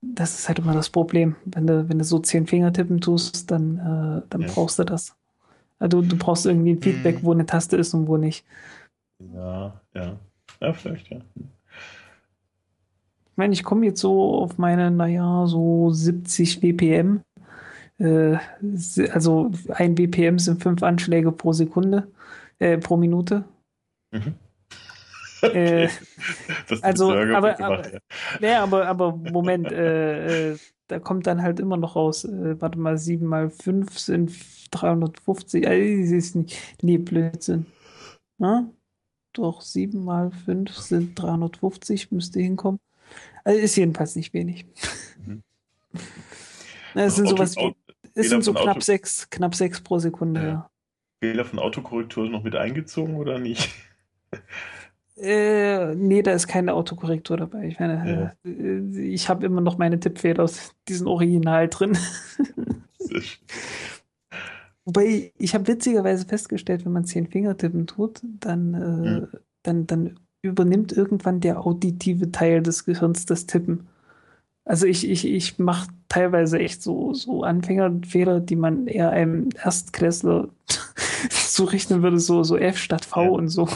Das 0.03 0.39
ist 0.39 0.49
halt 0.49 0.59
immer 0.59 0.75
das 0.75 0.91
Problem. 0.91 1.37
Wenn 1.45 1.67
du, 1.67 1.89
wenn 1.89 1.99
du 1.99 2.05
so 2.05 2.19
zehn 2.19 2.47
Finger 2.47 2.73
tippen 2.73 3.01
tust, 3.01 3.51
dann, 3.51 3.79
äh, 3.79 4.23
dann 4.31 4.43
Ja. 4.43 4.47
brauchst 4.47 4.79
du 4.79 4.85
das. 4.85 5.17
Also 5.79 6.03
du 6.03 6.17
brauchst 6.19 6.47
irgendwie 6.47 6.73
ein 6.73 6.83
Feedback, 6.83 7.23
Mhm. 7.23 7.23
wo 7.23 7.33
eine 7.33 7.47
Taste 7.47 7.77
ist 7.77 7.95
und 7.95 8.09
wo 8.09 8.17
nicht. 8.17 8.45
Ja, 9.35 9.81
ja. 9.95 10.19
Ja, 10.61 10.73
vielleicht, 10.73 11.09
ja. 11.11 11.21
Ich 13.37 13.39
meine, 13.39 13.53
ich 13.53 13.65
komme 13.65 13.85
jetzt 13.85 14.01
so 14.01 14.35
auf 14.37 14.57
meine, 14.57 14.91
naja, 14.91 15.47
so 15.47 15.91
70 15.91 16.59
BPM. 16.61 17.21
Äh, 17.99 18.39
also 19.13 19.51
ein 19.69 19.95
BPM 19.95 20.39
sind 20.39 20.63
fünf 20.63 20.83
Anschläge 20.83 21.31
pro 21.33 21.53
Sekunde, 21.53 22.11
äh, 22.59 22.79
pro 22.79 22.97
Minute. 22.97 23.45
Mhm. 24.11 24.35
Äh, 25.43 25.89
Das 26.71 26.83
also, 26.83 27.13
aber- 27.13 27.27
gemacht, 27.55 27.61
aber- 27.61 28.01
ja. 28.41 28.63
Aber, 28.63 28.87
aber 28.87 29.15
Moment, 29.17 29.71
äh, 29.71 30.53
äh, 30.53 30.59
da 30.89 30.99
kommt 30.99 31.27
dann 31.27 31.43
halt 31.43 31.61
immer 31.61 31.77
noch 31.77 31.95
raus, 31.95 32.25
äh, 32.25 32.59
warte 32.59 32.79
mal, 32.79 32.97
7 32.97 33.27
mal 33.27 33.51
5 33.51 33.99
sind 33.99 34.33
350, 34.71 35.67
äh, 35.67 36.01
ist 36.01 36.37
nicht, 36.37 36.57
nee, 36.81 36.97
Blödsinn. 36.97 37.67
Na? 38.39 38.71
Doch, 39.35 39.61
7 39.61 40.03
mal 40.07 40.31
5 40.31 40.75
sind 40.79 41.15
350, 41.21 42.11
müsste 42.13 42.41
hinkommen. 42.41 42.81
Also 43.47 43.61
ist 43.61 43.77
jedenfalls 43.77 44.17
nicht 44.17 44.35
wenig. 44.35 44.67
Mhm. 45.25 45.43
Es 46.95 47.15
sind 47.15 47.27
Auto- 47.27 47.37
sowas 47.37 47.55
wie, 47.57 47.77
es 48.15 48.29
sind 48.29 48.43
so 48.43 48.53
knapp 48.53 48.69
Auto- 48.79 48.81
6, 48.81 49.31
knapp 49.31 49.55
6 49.55 49.83
pro 49.83 50.01
Sekunde, 50.01 50.41
Ja. 50.43 50.71
Fehler 51.21 51.45
von 51.45 51.61
Autokorrektur 51.61 52.29
noch 52.29 52.43
mit 52.43 52.57
eingezogen 52.57 53.15
oder 53.15 53.39
nicht? 53.39 53.71
Äh, 55.17 55.95
nee, 55.95 56.23
da 56.23 56.33
ist 56.33 56.49
keine 56.49 56.75
Autokorrektur 56.75 57.37
dabei. 57.37 57.69
Ich 57.69 57.79
meine, 57.79 58.35
ja. 58.45 58.51
äh, 58.51 58.81
ich 59.15 59.29
habe 59.29 59.47
immer 59.47 59.61
noch 59.61 59.79
meine 59.79 60.01
Tippfehler 60.01 60.43
aus 60.43 60.75
diesem 60.89 61.07
Original 61.07 61.69
drin. 61.69 61.97
Wobei, 64.85 65.33
ich 65.39 65.55
habe 65.55 65.69
witzigerweise 65.69 66.27
festgestellt, 66.27 66.85
wenn 66.85 66.93
man 66.93 67.05
zehn 67.05 67.29
Finger 67.29 67.57
tippen 67.57 67.87
tut, 67.87 68.21
dann, 68.25 68.75
äh, 68.75 68.79
mhm. 69.21 69.29
dann, 69.63 69.87
dann 69.87 70.19
übernimmt 70.47 70.93
irgendwann 70.93 71.41
der 71.41 71.61
auditive 71.61 72.33
Teil 72.33 72.63
des 72.63 72.85
Gehirns 72.85 73.27
das 73.27 73.47
Tippen. 73.47 73.87
Also 74.65 74.87
ich, 74.87 75.09
ich, 75.09 75.25
ich 75.27 75.59
mache 75.59 75.89
teilweise 76.09 76.59
echt 76.59 76.83
so, 76.83 77.15
so 77.15 77.45
Anfängerfehler, 77.45 78.41
die 78.41 78.57
man 78.57 78.89
eher 78.89 79.11
einem 79.11 79.51
Erstklässler 79.63 80.49
zurechnen 81.31 82.03
würde, 82.03 82.19
so, 82.19 82.43
so 82.43 82.57
F 82.57 82.77
statt 82.79 83.05
V 83.05 83.23
ja. 83.23 83.31
und 83.31 83.49
so. 83.49 83.69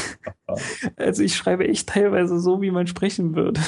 also 0.96 1.22
ich 1.22 1.36
schreibe 1.36 1.68
echt 1.68 1.88
teilweise 1.90 2.40
so, 2.40 2.62
wie 2.62 2.70
man 2.70 2.86
sprechen 2.86 3.36
würde. 3.36 3.60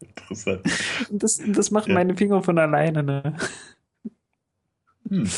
Interessant. 0.00 0.62
Das, 1.10 1.40
das 1.46 1.70
machen 1.70 1.90
ja. 1.90 1.94
meine 1.94 2.16
Finger 2.16 2.42
von 2.42 2.58
alleine, 2.58 3.02
ne? 3.02 3.36
Hm. 5.08 5.28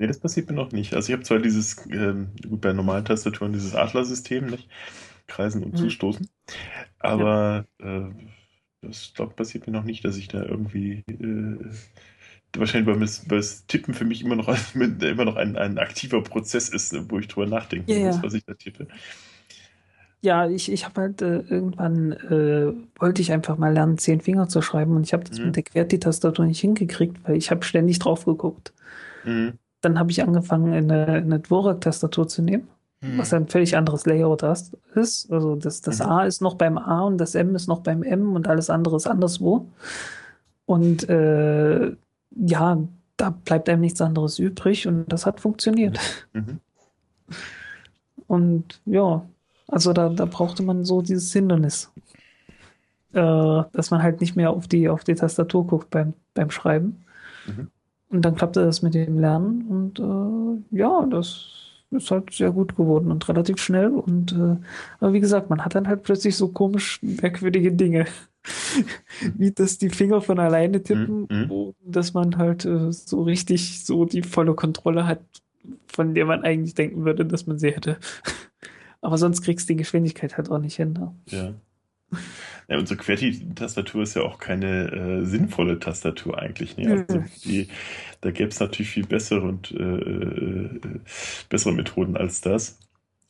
Nee, 0.00 0.06
das 0.06 0.18
passiert 0.18 0.48
mir 0.48 0.56
noch 0.56 0.72
nicht. 0.72 0.94
Also 0.94 1.10
ich 1.10 1.12
habe 1.12 1.24
zwar 1.24 1.40
dieses, 1.40 1.86
ähm, 1.90 2.28
gut, 2.48 2.62
bei 2.62 2.72
normalen 2.72 3.04
Tastaturen 3.04 3.52
dieses 3.52 3.74
Adler-System, 3.74 4.46
nicht? 4.46 4.66
Kreisen 5.26 5.62
und 5.62 5.72
hm. 5.72 5.76
zustoßen. 5.76 6.26
Aber 6.98 7.66
ja. 7.82 8.06
äh, 8.06 8.10
das 8.80 9.12
glaube 9.14 9.34
passiert 9.34 9.66
mir 9.66 9.74
noch 9.74 9.84
nicht, 9.84 10.02
dass 10.06 10.16
ich 10.16 10.28
da 10.28 10.42
irgendwie 10.42 11.04
äh, 11.06 11.58
wahrscheinlich 12.56 12.86
weil 12.86 12.98
das, 12.98 13.28
weil 13.28 13.40
das 13.40 13.66
Tippen 13.66 13.92
für 13.92 14.06
mich 14.06 14.24
immer 14.24 14.36
noch, 14.36 14.48
immer 14.74 15.24
noch 15.26 15.36
ein, 15.36 15.58
ein 15.58 15.76
aktiver 15.76 16.22
Prozess 16.22 16.70
ist, 16.70 16.94
wo 17.10 17.18
ich 17.18 17.28
drüber 17.28 17.46
nachdenken 17.46 17.90
ja, 17.90 18.06
muss, 18.06 18.22
was 18.22 18.32
ich 18.32 18.46
da 18.46 18.54
tippe. 18.54 18.88
Ja, 20.22 20.48
ich, 20.48 20.72
ich 20.72 20.86
habe 20.86 20.98
halt 20.98 21.20
äh, 21.20 21.40
irgendwann 21.40 22.12
äh, 22.12 22.72
wollte 22.98 23.20
ich 23.20 23.32
einfach 23.32 23.58
mal 23.58 23.74
lernen, 23.74 23.98
zehn 23.98 24.22
Finger 24.22 24.48
zu 24.48 24.62
schreiben 24.62 24.96
und 24.96 25.02
ich 25.02 25.12
habe 25.12 25.24
das 25.24 25.38
mhm. 25.38 25.46
mit 25.46 25.56
der 25.56 25.64
QWERTY-Tastatur 25.64 26.46
nicht 26.46 26.60
hingekriegt, 26.60 27.18
weil 27.24 27.36
ich 27.36 27.50
habe 27.50 27.64
ständig 27.64 27.98
drauf 27.98 28.24
geguckt. 28.24 28.72
Mhm. 29.24 29.58
Dann 29.80 29.98
habe 29.98 30.10
ich 30.10 30.22
angefangen, 30.22 30.72
eine, 30.72 31.06
eine 31.06 31.40
Dvorak-Tastatur 31.40 32.28
zu 32.28 32.42
nehmen, 32.42 32.68
mhm. 33.00 33.18
was 33.18 33.32
ein 33.32 33.48
völlig 33.48 33.76
anderes 33.76 34.06
Layout 34.06 34.42
ist. 34.42 35.30
Also 35.30 35.56
das, 35.56 35.80
das 35.80 36.00
mhm. 36.00 36.06
A 36.06 36.24
ist 36.24 36.42
noch 36.42 36.54
beim 36.54 36.78
A 36.78 37.02
und 37.02 37.18
das 37.18 37.34
M 37.34 37.54
ist 37.54 37.68
noch 37.68 37.80
beim 37.80 38.02
M 38.02 38.34
und 38.34 38.48
alles 38.48 38.70
andere 38.70 38.96
ist 38.96 39.06
anderswo. 39.06 39.66
Und 40.66 41.08
äh, 41.08 41.92
ja, 42.30 42.78
da 43.16 43.30
bleibt 43.30 43.68
einem 43.68 43.80
nichts 43.80 44.00
anderes 44.00 44.38
übrig 44.38 44.86
und 44.86 45.06
das 45.08 45.26
hat 45.26 45.40
funktioniert. 45.40 45.98
Mhm. 46.32 46.60
Und 48.26 48.80
ja, 48.86 49.26
also 49.66 49.92
da, 49.92 50.08
da 50.08 50.24
brauchte 50.24 50.62
man 50.62 50.84
so 50.84 51.02
dieses 51.02 51.32
Hindernis, 51.32 51.90
äh, 53.12 53.62
dass 53.72 53.90
man 53.90 54.02
halt 54.02 54.20
nicht 54.20 54.36
mehr 54.36 54.50
auf 54.50 54.68
die, 54.68 54.88
auf 54.88 55.04
die 55.04 55.14
Tastatur 55.14 55.66
guckt 55.66 55.90
beim, 55.90 56.14
beim 56.34 56.50
Schreiben. 56.50 57.04
Mhm. 57.46 57.68
Und 58.10 58.22
dann 58.22 58.34
klappte 58.34 58.64
das 58.64 58.82
mit 58.82 58.94
dem 58.94 59.18
Lernen 59.18 59.66
und 59.68 60.00
äh, 60.00 60.76
ja, 60.76 61.06
das 61.08 61.46
ist 61.92 62.10
halt 62.10 62.32
sehr 62.32 62.50
gut 62.50 62.76
geworden 62.76 63.10
und 63.10 63.28
relativ 63.28 63.58
schnell. 63.58 63.88
Und 63.88 64.32
äh, 64.32 64.56
aber 64.98 65.12
wie 65.12 65.20
gesagt, 65.20 65.48
man 65.50 65.64
hat 65.64 65.74
dann 65.74 65.88
halt 65.88 66.02
plötzlich 66.02 66.36
so 66.36 66.48
komisch 66.48 67.00
merkwürdige 67.02 67.72
Dinge. 67.72 68.06
wie 69.36 69.50
das 69.50 69.78
die 69.78 69.90
Finger 69.90 70.20
von 70.22 70.38
alleine 70.38 70.82
tippen, 70.82 71.26
mhm. 71.30 71.74
dass 71.84 72.14
man 72.14 72.38
halt 72.38 72.64
äh, 72.64 72.90
so 72.90 73.22
richtig 73.22 73.84
so 73.84 74.04
die 74.04 74.22
volle 74.22 74.54
Kontrolle 74.54 75.06
hat, 75.06 75.20
von 75.86 76.14
der 76.14 76.24
man 76.24 76.42
eigentlich 76.42 76.74
denken 76.74 77.04
würde, 77.04 77.26
dass 77.26 77.46
man 77.46 77.58
sie 77.58 77.70
hätte. 77.70 77.98
Aber 79.02 79.18
sonst 79.18 79.42
kriegst 79.42 79.68
du 79.68 79.74
die 79.74 79.78
Geschwindigkeit 79.78 80.36
halt 80.36 80.50
auch 80.50 80.58
nicht 80.58 80.76
hin. 80.76 80.92
Ne? 80.92 81.14
Ja. 81.26 82.18
Ja, 82.70 82.78
unsere 82.78 83.00
QWERTY-Tastatur 83.00 84.04
ist 84.04 84.14
ja 84.14 84.22
auch 84.22 84.38
keine 84.38 84.92
äh, 84.92 85.24
sinnvolle 85.24 85.80
Tastatur 85.80 86.38
eigentlich. 86.38 86.76
Ne? 86.76 87.04
Also 87.08 87.24
die, 87.44 87.68
da 88.20 88.30
gäbe 88.30 88.50
es 88.50 88.60
natürlich 88.60 88.92
viel 88.92 89.06
bessere 89.06 89.42
und 89.42 89.72
äh, 89.72 89.82
äh, 89.82 90.80
bessere 91.48 91.72
Methoden 91.72 92.16
als 92.16 92.42
das. 92.42 92.78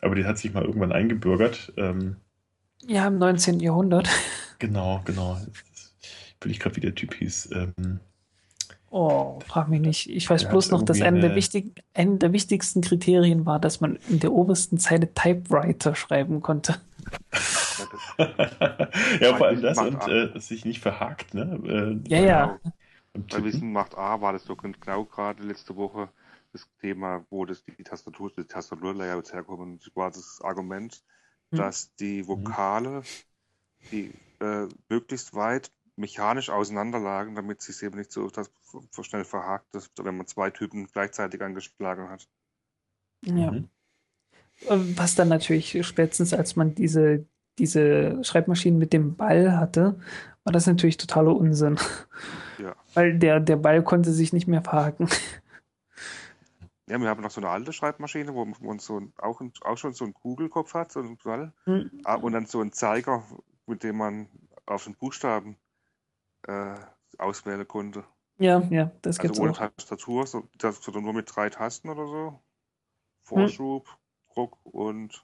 Aber 0.03 0.15
die 0.15 0.27
hat 0.27 0.37
sich 0.37 0.53
mal 0.53 0.65
irgendwann 0.65 0.93
eingebürgert. 0.93 1.73
Ähm, 1.79 2.17
ja, 2.87 3.07
im 3.07 3.17
19. 3.19 3.61
Jahrhundert. 3.61 4.09
Genau, 4.59 5.01
genau. 5.07 5.41
Ich 5.55 6.45
will 6.45 6.53
ich 6.53 6.61
gerade, 6.61 6.77
wie 6.77 6.81
der 6.81 6.95
Typ 6.95 7.15
hieß. 7.15 7.49
Ähm, 7.55 8.01
oh, 8.91 9.39
frag 9.47 9.71
mich 9.71 9.81
nicht. 9.81 10.11
Ich 10.11 10.29
weiß 10.29 10.51
bloß 10.51 10.71
noch, 10.71 10.83
dass 10.83 11.01
eine 11.01 11.19
der, 11.21 11.35
wichtig, 11.35 11.83
eine 11.95 12.19
der 12.19 12.35
wichtigsten 12.35 12.83
Kriterien 12.83 13.47
war, 13.47 13.59
dass 13.59 13.81
man 13.81 13.99
in 14.11 14.21
der 14.21 14.33
obersten 14.33 14.77
Zeile 14.77 15.15
Typewriter 15.15 15.95
schreiben 15.95 16.43
konnte. 16.43 16.77
Ja, 19.21 19.37
vor 19.37 19.47
allem 19.47 19.63
das 19.63 19.79
und 19.79 20.09
äh, 20.09 20.39
sich 20.39 20.65
nicht 20.65 20.81
verhakt, 20.81 21.35
ne? 21.35 22.03
Äh, 22.07 22.09
ja, 22.09 22.21
ja. 22.21 22.61
Bei 23.13 23.43
Wissen 23.43 23.73
macht 23.73 23.97
A 23.97 24.21
war 24.21 24.33
das 24.33 24.45
so 24.45 24.55
genau 24.55 25.05
gerade 25.05 25.43
letzte 25.43 25.77
Woche 25.77 26.09
das 26.53 26.69
Thema, 26.81 27.25
wo 27.31 27.45
das 27.45 27.65
die 27.65 27.83
Tastatur, 27.83 28.31
die 28.37 28.45
Tastaturlayouts 28.45 29.33
herkommen. 29.33 29.79
Das 29.79 29.95
war 29.95 30.11
das 30.11 30.41
Argument, 30.43 31.03
hm. 31.51 31.59
dass 31.59 31.95
die 31.97 32.27
Vokale, 32.27 33.03
die 33.91 34.13
äh, 34.41 34.67
möglichst 34.89 35.35
weit 35.35 35.71
mechanisch 35.97 36.51
auseinanderlagen, 36.51 37.35
damit 37.35 37.63
sich 37.63 37.83
eben 37.83 37.99
nicht 37.99 38.11
so, 38.11 38.29
das, 38.31 38.51
so 38.91 39.03
schnell 39.03 39.25
verhakt, 39.25 39.75
dass, 39.75 39.91
wenn 39.99 40.17
man 40.17 40.27
zwei 40.27 40.51
Typen 40.51 40.87
gleichzeitig 40.87 41.43
angeschlagen 41.43 42.09
hat. 42.09 42.29
Ja. 43.25 43.51
Mhm. 43.53 43.69
Was 44.69 45.15
dann 45.15 45.29
natürlich 45.29 45.87
spätestens, 45.87 46.35
als 46.35 46.57
man 46.57 46.75
diese, 46.75 47.25
diese 47.59 48.23
Schreibmaschinen 48.23 48.79
mit 48.79 48.93
dem 48.93 49.17
Ball 49.17 49.57
hatte, 49.57 49.99
war 50.45 50.53
das 50.53 50.67
natürlich 50.67 50.97
totaler 50.97 51.35
Unsinn. 51.35 51.79
Ja. 52.59 52.77
Weil 52.95 53.19
der, 53.19 53.41
der 53.41 53.57
Ball 53.57 53.83
konnte 53.83 54.13
sich 54.13 54.33
nicht 54.33 54.47
mehr 54.47 54.63
verhaken. 54.63 55.09
Ja, 56.91 56.99
wir 56.99 57.09
haben 57.09 57.23
noch 57.23 57.31
so 57.31 57.41
eine 57.41 57.49
alte 57.49 57.73
Schreibmaschine, 57.73 58.35
wo 58.35 58.45
man 58.45 58.81
so 58.81 59.01
auch, 59.17 59.41
auch 59.61 59.79
schon 59.79 59.93
so 59.93 60.05
einen 60.05 60.13
Kugelkopf 60.13 60.75
hat, 60.75 60.91
so 60.91 60.99
einen 60.99 61.17
Ball. 61.19 61.53
Mhm. 61.65 62.03
Und 62.21 62.33
dann 62.33 62.47
so 62.47 62.61
einen 62.61 62.73
Zeiger, 62.73 63.23
mit 63.67 63.85
dem 63.85 63.97
man 63.97 64.29
auf 64.67 64.85
den 64.85 64.97
Buchstaben 64.97 65.57
äh, 66.49 66.75
auswählen 67.17 67.67
konnte. 67.67 68.05
Ja, 68.39 68.61
ja, 68.71 68.91
das 69.03 69.21
also 69.21 69.43
ohne 69.43 69.53
auch. 69.53 69.57
Tastatur, 69.57 70.27
so, 70.27 70.49
das, 70.59 70.83
so 70.83 70.91
nur 70.93 71.13
mit 71.13 71.35
drei 71.35 71.51
Tasten 71.51 71.91
oder 71.91 72.07
so. 72.07 72.41
Vorschub, 73.23 73.87
hm. 73.87 73.95
Druck 74.41 74.59
und 74.65 75.23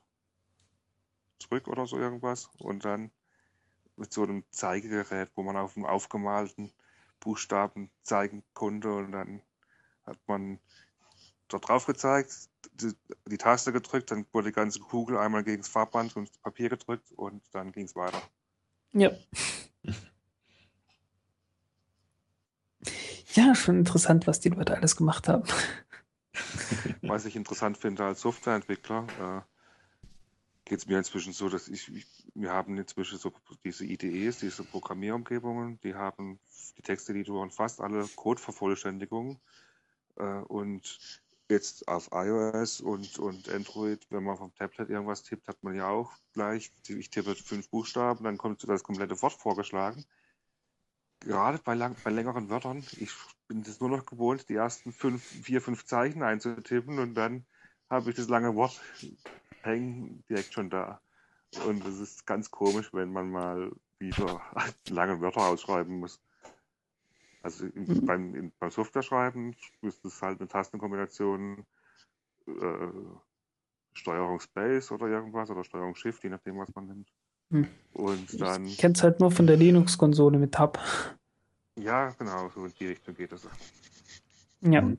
zurück 1.38 1.68
oder 1.68 1.86
so 1.86 1.98
irgendwas. 1.98 2.50
Und 2.58 2.84
dann 2.84 3.10
mit 3.96 4.12
so 4.12 4.22
einem 4.22 4.44
Zeigegerät, 4.50 5.30
wo 5.34 5.42
man 5.42 5.56
auf 5.56 5.74
dem 5.74 5.86
aufgemalten 5.86 6.70
Buchstaben 7.20 7.90
zeigen 8.02 8.44
konnte 8.52 8.92
und 8.92 9.12
dann 9.12 9.40
hat 10.04 10.18
man 10.26 10.58
dort 11.48 11.66
drauf 11.66 11.86
gezeigt, 11.86 12.50
die, 12.74 12.92
die 13.26 13.38
Taste 13.38 13.72
gedrückt, 13.72 14.10
dann 14.10 14.26
wurde 14.32 14.48
die 14.48 14.54
ganze 14.54 14.80
Kugel 14.80 15.16
einmal 15.16 15.44
gegen 15.44 15.62
das 15.62 15.68
Farbband 15.68 16.14
und 16.16 16.28
das 16.28 16.38
Papier 16.38 16.68
gedrückt 16.68 17.10
und 17.12 17.42
dann 17.52 17.72
ging 17.72 17.86
es 17.86 17.96
weiter. 17.96 18.20
Ja. 18.92 19.12
Ja, 23.32 23.54
schon 23.54 23.80
interessant, 23.80 24.26
was 24.26 24.40
die 24.40 24.48
Leute 24.48 24.74
alles 24.74 24.96
gemacht 24.96 25.28
haben. 25.28 25.44
Was 27.02 27.24
ich 27.24 27.36
interessant 27.36 27.78
finde 27.78 28.04
als 28.04 28.20
Softwareentwickler, 28.20 29.06
äh, 29.20 29.56
geht 30.64 30.80
es 30.80 30.86
mir 30.86 30.98
inzwischen 30.98 31.32
so, 31.32 31.48
dass 31.48 31.68
ich, 31.68 31.94
ich, 31.94 32.06
wir 32.34 32.52
haben 32.52 32.76
inzwischen 32.76 33.18
so 33.18 33.32
diese 33.64 33.84
IDEs, 33.84 34.40
diese 34.40 34.64
Programmierumgebungen, 34.64 35.80
die 35.82 35.94
haben 35.94 36.40
die 36.76 36.82
Texteditoren 36.82 37.50
fast 37.50 37.80
alle 37.80 38.06
Codevervollständigungen 38.16 39.38
äh, 40.16 40.24
und 40.24 40.98
jetzt 41.48 41.86
auf 41.86 42.10
iOS 42.12 42.80
und, 42.80 43.18
und 43.18 43.48
Android, 43.48 44.04
wenn 44.10 44.24
man 44.24 44.36
vom 44.36 44.54
Tablet 44.54 44.90
irgendwas 44.90 45.22
tippt, 45.22 45.46
hat 45.46 45.62
man 45.62 45.76
ja 45.76 45.88
auch 45.88 46.12
gleich, 46.32 46.72
ich 46.88 47.10
tippe 47.10 47.36
fünf 47.36 47.70
Buchstaben, 47.70 48.24
dann 48.24 48.36
kommt 48.36 48.68
das 48.68 48.82
komplette 48.82 49.20
Wort 49.22 49.34
vorgeschlagen. 49.34 50.04
Gerade 51.20 51.58
bei, 51.58 51.74
lang, 51.74 51.96
bei 52.02 52.10
längeren 52.10 52.50
Wörtern, 52.50 52.84
ich 52.98 53.12
bin 53.48 53.62
das 53.62 53.80
nur 53.80 53.90
noch 53.90 54.06
gewohnt, 54.06 54.48
die 54.48 54.54
ersten 54.54 54.92
fünf, 54.92 55.22
vier, 55.22 55.60
fünf 55.60 55.84
Zeichen 55.84 56.22
einzutippen 56.22 56.98
und 56.98 57.14
dann 57.14 57.44
habe 57.88 58.10
ich 58.10 58.16
das 58.16 58.28
lange 58.28 58.54
Wort 58.54 58.80
hängen 59.62 60.24
direkt 60.28 60.52
schon 60.52 60.70
da. 60.70 61.00
Und 61.66 61.84
das 61.86 61.98
ist 61.98 62.26
ganz 62.26 62.50
komisch, 62.50 62.92
wenn 62.92 63.12
man 63.12 63.30
mal 63.30 63.70
wieder 63.98 64.40
lange 64.88 65.20
Wörter 65.20 65.42
ausschreiben 65.42 66.00
muss. 66.00 66.20
Also 67.42 67.66
mhm. 67.66 68.04
beim, 68.04 68.34
in, 68.34 68.52
beim 68.58 68.70
Software-Schreiben 68.70 69.54
ist 69.82 70.04
es 70.04 70.20
halt 70.20 70.40
eine 70.40 70.48
Tastenkombination 70.48 71.64
äh, 72.48 72.88
Steuerung 73.94 74.40
Space 74.40 74.90
oder 74.90 75.06
irgendwas 75.06 75.48
oder 75.50 75.64
Steuerung 75.64 75.94
Shift, 75.94 76.22
je 76.24 76.30
nachdem, 76.30 76.58
was 76.58 76.74
man 76.74 76.86
nimmt. 76.86 77.12
Hm. 77.50 77.68
Und 77.92 78.40
dann. 78.40 78.66
Ich 78.66 78.78
kenn's 78.78 79.02
halt 79.02 79.20
nur 79.20 79.30
von 79.30 79.46
der 79.46 79.56
Linux-Konsole 79.56 80.38
mit 80.38 80.52
Tab. 80.52 80.78
Ja, 81.78 82.10
genau, 82.18 82.48
so 82.54 82.64
in 82.64 82.72
die 82.78 82.86
Richtung 82.86 83.14
geht 83.14 83.32
das. 83.32 83.46
Ja. 84.62 84.80
Mhm. 84.80 84.98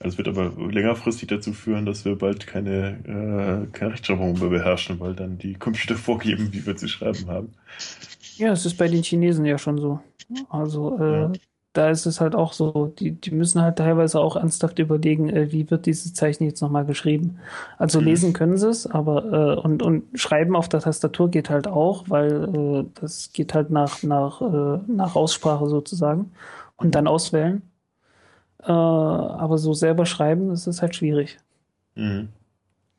Das 0.00 0.16
wird 0.16 0.28
aber 0.28 0.52
längerfristig 0.70 1.28
dazu 1.28 1.52
führen, 1.52 1.84
dass 1.84 2.04
wir 2.04 2.14
bald 2.16 2.46
keine, 2.46 3.66
äh, 3.68 3.76
keine 3.76 3.92
Rechtschreibung 3.92 4.38
mehr 4.38 4.48
beherrschen, 4.48 5.00
weil 5.00 5.14
dann 5.14 5.38
die 5.38 5.54
Computer 5.54 5.94
vorgeben, 5.96 6.52
wie 6.52 6.64
wir 6.64 6.76
zu 6.76 6.88
schreiben 6.88 7.26
haben. 7.28 7.52
Ja, 8.36 8.52
es 8.52 8.64
ist 8.64 8.76
bei 8.76 8.86
den 8.86 9.02
Chinesen 9.02 9.44
ja 9.44 9.58
schon 9.58 9.78
so. 9.78 10.00
Also 10.48 10.96
äh, 10.98 11.22
Ja. 11.22 11.32
Da 11.72 11.90
ist 11.90 12.06
es 12.06 12.20
halt 12.20 12.34
auch 12.34 12.52
so, 12.52 12.88
die, 12.98 13.12
die 13.12 13.30
müssen 13.30 13.62
halt 13.62 13.78
teilweise 13.78 14.20
auch 14.20 14.36
ernsthaft 14.36 14.78
überlegen, 14.78 15.28
äh, 15.30 15.52
wie 15.52 15.70
wird 15.70 15.86
dieses 15.86 16.14
Zeichen 16.14 16.44
jetzt 16.44 16.60
nochmal 16.62 16.84
geschrieben. 16.86 17.38
Also 17.78 18.00
Mhm. 18.00 18.04
lesen 18.06 18.32
können 18.32 18.56
sie 18.58 18.68
es, 18.68 18.86
aber 18.86 19.56
äh, 19.56 19.60
und, 19.60 19.82
und 19.82 20.04
schreiben 20.18 20.56
auf 20.56 20.68
der 20.68 20.80
Tastatur 20.80 21.30
geht 21.30 21.50
halt 21.50 21.68
auch, 21.68 22.08
weil 22.08 22.84
äh, 22.86 23.00
das 23.00 23.32
geht 23.32 23.54
halt 23.54 23.70
nach, 23.70 24.02
nach, 24.02 24.40
äh, 24.42 24.80
nach 24.88 25.14
Aussprache 25.16 25.68
sozusagen 25.68 26.32
und 26.76 26.94
dann 26.94 27.06
auswählen. 27.06 27.62
Äh, 28.62 28.70
aber 28.72 29.58
so 29.58 29.74
selber 29.74 30.06
schreiben, 30.06 30.48
das 30.50 30.66
ist 30.66 30.82
halt 30.82 30.94
schwierig. 30.96 31.38
Mhm. 31.96 32.28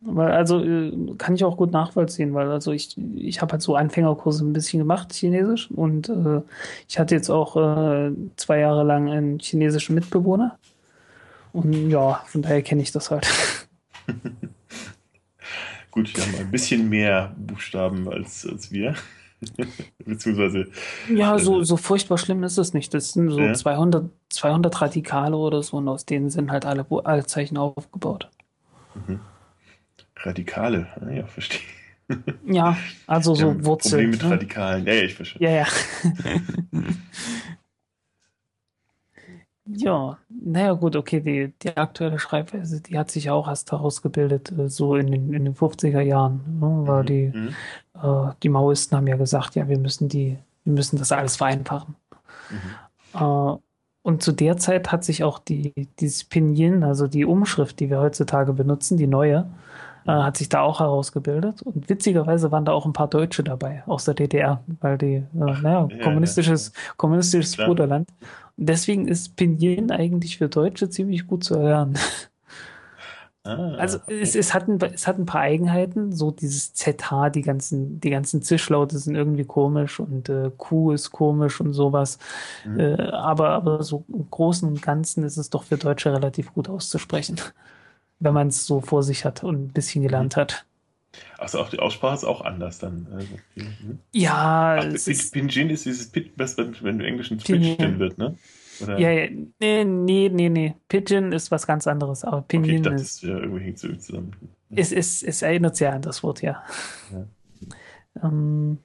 Weil, 0.01 0.31
also 0.31 0.63
äh, 0.63 0.93
kann 1.17 1.35
ich 1.35 1.43
auch 1.43 1.57
gut 1.57 1.71
nachvollziehen, 1.71 2.33
weil 2.33 2.49
also 2.49 2.71
ich, 2.71 2.97
ich 3.15 3.41
habe 3.41 3.51
halt 3.53 3.61
so 3.61 3.75
Anfängerkurse 3.75 4.45
ein 4.45 4.53
bisschen 4.53 4.79
gemacht, 4.79 5.11
Chinesisch, 5.13 5.69
und 5.71 6.07
äh, 6.07 6.41
ich 6.87 6.97
hatte 6.99 7.15
jetzt 7.15 7.29
auch 7.29 7.57
äh, 7.57 8.11
zwei 8.37 8.59
Jahre 8.59 8.83
lang 8.83 9.09
einen 9.09 9.39
chinesischen 9.39 9.95
Mitbewohner. 9.95 10.57
Und 11.51 11.89
ja, 11.89 12.21
von 12.27 12.41
daher 12.41 12.61
kenne 12.61 12.81
ich 12.81 12.91
das 12.91 13.11
halt. 13.11 13.27
Gut, 15.91 16.15
die 16.15 16.21
haben 16.21 16.35
ein 16.39 16.51
bisschen 16.51 16.87
mehr 16.87 17.35
Buchstaben 17.37 18.07
als, 18.07 18.47
als 18.49 18.71
wir. 18.71 18.95
Beziehungsweise, 20.05 20.67
Ja, 21.13 21.39
so, 21.39 21.63
so 21.63 21.75
furchtbar 21.77 22.17
schlimm 22.17 22.43
ist 22.43 22.57
es 22.57 22.73
nicht. 22.73 22.93
Das 22.93 23.13
sind 23.13 23.31
so 23.31 23.39
Ja. 23.39 23.53
200, 23.53 24.09
200 24.29 24.81
Radikale 24.81 25.35
oder 25.35 25.63
so, 25.63 25.77
und 25.77 25.87
aus 25.87 26.05
denen 26.05 26.29
sind 26.29 26.51
halt 26.51 26.65
alle, 26.65 26.85
alle 27.03 27.25
Zeichen 27.25 27.57
aufgebaut. 27.57 28.29
Radikale. 30.23 30.87
Ah, 31.01 31.09
ja, 31.09 31.25
verstehe. 31.27 31.61
Ja, 32.45 32.75
also 33.05 33.35
so 33.35 33.49
ein 33.49 33.63
Wurzeln. 33.65 33.91
Problem 33.91 34.09
mit 34.11 34.23
ne? 34.23 34.29
Radikalen. 34.31 34.85
Ja, 34.87 34.93
ja, 34.93 35.03
ich 35.03 35.13
verstehe. 35.15 35.41
Ja, 35.47 35.55
ja. 35.61 35.65
Ja, 39.71 40.17
naja, 40.29 40.73
gut, 40.73 40.95
okay, 40.95 41.21
die, 41.21 41.53
die 41.61 41.77
aktuelle 41.77 42.17
Schreibweise, 42.17 42.81
die 42.81 42.97
hat 42.97 43.11
sich 43.11 43.29
auch 43.29 43.47
erst 43.47 43.71
herausgebildet, 43.71 44.51
äh, 44.57 44.67
so 44.67 44.95
in 44.95 45.11
den, 45.11 45.31
in 45.33 45.45
den 45.45 45.53
50er 45.55 46.01
Jahren, 46.01 46.41
ne, 46.59 46.81
weil 46.87 47.05
die, 47.05 47.31
Mhm. 47.33 47.49
äh, 47.93 48.31
die 48.41 48.49
Maoisten 48.49 48.97
haben 48.97 49.05
ja 49.05 49.15
gesagt, 49.15 49.53
ja, 49.55 49.67
wir 49.67 49.77
müssen 49.77 50.09
die, 50.09 50.39
wir 50.63 50.73
müssen 50.73 50.97
das 50.97 51.11
alles 51.11 51.35
vereinfachen. 51.35 51.95
Mhm. 52.49 53.19
Äh, 53.21 53.57
und 54.01 54.23
zu 54.23 54.31
der 54.31 54.57
Zeit 54.57 54.91
hat 54.91 55.03
sich 55.03 55.23
auch 55.23 55.37
die, 55.37 55.73
dieses 55.99 56.23
Pinyin, 56.23 56.83
also 56.83 57.05
die 57.07 57.25
Umschrift, 57.25 57.79
die 57.79 57.91
wir 57.91 57.99
heutzutage 57.99 58.53
benutzen, 58.53 58.97
die 58.97 59.05
neue, 59.07 59.45
äh, 60.09 60.23
hat 60.23 60.37
sich 60.37 60.49
da 60.49 60.61
auch 60.61 60.79
herausgebildet. 60.79 61.61
Und 61.61 61.89
witzigerweise 61.89 62.51
waren 62.51 62.65
da 62.65 62.71
auch 62.71 62.85
ein 62.85 62.93
paar 62.93 63.07
Deutsche 63.07 63.43
dabei 63.43 63.83
aus 63.85 64.05
der 64.05 64.13
DDR, 64.13 64.61
weil 64.81 64.97
die, 64.97 65.15
äh, 65.15 65.25
naja, 65.33 65.87
ja, 65.89 66.03
kommunistisches, 66.03 66.73
kommunistisches 66.97 67.55
Klar. 67.55 67.67
Bruderland. 67.67 68.09
Und 68.57 68.69
deswegen 68.69 69.07
ist 69.07 69.35
Pinyin 69.35 69.91
eigentlich 69.91 70.37
für 70.37 70.49
Deutsche 70.49 70.89
ziemlich 70.89 71.27
gut 71.27 71.43
zu 71.43 71.55
erlernen. 71.55 71.97
Ah, 73.43 73.75
Also 73.77 73.99
es, 74.07 74.35
es, 74.35 74.53
hat 74.53 74.67
ein, 74.67 74.79
es 74.93 75.07
hat 75.07 75.17
ein 75.17 75.25
paar 75.25 75.41
Eigenheiten, 75.41 76.11
so 76.11 76.29
dieses 76.29 76.73
ZH, 76.73 77.29
die 77.29 77.41
ganzen, 77.41 77.99
die 78.01 78.09
ganzen 78.09 78.41
Zischlaute 78.41 78.99
sind 78.99 79.15
irgendwie 79.15 79.45
komisch 79.45 79.99
und 79.99 80.27
äh, 80.27 80.51
Q 80.57 80.91
ist 80.91 81.11
komisch 81.11 81.61
und 81.61 81.73
sowas. 81.73 82.19
Mhm. 82.65 82.79
Äh, 82.79 83.01
aber, 83.11 83.49
aber 83.51 83.83
so 83.83 84.03
im 84.09 84.29
Großen 84.29 84.67
und 84.67 84.81
Ganzen 84.81 85.23
ist 85.23 85.37
es 85.37 85.49
doch 85.49 85.63
für 85.63 85.77
Deutsche 85.77 86.11
relativ 86.11 86.53
gut 86.53 86.67
auszusprechen, 86.69 87.37
wenn 88.19 88.33
man 88.33 88.47
es 88.49 88.65
so 88.65 88.81
vor 88.81 89.03
sich 89.03 89.25
hat 89.25 89.43
und 89.43 89.55
ein 89.69 89.73
bisschen 89.73 90.03
gelernt 90.03 90.35
hat. 90.37 90.65
Achso, 91.37 91.59
auch 91.59 91.69
die 91.69 91.79
Aussprache 91.79 92.15
ist 92.15 92.23
auch 92.23 92.41
anders 92.41 92.79
dann. 92.79 93.07
Also, 93.11 93.41
mhm. 93.55 93.99
Ja, 94.13 94.79
Ach, 94.79 94.85
es 94.93 95.07
ist, 95.07 95.31
Pinjin 95.31 95.69
ist 95.69 95.85
dieses 95.85 96.11
Pit, 96.11 96.33
was 96.37 96.57
wenn 96.57 96.75
wenn 96.81 96.99
im 96.99 97.05
Englischen. 97.05 97.37
Pidgin 97.37 97.99
wird, 97.99 98.17
ne? 98.17 98.37
Oder? 98.79 98.97
ja, 98.99 99.11
ja, 99.11 99.29
nee, 99.59 99.83
nee, 99.85 100.29
nee, 100.29 100.49
nee. 100.49 100.75
Pigeon 100.87 101.31
ist 101.31 101.51
was 101.51 101.67
ganz 101.67 101.87
anderes, 101.87 102.23
aber 102.23 102.45
Okay, 102.51 102.57
Pinyin 102.59 102.83
dachte, 102.83 103.01
ist, 103.01 103.23
das 103.23 103.29
wäre 103.29 103.41
irgendwie 103.41 103.63
hängt 103.65 103.79
so 103.79 103.93
zusammen. 103.95 104.35
es, 104.75 104.91
es, 104.91 105.23
es 105.23 105.41
erinnert 105.41 105.75
sehr 105.77 105.93
an 105.93 106.01
das 106.01 106.23
Wort, 106.23 106.41
ja. 106.41 106.63
Ähm, 108.23 108.79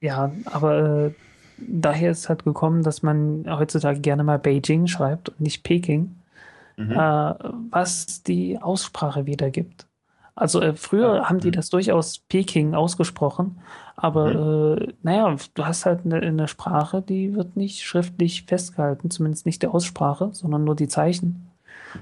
ja, 0.00 0.32
aber 0.44 1.06
äh, 1.08 1.14
daher 1.58 2.12
ist 2.12 2.28
halt 2.28 2.44
gekommen, 2.44 2.82
dass 2.82 3.02
man 3.02 3.44
heutzutage 3.48 4.00
gerne 4.00 4.24
mal 4.24 4.38
Beijing 4.38 4.86
schreibt 4.86 5.30
und 5.30 5.40
nicht 5.40 5.62
Peking, 5.64 6.17
Mhm. 6.78 6.92
äh, 6.92 7.34
was 7.70 8.22
die 8.22 8.58
Aussprache 8.60 9.26
wiedergibt. 9.26 9.86
Also 10.36 10.60
äh, 10.62 10.74
früher 10.74 11.24
Ah, 11.24 11.28
haben 11.28 11.40
die 11.40 11.48
mhm. 11.48 11.52
das 11.52 11.70
durchaus 11.70 12.20
Peking 12.20 12.74
ausgesprochen, 12.74 13.60
aber 13.96 14.78
äh, 14.80 14.94
naja, 15.02 15.36
du 15.54 15.66
hast 15.66 15.86
halt 15.86 16.04
eine, 16.04 16.16
eine 16.20 16.48
Sprache, 16.48 17.02
die 17.02 17.34
wird 17.34 17.56
nicht 17.56 17.82
schriftlich 17.82 18.44
festgehalten, 18.44 19.10
zumindest 19.10 19.46
nicht 19.46 19.62
der 19.62 19.74
Aussprache, 19.74 20.30
sondern 20.32 20.64
nur 20.64 20.76
die 20.76 20.88
Zeichen. 20.88 21.50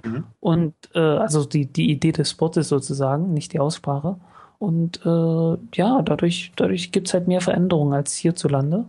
Mhm. 0.05 0.25
Und 0.41 0.75
äh, 0.95 1.01
also 1.01 1.45
die, 1.47 1.67
die 1.67 1.91
Idee 1.91 2.13
des 2.13 2.39
Wortes 2.41 2.69
sozusagen, 2.69 3.33
nicht 3.33 3.53
die 3.55 3.61
Aussprache. 3.61 4.19
Und 4.59 5.01
äh, 5.07 5.59
ja, 5.75 6.03
dadurch, 6.03 6.53
dadurch 6.57 6.93
gibt 6.93 7.09
es 7.09 7.15
halt 7.15 7.29
mehr 7.29 7.41
Veränderungen 7.41 7.95
als 7.95 8.15
hierzulande. 8.17 8.87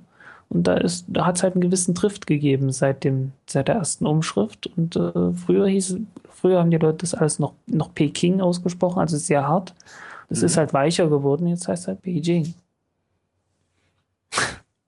Und 0.50 0.64
da 0.68 0.76
ist, 0.78 1.06
da 1.10 1.26
hat 1.26 1.38
es 1.38 1.44
halt 1.44 1.56
einen 1.56 1.62
gewissen 1.62 1.94
Drift 1.94 2.28
gegeben 2.28 2.72
seit 2.72 3.04
dem, 3.04 3.34
seit 3.48 3.68
der 3.68 3.76
ersten 3.76 4.06
Umschrift. 4.06 4.68
Und 4.78 4.96
äh, 4.96 5.34
früher 5.34 5.68
hieß, 5.68 5.98
früher 6.30 6.60
haben 6.60 6.72
die 6.72 6.78
Leute 6.78 7.00
das 7.00 7.14
alles 7.16 7.40
noch, 7.40 7.54
noch 7.68 7.94
Peking 7.94 8.42
ausgesprochen, 8.42 9.00
also 9.00 9.18
sehr 9.18 9.48
hart. 9.48 9.76
Das 10.30 10.42
Mhm. 10.42 10.46
ist 10.46 10.58
halt 10.58 10.74
weicher 10.74 11.10
geworden, 11.10 11.48
jetzt 11.48 11.68
heißt 11.68 11.84
es 11.84 11.88
halt 11.90 12.02
Beijing. 12.02 12.54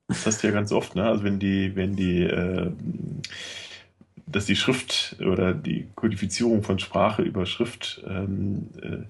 Das 0.08 0.26
hast 0.26 0.44
du 0.44 0.48
ja 0.48 0.54
ganz 0.54 0.72
oft, 0.72 0.96
ne? 0.96 1.04
Also 1.06 1.24
wenn 1.24 1.40
die, 1.40 1.76
wenn 1.76 1.96
die, 1.96 2.24
äh, 2.24 2.72
dass 4.26 4.46
die 4.46 4.56
Schrift 4.56 5.18
oder 5.22 5.54
die 5.54 5.88
Kodifizierung 5.96 6.64
von 6.64 6.80
Sprache 6.80 7.22
über 7.24 7.46
Schrift 7.46 8.04
ähm, 8.08 8.70
äh, 8.82 9.04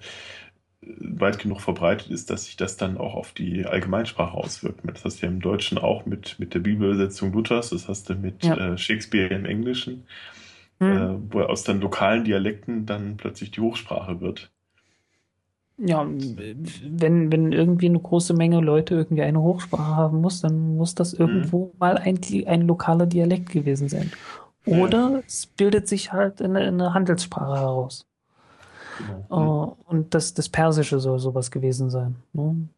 weit 0.82 1.38
genug 1.38 1.60
verbreitet 1.60 2.10
ist, 2.10 2.30
dass 2.30 2.46
sich 2.46 2.56
das 2.56 2.76
dann 2.76 2.96
auch 2.96 3.14
auf 3.14 3.32
die 3.32 3.66
Allgemeinsprache 3.66 4.32
auswirkt. 4.34 4.80
Das 4.84 5.04
hast 5.04 5.20
du 5.22 5.26
ja 5.26 5.32
im 5.32 5.40
Deutschen 5.40 5.78
auch 5.78 6.06
mit, 6.06 6.38
mit 6.38 6.54
der 6.54 6.60
Bibelübersetzung 6.60 7.32
Luthers, 7.32 7.70
das 7.70 7.88
hast 7.88 8.08
du 8.08 8.14
mit 8.14 8.44
Ja. 8.44 8.56
äh, 8.56 8.78
Shakespeare 8.78 9.34
im 9.34 9.44
Englischen, 9.44 10.06
Hm. 10.80 10.96
äh, 10.96 11.32
wo 11.34 11.40
aus 11.42 11.64
dann 11.64 11.80
lokalen 11.80 12.24
Dialekten 12.24 12.86
dann 12.86 13.16
plötzlich 13.18 13.50
die 13.50 13.60
Hochsprache 13.60 14.20
wird. 14.20 14.50
Ja, 15.82 16.06
wenn, 16.06 17.32
wenn 17.32 17.52
irgendwie 17.52 17.86
eine 17.86 17.98
große 18.00 18.34
Menge 18.34 18.60
Leute 18.60 18.94
irgendwie 18.94 19.22
eine 19.22 19.40
Hochsprache 19.40 19.96
haben 19.96 20.20
muss, 20.20 20.42
dann 20.42 20.76
muss 20.76 20.94
das 20.94 21.14
irgendwo 21.14 21.72
mal 21.78 21.96
ein, 21.96 22.20
ein 22.46 22.66
lokaler 22.66 23.06
Dialekt 23.06 23.48
gewesen 23.50 23.88
sein. 23.88 24.12
Ja. 24.66 24.76
Oder 24.76 25.22
es 25.26 25.46
bildet 25.46 25.88
sich 25.88 26.12
halt 26.12 26.42
eine, 26.42 26.60
eine 26.60 26.92
Handelssprache 26.94 27.54
heraus. 27.60 28.06
Genau. 29.06 29.76
Äh, 29.88 29.90
und 29.90 30.14
das, 30.14 30.34
das 30.34 30.48
Persische 30.48 31.00
soll 31.00 31.18
sowas 31.18 31.50
gewesen 31.50 31.90
sein. 31.90 32.16
Ne? 32.32 32.68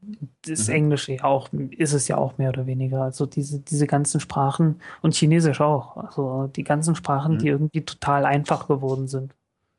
Das 0.47 0.69
Mhm. 0.69 0.75
Englische 0.75 1.13
ja 1.15 1.25
auch, 1.25 1.49
ist 1.71 1.93
es 1.93 2.09
ja 2.09 2.17
auch 2.19 2.39
mehr 2.39 2.51
oder 2.51 2.67
weniger. 2.67 3.03
Also 3.03 3.27
diese, 3.27 3.61
diese 3.61 3.87
ganzen 3.87 4.21
Sprachen 4.21 4.81
und 5.03 5.15
Chinesisch 5.15 5.61
auch. 5.61 5.97
Also 5.97 6.49
die 6.55 6.65
ganzen 6.65 6.95
Sprachen, 6.95 7.35
Mhm. 7.35 7.39
die 7.39 7.49
irgendwie 7.49 7.85
total 7.85 8.25
einfach 8.25 8.69
geworden 8.69 9.09
sind. 9.09 9.35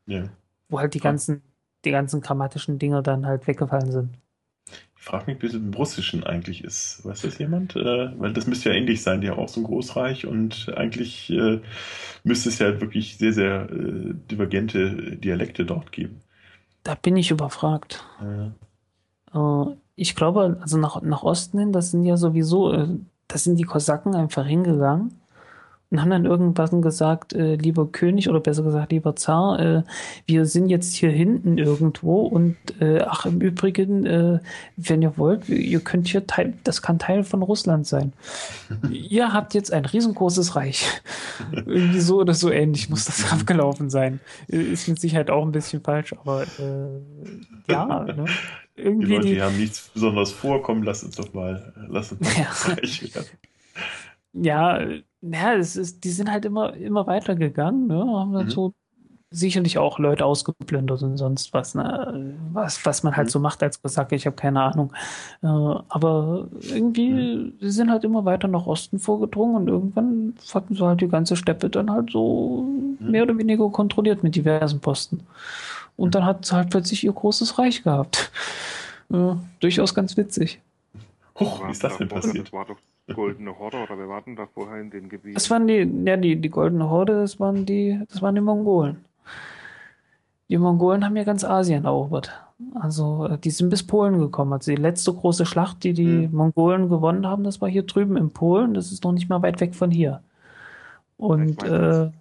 Ja. 0.05 0.29
Wo 0.69 0.79
halt 0.79 0.93
die 0.93 0.99
Ja. 0.99 1.03
ganzen, 1.03 1.41
die 1.85 1.91
ganzen 1.91 2.21
grammatischen 2.21 2.79
Dinge 2.79 3.03
dann 3.03 3.25
halt 3.25 3.47
weggefallen 3.47 3.91
sind. 3.91 4.09
Ich 4.97 5.03
frage 5.03 5.31
mich, 5.31 5.41
wie 5.41 5.47
es 5.47 5.53
im 5.53 5.73
Russischen 5.73 6.23
eigentlich 6.23 6.63
ist. 6.63 7.03
Weiß 7.05 7.21
das 7.23 7.37
jemand? 7.37 7.75
Äh, 7.75 8.17
weil 8.19 8.31
das 8.31 8.47
müsste 8.47 8.69
ja 8.69 8.75
ähnlich 8.75 9.03
sein, 9.03 9.19
die 9.19 9.29
haben 9.29 9.37
auch 9.39 9.49
so 9.49 9.59
ein 9.59 9.65
Großreich 9.65 10.25
und 10.25 10.71
eigentlich 10.77 11.29
äh, 11.29 11.59
müsste 12.23 12.47
es 12.49 12.59
ja 12.59 12.79
wirklich 12.79 13.17
sehr, 13.17 13.33
sehr 13.33 13.69
äh, 13.69 14.13
divergente 14.31 15.17
Dialekte 15.17 15.65
dort 15.65 15.91
geben. 15.91 16.22
Da 16.83 16.95
bin 16.95 17.17
ich 17.17 17.31
überfragt. 17.31 18.03
Äh, 18.21 18.51
Äh, 19.33 19.65
ich 19.95 20.15
glaube, 20.15 20.57
also 20.61 20.77
nach, 20.77 21.01
nach 21.01 21.23
Osten 21.23 21.59
hin, 21.59 21.71
das 21.71 21.91
sind 21.91 22.05
ja 22.05 22.17
sowieso, 22.17 22.71
äh, 22.73 22.87
das 23.27 23.43
sind 23.43 23.57
die 23.57 23.63
Kosaken 23.63 24.15
einfach 24.15 24.45
hingegangen 24.45 25.19
und 25.93 26.01
haben 26.01 26.09
dann 26.09 26.25
irgendwann 26.25 26.81
gesagt, 26.81 27.33
äh, 27.33 27.53
lieber 27.53 27.85
König 27.85 28.27
oder 28.27 28.39
besser 28.39 28.63
gesagt, 28.63 28.91
lieber 28.91 29.15
Zar, 29.15 29.59
äh, 29.59 29.83
wir 30.25 30.47
sind 30.47 30.69
jetzt 30.69 30.95
hier 30.95 31.11
hinten 31.11 31.59
irgendwo 31.59 32.21
und 32.21 32.57
äh, 32.81 33.01
ach, 33.01 33.27
im 33.27 33.39
Übrigen, 33.41 34.03
äh, 34.07 34.39
wenn 34.75 35.03
ihr 35.03 35.19
wollt, 35.19 35.47
ihr 35.49 35.79
könnt 35.81 36.07
hier 36.07 36.25
Teil, 36.25 36.55
das 36.63 36.81
kann 36.81 36.97
Teil 36.97 37.23
von 37.23 37.43
Russland 37.43 37.85
sein. 37.85 38.11
ihr 38.89 39.33
habt 39.33 39.53
jetzt 39.53 39.71
ein 39.71 39.85
riesengroßes 39.85 40.55
Reich. 40.55 40.83
Irgendwie 41.51 41.99
so 41.99 42.17
oder 42.21 42.33
so 42.33 42.49
ähnlich 42.49 42.89
muss 42.89 43.05
das 43.05 43.31
abgelaufen 43.31 43.91
sein. 43.91 44.19
Äh, 44.51 44.57
Ist 44.63 44.87
mit 44.87 44.99
Sicherheit 44.99 45.29
auch 45.29 45.45
ein 45.45 45.51
bisschen 45.51 45.81
falsch, 45.83 46.13
aber 46.13 46.43
äh, 46.57 47.71
ja, 47.71 48.03
ne? 48.05 48.25
die 48.75 48.81
Irgendwie 48.81 49.13
Leute, 49.13 49.27
die, 49.27 49.35
die 49.35 49.41
haben 49.43 49.57
nichts 49.59 49.89
Besonderes 49.93 50.31
vorkommen, 50.31 50.81
lass 50.81 51.03
uns 51.03 51.17
doch 51.17 51.31
mal, 51.35 51.71
lass 51.87 52.11
uns 52.11 52.21
mal 52.21 52.33
Ja. 52.35 52.47
reich 52.65 53.13
werden. 53.13 53.27
Ja, 54.33 54.79
naja, 55.23 55.55
es 55.59 55.75
ist, 55.75 56.03
die 56.03 56.09
sind 56.11 56.31
halt 56.31 56.45
immer, 56.45 56.73
immer 56.75 57.07
weiter 57.07 57.35
gegangen, 57.35 57.87
ne? 57.87 57.97
Haben 57.99 58.33
dann 58.33 58.45
Mhm. 58.45 58.49
so 58.51 58.73
sicherlich 59.31 59.79
auch 59.79 59.97
Leute 59.97 60.25
ausgeplündert 60.25 61.01
und 61.01 61.17
sonst 61.17 61.53
was, 61.53 61.73
ne? 61.73 62.37
was, 62.53 62.85
was 62.85 63.01
man 63.01 63.17
halt 63.17 63.27
Mhm. 63.27 63.31
so 63.31 63.39
macht 63.39 63.63
als 63.63 63.81
Kosaker, 63.81 64.15
ich 64.15 64.27
habe 64.27 64.35
keine 64.35 64.61
Ahnung. 64.61 64.93
Äh, 65.41 65.47
aber 65.47 66.47
irgendwie, 66.69 67.09
Mhm. 67.09 67.53
sie 67.59 67.71
sind 67.71 67.89
halt 67.89 68.03
immer 68.03 68.25
weiter 68.25 68.47
nach 68.47 68.67
Osten 68.67 68.99
vorgedrungen 68.99 69.55
und 69.55 69.67
irgendwann 69.69 70.33
hatten 70.53 70.75
sie 70.75 70.85
halt 70.85 71.01
die 71.01 71.07
ganze 71.07 71.35
Steppe 71.35 71.69
dann 71.71 71.89
halt 71.89 72.11
so 72.11 72.63
Mhm. 72.99 73.09
mehr 73.11 73.23
oder 73.23 73.35
weniger 73.37 73.69
kontrolliert 73.71 74.21
mit 74.23 74.35
diversen 74.35 74.79
Posten. 74.81 75.21
Und 75.97 76.15
dann 76.15 76.25
hat 76.25 76.45
sie 76.45 76.55
halt 76.55 76.69
plötzlich 76.69 77.03
ihr 77.03 77.13
großes 77.13 77.57
Reich 77.59 77.83
gehabt. 77.83 78.31
Äh, 79.11 79.33
durchaus 79.61 79.95
ganz 79.95 80.15
witzig. 80.17 80.59
Huch, 81.39 81.67
wie 81.67 81.71
ist 81.71 81.83
das 81.83 81.97
denn 81.97 82.07
passiert? 82.07 82.47
Das 82.47 82.53
war 82.53 82.65
doch 82.65 82.77
Goldene 83.13 83.57
Horde 83.59 83.77
oder 83.83 83.97
wir 83.97 84.07
warten 84.07 84.35
da 84.35 84.45
vorher 84.47 84.79
in 84.81 84.89
dem 84.89 85.09
Gebiet. 85.09 85.35
Das 85.35 85.49
waren 85.49 85.67
die, 85.67 85.79
ja, 86.05 86.15
die, 86.17 86.35
die 86.37 86.49
Goldene 86.49 86.89
Horde, 86.89 87.13
das 87.21 87.39
waren 87.39 87.65
die, 87.65 88.01
das 88.09 88.21
waren 88.21 88.35
die 88.35 88.41
Mongolen. 88.41 89.03
Die 90.49 90.57
Mongolen 90.57 91.03
haben 91.03 91.15
ja 91.17 91.23
ganz 91.23 91.43
Asien 91.43 91.85
erobert. 91.85 92.31
Also, 92.75 93.25
äh, 93.27 93.37
die 93.37 93.49
sind 93.49 93.69
bis 93.69 93.85
Polen 93.85 94.19
gekommen. 94.19 94.53
Also 94.53 94.71
die 94.71 94.77
letzte 94.81 95.11
große 95.13 95.45
Schlacht, 95.45 95.83
die 95.83 95.93
die 95.93 96.27
Mhm. 96.27 96.35
Mongolen 96.35 96.89
gewonnen 96.89 97.27
haben, 97.27 97.43
das 97.43 97.59
war 97.59 97.69
hier 97.69 97.83
drüben 97.83 98.15
in 98.17 98.29
Polen. 98.29 98.73
Das 98.73 98.91
ist 98.91 99.03
noch 99.03 99.11
nicht 99.11 99.29
mal 99.29 99.41
weit 99.41 99.59
weg 99.59 99.75
von 99.75 99.91
hier. 99.91 100.21
Und 101.17 101.61
meine, 101.61 102.13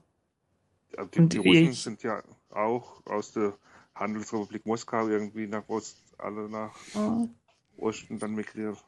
äh, 0.95 0.99
Also 0.99 1.11
die, 1.15 1.19
und 1.21 1.33
die 1.33 1.39
Russen 1.39 1.71
ich- 1.71 1.83
sind 1.83 2.03
ja 2.03 2.23
auch 2.51 3.03
aus 3.07 3.33
der 3.33 3.55
Handelsrepublik 3.95 4.67
Moskau 4.67 5.09
irgendwie 5.09 5.47
nach 5.47 5.69
Ost, 5.69 5.99
alle 6.19 6.49
nach 6.49 6.75
äh, 6.95 7.81
Osten 7.83 8.19
dann 8.19 8.35
migriert. 8.35 8.79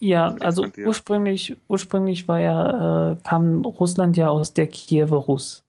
Ja, 0.00 0.34
also 0.40 0.66
ursprünglich, 0.84 1.56
ursprünglich 1.68 2.26
war 2.26 2.40
ja, 2.40 3.12
äh, 3.12 3.16
kam 3.22 3.64
Russland 3.64 4.16
ja 4.16 4.28
aus 4.30 4.54
der 4.54 4.66
Kiewer 4.66 5.18
Rus. 5.18 5.62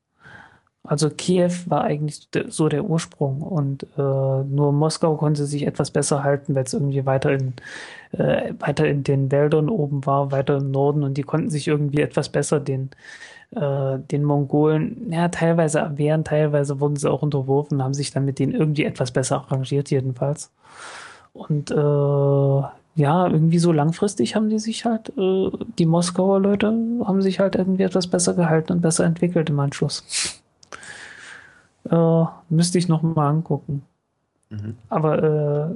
Also 0.83 1.09
Kiew 1.11 1.51
war 1.67 1.83
eigentlich 1.83 2.27
so 2.47 2.67
der 2.67 2.85
Ursprung 2.85 3.41
und 3.41 3.83
äh, 3.97 4.01
nur 4.01 4.71
Moskau 4.71 5.15
konnte 5.15 5.45
sich 5.45 5.67
etwas 5.67 5.91
besser 5.91 6.23
halten, 6.23 6.55
weil 6.55 6.63
es 6.63 6.73
irgendwie 6.73 7.05
weiter 7.05 7.31
in, 7.33 7.53
äh, 8.13 8.53
weiter 8.59 8.87
in 8.87 9.03
den 9.03 9.31
Wäldern 9.31 9.69
oben 9.69 10.05
war, 10.05 10.31
weiter 10.31 10.57
im 10.57 10.71
Norden 10.71 11.03
und 11.03 11.17
die 11.17 11.23
konnten 11.23 11.49
sich 11.51 11.67
irgendwie 11.67 12.01
etwas 12.01 12.29
besser 12.29 12.59
den, 12.59 12.89
äh, 13.55 13.99
den 13.99 14.23
Mongolen, 14.23 15.11
ja, 15.11 15.27
teilweise 15.29 15.79
erwehren, 15.79 16.23
teilweise 16.23 16.79
wurden 16.79 16.95
sie 16.95 17.11
auch 17.11 17.21
unterworfen, 17.21 17.83
haben 17.83 17.93
sich 17.93 18.11
dann 18.11 18.25
mit 18.25 18.39
denen 18.39 18.53
irgendwie 18.53 18.85
etwas 18.85 19.11
besser 19.11 19.37
arrangiert, 19.37 19.91
jedenfalls. 19.91 20.51
Und 21.33 21.71
äh, 21.71 22.63
ja, 22.95 23.27
irgendwie 23.27 23.59
so 23.59 23.71
langfristig 23.71 24.35
haben 24.35 24.49
die 24.49 24.59
sich 24.59 24.85
halt, 24.85 25.09
äh, 25.17 25.49
die 25.79 25.85
Moskauer 25.85 26.39
Leute 26.39 26.67
haben 26.67 27.21
sich 27.21 27.39
halt 27.39 27.55
irgendwie 27.55 27.83
etwas 27.83 28.07
besser 28.07 28.33
gehalten 28.33 28.73
und 28.73 28.81
besser 28.81 29.05
entwickelt 29.05 29.49
im 29.49 29.59
Anschluss. 29.59 30.41
Äh, 31.89 32.25
müsste 32.49 32.77
ich 32.77 32.87
noch 32.87 33.01
mal 33.01 33.29
angucken. 33.29 33.83
Mhm. 34.49 34.75
Aber 34.89 35.23
äh, 35.23 35.75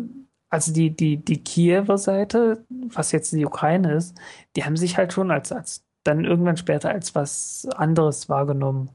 also 0.50 0.72
die, 0.72 0.92
die, 0.92 1.18
die 1.18 1.40
Kiewer 1.40 1.98
Seite, 1.98 2.64
was 2.70 3.12
jetzt 3.12 3.34
die 3.34 3.46
Ukraine 3.46 3.94
ist, 3.94 4.16
die 4.56 4.64
haben 4.64 4.78
sich 4.78 4.98
halt 4.98 5.14
schon 5.14 5.32
als, 5.32 5.52
als 5.52 5.84
dann 6.04 6.24
irgendwann 6.24 6.58
später 6.58 6.90
als 6.90 7.16
was 7.16 7.68
anderes 7.76 8.30
wahrgenommen. 8.30 8.90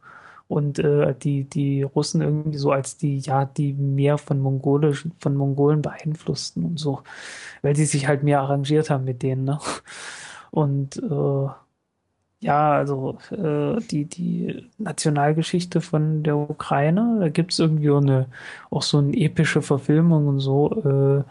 Und 0.50 0.80
äh, 0.80 1.14
die, 1.14 1.44
die 1.44 1.84
Russen 1.84 2.22
irgendwie 2.22 2.58
so 2.58 2.72
als 2.72 2.96
die, 2.96 3.20
ja, 3.20 3.44
die 3.44 3.72
mehr 3.72 4.18
von 4.18 4.40
Mongolisch, 4.40 5.06
von 5.20 5.36
Mongolen 5.36 5.80
beeinflussten 5.80 6.64
und 6.64 6.76
so, 6.76 7.02
weil 7.62 7.74
die 7.74 7.84
sich 7.84 8.08
halt 8.08 8.24
mehr 8.24 8.40
arrangiert 8.40 8.90
haben 8.90 9.04
mit 9.04 9.22
denen, 9.22 9.44
ne? 9.44 9.60
Und 10.50 10.96
äh, 10.96 11.48
ja, 12.40 12.72
also 12.72 13.18
äh, 13.30 13.80
die, 13.80 14.06
die 14.06 14.68
Nationalgeschichte 14.78 15.80
von 15.80 16.24
der 16.24 16.36
Ukraine, 16.36 17.18
da 17.20 17.28
gibt's 17.28 17.60
irgendwie 17.60 17.90
auch 17.90 18.00
eine, 18.00 18.26
auch 18.70 18.82
so 18.82 18.98
eine 18.98 19.16
epische 19.16 19.62
Verfilmung 19.62 20.26
und 20.26 20.40
so. 20.40 21.22
Äh, 21.22 21.24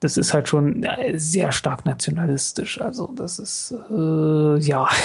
das 0.00 0.16
ist 0.16 0.34
halt 0.34 0.48
schon 0.48 0.82
äh, 0.82 1.16
sehr 1.16 1.52
stark 1.52 1.86
nationalistisch. 1.86 2.80
Also 2.80 3.12
das 3.14 3.38
ist 3.38 3.72
äh, 3.88 4.58
ja 4.58 4.88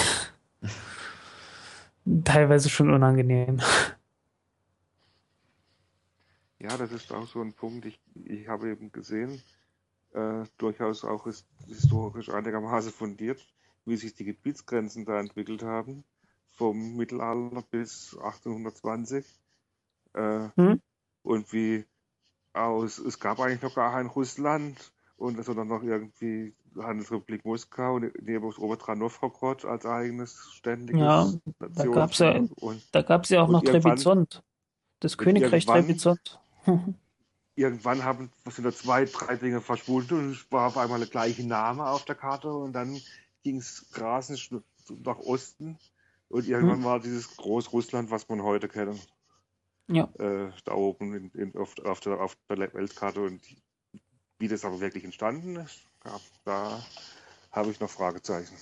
teilweise 2.24 2.70
schon 2.70 2.92
unangenehm. 2.94 3.62
Ja, 6.60 6.78
das 6.78 6.92
ist 6.92 7.12
auch 7.12 7.28
so 7.28 7.42
ein 7.42 7.54
Punkt. 7.54 7.86
Ich, 7.86 8.00
ich 8.26 8.48
habe 8.48 8.70
eben 8.70 8.92
gesehen, 8.92 9.42
äh, 10.14 10.46
durchaus 10.58 11.04
auch 11.04 11.28
ist 11.28 11.46
historisch 11.68 12.30
einigermaßen 12.30 12.92
fundiert, 12.92 13.46
wie 13.86 13.98
sich 13.98 14.14
die 14.16 14.24
Gebietsgrenzen 14.24 15.06
da 15.06 15.20
entwickelt 15.20 15.64
haben, 15.64 16.06
vom 16.52 16.96
Mittelalter 16.96 17.64
bis 17.70 18.16
1820. 18.18 19.26
Äh, 20.14 20.50
Hm? 20.56 20.82
Und 21.24 21.54
wie 21.54 21.86
aus, 22.54 23.00
es 23.00 23.20
gab 23.20 23.40
eigentlich 23.40 23.62
noch 23.62 23.76
gar 23.76 23.94
kein 23.94 24.08
Russland 24.08 24.94
und 25.18 25.44
sondern 25.44 25.68
noch 25.68 25.84
irgendwie 25.84 26.54
Handelsrepublik 26.78 27.46
Moskau 27.46 27.96
und 27.96 28.12
neben 28.22 28.46
Obertran 28.46 29.00
Nowgorod 29.00 29.66
als 29.66 29.86
eigenes 29.86 30.50
ständiges 30.54 31.02
Ja, 31.02 31.34
da 31.60 31.84
ja- 31.84 32.46
und 32.60 32.88
Da 32.92 33.02
gab's 33.02 33.30
ja 33.30 33.42
auch 33.42 33.50
noch 33.50 33.64
Trebizond. 33.64 34.44
Das 35.00 35.18
Königreich 35.18 35.66
Trebizond. 35.66 36.40
irgendwann 37.56 38.04
haben 38.04 38.32
sind 38.50 38.64
da 38.64 38.72
zwei, 38.72 39.06
drei 39.06 39.36
Dinge 39.36 39.62
verschwunden 39.62 40.16
und 40.16 40.32
es 40.32 40.52
war 40.52 40.68
auf 40.68 40.78
einmal 40.78 41.00
der 41.00 41.10
gleiche 41.10 41.46
Name 41.46 41.86
auf 41.88 42.06
der 42.06 42.16
Karte 42.16 42.52
und 42.52 42.74
dann 42.74 43.00
ging 43.44 43.58
es 43.58 43.86
rasend 43.94 44.50
nach 45.04 45.20
Osten 45.20 45.78
und 46.30 46.48
irgendwann 46.48 46.78
Hm. 46.78 46.84
war 46.84 47.00
dieses 47.00 47.36
Großrussland, 47.38 48.10
was 48.10 48.28
man 48.30 48.42
heute 48.44 48.68
kennt, 48.68 49.08
Ja. 49.88 50.10
äh, 50.18 50.52
da 50.66 50.74
oben 50.74 51.14
in, 51.14 51.32
in, 51.32 51.56
auf, 51.58 51.78
auf, 51.86 52.00
der, 52.00 52.20
auf 52.20 52.36
der 52.50 52.74
Weltkarte 52.74 53.22
und 53.22 53.42
wie 54.40 54.48
das 54.48 54.66
aber 54.66 54.80
wirklich 54.80 55.04
entstanden 55.04 55.56
ist, 55.58 55.86
ja, 56.06 56.20
da 56.46 56.84
habe 57.52 57.72
ich 57.72 57.80
noch 57.80 57.90
Fragezeichen. 57.90 58.56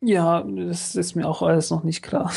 Ja, 0.00 0.42
das 0.42 0.94
ist 0.94 1.14
mir 1.14 1.26
auch 1.26 1.42
alles 1.42 1.70
noch 1.70 1.82
nicht 1.82 2.02
klar. 2.02 2.32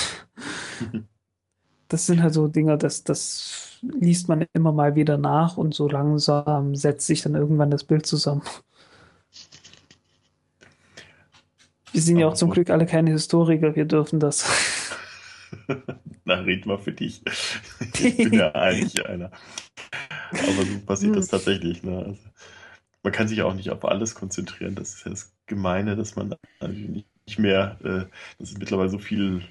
Das 1.87 2.05
sind 2.05 2.21
halt 2.21 2.33
so 2.33 2.47
Dinge, 2.47 2.77
das, 2.77 3.03
das 3.03 3.79
liest 3.81 4.29
man 4.29 4.45
immer 4.53 4.71
mal 4.71 4.95
wieder 4.95 5.17
nach 5.17 5.57
und 5.57 5.73
so 5.73 5.87
langsam 5.87 6.75
setzt 6.75 7.07
sich 7.07 7.21
dann 7.21 7.35
irgendwann 7.35 7.71
das 7.71 7.83
Bild 7.83 8.05
zusammen. 8.05 8.43
Wir 11.91 12.01
sind 12.01 12.19
ja 12.19 12.27
auch 12.27 12.35
zum 12.35 12.51
Glück 12.51 12.69
alle 12.69 12.85
keine 12.85 13.11
Historiker, 13.11 13.75
wir 13.75 13.85
dürfen 13.85 14.19
das. 14.19 14.45
Na, 16.25 16.35
red 16.35 16.65
mal 16.65 16.77
für 16.77 16.93
dich. 16.93 17.23
Ich 17.99 18.17
bin 18.17 18.33
ja 18.33 18.51
eigentlich 18.53 19.03
einer. 19.05 19.31
Aber 20.31 20.65
so 20.65 20.79
passiert 20.85 21.15
das 21.15 21.27
tatsächlich. 21.27 21.81
Ne? 21.81 21.97
Also, 22.05 22.28
man 23.03 23.13
kann 23.13 23.27
sich 23.27 23.41
auch 23.41 23.53
nicht 23.53 23.69
auf 23.69 23.85
alles 23.85 24.15
konzentrieren. 24.15 24.75
Das 24.75 24.93
ist 24.93 25.05
ja 25.05 25.11
das 25.11 25.33
Gemeine, 25.47 25.95
dass 25.95 26.15
man 26.15 26.35
natürlich 26.59 27.05
nicht 27.27 27.39
mehr, 27.39 27.77
äh, 27.83 28.05
dass 28.39 28.51
es 28.51 28.57
mittlerweile 28.57 28.89
so 28.89 28.99
viel 28.99 29.43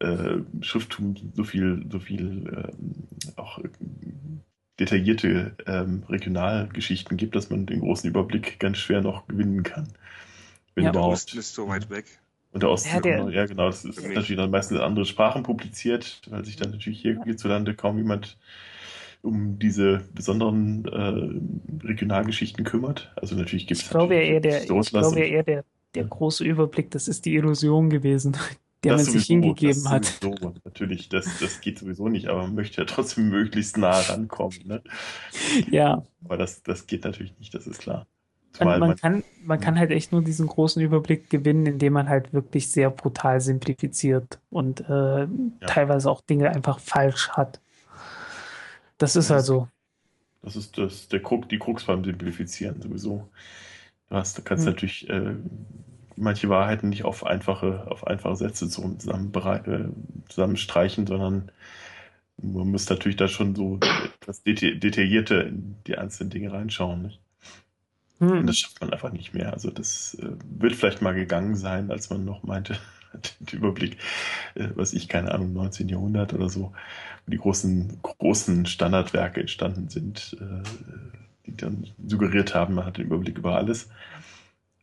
äh, 0.00 0.38
Schrifttum, 0.60 1.16
so 1.34 1.44
viel, 1.44 1.84
so 1.90 1.98
viel 1.98 2.68
ähm, 2.72 3.08
auch 3.36 3.58
äh, 3.58 3.68
detaillierte 4.78 5.56
ähm, 5.66 6.04
Regionalgeschichten 6.08 7.16
gibt, 7.16 7.34
dass 7.34 7.50
man 7.50 7.66
den 7.66 7.80
großen 7.80 8.08
Überblick 8.08 8.60
ganz 8.60 8.78
schwer 8.78 9.00
noch 9.00 9.26
gewinnen 9.26 9.62
kann. 9.64 9.88
Wenn 10.74 10.84
Ja. 10.84 10.92
Der 10.92 11.00
überhaupt. 11.00 11.14
Osten 11.14 11.38
ist 11.38 11.54
so 11.54 11.68
weit 11.68 11.90
weg. 11.90 12.04
Und 12.52 12.62
der 12.62 12.70
Osten, 12.70 12.94
Ja, 12.94 13.00
der- 13.00 13.28
ja 13.30 13.46
genau, 13.46 13.66
das 13.66 13.84
ist 13.84 14.02
natürlich 14.02 14.36
dann 14.36 14.50
meistens 14.50 14.78
in 14.78 14.82
andere 14.84 15.04
Sprachen 15.04 15.42
publiziert, 15.42 16.22
weil 16.30 16.44
sich 16.44 16.56
dann 16.56 16.70
natürlich 16.70 17.00
hier 17.00 17.22
hierzulande 17.24 17.74
kaum 17.74 17.98
jemand 17.98 18.38
um 19.22 19.58
diese 19.58 20.04
besonderen 20.14 20.84
äh, 20.86 21.86
Regionalgeschichten 21.86 22.64
kümmert. 22.64 23.12
Also 23.16 23.36
natürlich 23.36 23.66
gibt 23.66 23.80
es 23.80 23.86
Ich 23.86 23.90
glaube 23.90 24.14
ja 24.14 24.20
eher 24.22 24.40
der, 24.40 24.62
ich 24.62 24.68
glaube 24.68 25.18
ja 25.18 25.26
eher 25.26 25.42
der, 25.42 25.64
der 25.94 26.04
große 26.04 26.44
Überblick, 26.44 26.90
das 26.90 27.08
ist 27.08 27.24
die 27.24 27.34
Illusion 27.34 27.90
gewesen, 27.90 28.36
der 28.84 28.92
das 28.92 29.04
man 29.04 29.12
sich 29.12 29.26
sowieso, 29.26 29.32
hingegeben 29.32 29.82
das 29.84 29.92
hat. 29.92 30.04
Sowieso, 30.04 30.54
natürlich, 30.64 31.08
das, 31.08 31.26
das 31.40 31.60
geht 31.60 31.78
sowieso 31.78 32.08
nicht, 32.08 32.28
aber 32.28 32.42
man 32.42 32.54
möchte 32.54 32.80
ja 32.80 32.86
trotzdem 32.86 33.28
möglichst 33.30 33.76
nah 33.76 33.98
rankommen. 33.98 34.58
Ne? 34.64 34.82
Ja, 35.70 36.04
Aber 36.24 36.36
das, 36.36 36.62
das 36.62 36.86
geht 36.86 37.04
natürlich 37.04 37.36
nicht, 37.38 37.54
das 37.54 37.66
ist 37.66 37.80
klar. 37.80 38.06
man, 38.60 38.78
man 38.78 38.96
kann, 38.96 39.24
man 39.42 39.60
kann 39.60 39.78
halt 39.78 39.90
echt 39.90 40.12
nur 40.12 40.22
diesen 40.22 40.46
großen 40.46 40.80
Überblick 40.80 41.28
gewinnen, 41.28 41.66
indem 41.66 41.94
man 41.94 42.08
halt 42.08 42.32
wirklich 42.32 42.70
sehr 42.70 42.90
brutal 42.90 43.40
simplifiziert 43.40 44.38
und 44.50 44.80
äh, 44.88 45.26
teilweise 45.66 46.08
auch 46.08 46.20
Dinge 46.20 46.50
einfach 46.50 46.78
falsch 46.78 47.30
hat. 47.30 47.60
Das 48.98 49.16
ist 49.16 49.30
Das 49.30 49.30
halt 49.30 49.44
so. 49.46 49.68
Das 50.42 50.56
ist 50.56 50.78
das, 50.78 51.08
der 51.08 51.22
Krux, 51.22 51.48
die 51.48 51.58
Krux 51.58 51.84
beim 51.84 52.04
Simplifizieren 52.04 52.80
sowieso. 52.80 53.28
Du 54.10 54.16
hast, 54.16 54.38
du 54.38 54.42
kannst 54.42 54.66
Hm. 54.66 54.68
natürlich 54.68 55.08
äh, 55.10 55.34
manche 56.16 56.48
Wahrheiten 56.50 56.90
nicht 56.90 57.04
auf 57.04 57.26
einfache, 57.26 57.86
auf 57.90 58.06
einfache 58.06 58.36
Sätze 58.36 58.68
zusammen, 58.68 58.98
äh, 59.34 60.30
zusammenstreichen, 60.30 61.06
sondern 61.06 61.52
man 62.38 62.70
muss 62.70 62.88
natürlich 62.90 63.16
da 63.16 63.28
schon 63.28 63.54
so 63.56 63.80
etwas 64.22 64.42
deta 64.44 64.70
detaillierter 64.72 65.46
in 65.46 65.76
die 65.86 65.98
einzelnen 65.98 66.30
Dinge 66.30 66.52
reinschauen. 66.52 67.02
Nicht? 67.02 67.20
Und 68.40 68.46
Hm. 68.46 68.48
das 68.48 68.58
schafft 68.58 68.80
man 68.80 68.92
einfach 68.92 69.12
nicht 69.12 69.34
mehr. 69.34 69.52
Also 69.52 69.70
das 69.70 70.14
äh, 70.14 70.30
wird 70.58 70.74
vielleicht 70.76 71.02
mal 71.02 71.14
gegangen 71.14 71.56
sein, 71.56 71.90
als 71.90 72.10
man 72.10 72.24
noch 72.24 72.42
meinte, 72.42 72.78
den 73.40 73.58
Überblick, 73.58 73.98
äh, 74.54 74.68
was 74.74 74.92
ich, 74.92 75.08
keine 75.08 75.32
Ahnung, 75.32 75.52
19. 75.52 75.88
Jahrhundert 75.88 76.34
oder 76.34 76.48
so, 76.48 76.72
wo 77.26 77.30
die 77.30 77.38
großen, 77.38 78.00
großen 78.02 78.66
Standardwerke 78.66 79.40
entstanden 79.40 79.88
sind, 79.88 80.36
äh, 80.40 80.62
die 81.46 81.56
dann 81.56 81.86
suggeriert 82.06 82.54
haben, 82.54 82.74
man 82.74 82.86
hat 82.86 82.98
den 82.98 83.06
Überblick 83.06 83.38
über 83.38 83.56
alles. 83.56 83.88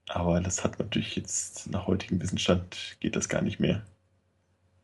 Aber 0.08 0.40
das 0.40 0.64
hat 0.64 0.80
natürlich 0.80 1.16
jetzt 1.16 1.70
nach 1.72 1.88
heutigem 1.88 2.22
Wissensstand 2.22 2.98
geht 3.00 3.16
das 3.16 3.30
gar 3.30 3.42
nicht 3.42 3.60
mehr 3.60 3.84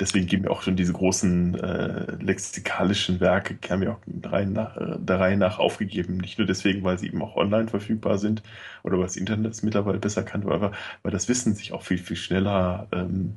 deswegen 0.01 0.25
geben 0.25 0.43
wir 0.43 0.51
auch 0.51 0.63
schon 0.63 0.75
diese 0.75 0.93
großen 0.93 1.55
äh, 1.59 2.15
lexikalischen 2.15 3.19
Werke, 3.19 3.53
die 3.53 3.69
haben 3.69 3.81
wir 3.81 3.93
auch 3.93 3.99
der 4.05 4.31
Reihe, 4.31 4.47
nach, 4.47 4.75
äh, 4.75 4.97
der 4.99 5.19
Reihe 5.19 5.38
nach 5.38 5.59
aufgegeben. 5.59 6.17
Nicht 6.17 6.39
nur 6.39 6.47
deswegen, 6.47 6.83
weil 6.83 6.97
sie 6.97 7.07
eben 7.07 7.21
auch 7.21 7.35
online 7.38 7.67
verfügbar 7.67 8.17
sind 8.17 8.41
oder 8.83 8.97
weil 8.97 9.05
das 9.05 9.15
Internet 9.15 9.53
es 9.53 9.63
mittlerweile 9.63 9.99
besser 9.99 10.23
kann, 10.23 10.43
aber 10.49 10.71
weil 11.03 11.11
das 11.11 11.30
Wissen 11.30 11.53
sich 11.53 11.71
auch 11.71 11.83
viel, 11.83 11.99
viel 11.99 12.17
schneller 12.17 12.88
ähm, 12.91 13.35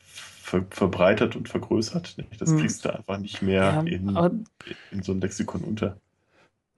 ver 0.00 0.64
verbreitert 0.70 1.36
und 1.36 1.48
vergrößert. 1.48 2.16
Das 2.38 2.50
hm. 2.50 2.58
kriegst 2.58 2.84
du 2.84 2.94
einfach 2.94 3.18
nicht 3.18 3.40
mehr 3.40 3.62
ja, 3.62 3.80
in, 3.82 4.44
in, 4.90 5.02
so 5.02 5.12
ein 5.12 5.20
Lexikon 5.20 5.62
unter. 5.62 5.96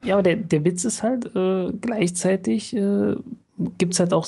Ja, 0.04 0.14
aber 0.14 0.22
der, 0.22 0.36
der 0.36 0.64
Witz 0.64 0.84
ist 0.84 1.02
halt, 1.02 1.34
äh, 1.34 1.72
gleichzeitig 1.72 2.74
äh, 2.76 3.16
gibt 3.78 3.94
es 3.94 4.00
halt 4.00 4.12
auch, 4.12 4.26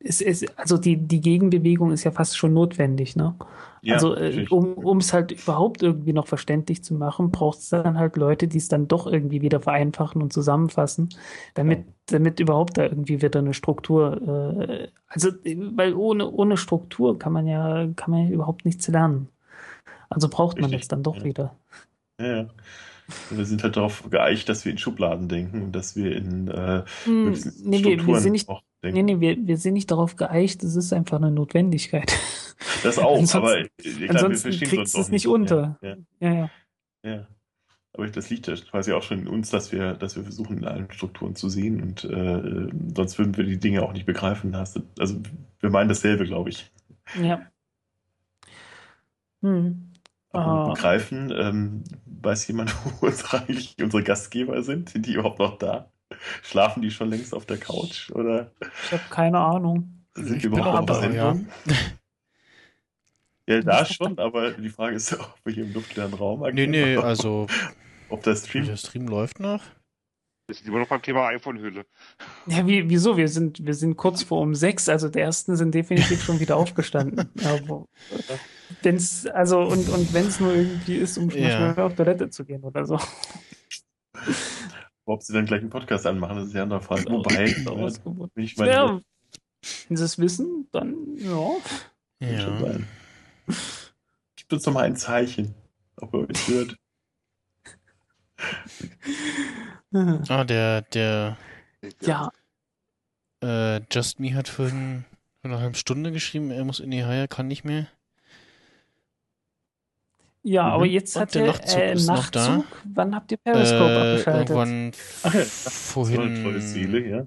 es, 0.00 0.20
es, 0.20 0.44
also 0.56 0.76
die, 0.76 0.96
die 0.96 1.20
Gegenbewegung 1.20 1.92
ist 1.92 2.04
ja 2.04 2.10
fast 2.10 2.36
schon 2.36 2.52
notwendig, 2.52 3.16
ne? 3.16 3.34
Ja, 3.82 3.94
also 3.94 4.16
äh, 4.16 4.46
um 4.48 4.96
es 4.98 5.12
halt 5.12 5.32
überhaupt 5.32 5.82
irgendwie 5.82 6.14
noch 6.14 6.26
verständlich 6.26 6.82
zu 6.82 6.94
machen, 6.94 7.30
braucht 7.30 7.58
es 7.58 7.68
dann 7.68 7.98
halt 7.98 8.16
Leute, 8.16 8.48
die 8.48 8.56
es 8.56 8.68
dann 8.68 8.88
doch 8.88 9.06
irgendwie 9.06 9.42
wieder 9.42 9.60
vereinfachen 9.60 10.22
und 10.22 10.32
zusammenfassen, 10.32 11.10
damit, 11.52 11.80
ja. 11.80 11.84
damit 12.06 12.40
überhaupt 12.40 12.78
da 12.78 12.84
irgendwie 12.84 13.20
wieder 13.20 13.40
eine 13.40 13.52
Struktur, 13.52 14.56
äh, 14.58 14.88
also 15.06 15.32
weil 15.44 15.92
ohne, 15.94 16.30
ohne 16.30 16.56
Struktur 16.56 17.18
kann 17.18 17.34
man 17.34 17.46
ja, 17.46 17.86
kann 17.94 18.10
man 18.10 18.26
ja 18.26 18.30
überhaupt 18.30 18.64
nichts 18.64 18.88
lernen. 18.88 19.28
Also 20.08 20.28
braucht 20.28 20.60
man 20.60 20.70
das 20.70 20.88
dann 20.88 21.02
doch 21.02 21.16
ja. 21.16 21.24
wieder. 21.24 21.56
Ja, 22.18 22.36
ja. 22.36 22.46
Wir 23.28 23.44
sind 23.44 23.62
halt 23.62 23.76
darauf 23.76 24.08
geeicht, 24.08 24.48
dass 24.48 24.64
wir 24.64 24.72
in 24.72 24.78
Schubladen 24.78 25.28
denken 25.28 25.62
und 25.62 25.72
dass 25.72 25.94
wir 25.94 26.16
in 26.16 26.48
äh, 26.48 26.84
hm, 27.04 27.36
nee, 27.62 27.84
wir, 27.84 28.06
wir, 28.06 28.20
sind 28.20 28.32
nicht, 28.32 28.48
Nee, 28.92 29.02
nee, 29.02 29.20
wir, 29.20 29.36
wir 29.46 29.56
sind 29.56 29.74
nicht 29.74 29.90
darauf 29.90 30.16
geeicht, 30.16 30.62
es 30.62 30.76
ist 30.76 30.92
einfach 30.92 31.18
eine 31.18 31.30
Notwendigkeit. 31.30 32.12
Das 32.82 32.98
auch, 32.98 33.16
aber 33.34 33.60
ich 33.60 33.98
glaube, 33.98 34.10
ansonsten 34.10 34.52
wir 34.52 34.68
kriegst 34.68 34.94
du 34.94 35.00
es 35.00 35.08
nicht 35.10 35.26
unter. 35.26 35.78
Ja, 35.82 35.96
ja. 36.20 36.30
ja, 36.30 36.50
ja. 37.10 37.28
Aber 37.92 38.08
das 38.08 38.28
liegt 38.28 38.48
ja 38.48 38.56
quasi 38.56 38.92
auch 38.92 39.04
schon 39.04 39.20
in 39.20 39.28
uns, 39.28 39.50
dass 39.50 39.70
wir, 39.70 39.94
dass 39.94 40.16
wir 40.16 40.24
versuchen, 40.24 40.58
in 40.58 40.64
allen 40.64 40.90
Strukturen 40.90 41.36
zu 41.36 41.48
sehen 41.48 41.80
und 41.80 42.04
äh, 42.04 42.68
sonst 42.94 43.18
würden 43.18 43.36
wir 43.36 43.44
die 43.44 43.58
Dinge 43.58 43.82
auch 43.82 43.92
nicht 43.92 44.04
begreifen. 44.04 44.54
Also 44.54 44.80
wir 45.60 45.70
meinen 45.70 45.88
dasselbe, 45.88 46.24
glaube 46.24 46.50
ich. 46.50 46.72
Ja. 47.22 47.46
Hm. 49.42 49.92
Aber 50.30 50.66
uh. 50.66 50.72
begreifen, 50.72 51.32
ähm, 51.36 51.84
weiß 52.06 52.48
jemand, 52.48 52.74
wo 53.00 53.06
unsere, 53.06 53.42
eigentlich 53.42 53.76
unsere 53.80 54.02
Gastgeber 54.02 54.62
sind? 54.62 54.90
Sind 54.90 55.06
die 55.06 55.14
überhaupt 55.14 55.38
noch 55.38 55.58
da? 55.58 55.92
Schlafen 56.42 56.82
die 56.82 56.90
schon 56.90 57.10
längst 57.10 57.34
auf 57.34 57.46
der 57.46 57.58
Couch? 57.58 58.10
Oder? 58.10 58.50
Ich 58.84 58.92
habe 58.92 59.02
keine 59.10 59.38
Ahnung. 59.38 60.04
Sind 60.14 60.42
die 60.42 60.46
überhaupt 60.46 60.90
auf 60.90 61.00
der 61.00 61.12
Ja. 61.12 61.36
ja, 63.46 63.60
da 63.60 63.84
schon, 63.84 64.18
aber 64.18 64.52
die 64.52 64.68
Frage 64.68 64.96
ist, 64.96 65.12
ob 65.18 65.38
wir 65.44 65.52
hier 65.52 65.64
im 65.64 65.72
luftleeren 65.72 66.14
Raum 66.14 66.42
agieren. 66.44 66.70
Nee, 66.70 66.94
nee, 66.94 66.96
also. 66.96 67.46
Ob 68.10 68.22
der 68.22 68.36
Stream. 68.36 68.66
Der 68.66 68.76
Stream 68.76 69.08
läuft 69.08 69.40
noch. 69.40 69.62
Wir 70.46 70.54
sind 70.54 70.68
immer 70.68 70.80
noch 70.80 70.88
beim 70.88 71.00
Thema 71.00 71.28
iPhone-Hülle. 71.28 71.86
Ja, 72.46 72.66
wie, 72.66 72.88
wieso? 72.90 73.16
Wir 73.16 73.28
sind, 73.28 73.64
wir 73.64 73.72
sind 73.72 73.96
kurz 73.96 74.22
vor 74.22 74.42
um 74.42 74.54
sechs, 74.54 74.90
also 74.90 75.08
der 75.08 75.24
ersten 75.24 75.56
sind 75.56 75.74
definitiv 75.74 76.22
schon 76.22 76.38
wieder 76.38 76.56
aufgestanden. 76.58 77.30
Aber 77.42 77.86
wenn's, 78.82 79.26
also, 79.26 79.60
und, 79.60 79.88
und 79.88 80.12
wenn 80.12 80.26
es 80.26 80.40
nur 80.40 80.54
irgendwie 80.54 80.96
ist, 80.96 81.16
um 81.16 81.30
ja. 81.30 81.50
schnell 81.50 81.80
auf 81.80 81.94
Toilette 81.94 82.28
zu 82.28 82.44
gehen 82.44 82.62
oder 82.62 82.84
so. 82.84 83.00
Ob 85.06 85.22
sie 85.22 85.32
dann 85.32 85.46
gleich 85.46 85.60
einen 85.60 85.70
Podcast 85.70 86.06
anmachen, 86.06 86.36
das 86.36 86.48
ist 86.48 86.54
ja 86.54 86.62
eine 86.62 86.80
Frage. 86.80 87.04
Genau. 87.04 87.18
Wobei, 87.18 87.44
äh, 87.44 88.42
ich 88.42 88.56
meine, 88.56 88.72
ja, 88.72 89.00
wenn 89.88 89.96
sie 89.96 90.04
es 90.04 90.18
wissen, 90.18 90.68
dann 90.72 91.16
ja. 91.16 91.56
Ja. 92.20 92.78
Gib 94.36 94.52
uns 94.52 94.62
doch 94.62 94.72
mal 94.72 94.84
ein 94.84 94.96
Zeichen, 94.96 95.54
ob 95.96 96.14
er 96.14 96.20
euch 96.20 96.48
hört. 96.48 96.76
ah, 100.28 100.44
der, 100.44 100.82
der. 100.82 101.36
Ja. 102.00 102.30
Äh, 103.42 103.82
Just 103.90 104.20
Me 104.20 104.34
hat 104.34 104.48
vorhin 104.48 105.04
vor 105.40 105.50
einer 105.50 105.60
halben 105.60 105.74
Stunde 105.74 106.12
geschrieben, 106.12 106.50
er 106.50 106.64
muss 106.64 106.80
in 106.80 106.90
die 106.90 107.04
Haie, 107.04 107.28
kann 107.28 107.46
nicht 107.46 107.64
mehr. 107.64 107.88
Ja, 110.46 110.64
mhm. 110.64 110.72
aber 110.72 110.86
jetzt 110.86 111.16
Und 111.16 111.22
hat 111.22 111.34
der 111.34 111.46
Nachtzug, 111.46 111.78
äh, 111.78 111.94
Nachtzug 111.94 112.66
wann 112.84 113.14
habt 113.14 113.32
ihr 113.32 113.38
Periscope 113.38 113.92
äh, 113.92 114.10
abgeschaltet? 114.12 114.50
Irgendwann 114.50 114.92
Ach 115.22 115.34
ja, 115.34 115.44
vorhin. 115.44 116.44
Tolle 116.44 116.60
Seele, 116.60 117.08
ja. 117.08 117.26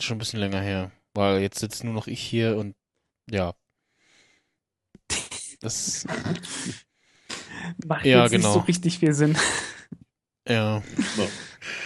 Schon 0.00 0.16
ein 0.16 0.18
bisschen 0.18 0.40
länger 0.40 0.60
her. 0.60 0.90
Weil 1.14 1.40
jetzt 1.40 1.60
sitzt 1.60 1.84
nur 1.84 1.94
noch 1.94 2.08
ich 2.08 2.20
hier 2.20 2.56
und 2.56 2.74
ja. 3.30 3.54
Das 5.60 6.04
macht 7.86 8.04
ja, 8.04 8.22
jetzt 8.22 8.32
genau. 8.32 8.48
nicht 8.48 8.54
so 8.54 8.60
richtig 8.66 8.98
viel 8.98 9.12
Sinn. 9.12 9.36
Ja. 10.48 10.82
So. 11.16 11.28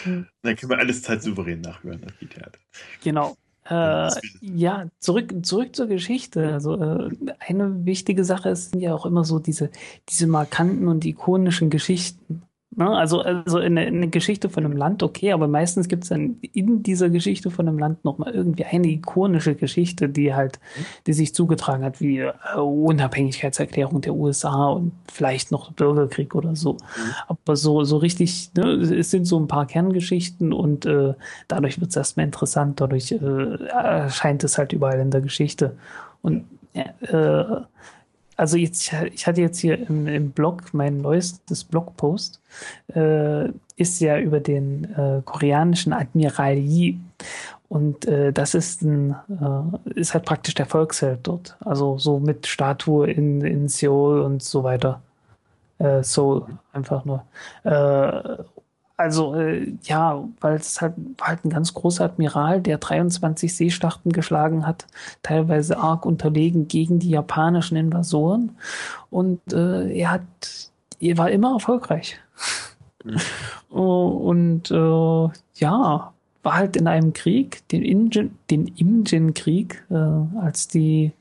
Dann 0.04 0.56
können 0.56 0.70
wir 0.70 0.78
alles 0.78 1.02
Zeit 1.02 1.22
souverän 1.22 1.60
nachhören, 1.60 2.00
das 2.00 2.18
geht 2.18 2.38
ja. 2.38 2.46
Genau. 3.02 3.36
Äh, 3.68 4.10
ja, 4.40 4.86
zurück, 5.00 5.34
zurück 5.42 5.74
zur 5.74 5.86
Geschichte. 5.86 6.52
Also 6.52 6.74
äh, 6.74 7.10
eine 7.40 7.84
wichtige 7.84 8.24
Sache 8.24 8.54
sind 8.54 8.80
ja 8.80 8.94
auch 8.94 9.06
immer 9.06 9.24
so 9.24 9.38
diese, 9.38 9.70
diese 10.08 10.26
markanten 10.26 10.88
und 10.88 11.04
ikonischen 11.04 11.70
Geschichten. 11.70 12.42
Ne? 12.76 12.90
Also, 12.90 13.22
also 13.22 13.58
in 13.58 13.78
eine 13.78 14.08
Geschichte 14.08 14.50
von 14.50 14.64
einem 14.64 14.76
Land, 14.76 15.02
okay, 15.02 15.32
aber 15.32 15.48
meistens 15.48 15.88
gibt 15.88 16.02
es 16.04 16.10
dann 16.10 16.36
in 16.52 16.82
dieser 16.82 17.08
Geschichte 17.08 17.50
von 17.50 17.66
einem 17.66 17.78
Land 17.78 18.04
nochmal 18.04 18.34
irgendwie 18.34 18.66
eine 18.66 18.88
ikonische 18.88 19.54
Geschichte, 19.54 20.10
die 20.10 20.34
halt, 20.34 20.60
die 21.06 21.14
sich 21.14 21.34
zugetragen 21.34 21.82
hat, 21.82 22.02
wie 22.02 22.18
äh, 22.18 22.32
Unabhängigkeitserklärung 22.54 24.02
der 24.02 24.14
USA 24.14 24.66
und 24.68 24.92
vielleicht 25.10 25.52
noch 25.52 25.72
Bürgerkrieg 25.72 26.34
oder 26.34 26.54
so. 26.54 26.74
Mhm. 26.74 27.14
Aber 27.28 27.56
so, 27.56 27.82
so 27.84 27.96
richtig, 27.96 28.50
ne, 28.54 28.72
es 28.72 29.10
sind 29.10 29.24
so 29.24 29.40
ein 29.40 29.48
paar 29.48 29.66
Kerngeschichten 29.66 30.52
und 30.52 30.84
äh, 30.84 31.14
dadurch 31.48 31.80
wird 31.80 31.90
es 31.90 31.96
erstmal 31.96 32.26
interessant, 32.26 32.78
dadurch 32.82 33.10
äh, 33.10 33.64
erscheint 33.68 34.44
es 34.44 34.58
halt 34.58 34.74
überall 34.74 35.00
in 35.00 35.10
der 35.10 35.22
Geschichte. 35.22 35.78
Und 36.20 36.44
äh, 36.74 37.44
also 38.36 38.56
jetzt, 38.56 38.92
ich 39.12 39.26
hatte 39.26 39.40
jetzt 39.40 39.58
hier 39.58 39.88
im, 39.88 40.06
im 40.06 40.30
Blog, 40.30 40.72
mein 40.72 41.00
neuestes 41.00 41.64
Blogpost, 41.64 42.40
äh, 42.94 43.48
ist 43.76 44.00
ja 44.00 44.18
über 44.18 44.40
den 44.40 44.84
äh, 44.94 45.22
koreanischen 45.24 45.92
Admiral 45.92 46.56
Yi. 46.56 47.00
Und 47.68 48.06
äh, 48.06 48.32
das 48.32 48.54
ist 48.54 48.82
ein, 48.82 49.16
äh, 49.28 49.98
ist 49.98 50.14
halt 50.14 50.24
praktisch 50.24 50.54
der 50.54 50.66
Volksheld 50.66 51.20
dort. 51.24 51.56
Also 51.60 51.98
so 51.98 52.18
mit 52.18 52.46
Statue 52.46 53.10
in, 53.10 53.40
in 53.40 53.68
Seoul 53.68 54.20
und 54.20 54.42
so 54.42 54.62
weiter. 54.62 55.00
Äh, 55.78 56.02
Seoul 56.02 56.46
einfach 56.72 57.04
nur. 57.04 57.24
Also 58.96 59.34
äh, 59.34 59.74
ja, 59.82 60.24
weil 60.40 60.54
es 60.54 60.80
halt, 60.80 60.94
war 61.18 61.28
halt 61.28 61.44
ein 61.44 61.50
ganz 61.50 61.74
großer 61.74 62.04
Admiral, 62.04 62.62
der 62.62 62.78
23 62.78 63.54
Seeschlachten 63.54 64.10
geschlagen 64.12 64.66
hat, 64.66 64.86
teilweise 65.22 65.78
arg 65.78 66.06
unterlegen 66.06 66.66
gegen 66.66 66.98
die 66.98 67.10
japanischen 67.10 67.76
Invasoren. 67.76 68.56
Und 69.10 69.40
äh, 69.52 69.92
er 69.92 70.12
hat, 70.12 70.22
er 70.98 71.18
war 71.18 71.30
immer 71.30 71.52
erfolgreich. 71.54 72.18
Mhm. 73.04 73.20
und 73.76 74.70
äh, 74.70 75.28
ja, 75.56 76.12
war 76.42 76.54
halt 76.54 76.76
in 76.76 76.86
einem 76.86 77.12
Krieg, 77.12 77.68
den 77.68 77.82
Imjin, 77.82 78.38
den 78.50 78.68
Imjin-Krieg, 78.68 79.84
äh, 79.90 80.38
als 80.40 80.68
die 80.68 81.12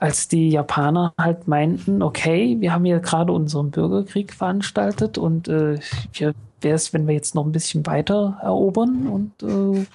als 0.00 0.28
die 0.28 0.50
Japaner 0.50 1.12
halt 1.18 1.48
meinten, 1.48 2.02
okay, 2.02 2.56
wir 2.60 2.72
haben 2.72 2.84
hier 2.84 3.00
gerade 3.00 3.32
unseren 3.32 3.72
Bürgerkrieg 3.72 4.32
veranstaltet 4.32 5.18
und 5.18 5.48
äh, 5.48 5.80
wir 6.12 6.34
wäre 6.60 6.74
es, 6.74 6.92
wenn 6.92 7.06
wir 7.06 7.14
jetzt 7.14 7.34
noch 7.34 7.44
ein 7.44 7.52
bisschen 7.52 7.86
weiter 7.86 8.38
erobern 8.42 9.06
und 9.06 9.42
äh, 9.42 9.86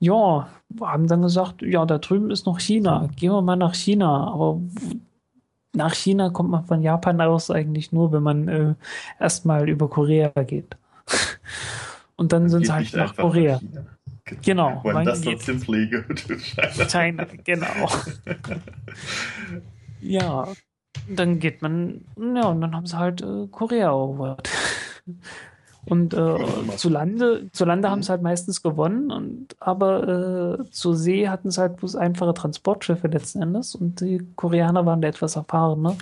ja, 0.00 0.48
haben 0.80 1.08
dann 1.08 1.22
gesagt, 1.22 1.62
ja, 1.62 1.84
da 1.86 1.98
drüben 1.98 2.30
ist 2.30 2.46
noch 2.46 2.60
China, 2.60 3.08
gehen 3.16 3.32
wir 3.32 3.42
mal 3.42 3.56
nach 3.56 3.74
China, 3.74 4.28
aber 4.28 4.60
nach 5.74 5.94
China 5.94 6.30
kommt 6.30 6.50
man 6.50 6.64
von 6.64 6.82
Japan 6.82 7.20
aus 7.20 7.50
eigentlich 7.50 7.92
nur, 7.92 8.12
wenn 8.12 8.22
man 8.22 8.48
äh, 8.48 8.74
erstmal 9.18 9.68
über 9.68 9.88
Korea 9.88 10.28
geht. 10.44 10.76
und 12.16 12.32
dann 12.32 12.48
sind 12.48 12.66
sie 12.66 12.72
halt 12.72 12.94
nach 12.94 13.16
Korea. 13.16 13.60
Nach 13.72 13.82
Genau. 14.42 14.80
When 14.84 15.04
das 15.04 15.24
not 15.24 15.40
simply 15.40 15.88
go 15.88 16.02
China. 16.14 16.84
China, 16.86 17.26
genau. 17.44 17.88
ja, 20.00 20.48
dann 21.08 21.38
geht 21.38 21.62
man, 21.62 22.04
ja, 22.16 22.48
und 22.48 22.60
dann 22.60 22.74
haben 22.74 22.86
sie 22.86 22.98
halt 22.98 23.22
äh, 23.22 23.46
Korea 23.50 23.86
erobert. 23.86 24.48
Und 25.86 26.12
äh, 26.12 26.36
zu 26.76 26.90
Lande, 26.90 27.48
zu 27.52 27.64
Lande 27.64 27.90
haben 27.90 28.02
sie 28.02 28.10
halt 28.10 28.20
meistens 28.20 28.62
gewonnen, 28.62 29.10
und, 29.10 29.56
aber 29.58 30.58
äh, 30.60 30.70
zur 30.70 30.96
See 30.96 31.28
hatten 31.28 31.50
sie 31.50 31.60
halt 31.60 31.76
bloß 31.76 31.96
einfache 31.96 32.34
Transportschiffe 32.34 33.08
letzten 33.08 33.42
Endes 33.42 33.74
und 33.74 34.00
die 34.00 34.20
Koreaner 34.36 34.84
waren 34.84 35.00
da 35.00 35.08
etwas 35.08 35.36
erfahrener. 35.36 35.96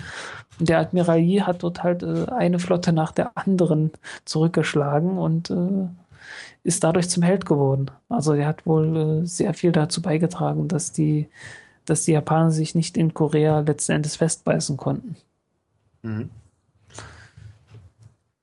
Und 0.59 0.69
der 0.69 0.79
Admiral 0.79 1.19
Yi 1.19 1.39
hat 1.39 1.63
dort 1.63 1.83
halt 1.83 2.03
äh, 2.03 2.25
eine 2.29 2.59
Flotte 2.59 2.91
nach 2.91 3.11
der 3.11 3.37
anderen 3.37 3.91
zurückgeschlagen 4.25 5.17
und 5.17 5.49
äh, 5.51 5.87
ist 6.63 6.83
dadurch 6.83 7.09
zum 7.09 7.23
Held 7.23 7.45
geworden. 7.45 7.89
Also 8.09 8.33
er 8.33 8.47
hat 8.47 8.65
wohl 8.65 8.97
äh, 9.23 9.25
sehr 9.25 9.53
viel 9.53 9.71
dazu 9.71 10.01
beigetragen, 10.01 10.67
dass 10.67 10.91
die, 10.91 11.29
dass 11.85 12.03
die 12.03 12.11
Japaner 12.11 12.51
sich 12.51 12.75
nicht 12.75 12.97
in 12.97 13.13
Korea 13.13 13.59
letzten 13.59 13.93
Endes 13.93 14.17
festbeißen 14.17 14.75
konnten. 14.75 15.15
Mhm. 16.01 16.29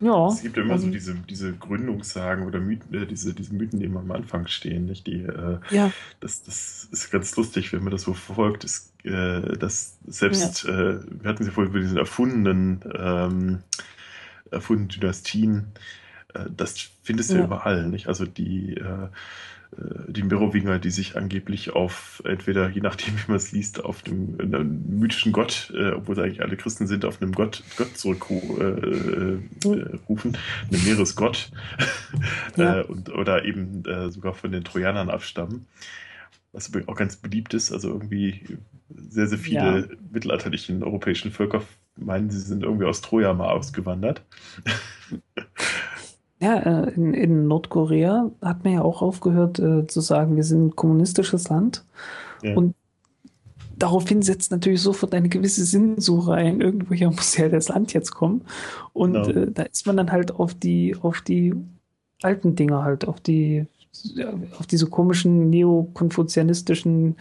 Ja. 0.04 0.28
Es 0.28 0.42
gibt 0.42 0.56
immer 0.58 0.76
so 0.78 0.84
also- 0.86 0.90
diese, 0.90 1.14
diese 1.14 1.54
Gründungssagen 1.54 2.44
oder 2.46 2.60
Mythen, 2.60 2.92
äh, 2.94 3.06
diese, 3.06 3.32
diese 3.32 3.54
Mythen, 3.54 3.80
die 3.80 3.86
immer 3.86 4.00
am 4.00 4.10
Anfang 4.10 4.46
stehen, 4.48 4.84
nicht? 4.84 5.06
Die, 5.06 5.22
äh, 5.22 5.58
Ja, 5.70 5.90
das, 6.20 6.42
das 6.42 6.88
ist 6.92 7.10
ganz 7.10 7.34
lustig, 7.36 7.72
wenn 7.72 7.82
man 7.82 7.90
das 7.90 8.02
so 8.02 8.12
verfolgt, 8.12 8.64
ist, 8.64 8.92
äh, 9.04 9.56
dass 9.56 9.96
selbst, 10.06 10.64
äh, 10.66 10.98
wir 11.00 11.28
hatten 11.30 11.42
sie 11.44 11.50
vorhin 11.50 11.70
über 11.72 11.80
diesen 11.80 11.96
erfundenen, 11.96 12.80
ähm, 12.94 13.58
erfundenen 14.50 14.88
Dynastien, 14.90 15.68
äh, 16.34 16.44
das 16.54 16.74
findest 17.02 17.30
du 17.30 17.34
ja 17.34 17.40
Ja. 17.40 17.46
überall, 17.46 17.88
nicht? 17.88 18.06
Also 18.08 18.26
die, 18.26 18.74
äh, 18.74 19.08
die 20.08 20.22
Merowinger, 20.22 20.78
die 20.78 20.90
sich 20.90 21.16
angeblich 21.16 21.70
auf, 21.72 22.22
entweder, 22.24 22.68
je 22.70 22.80
nachdem, 22.80 23.14
wie 23.18 23.28
man 23.28 23.36
es 23.36 23.52
liest, 23.52 23.84
auf 23.84 24.02
dem 24.02 24.36
einem 24.40 24.82
mythischen 25.00 25.32
Gott, 25.32 25.72
äh, 25.74 25.90
obwohl 25.90 26.18
eigentlich 26.20 26.42
alle 26.42 26.56
Christen 26.56 26.86
sind, 26.86 27.04
auf 27.04 27.20
einem 27.20 27.32
Gott, 27.32 27.62
Gott 27.76 27.96
zurückrufen, 27.96 28.60
äh, 29.64 29.68
äh, 29.68 29.96
rufen, 30.08 30.36
einem 30.70 30.84
Meeresgott, 30.84 31.50
Ja. 32.56 32.80
äh, 32.80 32.84
und, 32.84 33.10
oder 33.10 33.44
eben 33.44 33.84
äh, 33.84 34.10
sogar 34.10 34.34
von 34.34 34.52
den 34.52 34.64
Trojanern 34.64 35.10
abstammen. 35.10 35.66
Was 36.52 36.70
auch 36.86 36.94
ganz 36.96 37.16
beliebt 37.16 37.52
ist, 37.52 37.72
also 37.72 37.88
irgendwie 37.88 38.58
sehr, 38.88 39.26
sehr 39.26 39.38
viele 39.38 39.80
Ja. 39.80 39.96
mittelalterlichen 40.12 40.84
europäischen 40.84 41.32
Völker 41.32 41.62
meinen, 41.96 42.30
sie 42.30 42.40
sind 42.40 42.62
irgendwie 42.62 42.84
aus 42.86 43.00
Troja 43.00 43.32
mal 43.34 43.50
ausgewandert. 43.50 44.22
Ja, 46.44 46.58
äh, 46.58 46.90
in, 46.90 47.14
in 47.14 47.46
Nordkorea 47.46 48.30
hat 48.42 48.64
man 48.64 48.74
ja 48.74 48.82
auch 48.82 49.00
aufgehört 49.00 49.58
äh, 49.58 49.86
zu 49.86 50.00
sagen, 50.02 50.36
wir 50.36 50.44
sind 50.44 50.66
ein 50.66 50.76
kommunistisches 50.76 51.48
Land. 51.48 51.84
Ja. 52.42 52.54
Und 52.54 52.74
daraufhin 53.78 54.20
setzt 54.20 54.50
natürlich 54.50 54.82
sofort 54.82 55.14
eine 55.14 55.30
gewisse 55.30 55.64
Sinnsuche 55.64 56.34
ein. 56.34 56.60
Irgendwoher 56.60 57.10
muss 57.10 57.36
ja 57.36 57.48
das 57.48 57.68
Land 57.68 57.94
jetzt 57.94 58.10
kommen. 58.10 58.42
Und 58.92 59.14
Genau. 59.14 59.28
äh, 59.28 59.50
da 59.52 59.62
ist 59.62 59.86
man 59.86 59.96
dann 59.96 60.12
halt 60.12 60.32
auf 60.32 60.52
die, 60.52 60.94
auf 61.00 61.22
die 61.22 61.54
alten 62.22 62.56
Dinge 62.56 62.82
halt, 62.82 63.08
auf 63.08 63.20
die, 63.20 63.66
auf 64.58 64.66
diese 64.66 64.86
komischen 64.88 65.48
neokonfuzianistischen 65.48 67.16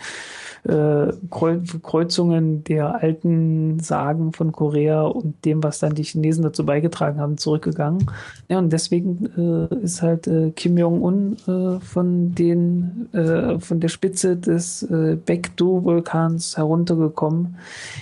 äh, 0.64 1.12
Kreu 1.30 1.60
Kreuzungen 1.82 2.64
der 2.64 3.02
alten 3.02 3.80
Sagen 3.80 4.34
von 4.34 4.52
Korea 4.52 5.04
und 5.04 5.44
dem, 5.46 5.64
was 5.64 5.80
dann 5.80 5.96
die 5.96 6.04
Chinesen 6.04 6.44
dazu 6.44 6.66
beigetragen 6.66 7.20
haben, 7.20 7.38
zurückgegangen. 7.38 8.10
Ja, 8.50 8.60
und 8.60 8.72
deswegen 8.72 9.70
äh, 9.72 9.76
ist 9.84 10.02
halt 10.02 10.28
äh, 10.28 10.52
Kim 10.52 10.78
Jong-un 10.78 11.38
äh, 11.48 11.80
von 11.80 12.34
den 12.34 13.14
äh, 13.14 13.60
von 13.60 13.80
der 13.80 13.90
Spitze 13.90 14.38
des 14.38 14.84
äh, 14.84 15.18
Baekdu-Vulkans 15.18 16.58
heruntergekommen, 16.58 17.58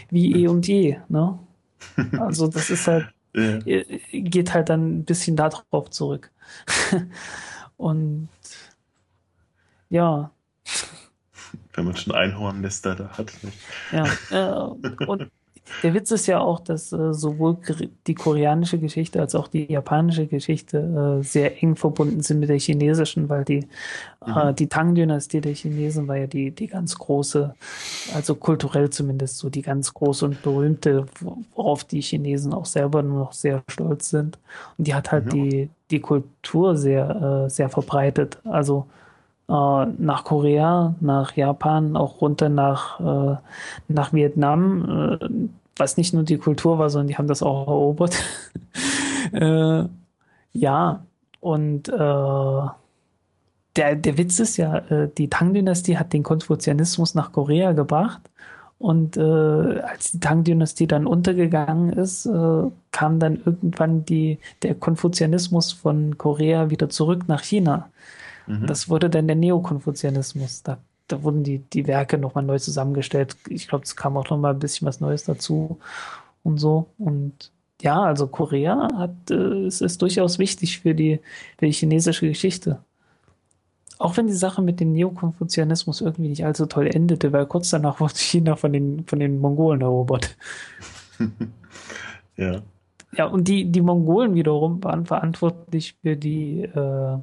wie 0.10 0.44
eh 0.44 0.48
und 0.48 0.68
je. 0.68 0.98
Ne? 1.10 1.38
Also 2.20 2.48
das 2.48 2.70
ist 2.70 2.88
halt 2.88 3.08
äh, 3.34 3.84
geht 4.12 4.54
halt 4.54 4.70
dann 4.70 5.00
ein 5.00 5.06
bisschen 5.06 5.36
darauf 5.36 5.90
zurück. 5.90 6.32
und 7.78 8.28
ja, 9.90 10.32
wenn 11.74 11.86
man 11.86 11.96
schon 11.96 12.14
Einhornnester 12.14 12.96
da 12.96 13.10
hat. 13.18 13.32
Ja, 13.92 14.06
äh, 14.30 15.06
und 15.06 15.32
der 15.84 15.94
Witz 15.94 16.12
ist 16.12 16.28
ja 16.28 16.40
auch, 16.40 16.60
dass 16.60 16.92
äh, 16.92 17.14
sowohl 17.14 17.58
die 18.08 18.16
koreanische 18.16 18.78
Geschichte 18.80 19.22
als 19.22 19.36
auch 19.36 19.48
die 19.48 19.72
japanische 19.72 20.28
Geschichte 20.28 21.20
äh, 21.22 21.24
sehr 21.24 21.62
eng 21.64 21.76
verbunden 21.78 22.22
sind 22.22 22.40
mit 22.40 22.50
der 22.50 22.60
chinesischen, 22.60 23.30
weil 23.30 23.46
die, 23.46 23.68
äh, 24.26 24.52
Mhm. 24.52 24.56
die 24.56 24.68
Tang-Dynastie 24.68 25.40
der 25.42 25.54
Chinesen 25.54 26.08
war 26.08 26.18
ja 26.18 26.28
die, 26.28 26.52
die 26.52 26.68
ganz 26.68 26.98
große, 26.98 27.56
also 28.14 28.36
kulturell 28.36 28.90
zumindest 28.90 29.38
so 29.38 29.50
die 29.50 29.62
ganz 29.62 29.94
große 29.94 30.26
und 30.26 30.42
berühmte, 30.42 31.06
worauf 31.56 31.84
die 31.84 32.02
Chinesen 32.02 32.54
auch 32.54 32.66
selber 32.66 33.02
nur 33.04 33.20
noch 33.20 33.34
sehr 33.34 33.64
stolz 33.70 34.10
sind. 34.10 34.40
Und 34.78 34.88
die 34.88 34.96
hat 34.96 35.12
halt 35.12 35.26
Mhm. 35.28 35.30
die, 35.30 35.70
die 35.92 36.00
Kultur 36.02 36.76
sehr, 36.76 37.46
äh, 37.46 37.50
sehr 37.50 37.70
verbreitet. 37.70 38.40
Also 38.44 38.88
äh, 38.90 39.01
nach 39.52 40.24
Korea, 40.24 40.96
nach 41.02 41.36
Japan, 41.36 41.98
auch 41.98 42.22
runter 42.22 42.48
nach, 42.50 43.00
äh, 43.00 43.36
nach 43.90 44.14
Vietnam, 44.14 45.20
äh, 45.20 45.30
was 45.76 45.98
nicht 45.98 46.14
nur 46.14 46.24
die 46.24 46.38
Kultur 46.38 46.80
war, 46.80 46.90
sondern 46.90 47.08
die 47.08 47.18
haben 47.18 47.28
das 47.28 47.44
auch 47.44 47.68
erobert. 47.68 48.16
äh, 49.34 49.84
ja, 50.54 51.06
und 51.42 51.90
äh, 51.90 52.62
der, 53.76 53.96
der 53.96 54.18
Witz 54.18 54.40
ist 54.40 54.58
ja, 54.58 54.78
äh, 54.78 55.10
die 55.18 55.30
Tang-Dynastie 55.30 55.98
hat 55.98 56.14
den 56.14 56.24
Konfuzianismus 56.24 57.16
nach 57.16 57.32
Korea 57.32 57.74
gebracht. 57.74 58.22
Und 58.78 59.16
äh, 59.16 59.22
als 59.22 60.12
die 60.12 60.20
Tang-Dynastie 60.20 60.88
dann 60.88 61.06
untergegangen 61.06 61.94
ist, 61.94 62.26
äh, 62.26 62.64
kam 62.92 63.20
dann 63.20 63.42
irgendwann 63.46 64.06
die, 64.06 64.40
der 64.64 64.76
Konfuzianismus 64.76 65.72
von 65.72 66.18
Korea 66.18 66.70
wieder 66.70 66.90
zurück 66.90 67.28
nach 67.28 67.44
China. 67.44 67.90
Mhm. 68.48 68.68
Das 68.68 68.90
wurde 68.90 69.10
dann 69.10 69.28
der 69.28 69.36
Neokonfuzianismus. 69.36 70.64
Da, 70.64 70.78
da 71.08 71.24
wurden 71.24 71.44
die, 71.44 71.60
die 71.60 71.88
Werke 71.88 72.18
nochmal 72.18 72.44
neu 72.44 72.60
zusammengestellt. 72.60 73.36
Ich 73.48 73.68
glaube, 73.68 73.86
es 73.86 73.96
kam 73.96 74.18
auch 74.18 74.30
nochmal 74.30 74.54
ein 74.54 74.60
bisschen 74.60 74.88
was 74.88 75.00
Neues 75.00 75.24
dazu 75.24 75.80
und 76.44 76.58
so. 76.58 76.88
Und 76.98 77.52
ja, 77.82 78.02
also 78.02 78.28
Korea 78.28 78.88
hat, 78.96 79.32
äh, 79.32 79.66
es 79.66 79.82
ist 79.82 80.02
durchaus 80.02 80.40
wichtig 80.40 80.80
für 80.80 80.94
die, 80.94 81.20
für 81.58 81.66
die 81.66 81.72
chinesische 81.72 82.28
Geschichte. 82.28 82.80
Auch 83.98 84.18
wenn 84.18 84.28
die 84.28 84.34
Sache 84.34 84.62
mit 84.64 84.80
dem 84.80 84.94
Neokonfuzianismus 84.94 86.02
irgendwie 86.02 86.30
nicht 86.30 86.44
allzu 86.44 86.66
toll 86.66 86.88
endete, 86.88 87.34
weil 87.34 87.46
kurz 87.46 87.70
danach 87.70 88.00
wurde 88.00 88.16
China 88.16 88.56
von 88.56 88.74
den, 88.74 89.06
von 89.06 89.20
den 89.20 89.40
Mongolen 89.40 89.82
erobert. 89.82 90.36
ja. 92.38 92.62
Ja, 93.16 93.26
und 93.26 93.48
die, 93.48 93.66
die 93.66 93.82
Mongolen 93.82 94.36
wiederum 94.36 94.84
waren 94.84 95.06
verantwortlich 95.06 95.96
für 96.02 96.16
die, 96.16 96.62
äh, 96.62 97.18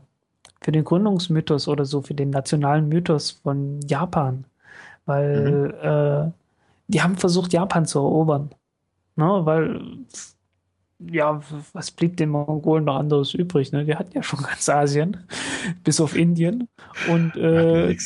für 0.69 0.73
den 0.73 0.85
Gründungsmythos 0.85 1.67
oder 1.67 1.87
so, 1.87 2.03
für 2.03 2.13
den 2.15 2.29
nationalen 2.29 2.91
Mythos 2.91 3.31
von 3.31 3.81
Japan. 3.89 4.45
Weil 5.07 5.75
äh, 5.83 6.33
die 6.89 7.03
haben 7.03 7.17
versucht, 7.17 7.55
Japan 7.55 7.87
zu 7.87 8.01
erobern. 8.01 8.51
Ne? 9.17 9.25
Weil, 9.45 9.81
ja, 10.99 11.41
was 11.73 11.91
blieb 11.93 12.17
den 12.17 12.31
Mongolen 12.31 12.85
noch 12.85 12.97
anderes 12.97 13.33
übrig? 13.35 13.73
Ne? 13.73 13.85
Die 13.85 13.95
hatten 13.97 14.13
ja 14.15 14.23
schon 14.23 14.43
ganz 14.43 14.69
Asien, 14.69 15.17
bis 15.85 16.01
auf 16.01 16.17
Indien. 16.17 16.69
Und, 17.09 17.37
äh, 17.37 17.97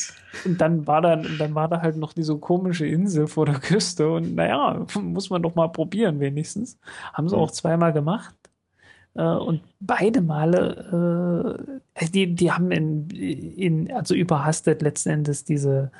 und 0.44 0.60
dann 0.60 0.86
war 0.86 1.00
da, 1.00 1.16
dann 1.16 1.54
war 1.54 1.68
da 1.68 1.80
halt 1.82 1.96
noch 1.96 2.12
diese 2.12 2.36
komische 2.38 2.86
Insel 2.86 3.26
vor 3.28 3.46
der 3.46 3.58
Küste 3.60 4.10
und 4.10 4.34
naja, 4.34 4.86
muss 5.02 5.30
man 5.30 5.42
doch 5.42 5.54
mal 5.54 5.68
probieren 5.68 6.20
wenigstens. 6.20 6.78
Haben 7.14 7.28
sie 7.28 7.36
Mhm. 7.36 7.42
auch 7.42 7.50
zweimal 7.50 7.92
gemacht. 7.92 8.34
Äh, 9.14 9.22
und 9.22 9.62
beide 9.80 10.22
Male, 10.22 11.64
äh, 11.94 12.06
die, 12.10 12.34
die 12.34 12.52
haben 12.52 12.70
in, 12.70 13.10
in, 13.10 13.92
also 13.92 14.14
überhastet 14.14 14.82
letzten 14.82 15.10
Endes 15.10 15.44
diese, 15.44 15.90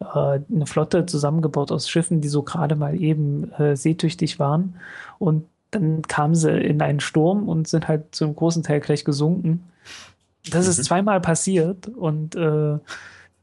äh, 0.00 0.04
eine 0.50 0.66
Flotte 0.66 1.06
zusammengebaut 1.06 1.72
aus 1.72 1.88
Schiffen, 1.88 2.20
die 2.20 2.28
so 2.28 2.42
gerade 2.42 2.76
mal 2.76 3.00
eben 3.00 3.52
äh, 3.52 3.76
seetüchtig 3.76 4.38
waren. 4.38 4.76
Und 5.18 5.46
dann 5.70 6.02
kamen 6.02 6.34
sie 6.34 6.50
in 6.52 6.82
einen 6.82 7.00
Sturm 7.00 7.48
und 7.48 7.68
sind 7.68 7.88
halt 7.88 8.14
zu 8.14 8.24
einem 8.24 8.34
großen 8.36 8.62
Teil 8.62 8.80
gleich 8.80 9.04
gesunken. 9.04 9.64
Das 10.50 10.66
ist 10.68 10.78
Mhm. 10.78 10.82
zweimal 10.82 11.20
passiert 11.20 11.88
und 11.88 12.34
äh, 12.36 12.78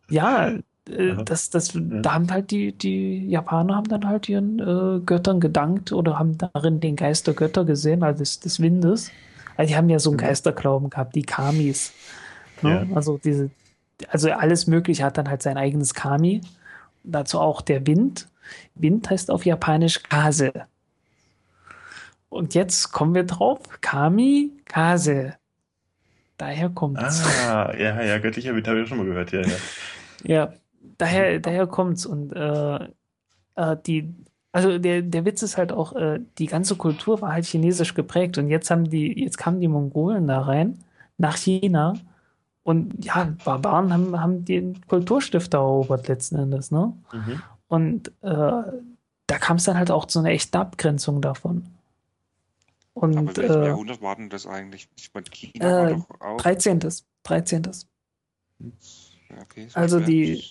ja, 0.09 0.51
äh, 0.90 1.24
das, 1.24 1.50
das, 1.50 1.72
da 1.76 2.14
haben 2.14 2.32
halt 2.32 2.51
die, 2.51 2.72
die 2.74 3.27
Japaner 3.27 3.76
haben 3.76 3.88
dann 3.90 4.08
halt 4.08 4.30
ihren 4.30 4.59
äh, 4.59 5.00
Göttern 5.06 5.40
gedankt 5.40 5.92
oder 5.92 6.19
haben 6.19 6.38
darin 6.38 6.80
den 6.80 6.95
Geist 6.95 7.27
der 7.27 7.34
Götter 7.34 7.66
gesehen, 7.66 8.03
also 8.03 8.19
des, 8.19 8.40
des 8.40 8.59
Windes. 8.59 9.11
Also 9.58 9.69
die 9.69 9.77
haben 9.77 9.90
ja 9.90 10.00
so 10.00 10.11
einen 10.11 10.18
Mhm. 10.18 10.22
Geisterglauben 10.22 10.90
gehabt, 10.90 11.16
die 11.16 11.24
Kamis. 11.24 11.93
Ne? 12.61 12.88
Ja. 12.90 12.95
Also 12.95 13.18
diese, 13.18 13.51
also 14.09 14.32
alles 14.32 14.68
Mögliche 14.68 15.03
hat 15.03 15.18
dann 15.18 15.30
halt 15.30 15.42
sein 15.43 15.58
eigenes 15.58 15.93
Kami. 15.93 16.42
Dazu 17.03 17.40
auch 17.40 17.61
der 17.61 17.85
Wind. 17.88 18.27
Wind 18.76 19.09
heißt 19.09 19.32
auf 19.32 19.45
Japanisch 19.45 20.03
Kase. 20.03 20.53
Und 22.30 22.53
jetzt 22.56 22.92
kommen 22.92 23.16
wir 23.16 23.24
drauf. 23.26 23.59
Kami, 23.82 24.51
Kase. 24.66 25.35
Daher 26.38 26.69
kommt's. 26.69 27.24
Ah, 27.24 27.74
ja, 27.77 28.01
ja, 28.01 28.18
göttlicher 28.19 28.56
Wind 28.56 28.68
habe 28.68 28.82
ich 28.82 28.88
schon 28.90 28.98
mal 28.98 29.06
gehört, 29.06 29.32
ja, 29.32 29.42
ja. 29.42 29.58
Ja, 30.24 30.53
daher, 31.00 31.40
daher 31.40 31.66
kommt's. 31.66 32.06
Und 32.06 32.32
äh, 32.34 32.90
äh, 33.56 33.78
die, 33.88 34.14
also 34.52 34.78
der, 34.78 35.02
der 35.02 35.26
Witz 35.26 35.42
ist 35.42 35.58
halt 35.58 35.72
auch, 35.72 35.94
äh, 35.95 36.19
die 36.38 36.45
ganze 36.45 36.76
Kultur 36.76 37.22
war 37.22 37.34
halt 37.34 37.45
chinesisch 37.45 37.95
geprägt. 37.95 38.38
Und 38.38 38.50
jetzt 38.50 38.69
haben 38.69 38.88
die, 38.88 39.19
jetzt 39.19 39.40
kamen 39.40 39.60
die 39.60 39.68
Mongolen 39.68 40.28
da 40.28 40.42
rein 40.42 40.80
nach 41.18 41.38
China. 41.38 41.95
Und 42.61 43.03
ja, 43.03 43.34
Barbaren 43.44 43.92
haben, 43.92 44.22
haben 44.22 44.45
den 44.45 44.86
Kulturstift 44.86 45.56
erobert 45.56 46.08
letzten 46.08 46.36
Endes, 46.36 46.69
ne? 46.69 46.94
Mhm. 47.11 47.42
Und 47.68 48.10
äh, 48.22 48.61
da 49.28 49.38
kam 49.40 49.58
es 49.58 49.64
dann 49.64 49.78
halt 49.78 49.92
auch 49.92 50.06
zu 50.06 50.19
einer 50.19 50.30
echten 50.30 50.58
Abgrenzung 50.58 51.22
davon. 51.22 51.66
Und 52.94 53.18
Aber 53.18 53.38
welchem 53.38 53.61
äh, 53.61 53.68
Jahrhundert 53.68 54.02
war 54.02 54.16
denn 54.16 54.30
das 54.30 54.45
eigentlich? 54.45 54.90
Ich 54.98 55.14
meine, 55.14 55.26
China 55.32 55.66
war 55.66 55.90
äh, 55.90 55.95
doch 55.95 56.22
auch. 56.22 56.38
13. 56.42 56.80
13. 57.24 57.64
Ja, 58.60 59.42
okay, 59.42 59.68
so 59.69 59.80
also 59.80 60.00
die- 60.00 60.44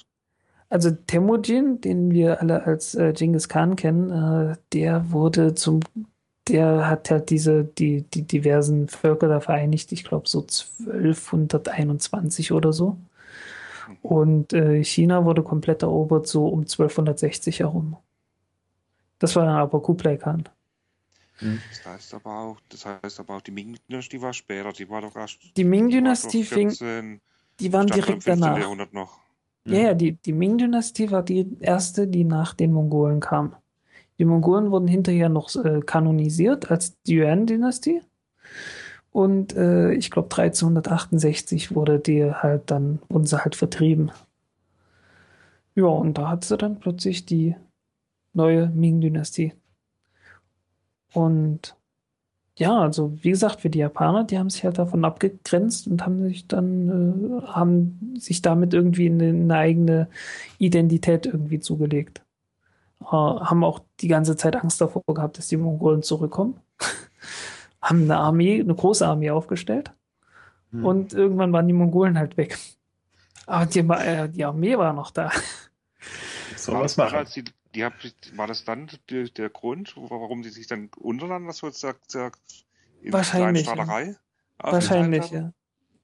Also 0.71 0.91
Temujin, 0.91 1.81
den 1.81 2.11
wir 2.11 2.41
alle 2.41 2.65
als 2.65 2.95
äh, 2.95 3.15
Genghis 3.15 3.49
Khan 3.49 3.77
kennen, 3.77 4.11
äh, 4.11 4.57
der 4.73 5.11
wurde 5.11 5.55
zum, 5.55 5.81
der 6.47 6.89
hat 6.89 7.11
halt 7.11 7.31
diese, 7.31 7.65
die, 7.65 8.03
die 8.03 8.23
diversen 8.23 8.89
Völker 8.89 9.29
da 9.29 9.41
vereinigt, 9.41 9.93
ich 9.93 10.05
glaube 10.05 10.29
so 10.29 10.41
1221 10.41 12.53
oder 12.53 12.75
so. 12.75 12.99
Und 14.03 14.53
äh, 14.53 14.85
China 14.85 15.25
wurde 15.25 15.43
komplett 15.43 15.83
erobert 15.83 16.27
so 16.27 16.49
um 16.49 16.61
1260 16.61 17.61
herum. 17.61 17.97
Das 19.19 19.35
war 19.37 19.47
dann 19.47 19.57
aber 19.57 19.81
Kublai 19.81 20.19
Khan. 20.19 20.47
Das 21.41 21.87
heißt 21.87 22.15
aber 22.15 22.37
auch, 22.37 22.61
das 22.69 22.85
heißt 22.85 23.21
aber 23.21 23.37
auch, 23.37 23.41
die 23.41 23.53
Ming-Dynastie 23.53 24.21
war 24.21 24.33
später, 24.33 24.73
die 24.73 24.91
war 24.91 25.03
doch 25.03 25.15
erst. 25.15 25.39
Die 25.57 25.65
Ming-Dynastie 25.65 26.45
fing, 26.45 26.71
14, 26.71 27.21
die 27.61 27.73
waren 27.73 27.87
direkt 27.87 28.25
15. 28.25 28.41
danach. 28.41 28.59
Jahrhundert 28.59 28.93
noch. 28.93 29.21
Ja, 29.73 29.79
ja, 29.79 29.95
die, 29.95 30.13
die 30.13 30.33
Ming-Dynastie 30.33 31.11
war 31.11 31.23
die 31.23 31.47
erste, 31.61 32.07
die 32.07 32.25
nach 32.25 32.55
den 32.55 32.73
Mongolen 32.73 33.21
kam. 33.21 33.55
Die 34.19 34.25
Mongolen 34.25 34.71
wurden 34.71 34.89
hinterher 34.89 35.29
noch 35.29 35.55
äh, 35.57 35.81
kanonisiert 35.81 36.71
als 36.71 37.01
die 37.03 37.17
Yuan-Dynastie. 37.17 38.03
Und 39.11 39.57
äh, 39.57 39.93
ich 39.93 40.11
glaube 40.11 40.35
1368 40.37 41.75
wurde 41.75 41.99
die 41.99 42.25
halt 42.25 42.71
dann, 42.71 43.01
wurden 43.09 43.27
sie 43.27 43.43
halt 43.43 43.57
vertrieben. 43.57 44.11
Ja, 45.75 45.87
und 45.87 46.19
da 46.19 46.29
hat 46.29 46.45
sie 46.45 46.57
dann 46.57 46.81
plötzlich 46.81 47.25
die 47.25 47.55
neue 48.33 48.69
Ming-Dynastie. 48.69 49.55
Und 51.13 51.78
ja, 52.59 52.79
also 52.81 53.13
wie 53.23 53.31
gesagt, 53.31 53.61
für 53.61 53.71
die 53.71 53.79
Japaner, 53.81 54.25
die 54.25 54.39
haben 54.39 54.51
sich 54.51 54.65
halt 54.65 54.79
davon 54.79 55.05
abgegrenzt 55.05 55.87
und 55.87 56.05
haben 56.05 56.23
sich 56.29 56.47
dann, 56.49 57.41
äh, 57.43 57.47
haben 57.47 58.15
sich 58.19 58.43
damit 58.43 58.75
irgendwie 58.75 59.07
eine, 59.09 59.29
eine 59.29 59.55
eigene 59.57 60.09
Identität 60.59 61.27
irgendwie 61.27 61.61
zugelegt. 61.61 62.23
Äh, 63.03 63.07
haben 63.07 63.65
auch 63.65 63.81
die 64.01 64.09
ganze 64.09 64.37
Zeit 64.37 64.57
Angst 64.57 64.81
davor 64.81 65.03
gehabt, 65.07 65.39
dass 65.39 65.49
die 65.49 65.57
Mongolen 65.57 66.03
zurückkommen. 66.03 66.61
haben 67.83 68.03
eine 68.05 68.19
Armee, 68.19 68.61
eine 68.61 68.75
große 68.75 69.07
Armee 69.07 69.31
aufgestellt 69.31 69.93
Mhm. 70.71 70.85
und 70.85 71.13
irgendwann 71.15 71.53
waren 71.53 71.67
die 71.67 71.73
Mongolen 71.75 72.19
halt 72.19 72.37
weg. 72.37 72.59
Aber 73.47 73.67
die, 73.67 73.81
äh, 73.81 74.29
die 74.29 74.45
Armee 74.45 74.77
war 74.77 74.93
noch 74.93 75.11
da. 75.11 75.31
War, 76.67 76.83
was 76.83 76.97
machen. 76.97 77.17
als 77.17 77.33
die, 77.33 77.45
die 77.75 77.85
hab, 77.85 77.95
war 78.35 78.47
das 78.47 78.65
dann 78.65 78.89
der, 79.11 79.25
der 79.25 79.51
Grund, 79.51 79.95
warum 79.97 80.43
die 80.43 80.51
sich 80.51 80.67
dann 80.67 80.91
untereinander 80.97 81.53
so 81.53 81.71
sagt, 81.71 82.11
sagt 82.11 82.41
in 83.03 83.13
Wahrscheinlich, 83.13 83.65
Kleinstaaterei 83.65 84.17
Wahrscheinlich, 84.59 85.31
ja. 85.31 85.53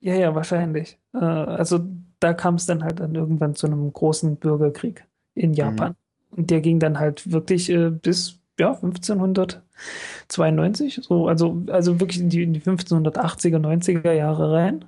Ja, 0.01 0.15
ja, 0.15 0.35
wahrscheinlich. 0.35 0.99
Äh, 1.15 1.19
also 1.19 1.81
da 2.21 2.35
kam 2.35 2.57
es 2.57 2.67
dann 2.67 2.85
halt 2.85 3.01
dann 3.01 3.15
irgendwann 3.15 3.55
zu 3.55 3.67
einem 3.67 3.91
großen 3.93 4.37
Bürgerkrieg 4.37 5.07
in 5.35 5.55
Japan. 5.55 5.97
Und 6.31 6.51
der 6.51 6.61
ging 6.61 6.79
dann 6.79 6.99
halt 6.99 7.33
wirklich 7.33 7.71
äh, 7.71 7.91
bis 7.91 8.41
ja, 8.59 8.75
1592, 8.75 11.01
so, 11.03 11.27
also, 11.27 11.63
also 11.69 12.01
wirklich 12.01 12.21
in 12.21 12.29
die, 12.29 12.43
in 12.43 12.53
die 12.53 12.61
1580er, 12.61 13.59
90er 13.59 14.13
Jahre 14.13 14.53
rein. 14.53 14.85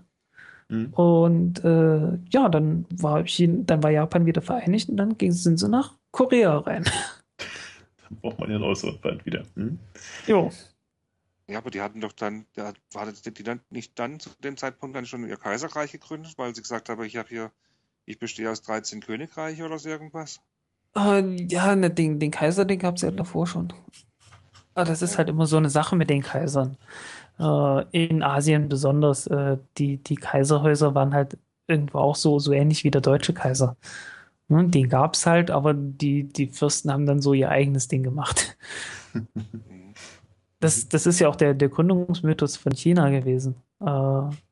Mhm. 0.68 0.92
Und 0.92 1.64
äh, 1.64 2.18
ja, 2.30 2.48
dann 2.48 2.86
war 2.90 3.26
China, 3.26 3.62
dann 3.66 3.82
war 3.82 3.90
Japan 3.90 4.26
wieder 4.26 4.42
vereinigt 4.42 4.88
und 4.88 4.96
dann 4.96 5.16
ging, 5.16 5.32
sind 5.32 5.58
sie 5.58 5.68
nach 5.68 5.94
Korea 6.10 6.58
rein. 6.58 6.84
Dann 8.08 8.20
braucht 8.20 8.38
man 8.38 8.48
ja 8.50 8.54
einen 8.54 8.64
äußeren 8.64 9.00
Feind 9.00 9.26
wieder. 9.26 9.42
Mhm. 9.56 9.80
Jo. 10.28 10.52
Ja, 11.48 11.58
aber 11.58 11.70
die 11.70 11.80
hatten 11.80 12.00
doch 12.00 12.12
dann, 12.12 12.46
ja, 12.56 12.72
war 12.92 13.06
das, 13.06 13.20
die 13.22 13.42
dann 13.42 13.60
nicht 13.68 13.98
dann 13.98 14.20
zu 14.20 14.30
dem 14.44 14.56
Zeitpunkt 14.56 14.94
dann 14.94 15.06
schon 15.06 15.28
ihr 15.28 15.36
Kaiserreich 15.36 15.90
gegründet, 15.90 16.34
weil 16.36 16.54
sie 16.54 16.62
gesagt 16.62 16.88
haben, 16.88 17.02
ich 17.02 17.16
habe 17.16 17.28
hier, 17.28 17.50
ich 18.04 18.20
bestehe 18.20 18.48
aus 18.48 18.62
13 18.62 19.00
Königreiche 19.00 19.64
oder 19.64 19.80
so 19.80 19.88
irgendwas? 19.88 20.40
Äh, 20.96 21.46
ja, 21.46 21.74
ne, 21.74 21.90
den, 21.90 22.20
den 22.20 22.30
Kaiser, 22.30 22.64
den 22.64 22.78
gab 22.78 22.96
es 22.96 23.02
ja 23.02 23.10
davor 23.10 23.46
schon. 23.46 23.72
Aber 24.74 24.84
das 24.84 25.02
ist 25.02 25.18
halt 25.18 25.28
immer 25.28 25.46
so 25.46 25.56
eine 25.56 25.70
Sache 25.70 25.96
mit 25.96 26.10
den 26.10 26.22
Kaisern. 26.22 26.76
Äh, 27.38 27.84
in 27.90 28.22
Asien 28.22 28.68
besonders, 28.68 29.26
äh, 29.26 29.58
die, 29.78 29.98
die 29.98 30.16
Kaiserhäuser 30.16 30.94
waren 30.94 31.14
halt 31.14 31.38
irgendwo 31.66 31.98
auch 31.98 32.16
so, 32.16 32.38
so 32.38 32.52
ähnlich 32.52 32.84
wie 32.84 32.90
der 32.90 33.00
deutsche 33.00 33.34
Kaiser. 33.34 33.76
Ne, 34.48 34.68
den 34.68 34.88
gab 34.88 35.14
es 35.14 35.26
halt, 35.26 35.50
aber 35.50 35.74
die, 35.74 36.24
die 36.24 36.46
Fürsten 36.48 36.92
haben 36.92 37.06
dann 37.06 37.20
so 37.20 37.34
ihr 37.34 37.50
eigenes 37.50 37.88
Ding 37.88 38.02
gemacht. 38.02 38.56
Das, 40.58 40.88
das 40.88 41.06
ist 41.06 41.20
ja 41.20 41.28
auch 41.28 41.36
der, 41.36 41.52
der 41.52 41.68
Gründungsmythos 41.68 42.56
von 42.56 42.72
China 42.72 43.10
gewesen. 43.10 43.56
Äh, 43.78 43.84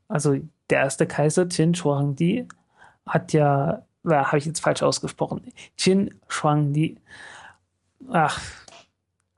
also 0.07 0.37
der 0.69 0.81
erste 0.81 1.07
Kaiser, 1.07 1.47
Qin 1.47 1.73
Huangdi, 1.75 2.47
hat 3.07 3.33
ja, 3.33 3.83
habe 4.05 4.39
ich 4.39 4.45
jetzt 4.45 4.61
falsch 4.61 4.83
ausgesprochen, 4.83 5.41
Qin 5.79 6.15
Huangdi, 6.29 6.99
ach, 8.11 8.39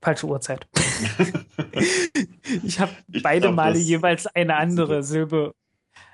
falsche 0.03 0.27
Uhrzeit. 0.27 0.67
ich 2.63 2.81
habe 2.81 2.93
beide 3.23 3.43
glaub, 3.43 3.55
Male 3.55 3.79
jeweils 3.79 4.27
eine 4.27 4.57
andere 4.57 5.03
Silbe. 5.03 5.55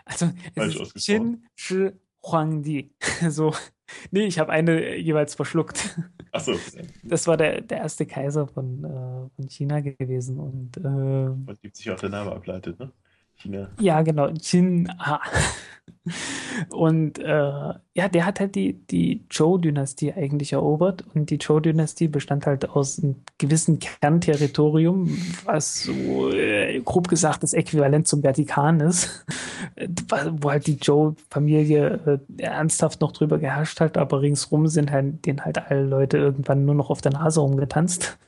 Also 0.05 0.31
es 0.55 0.75
ist. 0.77 1.07
Qin 1.07 1.47
Shi 1.55 1.91
Huangdi. 2.23 2.95
So, 3.31 3.55
nee, 4.11 4.27
ich 4.27 4.39
habe 4.39 4.53
eine 4.53 4.97
jeweils 4.97 5.35
verschluckt. 5.35 5.99
Achso, 6.33 6.55
Das 7.03 7.27
war 7.27 7.37
der, 7.37 7.61
der 7.61 7.79
erste 7.79 8.07
Kaiser 8.07 8.47
von, 8.47 8.85
äh, 8.85 9.29
von 9.37 9.49
China 9.49 9.81
gewesen. 9.81 10.39
Und 10.39 10.77
äh, 10.79 10.81
von 10.81 11.59
dem 11.63 11.75
sich 11.75 11.91
auch 11.91 12.01
der 12.01 12.09
Name 12.09 12.33
ableitet, 12.33 12.79
ne? 12.79 12.93
China. 13.43 13.69
ja, 13.81 14.03
genau, 14.03 14.29
Qin 14.41 14.89
Ha. 14.99 15.21
Und 16.71 17.19
äh, 17.19 17.75
ja, 17.95 18.09
der 18.13 18.27
hat 18.27 18.41
halt 18.41 18.55
die, 18.57 18.73
die 18.73 19.25
Zhou-Dynastie 19.31 20.13
eigentlich 20.13 20.53
erobert. 20.53 21.05
Und 21.15 21.31
die 21.31 21.39
Zhou-Dynastie 21.39 22.09
bestand 22.09 22.47
halt 22.47 22.71
aus 22.71 22.99
einem 22.99 23.17
gewissen 23.39 23.79
Kernterritorium, 23.79 25.17
was 25.45 25.85
so 25.85 26.31
äh, 26.31 26.81
grob 26.81 27.09
gesagt 27.09 27.43
das 27.43 27.53
Äquivalent 27.53 28.09
zum 28.09 28.23
Vatikan 28.23 28.81
ist. 28.81 29.25
Wo 30.41 30.51
halt 30.51 30.67
die 30.67 30.79
Zhou-Familie 30.79 32.21
äh, 32.39 32.43
ernsthaft 32.43 33.01
noch 33.01 33.13
drüber 33.13 33.39
geherrscht 33.39 33.81
hat, 33.81 33.97
aber 33.97 34.23
ringsrum 34.23 34.67
sind 34.67 34.91
halt 34.91 35.25
denen 35.25 35.45
halt 35.45 35.71
alle 35.71 35.85
Leute 35.85 36.19
irgendwann 36.19 36.65
nur 36.65 36.75
noch 36.75 36.91
auf 36.91 37.01
der 37.01 37.13
Nase 37.13 37.41
rumgetanzt 37.41 38.19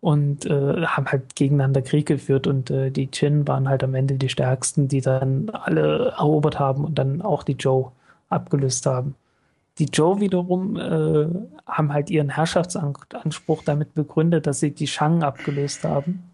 und 0.00 0.46
äh, 0.46 0.86
haben 0.86 1.06
halt 1.06 1.34
gegeneinander 1.36 1.82
Krieg 1.82 2.06
geführt 2.06 2.46
und 2.46 2.70
äh, 2.70 2.90
die 2.90 3.06
Qin 3.06 3.46
waren 3.48 3.68
halt 3.68 3.82
am 3.82 3.94
Ende 3.94 4.14
die 4.14 4.28
stärksten, 4.28 4.88
die 4.88 5.00
dann 5.00 5.50
alle 5.50 6.14
erobert 6.18 6.58
haben 6.58 6.84
und 6.84 6.98
dann 6.98 7.22
auch 7.22 7.42
die 7.42 7.56
Zhou 7.56 7.92
abgelöst 8.28 8.86
haben. 8.86 9.14
Die 9.78 9.90
Zhou 9.90 10.20
wiederum 10.20 10.76
äh, 10.76 11.26
haben 11.66 11.92
halt 11.92 12.10
ihren 12.10 12.30
Herrschaftsanspruch 12.30 13.62
damit 13.64 13.94
begründet, 13.94 14.46
dass 14.46 14.60
sie 14.60 14.70
die 14.70 14.86
Shang 14.86 15.22
abgelöst 15.22 15.84
haben. 15.84 16.30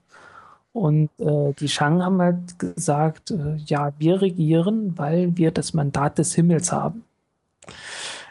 Und 0.73 1.11
äh, 1.19 1.53
die 1.59 1.69
Shang 1.69 2.03
haben 2.03 2.21
halt 2.23 2.59
gesagt, 2.59 3.31
äh, 3.31 3.57
ja, 3.67 3.93
wir 3.99 4.23
regieren, 4.23 4.97
weil 4.97 5.37
wir 5.37 5.51
das 5.51 5.75
Mandat 5.75 6.19
des 6.19 6.35
Himmels 6.35 6.73
haben. 6.73 7.05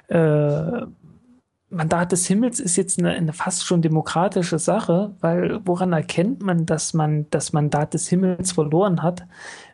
Äh, 0.08 0.85
Mandat 1.72 2.11
des 2.11 2.27
Himmels 2.27 2.59
ist 2.59 2.75
jetzt 2.75 3.00
eine, 3.00 3.11
eine 3.11 3.33
fast 3.33 3.66
schon 3.66 3.82
demokratische 3.82 4.59
Sache, 4.59 5.16
weil 5.22 5.61
woran 5.66 5.93
erkennt 5.93 6.41
man, 6.43 6.66
dass 6.66 6.93
man 6.93 7.27
das 7.30 7.53
Mandat 7.53 7.93
des 7.93 8.09
Himmels 8.09 8.51
verloren 8.51 9.01
hat? 9.01 9.25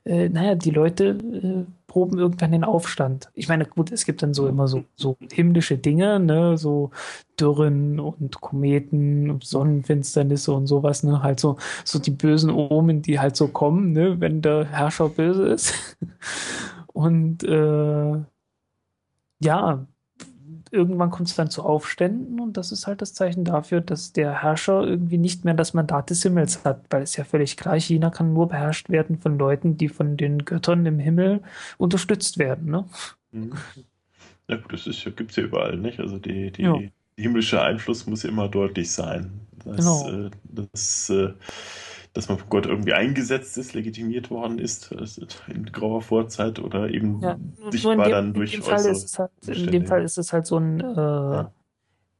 Äh, 0.05 0.29
naja, 0.29 0.55
die 0.55 0.69
Leute 0.69 1.17
äh, 1.17 1.65
proben 1.87 2.19
irgendwann 2.19 2.51
den 2.51 2.63
Aufstand. 2.63 3.31
Ich 3.33 3.47
meine, 3.49 3.65
gut, 3.65 3.91
es 3.91 4.05
gibt 4.05 4.21
dann 4.21 4.33
so 4.33 4.47
immer 4.47 4.67
so, 4.67 4.83
so 4.95 5.17
himmlische 5.31 5.77
Dinge, 5.77 6.19
ne, 6.19 6.57
so 6.57 6.91
Dürren 7.39 7.99
und 7.99 8.39
Kometen 8.41 9.31
und 9.31 9.43
Sonnenfinsternisse 9.43 10.53
und 10.53 10.67
sowas, 10.67 11.03
ne, 11.03 11.23
halt 11.23 11.39
so, 11.39 11.57
so 11.83 11.97
die 11.99 12.11
bösen 12.11 12.51
Omen, 12.51 13.01
die 13.01 13.19
halt 13.19 13.35
so 13.35 13.47
kommen, 13.47 13.93
ne, 13.93 14.21
wenn 14.21 14.41
der 14.41 14.65
Herrscher 14.65 15.09
böse 15.09 15.47
ist. 15.47 15.73
Und 16.93 17.43
äh, 17.43 18.23
ja, 19.39 19.85
irgendwann 20.71 21.11
kommt 21.11 21.29
es 21.29 21.35
dann 21.35 21.49
zu 21.49 21.63
Aufständen 21.63 22.39
und 22.39 22.57
das 22.57 22.71
ist 22.71 22.87
halt 22.87 23.01
das 23.01 23.13
Zeichen 23.13 23.43
dafür, 23.45 23.81
dass 23.81 24.13
der 24.13 24.41
Herrscher 24.41 24.83
irgendwie 24.83 25.17
nicht 25.17 25.45
mehr 25.45 25.53
das 25.53 25.73
Mandat 25.73 26.09
des 26.09 26.23
Himmels 26.23 26.63
hat, 26.65 26.85
weil 26.89 27.03
es 27.03 27.15
ja 27.15 27.23
völlig 27.23 27.57
klar, 27.57 27.79
China 27.79 28.09
kann 28.09 28.33
nur 28.33 28.47
beherrscht 28.47 28.89
werden 28.89 29.17
von 29.17 29.37
Leuten, 29.37 29.77
die 29.77 29.89
von 29.89 30.17
den 30.17 30.45
Göttern 30.45 30.85
im 30.85 30.99
Himmel 30.99 31.41
unterstützt 31.77 32.37
werden. 32.37 32.69
Ne? 32.71 32.85
Mhm. 33.31 33.53
Ja 34.47 34.57
gut, 34.57 34.73
das 34.73 34.85
gibt 35.15 35.31
es 35.31 35.35
ja 35.37 35.43
überall, 35.43 35.77
nicht? 35.77 35.99
Also 35.99 36.17
die, 36.19 36.51
die, 36.51 36.61
Ja. 36.63 36.77
der 36.77 36.89
himmlische 37.17 37.61
Einfluss 37.61 38.05
muss 38.07 38.23
immer 38.23 38.47
deutlich 38.47 38.91
sein. 38.91 39.41
Das, 39.65 39.77
Genau. 39.77 40.09
äh, 40.27 40.29
das, 40.43 41.09
äh, 41.09 41.33
dass 42.17 42.29
man 42.29 42.39
von 42.39 42.49
Gott 42.49 42.65
irgendwie 42.65 42.93
eingesetzt 42.93 43.57
ist, 43.59 43.73
legitimiert 43.75 44.31
worden 44.31 44.57
ist, 44.57 44.91
in 45.47 45.65
grauer 45.67 46.01
Vorzeit 46.01 46.57
oder 46.59 46.89
eben 46.89 47.21
Ja, 47.21 47.37
sichtbar 47.71 47.95
in 47.95 48.03
dem, 48.03 48.13
dann 48.13 48.33
in 48.33 48.33
durch 48.33 48.53
dem 48.53 48.61
Fall 48.63 48.85
ist 48.85 49.05
es 49.05 49.19
halt, 49.19 49.31
in 49.47 49.67
dem 49.71 49.85
Fall 49.85 50.03
ist 50.03 50.17
es 50.17 50.33
halt 50.33 50.47
so 50.47 50.57
ein, 50.57 50.79
äh, 50.79 50.83
Ja. 51.35 51.51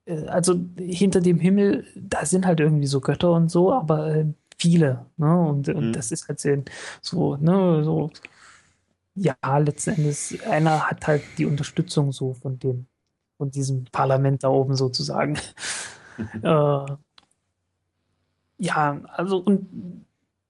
äh, 0.06 0.28
also 0.28 0.60
hinter 0.78 1.22
dem 1.22 1.40
Himmel, 1.40 1.86
da 1.96 2.26
sind 2.26 2.46
halt 2.46 2.60
irgendwie 2.60 2.88
so 2.88 3.02
Götter 3.02 3.32
und 3.34 3.50
so, 3.50 3.74
aber 3.74 4.16
äh, 4.16 4.26
viele, 4.58 5.06
ne? 5.18 5.40
Und, 5.40 5.70
und 5.70 5.88
Mhm. 5.88 5.94
das 5.96 6.12
ist 6.12 6.28
halt 6.30 6.40
so, 7.02 7.38
ne, 7.38 7.84
so, 7.84 8.12
ja, 9.16 9.36
letzten 9.58 9.92
Endes, 9.92 10.38
einer 10.42 10.90
hat 10.90 11.08
halt 11.08 11.38
die 11.38 11.46
Unterstützung 11.46 12.12
so 12.12 12.34
von 12.34 12.60
dem, 12.60 12.88
von 13.38 13.52
diesem 13.52 13.86
Parlament 13.86 14.44
da 14.44 14.50
oben 14.50 14.76
sozusagen. 14.76 15.38
Äh, 16.42 16.98
ja, 18.58 19.00
also 19.16 19.38
und 19.38 20.06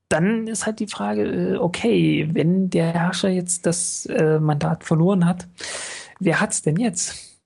dann 0.09 0.47
ist 0.47 0.65
halt 0.65 0.79
die 0.79 0.87
Frage, 0.87 1.23
äh, 1.23 1.57
okay, 1.57 2.29
wenn 2.31 2.69
der 2.69 2.93
Herrscher 2.93 3.29
jetzt 3.29 3.65
das 3.65 4.05
äh, 4.05 4.39
Mandat 4.39 4.83
verloren 4.83 5.25
hat, 5.25 5.47
wer 6.19 6.39
hat's 6.39 6.61
denn 6.61 6.77
jetzt? 6.77 7.39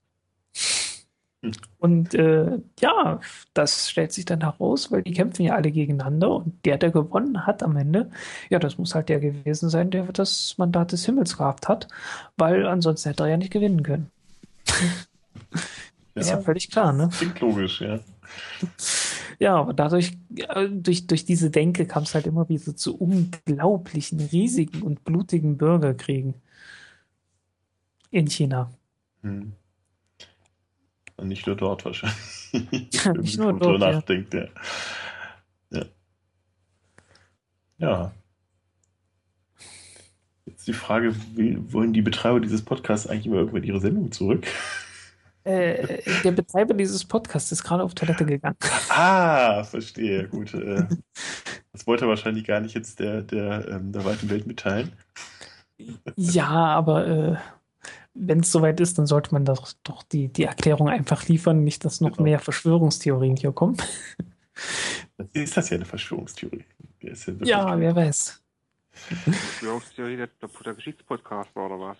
Hm. 1.44 1.54
Und 1.80 2.14
äh, 2.14 2.60
ja, 2.80 3.20
das 3.56 3.90
stellt 3.90 4.14
sich 4.14 4.26
dann 4.26 4.42
heraus, 4.42 4.92
weil 4.92 5.02
die 5.02 5.14
kämpfen 5.14 5.44
ja 5.44 5.56
alle 5.56 5.72
gegeneinander 5.72 6.30
und 6.36 6.64
der, 6.66 6.78
der 6.78 6.92
gewonnen 6.92 7.48
hat 7.48 7.64
am 7.64 7.76
Ende, 7.78 8.12
ja, 8.50 8.60
das 8.60 8.78
muss 8.78 8.94
halt 8.94 9.10
der 9.10 9.20
gewesen 9.20 9.70
sein, 9.70 9.90
der 9.90 10.04
das 10.12 10.56
Mandat 10.60 10.92
des 10.92 11.06
Himmels 11.06 11.38
gehabt 11.38 11.68
hat, 11.68 11.88
weil 12.38 12.68
ansonsten 12.68 13.10
hätte 13.10 13.24
er 13.24 13.30
ja 13.30 13.38
nicht 13.38 13.52
gewinnen 13.52 13.82
können. 13.82 14.12
Ist 16.14 16.30
ja 16.30 16.40
völlig 16.42 16.70
klar, 16.70 16.94
ne? 16.94 17.10
Klingt 17.18 17.40
logisch, 17.40 17.82
ja. 17.82 18.00
Ja, 19.42 19.56
aber 19.56 19.74
dadurch, 19.74 20.12
äh, 20.36 20.70
durch, 20.70 21.08
durch 21.08 21.26
diese 21.26 21.50
Denke 21.50 21.88
kam 21.88 22.04
es 22.04 22.14
halt 22.14 22.28
immer 22.28 22.48
wieder 22.48 22.76
zu 22.76 22.96
unglaublichen, 22.96 24.20
riesigen 24.20 24.84
und 24.84 25.04
blutigen 25.04 25.58
Bürgerkriegen 25.58 26.36
in 28.12 28.28
China. 28.28 28.72
Hm. 29.24 29.54
Und 31.18 31.28
nicht 31.28 31.48
nur 31.48 31.56
dort 31.56 31.84
wahrscheinlich. 31.86 32.20
Ja, 32.94 33.14
nicht 33.14 33.40
nur 33.40 33.58
dort, 33.58 33.82
ja. 33.82 33.94
nachdenkt, 33.94 34.32
ja. 34.36 34.46
ja. 35.72 35.86
Ja. 37.80 38.12
Jetzt 40.46 40.68
die 40.68 40.74
Frage, 40.74 41.16
wollen 41.72 41.94
die 41.94 42.04
Betreiber 42.04 42.42
dieses 42.42 42.62
Podcasts 42.62 43.08
eigentlich 43.08 43.26
immer 43.26 43.38
irgendwann 43.38 43.64
ihre 43.64 43.80
Sendung 43.80 44.12
zurück? 44.12 44.46
Äh, 45.44 46.00
der 46.24 46.32
Betreiber 46.32 46.74
dieses 46.74 47.04
Podcasts 47.04 47.52
ist 47.52 47.64
gerade 47.64 47.84
auf 47.84 47.96
Toilette 47.96 48.26
gegangen. 48.26 48.58
Ah, 48.90 49.64
verstehe, 49.64 50.28
gut. 50.28 50.54
Äh, 50.54 50.86
das 51.72 51.88
wollte 51.88 52.06
er 52.06 52.10
wahrscheinlich 52.10 52.46
gar 52.46 52.60
nicht 52.60 52.76
jetzt 52.76 53.00
der, 53.00 53.22
der, 53.24 53.68
ähm, 53.68 53.92
der 53.92 54.06
weiten 54.06 54.30
Welt 54.30 54.46
mitteilen. 54.46 54.92
Ja, 56.16 56.48
aber 56.50 57.08
äh, 57.08 57.38
wenn 58.14 58.42
es 58.42 58.52
soweit 58.52 58.80
ist, 58.80 58.98
dann 59.00 59.08
sollte 59.08 59.34
man 59.34 59.46
doch, 59.46 59.72
doch 59.84 60.04
die, 60.04 60.28
die 60.28 60.44
Erklärung 60.44 60.90
einfach 60.90 61.28
liefern, 61.28 61.64
nicht, 61.64 61.86
dass 61.86 62.02
noch 62.02 62.12
Genau. 62.12 62.24
mehr 62.24 62.40
Verschwörungstheorien 62.40 63.36
hier 63.38 63.52
kommen. 63.52 63.78
Ist 65.34 65.58
das 65.58 65.70
ja 65.70 65.76
eine 65.78 65.86
Verschwörungstheorie? 65.86 66.66
Ja 67.02 67.14
Ja, 67.44 67.80
wer 67.80 67.96
weiß. 67.96 68.44
Verschwörungstheorie 68.92 70.18
der, 70.18 70.28
der, 70.28 70.50
der 70.64 70.74
Geschichtspodcast 70.76 71.56
war 71.56 71.66
oder 71.68 71.80
was? 71.80 71.98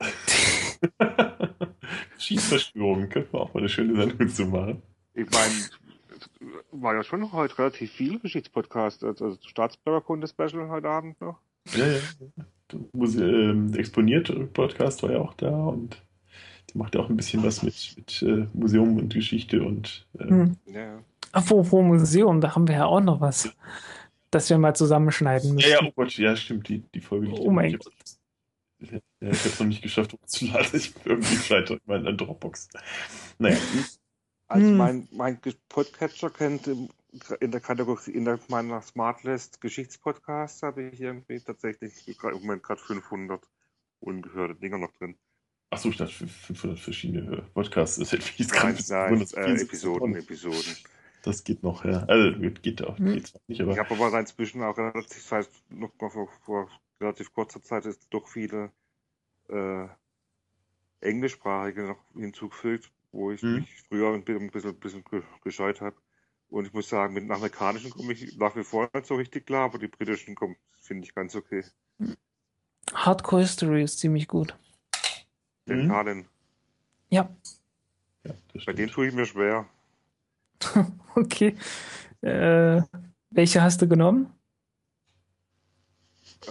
Schießverschwörungen, 2.18 3.08
könnten 3.08 3.32
wir 3.32 3.40
auch 3.40 3.54
mal 3.54 3.60
eine 3.60 3.68
schöne 3.68 3.96
Sendung 3.96 4.28
zu 4.28 4.46
machen. 4.46 4.82
Ich 5.14 5.28
meine, 5.30 5.52
es 6.16 6.30
war 6.72 6.94
ja 6.94 7.02
schon 7.02 7.32
heute 7.32 7.58
relativ 7.58 7.92
viel 7.92 8.18
Geschichtspodcast. 8.18 9.04
Also 9.04 9.36
Staatsbürgerkunde-Special 9.46 10.68
heute 10.68 10.88
Abend 10.88 11.20
noch. 11.20 11.38
Ja, 11.74 11.86
ja. 11.86 11.98
Muse 12.92 13.24
ähm, 13.24 13.72
exponiert 13.74 14.30
Podcast 14.52 15.02
war 15.02 15.12
ja 15.12 15.18
auch 15.20 15.34
da 15.34 15.50
und 15.50 16.02
die 16.72 16.78
macht 16.78 16.94
ja 16.94 17.00
auch 17.00 17.08
ein 17.08 17.16
bisschen 17.16 17.42
was 17.42 17.62
mit, 17.62 17.94
mit 17.96 18.22
äh, 18.22 18.46
Museum 18.52 18.98
und 18.98 19.12
Geschichte 19.14 19.62
und 19.62 20.06
äh, 20.18 20.24
Hm. 20.24 20.56
Ja. 20.66 20.98
Apropos 21.32 21.82
Museum, 21.82 22.40
da 22.40 22.54
haben 22.54 22.68
wir 22.68 22.74
ja 22.76 22.84
auch 22.86 23.00
noch 23.00 23.20
was, 23.20 23.54
das 24.30 24.48
wir 24.50 24.58
mal 24.58 24.74
zusammenschneiden 24.74 25.54
müssen. 25.54 25.68
ja, 25.70 25.80
ja, 25.80 25.86
oh 25.86 25.92
Gott, 25.96 26.12
ja, 26.18 26.36
stimmt, 26.36 26.68
die, 26.68 26.82
die 26.94 27.00
Folge 27.00 27.26
liegt 27.26 27.38
Oh 27.38 27.50
mein 27.50 27.74
ich 28.80 28.92
hab- 28.92 29.02
Ja, 29.20 29.30
ich 29.30 29.40
habe 29.40 29.48
es 29.50 29.58
noch 29.60 29.66
nicht 29.66 29.82
geschafft, 29.82 30.12
hochzuladen. 30.12 30.78
Ich 30.78 30.94
bin 30.94 31.02
irgendwie 31.12 31.36
scheitert 31.36 31.80
in 31.84 31.92
meiner 31.92 32.12
Dropbox. 32.12 32.68
Naja, 33.38 33.56
Also 34.46 34.72
Hm. 34.72 34.76
mein, 34.76 35.08
mein 35.10 35.40
Podcatcher 35.70 36.28
kennt 36.28 36.66
im, 36.66 36.90
in 37.40 37.50
der 37.50 37.62
Kategorie, 37.62 38.10
in 38.10 38.26
der, 38.26 38.38
meiner 38.48 38.82
Smartlist 38.82 39.60
Geschichtspodcast 39.62 40.62
habe 40.62 40.82
ich 40.82 41.00
irgendwie 41.00 41.40
tatsächlich 41.40 42.06
im 42.06 42.16
Moment 42.42 42.62
gerade 42.62 42.80
500 42.82 43.48
ungehörte 44.00 44.54
Dinger 44.56 44.76
noch 44.78 44.92
drin. 44.92 45.18
achso, 45.70 45.88
ich 45.90 45.96
dachte 45.96 46.12
500 46.28 46.78
verschiedene 46.78 47.42
Podcasts. 47.54 47.98
Das 47.98 48.12
hätte 48.12 48.24
ich 48.28 48.38
jetzt 48.38 48.52
Nein, 48.52 48.76
gerade 48.76 48.82
nein, 48.88 49.26
äh, 49.34 49.54
so 49.54 49.60
Episoden, 49.60 50.14
Episoden. 50.16 50.76
Das 51.22 51.44
geht 51.44 51.62
noch, 51.62 51.84
ja. 51.84 52.04
Also 52.06 52.32
geht 52.62 52.82
auch, 52.84 52.98
Hm. 52.98 53.22
nicht, 53.46 53.60
aber 53.60 53.72
Ich 53.72 53.78
habe 53.78 53.94
aber 53.94 54.18
inzwischen 54.18 54.62
auch 54.62 54.76
relativ, 54.76 55.08
das 55.22 55.32
heißt, 55.32 55.70
noch 55.70 55.92
mal 56.00 56.10
vor, 56.10 56.28
vor 56.44 56.70
relativ 57.00 57.32
kurzer 57.32 57.62
Zeit 57.62 57.86
ist 57.86 58.06
doch 58.10 58.28
viele 58.28 58.72
äh, 59.48 59.88
englischsprachige 61.00 61.82
noch 61.84 62.04
hinzugefügt, 62.14 62.90
wo 63.12 63.30
ich 63.32 63.42
Mhm. 63.42 63.54
mich 63.54 63.82
früher 63.88 64.12
ein 64.14 64.24
bisschen, 64.24 64.70
ein 64.70 64.80
bisschen, 64.80 65.04
gescheut 65.42 65.80
habe. 65.80 65.96
Und 66.50 66.66
ich 66.66 66.72
muss 66.72 66.88
sagen, 66.88 67.14
mit 67.14 67.24
den 67.24 67.32
amerikanischen 67.32 67.90
komme 67.90 68.12
ich 68.14 68.36
nach 68.36 68.56
wie 68.56 68.64
vor 68.64 68.88
nicht 68.94 69.06
so 69.06 69.16
richtig 69.16 69.46
klar, 69.46 69.66
aber 69.66 69.78
die 69.78 69.88
britischen 69.88 70.34
kommen, 70.34 70.56
finde 70.80 71.04
ich 71.04 71.14
ganz 71.14 71.34
okay. 71.36 71.64
Hardcore 72.92 73.42
History 73.42 73.82
ist 73.82 73.98
ziemlich 73.98 74.28
gut. 74.28 74.56
Den 75.68 75.84
Mhm. 75.84 75.90
Harlan, 75.90 76.28
Ja, 77.10 77.28
ja, 78.24 78.34
das 78.52 78.64
bei 78.64 78.72
dem 78.72 78.90
stimmt. 78.90 78.92
tue 78.94 79.08
ich 79.08 79.14
mir 79.14 79.26
schwer. 79.26 79.68
okay. 81.14 81.56
Äh, 82.22 82.82
welche 83.30 83.62
hast 83.62 83.82
du 83.82 83.88
genommen? 83.88 84.32
Äh, 86.46 86.50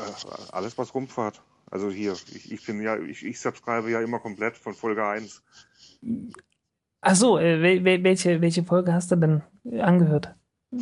alles, 0.51 0.77
was 0.77 0.93
rumfahrt. 0.93 1.41
Also 1.69 1.89
hier, 1.89 2.13
ich, 2.13 2.51
ich 2.51 2.65
bin 2.65 2.81
ja, 2.81 2.97
ich, 2.97 3.25
ich 3.25 3.39
subscribe 3.39 3.89
ja 3.89 4.01
immer 4.01 4.19
komplett 4.19 4.57
von 4.57 4.73
Folge 4.73 5.05
1. 5.05 5.43
Ach 7.01 7.15
so, 7.15 7.37
äh, 7.37 7.61
wel, 7.61 7.83
wel, 7.83 8.03
welche, 8.03 8.41
welche 8.41 8.63
Folge 8.63 8.93
hast 8.93 9.11
du 9.11 9.17
denn 9.17 9.41
angehört? 9.79 10.33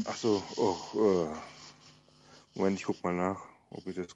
Ach 0.05 0.15
so, 0.15 0.43
oh, 0.57 0.75
äh. 0.99 1.27
Moment, 2.55 2.80
ich 2.80 2.85
guck 2.85 3.03
mal 3.03 3.14
nach, 3.14 3.41
ob 3.69 3.85
ich 3.85 3.95
das 3.95 4.15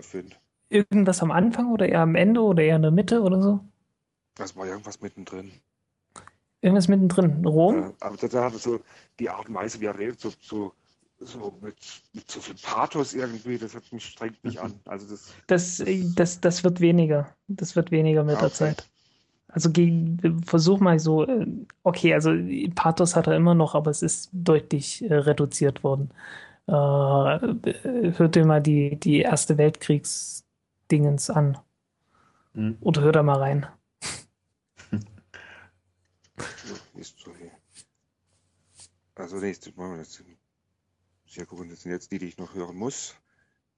finde. 0.00 0.34
Irgendwas 0.68 1.22
am 1.22 1.30
Anfang 1.30 1.70
oder 1.72 1.88
eher 1.88 2.00
am 2.00 2.16
Ende 2.16 2.40
oder 2.40 2.62
eher 2.62 2.76
in 2.76 2.82
der 2.82 2.90
Mitte 2.90 3.22
oder 3.22 3.40
so? 3.40 3.60
Das 4.34 4.56
war 4.56 4.66
irgendwas 4.66 5.00
mittendrin. 5.00 5.52
Irgendwas 6.60 6.88
mittendrin. 6.88 7.44
Rom? 7.44 7.82
Äh, 7.82 7.92
aber 8.00 8.16
da 8.16 8.44
hatte 8.44 8.58
so 8.58 8.80
die 9.20 9.30
Art 9.30 9.48
und 9.48 9.54
Weise, 9.54 9.80
wie 9.80 9.86
er 9.86 9.98
redet, 9.98 10.20
so, 10.20 10.32
so, 10.40 10.72
so 11.20 11.58
mit, 11.60 11.76
mit 12.12 12.30
so 12.30 12.40
viel 12.40 12.56
Pathos 12.62 13.14
irgendwie, 13.14 13.58
das 13.58 13.74
hat 13.74 13.90
mich, 13.92 14.06
strengt 14.06 14.42
mich 14.44 14.60
an. 14.60 14.78
Also 14.84 15.08
das, 15.08 15.32
Das, 15.46 15.82
das, 16.14 16.40
das 16.40 16.64
wird 16.64 16.80
weniger. 16.80 17.34
Das 17.48 17.76
wird 17.76 17.90
weniger 17.90 18.24
mit 18.24 18.40
der 18.40 18.48
Okay. 18.48 18.54
Zeit. 18.54 18.88
Also 19.48 19.70
gegen, 19.70 20.42
versuch 20.44 20.80
mal 20.80 20.98
so, 20.98 21.24
äh, 21.24 21.46
okay, 21.82 22.12
also 22.12 22.32
Pathos 22.74 23.16
hat 23.16 23.26
er 23.26 23.36
immer 23.36 23.54
noch, 23.54 23.74
aber 23.74 23.90
es 23.90 24.02
ist 24.02 24.28
deutlich 24.32 25.08
äh, 25.08 25.14
reduziert 25.14 25.82
worden. 25.82 26.10
Äh, 26.68 26.72
äh, 26.72 28.12
hört 28.18 28.34
dir 28.34 28.44
mal 28.44 28.60
die, 28.60 28.96
die 28.96 29.20
Erste 29.20 29.56
Weltkriegs-Dingens 29.56 31.30
an. 31.30 31.58
Mhm. 32.54 32.76
Oder 32.80 33.02
hört 33.02 33.16
da 33.16 33.22
mal 33.22 33.38
rein. 33.38 33.66
ist 36.94 37.18
so 37.18 37.34
hier. 37.36 37.52
Also 39.14 39.36
nächstes 39.36 39.74
Mal, 39.76 39.98
das 39.98 40.20
sehr 41.36 41.46
gucken, 41.46 41.68
das 41.68 41.82
sind 41.82 41.92
jetzt 41.92 42.10
die, 42.10 42.18
die 42.18 42.26
ich 42.26 42.38
noch 42.38 42.54
hören 42.54 42.76
muss. 42.76 43.14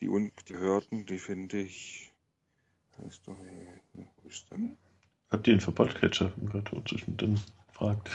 Die 0.00 0.08
ungehörten, 0.08 1.04
die 1.06 1.18
finde 1.18 1.58
ich. 1.58 2.12
Ist 3.06 3.26
doch? 3.26 3.36
Wo 3.94 4.28
ist 4.28 4.50
denn? 4.50 4.76
Habt 5.30 5.46
ihr 5.46 5.54
ihn 5.54 5.60
für 5.60 5.72
Podcatcher 5.72 6.32
gerade 6.40 6.84
zwischendrin 6.84 7.38
fragt? 7.72 8.10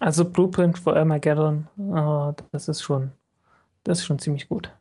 Also 0.00 0.24
Blueprint 0.24 0.78
for 0.78 0.96
Armageddon, 0.96 1.66
äh, 1.78 2.42
das 2.52 2.68
ist 2.68 2.82
schon, 2.82 3.10
das 3.82 3.98
ist 3.98 4.04
schon 4.04 4.18
ziemlich 4.18 4.48
gut. 4.48 4.72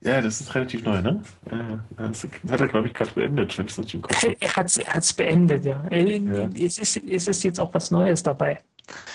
Ja, 0.00 0.20
das 0.20 0.42
ist 0.42 0.54
relativ 0.54 0.84
neu, 0.84 1.00
ne? 1.00 1.22
Ja, 1.50 1.82
das 1.96 2.24
hat 2.24 2.60
er, 2.60 2.68
glaube 2.68 2.88
ich, 2.88 2.94
gerade 2.94 3.10
beendet, 3.12 3.56
wenn 3.56 3.64
ich 3.64 3.72
es 3.72 3.78
nicht 3.78 3.94
im 3.94 4.02
Kopf 4.02 4.22
habe. 4.22 4.36
Er 4.38 4.56
hat 4.56 4.70
hat's 4.86 5.12
beendet, 5.14 5.64
ja. 5.64 5.82
Ja. 5.90 6.50
Es 6.54 6.76
ist, 6.76 6.98
es 6.98 7.28
ist 7.28 7.42
jetzt 7.42 7.58
auch 7.58 7.72
was 7.72 7.90
Neues 7.90 8.22
dabei. 8.22 8.62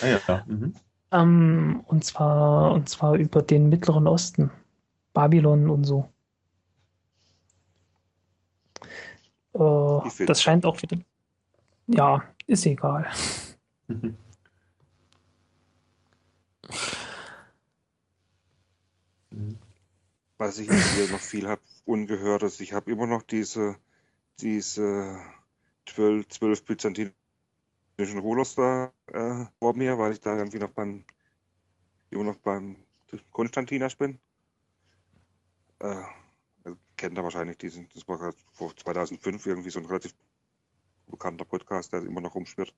Ah 0.02 0.08
ja, 0.08 0.44
mhm. 0.48 0.74
Ähm, 1.12 1.84
und 1.88 2.04
zwar, 2.04 2.72
und 2.72 2.90
zwar 2.90 3.16
über 3.16 3.42
den 3.42 3.70
Mittleren 3.70 4.08
Osten. 4.08 4.52
Babylon 5.14 5.70
und 5.70 5.84
so. 5.84 6.10
Äh, 9.54 10.26
das 10.26 10.42
scheint 10.42 10.66
auch 10.66 10.82
wieder. 10.82 10.98
Ja, 11.88 12.24
ist 12.46 12.66
egal. 12.66 13.10
Mhm. 13.88 14.16
Was 20.38 20.58
ich 20.60 20.70
hier 20.70 21.10
noch 21.10 21.20
viel 21.20 21.50
habe 21.50 21.62
ungehört 21.84 22.44
ist, 22.44 22.62
ich 22.62 22.72
habe 22.72 22.90
immer 22.92 23.08
noch 23.08 23.24
diese, 23.24 23.76
diese 24.40 25.20
12, 25.86 26.30
12 26.30 26.64
byzantinischen 26.64 27.19
Rulers 28.08 28.56
da 28.56 28.94
äh, 29.08 29.46
vor 29.60 29.76
mir, 29.76 29.98
weil 29.98 30.14
ich 30.14 30.22
da 30.22 30.38
irgendwie 30.38 30.60
noch 30.60 30.72
beim, 30.72 31.04
immer 32.10 32.24
noch 32.24 32.38
beim 32.38 32.78
Konstantinas 33.32 33.96
bin. 33.96 34.20
Äh, 35.80 36.04
kennt 36.98 37.18
er 37.18 37.24
wahrscheinlich 37.24 37.58
diesen, 37.58 37.88
das 37.94 38.08
war 38.08 38.34
vor 38.52 38.76
2005 38.76 39.46
irgendwie 39.46 39.70
so 39.70 39.80
ein 39.80 39.86
relativ 39.86 40.14
bekannter 41.08 41.46
Podcast, 41.46 41.94
der 41.94 42.04
immer 42.04 42.22
noch 42.22 42.36
rumschwirrt. 42.36 42.74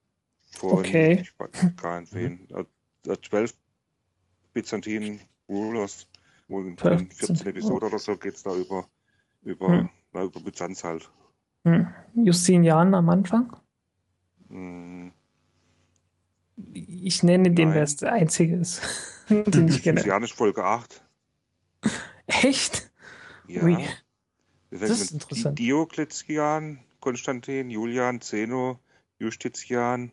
Vor 0.51 0.79
Okay. 0.79 1.19
ich 1.21 1.37
weiß 1.39 1.75
gar 1.75 2.01
nicht 2.01 2.13
wen. 2.13 2.47
Äh, 2.51 3.17
12 3.21 3.53
Byzantinen 4.53 5.21
Rulers, 5.49 6.07
wo 6.47 6.61
in 6.61 6.77
12 6.77 6.97
den 6.99 7.11
14 7.11 7.47
Episoden 7.47 7.87
oder 7.87 7.99
so 7.99 8.15
geht 8.17 8.35
es 8.35 8.43
da 8.43 8.55
über, 8.55 8.87
über, 9.41 9.67
Hm. 9.67 9.89
na, 10.13 10.23
über 10.23 10.39
Byzanz 10.39 10.83
halt. 10.83 11.09
Hm. 11.65 11.87
Justinian 12.15 12.93
am 12.93 13.09
Anfang? 13.09 13.55
Hm, 14.51 15.13
Ich 16.73 17.23
nenne 17.23 17.51
den, 17.51 17.71
es 17.71 17.95
der 17.97 18.11
einzige 18.13 18.55
ist, 18.57 18.81
den 19.29 19.67
ich 19.67 19.81
kenne. 19.81 20.05
Janisch 20.05 20.33
Folge 20.33 20.63
8. 20.63 21.03
Echt? 22.27 22.91
Ja. 23.47 23.63
Ui. 23.63 23.77
Das 24.69 24.79
Das 24.89 25.01
ist 25.01 25.11
interessant. 25.11 25.59
Di- 25.59 25.65
Diokletian, 25.65 26.79
Konstantin, 26.99 27.69
Julian, 27.69 28.21
Zeno, 28.21 28.79
Justitian, 29.19 30.11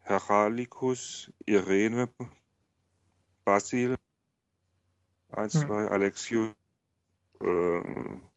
Heralikus, 0.00 1.32
Irene, 1.46 2.08
Basil, 3.44 3.96
1, 5.30 5.54
Hm. 5.54 5.66
2, 5.68 5.88
Alexius, 5.88 6.54
äh, 7.40 7.80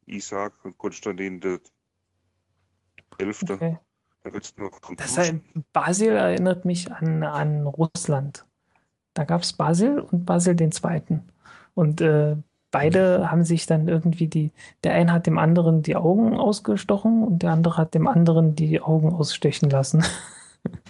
Isaac 0.05 0.53
und 0.63 0.77
Konstantin 0.77 1.39
der 1.39 1.59
Elfte. 3.17 3.53
Okay. 3.55 3.77
Da 4.23 4.29
gibt's 4.29 4.55
noch 4.57 4.79
Das 4.97 5.17
heißt, 5.17 5.35
Basil 5.71 6.11
erinnert 6.11 6.65
mich 6.65 6.91
an, 6.91 7.23
an 7.23 7.65
Russland. 7.65 8.45
Da 9.13 9.23
gab 9.23 9.41
es 9.41 9.53
Basil 9.53 9.99
und 9.99 10.25
Basil 10.25 10.55
den 10.55 10.71
Zweiten. 10.71 11.23
Und 11.73 12.01
äh, 12.01 12.35
beide 12.71 13.31
haben 13.31 13.43
sich 13.43 13.65
dann 13.65 13.87
irgendwie 13.87 14.27
die, 14.27 14.51
der 14.83 14.93
eine 14.93 15.13
hat 15.13 15.25
dem 15.25 15.37
anderen 15.37 15.81
die 15.81 15.95
Augen 15.95 16.37
ausgestochen 16.37 17.23
und 17.23 17.43
der 17.43 17.51
andere 17.51 17.77
hat 17.77 17.93
dem 17.93 18.07
anderen 18.07 18.55
die 18.55 18.81
Augen 18.81 19.13
ausstechen 19.13 19.69
lassen. 19.69 20.03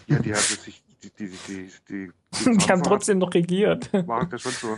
Ja, 0.07 0.17
die 0.19 0.33
haben 0.33 0.41
sich, 0.41 0.83
die, 1.03 1.11
die, 1.11 1.29
die, 1.47 1.71
die, 1.87 2.11
Die 2.31 2.67
haben 2.71 2.83
trotzdem 2.83 3.19
noch 3.19 3.33
regiert. 3.33 3.93
War 3.93 4.25
das 4.25 4.41
schon 4.41 4.51
so. 4.51 4.77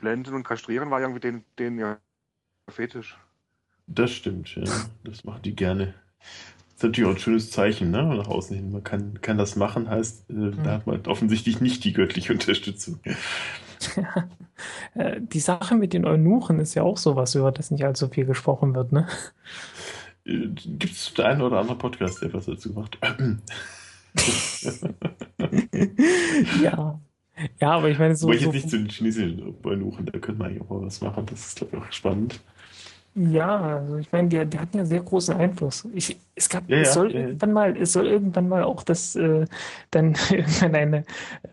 Blenden 0.00 0.34
und 0.34 0.42
kastrieren 0.42 0.90
war 0.90 1.00
irgendwie 1.00 1.20
den, 1.20 1.44
den 1.58 1.78
ja 1.78 1.98
Fetisch. 2.68 3.16
Das 3.86 4.10
stimmt, 4.10 4.54
ja. 4.56 4.64
Das 5.04 5.24
machen 5.24 5.42
die 5.42 5.54
gerne. 5.54 5.94
Das 6.76 6.84
ist 6.84 6.88
natürlich 6.90 7.10
auch 7.10 7.14
ein 7.14 7.18
schönes 7.20 7.50
Zeichen, 7.50 7.90
ne? 7.90 8.02
Nach 8.04 8.28
außen 8.28 8.54
hin. 8.54 8.70
Man 8.70 8.84
kann, 8.84 9.20
kann 9.22 9.38
das 9.38 9.56
machen, 9.56 9.88
heißt, 9.88 10.28
äh, 10.30 10.52
da 10.62 10.72
hat 10.72 10.86
man 10.86 11.04
offensichtlich 11.06 11.60
nicht 11.60 11.84
die 11.84 11.92
göttliche 11.94 12.32
Unterstützung. 12.34 13.00
Äh, 14.94 15.20
Die 15.20 15.40
Sache 15.40 15.76
mit 15.76 15.92
den 15.92 16.04
Eunuchen 16.04 16.58
ist 16.60 16.74
ja 16.74 16.82
auch 16.82 16.96
sowas, 16.96 17.34
über 17.34 17.52
das 17.52 17.70
nicht 17.70 17.84
allzu 17.84 18.08
viel 18.08 18.26
gesprochen 18.26 18.74
wird, 18.74 18.92
ne? 18.92 19.06
Gibt 20.24 20.92
es 20.92 21.14
der 21.14 21.26
eine 21.26 21.44
oder 21.44 21.60
andere 21.60 21.78
Podcast, 21.78 22.20
der 22.22 22.32
was 22.32 22.46
dazu 22.46 22.72
macht? 22.72 22.98
Ja. 26.52 27.00
Ja, 27.60 27.72
aber 27.72 27.90
ich 27.90 27.98
meine, 27.98 28.16
so, 28.16 28.28
Aber 28.28 28.34
ich 28.34 28.42
so 28.42 28.46
jetzt 28.46 28.54
nicht 28.54 28.70
zu 28.70 28.78
den 28.78 28.88
chinesischen 28.88 29.54
Eunuchen, 29.64 30.06
da 30.06 30.18
könnte 30.18 30.38
man 30.40 30.48
eigentlich 30.50 30.62
auch 30.62 30.70
mal 30.70 30.86
was 30.86 31.00
machen. 31.02 31.26
Das 31.26 31.46
ist, 31.48 31.56
glaube 31.56 31.76
ich, 31.76 31.82
auch 31.82 31.92
spannend. 31.92 32.40
Ja, 33.18 33.78
also 33.78 33.96
ich 33.96 34.12
meine, 34.12 34.28
die, 34.28 34.44
die 34.44 34.58
hatten 34.58 34.76
ja 34.76 34.84
sehr 34.84 35.00
großen 35.02 35.34
Einfluss. 35.36 35.88
Ich, 35.94 36.18
es 36.34 36.50
gab, 36.50 36.64
Ja, 36.68 36.76
es 36.78 36.92
soll 36.92 37.14
ja, 37.14 37.20
irgendwann 37.20 37.52
mal, 37.54 37.74
es 37.78 37.94
soll 37.94 38.06
irgendwann 38.08 38.46
mal 38.46 38.62
auch 38.62 38.82
das 38.82 39.16
äh, 39.16 39.46
dann 39.90 40.14
irgendwann 40.30 40.74
eine, 40.74 41.04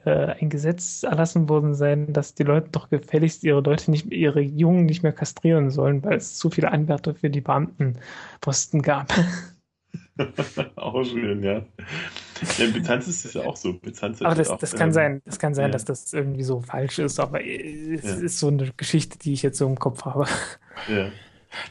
äh, 0.03 0.35
ein 0.42 0.50
Gesetz 0.50 1.03
erlassen 1.03 1.48
worden 1.48 1.74
sein, 1.74 2.11
dass 2.11 2.35
die 2.35 2.43
Leute 2.43 2.67
doch 2.72 2.90
gefälligst 2.90 3.45
ihre 3.45 3.61
Leute 3.61 3.92
nicht, 3.92 4.11
ihre 4.11 4.42
Jungen 4.42 4.85
nicht 4.88 5.03
mehr 5.03 5.14
kastrieren 5.14 5.69
sollen, 5.72 6.03
weil 6.03 6.17
es 6.17 6.35
zu 6.35 6.50
viele 6.50 6.69
Anwärter 6.72 7.16
für 7.16 7.30
die 7.30 7.40
Beamtenposten 7.42 8.82
gab. 8.82 9.14
auch 10.75 11.03
schön, 11.03 11.43
ja. 11.43 11.66
ja 12.58 12.67
Byzanz 12.67 13.08
ist 13.08 13.25
es 13.25 13.33
ja 13.33 13.43
auch 13.43 13.56
so. 13.56 13.74
Byzanz 13.80 14.22
Aber 14.22 14.35
das, 14.35 14.50
auch, 14.50 14.58
das 14.58 14.75
kann 14.75 14.90
ähm, 14.90 14.93
sein, 14.93 15.22
das 15.25 15.40
kann 15.40 15.53
sein, 15.53 15.66
ja. 15.66 15.72
dass 15.72 15.85
das 15.85 16.14
irgendwie 16.14 16.43
so 16.43 16.61
falsch 16.61 17.00
ist, 17.00 17.19
aber 17.19 17.42
äh, 17.42 17.95
es 17.95 18.03
Ja. 18.03 18.14
ist 18.19 18.40
so 18.40 18.48
eine 18.48 18.72
Geschichte, 18.77 19.17
die 19.19 19.33
ich 19.33 19.42
jetzt 19.43 19.58
so 19.58 19.67
im 19.67 19.80
Kopf 19.80 20.06
habe. 20.06 20.25
Ja. 20.88 21.14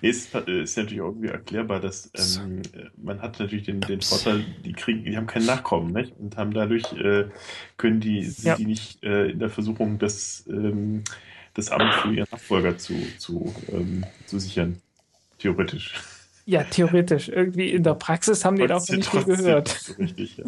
Nee, 0.01 0.11
es 0.11 0.27
ist, 0.27 0.35
äh, 0.35 0.63
ist 0.63 0.77
natürlich 0.77 1.01
auch 1.01 1.09
irgendwie 1.09 1.29
erklärbar, 1.29 1.81
dass 1.81 2.11
ähm, 2.39 2.63
man 2.97 3.21
hat 3.21 3.39
natürlich 3.41 3.65
den, 3.65 3.81
den 3.81 4.01
Vorteil, 4.01 4.45
die 4.65 4.73
kriegen, 4.73 5.05
die 5.05 5.17
haben 5.17 5.27
kein 5.27 5.45
Nachkommen, 5.45 5.93
nicht? 5.93 6.13
Und 6.19 6.37
haben 6.37 6.53
dadurch 6.53 6.93
äh, 6.93 7.29
können 7.77 8.01
die, 8.01 8.25
sind 8.25 8.45
Ja. 8.47 8.57
die 8.57 8.67
nicht 8.67 9.03
äh, 9.03 9.31
in 9.31 9.39
der 9.39 9.51
Versuchung, 9.51 9.99
das, 9.99 10.45
ähm, 10.49 11.03
das 11.55 11.71
Amt 11.71 11.93
für 11.95 12.13
ihren 12.15 12.27
Nachfolger 12.31 12.79
zu, 12.79 12.95
zu, 13.19 13.55
ähm, 13.71 14.05
zu 14.27 14.39
sichern. 14.39 14.81
Theoretisch. 15.39 16.01
Ja, 16.45 16.65
theoretisch. 16.65 17.29
Irgendwie 17.29 17.71
in 17.71 17.83
der 17.83 17.95
Praxis 17.95 18.45
haben 18.45 18.57
die 18.57 18.67
davon 18.67 18.97
nicht 18.97 19.11
viel 19.11 19.25
gehört. 19.25 19.69
So 19.69 19.93
richtig, 19.95 20.37
ja. 20.39 20.45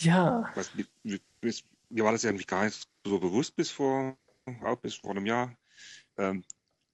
Ja, 0.00 0.48
Was, 0.54 0.70
mir, 0.74 1.18
mir 1.90 2.04
war 2.04 2.12
das 2.12 2.22
ja 2.22 2.30
eigentlich 2.30 2.46
gar 2.46 2.64
nicht 2.64 2.88
so 3.04 3.18
bewusst 3.18 3.56
bis 3.56 3.70
vor, 3.70 4.16
auch 4.64 4.80
bis 4.80 4.96
vor 4.96 5.10
einem 5.12 5.26
Jahr. 5.26 5.56
Ähm, 6.18 6.44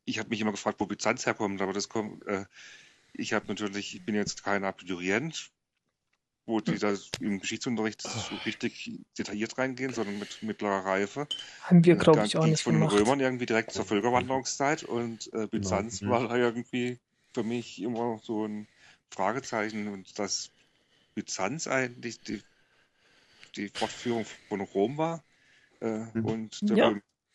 ich 0.07 0.18
habe 0.20 0.31
mich 0.31 0.41
immer 0.41 0.52
gefragt, 0.52 0.81
wo 0.81 0.86
Byzanz 0.86 1.26
herkommt, 1.26 1.62
aber 1.62 1.73
das 1.74 1.89
kommt, 1.89 2.26
äh, 2.26 2.47
ich 3.15 3.33
habe 3.34 3.47
natürlich, 3.49 3.94
ich 3.97 4.05
bin 4.05 4.15
jetzt 4.16 4.44
kein 4.44 4.65
Abiturient, 4.65 5.52
wo 6.47 6.60
die 6.60 6.78
da 6.78 6.94
im 7.20 7.41
Geschichtsunterricht 7.41 8.02
so 8.02 8.36
richtig 8.36 8.91
detailliert 9.18 9.57
reingehen, 9.58 9.92
sondern 9.94 10.18
mit 10.18 10.42
mittlerer 10.42 10.84
Reife. 10.84 11.28
haben 11.58 11.84
wir, 11.84 11.97
Äh, 11.97 12.05
glaube 12.05 12.24
ich, 12.26 12.36
auch 12.36 12.47
nicht 12.47 12.62
von 12.62 12.74
den 12.74 12.83
gemacht. 12.83 12.84
Römern 12.84 13.20
irgendwie 13.20 13.47
direkt 13.47 13.73
zur 13.73 13.86
Völkerwanderungszeit 13.86 14.84
und 14.84 15.33
äh, 15.34 15.49
Byzanz 15.49 16.02
Mhm. 16.02 16.07
war 16.07 16.34
irgendwie 16.36 17.00
für 17.34 17.44
mich 17.44 17.83
immer 17.83 18.18
so 18.23 18.47
ein 18.47 18.68
Fragezeichen 19.12 19.89
und 19.89 20.18
dass 20.18 20.52
Byzanz 21.15 21.68
eigentlich 21.68 22.23
die, 22.23 22.42
die 23.57 23.68
Fortführung 23.70 24.26
von 24.49 24.60
Rom 24.60 24.99
war 24.99 25.24
äh, 25.81 26.07
Mhm. 26.15 26.23
und 26.23 26.68
der 26.70 26.78
Ja. 26.78 26.94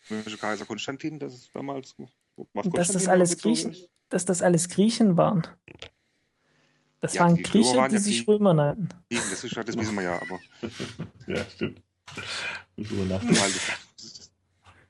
Römische 0.09 0.37
Kaiser 0.37 0.65
Konstantin, 0.65 1.19
das 1.19 1.33
ist 1.33 1.55
damals 1.55 1.95
dass 2.73 2.89
das 2.89 3.07
alles 3.07 3.37
Griechen, 3.37 3.71
ist. 3.71 3.89
dass 4.09 4.25
das 4.25 4.41
alles 4.41 4.69
Griechen 4.69 5.17
waren. 5.17 5.47
Das 7.01 7.13
Ja, 7.13 7.21
waren 7.21 7.35
die 7.35 7.43
Griechen, 7.43 7.77
waren 7.77 7.89
die 7.89 7.95
ja 7.95 8.01
sich 8.01 8.27
Römer 8.27 8.53
nannten. 8.53 8.89
Das, 9.09 9.43
ist, 9.43 9.55
das 9.55 9.77
wissen 9.77 9.95
wir 9.95 10.03
ja, 10.03 10.21
aber 10.21 10.39
Ja, 11.27 11.45
stimmt. 11.49 11.81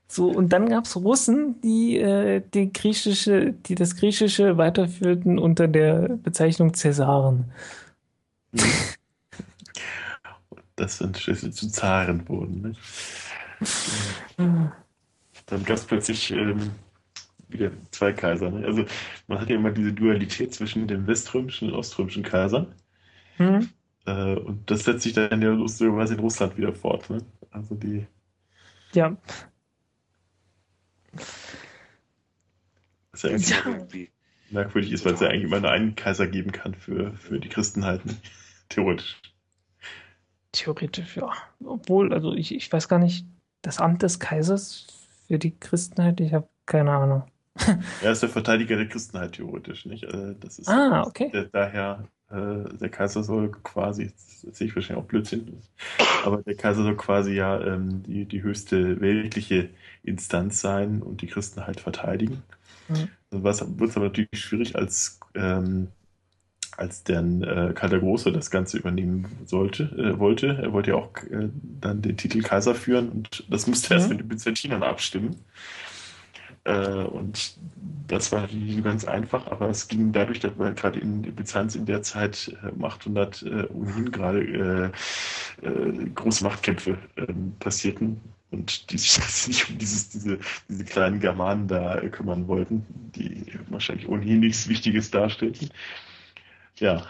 So, 0.08 0.28
und 0.28 0.48
dann 0.52 0.68
gab 0.68 0.86
es 0.86 0.96
Russen, 0.96 1.60
die, 1.60 1.96
äh, 1.98 2.42
die 2.52 2.72
griechische, 2.72 3.52
die 3.52 3.76
das 3.76 3.94
Griechische 3.94 4.56
weiterführten 4.56 5.38
unter 5.38 5.68
der 5.68 6.08
Bezeichnung 6.22 6.74
Cäsaren. 6.74 7.52
Das 10.76 10.96
sind 10.96 11.18
Schlüssel 11.18 11.52
zu 11.52 11.68
Zaren 11.68 12.26
wurden. 12.26 12.62
Nicht? 12.62 12.80
Dann 15.50 15.64
gab 15.64 15.76
es 15.76 15.86
plötzlich 15.86 16.30
ähm, 16.30 16.72
wieder 17.48 17.72
zwei 17.92 18.12
Kaiser. 18.12 18.50
Ne? 18.50 18.66
Also 18.66 18.84
man 19.26 19.40
hat 19.40 19.50
ja 19.50 19.56
immer 19.56 19.72
diese 19.72 19.92
Dualität 19.92 20.54
zwischen 20.54 20.88
dem 20.88 21.06
weströmischen 21.06 21.70
und 21.70 21.74
oströmischen 21.76 22.22
Kaiser. 22.22 22.68
Hm? 23.36 23.70
Äh, 24.06 24.34
und 24.36 24.70
das 24.70 24.84
setzt 24.84 25.02
sich 25.04 25.12
dann 25.14 25.40
ja 25.42 25.50
lustigerweise 25.50 26.14
in 26.14 26.20
Russland 26.20 26.56
wieder 26.58 26.72
fort. 26.74 27.08
Ne? 27.10 27.24
Also 27.50 27.74
die, 27.74 28.06
Ja, 28.92 29.16
was 33.12 33.22
ja 33.22 33.30
Ja. 33.36 33.58
irgendwie 33.66 34.10
merkwürdig 34.48 34.92
ist, 34.92 35.04
weil 35.04 35.14
es 35.14 35.20
ja 35.20 35.28
eigentlich 35.28 35.44
immer 35.44 35.60
nur 35.60 35.70
einen 35.70 35.94
Kaiser 35.94 36.26
geben 36.26 36.52
kann 36.52 36.74
für, 36.74 37.12
für 37.16 37.38
die 37.40 37.48
Christen 37.48 37.84
halt. 37.84 38.04
Ne? 38.06 38.16
Theoretisch. 38.68 39.20
theoretisch, 40.52 41.16
ja. 41.16 41.32
Obwohl, 41.64 42.12
also 42.12 42.32
ich, 42.34 42.54
ich 42.54 42.72
weiß 42.72 42.88
gar 42.88 42.98
nicht, 42.98 43.26
das 43.62 43.78
Amt 43.78 44.02
des 44.02 44.18
Kaisers 44.20 44.86
für 45.30 45.38
die 45.38 45.56
Christenheit, 45.56 46.20
ich 46.20 46.32
habe 46.34 46.48
keine 46.66 46.90
Ahnung. 46.90 47.22
Er 48.00 48.12
ist 48.12 48.22
der 48.22 48.28
Verteidiger 48.30 48.76
der 48.76 48.88
Christenheit 48.88 49.32
theoretisch, 49.32 49.86
nicht? 49.86 50.04
Äh, 50.04 50.34
das 50.40 50.58
ist 50.58 50.68
Ah, 50.68 51.02
okay. 51.06 51.30
der, 51.32 51.44
daher, 51.44 52.08
äh, 52.30 52.64
der 52.78 52.88
Kaiser 52.90 53.22
soll 53.22 53.50
quasi, 53.52 54.12
das 54.42 54.56
sehe 54.56 54.66
ich 54.66 54.74
wahrscheinlich 54.74 55.04
auch 55.04 55.08
Blödsinn, 55.08 55.62
aber 56.24 56.42
der 56.42 56.56
Kaiser 56.56 56.82
soll 56.82 56.96
quasi 56.96 57.34
ja 57.34 57.60
ähm, 57.60 58.02
die, 58.02 58.24
die 58.26 58.42
höchste 58.42 59.00
weltliche 59.00 59.70
Instanz 60.02 60.60
sein 60.60 61.02
und 61.02 61.20
die 61.22 61.26
Christen 61.28 61.66
halt 61.66 61.80
verteidigen. 61.80 62.42
Mhm. 62.88 63.08
Was 63.30 63.60
wird 63.78 63.90
es 63.90 63.96
aber 63.96 64.06
natürlich 64.06 64.28
schwierig 64.34 64.76
als, 64.76 65.20
ähm, 65.34 65.88
als 66.80 67.04
dann 67.04 67.42
äh, 67.42 67.72
Karl 67.74 67.90
der 67.90 68.00
Große 68.00 68.32
das 68.32 68.50
Ganze 68.50 68.78
übernehmen 68.78 69.26
sollte, 69.44 69.84
äh, 69.84 70.18
wollte. 70.18 70.58
Er 70.62 70.72
wollte 70.72 70.90
ja 70.92 70.96
auch 70.96 71.14
äh, 71.30 71.48
dann 71.80 72.02
den 72.02 72.16
Titel 72.16 72.42
Kaiser 72.42 72.74
führen 72.74 73.10
und 73.10 73.44
das 73.50 73.66
musste 73.66 73.94
erst 73.94 74.08
Mhm. 74.08 74.16
mit 74.16 74.20
den 74.20 74.28
Byzantinern 74.28 74.82
abstimmen. 74.82 75.36
Äh, 76.64 77.04
und 77.04 77.56
das 78.08 78.32
war 78.32 78.46
nicht 78.48 78.76
so 78.76 78.82
ganz 78.82 79.04
einfach, 79.04 79.46
aber 79.46 79.68
es 79.70 79.88
ging 79.88 80.12
dadurch, 80.12 80.40
dass 80.40 80.56
man 80.56 80.74
gerade 80.74 80.98
in 81.00 81.22
Byzanz 81.22 81.74
in 81.74 81.86
der 81.86 82.02
Zeit 82.02 82.54
äh, 82.62 82.68
um 82.68 82.84
800 82.84 83.42
äh, 83.42 83.66
ohnehin 83.72 84.10
gerade 84.10 84.92
große 86.14 86.42
Machtkämpfe 86.44 86.98
ähm, 87.16 87.52
passierten 87.60 88.20
und 88.50 88.90
die 88.90 88.98
sich 88.98 89.18
nicht 89.48 89.70
um 89.70 89.78
dieses, 89.78 90.08
diese, 90.08 90.38
diese 90.68 90.84
kleinen 90.84 91.20
Germanen 91.20 91.68
da 91.68 92.00
kümmern 92.08 92.48
wollten, 92.48 92.86
die 93.14 93.46
wahrscheinlich 93.68 94.08
ohnehin 94.08 94.40
nichts 94.40 94.68
Wichtiges 94.68 95.10
darstellten. 95.10 95.70
Ja, 96.80 97.06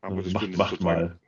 Aber 0.00 0.16
also 0.16 0.30
das 0.30 0.32
macht, 0.32 0.56
macht 0.56 0.78
total- 0.78 1.04
mal. 1.08 1.18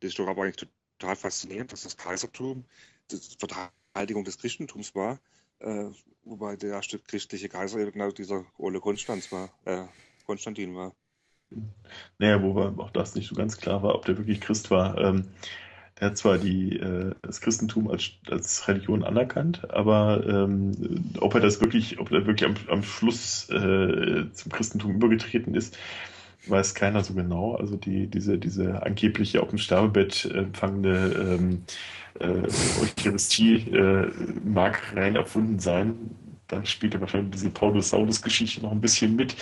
Das 0.00 0.08
ist 0.10 0.18
doch 0.18 0.28
aber 0.28 0.44
eigentlich 0.44 0.68
total 0.98 1.16
faszinierend, 1.16 1.72
dass 1.72 1.82
das 1.82 1.96
Kaisertum 1.96 2.64
die 3.10 3.20
Verteidigung 3.38 4.24
des 4.24 4.38
Christentums 4.38 4.94
war, 4.94 5.20
äh, 5.58 5.86
wobei 6.24 6.56
der 6.56 6.70
erste 6.70 6.98
christliche 6.98 7.48
Kaiser 7.48 7.78
eben 7.78 7.92
genau 7.92 8.10
dieser 8.10 8.44
Ole 8.56 8.80
Konstanz 8.80 9.30
war, 9.30 9.50
äh, 9.64 9.84
Konstantin 10.24 10.74
war. 10.74 10.94
Naja, 12.18 12.40
wobei 12.42 12.82
auch 12.82 12.90
das 12.90 13.14
nicht 13.14 13.28
so 13.28 13.34
ganz 13.34 13.58
klar 13.58 13.82
war, 13.82 13.94
ob 13.94 14.04
der 14.04 14.16
wirklich 14.16 14.40
Christ 14.40 14.70
war. 14.70 14.96
Ähm, 14.98 15.28
der 16.00 16.08
hat 16.08 16.18
zwar 16.18 16.38
die, 16.38 16.78
äh, 16.78 17.14
das 17.22 17.40
Christentum 17.40 17.90
als, 17.90 18.12
als 18.30 18.66
Religion 18.68 19.04
anerkannt, 19.04 19.70
aber 19.70 20.24
ähm, 20.26 20.72
ob 21.20 21.34
er 21.34 21.40
das 21.40 21.60
wirklich, 21.60 22.00
ob 22.00 22.10
er 22.10 22.26
wirklich 22.26 22.48
am, 22.48 22.54
am 22.68 22.82
Schluss 22.82 23.48
äh, 23.50 24.24
zum 24.32 24.52
Christentum 24.52 24.92
übergetreten 24.92 25.54
ist, 25.54 25.76
weiß 26.46 26.74
keiner 26.74 27.04
so 27.04 27.12
genau. 27.14 27.54
Also 27.54 27.76
die, 27.76 28.06
diese, 28.06 28.38
diese 28.38 28.82
angebliche 28.82 29.42
auf 29.42 29.50
dem 29.50 29.58
Sterbebett 29.58 30.24
empfangene 30.24 31.12
ähm, 31.18 31.62
äh, 32.18 32.48
Eucharistie 32.82 33.56
äh, 33.70 34.10
mag 34.44 34.80
rein 34.96 35.16
erfunden 35.16 35.58
sein. 35.58 35.94
Dann 36.48 36.66
spielt 36.66 36.94
er 36.94 37.00
wahrscheinlich 37.00 37.32
diese 37.32 37.50
Paulus-Saulus-Geschichte 37.50 38.62
noch 38.62 38.72
ein 38.72 38.80
bisschen 38.80 39.14
mit, 39.14 39.36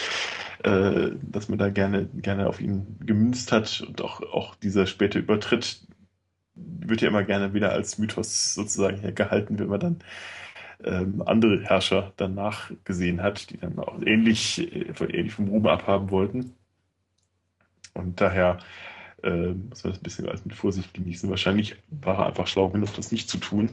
äh, 0.65 1.11
dass 1.23 1.49
man 1.49 1.59
da 1.59 1.71
gerne, 1.71 2.07
gerne 2.17 2.49
auf 2.49 2.61
ihn 2.61 2.99
gemünzt 3.01 3.53
hat 3.53 3.83
und 3.87 4.03
auch, 4.03 4.21
auch 4.21 4.55
dieser 4.57 4.87
späte 4.87 5.21
Übertritt 5.21 5.88
wird 6.81 7.01
ja 7.01 7.09
immer 7.09 7.25
gerne 7.25 7.55
wieder 7.55 7.73
als 7.73 7.99
Mythos 7.99 8.55
sozusagen 8.55 8.99
hergehalten, 8.99 9.59
wenn 9.59 9.69
man 9.69 9.81
dann 9.81 9.99
ähm, 10.85 11.23
andere 11.27 11.63
Herrscher 11.65 12.13
danach 12.17 12.71
gesehen 12.85 13.23
hat, 13.23 13.51
die 13.51 13.59
dann 13.59 13.79
auch 13.79 14.01
ähnlich, 14.03 14.59
äh, 14.73 15.05
ähnlich 15.05 15.35
vom 15.35 15.49
Ruhm 15.49 15.67
abhaben 15.67 16.11
wollten. 16.11 16.55
Und 17.95 18.21
daher 18.21 18.59
äh, 19.23 19.53
muss 19.53 19.83
man 19.83 19.93
das 19.93 20.01
ein 20.01 20.03
bisschen 20.03 20.29
als 20.29 20.45
mit 20.45 20.55
Vorsicht 20.55 20.95
genießen. 20.95 21.29
Wahrscheinlich 21.31 21.77
war 21.91 22.19
er 22.19 22.27
einfach 22.27 22.47
schlau 22.47 22.69
genug, 22.69 22.95
das 22.95 23.11
nicht 23.11 23.29
zu 23.29 23.39
tun, 23.39 23.71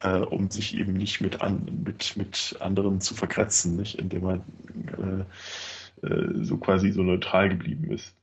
äh, 0.00 0.18
um 0.18 0.50
sich 0.50 0.76
eben 0.76 0.94
nicht 0.94 1.20
mit, 1.20 1.42
an, 1.42 1.82
mit, 1.84 2.16
mit 2.16 2.56
anderen 2.60 3.00
zu 3.00 3.14
verkratzen, 3.14 3.76
nicht? 3.76 3.98
indem 3.98 4.24
er 4.24 4.34
äh, 6.02 6.06
äh, 6.06 6.44
so 6.44 6.56
quasi 6.56 6.90
so 6.90 7.02
neutral 7.02 7.50
geblieben 7.50 7.90
ist, 7.92 8.14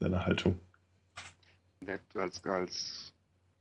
seine 0.00 0.26
Haltung. 0.26 0.58
Nett 1.80 2.02
als, 2.16 2.42
als 2.44 3.14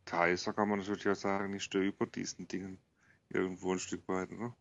Kaiser 0.06 0.54
kann 0.54 0.70
man 0.70 0.80
natürlich 0.80 1.08
auch 1.10 1.16
sagen, 1.16 1.54
ich 1.54 1.64
stehe 1.64 1.86
über 1.88 2.06
diesen 2.08 2.48
Dingen 2.48 2.80
irgendwo 3.30 3.74
ein 3.74 3.80
Stück 3.80 4.08
weit. 4.08 4.32
Ne? 4.32 4.54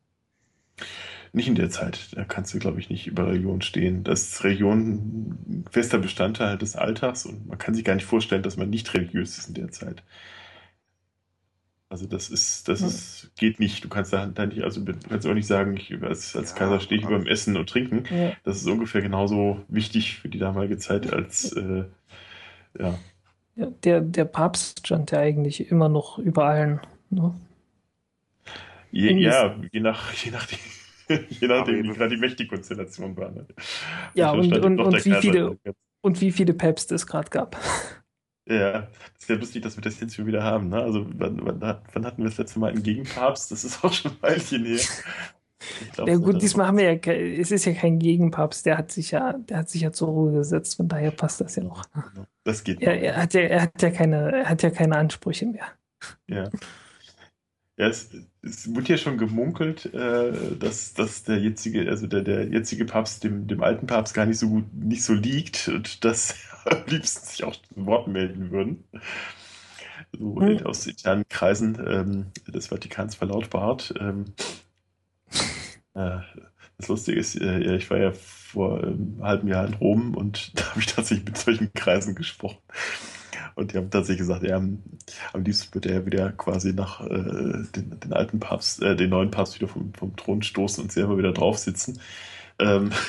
Nicht 1.32 1.48
in 1.48 1.54
der 1.54 1.70
Zeit. 1.70 2.16
Da 2.16 2.24
kannst 2.24 2.54
du, 2.54 2.58
glaube 2.58 2.80
ich, 2.80 2.88
nicht 2.90 3.06
über 3.06 3.26
Religion 3.26 3.60
stehen. 3.62 4.02
Das 4.04 4.22
ist 4.22 4.44
Religion 4.44 5.36
ein 5.48 5.64
fester 5.70 5.98
Bestandteil 5.98 6.56
des 6.58 6.76
Alltags 6.76 7.26
und 7.26 7.46
man 7.46 7.58
kann 7.58 7.74
sich 7.74 7.84
gar 7.84 7.94
nicht 7.94 8.06
vorstellen, 8.06 8.42
dass 8.42 8.56
man 8.56 8.70
nicht 8.70 8.92
religiös 8.94 9.38
ist 9.38 9.48
in 9.48 9.54
der 9.54 9.70
Zeit. 9.70 10.02
Also 11.90 12.06
das 12.06 12.28
ist, 12.28 12.68
das 12.68 12.80
Hm. 12.80 12.86
ist, 12.86 13.32
geht 13.38 13.60
nicht. 13.60 13.82
Du 13.82 13.88
kannst 13.88 14.12
da, 14.12 14.26
da 14.26 14.44
nicht, 14.46 14.62
also 14.62 14.84
du 14.84 14.92
kannst 15.08 15.26
auch 15.26 15.32
nicht 15.34 15.46
sagen, 15.46 15.76
ich 15.76 15.90
als, 16.02 16.36
als 16.36 16.54
Ja, 16.54 16.54
Kaiser 16.54 16.80
stehe 16.80 16.98
ich 17.00 17.06
über 17.06 17.16
dem 17.18 17.26
Essen 17.26 17.56
und 17.56 17.68
Trinken. 17.68 18.04
Ja. 18.10 18.36
Das 18.44 18.58
ist 18.58 18.66
ungefähr 18.66 19.00
genauso 19.00 19.64
wichtig 19.68 20.16
für 20.18 20.28
die 20.28 20.38
damalige 20.38 20.76
Zeit 20.76 21.12
als 21.12 21.52
äh, 21.52 21.84
ja. 22.78 23.04
Ja, 23.58 23.66
der, 23.82 24.00
der 24.00 24.24
Papst 24.24 24.86
stand 24.86 25.10
ja 25.10 25.18
eigentlich 25.18 25.70
immer 25.70 25.88
noch 25.88 26.18
über 26.18 26.44
allen. 26.44 26.80
Ne? 27.10 27.34
Je, 28.92 29.12
ja, 29.18 29.56
je 29.72 29.80
nach, 29.80 30.12
je 30.24 30.30
nachdem, 30.30 30.58
je 31.28 31.48
nachdem, 31.48 31.82
wie 31.82 31.88
gerade 31.88 32.14
die 32.14 32.20
Mächtigkonstellation 32.20 33.16
war. 33.16 33.30
Ne? 33.32 33.46
Ja, 34.14 34.30
und, 34.30 34.56
und, 34.56 34.78
und, 34.78 35.04
wie 35.04 35.10
Kaiser 35.10 35.20
viele, 35.20 35.58
und 36.02 36.20
wie 36.20 36.30
viele 36.30 36.54
Päpste 36.54 36.94
es 36.94 37.06
gerade 37.06 37.30
gab. 37.30 37.56
Ja, 38.50 38.80
das 38.80 38.90
ist 39.18 39.28
ja 39.28 39.36
lustig, 39.36 39.62
dass 39.62 39.76
wir 39.76 39.82
das 39.82 40.00
jetzt 40.00 40.14
schon 40.14 40.26
wieder 40.26 40.42
haben. 40.42 40.70
Ne? 40.70 40.80
Also, 40.80 41.04
wann, 41.18 41.38
wann, 41.44 41.60
wann 41.60 42.06
hatten 42.06 42.22
wir 42.22 42.30
das 42.30 42.38
letzte 42.38 42.58
Mal 42.58 42.70
einen 42.70 42.82
Gegenpapst? 42.82 43.50
Das 43.50 43.62
ist 43.62 43.84
auch 43.84 43.92
schon 43.92 44.12
ein 44.12 44.22
Weilchen 44.22 44.64
her. 44.64 44.80
Ja 45.96 46.16
gut, 46.16 46.40
diesmal 46.40 46.68
haben 46.68 46.78
wir 46.78 46.92
ja, 46.94 47.12
es 47.12 47.50
ist 47.50 47.64
ja 47.64 47.72
kein 47.72 47.98
Gegenpapst, 47.98 48.64
der 48.64 48.78
hat 48.78 48.92
sich 48.92 49.10
ja, 49.10 49.32
der 49.32 49.58
hat 49.58 49.68
sich 49.68 49.82
ja 49.82 49.92
zur 49.92 50.08
Ruhe 50.08 50.32
gesetzt, 50.32 50.76
von 50.76 50.88
daher 50.88 51.10
passt 51.10 51.40
das 51.40 51.56
ja 51.56 51.64
noch. 51.64 51.84
Das 52.44 52.62
geht 52.64 52.80
noch. 52.80 52.88
er 52.88 53.16
hat 53.16 53.34
ja, 53.34 53.40
er 53.40 53.62
hat 53.62 53.82
ja 53.82 53.90
keine, 53.90 54.32
er 54.32 54.48
hat 54.48 54.62
ja 54.62 54.70
keine 54.70 54.96
Ansprüche 54.96 55.46
mehr. 55.46 55.66
Ja. 56.28 56.48
Ja, 57.76 57.86
es, 57.86 58.10
es 58.42 58.74
wurde 58.74 58.88
ja 58.88 58.96
schon 58.96 59.18
gemunkelt, 59.18 59.86
äh, 59.94 60.32
dass, 60.58 60.94
dass 60.94 61.22
der 61.22 61.38
jetzige, 61.38 61.88
also 61.88 62.08
der, 62.08 62.22
der 62.22 62.48
jetzige 62.48 62.84
Papst 62.84 63.22
dem, 63.22 63.46
dem 63.46 63.62
alten 63.62 63.86
Papst 63.86 64.14
gar 64.14 64.26
nicht 64.26 64.38
so 64.38 64.48
gut, 64.48 64.74
nicht 64.74 65.04
so 65.04 65.14
liegt 65.14 65.68
und 65.68 66.04
dass 66.04 66.34
am 66.64 66.82
liebsten 66.86 67.26
sich 67.26 67.44
auch 67.44 67.54
zu 67.54 67.86
Wort 67.86 68.08
melden 68.08 68.50
würden. 68.50 68.84
So 70.18 70.40
Hm. 70.40 70.66
aus 70.66 70.86
internen 70.86 71.24
Kreisen 71.28 71.78
ähm, 71.86 72.26
des 72.52 72.68
Vatikans 72.68 73.14
verlautbart. 73.14 73.94
Ähm, 74.00 74.24
äh, 74.38 74.67
das 76.78 76.88
Lustige 76.88 77.18
ist, 77.18 77.40
äh, 77.40 77.64
ja, 77.64 77.72
ich 77.72 77.90
war 77.90 77.98
ja 77.98 78.12
vor 78.12 78.82
ähm, 78.84 79.16
einem 79.16 79.24
halben 79.24 79.48
Jahr 79.48 79.66
in 79.66 79.74
Rom 79.74 80.14
und 80.14 80.52
da 80.58 80.70
habe 80.70 80.80
ich 80.80 80.86
tatsächlich 80.86 81.26
mit 81.26 81.38
solchen 81.38 81.72
Kreisen 81.74 82.14
gesprochen. 82.14 82.58
Und 83.54 83.72
die 83.72 83.76
haben 83.76 83.90
tatsächlich 83.90 84.18
gesagt, 84.18 84.44
ja, 84.44 84.56
am, 84.56 84.82
am 85.32 85.42
liebsten 85.42 85.74
würde 85.74 85.90
er 85.90 86.06
wieder 86.06 86.30
quasi 86.32 86.72
nach 86.72 87.00
äh, 87.00 87.64
den, 87.74 87.98
den 88.00 88.12
alten 88.12 88.38
Papst, 88.38 88.80
äh, 88.82 88.94
den 88.94 89.10
neuen 89.10 89.32
Papst 89.32 89.56
wieder 89.56 89.66
vom, 89.68 89.92
vom 89.94 90.14
Thron 90.16 90.42
stoßen 90.42 90.82
und 90.82 90.92
selber 90.92 91.18
wieder 91.18 91.32
drauf 91.32 91.58
sitzen. 91.58 92.00
Ähm, 92.60 92.92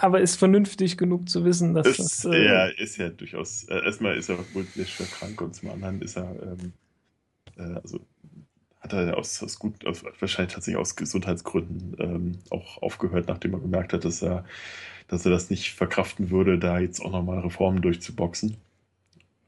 Aber 0.00 0.20
ist 0.20 0.36
vernünftig 0.36 0.96
genug 0.96 1.28
zu 1.28 1.44
wissen, 1.44 1.74
dass 1.74 1.86
ist, 1.86 1.98
das. 1.98 2.24
äh, 2.26 2.44
er 2.44 2.78
ist 2.78 2.96
ja 2.96 3.08
durchaus, 3.08 3.64
äh, 3.64 3.82
erstmal 3.84 4.16
ist 4.16 4.28
er 4.28 4.38
wohl 4.54 4.64
sehr 4.64 4.86
schwer 4.86 5.06
krank 5.06 5.40
und 5.40 5.54
zum 5.54 5.70
anderen 5.70 6.00
ist 6.02 6.16
er, 6.16 6.30
ähm, 6.42 6.72
äh, 7.56 7.80
also 7.82 8.00
hat 8.80 8.92
er 8.92 9.16
aus, 9.16 9.42
aus 9.42 9.58
gut, 9.58 9.86
aus, 9.86 10.04
wahrscheinlich 10.04 10.54
tatsächlich 10.54 10.80
aus 10.80 10.96
Gesundheitsgründen 10.96 11.96
ähm, 11.98 12.38
auch 12.50 12.82
aufgehört, 12.82 13.28
nachdem 13.28 13.54
er 13.54 13.60
gemerkt 13.60 13.92
hat, 13.92 14.04
dass 14.04 14.22
er, 14.22 14.44
dass 15.08 15.24
er 15.24 15.30
das 15.30 15.50
nicht 15.50 15.74
verkraften 15.74 16.30
würde, 16.30 16.58
da 16.58 16.78
jetzt 16.78 17.00
auch 17.00 17.12
nochmal 17.12 17.40
Reformen 17.40 17.82
durchzuboxen. 17.82 18.56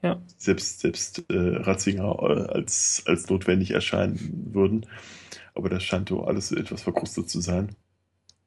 Ja. 0.02 0.20
Selbst, 0.36 0.80
selbst 0.80 1.24
äh, 1.30 1.36
Ratzinger 1.36 2.16
äh, 2.20 2.52
als, 2.52 3.04
als 3.06 3.28
notwendig 3.30 3.70
erscheinen 3.70 4.50
würden. 4.52 4.86
Aber 5.54 5.68
das 5.68 5.82
scheint 5.84 6.08
so 6.08 6.24
alles 6.24 6.50
etwas 6.52 6.82
verkrustet 6.82 7.30
zu 7.30 7.40
sein. 7.40 7.76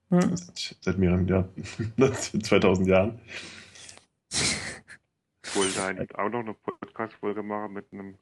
hm. 0.09 0.35
Seit, 0.35 0.75
seit 0.81 0.97
mehreren 0.97 1.27
Jahren, 1.27 1.49
2000 2.43 2.87
Jahren. 2.87 3.19
Ich 4.31 5.55
wollte 5.55 5.83
eigentlich 5.83 6.13
auch 6.15 6.29
noch 6.29 6.39
eine 6.39 6.53
Podcast-Folge 6.53 7.41
machen 7.41 7.73
mit 7.73 7.91
einem 7.93 8.17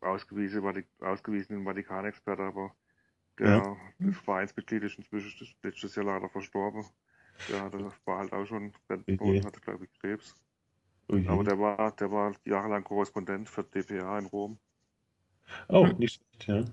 ausgewiesenen, 0.00 0.64
Vatik 0.64 0.86
ausgewiesenen 1.00 1.64
Vatikanexperte, 1.64 2.42
aber 2.42 2.74
der 3.38 3.76
das 3.98 4.16
Vereinsmitglied 4.18 4.82
ist 4.82 4.98
inzwischen 4.98 5.48
letztes 5.62 5.94
Jahr 5.94 6.06
leider 6.06 6.28
verstorben. 6.28 6.84
Der 7.48 7.62
hatte, 7.62 7.92
war 8.04 8.18
halt 8.18 8.32
auch 8.32 8.46
schon 8.46 8.72
Okay. 8.88 9.18
und 9.18 9.44
hatte, 9.44 9.60
glaube 9.60 9.84
ich, 9.84 9.92
Krebs. 10.00 10.34
Ui. 11.10 11.26
Aber 11.28 11.44
der 11.44 11.58
war, 11.58 11.92
der 11.92 12.10
war 12.10 12.34
jahrelang 12.44 12.84
Korrespondent 12.84 13.48
für 13.48 13.62
dpa 13.64 14.18
in 14.18 14.26
Rom. 14.26 14.58
Oh, 15.68 15.86
nicht 15.98 16.14
schlecht, 16.14 16.48
ja. 16.48 16.64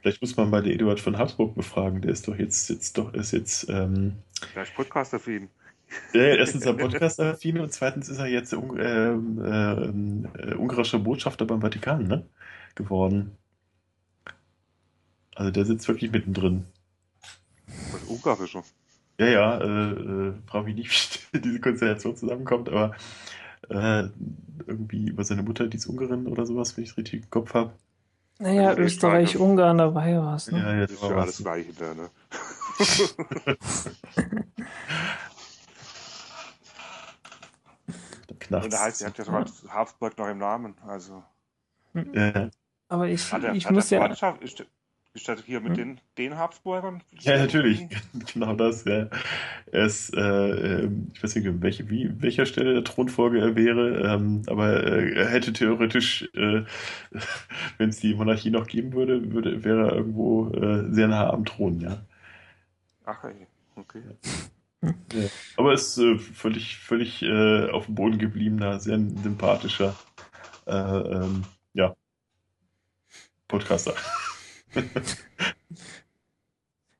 Vielleicht 0.00 0.20
muss 0.20 0.36
man 0.36 0.50
mal 0.50 0.62
den 0.62 0.72
Eduard 0.72 1.00
von 1.00 1.18
Habsburg 1.18 1.54
befragen. 1.54 2.00
Der 2.00 2.12
ist 2.12 2.26
doch 2.28 2.36
jetzt, 2.36 2.68
jetzt 2.70 2.96
doch, 2.98 3.12
ist 3.14 3.32
jetzt, 3.32 3.68
ähm, 3.68 4.16
Der 4.54 4.62
ist 4.62 4.74
Podcast-affin. 4.74 5.44
ja, 5.44 5.65
erstens 6.12 6.62
ist 6.62 6.66
er 6.66 6.74
Podcast-affin 6.74 7.60
und 7.60 7.72
zweitens 7.72 8.08
ist 8.08 8.18
er 8.18 8.26
jetzt 8.26 8.52
un 8.54 8.78
ähm, 8.80 9.42
ähm, 9.44 10.28
äh, 10.38 10.54
ungarischer 10.54 10.98
Botschafter 10.98 11.44
beim 11.44 11.60
Vatikan, 11.60 12.06
ne? 12.06 12.24
Geworden. 12.74 13.36
Also 15.34 15.50
der 15.50 15.64
sitzt 15.64 15.86
wirklich 15.88 16.10
mittendrin. 16.10 16.64
Was 17.92 18.02
Ungarischer. 18.04 18.64
Ja, 19.18 19.26
ja, 19.26 19.58
äh, 19.60 19.90
äh, 19.92 20.32
frage 20.46 20.64
mich 20.66 20.76
nicht, 20.76 21.26
wie 21.32 21.40
diese 21.40 21.60
Konstellation 21.60 22.16
zusammenkommt, 22.16 22.68
aber 22.68 22.94
äh, 23.68 24.08
irgendwie 24.66 25.08
über 25.08 25.24
seine 25.24 25.42
Mutter, 25.42 25.66
die 25.66 25.76
ist 25.78 25.86
Ungarin 25.86 26.26
oder 26.26 26.44
sowas, 26.46 26.76
wenn 26.76 26.84
ich 26.84 26.90
es 26.90 26.96
richtig 26.98 27.22
im 27.24 27.30
Kopf 27.30 27.54
habe. 27.54 27.72
Naja, 28.38 28.68
Also, 28.68 28.82
Österreich, 28.82 29.34
ich- 29.34 29.40
Ungarn, 29.40 29.78
da 29.78 29.94
war 29.94 30.06
ja 30.08 30.22
was. 30.24 30.50
Ne? 30.50 30.58
Ja, 30.58 30.74
ja, 30.74 30.86
Das 30.86 30.88
da 30.88 30.94
ist 30.94 31.02
war 31.02 31.10
ja 31.10 31.16
was. 31.16 31.22
alles 31.22 31.38
gleich 31.38 31.66
da, 31.78 31.94
ne? 31.94 32.10
Und 38.50 38.72
da 38.72 38.80
heißt, 38.80 38.98
sie 38.98 39.06
hat 39.06 39.18
ja 39.18 39.24
sogar 39.24 39.44
Habsburg 39.68 40.18
noch 40.18 40.28
im 40.28 40.38
Namen. 40.38 40.74
Also. 40.86 41.22
Ja. 41.94 42.50
Aber 42.88 43.08
ich, 43.08 43.32
Hat 43.32 43.42
er, 43.44 43.54
ich 43.54 43.66
hat 43.66 43.72
muss 43.72 43.90
er 43.90 44.00
ja. 44.00 44.30
Ist, 44.40 44.64
ist 45.14 45.28
das 45.28 45.42
hier 45.44 45.60
mit 45.60 45.70
Hm? 45.70 45.76
den, 45.76 46.00
den 46.18 46.36
Habsburgern? 46.36 47.02
Ja, 47.20 47.38
natürlich. 47.38 47.86
Genau 48.34 48.54
das, 48.54 48.84
ja. 48.84 49.08
Er 49.72 49.86
ist, 49.86 50.14
äh, 50.14 50.20
ähm, 50.20 51.10
ich 51.14 51.22
weiß 51.22 51.34
nicht, 51.36 51.48
an 51.48 51.62
welche, 51.62 51.88
wie, 51.90 52.10
welcher 52.20 52.46
Stelle 52.46 52.74
der 52.74 52.84
Thronfolge 52.84 53.40
er 53.40 53.56
wäre, 53.56 54.14
ähm, 54.14 54.42
aber 54.46 54.84
äh, 54.84 55.14
er 55.14 55.28
hätte 55.28 55.52
theoretisch, 55.52 56.28
äh, 56.34 56.64
wenn 57.78 57.88
es 57.88 58.00
die 58.00 58.14
Monarchie 58.14 58.50
noch 58.50 58.66
geben 58.66 58.92
würde, 58.92 59.32
würde 59.32 59.64
wäre 59.64 59.88
er 59.88 59.94
irgendwo 59.96 60.50
äh, 60.50 60.92
sehr 60.92 61.08
nah 61.08 61.30
am 61.30 61.44
Thron, 61.46 61.80
ja. 61.80 61.98
Ach, 63.04 63.24
okay. 63.76 64.02
ja. 64.04 64.12
Aber 65.56 65.72
ist 65.72 65.98
äh, 65.98 66.18
völlig, 66.18 66.76
völlig 66.78 67.22
äh, 67.22 67.70
auf 67.70 67.86
dem 67.86 67.94
Boden 67.94 68.18
gebliebener, 68.18 68.80
sehr 68.80 68.98
sympathischer, 68.98 69.94
äh, 70.66 70.72
ähm, 70.72 71.44
ja, 71.74 71.94
Podcaster. 73.48 73.94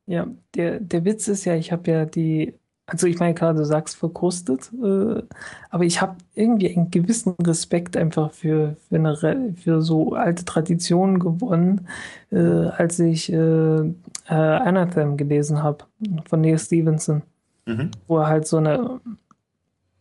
Ja, 0.06 0.26
der, 0.54 0.78
der 0.80 1.04
Witz 1.04 1.26
ist 1.28 1.44
ja, 1.44 1.56
ich 1.56 1.72
habe 1.72 1.90
ja 1.90 2.04
die, 2.04 2.54
also 2.86 3.08
ich 3.08 3.18
meine 3.18 3.34
klar, 3.34 3.54
du 3.54 3.64
sagst 3.64 3.96
verkrustet, 3.96 4.70
äh, 4.74 5.22
aber 5.70 5.84
ich 5.84 6.00
habe 6.00 6.16
irgendwie 6.34 6.74
einen 6.76 6.90
gewissen 6.92 7.34
Respekt 7.42 7.96
einfach 7.96 8.30
für, 8.32 8.76
für, 8.88 8.96
eine, 8.96 9.54
für 9.56 9.82
so 9.82 10.14
alte 10.14 10.44
Traditionen 10.44 11.18
gewonnen, 11.18 11.88
äh, 12.30 12.38
als 12.38 13.00
ich 13.00 13.32
äh, 13.32 13.92
Anathem 14.28 15.16
gelesen 15.16 15.62
habe 15.62 15.84
von 16.28 16.40
Neil 16.40 16.58
Stevenson, 16.58 17.22
Mhm. 17.66 17.90
wo 18.06 18.18
er 18.18 18.28
halt 18.28 18.46
so 18.46 18.58
eine, 18.58 19.00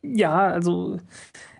ja, 0.01 0.47
also 0.47 0.97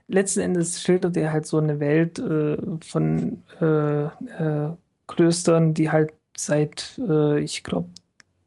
letzten 0.07 0.41
Endes 0.41 0.81
schildert 0.81 1.17
er 1.17 1.31
halt 1.33 1.45
so 1.47 1.57
eine 1.59 1.79
Welt 1.79 2.19
äh, 2.19 2.57
von 2.83 3.43
äh, 3.61 4.05
äh, 4.05 4.71
Klöstern, 5.07 5.73
die 5.73 5.91
halt 5.91 6.13
seit, 6.37 6.99
äh, 7.09 7.39
ich 7.41 7.63
glaube, 7.63 7.89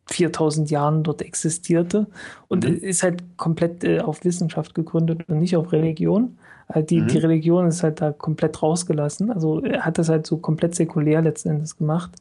4000 0.08 0.70
Jahren 0.70 1.04
dort 1.04 1.22
existierte 1.22 2.06
und 2.48 2.64
Mhm. 2.64 2.74
ist 2.76 3.02
halt 3.04 3.24
komplett 3.38 3.84
äh, 3.84 4.00
auf 4.00 4.24
Wissenschaft 4.24 4.74
gegründet 4.74 5.28
und 5.28 5.38
nicht 5.40 5.56
auf 5.56 5.72
Religion. 5.72 6.38
Äh, 6.68 6.84
die, 6.84 7.02
Mhm. 7.02 7.08
die 7.08 7.18
Religion 7.18 7.68
ist 7.68 7.82
halt 7.84 8.00
da 8.00 8.12
komplett 8.12 8.62
rausgelassen. 8.62 9.30
Also 9.32 9.62
er 9.62 9.84
hat 9.86 9.98
das 9.98 10.08
halt 10.10 10.26
so 10.26 10.38
komplett 10.38 10.74
säkulär 10.76 11.22
letzten 11.22 11.50
Endes 11.50 11.76
gemacht. 11.76 12.16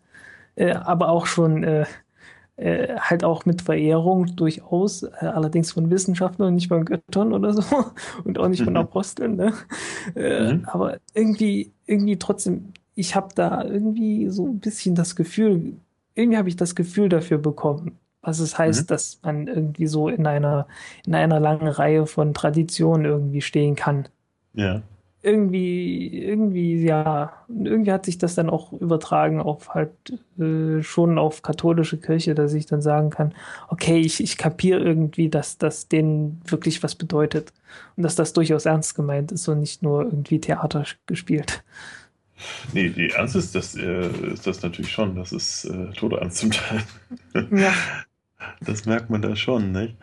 Aber 0.60 1.10
auch 1.10 1.28
schon 1.28 1.64
äh, 2.58 2.96
halt 3.00 3.24
auch 3.24 3.46
mit 3.46 3.62
Verehrung 3.62 4.36
durchaus, 4.36 5.04
äh, 5.04 5.10
allerdings 5.22 5.72
von 5.72 5.90
Wissenschaftlern 5.92 6.50
und 6.50 6.56
nicht 6.56 6.68
von 6.70 6.86
Göttern 6.86 7.34
oder 7.34 7.54
so 7.54 7.64
und 8.26 8.38
auch 8.40 8.48
nicht 8.48 8.64
von 8.64 8.74
Mhm. 8.74 8.78
Aposteln. 8.80 9.36
Ne? 9.36 9.54
Äh, 10.16 10.54
Mhm. 10.54 10.66
Aber 10.66 10.98
irgendwie, 11.14 11.72
irgendwie 11.86 12.18
trotzdem, 12.18 12.74
ich 12.96 13.16
habe 13.16 13.30
da 13.36 13.64
irgendwie 13.64 14.30
so 14.30 14.48
ein 14.48 14.60
bisschen 14.60 14.96
das 14.96 15.16
Gefühl, 15.16 15.74
irgendwie 16.16 16.38
habe 16.38 16.50
ich 16.50 16.56
das 16.56 16.76
Gefühl 16.76 17.10
dafür 17.10 17.38
bekommen, 17.38 18.00
was 18.22 18.40
es 18.40 18.58
heißt, 18.58 18.84
Mhm. 18.84 18.88
dass 18.88 19.20
man 19.24 19.48
irgendwie 19.48 19.88
so 19.88 20.10
in 20.10 20.26
einer, 20.28 20.68
in 21.06 21.14
einer 21.16 21.40
langen 21.40 21.68
Reihe 21.68 22.08
von 22.08 22.34
Traditionen 22.34 23.06
irgendwie 23.06 23.42
stehen 23.42 23.76
kann 23.76 24.08
Ja. 24.54 24.82
Irgendwie, 25.24 26.24
irgendwie, 26.24 26.84
ja, 26.84 27.34
irgendwie 27.50 27.92
hat 27.92 28.06
sich 28.06 28.18
das 28.18 28.36
dann 28.36 28.50
auch 28.50 28.72
übertragen 28.72 29.42
auf 29.42 29.74
halt 29.74 29.92
äh, 30.40 30.84
schon 30.84 31.18
auf 31.18 31.42
katholische 31.42 31.98
Kirche, 31.98 32.36
dass 32.36 32.54
ich 32.54 32.68
dann 32.68 32.82
sagen 32.82 33.10
kann, 33.10 33.34
okay, 33.68 34.00
ich, 34.00 34.22
ich 34.22 34.38
kapiere 34.38 34.80
irgendwie, 34.80 35.30
dass 35.30 35.58
das 35.58 35.88
denen 35.88 36.42
wirklich 36.46 36.84
was 36.84 36.96
bedeutet 36.96 37.52
und 37.96 38.04
dass 38.04 38.16
das 38.16 38.34
durchaus 38.34 38.66
ernst 38.66 38.96
gemeint 38.96 39.32
ist 39.32 39.48
und 39.48 39.60
nicht 39.60 39.82
nur 39.82 40.04
irgendwie 40.04 40.40
Theater 40.40 40.86
gespielt. 41.08 41.64
Nee, 42.74 42.90
die 42.90 43.10
Ernst 43.10 43.36
ist 43.36 43.56
das, 43.56 43.76
äh, 43.76 44.10
ist 44.32 44.46
das 44.46 44.62
natürlich 44.62 44.92
schon. 44.92 45.16
Das 45.16 45.32
ist 45.32 45.66
äh, 45.66 45.92
todernst 45.94 46.38
zum 46.38 46.52
Teil. 46.52 46.84
Ja. 47.52 47.74
Das 48.62 48.86
merkt 48.86 49.10
man 49.10 49.22
da 49.22 49.36
schon, 49.36 49.72
nicht? 49.72 49.98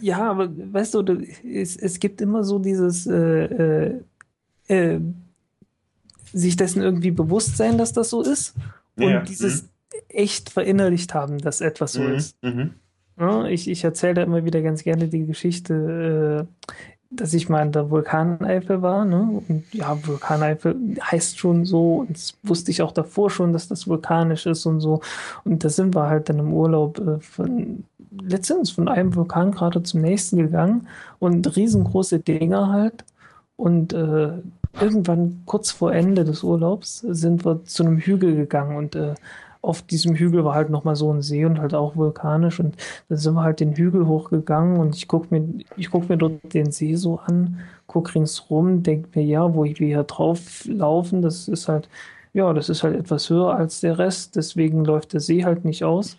Ja, 0.00 0.30
aber 0.30 0.48
weißt 0.48 0.94
du, 0.94 1.02
es, 1.44 1.76
es 1.76 1.98
gibt 1.98 2.20
immer 2.20 2.44
so 2.44 2.58
dieses 2.58 3.06
äh, 3.06 4.00
äh, 4.68 4.94
äh, 4.96 5.00
sich 6.32 6.56
dessen 6.56 6.82
irgendwie 6.82 7.10
bewusst 7.10 7.56
sein, 7.56 7.78
dass 7.78 7.92
das 7.92 8.10
so 8.10 8.22
ist 8.22 8.54
und 8.96 9.02
Ja, 9.10 9.20
dieses 9.22 9.68
echt 10.08 10.50
verinnerlicht 10.50 11.14
haben, 11.14 11.38
dass 11.38 11.60
etwas 11.60 11.92
so 11.92 12.02
Mhm, 12.02 12.14
ist. 12.14 12.36
mhm. 12.42 12.74
Ja, 13.18 13.44
ich 13.46 13.68
ich 13.68 13.84
erzähle 13.84 14.14
da 14.14 14.22
immer 14.24 14.44
wieder 14.44 14.60
ganz 14.62 14.82
gerne 14.82 15.06
die 15.08 15.24
Geschichte, 15.26 16.46
äh, 16.48 16.68
dass 17.10 17.32
ich 17.32 17.48
mal 17.48 17.62
in 17.64 17.70
der 17.70 17.90
Vulkaneifel 17.90 18.82
war. 18.82 19.04
Ne? 19.04 19.40
Und 19.48 19.64
ja, 19.72 19.96
Vulkaneifel 20.04 20.74
heißt 21.00 21.38
schon 21.38 21.64
so. 21.64 21.98
Und 22.00 22.10
das 22.10 22.34
wusste 22.42 22.72
ich 22.72 22.82
auch 22.82 22.90
davor 22.90 23.30
schon, 23.30 23.52
dass 23.52 23.68
das 23.68 23.86
vulkanisch 23.86 24.46
ist 24.46 24.66
und 24.66 24.80
so. 24.80 25.00
Und 25.44 25.62
da 25.62 25.68
sind 25.70 25.94
wir 25.94 26.08
halt 26.08 26.28
dann 26.28 26.40
im 26.40 26.52
Urlaub 26.52 26.98
äh, 26.98 27.20
von 27.20 27.84
letztens 28.20 28.70
von 28.72 28.88
einem 28.88 29.14
Vulkan 29.14 29.52
gerade 29.52 29.82
zum 29.84 30.00
nächsten 30.00 30.36
gegangen 30.38 30.88
und 31.20 31.54
riesengroße 31.56 32.18
Dinger 32.20 32.68
halt. 32.72 33.04
Und 33.56 33.92
äh, 33.92 34.32
irgendwann 34.80 35.42
kurz 35.46 35.70
vor 35.70 35.92
Ende 35.92 36.24
des 36.24 36.42
Urlaubs 36.42 37.00
sind 37.00 37.44
wir 37.44 37.64
zu 37.64 37.84
einem 37.84 37.98
Hügel 37.98 38.34
gegangen 38.34 38.76
und 38.76 38.96
äh, 38.96 39.14
auf 39.64 39.80
diesem 39.82 40.14
Hügel 40.14 40.44
war 40.44 40.54
halt 40.54 40.68
nochmal 40.68 40.94
so 40.94 41.10
ein 41.10 41.22
See 41.22 41.44
und 41.44 41.58
halt 41.58 41.74
auch 41.74 41.96
vulkanisch 41.96 42.60
und 42.60 42.76
dann 43.08 43.18
sind 43.18 43.34
wir 43.34 43.42
halt 43.42 43.60
den 43.60 43.74
Hügel 43.74 44.06
hochgegangen 44.06 44.78
und 44.78 44.94
ich 44.94 45.08
guck 45.08 45.30
mir, 45.30 45.42
guck 45.90 46.08
mir 46.10 46.18
dort 46.18 46.52
den 46.52 46.70
See 46.70 46.96
so 46.96 47.18
an, 47.18 47.60
guck 47.86 48.14
ringsrum, 48.14 48.82
denk 48.82 49.16
mir, 49.16 49.24
ja, 49.24 49.54
wo 49.54 49.64
wir 49.64 49.74
hier 49.74 50.02
drauf 50.02 50.64
laufen, 50.66 51.22
das 51.22 51.48
ist 51.48 51.68
halt, 51.68 51.88
ja, 52.34 52.52
das 52.52 52.68
ist 52.68 52.82
halt 52.82 52.94
etwas 52.94 53.30
höher 53.30 53.54
als 53.54 53.80
der 53.80 53.98
Rest, 53.98 54.36
deswegen 54.36 54.84
läuft 54.84 55.14
der 55.14 55.20
See 55.20 55.44
halt 55.44 55.64
nicht 55.64 55.82
aus. 55.82 56.18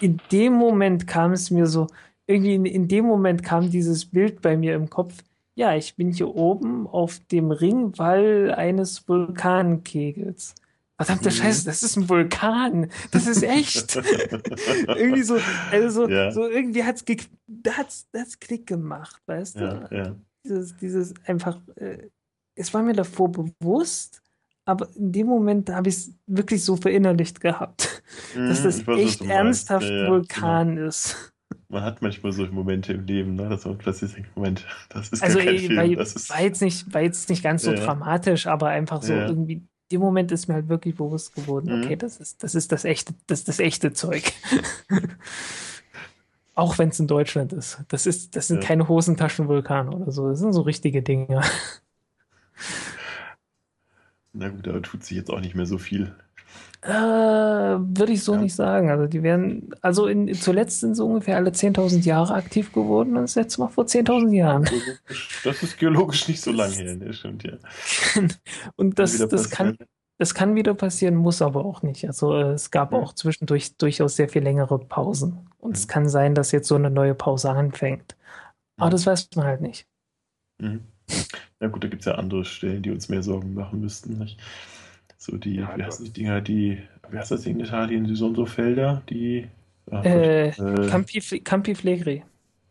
In 0.00 0.18
dem 0.32 0.54
Moment 0.54 1.06
kam 1.06 1.32
es 1.32 1.52
mir 1.52 1.66
so, 1.66 1.86
irgendwie 2.26 2.54
in, 2.54 2.64
in 2.64 2.88
dem 2.88 3.04
Moment 3.04 3.44
kam 3.44 3.70
dieses 3.70 4.06
Bild 4.06 4.42
bei 4.42 4.56
mir 4.56 4.74
im 4.74 4.90
Kopf, 4.90 5.22
ja, 5.54 5.74
ich 5.76 5.96
bin 5.96 6.12
hier 6.12 6.34
oben 6.34 6.86
auf 6.86 7.20
dem 7.30 7.50
Ringwall 7.50 8.54
eines 8.54 9.06
Vulkankegels. 9.08 10.54
Verdammte 10.96 11.30
Mhm. 11.30 11.34
Scheiße, 11.34 11.64
das 11.64 11.82
ist 11.82 11.96
ein 11.96 12.08
Vulkan. 12.08 12.90
Das 13.10 13.26
ist 13.26 13.42
echt. 13.42 13.96
irgendwie 14.88 15.22
so, 15.22 15.38
also 15.70 15.88
so, 16.06 16.08
Ja. 16.08 16.30
so 16.30 16.48
irgendwie 16.48 16.84
hat's, 16.84 17.04
ge 17.04 17.16
hat's, 17.68 18.06
hat's 18.14 18.38
Klick 18.38 18.66
gemacht, 18.66 19.20
weißt 19.26 19.60
du? 19.60 19.64
Ja, 19.64 19.88
ja. 19.90 20.16
Dieses, 20.44 20.76
dieses 20.76 21.14
einfach, 21.24 21.58
äh, 21.76 22.08
es 22.54 22.72
war 22.74 22.82
mir 22.82 22.92
davor 22.94 23.30
bewusst, 23.32 24.22
aber 24.66 24.88
in 24.94 25.12
dem 25.12 25.26
Moment 25.26 25.70
habe 25.70 25.88
ich 25.88 25.96
es 25.96 26.14
wirklich 26.26 26.64
so 26.64 26.76
verinnerlicht 26.76 27.40
gehabt, 27.40 28.02
dass 28.34 28.60
Mhm, 28.60 28.64
das 28.64 28.86
weiß, 28.86 28.98
echt 29.00 29.20
ernsthaft 29.22 29.88
Ja, 29.88 30.02
ja, 30.02 30.08
Vulkan 30.08 30.76
ist. 30.76 31.29
Man 31.68 31.82
hat 31.82 32.02
manchmal 32.02 32.32
solche 32.32 32.52
Momente 32.52 32.92
im 32.92 33.06
Leben, 33.06 33.34
ne, 33.34 33.48
dass 33.48 33.64
man 33.64 33.78
plötzlich 33.78 34.12
denkt, 34.14 34.36
Moment, 34.36 34.66
das 34.90 35.08
ist 35.08 35.22
Also 35.22 35.24
gar 35.24 35.38
kein 35.38 35.56
äh, 35.56 35.58
Film, 35.58 35.76
war, 35.76 35.88
das 35.94 36.16
ist... 36.16 36.28
war 36.28 36.42
jetzt 36.42 36.62
nicht, 36.62 36.92
war 36.94 37.00
jetzt 37.02 37.28
nicht 37.28 37.42
ganz 37.42 37.64
so 37.64 37.72
Ja, 37.72 37.74
dramatisch, 37.74 38.46
aber 38.46 38.68
einfach 38.68 39.02
so 39.02 39.14
Ja. 39.14 39.26
irgendwie, 39.26 39.62
dem 39.92 40.00
Moment 40.00 40.32
ist 40.32 40.48
mir 40.48 40.54
halt 40.54 40.68
wirklich 40.68 40.96
bewusst 40.96 41.34
geworden, 41.34 41.70
Mhm. 41.70 41.72
okay, 41.72 41.96
das 41.96 42.18
ist, 42.18 42.42
das 42.42 42.54
ist 42.54 42.72
das 42.72 42.84
echte, 42.84 43.14
das 43.26 43.40
ist 43.40 43.48
das 43.48 43.60
echte 43.60 43.92
Zeug. 43.92 44.32
Auch 46.54 46.78
wenn 46.78 46.90
es 46.90 47.00
in 47.00 47.06
Deutschland 47.06 47.52
ist. 47.52 47.78
Das 47.88 48.06
ist, 48.06 48.36
das 48.36 48.48
sind 48.48 48.60
Ja. 48.60 48.62
keine 48.62 48.88
Hosentaschenvulkane 48.88 49.90
oder 49.92 50.10
so. 50.12 50.28
Das 50.28 50.40
sind 50.40 50.52
so 50.52 50.62
richtige 50.62 51.02
Dinge. 51.02 51.40
Na 54.32 54.48
gut, 54.48 54.66
aber 54.66 54.82
tut 54.82 55.04
sich 55.04 55.16
jetzt 55.16 55.30
auch 55.30 55.40
nicht 55.40 55.54
mehr 55.54 55.66
so 55.66 55.78
viel. 55.78 56.16
Äh, 56.82 56.90
würde 56.90 58.12
ich 58.12 58.24
so 58.24 58.34
Ja. 58.34 58.40
nicht 58.40 58.54
sagen. 58.54 58.90
Also 58.90 59.06
die 59.06 59.22
werden, 59.22 59.74
also 59.82 60.06
in, 60.06 60.32
zuletzt 60.34 60.80
sind 60.80 60.94
sie 60.94 61.04
ungefähr 61.04 61.36
alle 61.36 61.50
10.000 61.52 62.06
Jahre 62.06 62.34
aktiv 62.34 62.72
geworden 62.72 63.16
und 63.16 63.22
das 63.22 63.34
letzte 63.34 63.60
Mal 63.60 63.68
vor 63.68 63.84
10.000 63.84 64.32
Jahren. 64.34 64.66
Das 65.44 65.62
ist 65.62 65.78
geologisch 65.78 66.26
nicht 66.28 66.40
so 66.40 66.52
lang 66.52 66.70
her, 66.72 66.96
ne, 66.96 67.12
stimmt, 67.12 67.42
ja. 67.44 67.52
Und 68.76 68.98
das, 68.98 69.14
Wieder 69.14 69.28
das 69.28 69.50
kann, 69.50 69.76
das 70.18 70.34
kann 70.34 70.54
wieder 70.54 70.72
passieren, 70.74 71.16
muss 71.16 71.42
aber 71.42 71.64
auch 71.66 71.82
nicht. 71.82 72.06
Also 72.06 72.34
äh, 72.34 72.52
es 72.52 72.70
gab 72.70 72.92
Ja. 72.92 72.98
auch 72.98 73.12
zwischendurch 73.14 73.76
durchaus 73.76 74.16
sehr 74.16 74.28
viel 74.30 74.42
längere 74.42 74.78
Pausen. 74.78 75.50
Und 75.58 75.76
es 75.76 75.84
Mhm. 75.86 75.90
kann 75.90 76.08
sein, 76.08 76.34
dass 76.34 76.50
jetzt 76.52 76.68
so 76.68 76.76
eine 76.76 76.90
neue 76.90 77.14
Pause 77.14 77.50
anfängt. 77.50 78.16
Aber 78.78 78.86
Mhm. 78.86 78.92
das 78.92 79.06
weiß 79.06 79.28
man 79.36 79.44
halt 79.44 79.60
nicht. 79.60 79.86
Mhm. 80.58 80.80
Na 81.60 81.68
gut, 81.68 81.84
da 81.84 81.88
gibt 81.88 82.00
es 82.00 82.06
ja 82.06 82.14
andere 82.14 82.44
Stellen, 82.46 82.82
die 82.82 82.90
uns 82.90 83.10
mehr 83.10 83.22
Sorgen 83.22 83.52
machen 83.52 83.80
müssten. 83.82 84.16
Nicht? 84.18 84.38
So 85.30 85.36
die, 85.36 85.56
Ja, 85.56 85.76
wie 85.76 85.82
heißen 85.84 86.04
die 86.04 86.12
Dinger, 86.12 86.40
die, 86.40 86.82
wie 87.08 87.18
heißt 87.18 87.30
das 87.30 87.46
in 87.46 87.60
Italien, 87.60 88.04
die 88.04 88.16
so 88.16 88.26
und 88.26 88.34
so 88.34 88.46
Felder, 88.46 89.02
die. 89.08 89.48
ach 89.90 90.04
Äh, 90.04 90.48
äh, 90.48 90.52
Campi, 90.88 91.20
Fle- 91.20 91.42
Campi 91.44 91.74
Flegrei. 91.74 92.24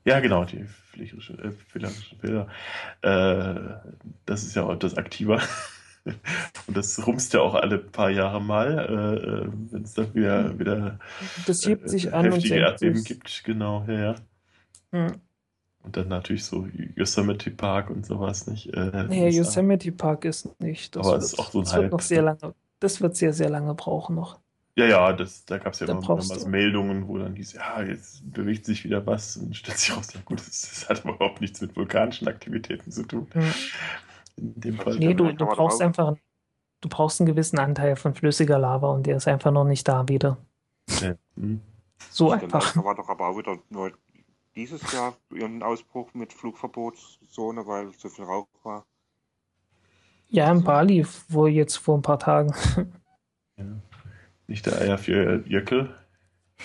ja, 0.06 0.20
genau, 0.20 0.46
die 0.46 0.66
pflegerischen, 0.66 1.40
äh, 1.40 1.52
Felder. 2.20 2.48
Äh, 3.02 3.92
das 4.26 4.44
ist 4.44 4.56
ja 4.56 4.64
auch 4.64 4.74
etwas 4.74 4.98
aktiver. 4.98 5.42
Und 6.68 6.78
das 6.78 7.06
rumst 7.06 7.34
ja 7.34 7.42
auch 7.42 7.56
alle 7.56 7.78
paar 7.78 8.10
Jahre 8.10 8.42
mal, 8.42 8.72
äh, 8.80 9.46
äh 9.46 9.50
wenn 9.72 9.84
es 9.84 9.94
dann 9.94 10.14
wieder, 10.16 10.58
wieder 10.58 11.00
das 11.46 11.66
hebt 11.66 11.90
sich 11.90 12.08
äh, 12.08 12.12
an 12.12 12.26
heftige 12.26 12.56
und 12.56 12.62
Erdbeben 12.62 13.04
gibt. 13.04 13.44
Genau, 13.44 13.86
ja, 13.88 14.00
ja. 14.00 14.16
Hm. 14.92 15.22
Und 15.82 15.96
dann 15.96 16.10
natürlich 16.10 16.44
so 16.44 16.68
Yosemite 16.96 17.52
Park 17.52 17.90
und 17.90 18.06
sowas 18.06 18.48
nicht. 18.48 18.74
Äh, 18.74 19.06
nee, 19.08 19.30
Yosemite 19.30 19.92
Park 19.92 20.26
ist 20.26 20.60
nicht. 20.60 20.96
Das 20.96 21.08
aber 21.08 21.18
es 21.18 21.34
ist 21.34 21.40
auch 21.40 21.52
so 21.52 21.60
ein 21.60 21.64
das 21.64 21.76
Wird 21.76 21.92
noch 21.92 22.02
sehr 22.02 22.22
lange, 22.22 22.54
das 22.80 23.02
wird 23.02 23.16
sehr, 23.16 23.34
sehr 23.34 23.50
lange 23.50 23.74
brauchen 23.76 24.16
noch. 24.16 24.40
Ja, 24.76 24.86
ja, 24.86 25.14
das, 25.14 25.46
da 25.46 25.58
gab 25.58 25.74
es 25.74 25.80
ja 25.80 25.88
da 25.88 25.94
immer 25.94 26.08
was 26.08 26.46
Meldungen, 26.46 27.08
wo 27.08 27.18
dann 27.18 27.36
hieß, 27.36 27.54
ja, 27.54 27.82
jetzt 27.82 28.22
bewegt 28.32 28.66
sich 28.66 28.84
wieder 28.86 29.06
was 29.06 29.36
und 29.36 29.56
stellt 29.56 29.78
sich 29.78 29.96
raus, 29.96 30.14
ja 30.14 30.22
gut, 30.24 30.40
das, 30.40 30.62
das 30.62 30.90
hat 30.90 31.04
überhaupt 31.04 31.42
nichts 31.42 31.60
mit 31.60 31.76
vulkanischen 31.76 32.28
Aktivitäten 32.28 32.92
zu 32.92 33.04
tun. 33.04 33.28
Mhm. 33.34 33.54
In 34.38 34.62
dem 34.62 34.76
Fall. 34.78 34.96
Nee, 34.98 35.14
du, 35.14 35.34
du 35.34 35.46
brauchst 35.46 35.82
einfach, 35.82 36.16
du 36.82 36.90
brauchst 36.90 37.20
einen 37.20 37.28
gewissen 37.28 37.60
Anteil 37.60 37.96
von 37.98 38.14
flüssiger 38.14 38.58
Lava 38.58 38.90
und 38.90 39.06
der 39.06 39.18
ist 39.18 39.28
einfach 39.28 39.52
noch 39.52 39.66
nicht 39.66 39.86
da 39.88 40.08
wieder. 40.08 40.38
Ja. 41.02 41.16
Mhm. 41.36 41.62
So 42.10 42.32
einfach. 42.32 42.74
Da 42.74 42.84
war 42.84 42.96
doch 42.96 43.10
aber 43.10 43.28
auch 43.28 43.38
wieder 43.38 43.58
neu 43.70 43.92
dieses 44.60 44.92
Jahr 44.92 45.16
ein 45.32 45.64
Ausbruch 45.64 46.14
mit 46.14 46.34
Flugverbotszone, 46.34 47.66
weil 47.66 47.92
zu 47.94 48.10
viel 48.10 48.26
Rauch 48.26 48.48
war. 48.64 48.86
Ja, 50.28 50.52
in 50.52 50.64
Bali, 50.64 51.08
wo 51.30 51.48
jetzt 51.48 51.78
vor 51.78 51.98
ein 51.98 52.02
paar 52.02 52.20
Tagen. 52.20 52.54
Ja. 53.56 53.66
Nicht 54.48 54.66
der 54.66 54.80
Eier 54.80 54.98
für 54.98 55.44
Jöckel. 55.48 55.96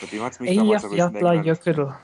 Bei 0.01 0.07
dem 0.07 0.23
hat 0.23 0.33
es 0.33 0.41
mich 0.41 0.51
Ey, 0.51 0.57
damals 0.57 0.83
ja, 0.93 1.11
ja, 1.11 1.43
Jöckel. 1.43 1.95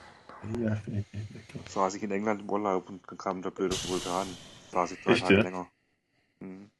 Saß 1.68 1.94
ich 1.94 2.02
in 2.02 2.10
England 2.10 2.42
im 2.42 2.50
Urlaub 2.50 2.88
und 2.88 3.02
dann 3.08 3.18
kam 3.18 3.42
der 3.42 3.50
blöde 3.50 3.76
Vulkan. 3.88 4.26
Saß 4.70 4.92
ich 4.92 5.02
drei 5.02 5.14
Tage 5.14 5.34
ja? 5.34 5.42
länger. 5.42 5.66
Mhm. 6.40 6.70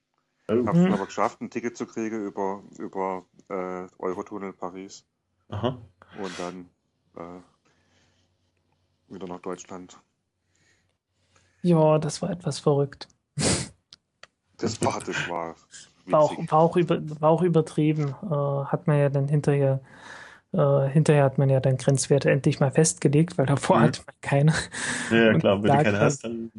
Oh. 0.49 0.67
Hab's 0.67 0.79
mhm. 0.79 0.93
aber 0.93 1.07
geschafft, 1.07 1.41
ein 1.41 1.51
Ticket 1.51 1.77
zu 1.77 1.87
kriegen 1.87 2.27
über, 2.27 2.63
über 2.79 3.25
äh, 3.49 3.87
Eurotunnel 3.99 4.53
Paris. 4.53 5.05
Aha. 5.49 5.79
Und 6.21 6.39
dann 6.39 6.69
äh, 7.17 7.41
wieder 9.11 9.27
nach 9.27 9.41
Deutschland. 9.41 9.99
Ja, 11.63 11.99
das 11.99 12.23
war 12.23 12.31
etwas 12.31 12.59
verrückt. 12.59 13.09
Das 14.57 14.83
war, 14.83 15.01
das 15.01 15.29
war. 15.29 15.55
War 16.07 16.21
auch, 16.21 16.37
war 16.51 16.59
auch, 16.59 16.77
über, 16.77 17.01
war 17.21 17.31
auch 17.31 17.43
übertrieben. 17.43 18.15
Äh, 18.23 18.35
hat 18.35 18.87
man 18.87 18.99
ja 18.99 19.09
dann 19.09 19.29
hinterher, 19.29 19.81
äh, 20.53 20.89
hinterher 20.89 21.25
hat 21.25 21.39
man 21.39 21.49
ja 21.49 21.61
dann 21.61 21.77
Grenzwerte 21.77 22.31
endlich 22.31 22.61
mal 22.61 22.71
festgelegt, 22.71 23.39
weil 23.39 23.47
davor 23.47 23.79
mhm. 23.79 23.83
hatte 23.83 24.03
man 24.07 24.15
keine. 24.21 24.55
Ja, 25.11 25.39
klar, 25.39 25.63
wenn 25.63 25.71
du 25.71 25.83
keine 25.83 26.01
hast, 26.01 26.25
dann. 26.25 26.51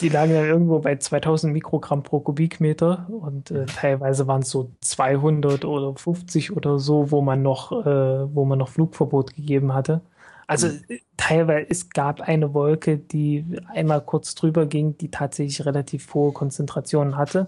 Die 0.00 0.10
lagen 0.10 0.34
dann 0.34 0.44
irgendwo 0.44 0.78
bei 0.80 0.96
2000 0.96 1.52
Mikrogramm 1.54 2.02
pro 2.02 2.20
Kubikmeter 2.20 3.06
und 3.08 3.50
äh, 3.50 3.64
teilweise 3.64 4.26
waren 4.26 4.42
es 4.42 4.50
so 4.50 4.70
200 4.82 5.64
oder 5.64 5.96
50 5.96 6.54
oder 6.54 6.78
so, 6.78 7.10
wo 7.10 7.22
man 7.22 7.42
noch, 7.42 7.72
äh, 7.72 8.34
wo 8.34 8.44
man 8.44 8.58
noch 8.58 8.68
Flugverbot 8.68 9.34
gegeben 9.34 9.72
hatte. 9.72 10.02
Also 10.46 10.68
mhm. 10.68 11.00
teilweise, 11.16 11.66
es 11.70 11.90
gab 11.90 12.20
eine 12.20 12.54
Wolke, 12.54 12.98
die 12.98 13.44
einmal 13.74 14.00
kurz 14.00 14.34
drüber 14.34 14.66
ging, 14.66 14.96
die 14.98 15.10
tatsächlich 15.10 15.66
relativ 15.66 16.14
hohe 16.14 16.32
Konzentrationen 16.32 17.16
hatte, 17.16 17.46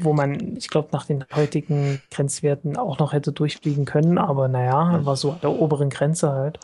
wo 0.00 0.12
man, 0.12 0.56
ich 0.56 0.68
glaube, 0.68 0.88
nach 0.92 1.06
den 1.06 1.24
heutigen 1.34 2.00
Grenzwerten 2.10 2.76
auch 2.76 2.98
noch 2.98 3.12
hätte 3.12 3.32
durchfliegen 3.32 3.84
können, 3.84 4.18
aber 4.18 4.48
naja, 4.48 5.04
war 5.04 5.16
so 5.16 5.32
an 5.32 5.40
der 5.42 5.52
oberen 5.52 5.90
Grenze 5.90 6.32
halt. 6.32 6.58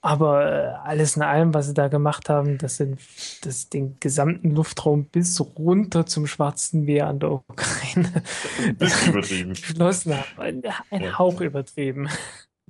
Aber 0.00 0.44
äh, 0.44 0.74
alles 0.84 1.16
in 1.16 1.22
allem, 1.22 1.54
was 1.54 1.66
sie 1.66 1.72
da 1.72 1.88
gemacht 1.88 2.28
haben, 2.28 2.58
das 2.58 2.76
sind 2.76 3.00
das 3.40 3.70
den 3.70 3.96
gesamten 4.00 4.50
Luftraum 4.50 5.06
bis 5.06 5.40
runter 5.40 6.04
zum 6.04 6.26
Schwarzen 6.26 6.84
Meer 6.84 7.06
an 7.06 7.20
der 7.20 7.32
Ukraine 7.32 8.12
geschlossen 8.78 10.14
haben. 10.14 10.62
Ein 10.90 11.18
Hauch 11.18 11.40
übertrieben. 11.40 12.10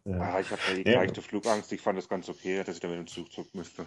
Ja. 0.07 0.19
Ah, 0.19 0.41
ich 0.41 0.51
habe 0.51 0.61
ja 0.69 0.75
die 0.83 0.91
leichte 0.91 1.23
Flugangst. 1.23 1.73
Ich 1.73 1.81
fand 1.81 1.99
es 1.99 2.09
ganz 2.09 2.29
okay, 2.29 2.63
dass 2.63 2.75
ich 2.75 2.81
da 2.81 2.89
mit 2.89 2.99
dem 2.99 3.07
Zug 3.07 3.33
zurück 3.33 3.49
müsste. 3.55 3.87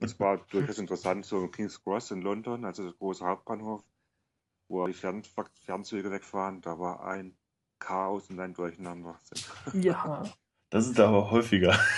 Es 0.00 0.18
war 0.18 0.38
durchaus 0.50 0.78
interessant, 0.78 1.24
so 1.24 1.44
in 1.44 1.52
King's 1.52 1.82
Cross 1.82 2.10
in 2.10 2.22
London, 2.22 2.64
also 2.64 2.82
der 2.82 2.92
große 2.92 3.24
Hauptbahnhof, 3.24 3.82
wo 4.68 4.86
die 4.88 4.92
Fern 4.92 5.22
Fernzüge 5.64 6.10
wegfahren, 6.10 6.60
da 6.62 6.78
war 6.78 7.04
ein 7.04 7.36
Chaos 7.78 8.28
und 8.30 8.40
ein 8.40 8.54
Durcheinander. 8.54 9.18
Ja. 9.72 10.24
Das 10.70 10.88
ist 10.88 10.98
aber 10.98 11.30
häufiger. 11.30 11.78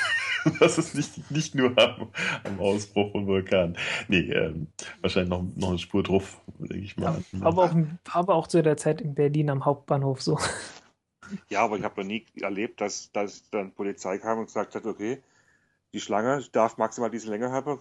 Das 0.61 0.77
ist 0.77 0.95
nicht, 0.95 1.31
nicht 1.31 1.55
nur 1.55 1.73
am, 1.79 2.11
am 2.45 2.61
Ausbruch 2.61 3.13
von 3.13 3.27
Vulkan. 3.27 3.79
Nee, 4.09 4.31
ähm, 4.31 4.67
wahrscheinlich 5.01 5.31
noch, 5.31 5.43
noch 5.57 5.71
eine 5.71 5.79
Spur 5.79 6.03
drauf, 6.03 6.39
denke 6.59 6.85
ich 6.85 6.99
mal. 6.99 7.25
Aber, 7.41 7.65
auch, 7.65 7.75
aber 8.13 8.35
auch 8.35 8.47
zu 8.47 8.63
der 8.63 8.77
Zeit 8.77 9.01
in 9.01 9.15
Berlin 9.15 9.49
am 9.49 9.65
Hauptbahnhof 9.65 10.21
so. 10.21 10.39
Ja, 11.49 11.63
aber 11.63 11.77
ich 11.77 11.85
habe 11.85 12.01
noch 12.01 12.09
nie 12.09 12.27
erlebt, 12.41 12.81
dass, 12.81 13.11
dass 13.13 13.49
dann 13.51 13.73
Polizei 13.73 14.19
kam 14.19 14.39
und 14.39 14.47
gesagt 14.47 14.75
hat, 14.75 14.85
okay, 14.85 15.23
die 15.93 16.01
Schlange 16.01 16.45
darf 16.53 16.77
maximal 16.77 17.11
diese 17.11 17.31
Länge 17.31 17.53
haben. 17.53 17.81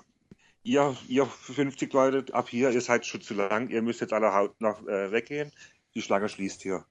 Ihr, 0.63 0.95
ihr 1.07 1.25
50 1.25 1.91
Leute 1.93 2.33
ab 2.33 2.47
hier, 2.49 2.69
ihr 2.69 2.81
seid 2.81 3.05
schon 3.05 3.21
zu 3.21 3.33
lang, 3.33 3.69
ihr 3.69 3.81
müsst 3.81 4.01
jetzt 4.01 4.13
alle 4.13 4.33
Haut 4.33 4.59
nach, 4.61 4.81
äh, 4.83 5.11
weggehen. 5.11 5.51
Die 5.95 6.01
Schlange 6.01 6.29
schließt 6.29 6.61
hier. 6.61 6.85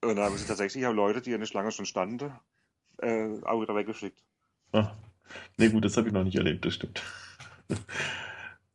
Und 0.00 0.16
dann 0.16 0.24
haben 0.24 0.36
sie 0.36 0.46
tatsächlich 0.46 0.86
auch 0.86 0.92
Leute, 0.92 1.20
die 1.20 1.32
in 1.32 1.40
der 1.40 1.46
Schlange 1.46 1.72
schon 1.72 1.86
standen, 1.86 2.32
äh, 2.98 3.40
auch 3.42 3.60
wieder 3.60 3.74
weggeschickt. 3.74 4.22
Ah. 4.72 4.92
Nee, 5.56 5.68
gut, 5.68 5.84
das 5.84 5.96
habe 5.96 6.08
ich 6.08 6.12
noch 6.12 6.24
nicht 6.24 6.36
erlebt, 6.36 6.64
das 6.64 6.74
stimmt. 6.74 7.02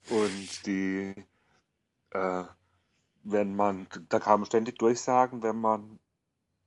Und 0.10 0.66
die, 0.66 1.14
äh, 2.12 2.44
wenn 3.24 3.56
man, 3.56 3.88
da 4.10 4.20
kamen 4.20 4.46
ständig 4.46 4.80
Durchsagen, 4.80 5.44
wenn 5.44 5.58
man 5.58 6.00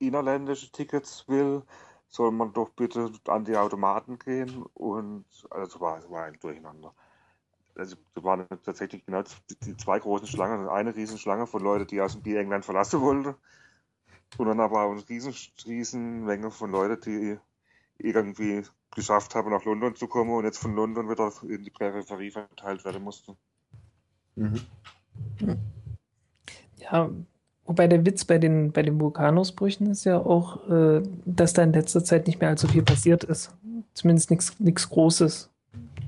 innerländische 0.07 0.71
Tickets 0.71 1.27
will, 1.27 1.63
soll 2.07 2.31
man 2.31 2.53
doch 2.53 2.69
bitte 2.69 3.11
an 3.27 3.45
die 3.45 3.57
Automaten 3.57 4.19
gehen 4.19 4.63
und 4.73 5.25
also 5.49 5.79
war, 5.79 5.97
es 5.99 6.09
war 6.09 6.25
ein 6.25 6.37
Durcheinander. 6.39 6.93
Also 7.75 7.95
da 8.13 8.23
waren 8.23 8.47
tatsächlich 8.63 9.05
genau 9.05 9.23
die 9.65 9.77
zwei 9.77 9.99
großen 9.99 10.27
Schlangen, 10.27 10.69
eine 10.69 10.95
Riesenschlange 10.95 11.47
von 11.47 11.63
Leuten, 11.63 11.87
die 11.87 12.01
aus 12.01 12.13
dem 12.13 12.21
Bier 12.21 12.39
England 12.39 12.65
verlassen 12.65 13.01
wollten 13.01 13.35
und 14.37 14.47
dann 14.47 14.59
aber 14.59 14.83
auch 14.83 14.91
eine 14.91 15.07
riesen, 15.09 15.33
riesen 15.65 16.25
Menge 16.25 16.51
von 16.51 16.71
Leuten, 16.71 17.01
die 17.01 17.39
irgendwie 17.97 18.63
geschafft 18.95 19.35
haben, 19.35 19.51
nach 19.51 19.65
London 19.65 19.95
zu 19.95 20.07
kommen 20.07 20.31
und 20.31 20.45
jetzt 20.45 20.59
von 20.59 20.75
London 20.75 21.09
wieder 21.09 21.31
in 21.43 21.63
die 21.63 21.71
Peripherie 21.71 22.31
verteilt 22.31 22.85
werden 22.85 23.03
mussten. 23.03 23.37
Mhm. 24.35 24.61
Ja, 26.77 27.09
Wobei 27.65 27.87
der 27.87 28.05
Witz 28.05 28.25
bei 28.25 28.37
den, 28.37 28.71
bei 28.71 28.81
den 28.81 28.99
Vulkanausbrüchen 28.99 29.89
ist 29.89 30.03
ja 30.03 30.17
auch, 30.17 30.69
äh, 30.69 31.01
dass 31.25 31.53
da 31.53 31.63
in 31.63 31.73
letzter 31.73 32.03
Zeit 32.03 32.27
nicht 32.27 32.41
mehr 32.41 32.49
allzu 32.49 32.67
viel 32.67 32.83
passiert 32.83 33.23
ist. 33.23 33.55
Zumindest 33.93 34.31
nichts 34.59 34.89
Großes. 34.89 35.49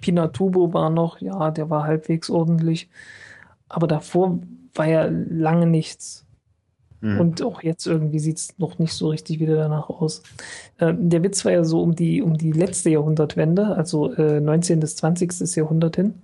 Pinatubo 0.01 0.74
war 0.74 0.90
noch, 0.90 1.19
ja, 1.22 1.51
der 1.51 1.69
war 1.69 1.84
halbwegs 1.84 2.30
ordentlich. 2.30 2.90
Aber 3.69 3.88
davor 3.88 4.40
war 4.74 4.88
ja 4.88 5.08
lange 5.09 5.66
nichts. 5.66 6.25
Mhm. 7.01 7.19
Und 7.19 7.42
auch 7.42 7.64
jetzt 7.64 7.85
irgendwie 7.88 8.19
sieht 8.19 8.38
es 8.38 8.58
noch 8.58 8.80
nicht 8.80 8.93
so 8.93 9.09
richtig 9.09 9.40
wieder 9.40 9.56
danach 9.56 9.90
aus. 9.90 10.24
Äh, 10.77 10.93
der 10.98 11.24
Witz 11.24 11.45
war 11.45 11.51
ja 11.51 11.64
so 11.64 11.82
um 11.82 11.95
die, 11.95 12.22
um 12.22 12.38
die 12.38 12.51
letzte 12.51 12.90
Jahrhundertwende, 12.90 13.75
also 13.75 14.14
äh, 14.14 14.42
19. 14.42 14.80
bis 14.80 14.95
20. 14.98 15.56
Jahrhundert 15.56 15.95
hin. 15.95 16.16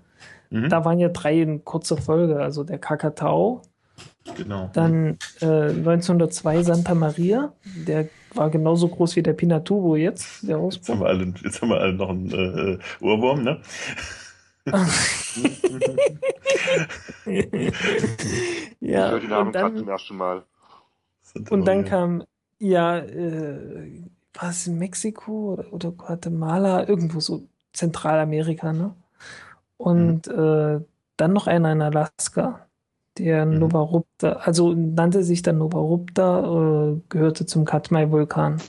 Mhm. 0.50 0.69
Da 0.69 0.84
waren 0.84 1.00
ja 1.00 1.10
drei 1.10 1.42
in 1.42 1.64
kurzer 1.64 1.98
Folge. 1.98 2.42
Also 2.42 2.64
der 2.64 2.77
Kakatau, 2.77 3.61
Genau. 4.38 4.70
Dann 4.74 5.18
äh, 5.42 5.70
1902 5.70 6.64
Santa 6.64 6.94
Maria, 6.96 7.54
der 7.88 8.10
war 8.34 8.50
genauso 8.50 8.88
groß 8.88 9.16
wie 9.16 9.24
der 9.24 9.34
Pinatubo 9.34 9.96
jetzt, 9.96 10.48
der 10.48 10.58
Ausbruch. 10.58 10.82
Jetzt 10.82 10.90
haben 10.90 11.00
wir 11.00 11.08
alle, 11.08 11.34
jetzt 11.44 11.62
haben 11.62 11.70
wir 11.70 11.80
alle 11.80 11.94
noch 11.94 12.10
einen 12.10 12.32
äh, 12.32 12.78
Ohrwurm, 13.04 13.44
ne? 13.44 13.62
ja, 18.80 19.16
ich 19.16 19.22
die 19.24 19.28
Namen 19.28 19.52
gerade 19.52 19.76
zum 19.76 19.90
ersten 19.90 20.18
Mal. 20.18 20.44
Santa 21.24 21.54
und 21.54 21.66
dann 21.66 21.84
kam, 21.84 22.24
ja, 22.60 23.00
äh, 23.00 24.04
was 24.36 24.68
in 24.68 24.78
Mexiko 24.78 25.54
oder, 25.54 25.74
oder 25.74 25.92
Guatemala, 25.92 26.88
irgendwo 26.88 27.20
so 27.20 27.48
Zentralamerika, 27.74 28.72
ne? 28.72 28.94
Und 29.78 30.28
mhm. 30.28 30.34
äh, 30.34 30.82
dann 31.18 31.34
noch 31.34 31.48
einer 31.48 31.72
in 31.72 31.82
Alaska 31.82 32.68
der 33.17 33.45
mhm. 33.45 33.59
Novarupta, 33.59 34.33
also 34.33 34.73
nannte 34.73 35.23
sich 35.23 35.41
dann 35.41 35.57
Novarupta, 35.57 36.93
äh, 36.93 37.01
gehörte 37.09 37.45
zum 37.45 37.65
Katmai-Vulkan. 37.65 38.61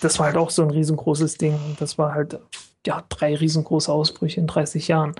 Das 0.00 0.18
war 0.18 0.26
halt 0.26 0.36
auch 0.36 0.50
so 0.50 0.62
ein 0.62 0.70
riesengroßes 0.70 1.38
Ding. 1.38 1.54
Und 1.54 1.80
das 1.80 1.96
war 1.96 2.14
halt, 2.14 2.38
ja, 2.86 3.02
drei 3.08 3.34
riesengroße 3.34 3.90
Ausbrüche 3.90 4.40
in 4.40 4.46
30 4.46 4.88
Jahren. 4.88 5.14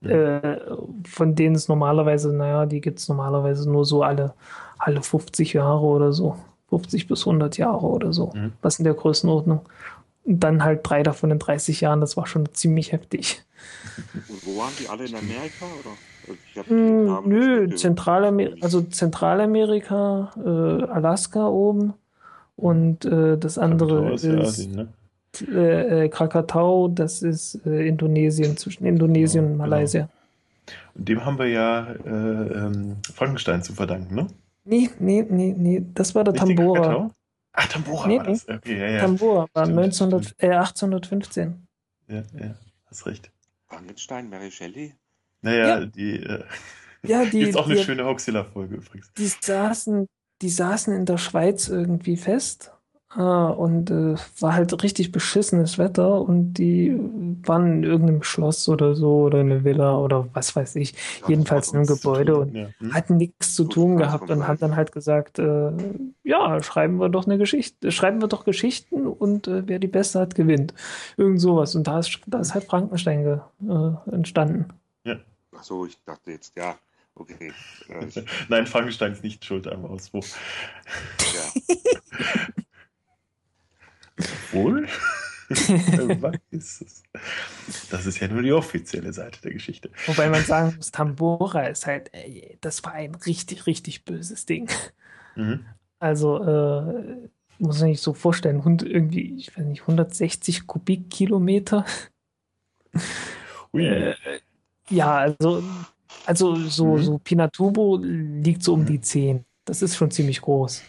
Mhm. 0.00 0.10
Äh, 0.10 0.60
von 1.06 1.34
denen 1.34 1.56
es 1.56 1.68
normalerweise, 1.68 2.32
naja, 2.32 2.66
die 2.66 2.80
gibt 2.80 3.00
es 3.00 3.08
normalerweise 3.08 3.70
nur 3.70 3.84
so 3.84 4.02
alle, 4.02 4.34
alle 4.78 5.02
50 5.02 5.54
Jahre 5.54 5.84
oder 5.84 6.12
so. 6.12 6.36
50 6.68 7.06
bis 7.08 7.20
100 7.26 7.58
Jahre 7.58 7.86
oder 7.86 8.12
so. 8.12 8.32
Mhm. 8.34 8.52
Was 8.62 8.78
in 8.78 8.84
der 8.84 8.94
Größenordnung. 8.94 9.68
Und 10.24 10.40
dann 10.40 10.64
halt 10.64 10.80
drei 10.82 11.02
davon 11.02 11.30
in 11.30 11.38
30 11.38 11.80
Jahren, 11.80 12.00
das 12.00 12.16
war 12.16 12.26
schon 12.26 12.52
ziemlich 12.54 12.92
heftig. 12.92 13.42
Und 14.28 14.46
wo 14.46 14.58
waren 14.58 14.72
die 14.78 14.88
alle 14.88 15.04
in 15.04 15.14
Amerika, 15.14 15.66
oder? 15.80 15.90
Hm, 16.66 17.28
nö, 17.28 17.66
nicht 17.66 17.78
Zentralamerika, 17.78 18.56
also 18.62 18.82
Zentralamerika, 18.82 20.32
äh, 20.44 20.84
Alaska 20.84 21.46
oben 21.46 21.94
und 22.56 23.04
äh, 23.04 23.36
das 23.36 23.58
andere 23.58 24.00
Krakatau 24.00 24.14
ist 24.14 24.24
ja 24.24 24.38
Asien, 24.38 24.74
ne? 24.74 24.88
äh, 25.48 26.04
äh, 26.04 26.08
Krakatau, 26.08 26.88
das 26.88 27.22
ist 27.22 27.60
äh, 27.66 27.86
Indonesien, 27.86 28.56
zwischen 28.56 28.86
Indonesien 28.86 29.44
und 29.44 29.52
Genau, 29.52 29.64
Malaysia. 29.64 30.08
Und 30.94 31.08
dem 31.08 31.24
haben 31.24 31.38
wir 31.38 31.48
ja 31.48 31.92
äh, 32.04 32.08
ähm, 32.08 32.96
Frankenstein 33.14 33.62
zu 33.62 33.74
verdanken, 33.74 34.14
ne? 34.14 34.26
Nee, 34.64 34.90
nee, 34.98 35.26
nee, 35.28 35.54
nee, 35.56 35.84
das 35.94 36.14
war 36.14 36.24
der 36.24 36.32
Nicht 36.32 36.56
Tambora. 36.56 37.10
Ach, 37.52 37.68
Tambora 37.68 38.08
Nee, 38.08 38.18
war 38.18 38.24
das. 38.24 38.48
Okay, 38.48 38.78
ja, 38.78 38.88
ja. 38.88 39.00
Tambora 39.00 39.46
war 39.52 39.64
Stimmt, 39.66 39.78
1900, 39.78 40.34
äh, 40.38 40.50
1815. 40.50 41.66
ja, 42.08 42.16
ja. 42.16 42.54
Hast 42.86 43.06
recht. 43.06 43.30
Frankenstein, 43.68 44.30
Mary 44.30 44.50
Shelley? 44.50 44.94
Naja, 45.44 45.80
Ja. 45.80 45.86
die 45.86 46.16
äh, 46.22 46.44
Ja, 47.06 47.24
die, 47.32 47.40
ist 47.42 47.56
auch 47.56 47.66
eine 47.66 47.76
die, 47.76 47.82
schöne 47.84 48.04
Hoaxilla-Folge 48.04 48.76
übrigens. 48.76 49.12
die 49.18 49.26
saßen, 49.26 50.06
die 50.42 50.48
saßen 50.48 50.92
in 50.94 51.04
der 51.06 51.18
Schweiz 51.18 51.68
irgendwie 51.68 52.16
fest. 52.16 52.70
Ah, 53.16 53.46
und 53.50 53.92
äh, 53.92 54.16
war 54.40 54.54
halt 54.54 54.82
richtig 54.82 55.12
beschissenes 55.12 55.78
Wetter 55.78 56.20
und 56.20 56.54
die 56.54 56.92
waren 57.46 57.74
in 57.74 57.84
irgendeinem 57.84 58.24
Schloss 58.24 58.68
oder 58.68 58.96
so 58.96 59.18
oder 59.26 59.38
eine 59.38 59.62
Villa 59.62 59.96
oder 59.98 60.26
was 60.32 60.56
weiß 60.56 60.74
ich, 60.74 60.94
Ja, 61.22 61.28
jedenfalls 61.28 61.68
in 61.68 61.76
einem 61.76 61.86
Gebäude 61.86 62.36
und 62.36 62.56
Ja. 62.56 62.66
Hm? 62.80 62.92
hatten 62.92 63.16
nichts 63.16 63.54
zu 63.54 63.64
tun 63.66 63.98
gehabt 63.98 64.30
und 64.30 64.48
haben 64.48 64.58
dann 64.58 64.74
halt 64.74 64.90
gesagt, 64.90 65.38
äh, 65.38 65.70
ja, 66.24 66.60
schreiben 66.60 66.96
wir 66.98 67.08
doch 67.08 67.26
eine 67.26 67.38
Geschichte, 67.38 67.92
schreiben 67.92 68.20
wir 68.20 68.26
doch 68.26 68.44
Geschichten 68.44 69.06
und 69.06 69.46
äh, 69.46 69.62
wer 69.68 69.78
die 69.78 69.86
beste 69.86 70.18
hat, 70.18 70.34
gewinnt. 70.34 70.74
Irgend 71.16 71.40
sowas. 71.40 71.76
Und 71.76 71.86
da 71.86 72.00
ist, 72.00 72.18
da 72.26 72.40
ist 72.40 72.52
halt 72.54 72.64
Frankenstein 72.64 73.22
ge, 73.22 73.38
äh, 73.68 74.10
entstanden. 74.12 74.66
Ach 75.56 75.62
so, 75.62 75.86
ich 75.86 75.98
dachte 76.04 76.32
jetzt, 76.32 76.56
ja, 76.56 76.78
okay. 77.14 77.52
Äh, 77.88 78.22
Nein, 78.48 78.66
Frankenstein 78.66 79.12
ist 79.12 79.22
nicht 79.22 79.44
schuld 79.44 79.66
am 79.66 79.84
Ausbruch. 79.84 80.26
ja. 81.34 81.44
Wohl? 84.52 84.88
Wer 85.48 86.22
weiß 86.22 86.80
es. 86.80 87.02
Das 87.90 88.06
ist 88.06 88.18
ja 88.20 88.28
nur 88.28 88.42
die 88.42 88.52
offizielle 88.52 89.12
Seite 89.12 89.40
der 89.42 89.52
Geschichte. 89.52 89.90
Wobei 90.06 90.28
man 90.28 90.42
sagen 90.42 90.74
muss, 90.76 90.90
Tambora 90.90 91.66
ist 91.66 91.86
halt, 91.86 92.10
ey, 92.12 92.56
das 92.60 92.82
war 92.84 92.92
ein 92.92 93.14
richtig, 93.14 93.66
richtig 93.66 94.04
böses 94.04 94.46
Ding. 94.46 94.70
Mhm. 95.36 95.66
Also, 95.98 96.42
äh, 96.42 97.28
muss 97.58 97.80
man 97.80 97.90
sich 97.90 98.00
so 98.00 98.14
vorstellen, 98.14 98.64
hund, 98.64 98.82
irgendwie, 98.82 99.36
ich 99.36 99.56
weiß 99.56 99.64
nicht, 99.64 99.82
160 99.82 100.66
Kubikkilometer. 100.66 101.84
Ui. 103.72 103.86
Äh, 103.86 104.14
ja, 104.90 105.16
also, 105.18 105.62
also 106.26 106.56
so, 106.56 106.96
Mhm. 106.96 106.98
so 106.98 107.18
Pinatubo 107.18 107.98
liegt 108.02 108.62
so 108.62 108.74
um 108.74 108.84
die 108.86 109.00
10. 109.00 109.44
Das 109.64 109.82
ist 109.82 109.96
schon 109.96 110.10
ziemlich 110.10 110.40
groß. 110.42 110.82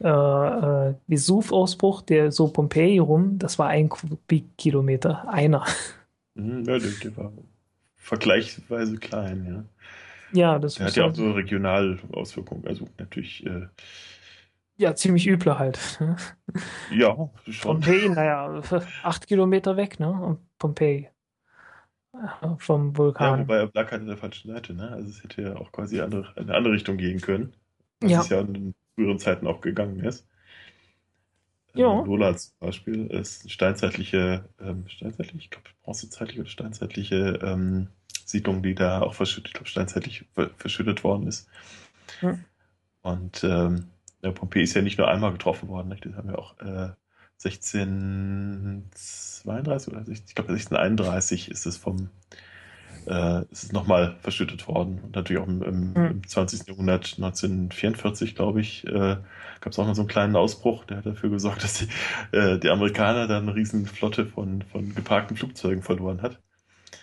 Äh, 0.00 0.08
äh, 0.08 0.94
Vesuv-Ausbruch, 1.08 2.02
der 2.02 2.32
so 2.32 2.48
Pompeji 2.48 2.98
rum, 2.98 3.38
das 3.38 3.58
war 3.58 3.68
ein 3.68 3.88
Kubikkilometer. 3.88 5.28
Einer. 5.28 5.64
Mhm, 6.34 6.64
ja, 6.64 6.78
der, 6.78 6.90
der 6.92 7.16
war 7.16 7.32
vergleichsweise 7.96 8.96
klein, 8.98 9.44
ja. 9.46 9.64
Ja, 10.30 10.58
das 10.58 10.74
Der 10.74 10.86
hat 10.86 10.96
ja 10.96 11.06
auch 11.06 11.14
so 11.14 11.32
Regionalauswirkungen. 11.32 12.66
Also 12.66 12.86
natürlich, 12.98 13.44
äh, 13.46 13.66
ja 14.76 14.94
ziemlich 14.94 15.26
üble 15.26 15.58
halt. 15.58 15.78
ja, 16.88 17.30
schon. 17.48 17.80
Pompeji, 17.80 18.08
naja, 18.08 18.60
acht 19.02 19.26
Kilometer 19.26 19.76
weg, 19.76 20.00
ne? 20.00 20.10
Und 20.10 20.38
Pompeji. 20.58 21.10
Vom 22.58 22.92
Ja, 22.92 22.98
Vulkan. 22.98 23.40
wobei 23.40 23.56
er 23.58 23.70
lag 23.74 23.90
halt 23.90 24.02
an 24.02 24.06
der 24.08 24.16
falschen 24.16 24.52
Seite, 24.52 24.74
ne? 24.74 24.90
Also 24.90 25.10
es 25.10 25.22
hätte 25.22 25.42
ja 25.42 25.56
auch 25.56 25.72
quasi 25.72 26.00
andere, 26.00 26.32
in 26.36 26.44
eine 26.44 26.54
andere 26.54 26.74
Richtung 26.74 26.96
gehen 26.96 27.20
können. 27.20 27.54
Was 28.00 28.12
Ja. 28.12 28.20
es 28.20 28.28
ja 28.28 28.40
in 28.40 28.74
früheren 28.94 29.18
Zeiten 29.18 29.46
auch 29.46 29.60
gegangen 29.60 30.00
ist. 30.00 30.26
Ja. 31.74 31.88
Ähm, 32.00 32.04
Lola 32.04 32.36
zum 32.36 32.52
Beispiel 32.60 33.06
ist 33.06 33.50
steinzeitliche, 33.50 34.48
ähm, 34.60 34.84
steinzeitlich, 34.88 35.44
ich 35.44 35.50
glaube 35.50 35.68
bronzezeitliche 35.82 36.40
oder 36.40 36.50
steinzeitliche 36.50 37.38
ähm, 37.42 37.88
Siedlung, 38.24 38.62
die 38.62 38.74
da 38.74 39.00
auch 39.02 39.14
verschüttet, 39.14 39.48
ich 39.48 39.52
glaube 39.54 39.68
steinzeitlich 39.68 40.24
ver- 40.34 40.50
verschüttet 40.56 41.04
worden 41.04 41.26
ist. 41.26 41.48
Hm. 42.20 42.44
Und 43.02 43.42
ähm, 43.44 43.88
ja, 44.22 44.32
Pompeji 44.32 44.64
ist 44.64 44.74
ja 44.74 44.82
nicht 44.82 44.98
nur 44.98 45.08
einmal 45.08 45.32
getroffen 45.32 45.68
worden, 45.68 45.88
nicht? 45.88 46.04
das 46.04 46.14
haben 46.14 46.28
wir 46.28 46.38
auch 46.38 46.58
äh, 46.60 46.90
1632 47.44 49.92
oder 49.92 50.04
16, 50.04 50.24
ich 50.28 50.34
glaube 50.34 50.50
1631 50.50 51.50
ist 51.50 51.66
es 51.66 51.76
vom 51.76 52.10
äh, 53.08 53.42
ist 53.50 53.64
es 53.64 53.72
nochmal 53.72 54.16
verschüttet 54.20 54.68
worden. 54.68 55.00
Und 55.02 55.16
natürlich 55.16 55.42
auch 55.42 55.48
im, 55.48 55.62
im, 55.62 55.94
Hm. 55.94 56.06
im 56.10 56.26
20. 56.26 56.68
Jahrhundert, 56.68 57.14
1944, 57.16 58.34
glaube 58.34 58.60
ich, 58.60 58.86
äh, 58.86 59.16
gab 59.60 59.72
es 59.72 59.78
auch 59.78 59.86
mal 59.86 59.94
so 59.94 60.02
einen 60.02 60.08
kleinen 60.08 60.36
Ausbruch, 60.36 60.84
der 60.84 60.98
hat 60.98 61.06
dafür 61.06 61.30
gesorgt, 61.30 61.64
dass 61.64 61.74
die, 61.74 61.88
äh, 62.36 62.58
die 62.58 62.68
Amerikaner 62.68 63.26
dann 63.26 63.44
eine 63.44 63.54
riesen 63.54 63.86
Flotte 63.86 64.26
von, 64.26 64.62
von 64.62 64.94
geparkten 64.94 65.36
Flugzeugen 65.36 65.82
verloren 65.82 66.22
hat. 66.22 66.38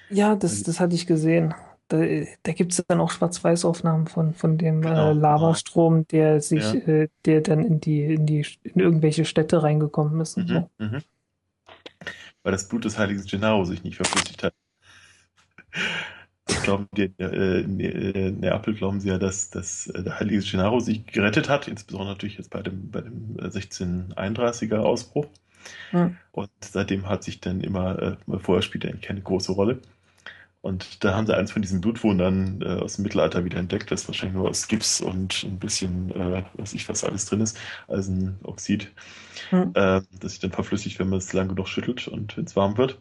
Ja, 0.10 0.36
das, 0.36 0.64
das 0.64 0.80
hatte 0.80 0.96
ich 0.96 1.08
gesehen. 1.08 1.54
Da, 1.88 1.98
da 2.42 2.52
gibt 2.54 2.72
es 2.72 2.84
dann 2.88 3.00
auch 3.00 3.12
Schwarz-Weiß-Aufnahmen 3.12 4.08
von, 4.08 4.34
von 4.34 4.58
dem 4.58 4.82
Genau, 4.82 5.12
äh, 5.12 5.14
Lavastrom, 5.14 6.08
der 6.08 6.42
sich, 6.42 6.64
Ja. 6.64 6.74
äh, 6.74 7.10
der 7.26 7.42
dann 7.42 7.64
in 7.64 7.80
die, 7.80 8.04
in 8.06 8.26
die, 8.26 8.46
in 8.64 8.80
irgendwelche 8.82 9.26
Städte 9.26 9.62
reingekommen 9.62 10.20
ist 10.20 10.38
und 10.38 10.48
so. 10.48 10.70
Mhm, 10.80 10.88
mhm. 10.88 11.02
Weil 12.44 12.52
das 12.52 12.68
Blut 12.68 12.86
des 12.86 12.98
heiligen 12.98 13.24
Gennaro 13.26 13.66
sich 13.66 13.84
nicht 13.84 13.98
verflüssigt 13.98 14.44
hat. 14.44 14.54
Ich 16.48 16.62
glaube, 16.62 16.88
die, 16.96 17.12
äh, 17.20 17.62
in 17.62 17.80
äh, 17.80 18.32
Neapel 18.32 18.76
glauben 18.76 19.00
sie 19.00 19.10
ja, 19.10 19.18
dass, 19.18 19.50
dass 19.50 19.88
äh, 19.88 20.04
der 20.04 20.20
heilige 20.20 20.42
Gennaro 20.42 20.80
sich 20.80 21.06
gerettet 21.08 21.50
hat, 21.50 21.68
insbesondere 21.68 22.14
natürlich 22.14 22.38
jetzt 22.38 22.50
bei 22.52 22.62
dem, 22.62 22.92
bei 22.92 23.02
dem 23.02 23.38
äh, 23.40 23.50
1631er 23.50 24.78
Ausbruch. 24.78 25.28
Hm. 25.92 26.18
Und 26.32 26.50
seitdem 26.62 27.10
hat 27.10 27.24
sich 27.24 27.42
dann 27.42 27.62
immer, 27.62 28.00
äh, 28.00 28.40
vorher 28.40 28.62
spielt 28.62 28.84
er 28.84 28.92
eigentlich 28.92 29.08
keine 29.08 29.22
große 29.22 29.52
Rolle. 29.54 29.80
Und 30.66 31.04
da 31.04 31.14
haben 31.14 31.28
sie 31.28 31.38
eins 31.38 31.52
von 31.52 31.62
diesen 31.62 31.80
Blutwundern 31.80 32.60
äh, 32.64 32.82
aus 32.82 32.96
dem 32.96 33.04
Mittelalter 33.04 33.46
wieder 33.46 33.60
entdeckt, 33.60 33.92
das 33.92 34.08
wahrscheinlich 34.08 34.36
nur 34.36 34.50
aus 34.50 34.68
Gips 34.68 35.00
und 35.00 35.44
ein 35.44 35.60
bisschen, 35.60 36.10
äh, 36.10 36.44
weiß 36.56 36.74
ich, 36.74 36.90
was 36.90 37.04
alles 37.04 37.28
drin 37.28 37.42
ist, 37.42 37.60
Eisenoxid, 37.88 38.92
Hm. 39.52 39.74
äh, 39.76 40.02
das 40.20 40.32
sich 40.32 40.40
dann 40.40 40.52
verflüssigt, 40.52 40.98
wenn 40.98 41.10
man 41.10 41.20
es 41.20 41.32
lang 41.34 41.50
genug 41.50 41.68
schüttelt 41.68 42.08
und 42.08 42.36
wenn 42.36 42.46
es 42.46 42.56
warm 42.56 42.78
wird. 42.78 43.00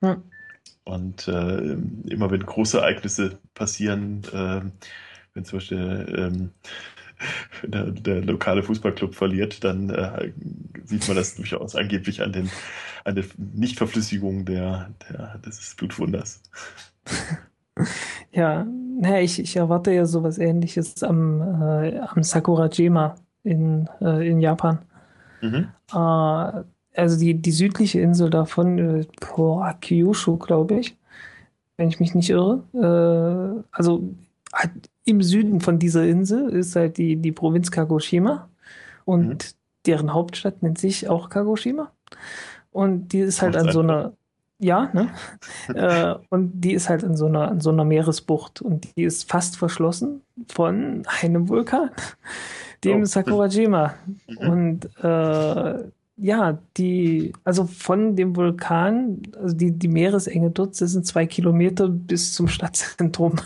Hm. 0.00 0.22
Und 0.84 1.26
äh, 1.26 1.72
immer 2.08 2.30
wenn 2.30 2.46
große 2.46 2.78
Ereignisse 2.78 3.40
passieren, 3.52 4.22
äh, 4.32 4.60
wenn 5.34 5.44
zum 5.44 5.58
Beispiel 5.58 6.30
ähm, 7.64 7.70
der, 7.70 7.90
der 7.90 8.20
lokale 8.22 8.62
Fußballclub 8.62 9.14
verliert, 9.14 9.62
dann 9.64 9.90
äh, 9.90 10.32
sieht 10.84 11.06
man 11.08 11.16
das 11.16 11.36
durchaus 11.36 11.76
angeblich 11.76 12.22
an, 12.22 12.32
den, 12.32 12.50
an 13.04 13.14
der 13.14 13.24
Nichtverflüssigung 13.36 14.44
der, 14.44 14.90
der, 15.08 15.38
des 15.38 15.74
Blutwunders. 15.76 16.42
Ja, 18.32 18.64
naja, 19.00 19.20
ich, 19.20 19.38
ich 19.38 19.56
erwarte 19.56 19.92
ja 19.92 20.04
sowas 20.04 20.38
ähnliches 20.38 21.02
am, 21.02 21.40
äh, 21.62 21.98
am 21.98 22.22
Sakurajima 22.22 23.14
in, 23.42 23.88
äh, 24.00 24.28
in 24.28 24.40
Japan. 24.40 24.80
Mhm. 25.40 25.68
Äh, 25.92 26.64
also 26.94 27.18
die, 27.18 27.34
die 27.34 27.52
südliche 27.52 28.00
Insel 28.00 28.30
davon, 28.30 28.78
äh, 28.78 29.06
boah, 29.20 29.74
Kyushu, 29.80 30.36
glaube 30.36 30.80
ich, 30.80 30.96
wenn 31.76 31.88
ich 31.88 32.00
mich 32.00 32.14
nicht 32.14 32.30
irre. 32.30 32.62
Äh, 32.74 33.64
also 33.72 34.14
im 35.10 35.22
Süden 35.22 35.60
von 35.60 35.78
dieser 35.78 36.04
Insel 36.06 36.48
ist 36.50 36.76
halt 36.76 36.96
die, 36.98 37.16
die 37.16 37.32
Provinz 37.32 37.70
Kagoshima 37.70 38.48
und 39.04 39.28
Mhm. 39.28 39.38
deren 39.86 40.12
Hauptstadt 40.14 40.62
nennt 40.62 40.78
sich 40.78 41.08
auch 41.08 41.28
Kagoshima. 41.30 41.90
Und 42.70 43.08
die 43.08 43.20
ist 43.20 43.42
halt 43.42 43.56
an 43.56 43.70
so 43.72 43.80
einer, 43.80 44.12
ja, 44.58 44.90
ne? 44.92 45.08
äh, 45.74 46.14
und 46.30 46.60
die 46.60 46.72
ist 46.74 46.88
halt 46.88 47.02
in 47.02 47.16
so 47.16 47.26
einer, 47.26 47.50
in 47.50 47.60
so 47.60 47.70
einer 47.70 47.84
Meeresbucht 47.84 48.62
und 48.62 48.94
die 48.96 49.04
ist 49.04 49.28
fast 49.30 49.56
verschlossen 49.56 50.22
von 50.48 51.04
einem 51.22 51.48
Vulkan, 51.48 51.90
dem 52.84 53.02
Oh. 53.02 53.04
Sakurajima. 53.06 53.94
Mhm. 54.28 54.38
Und 54.50 54.84
äh, 55.02 55.84
ja, 56.20 56.58
die, 56.76 57.32
also 57.44 57.64
von 57.64 58.14
dem 58.16 58.36
Vulkan, 58.36 59.22
also 59.40 59.56
die, 59.56 59.72
die 59.72 59.88
Meeresenge 59.88 60.50
dort, 60.50 60.80
das 60.80 60.92
sind 60.92 61.06
zwei 61.06 61.26
Kilometer 61.26 61.88
bis 61.88 62.32
zum 62.34 62.48
Stadtzentrum. 62.48 63.36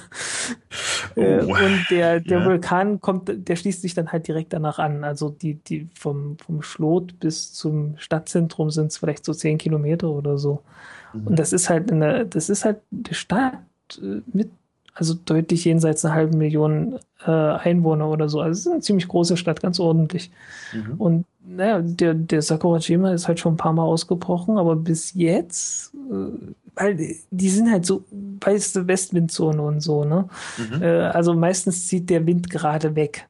Äh, 1.17 1.41
Oh. 1.45 1.51
und 1.53 1.87
der, 1.91 2.19
der 2.21 2.41
Ja. 2.41 2.45
Vulkan 2.47 3.01
kommt, 3.01 3.31
der 3.49 3.57
schließt 3.57 3.83
sich 3.83 3.95
dann 3.95 4.11
halt 4.11 4.27
direkt 4.27 4.53
danach 4.53 4.79
an. 4.81 5.05
Also 5.05 5.29
die, 5.31 5.55
die 5.55 5.89
vom, 5.95 6.37
vom 6.39 6.63
Schlot 6.63 7.21
bis 7.21 7.53
zum 7.53 7.95
Stadtzentrum 7.99 8.71
sind 8.71 8.89
es 8.89 8.99
vielleicht 8.99 9.25
so 9.25 9.33
zehn 9.33 9.59
Kilometer 9.59 10.11
oder 10.11 10.37
so. 10.39 10.63
Mhm. 11.13 11.29
Und 11.29 11.39
das 11.39 11.53
ist 11.53 11.71
halt 11.71 11.93
eine, 11.93 12.27
das 12.27 12.49
ist 12.51 12.65
halt 12.65 12.79
eine 12.93 13.15
Stadt 13.15 13.59
äh, 14.03 14.21
mit 14.33 14.51
also 14.95 15.15
deutlich 15.15 15.65
jenseits 15.65 16.05
einer 16.05 16.15
halben 16.15 16.39
Million 16.39 16.99
äh, 17.27 17.31
Einwohner 17.31 18.09
oder 18.09 18.29
so. 18.29 18.41
Also 18.41 18.53
es 18.53 18.67
ist 18.67 18.73
eine 18.73 18.81
ziemlich 18.81 19.09
große 19.09 19.37
Stadt, 19.37 19.61
ganz 19.61 19.81
ordentlich. 19.81 20.31
Mhm. 20.73 20.95
Und 20.99 21.25
naja, 21.47 21.81
der, 21.83 22.15
der 22.15 22.43
Sakurajima 22.43 23.13
ist 23.13 23.29
halt 23.29 23.41
schon 23.41 23.55
ein 23.55 23.59
paar 23.59 23.73
Mal 23.73 23.83
ausgebrochen, 23.83 24.57
aber 24.57 24.77
bis 24.77 25.13
jetzt, 25.15 25.93
äh, 25.95 26.53
weil 26.77 27.17
die 27.31 27.51
sind 27.51 27.71
halt 27.71 27.85
so, 27.85 28.05
weißt 28.41 28.77
du, 28.77 28.87
Westwindzone 28.87 29.61
und 29.61 29.81
so, 29.81 30.05
ne? 30.05 30.29
Mhm. 30.59 30.83
Äh, 30.83 31.01
also 31.01 31.35
meistens 31.35 31.89
zieht 31.89 32.09
der 32.09 32.27
Wind 32.27 32.49
gerade 32.49 32.95
weg, 32.95 33.29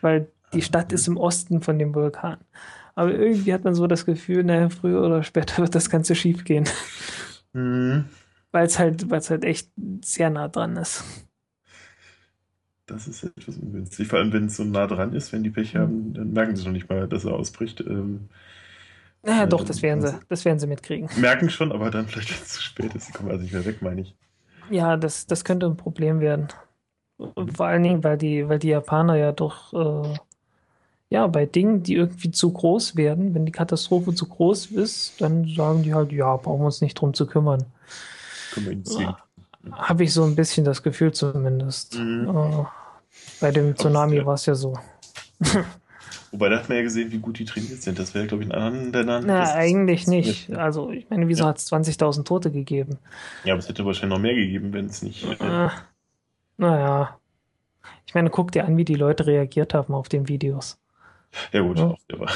weil 0.00 0.28
die 0.54 0.62
Stadt 0.62 0.92
ist 0.92 1.06
im 1.06 1.16
Osten 1.16 1.60
von 1.60 1.78
dem 1.78 1.94
Vulkan. 1.94 2.38
Aber 2.94 3.14
irgendwie 3.14 3.54
hat 3.54 3.64
man 3.64 3.74
so 3.74 3.86
das 3.86 4.04
Gefühl, 4.04 4.44
naja, 4.44 4.68
früher 4.68 5.02
oder 5.02 5.22
später 5.22 5.58
wird 5.62 5.74
das 5.74 5.90
Ganze 5.90 6.14
schief 6.14 6.44
gehen, 6.44 6.64
Mhm. 7.52 8.04
Weil 8.52 8.66
es 8.66 8.78
halt, 8.78 9.10
weil 9.10 9.18
es 9.20 9.30
halt 9.30 9.44
echt 9.44 9.70
sehr 10.04 10.30
nah 10.30 10.48
dran 10.48 10.76
ist. 10.76 11.04
Das 12.86 13.06
ist 13.08 13.22
etwas 13.24 13.56
ungünstig. 13.56 14.08
Vor 14.08 14.18
allem, 14.18 14.32
wenn 14.32 14.46
es 14.46 14.56
so 14.56 14.64
nah 14.64 14.86
dran 14.86 15.14
ist, 15.14 15.32
wenn 15.32 15.42
die 15.42 15.50
Pech 15.50 15.76
haben, 15.76 16.12
dann 16.12 16.32
merken 16.32 16.56
sie 16.56 16.64
noch 16.64 16.72
nicht 16.72 16.88
mal, 16.90 17.08
dass 17.08 17.24
er 17.24 17.32
ausbricht. 17.34 17.80
Ähm, 17.80 18.28
Naja, 19.22 19.46
Ja, 19.46 19.46
doch, 19.46 19.64
das 19.64 19.82
werden 19.82 20.00
sie, 20.02 20.18
das 20.28 20.44
werden 20.44 20.58
sie 20.58 20.66
mitkriegen. 20.66 21.08
merken 21.14 21.50
schon, 21.50 21.70
aber 21.72 21.90
dann 21.92 22.08
vielleicht, 22.08 22.30
wenn 22.30 22.38
es 22.42 22.48
zu 22.48 22.62
spät 22.62 22.94
ist, 22.96 23.06
sie 23.06 23.12
kommen 23.12 23.30
also 23.30 23.42
nicht 23.42 23.52
mehr 23.52 23.64
weg, 23.64 23.80
meine 23.82 24.00
ich. 24.00 24.16
Ja, 24.70 24.96
das, 24.96 25.26
das 25.26 25.44
könnte 25.44 25.66
ein 25.66 25.76
Problem 25.76 26.20
werden. 26.20 26.48
Und 27.34 27.56
vor 27.56 27.66
allen 27.66 27.82
Dingen, 27.82 28.04
weil 28.04 28.18
die, 28.18 28.48
weil 28.48 28.58
die 28.58 28.68
Japaner 28.68 29.16
ja 29.16 29.32
doch, 29.32 29.72
äh, 29.74 30.18
ja, 31.10 31.26
bei 31.26 31.46
Dingen, 31.46 31.82
die 31.82 31.94
irgendwie 31.94 32.30
zu 32.30 32.52
groß 32.52 32.96
werden, 32.96 33.34
wenn 33.34 33.46
die 33.46 33.52
Katastrophe 33.52 34.14
zu 34.14 34.26
groß 34.28 34.66
ist, 34.72 35.20
dann 35.20 35.46
sagen 35.48 35.82
die 35.82 35.94
halt, 35.94 36.12
ja, 36.12 36.36
brauchen 36.36 36.62
wir 36.62 36.66
uns 36.66 36.80
nicht 36.82 36.94
drum 36.94 37.14
zu 37.14 37.26
kümmern. 37.26 37.64
Sehen. 38.84 39.14
Habe 39.72 40.04
ich 40.04 40.12
so 40.14 40.24
ein 40.24 40.34
bisschen 40.34 40.64
das 40.64 40.82
Gefühl 40.82 41.12
zumindest. 41.12 41.98
Mhm. 41.98 42.28
Äh, 42.28 42.64
bei 43.40 43.50
dem 43.50 43.76
Tsunami 43.76 44.24
war 44.24 44.34
es 44.34 44.46
ja 44.46 44.54
so. 44.54 44.78
Wobei, 46.32 46.48
da 46.48 46.58
hat 46.58 46.68
man 46.68 46.78
ja 46.78 46.84
gesehen, 46.84 47.10
wie 47.10 47.18
gut 47.18 47.38
die 47.40 47.44
trainiert 47.44 47.82
sind. 47.82 47.98
Das 47.98 48.14
wäre, 48.14 48.26
glaube 48.26 48.44
ich, 48.44 48.48
in 48.50 48.54
anderen 48.54 48.92
Ländern. 48.92 49.24
Na, 49.26 49.52
eigentlich 49.52 50.06
nicht. 50.06 50.50
Also, 50.54 50.90
ich 50.90 51.10
meine, 51.10 51.26
wieso 51.26 51.42
Ja. 51.42 51.48
hat 51.50 51.58
es 51.58 51.66
20.000 51.72 52.24
Tote 52.24 52.52
gegeben? 52.52 52.98
Ja, 53.44 53.54
aber 53.54 53.58
es 53.58 53.68
hätte 53.68 53.84
wahrscheinlich 53.84 54.16
noch 54.16 54.22
mehr 54.22 54.34
gegeben, 54.34 54.72
wenn 54.72 54.86
es 54.86 55.02
nicht. 55.02 55.24
Äh, 55.24 55.66
Äh, 55.66 55.70
naja. 56.56 57.18
Ich 58.06 58.14
meine, 58.14 58.30
guck 58.30 58.52
dir 58.52 58.64
an, 58.64 58.76
wie 58.76 58.84
die 58.84 58.94
Leute 58.94 59.26
reagiert 59.26 59.74
haben 59.74 59.92
auf 59.94 60.08
den 60.08 60.28
Videos. 60.28 60.78
ja, 61.52 61.60
gut, 61.62 61.78
Ja. 61.78 61.86
auch 61.88 61.98
der 62.08 62.20
war. 62.20 62.30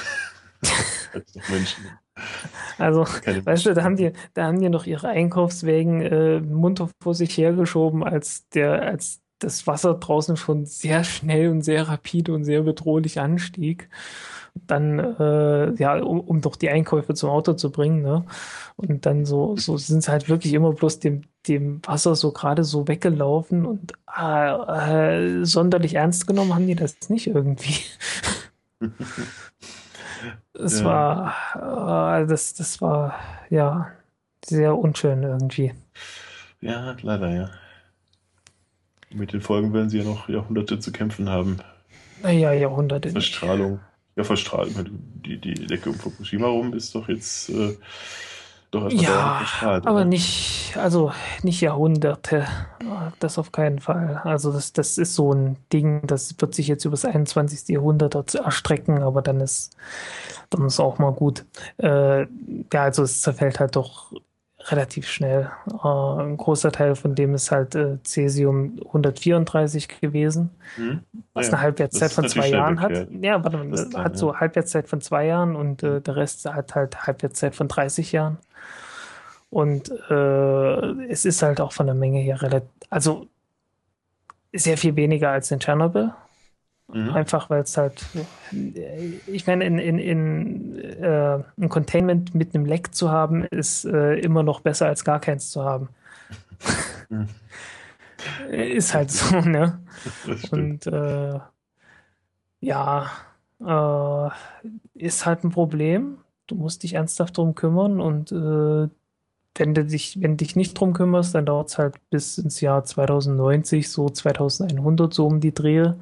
Menschen. 1.50 1.84
Also, 2.78 3.04
Keine 3.04 3.44
weißt 3.44 3.66
du, 3.66 3.74
da 3.74 3.82
haben 3.82 3.96
die, 3.96 4.12
da 4.34 4.44
haben 4.44 4.60
die 4.60 4.68
noch 4.68 4.86
ihre 4.86 5.08
Einkaufswägen 5.08 6.00
äh, 6.00 6.40
munter 6.40 6.88
vor 7.02 7.14
sich 7.14 7.36
hergeschoben, 7.36 8.02
als 8.02 8.48
der, 8.50 8.82
als 8.82 9.20
das 9.38 9.66
Wasser 9.66 9.94
draußen 9.94 10.36
schon 10.36 10.66
sehr 10.66 11.04
schnell 11.04 11.48
und 11.50 11.62
sehr 11.62 11.88
rapide 11.88 12.32
und 12.32 12.44
sehr 12.44 12.62
bedrohlich 12.62 13.20
anstieg. 13.20 13.88
Dann, 14.54 14.98
äh, 15.00 15.74
ja, 15.74 16.00
um, 16.00 16.20
um 16.20 16.40
doch 16.40 16.54
die 16.54 16.70
Einkäufe 16.70 17.14
zum 17.14 17.30
Auto 17.30 17.54
zu 17.54 17.72
bringen, 17.72 18.02
ne? 18.02 18.24
Und 18.76 19.04
dann 19.04 19.24
so, 19.24 19.56
so 19.56 19.76
sind 19.76 20.04
sie 20.04 20.10
halt 20.10 20.28
wirklich 20.28 20.54
immer 20.54 20.72
bloß 20.72 21.00
dem, 21.00 21.22
dem 21.48 21.80
Wasser 21.84 22.14
so 22.14 22.30
gerade 22.30 22.62
so 22.62 22.86
weggelaufen 22.86 23.66
und 23.66 23.92
äh, 24.16 25.40
äh, 25.40 25.44
sonderlich 25.44 25.94
ernst 25.94 26.28
genommen 26.28 26.54
haben 26.54 26.68
die 26.68 26.76
das 26.76 26.96
nicht 27.08 27.26
irgendwie. 27.26 27.74
Es 30.54 30.80
Ja. 30.80 30.84
war, 30.84 32.20
äh, 32.22 32.26
das, 32.26 32.54
das 32.54 32.80
war, 32.80 33.14
ja, 33.50 33.90
sehr 34.44 34.76
unschön 34.76 35.22
irgendwie. 35.22 35.72
Ja, 36.60 36.96
leider, 37.02 37.30
ja. 37.30 37.50
Mit 39.10 39.32
den 39.32 39.40
Folgen 39.40 39.72
werden 39.72 39.90
sie 39.90 39.98
ja 39.98 40.04
noch 40.04 40.28
Jahrhunderte 40.28 40.78
zu 40.80 40.90
kämpfen 40.92 41.28
haben. 41.30 41.58
Naja, 42.22 42.52
Jahrhunderte 42.52 43.08
nicht. 43.08 43.34
Verstrahlung. 43.36 43.80
Ja, 44.16 44.24
Verstrahlung. 44.24 44.72
Die, 45.24 45.38
die 45.40 45.54
Decke 45.54 45.90
um 45.90 45.96
Fukushima 45.96 46.46
rum 46.46 46.72
ist 46.74 46.94
doch 46.94 47.08
jetzt 47.08 47.48
äh, 47.50 47.76
dauernd 48.74 48.92
Ja, 48.92 49.36
verstrahlt. 49.38 49.86
aber 49.86 49.96
oder? 49.96 50.04
nicht, 50.04 50.76
also 50.76 51.12
nicht 51.42 51.60
Jahrhunderte. 51.60 52.46
Das 53.18 53.38
auf 53.38 53.52
keinen 53.52 53.78
Fall. 53.80 54.20
Also 54.24 54.52
das, 54.52 54.72
das 54.72 54.98
ist 54.98 55.14
so 55.14 55.32
ein 55.32 55.56
Ding, 55.72 56.06
das 56.06 56.34
wird 56.38 56.54
sich 56.54 56.68
jetzt 56.68 56.84
über 56.84 56.92
das 56.92 57.04
21. 57.04 57.68
Jahrhundert 57.68 58.14
erstrecken, 58.34 59.02
aber 59.02 59.22
dann 59.22 59.40
ist, 59.40 59.76
dann 60.50 60.66
ist 60.66 60.80
auch 60.80 60.98
mal 60.98 61.12
gut. 61.12 61.44
Äh, 61.78 62.22
ja, 62.22 62.82
also 62.82 63.02
es 63.02 63.22
zerfällt 63.22 63.60
halt 63.60 63.76
doch 63.76 64.12
relativ 64.66 65.08
schnell. 65.08 65.50
Äh, 65.82 65.88
ein 66.22 66.36
großer 66.36 66.72
Teil 66.72 66.94
von 66.96 67.14
dem 67.14 67.34
ist 67.34 67.50
halt 67.50 67.74
äh, 67.74 67.98
Cäsium 68.02 68.78
134 68.86 70.00
gewesen. 70.00 70.50
Hm? 70.76 71.00
was 71.34 71.48
Ja, 71.48 71.54
eine 71.54 71.62
Halbwertszeit 71.62 72.12
von 72.12 72.28
zwei 72.28 72.48
Jahren 72.48 72.80
hat. 72.80 73.08
Ja, 73.20 73.42
warte 73.44 73.58
mal, 73.58 73.70
Das 73.70 73.86
hat 73.94 73.94
dann, 73.94 74.14
so 74.16 74.32
ja. 74.32 74.40
Halbwertszeit 74.40 74.88
von 74.88 75.00
zwei 75.00 75.26
Jahren 75.26 75.56
und 75.56 75.82
äh, 75.82 76.00
der 76.00 76.16
Rest 76.16 76.46
hat 76.46 76.74
halt 76.74 77.06
Halbwertszeit 77.06 77.54
von 77.54 77.68
30 77.68 78.12
Jahren. 78.12 78.38
Und 79.54 79.88
äh, 80.10 81.04
es 81.06 81.24
ist 81.24 81.40
halt 81.40 81.60
auch 81.60 81.70
von 81.70 81.86
der 81.86 81.94
Menge 81.94 82.18
her 82.18 82.42
relativ, 82.42 82.68
also 82.90 83.28
sehr 84.52 84.76
viel 84.76 84.96
weniger 84.96 85.30
als 85.30 85.48
in 85.52 85.60
Tschernobyl. 85.60 86.12
Mhm. 86.92 87.10
Einfach 87.10 87.50
weil 87.50 87.62
es 87.62 87.76
halt, 87.76 88.04
ich 88.50 89.46
meine, 89.46 89.64
in, 89.64 89.78
in, 89.78 89.98
in 90.00 90.78
äh, 90.80 91.38
ein 91.56 91.68
Containment 91.68 92.34
mit 92.34 92.52
einem 92.52 92.66
Leck 92.66 92.96
zu 92.96 93.12
haben, 93.12 93.44
ist 93.44 93.84
äh, 93.84 94.16
immer 94.16 94.42
noch 94.42 94.58
besser 94.58 94.86
als 94.88 95.04
gar 95.04 95.20
keins 95.20 95.52
zu 95.52 95.62
haben. 95.62 95.88
Mhm. 97.08 97.28
ist 98.50 98.92
halt 98.92 99.12
so, 99.12 99.40
ne? 99.40 99.78
Und 100.50 100.88
äh, 100.88 101.38
ja, 102.58 103.08
äh, 103.60 104.30
ist 104.94 105.26
halt 105.26 105.44
ein 105.44 105.50
Problem. 105.50 106.18
Du 106.48 106.56
musst 106.56 106.82
dich 106.82 106.94
ernsthaft 106.94 107.36
drum 107.36 107.54
kümmern 107.54 108.00
und 108.00 108.32
äh, 108.32 108.88
wenn 109.56 109.72
du 109.74 109.84
dich, 109.84 110.20
wenn 110.20 110.36
dich 110.36 110.56
nicht 110.56 110.74
drum 110.78 110.92
kümmerst, 110.94 111.34
dann 111.34 111.46
dauert 111.46 111.68
es 111.70 111.78
halt 111.78 111.94
bis 112.10 112.38
ins 112.38 112.60
Jahr 112.60 112.84
2090, 112.84 113.88
so 113.88 114.08
2100, 114.08 115.14
so 115.14 115.26
um 115.26 115.40
die 115.40 115.54
Drehe, 115.54 115.96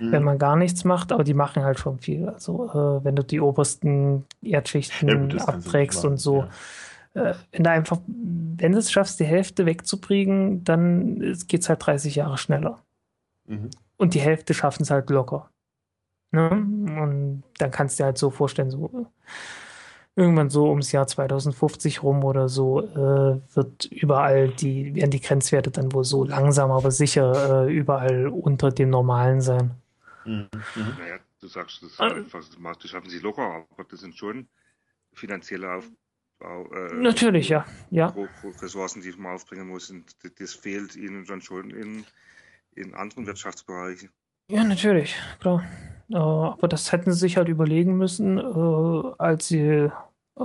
Mhm. 0.00 0.12
wenn 0.12 0.22
man 0.24 0.38
gar 0.38 0.56
nichts 0.56 0.84
macht, 0.84 1.12
aber 1.12 1.22
die 1.24 1.34
machen 1.34 1.62
halt 1.62 1.78
schon 1.78 1.98
viel. 1.98 2.28
Also 2.28 2.66
äh, 2.70 3.04
wenn 3.04 3.14
du 3.16 3.22
die 3.22 3.40
obersten 3.40 4.24
Erdschichten 4.42 5.08
Ja, 5.08 5.14
gut, 5.16 5.40
abträgst 5.48 6.04
und 6.04 6.16
so, 6.18 6.46
ja. 7.14 7.30
äh, 7.30 7.34
wenn 7.52 7.62
du 7.64 7.70
einfach, 7.70 7.98
wenn 8.06 8.72
du 8.72 8.78
es 8.78 8.90
schaffst, 8.90 9.20
die 9.20 9.24
Hälfte 9.24 9.66
wegzubringen, 9.66 10.64
dann 10.64 11.18
geht 11.46 11.62
es 11.62 11.68
halt 11.68 11.86
30 11.86 12.16
Jahre 12.16 12.38
schneller. 12.38 12.82
Mhm. 13.46 13.70
Und 13.98 14.14
die 14.14 14.20
Hälfte 14.20 14.52
schaffen 14.52 14.82
es 14.82 14.90
halt 14.90 15.08
locker. 15.10 15.48
Ne? 16.32 16.50
Und 16.50 17.44
dann 17.58 17.70
kannst 17.70 17.98
du 17.98 18.02
dir 18.02 18.06
halt 18.06 18.18
so 18.18 18.30
vorstellen, 18.30 18.70
so 18.70 19.06
irgendwann 20.16 20.48
so 20.50 20.68
ums 20.70 20.92
Jahr 20.92 21.06
2050 21.06 22.02
rum 22.02 22.24
oder 22.24 22.48
so 22.48 22.80
äh, 22.80 23.40
wird 23.54 23.84
überall 23.86 24.48
die, 24.48 24.94
werden 24.94 25.10
die 25.10 25.20
Grenzwerte 25.20 25.70
dann 25.70 25.92
wohl 25.92 26.04
so 26.04 26.24
langsam, 26.24 26.70
aber 26.70 26.90
sicher 26.90 27.66
äh, 27.66 27.72
überall 27.72 28.26
unter 28.28 28.70
dem 28.70 28.90
Normalen 28.90 29.40
sein. 29.42 29.72
Mhm. 30.24 30.48
Naja, 30.98 31.18
du 31.40 31.46
sagst, 31.46 31.82
das 31.82 31.90
ist 31.92 32.00
Ah. 32.00 32.08
einfach, 32.14 32.42
das 32.80 32.90
schaffen 32.90 33.10
sie 33.10 33.18
locker, 33.18 33.64
aber 33.70 33.84
das 33.88 34.00
sind 34.00 34.16
schon 34.16 34.48
finanzielle 35.12 35.70
Aufbau, 35.74 36.72
äh, 36.74 36.94
Natürlich, 36.94 37.48
ja. 37.50 37.64
Ja. 37.90 38.12
Ressourcen, 38.62 39.02
die 39.02 39.12
man 39.18 39.34
aufbringen 39.34 39.68
muss. 39.68 39.90
Und 39.90 40.04
das- 40.22 40.34
das 40.38 40.52
fehlt 40.54 40.96
ihnen 40.96 41.24
dann 41.26 41.40
schon 41.42 41.70
in, 41.70 42.04
in 42.74 42.94
anderen 42.94 43.26
Wirtschaftsbereichen. 43.26 44.08
Ja, 44.50 44.64
natürlich, 44.64 45.14
klar. 45.40 45.62
Äh, 46.10 46.16
aber 46.16 46.68
das 46.68 46.92
hätten 46.92 47.12
sie 47.12 47.18
sich 47.18 47.36
halt 47.36 47.48
überlegen 47.48 47.96
müssen, 47.96 48.38
äh, 48.38 49.12
als 49.18 49.48
sie, 49.48 49.90
äh, 50.38 50.42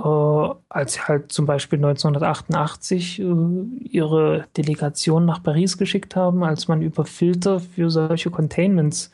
als 0.68 1.06
halt 1.06 1.32
zum 1.32 1.44
Beispiel 1.46 1.78
1988 1.78 3.20
äh, 3.20 3.24
ihre 3.24 4.46
Delegation 4.56 5.26
nach 5.26 5.42
Paris 5.42 5.76
geschickt 5.76 6.16
haben, 6.16 6.44
als 6.44 6.68
man 6.68 6.80
über 6.82 7.04
Filter 7.04 7.60
für 7.60 7.90
solche 7.90 8.30
Containments 8.30 9.10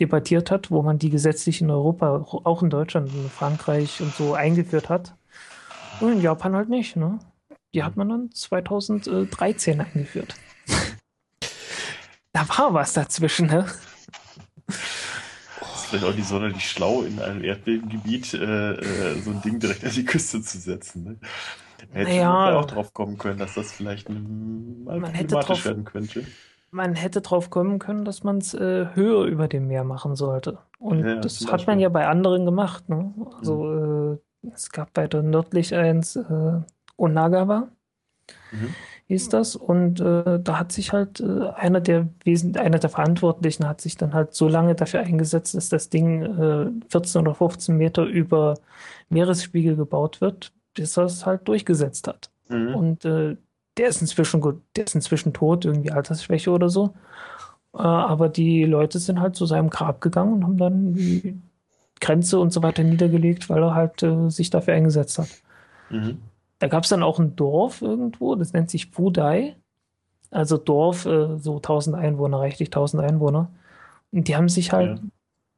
debattiert 0.00 0.50
hat, 0.50 0.70
wo 0.70 0.82
man 0.82 0.98
die 0.98 1.10
gesetzlich 1.10 1.60
in 1.60 1.70
Europa, 1.70 2.24
auch 2.44 2.62
in 2.62 2.70
Deutschland, 2.70 3.10
in 3.14 3.28
Frankreich 3.28 4.00
und 4.00 4.14
so 4.14 4.34
eingeführt 4.34 4.88
hat. 4.88 5.14
Und 6.00 6.12
in 6.12 6.20
Japan 6.20 6.54
halt 6.54 6.68
nicht, 6.68 6.96
ne? 6.96 7.18
Die 7.74 7.82
hat 7.82 7.96
man 7.96 8.08
dann 8.08 8.30
2013 8.32 9.80
eingeführt. 9.80 10.34
Da 12.32 12.46
war 12.50 12.74
was 12.74 12.92
dazwischen, 12.92 13.46
ne? 13.46 13.64
Vielleicht 15.88 16.04
auch 16.04 16.14
nicht 16.14 16.28
sonderlich 16.28 16.68
schlau, 16.68 17.02
in 17.02 17.18
einem 17.20 17.42
Erdbebengebiet 17.44 18.34
äh, 18.34 18.72
äh, 18.72 19.20
so 19.20 19.30
ein 19.30 19.40
Ding 19.42 19.58
direkt 19.60 19.84
an 19.84 19.90
die 19.92 20.04
Küste 20.04 20.40
zu 20.42 20.58
setzen. 20.58 21.04
Ne? 21.04 21.16
Man 21.92 21.96
hätte 22.06 22.10
Naja. 22.10 22.50
ja. 22.50 22.58
auch 22.60 22.64
drauf 22.66 22.92
kommen 22.92 23.18
können, 23.18 23.38
dass 23.38 23.54
das 23.54 23.72
vielleicht 23.72 24.08
mm, 24.08 24.84
mal 24.84 25.00
Man 25.00 25.12
problematisch 25.12 25.46
drauf- 25.48 25.64
werden 25.66 25.84
könnte. 25.84 26.24
man 26.70 26.94
hätte 26.94 27.20
drauf 27.20 27.50
kommen 27.50 27.78
können, 27.78 28.04
dass 28.04 28.24
man 28.24 28.38
es 28.38 28.54
äh, 28.54 28.86
höher 28.94 29.24
über 29.26 29.48
dem 29.48 29.68
Meer 29.68 29.84
machen 29.84 30.16
sollte. 30.16 30.58
Und 30.78 31.04
Ja, 31.04 31.16
das 31.16 31.46
hat 31.50 31.66
man 31.66 31.78
ja 31.80 31.88
bei 31.88 32.06
anderen 32.06 32.44
gemacht. 32.44 32.88
Ne? 32.88 33.14
Also 33.38 34.12
äh, 34.44 34.48
es 34.54 34.70
gab 34.70 34.92
bei 34.92 35.06
der 35.06 35.22
nördlich 35.22 35.74
eins 35.74 36.16
äh, 36.16 36.60
Onagawa 36.96 37.68
Mhm. 38.50 38.74
Hieß 39.06 39.28
das. 39.28 39.56
Und 39.56 40.00
äh, 40.00 40.40
da 40.40 40.58
hat 40.58 40.72
sich 40.72 40.92
halt 40.92 41.20
äh, 41.20 41.48
einer 41.54 41.80
der 41.80 42.08
Wesen, 42.24 42.56
einer 42.56 42.78
der 42.78 42.90
Verantwortlichen 42.90 43.68
hat 43.68 43.80
sich 43.80 43.96
dann 43.96 44.14
halt 44.14 44.34
so 44.34 44.48
lange 44.48 44.74
dafür 44.74 45.00
eingesetzt, 45.00 45.54
dass 45.54 45.68
das 45.68 45.88
Ding 45.88 46.22
äh, 46.22 46.70
14 46.88 47.22
oder 47.22 47.34
15 47.34 47.76
Meter 47.76 48.04
über 48.04 48.54
Meeresspiegel 49.08 49.76
gebaut 49.76 50.20
wird, 50.20 50.52
bis 50.74 50.96
er 50.96 51.04
es 51.04 51.24
halt 51.24 51.46
durchgesetzt 51.48 52.08
hat. 52.08 52.30
Mhm. 52.48 52.74
Und 52.74 53.04
äh, 53.04 53.36
der 53.76 53.88
ist 53.88 54.00
inzwischen 54.00 54.40
gut, 54.40 54.62
der 54.74 54.86
ist 54.86 54.94
inzwischen 54.94 55.32
tot, 55.32 55.64
irgendwie 55.64 55.92
Altersschwäche 55.92 56.50
oder 56.50 56.68
so. 56.68 56.94
Äh, 57.74 57.82
aber 57.82 58.28
die 58.28 58.64
Leute 58.64 58.98
sind 58.98 59.20
halt 59.20 59.36
zu 59.36 59.46
seinem 59.46 59.70
Grab 59.70 60.00
gegangen 60.00 60.34
und 60.34 60.44
haben 60.44 60.56
dann 60.58 60.94
die 60.94 61.40
Grenze 62.00 62.38
und 62.38 62.52
so 62.52 62.62
weiter 62.62 62.82
niedergelegt, 62.82 63.48
weil 63.48 63.62
er 63.62 63.74
halt 63.74 64.02
äh, 64.02 64.30
sich 64.30 64.50
dafür 64.50 64.74
eingesetzt 64.74 65.18
hat. 65.18 65.28
Mhm. 65.90 66.18
Da 66.58 66.68
gab 66.68 66.84
es 66.84 66.88
dann 66.90 67.02
auch 67.02 67.18
ein 67.18 67.36
Dorf 67.36 67.82
irgendwo, 67.82 68.34
das 68.34 68.52
nennt 68.52 68.70
sich 68.70 68.90
Budai. 68.90 69.56
Also 70.30 70.56
Dorf, 70.56 71.06
äh, 71.06 71.36
so 71.38 71.56
1000 71.56 71.96
Einwohner, 71.96 72.38
reichlich 72.40 72.70
1000 72.70 73.02
Einwohner. 73.02 73.50
Und 74.12 74.28
die 74.28 74.36
haben 74.36 74.48
sich 74.48 74.72
halt, 74.72 74.98
Ja. 74.98 75.04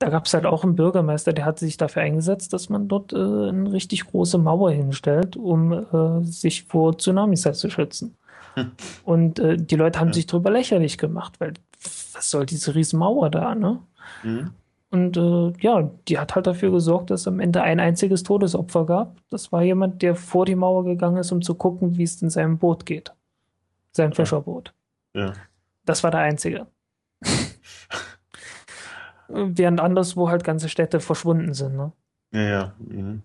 da 0.00 0.08
gab 0.10 0.26
es 0.26 0.34
halt 0.34 0.44
auch 0.46 0.64
einen 0.64 0.76
Bürgermeister, 0.76 1.32
der 1.32 1.44
hat 1.44 1.58
sich 1.58 1.76
dafür 1.76 2.02
eingesetzt, 2.02 2.52
dass 2.52 2.68
man 2.68 2.88
dort 2.88 3.12
äh, 3.12 3.16
eine 3.16 3.72
richtig 3.72 4.06
große 4.06 4.38
Mauer 4.38 4.70
hinstellt, 4.72 5.36
um 5.36 5.72
äh, 5.72 6.24
sich 6.24 6.64
vor 6.64 6.96
Tsunamis 6.98 7.46
halt 7.46 7.56
zu 7.56 7.70
schützen. 7.70 8.16
Hm. 8.54 8.72
Und 9.04 9.38
äh, 9.38 9.56
die 9.56 9.76
Leute 9.76 10.00
haben 10.00 10.08
Ja. 10.08 10.14
sich 10.14 10.26
drüber 10.26 10.50
lächerlich 10.50 10.98
gemacht, 10.98 11.34
weil 11.40 11.54
was 12.12 12.30
soll 12.30 12.44
diese 12.46 12.74
riesen 12.74 12.98
Mauer 12.98 13.30
da, 13.30 13.54
ne? 13.54 13.78
Mhm. 14.24 14.50
Und 14.90 15.16
äh, 15.18 15.52
ja, 15.60 15.90
die 16.08 16.18
hat 16.18 16.34
halt 16.34 16.46
dafür 16.46 16.70
gesorgt, 16.70 17.10
dass 17.10 17.22
es 17.22 17.28
am 17.28 17.40
Ende 17.40 17.62
ein 17.62 17.78
einziges 17.78 18.22
Todesopfer 18.22 18.86
gab. 18.86 19.16
Das 19.28 19.52
war 19.52 19.62
jemand, 19.62 20.00
der 20.00 20.14
vor 20.14 20.46
die 20.46 20.54
Mauer 20.54 20.84
gegangen 20.84 21.18
ist, 21.18 21.30
um 21.30 21.42
zu 21.42 21.54
gucken, 21.54 21.98
wie 21.98 22.04
es 22.04 22.22
in 22.22 22.30
seinem 22.30 22.58
Boot 22.58 22.86
geht. 22.86 23.12
Sein 23.92 24.14
Fischerboot. 24.14 24.72
Ja. 25.14 25.34
Das 25.84 26.02
war 26.04 26.10
der 26.10 26.20
einzige. 26.20 26.66
Während 29.28 29.80
anderswo 29.80 30.30
halt 30.30 30.42
ganze 30.42 30.70
Städte 30.70 31.00
verschwunden 31.00 31.52
sind. 31.52 31.76
Ne? 31.76 31.92
Ja, 32.32 32.40
ja. 32.40 32.72
Mhm. 32.78 33.22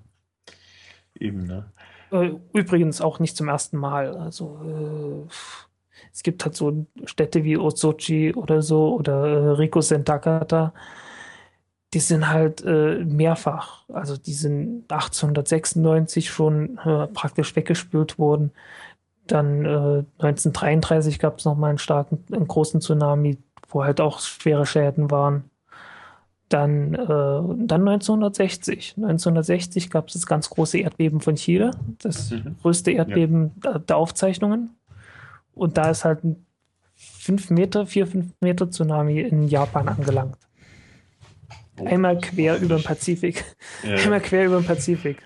Eben, 1.18 1.46
ne? 1.46 1.72
Äh, 2.12 2.34
Übrigens 2.54 3.00
auch 3.00 3.20
nicht 3.20 3.38
zum 3.38 3.48
ersten 3.48 3.78
Mal. 3.78 4.18
Also 4.18 5.28
äh, 5.30 5.32
es 6.12 6.24
gibt 6.24 6.44
halt 6.44 6.56
so 6.56 6.86
Städte 7.06 7.46
wie 7.46 7.58
Osochi 7.58 8.34
oder 8.34 8.62
so 8.62 8.94
oder 8.96 9.28
äh, 9.28 9.50
Riko 9.52 9.80
Sentakata. 9.80 10.74
Die 11.94 12.00
sind 12.00 12.30
halt 12.30 12.64
äh, 12.66 13.04
mehrfach, 13.06 13.84
also 13.90 14.18
die 14.18 14.34
sind 14.34 14.84
1896 14.92 16.30
schon 16.30 16.78
äh, 16.80 17.08
praktisch 17.08 17.56
weggespült 17.56 18.18
worden. 18.18 18.52
Dann 19.28 19.64
äh, 19.66 20.04
1933 20.20 21.20
gab 21.20 21.40
es 21.40 21.46
nochmal 21.46 21.70
einen 21.70 21.78
starken, 21.78 22.24
einen 22.32 22.48
großen 22.48 22.82
Tsunami, 22.82 23.38
wo 23.70 23.84
halt 23.84 24.02
auch 24.02 24.20
schwere 24.20 24.66
Schäden 24.66 25.12
waren. 25.12 25.46
Dann, 26.50 26.94
äh, 26.94 27.08
dann 27.08 27.88
1960. 27.88 28.96
1960 28.98 29.90
gab 29.90 30.08
es 30.08 30.14
das 30.14 30.26
ganz 30.26 30.50
große 30.50 30.80
Erdbeben 30.80 31.22
von 31.22 31.36
Chile, 31.36 31.72
das 32.00 32.32
Mhm. 32.32 32.58
größte 32.62 32.92
Erdbeben 32.92 33.52
der, 33.64 33.80
der 33.80 33.98
Aufzeichnungen. 33.98 34.72
Und 35.56 35.78
da 35.78 35.90
ist 35.90 36.06
halt 36.06 36.24
ein 36.24 36.46
5 36.96 37.50
Meter, 37.50 37.86
4, 37.86 38.08
5 38.08 38.34
Meter 38.42 38.70
Tsunami 38.70 39.22
in 39.22 39.48
Japan 39.48 39.88
angelangt. 39.88 40.38
Einmal 41.78 42.20
quer 42.20 42.60
über 42.60 42.78
den 42.78 42.84
Pazifik. 42.84 43.44
Ja, 43.84 43.96
Einmal 43.96 44.22
quer 44.22 44.46
über 44.46 44.58
den 44.62 44.66
Pazifik. 44.66 45.18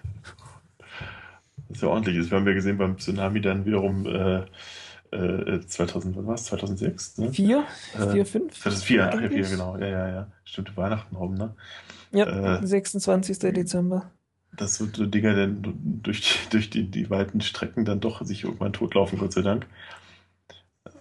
das 1.68 1.78
ist 1.78 1.82
ja 1.84 1.90
ordentlich. 1.90 2.18
Das 2.18 2.32
haben 2.32 2.46
wir 2.46 2.54
gesehen 2.54 2.78
beim 2.78 2.98
Tsunami 2.98 3.42
dann 3.42 3.66
wiederum 3.66 4.06
äh, 4.06 4.46
äh, 5.12 5.62
2000, 5.66 6.16
was 6.18 6.26
war 6.26 6.36
es? 6.36 6.44
2006? 6.46 7.18
Ne? 7.18 7.32
4, 7.32 7.66
Äh, 7.98 8.12
4, 8.12 8.26
5. 8.26 8.60
2004, 8.60 9.10
ach 9.14 9.22
ja, 9.22 9.30
vier, 9.30 9.48
genau. 9.50 9.78
Ja, 9.78 9.88
ja, 9.88 10.10
ja. 10.10 10.28
Stimmt, 10.44 10.76
Weihnachten 10.78 11.16
rum, 11.16 11.34
ne? 11.36 11.56
Ja, 12.12 12.58
äh, 12.60 12.66
26. 12.66 13.40
Dezember. 13.40 14.12
Dass 14.56 14.76
so 14.78 14.86
Dinger 14.86 15.36
dann 15.36 15.62
durch, 16.04 16.22
die, 16.22 16.50
durch 16.52 16.70
die, 16.70 16.90
die 16.90 17.10
weiten 17.10 17.42
Strecken 17.42 17.86
dann 17.86 18.00
doch 18.00 18.24
sich 18.26 18.44
irgendwann 18.44 18.74
totlaufen, 18.74 19.20
Gott 19.20 19.34
sei 19.34 19.42
Dank. 19.42 19.68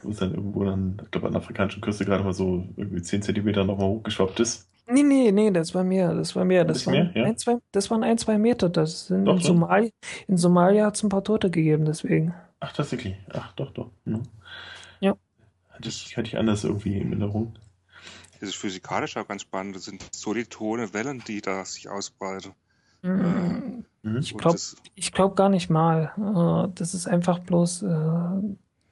Wo 0.03 0.11
es 0.11 0.19
dann 0.19 0.35
irgendwo 0.35 0.65
dann, 0.65 1.01
ich 1.05 1.11
glaube, 1.11 1.27
an 1.29 1.33
der 1.33 1.43
afrikanischen 1.43 1.81
Küste 1.81 2.05
gerade 2.05 2.25
mal 2.25 2.33
so 2.33 2.69
irgendwie 2.77 3.03
10 3.03 3.23
Zentimeter 3.23 3.65
nochmal 3.65 3.89
hochgeschwappt 3.89 4.41
ist. 4.41 4.69
Nee, 4.89 5.03
nee, 5.03 5.33
nee, 5.33 5.51
das 5.51 5.75
war 5.75 5.83
mehr, 5.85 6.15
das 6.15 6.37
war 6.37 6.45
mehr. 6.45 6.65
Das, 6.65 6.85
Das 6.85 6.87
mehr, 6.87 7.07
waren, 7.07 7.13
ja? 7.17 7.25
ein, 7.25 7.37
zwei, 7.37 7.57
das 7.73 7.91
waren 7.91 8.05
ein, 8.05 8.19
zwei 8.19 8.39
Meter. 8.39 8.69
Das 8.69 9.09
sind 9.09 9.25
Doch 9.25 9.35
in, 9.35 9.41
schon? 9.41 9.57
Somalia, 9.59 9.91
in 10.29 10.37
Somalia 10.37 10.87
hat 10.87 10.97
es 10.97 11.03
ein 11.03 11.09
paar 11.09 11.25
Tote 11.25 11.51
gegeben, 11.51 11.85
deswegen. 11.85 12.35
Ach, 12.61 12.73
tatsächlich. 12.73 13.17
Ach, 13.33 13.53
doch, 13.53 13.73
doch. 13.73 13.91
Mhm. 14.05 14.23
Ja. 15.01 15.15
Hatte 15.71 15.89
ich, 15.89 16.17
hatte 16.17 16.29
ich 16.29 16.39
anders 16.39 16.65
irgendwie 16.65 16.97
in 16.99 17.09
Erinnerung. 17.09 17.55
Das 18.39 18.51
ist 18.51 18.57
physikalisch 18.57 19.17
auch 19.17 19.27
ganz 19.27 19.43
spannend. 19.43 19.75
Das 19.77 19.85
sind 19.85 20.05
solitone 20.15 20.93
Wellen, 20.95 21.23
die 21.27 21.41
da 21.41 21.65
sich 21.65 21.89
ausbreiten. 21.89 22.53
Mm, 23.03 23.85
Mhm. 24.03 24.19
Ich 24.19 24.37
glaube 24.37 24.53
das- 24.53 24.77
ich 24.95 25.13
glaub 25.13 25.35
gar 25.37 25.49
nicht 25.49 25.69
mal. 25.69 26.13
Äh, 26.17 26.71
Das 26.77 26.95
ist 26.95 27.09
einfach 27.09 27.41
bloß 27.41 27.83
äh, 27.83 27.89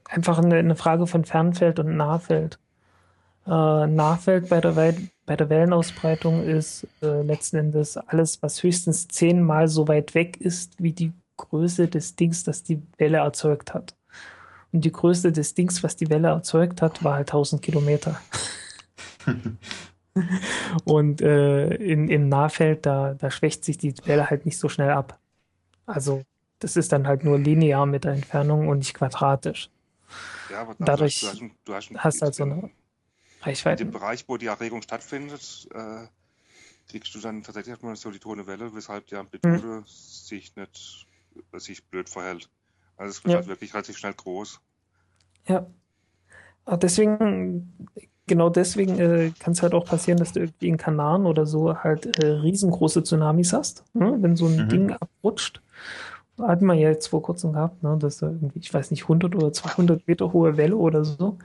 einfach 0.09 0.39
eine, 0.39 0.57
eine 0.57 0.75
Frage 0.77 1.07
von 1.07 1.25
Fernfeld 1.25 1.79
und 1.79 1.97
Nahfeld. 1.97 2.59
Äh, 3.47 3.87
Nahfeld 3.87 4.49
bei 4.49 4.61
der, 4.61 4.75
Weit 4.77 4.97
bei 5.27 5.37
der 5.37 5.49
Wellenausbreitung 5.49 6.43
ist 6.45 6.87
äh, 7.03 7.23
letzten 7.23 7.57
Endes 7.57 7.97
alles, 7.97 8.43
was 8.43 8.63
höchstens 8.63 9.09
zehnmal 9.09 9.69
so 9.69 9.89
weit 9.89 10.15
weg 10.15 10.41
ist, 10.41 10.75
wie 10.83 10.93
die 10.93 11.13
Größe 11.37 11.89
des 11.89 12.15
Dings, 12.17 12.45
das 12.45 12.63
die 12.63 12.83
Welle 12.99 13.19
erzeugt 13.19 13.75
hat. 13.75 13.95
Und 14.73 14.85
die 14.85 14.93
Größe 14.93 15.33
des 15.33 15.55
Dings, 15.55 15.83
was 15.83 15.97
die 15.97 16.11
Welle 16.11 16.29
erzeugt 16.29 16.83
hat, 16.83 17.03
war 17.05 17.15
halt 17.15 17.29
1000 17.31 17.63
Kilometer. 17.63 18.21
Und 20.85 21.21
äh, 21.23 21.75
in, 21.75 22.09
im 22.09 22.29
Nahfeld, 22.29 22.87
da, 22.87 23.15
da 23.15 23.31
schwächt 23.31 23.65
sich 23.65 23.79
die 23.79 23.95
Welle 24.05 24.31
halt 24.31 24.47
nicht 24.47 24.59
so 24.59 24.69
schnell 24.69 24.91
ab. 24.91 25.19
Also 25.87 26.23
das 26.61 26.77
ist 26.77 26.93
dann 26.93 27.07
halt 27.07 27.25
nur 27.25 27.39
linear 27.39 27.85
mit 27.87 28.05
der 28.05 28.13
Entfernung 28.13 28.69
und 28.69 28.79
nicht 28.79 28.95
quadratisch. 28.95 29.71
Ja, 30.51 30.61
aber 30.61 30.77
Dadurch 30.79 31.21
du 31.21 31.27
hast, 31.27 31.41
du 31.65 31.75
hast, 31.75 31.89
einen- 31.91 31.99
hast 31.99 32.23
halt 32.23 32.35
so 32.35 32.45
in- 32.45 32.71
eine 33.45 33.73
In 33.73 33.77
dem 33.77 33.91
Bereich, 33.91 34.25
wo 34.29 34.37
die 34.37 34.47
Erregung 34.47 34.83
stattfindet, 34.83 35.69
äh, 35.75 36.07
kriegst 36.89 37.15
du 37.15 37.21
dann 37.21 37.43
tatsächlich 37.43 37.71
erstmal 37.71 37.91
eine 37.91 37.97
solitone 37.97 38.47
Welle, 38.47 38.75
weshalb 38.75 39.07
die 39.07 39.17
Amplitude 39.17 39.83
sich 39.87 40.55
nicht 40.57 41.07
äh, 41.53 41.59
sich 41.59 41.85
blöd 41.87 42.09
verhält. 42.09 42.49
Also 42.97 43.11
es 43.11 43.25
wird 43.25 43.33
Ja. 43.33 43.39
halt 43.39 43.49
wirklich 43.49 43.75
relativ 43.75 43.97
schnell 43.99 44.15
groß. 44.15 44.61
Ja. 45.47 45.67
Aber 46.65 46.77
deswegen, 46.79 47.89
genau 48.27 48.49
deswegen 48.49 48.99
äh, 48.99 49.31
kann 49.39 49.53
es 49.53 49.63
halt 49.63 49.75
auch 49.75 49.85
passieren, 49.87 50.19
dass 50.19 50.33
du 50.33 50.41
irgendwie 50.41 50.69
in 50.69 50.77
Kanaren 50.77 51.27
oder 51.27 51.45
so 51.47 51.77
halt 51.77 52.07
äh, 52.19 52.27
riesengroße 52.27 53.03
Tsunamis 53.03 53.53
hast. 53.53 53.85
Ne? 53.95 54.17
Wenn 54.21 54.37
so 54.37 54.47
ein 54.47 54.65
Mhm. 54.65 54.69
Ding 54.69 54.93
abrutscht. 54.93 55.61
Hatten 56.41 56.67
wir 56.67 56.75
ja 56.75 56.89
jetzt 56.91 57.09
vor 57.09 57.23
kurzem 57.23 57.53
gehabt, 57.53 57.83
ne? 57.83 57.97
dass 57.99 58.19
da 58.19 58.27
irgendwie, 58.27 58.59
ich 58.59 58.73
weiß 58.75 58.91
nicht, 58.91 59.05
100 59.05 59.37
oder 59.37 59.53
200 59.53 60.07
Meter 60.09 60.33
hohe 60.33 60.57
Welle 60.57 60.77
oder 60.77 61.05
so. 61.05 61.39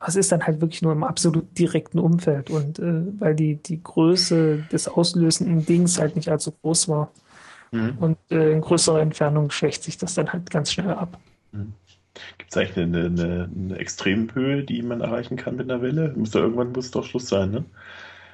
Aber 0.00 0.08
es 0.08 0.16
ist 0.16 0.30
dann 0.32 0.46
halt 0.46 0.60
wirklich 0.60 0.82
nur 0.82 0.92
im 0.92 1.02
absolut 1.04 1.58
direkten 1.58 1.98
Umfeld. 1.98 2.50
Und 2.50 2.78
äh, 2.78 3.02
weil 3.20 3.34
die, 3.34 3.56
die 3.56 3.82
Größe 3.82 4.64
des 4.72 4.88
auslösenden 4.88 5.66
Dings 5.66 5.98
halt 5.98 6.16
nicht 6.16 6.28
allzu 6.30 6.52
groß 6.52 6.88
war 6.88 7.10
Mhm. 7.70 7.98
und 8.00 8.16
äh, 8.30 8.52
in 8.52 8.62
größerer 8.62 9.00
Entfernung 9.02 9.50
schwächt 9.50 9.82
sich 9.82 9.98
das 9.98 10.14
dann 10.14 10.32
halt 10.32 10.50
ganz 10.50 10.72
schnell 10.72 10.90
ab. 10.92 11.18
Gibt 12.38 12.50
es 12.50 12.56
eigentlich 12.56 12.78
eine, 12.78 13.04
eine, 13.06 13.50
eine 13.54 13.78
Extremhöhe, 13.78 14.64
die 14.64 14.80
man 14.82 15.02
erreichen 15.02 15.36
kann 15.36 15.56
mit 15.56 15.70
einer 15.70 15.82
Welle? 15.82 16.14
Muss 16.16 16.30
da 16.30 16.38
irgendwann 16.38 16.72
muss 16.72 16.90
doch 16.90 17.04
Schluss 17.04 17.28
sein, 17.28 17.50
ne? 17.50 17.64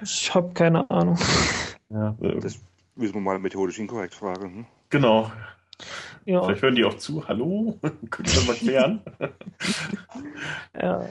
Ich 0.03 0.35
habe 0.35 0.53
keine 0.55 0.89
Ahnung. 0.91 1.19
Ja, 1.91 2.17
äh, 2.21 2.39
Das 2.41 2.61
müssen 2.97 3.15
wir 3.15 3.21
mal 3.21 3.39
methodisch 3.39 3.79
inkorrekt 3.79 4.15
fragen. 4.15 4.55
Hm? 4.55 4.67
genau. 4.91 5.33
Ja, 6.25 6.43
Vielleicht 6.45 6.63
hören 6.63 6.75
die 6.75 6.85
auch 6.85 6.95
zu. 6.97 7.27
Hallo? 7.29 7.79
Können 8.11 8.25
das 8.29 8.47
mal 8.47 8.55
klären? 8.57 9.01
ja, 10.81 11.05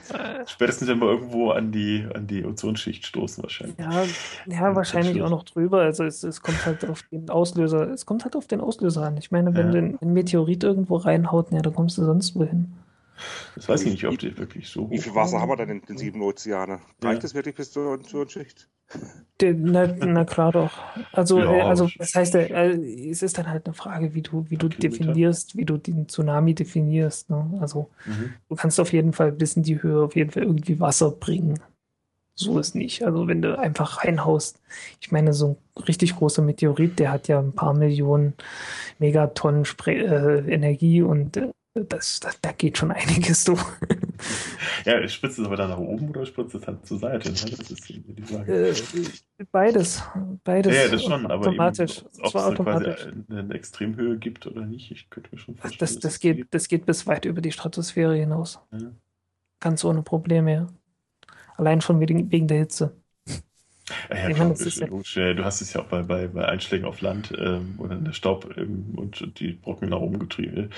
Spätestens, 0.46 0.88
wenn 0.88 1.00
wir 1.00 1.08
irgendwo 1.08 1.50
an 1.50 1.70
die, 1.70 2.06
an 2.14 2.26
die 2.26 2.44
Ozonschicht 2.44 3.06
stoßen, 3.06 3.42
wahrscheinlich. 3.42 3.78
ja, 3.78 4.04
ja, 4.46 4.74
wahrscheinlich 4.74 5.22
auch 5.22 5.30
noch 5.30 5.44
drüber. 5.44 5.82
Also 5.82 6.04
es, 6.04 6.22
es 6.24 6.40
kommt 6.42 6.64
halt 6.66 6.84
auf 6.88 7.02
den 7.12 7.30
Auslöser, 7.30 7.90
es 7.90 8.06
kommt 8.06 8.24
halt 8.24 8.36
auf 8.36 8.46
den 8.46 8.60
Auslöser 8.60 9.02
an. 9.06 9.16
Ich 9.16 9.30
meine, 9.30 9.54
wenn 9.54 9.72
Ja. 9.72 9.80
du 9.80 9.98
ein 10.02 10.12
Meteorit 10.12 10.64
irgendwo 10.64 10.96
reinhaut, 10.96 11.52
ja, 11.52 11.60
dann 11.60 11.74
kommst 11.74 11.98
du 11.98 12.04
sonst 12.04 12.34
wohin. 12.34 12.72
Das 13.54 13.68
weiß 13.68 13.82
ich 13.82 13.92
nicht, 13.92 14.04
ob 14.06 14.18
die 14.18 14.36
wirklich 14.38 14.68
so 14.68 14.90
Wie 14.90 14.98
viel 14.98 15.14
Wasser 15.14 15.40
haben 15.40 15.48
wir 15.50 15.56
denn 15.56 15.68
in 15.70 15.80
den 15.82 15.96
sieben 15.98 16.20
Ozeanen? 16.22 16.78
Ja. 17.02 17.08
Reicht 17.10 17.24
das 17.24 17.34
wirklich 17.34 17.54
bis 17.54 17.70
zur 17.72 17.92
Ozonschicht? 17.92 18.68
Der, 19.40 19.54
na, 19.54 19.86
na 19.86 20.24
klar 20.24 20.52
doch. 20.52 20.70
Also, 21.12 21.38
Ja, 21.40 21.52
äh, 21.52 21.62
also 21.62 21.88
das- 21.98 22.14
heißt, 22.14 22.34
äh, 22.36 23.08
es 23.10 23.22
ist 23.22 23.36
dann 23.38 23.48
halt 23.48 23.66
eine 23.66 23.74
Frage, 23.74 24.14
wie 24.14 24.22
du, 24.22 24.44
wie 24.48 24.56
du 24.56 24.68
Kilometer. 24.68 24.98
definierst, 24.98 25.56
wie 25.56 25.64
du 25.64 25.76
den 25.76 26.08
Tsunami 26.08 26.54
definierst. 26.54 27.30
Ne? 27.30 27.58
Also 27.60 27.90
Mhm. 28.06 28.34
du 28.48 28.54
kannst 28.56 28.78
auf 28.78 28.92
jeden 28.92 29.12
Fall 29.12 29.32
bis 29.32 29.56
in 29.56 29.62
die 29.64 29.82
Höhe 29.82 30.04
auf 30.04 30.14
jeden 30.14 30.30
Fall 30.30 30.44
irgendwie 30.44 30.78
Wasser 30.78 31.10
bringen. 31.10 31.58
So 32.36 32.58
ist 32.58 32.74
nicht. 32.74 33.04
Also 33.04 33.26
wenn 33.28 33.42
du 33.42 33.58
einfach 33.58 34.04
reinhaust, 34.04 34.60
ich 35.00 35.10
meine, 35.12 35.32
so 35.32 35.56
ein 35.76 35.82
richtig 35.84 36.16
großer 36.16 36.42
Meteorit, 36.42 36.98
der 36.98 37.10
hat 37.12 37.28
ja 37.28 37.38
ein 37.38 37.52
paar 37.52 37.74
Millionen 37.74 38.34
Megatonnen 38.98 39.64
Spre 39.64 39.92
äh, 39.94 40.52
Energie 40.52 41.02
und 41.02 41.36
äh, 41.36 41.50
das, 41.74 42.20
das, 42.20 42.40
da 42.40 42.52
geht 42.52 42.78
schon 42.78 42.92
einiges 42.92 43.44
durch. 43.44 43.62
Ja, 44.84 45.06
spritzt 45.08 45.38
es 45.38 45.46
aber 45.46 45.56
dann 45.56 45.70
nach 45.70 45.78
oben 45.78 46.08
oder 46.10 46.24
spritzt 46.24 46.54
es 46.54 46.62
dann 46.62 46.82
zur 46.84 46.98
Seite? 46.98 47.28
Ne? 47.30 47.34
Das 47.34 47.70
ist 47.70 47.88
die 47.88 48.22
Frage. 48.22 48.68
Äh, 48.68 48.74
beides. 49.50 50.02
Beides. 50.44 50.74
ja, 50.74 50.82
ja, 50.84 50.88
das 50.88 51.02
schon, 51.02 51.26
aber 51.26 51.34
automatisch. 51.48 51.98
eben, 51.98 52.06
ob 52.06 52.12
Es 52.26 52.32
da 52.32 52.40
quasi 52.40 52.46
automatisch. 52.52 53.06
eine, 53.28 53.54
Extremhöhe 53.54 54.18
gibt 54.18 54.46
oder 54.46 54.64
nicht, 54.64 54.90
ich 54.90 55.10
könnte 55.10 55.30
mir 55.32 55.38
schon 55.38 55.56
vorstellen. 55.56 55.78
das, 55.80 55.98
das, 55.98 56.14
es 56.14 56.20
geht, 56.20 56.46
das 56.50 56.68
geht 56.68 56.86
bis 56.86 57.06
weit 57.06 57.24
über 57.24 57.40
die 57.40 57.52
Stratosphäre 57.52 58.14
hinaus. 58.16 58.60
Ja. 58.72 58.92
Ganz 59.60 59.84
ohne 59.84 60.02
Probleme, 60.02 60.52
ja. 60.52 60.66
Allein 61.56 61.80
schon 61.80 62.00
wegen, 62.00 62.30
wegen 62.30 62.48
der 62.48 62.58
Hitze. 62.58 62.96
Ja, 64.10 64.28
Ich 64.28 64.38
meine, 64.38 64.50
das 64.50 64.62
ist 64.62 64.80
ja- 64.80 64.86
Du 65.34 65.44
hast 65.44 65.60
es 65.60 65.72
ja 65.74 65.82
auch 65.82 65.86
bei, 65.86 66.02
bei, 66.02 66.26
bei 66.28 66.46
Einschlägen 66.46 66.86
auf 66.86 67.00
Land 67.00 67.32
ähm, 67.36 67.74
oder 67.78 67.96
der 67.96 68.12
Staub 68.12 68.56
ähm, 68.56 68.94
und 68.96 69.38
die 69.38 69.52
Brocken 69.52 69.90
nach 69.90 69.98
oben 70.00 70.18
getrieben. 70.18 70.70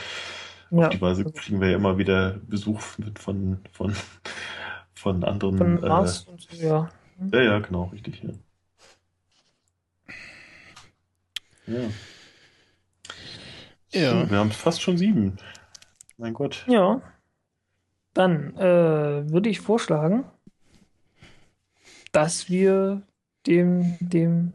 Ja, 0.71 0.87
Auf 0.87 0.89
die 0.91 1.01
Weise 1.01 1.25
kriegen 1.25 1.61
wir 1.61 1.71
ja 1.71 1.77
immer 1.77 1.99
wieder 1.99 2.41
Besuch 2.47 2.81
mit 2.99 3.19
von, 3.19 3.59
von, 3.73 3.95
von 4.95 5.25
anderen. 5.25 5.59
von 5.59 5.83
äh, 5.83 5.89
Mars 5.89 6.25
und 6.25 6.41
so, 6.41 6.57
ja. 6.57 6.89
ja, 7.33 7.43
ja, 7.43 7.59
genau, 7.61 7.85
richtig. 7.85 8.23
Ja. 8.23 8.31
Ja. 11.67 11.91
Ja. 13.93 14.31
Wir 14.31 14.39
haben 14.39 14.51
fast 14.51 14.83
schon 14.83 14.99
sieben. 14.99 15.37
Mein 16.19 16.35
Gott. 16.35 16.65
Ja. 16.69 17.01
Dann 18.13 18.57
äh, 18.57 19.31
würde 19.31 19.49
ich 19.49 19.61
vorschlagen, 19.61 20.25
dass 22.13 22.49
wir 22.49 23.03
dem, 23.47 23.97
dem 24.01 24.53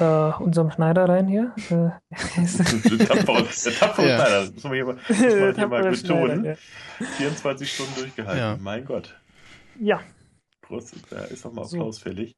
äh, 0.00 0.04
unserem 0.42 0.70
Schneiderein 0.70 1.26
hier, 1.28 1.54
äh, 1.70 1.90
der 2.10 3.06
tapfere, 3.08 3.44
der 3.64 3.72
tapfere 3.72 4.08
Ja. 4.08 4.16
Schneider, 4.18 4.40
das 4.40 4.52
muss 4.54 4.64
man 4.64 4.72
hier 4.74 4.84
mal, 4.84 4.94
muss 4.94 5.08
man 5.08 5.54
hier 5.54 5.68
mal 5.68 5.90
betonen. 5.90 6.40
Schneider, 6.40 6.56
24 7.16 7.72
Stunden 7.72 7.94
durchgehalten. 7.96 8.38
Ja. 8.38 8.56
Mein 8.60 8.84
Gott. 8.84 9.14
ja. 9.80 10.00
Groß, 10.62 10.92
da 11.08 11.20
ist 11.24 11.44
doch 11.44 11.52
mal 11.52 11.64
So. 11.64 11.76
Applaus 11.78 11.98
fällig. 11.98 12.36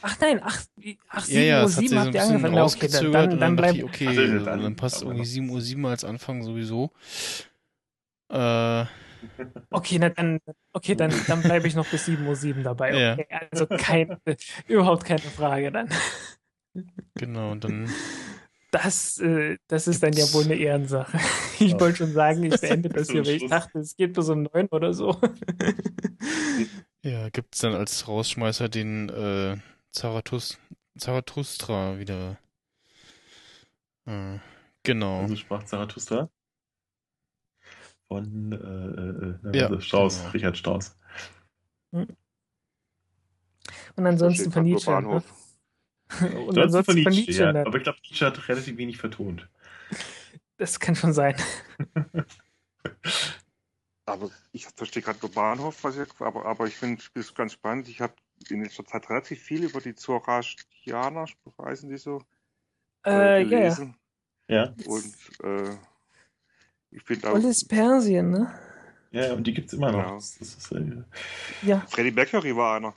Ach 0.00 0.16
nein, 0.20 0.40
ach, 0.42 0.62
ach 1.10 1.28
Ja, 1.28 1.40
ja, 1.40 1.66
7 1.66 1.66
Uhr 1.66 1.66
es 1.68 1.76
hat 1.76 1.80
sich 1.82 1.88
7 1.88 1.88
so 1.88 1.96
ein 1.96 2.06
habt 2.06 2.14
ihr 2.14 2.22
angefangen. 2.22 2.54
Ja, 2.54 2.64
okay, 2.64 2.88
dann, 2.88 3.12
dann, 3.12 3.12
dann 3.12 3.30
dann 3.40 3.56
dachte 3.56 3.56
bleib, 3.56 3.74
ich, 3.76 3.84
okay, 3.84 4.06
Also, 4.08 4.20
dann, 4.22 4.44
dann- 4.44 4.62
dann 4.62 4.76
passt 4.76 5.02
irgendwie 5.02 5.18
noch. 5.18 5.26
7 5.26 5.50
Uhr 5.50 5.60
7 5.60 5.86
als 5.86 6.04
Anfang 6.04 6.42
sowieso. 6.42 6.90
Äh, 8.30 8.84
okay, 9.70 9.98
na, 9.98 10.08
dann, 10.08 10.40
okay, 10.72 10.94
dann, 10.94 11.12
dann 11.26 11.42
bleibe 11.42 11.68
ich 11.68 11.74
noch 11.74 11.86
bis 11.86 12.06
7 12.06 12.26
Uhr 12.26 12.36
7 12.36 12.62
dabei. 12.62 12.94
Ja. 12.98 13.12
Okay, 13.14 13.26
also 13.50 13.66
kein, 13.66 14.16
überhaupt 14.68 15.04
keine 15.04 15.20
Frage 15.20 15.70
dann. 15.70 15.88
Genau, 17.14 17.52
und 17.52 17.64
dann, 17.64 17.90
Das, 18.70 19.18
äh, 19.18 19.56
das 19.68 19.88
ist 19.88 20.02
dann 20.02 20.12
ja 20.12 20.30
wohl 20.32 20.44
eine 20.44 20.56
Ehrensache. 20.56 21.18
Ich 21.58 21.72
Ja. 21.72 21.80
wollte 21.80 21.96
schon 21.96 22.12
sagen, 22.12 22.42
ich 22.42 22.60
beende 22.60 22.90
das 22.90 23.08
hier, 23.10 23.24
weil 23.24 23.36
ich 23.36 23.46
dachte, 23.48 23.78
es 23.78 23.96
geht 23.96 24.12
bis 24.12 24.28
um 24.28 24.42
9 24.42 24.68
oder 24.68 24.92
so. 24.92 25.18
ja, 27.02 27.30
gibt's 27.30 27.60
dann 27.60 27.74
als 27.74 28.06
Rausschmeißer 28.06 28.68
den 28.68 29.08
äh, 29.08 29.56
Zarathus 29.90 30.58
Zarathustra 30.98 31.98
wieder. 31.98 32.38
Äh, 34.04 34.38
genau. 34.82 35.20
Also 35.22 35.36
sprach 35.36 35.64
Zarathustra. 35.64 36.28
Von 38.08 38.52
äh, 38.52 38.56
äh, 38.56 39.50
äh, 39.54 39.58
Ja, 39.58 39.66
also 39.68 39.80
Strauß, 39.80 40.18
genau. 40.18 40.30
Richard 40.30 40.56
Strauss. 40.58 40.96
Und 41.92 42.06
ansonsten 43.96 44.52
von 44.52 44.64
Nietzsche. 44.64 44.90
Ne? 44.90 45.22
Und 46.20 46.54
Sonst 46.54 46.58
ansonsten 46.58 47.02
von 47.02 47.12
Nietzsche. 47.12 47.32
ja. 47.42 47.52
ne? 47.52 47.66
Aber 47.66 47.76
ich 47.76 47.82
glaube, 47.82 47.98
Nietzsche 48.02 48.26
hat 48.26 48.48
relativ 48.48 48.76
wenig 48.76 48.96
vertont. 48.98 49.48
Das 50.58 50.78
kann 50.80 50.94
schon 50.94 51.12
sein. 51.12 51.34
Aber 54.06 54.30
ich 54.52 54.66
verstehe 54.76 55.02
gerade 55.02 55.18
nur 55.20 55.30
Bahnhof, 55.32 55.82
was 55.84 55.96
ich, 55.98 56.08
aber, 56.20 56.44
aber 56.46 56.66
ich 56.66 56.76
finde 56.76 57.02
es 57.14 57.34
ganz 57.34 57.52
spannend. 57.52 57.88
Ich 57.88 58.00
habe 58.00 58.14
in 58.50 58.62
letzter 58.62 58.84
Zeit 58.84 59.08
relativ 59.10 59.42
viel 59.42 59.64
über 59.64 59.80
die 59.80 59.94
Zoroastrianer, 59.94 61.26
heißen 61.62 61.88
die 61.88 61.96
so, 61.98 62.22
Äh, 63.04 63.10
ja, 63.10 63.38
ja. 63.38 63.44
gelesen. 63.44 63.96
Ja, 64.48 64.74
Und 64.86 65.14
äh, 65.42 65.76
ich 66.92 67.02
finde 67.02 67.30
auch, 67.30 67.34
Alles 67.34 67.66
Persien, 67.66 68.30
ne? 68.30 68.52
ja, 69.10 69.32
und 69.32 69.44
die 69.46 69.54
gibt 69.54 69.68
es 69.68 69.72
immer 69.74 69.90
noch. 69.90 70.02
Genau. 70.04 70.14
Das, 70.16 70.38
das 70.38 70.54
ist, 70.54 70.72
äh, 70.72 71.02
Ja, 71.62 71.80
Freddie 71.88 72.12
Mercury 72.12 72.54
war 72.56 72.76
einer. 72.76 72.94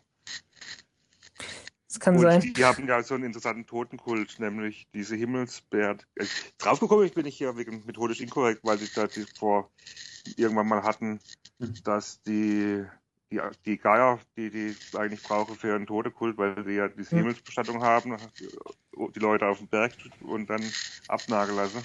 Das 1.90 2.00
kann 2.00 2.16
Und 2.16 2.22
sein. 2.22 2.54
die 2.54 2.66
haben 2.66 2.88
ja 2.88 3.02
so 3.02 3.16
einen 3.16 3.24
interessanten 3.24 3.66
Totenkult, 3.66 4.40
nämlich 4.40 4.88
diese 4.94 5.16
Himmelsbär. 5.16 5.98
Äh, 6.16 6.26
Draufgekommen 6.60 7.10
bin 7.10 7.26
ich 7.26 7.38
hier 7.38 7.58
wegen 7.58 7.84
methodisch 7.86 8.22
inkorrekt, 8.22 8.64
weil 8.64 8.78
sie 8.78 8.90
da 8.94 9.08
die 9.08 9.26
vor 9.38 9.72
irgendwann 10.38 10.68
mal 10.68 10.84
hatten, 10.84 11.20
dass 11.84 12.22
die, 12.22 12.86
die, 13.32 13.42
die 13.66 13.78
Geier, 13.78 14.20
die 14.38 14.52
die 14.52 14.76
eigentlich 14.96 15.24
brauchen 15.24 15.56
für 15.56 15.74
einen 15.74 15.88
Totenkult, 15.88 16.38
weil 16.38 16.64
die 16.64 16.74
ja 16.74 16.88
diese 16.88 17.12
Hm. 17.12 17.18
Himmelsbestattung 17.20 17.82
haben, 17.82 18.18
die 19.16 19.20
Leute 19.20 19.48
auf 19.48 19.58
den 19.58 19.68
Berg 19.68 19.94
und 20.22 20.48
dann 20.48 20.62
abnageln 21.08 21.58
lassen. 21.58 21.82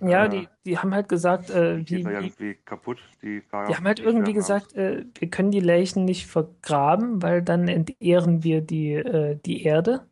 Ja, 0.00 0.26
äh, 0.26 0.28
die, 0.28 0.48
die 0.64 0.78
haben 0.78 0.94
halt 0.94 1.08
gesagt, 1.08 1.50
äh, 1.50 1.82
Die 1.82 2.00
irgendwie 2.00 2.54
kaputt, 2.64 2.98
die 3.22 3.42
die 3.68 3.74
haben 3.74 3.86
halt 3.86 4.00
irgendwie 4.00 4.32
gesagt, 4.32 4.74
äh, 4.74 5.04
wir 5.18 5.30
können 5.30 5.50
die 5.50 5.60
Leichen 5.60 6.04
nicht 6.04 6.26
vergraben, 6.26 7.22
weil 7.22 7.42
dann 7.42 7.68
entehren 7.68 8.44
wir 8.44 8.60
die, 8.60 8.94
äh, 8.94 9.38
die 9.44 9.62
Erde. 9.64 10.06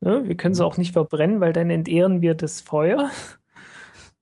Ne? 0.00 0.26
Wir 0.26 0.36
können 0.36 0.54
sie 0.54 0.64
auch 0.64 0.76
nicht 0.76 0.92
verbrennen, 0.92 1.40
weil 1.40 1.52
dann 1.52 1.70
entehren 1.70 2.22
wir 2.22 2.34
das 2.34 2.60
Feuer. 2.60 3.10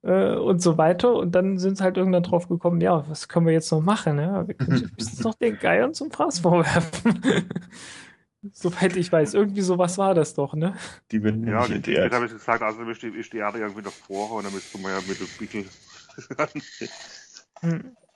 Äh, 0.03 0.35
und 0.35 0.61
so 0.61 0.77
weiter. 0.77 1.15
Und 1.15 1.33
dann 1.33 1.57
sind 1.57 1.79
sie 1.79 1.83
halt 1.83 1.97
irgendwann 1.97 2.21
drauf 2.21 2.47
gekommen, 2.47 2.81
ja, 2.81 3.03
was 3.09 3.27
können 3.27 3.47
wir 3.47 3.53
jetzt 3.53 3.71
noch 3.71 3.81
machen? 3.81 4.19
Ja, 4.19 4.47
wir 4.47 4.53
können 4.53 4.79
höchstens 4.95 5.23
noch 5.23 5.33
den 5.33 5.57
Geiern 5.57 5.95
zum 5.95 6.11
Fraß 6.11 6.39
vorwerfen. 6.39 7.19
Soweit 8.53 8.95
ich 8.97 9.11
weiß, 9.11 9.33
irgendwie 9.33 9.61
sowas 9.61 9.97
war 9.97 10.13
das 10.15 10.33
doch, 10.33 10.53
ne? 10.53 10.75
die 11.11 11.23
werden 11.23 11.41
Ja, 11.45 11.51
nicht 11.57 11.69
die, 11.69 11.75
entehrt. 11.75 12.03
jetzt 12.03 12.13
habe 12.13 12.25
ich 12.25 12.31
gesagt, 12.31 12.61
also 12.61 12.81
ist 12.83 13.01
die, 13.01 13.07
ist 13.07 13.31
die 13.33 13.37
Erde 13.37 13.59
irgendwie 13.59 13.81
davor 13.81 14.31
und 14.31 14.43
dann 14.43 14.53
müsste 14.53 14.77
man 14.77 14.91
ja 14.91 15.01
mit 15.01 15.19
dem 15.19 15.27
Pickel 15.37 15.65
Hm. 17.61 17.97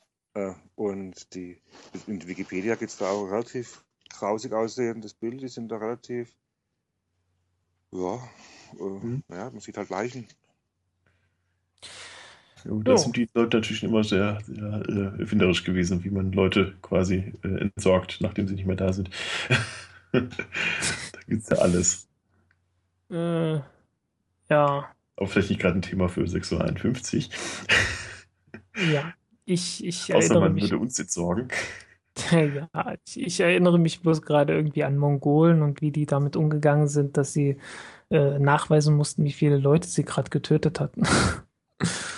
Und 0.76 1.34
die, 1.36 1.62
in 2.08 2.28
Wikipedia 2.28 2.76
gibt 2.76 2.92
es 2.92 2.98
da 2.98 3.10
auch 3.12 3.26
relativ 3.26 3.84
grausig 4.10 4.52
aussehendes 4.54 5.14
Bild, 5.14 5.42
die 5.42 5.48
sind 5.48 5.70
da 5.70 5.78
relativ, 5.78 6.36
ja, 7.92 8.16
äh, 8.80 9.02
Mhm. 9.02 9.22
ja, 9.30 9.50
man 9.50 9.60
sieht 9.62 9.78
halt 9.78 9.90
Leichen. 9.90 10.28
Ja, 12.64 12.72
und 12.72 12.88
da 12.88 12.96
Jo. 12.96 12.98
sind 12.98 13.16
die 13.18 13.28
Leute 13.34 13.58
natürlich 13.58 13.84
immer 13.84 14.04
sehr, 14.04 14.40
sehr 14.46 14.84
äh, 15.18 15.20
erfinderisch 15.22 15.64
gewesen, 15.64 16.04
wie 16.04 16.12
man 16.12 16.32
Leute 16.32 16.76
quasi 16.82 17.34
äh, 17.44 17.48
entsorgt, 17.76 18.20
nachdem 18.22 18.48
sie 18.48 18.56
nicht 18.56 18.66
mehr 18.68 18.76
da 18.76 18.94
sind. 18.94 19.10
da 20.12 20.22
gibt 21.28 21.44
es 21.44 21.50
ja 21.50 21.58
alles. 21.58 22.08
Äh, 23.10 23.62
ja, 24.50 24.96
Aber 25.16 25.28
vielleicht 25.28 25.50
nicht 25.50 25.62
gerade 25.62 25.78
ein 25.80 25.82
Thema 25.82 26.10
für 26.10 26.28
651. 26.28 27.30
ja. 28.76 29.14
Ich, 29.46 29.84
ich 29.84 30.14
Außer 30.14 30.36
erinnere 30.36 30.40
man 30.42 30.54
mich. 30.54 30.64
würde 30.72 30.78
uns 30.80 30.98
jetzt 30.98 31.14
sorgen. 31.14 31.48
Ja, 32.30 32.96
ich, 33.08 33.20
ich 33.20 33.40
erinnere 33.40 33.80
mich 33.80 34.02
bloß 34.02 34.22
gerade 34.22 34.54
irgendwie 34.54 34.84
an 34.84 34.98
Mongolen 34.98 35.62
und 35.62 35.82
wie 35.82 35.92
die 35.92 36.06
damit 36.06 36.36
umgegangen 36.36 36.88
sind, 36.90 37.16
dass 37.18 37.32
sie 37.32 37.58
äh, 38.10 38.38
nachweisen 38.38 38.96
mussten, 38.96 39.24
wie 39.24 39.32
viele 39.32 39.58
Leute 39.58 39.88
sie 39.88 40.04
gerade 40.04 40.30
getötet 40.30 40.80
hatten. 40.82 41.04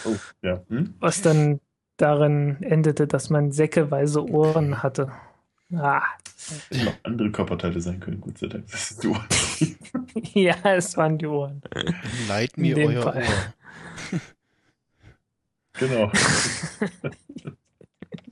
Oh, 0.03 0.17
ja. 0.41 0.63
Hm? 0.69 0.95
Was 0.99 1.21
dann 1.21 1.59
darin 1.97 2.61
endete, 2.63 3.07
dass 3.07 3.29
man 3.29 3.51
säckeweise 3.51 4.27
Ohren 4.27 4.83
hatte. 4.83 5.11
Ah, 5.75 6.01
noch 6.71 6.93
andere 7.03 7.31
Körperteile 7.31 7.79
sein 7.81 7.99
können, 7.99 8.21
Gott 8.21 8.37
sei 8.37 8.47
Dank. 8.47 8.67
Das 8.71 8.91
ist 8.91 9.03
du. 9.03 9.15
ja, 10.39 10.55
es 10.63 10.95
waren 10.97 11.17
die 11.17 11.27
Ohren. 11.27 11.61
Leid 12.27 12.57
mir 12.57 12.77
euer 12.77 13.01
Fall. 13.01 13.23
Ohr. 13.23 14.19
genau. 15.79 16.11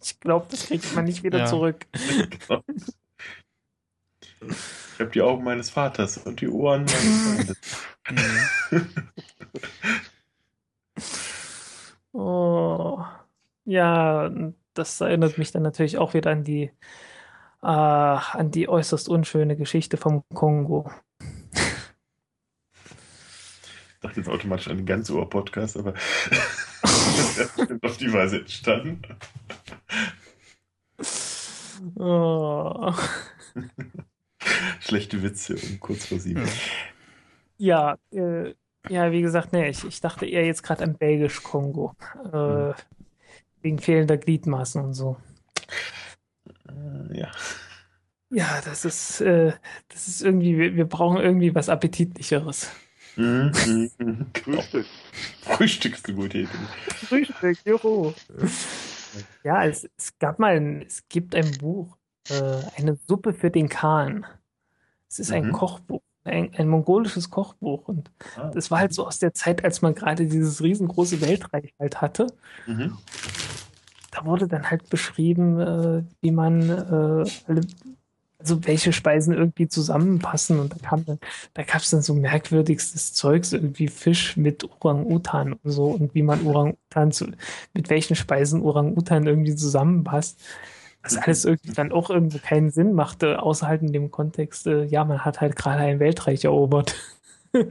Ich 0.03 0.19
glaube, 0.19 0.47
das 0.49 0.65
kriegt 0.65 0.95
man 0.95 1.05
nicht 1.05 1.21
wieder 1.21 1.39
Ja. 1.39 1.45
zurück. 1.45 1.85
genau. 1.91 2.63
Ich 4.41 4.99
habe 4.99 5.11
die 5.11 5.21
Augen 5.21 5.43
meines 5.43 5.69
Vaters 5.69 6.17
und 6.17 6.41
die 6.41 6.47
Ohren 6.47 6.85
meines 6.85 7.55
Freundes. 7.55 7.57
Oh, 12.13 13.03
ja, 13.65 14.31
das 14.73 14.99
erinnert 15.01 15.37
mich 15.37 15.51
dann 15.51 15.63
natürlich 15.63 15.97
auch 15.97 16.13
wieder 16.13 16.31
an 16.31 16.43
die, 16.43 16.71
äh, 17.61 17.67
an 17.67 18.51
die 18.51 18.67
äußerst 18.67 19.09
unschöne 19.09 19.55
Geschichte 19.55 19.97
vom 19.97 20.23
Kongo. 20.33 20.91
Ich 23.93 23.99
dachte 24.01 24.19
jetzt 24.19 24.29
automatisch 24.29 24.67
an 24.67 24.77
den 24.77 24.85
ganz 24.85 25.11
Ohr-Podcast, 25.11 25.77
aber 25.77 25.93
das 26.81 27.37
ist 27.37 27.83
auf 27.83 27.97
die 27.99 28.11
Weise 28.11 28.39
entstanden. 28.39 29.01
Oh. 31.95 32.93
Schlechte 34.79 35.21
Witze 35.21 35.55
um 35.55 35.79
kurz 35.79 36.07
vor 36.07 36.19
sieben. 36.19 36.47
Ja, 37.57 37.97
äh, 38.11 38.55
ja, 38.89 39.11
wie 39.11 39.21
gesagt, 39.21 39.53
nee, 39.53 39.69
ich, 39.69 39.83
ich 39.85 40.01
dachte 40.01 40.25
eher 40.25 40.45
jetzt 40.45 40.63
gerade 40.63 40.83
an 40.83 40.97
Belgisch-Kongo. 40.97 41.93
Äh, 42.33 42.73
wegen 43.61 43.77
fehlender 43.79 44.17
Gliedmaßen 44.17 44.83
und 44.83 44.93
so. 44.93 45.17
Äh, 47.11 47.19
ja. 47.19 47.31
Ja, 48.33 48.61
das 48.63 48.85
ist, 48.85 49.21
äh, 49.21 49.51
das 49.89 50.07
ist 50.07 50.21
irgendwie, 50.21 50.57
wir, 50.57 50.75
wir 50.75 50.85
brauchen 50.85 51.17
irgendwie 51.17 51.53
was 51.53 51.67
Appetitlicheres. 51.69 52.69
Mhm, 53.17 53.51
mhm, 53.67 53.91
mhm. 53.97 54.25
Frühstück. 54.43 54.85
Frühstück 55.41 55.93
ist 55.95 56.07
eine 56.07 56.15
gute 56.15 56.37
Idee. 56.39 56.49
Frühstück, 57.07 57.57
juhu. 57.65 58.13
Ja, 59.43 59.65
es, 59.65 59.89
es 59.97 60.17
gab 60.19 60.39
mal, 60.39 60.55
ein, 60.55 60.81
es 60.83 61.03
gibt 61.09 61.35
ein 61.35 61.57
Buch, 61.57 61.97
äh, 62.29 62.61
eine 62.77 62.97
Suppe 63.07 63.33
für 63.33 63.51
den 63.51 63.67
Kahn. 63.67 64.25
Es 65.09 65.19
ist 65.19 65.33
ein 65.33 65.47
Mhm. 65.47 65.51
Kochbuch, 65.51 66.01
ein, 66.23 66.53
ein 66.55 66.69
mongolisches 66.69 67.29
Kochbuch. 67.29 67.85
Und 67.89 68.09
Ah. 68.37 68.49
das 68.53 68.71
war 68.71 68.79
halt 68.79 68.93
so 68.93 69.05
aus 69.05 69.19
der 69.19 69.33
Zeit, 69.33 69.65
als 69.65 69.81
man 69.81 69.93
gerade 69.93 70.25
dieses 70.25 70.63
riesengroße 70.63 71.19
Weltreich 71.19 71.73
halt 71.79 71.99
hatte. 71.99 72.27
Mhm. 72.65 72.97
Da 74.11 74.25
wurde 74.25 74.47
dann 74.47 74.69
halt 74.69 74.89
beschrieben, 74.89 75.59
äh, 75.59 76.03
wie 76.21 76.31
man 76.31 76.69
äh, 76.69 77.29
alle, 77.47 77.61
also 78.37 78.65
welche 78.65 78.91
Speisen 78.93 79.33
irgendwie 79.33 79.67
zusammenpassen. 79.67 80.59
Und 80.59 80.73
da 80.73 80.77
kam 80.77 81.05
dann, 81.05 81.19
da 81.53 81.63
gab 81.63 81.81
es 81.81 81.91
dann 81.91 82.01
so 82.01 82.13
merkwürdigstes 82.13 83.13
Zeugs, 83.13 83.53
irgendwie 83.53 83.87
Fisch 83.87 84.37
mit 84.37 84.67
Orang-Utan 84.81 85.53
und 85.53 85.71
so 85.71 85.85
und 85.85 86.13
wie 86.13 86.23
man 86.23 86.45
Orang-Utan 86.45 87.11
zu, 87.11 87.27
mit 87.73 87.89
welchen 87.89 88.15
Speisen 88.15 88.61
Orang-Utan 88.61 89.25
irgendwie 89.27 89.55
zusammenpasst. 89.55 90.39
Was 91.03 91.17
alles 91.17 91.45
irgendwie 91.45 91.73
dann 91.73 91.91
auch 91.91 92.11
irgendwie 92.11 92.37
keinen 92.39 92.69
Sinn 92.69 92.93
machte, 92.93 93.41
außer 93.41 93.67
halt 93.67 93.81
in 93.81 93.91
dem 93.91 94.11
Kontext, 94.11 94.67
äh, 94.67 94.83
ja, 94.83 95.03
man 95.03 95.25
hat 95.25 95.41
halt 95.41 95.55
gerade 95.55 95.79
ein 95.81 95.99
Weltreich 95.99 96.45
erobert. 96.45 96.95
äh, 97.53 97.65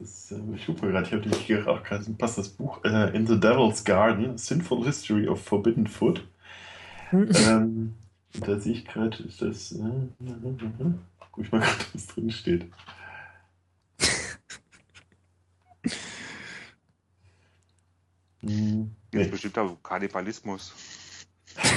Das, 0.00 0.32
äh, 0.32 0.40
ich 0.56 0.64
gucke 0.64 0.86
mal 0.86 0.92
gerade, 0.92 1.06
ich 1.06 1.12
habe 1.12 1.28
nämlich 1.28 1.46
gerade 1.46 1.82
gerade 1.82 2.10
passt 2.14 2.38
das 2.38 2.48
Buch 2.48 2.82
äh, 2.84 3.14
In 3.14 3.26
the 3.26 3.38
Devil's 3.38 3.84
Garden, 3.84 4.38
Sinful 4.38 4.84
History 4.84 5.28
of 5.28 5.44
Forbidden 5.44 5.86
Food. 5.86 6.26
ähm, 7.12 7.94
und 8.34 8.48
da 8.48 8.58
sehe 8.58 8.72
ich 8.72 8.86
gerade, 8.86 9.22
ist 9.22 9.42
das. 9.42 9.72
Äh, 9.72 10.08
guck 11.32 11.44
ich 11.44 11.52
mal 11.52 11.60
gerade, 11.60 11.84
was 11.92 12.06
drin 12.06 12.30
steht. 12.30 12.66
Hm, 18.42 18.90
nee. 19.12 19.28
bestimmt 19.28 19.58
auch 19.58 19.76
Kannibalismus. 19.82 20.72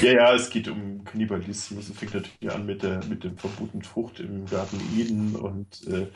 Ja, 0.02 0.14
ja, 0.14 0.34
es 0.34 0.50
geht 0.50 0.70
um 0.70 1.04
Kannibalismus. 1.04 1.90
Es 1.90 1.98
fängt 1.98 2.14
natürlich 2.14 2.54
an 2.54 2.66
mit 2.66 2.84
der 2.84 3.04
mit 3.04 3.26
dem 3.26 3.38
verbotenen 3.38 3.84
Frucht 3.84 4.22
im 4.22 4.46
Garten 4.46 4.80
Eden 4.98 5.36
und 5.36 5.86
äh, 5.88 6.08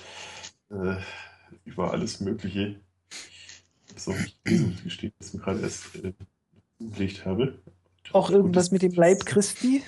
äh, 0.69 1.01
über 1.65 1.91
alles 1.91 2.19
Mögliche. 2.19 2.79
So, 3.95 4.13
ich 4.13 4.83
gestehen, 4.83 5.13
dass 5.17 5.29
ich 5.29 5.33
mir 5.35 5.39
gerade 5.41 5.61
erst 5.61 5.95
äh, 6.03 6.13
gelegt 6.79 7.25
habe. 7.25 7.57
Auch 8.13 8.29
irgendwas 8.29 8.71
mit 8.71 8.81
dem 8.81 8.93
Leib 8.93 9.25
Christi, 9.25 9.83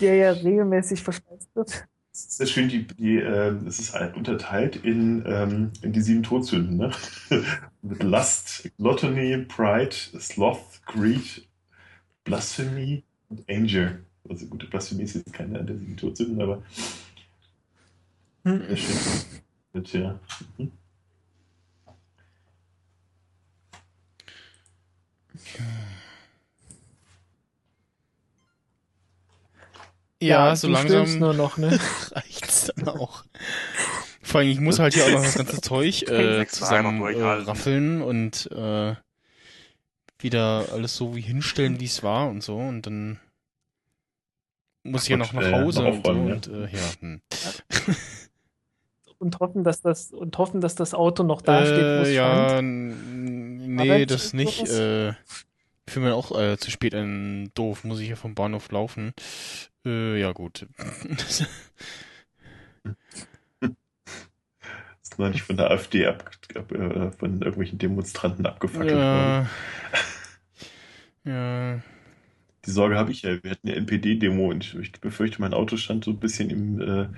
der 0.00 0.16
ja 0.16 0.32
regelmäßig 0.32 1.02
verspeist 1.02 1.48
wird. 1.54 1.86
Das 2.12 2.20
ist 2.26 2.36
sehr 2.36 2.46
schön, 2.46 2.68
die, 2.68 2.86
die, 2.86 3.16
äh, 3.16 3.54
es 3.66 3.80
ist 3.80 3.94
halt 3.94 4.16
unterteilt 4.16 4.76
in, 4.76 5.24
ähm, 5.26 5.72
in 5.82 5.92
die 5.92 6.00
sieben 6.00 6.22
Todsünden, 6.22 6.76
ne? 6.76 6.92
Mit 7.82 8.02
Lust, 8.02 8.70
Gluttony, 8.78 9.36
Pride, 9.48 9.94
Sloth, 10.20 10.80
Greed, 10.86 11.48
Blasphemy 12.22 13.02
und 13.28 13.48
Anger. 13.50 13.98
Also 14.28 14.46
gute 14.46 14.66
Blasphemie 14.66 15.02
ist 15.02 15.14
jetzt 15.14 15.32
keine 15.32 15.64
der 15.64 15.76
sieben 15.76 15.96
Todsünden, 15.96 16.40
aber 16.40 16.62
Mit, 18.44 19.92
ja. 19.92 20.20
Mhm. 20.58 20.72
Ja, 30.20 30.56
so 30.56 30.68
du 30.68 30.72
langsam 30.74 31.18
nur 31.18 31.34
noch, 31.34 31.58
ne? 31.58 31.78
reicht's 32.12 32.70
dann 32.74 32.88
auch. 32.88 33.24
Vor 34.22 34.40
allem, 34.40 34.50
ich 34.50 34.60
muss 34.60 34.78
halt 34.78 34.94
hier 34.94 35.04
auch 35.04 35.10
noch 35.10 35.22
das 35.22 35.34
ganze 35.34 35.60
Zeug 35.60 36.02
äh, 36.02 36.46
zusammen 36.46 37.02
äh, 37.02 37.22
raffeln 37.22 38.00
und 38.00 38.50
äh, 38.52 38.94
wieder 40.18 40.66
alles 40.72 40.96
so 40.96 41.14
wie 41.14 41.20
hinstellen, 41.20 41.78
wie 41.80 41.84
es 41.84 42.02
war 42.02 42.28
und 42.28 42.42
so. 42.42 42.56
Und 42.56 42.82
dann 42.82 43.20
muss 44.82 45.04
ich 45.04 45.10
ja 45.10 45.16
noch 45.18 45.32
nach 45.32 45.42
äh, 45.42 45.52
Hause 45.52 45.82
noch 45.82 45.92
und 45.92 46.06
so. 46.06 46.12
Und 46.12 46.46
äh, 46.46 46.68
ja, 46.74 46.92
hm. 47.00 47.20
Und 49.18 49.40
hoffen, 49.40 49.64
dass 49.64 49.80
das, 49.80 50.12
und 50.12 50.36
hoffen, 50.38 50.60
dass 50.60 50.74
das 50.74 50.94
Auto 50.94 51.22
noch 51.22 51.40
da 51.42 51.64
steht, 51.64 51.96
wo 51.96 52.02
es 52.02 52.08
äh, 52.08 52.14
ja, 52.14 52.48
stand. 52.48 52.94
Aber 53.76 53.96
nee, 53.96 54.02
ich- 54.02 54.06
das 54.06 54.32
nicht. 54.32 54.68
Äh, 54.68 55.14
für 55.88 56.00
mich 56.00 56.12
auch 56.12 56.38
äh, 56.38 56.56
zu 56.58 56.70
spät 56.70 56.94
ein 56.94 57.50
doof, 57.54 57.84
muss 57.84 58.00
ich 58.00 58.08
ja 58.08 58.16
vom 58.16 58.34
Bahnhof 58.34 58.70
laufen. 58.72 59.12
Äh, 59.86 60.18
ja 60.20 60.32
gut. 60.32 60.66
Ist 65.02 65.18
noch 65.18 65.28
nicht 65.28 65.42
von 65.42 65.56
der 65.56 65.70
AfD 65.70 66.06
ab, 66.06 66.30
ab, 66.54 66.72
äh, 66.72 67.10
von 67.12 67.40
irgendwelchen 67.42 67.78
Demonstranten 67.78 68.46
abgefackelt 68.46 69.10
worden. 69.12 69.36
ja. 69.42 69.46
Ja. 71.24 71.80
Die 72.66 72.70
Sorge 72.70 72.96
habe 72.96 73.12
ich 73.12 73.22
ja. 73.22 73.42
Wir 73.42 73.50
hatten 73.52 73.68
eine 73.68 73.76
NPD-Demo 73.76 74.48
und 74.50 74.64
ich, 74.64 74.74
ich 74.76 74.92
befürchte, 75.00 75.40
mein 75.40 75.54
Auto 75.54 75.76
stand 75.76 76.04
so 76.04 76.10
ein 76.12 76.18
bisschen 76.18 76.50
im 76.50 76.80
äh, 76.80 77.08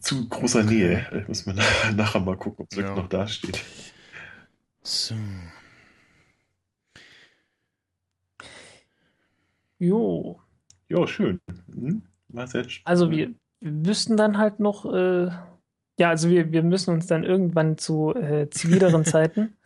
zu 0.00 0.28
großer 0.28 0.62
Nähe. 0.64 1.06
Ich 1.22 1.28
muss 1.28 1.46
nach, 1.46 1.92
nachher 1.96 2.20
mal 2.20 2.36
gucken, 2.36 2.64
ob 2.64 2.68
es 2.70 2.76
Ja. 2.76 2.82
wirklich 2.84 2.96
noch 3.02 3.08
da 3.08 3.26
steht. 3.26 3.64
So. 4.82 5.14
Jo. 9.78 10.40
Ja, 10.88 11.06
schön. 11.06 11.40
Hm? 11.72 12.02
War 12.28 12.46
sehr 12.46 12.66
Also 12.84 13.10
wir, 13.10 13.30
wir 13.60 13.72
müssten 13.72 14.16
dann 14.16 14.38
halt 14.38 14.60
noch, 14.60 14.84
äh, 14.92 15.26
ja, 15.98 16.08
also 16.10 16.28
wir, 16.28 16.52
wir 16.52 16.62
müssen 16.62 16.94
uns 16.94 17.06
dann 17.06 17.24
irgendwann 17.24 17.78
zu 17.78 18.14
äh, 18.14 18.48
zivileren 18.50 19.04
Zeiten, 19.04 19.56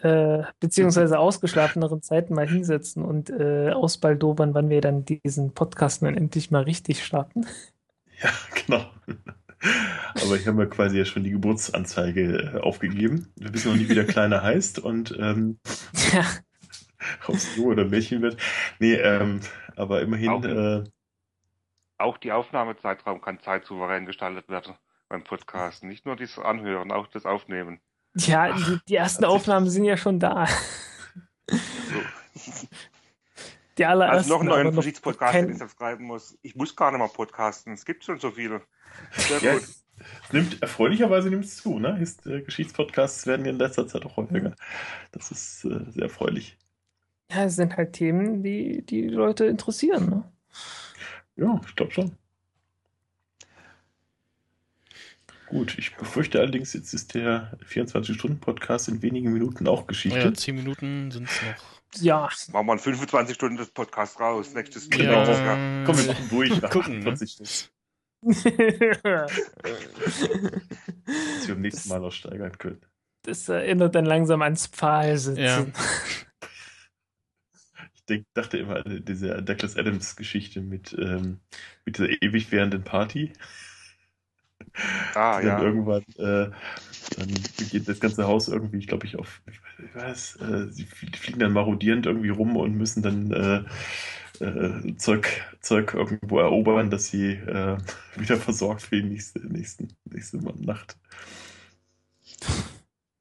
äh, 0.00 0.42
beziehungsweise 0.60 1.18
ausgeschlafeneren 1.18 2.02
Zeiten 2.02 2.34
mal 2.34 2.48
hinsetzen 2.48 3.04
und 3.04 3.30
äh, 3.30 3.70
ausbaldobern, 3.70 4.54
wann 4.54 4.68
wir 4.70 4.80
dann 4.80 5.04
diesen 5.04 5.52
Podcast 5.52 6.02
dann 6.02 6.16
endlich 6.16 6.50
mal 6.50 6.62
richtig 6.62 7.04
starten. 7.04 7.46
Ja, 8.22 8.30
genau. 8.66 8.84
Aber 10.22 10.36
ich 10.36 10.46
habe 10.46 10.56
mir 10.58 10.68
quasi 10.68 10.98
ja 10.98 11.04
schon 11.04 11.24
die 11.24 11.30
Geburtsanzeige 11.30 12.54
äh, 12.56 12.60
aufgegeben. 12.60 13.32
Wir 13.36 13.52
wissen 13.54 13.70
noch 13.72 13.78
nicht, 13.78 13.88
wie 13.90 13.94
der 13.94 14.06
Kleine 14.06 14.42
heißt 14.42 14.78
und 14.78 15.16
ähm, 15.18 15.58
Ja, 16.12 16.24
ob 17.26 17.34
es 17.36 17.56
Junge 17.56 17.72
oder 17.72 17.84
Mädchen 17.86 18.22
wird. 18.22 18.36
Nee, 18.78 18.94
ähm, 18.94 19.40
aber 19.76 20.02
immerhin, 20.02 20.30
Auch- 20.30 20.44
äh, 20.44 20.84
Auch 21.98 22.18
die 22.18 22.32
Aufnahmezeitraum 22.32 23.20
kann 23.20 23.40
zeitsouverän 23.40 24.06
gestaltet 24.06 24.48
werden 24.48 24.74
beim 25.08 25.24
Podcasten. 25.24 25.88
Nicht 25.88 26.06
nur 26.06 26.16
das 26.16 26.38
Anhören, 26.38 26.90
auch 26.92 27.06
das 27.08 27.24
Aufnehmen. 27.24 27.80
ja 28.16 28.52
die, 28.56 28.78
die 28.88 28.96
ersten 28.96 29.24
Ach, 29.24 29.30
Aufnahmen 29.30 29.68
sind 29.70 29.84
ja 29.84 29.96
schon 29.96 30.18
da. 30.20 30.46
So. 31.48 31.56
Die 33.78 33.84
Also 33.84 34.02
allerersten, 34.02 34.30
noch 34.32 34.40
einen 34.40 34.48
neuen 34.48 34.76
Geschichtspodcast, 34.76 35.32
kein- 35.32 35.46
den 35.46 35.56
ich 35.56 35.60
jetzt 35.60 35.76
schreiben 35.76 36.04
muss. 36.04 36.38
Ich 36.42 36.54
muss 36.54 36.76
gar 36.76 36.90
nicht 36.92 37.00
mal 37.00 37.08
podcasten. 37.08 37.72
Es 37.72 37.84
gibt 37.84 38.04
schon 38.04 38.18
so 38.18 38.30
viele. 38.30 38.62
Sehr 39.16 39.38
ja, 39.40 39.52
gut. 39.54 39.62
es 39.62 39.84
nimmt 40.32 40.62
erfreulicherweise 40.62 41.28
nimmt 41.30 41.44
es 41.44 41.56
zu, 41.56 41.78
ne? 41.78 41.98
Ist, 42.00 42.26
äh, 42.26 42.42
Geschichtspodcasts 42.42 43.26
werden 43.26 43.44
in 43.46 43.58
letzter 43.58 43.86
Zeit 43.88 44.04
auch 44.06 44.16
häufiger. 44.16 44.54
Das 45.12 45.30
ist 45.32 45.64
äh, 45.64 45.80
sehr 45.90 46.04
erfreulich. 46.04 46.56
Ja, 47.32 47.44
es 47.44 47.56
sind 47.56 47.76
halt 47.76 47.94
Themen, 47.94 48.42
die 48.42 48.82
die 48.82 49.08
Leute 49.08 49.46
interessieren. 49.46 50.08
Ne? 50.08 50.32
Ja, 51.36 51.60
ich 51.66 51.74
glaube 51.74 51.90
schon. 51.92 52.12
Gut, 55.48 55.76
ich 55.78 55.94
befürchte 55.96 56.40
allerdings, 56.40 56.72
jetzt 56.72 56.92
ist 56.94 57.14
der 57.14 57.56
24-Stunden-Podcast 57.68 58.88
in 58.88 59.02
wenigen 59.02 59.32
Minuten 59.32 59.68
auch 59.68 59.86
Geschichte. 59.86 60.18
Ja, 60.18 60.34
zehn 60.34 60.54
Minuten 60.56 61.10
sind's 61.10 61.40
noch. 61.42 61.64
Ja, 62.00 62.28
Machen 62.52 62.66
wir 62.66 62.72
einen 62.72 62.80
25 62.80 63.34
Stunden 63.34 63.56
des 63.56 63.70
Podcast 63.70 64.18
raus. 64.20 64.52
Nächstes 64.54 64.88
Genau. 64.90 65.16
nächstes 65.18 65.38
Jahr. 65.38 65.84
Kommen 65.84 65.98
wir 65.98 66.06
noch 66.14 66.28
durch 66.28 66.60
nach 66.62 66.70
Gucken, 66.70 66.98
ne? 67.00 67.10
48 67.12 67.30
Stunden, 67.32 67.70
dass 71.04 71.46
wir 71.48 71.54
am 71.54 71.60
nächsten 71.60 71.88
Mal 71.88 72.00
noch 72.00 72.12
steigern 72.12 72.56
können. 72.58 72.80
Das 73.22 73.48
erinnert 73.48 73.94
dann 73.94 74.04
langsam 74.06 74.42
ans 74.42 74.66
Pfahlsitzen. 74.66 75.42
Ja. 75.42 75.66
Ich 77.94 78.04
denk, 78.06 78.26
dachte 78.34 78.58
immer 78.58 78.84
an 78.84 79.02
diese 79.04 79.42
Douglas 79.42 79.76
Adams-Geschichte 79.76 80.60
mit, 80.60 80.94
ähm, 80.98 81.40
mit 81.86 81.96
dieser 81.96 82.10
ewig 82.22 82.52
währenden 82.52 82.84
Party. 82.84 83.32
Ah, 85.14 85.40
dann 85.42 85.58
ja. 85.58 85.58
irgendwann 85.58 86.02
äh, 86.18 86.50
dann 87.16 87.28
geht 87.70 87.88
das 87.88 88.00
ganze 88.00 88.26
Haus 88.26 88.48
irgendwie, 88.48 88.78
ich 88.78 88.86
glaube 88.88 89.06
ich, 89.06 89.16
auf, 89.16 89.42
ich 89.46 89.94
weiß, 89.94 90.36
äh, 90.36 90.68
sie 90.72 90.84
flie- 90.84 91.16
fliegen 91.16 91.40
dann 91.40 91.52
marodierend 91.52 92.06
irgendwie 92.06 92.30
rum 92.30 92.56
und 92.56 92.76
müssen 92.76 93.02
dann 93.02 93.32
äh, 93.32 94.44
äh, 94.44 94.96
Zeug, 94.96 95.28
Zeug 95.60 95.94
irgendwo 95.94 96.38
erobern, 96.38 96.90
dass 96.90 97.08
sie 97.08 97.32
äh, 97.32 97.78
wieder 98.16 98.36
versorgt 98.36 98.82
für 98.82 98.96
die 98.96 99.08
nächste, 99.08 99.40
nächsten, 99.46 99.88
nächste 100.10 100.38
Nacht. 100.38 100.96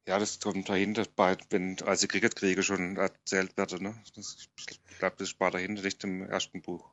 Ja, 0.08 0.18
das 0.18 0.40
kommt 0.40 0.70
dahinter, 0.70 1.06
bei, 1.14 1.36
wenn 1.50 1.82
als 1.82 2.00
die 2.00 2.08
Kricketkriege 2.08 2.64
schon 2.64 2.95
erzählt 2.95 3.58
werden. 3.58 3.84
Ne? 3.84 4.02
Das, 4.16 4.38
ich 4.58 4.80
glaube, 4.98 5.18
das 5.20 5.38
war 5.42 5.52
dahinter 5.52 5.82
nicht 5.82 6.02
im 6.06 6.22
ersten 6.24 6.62
Buch. 6.62 6.93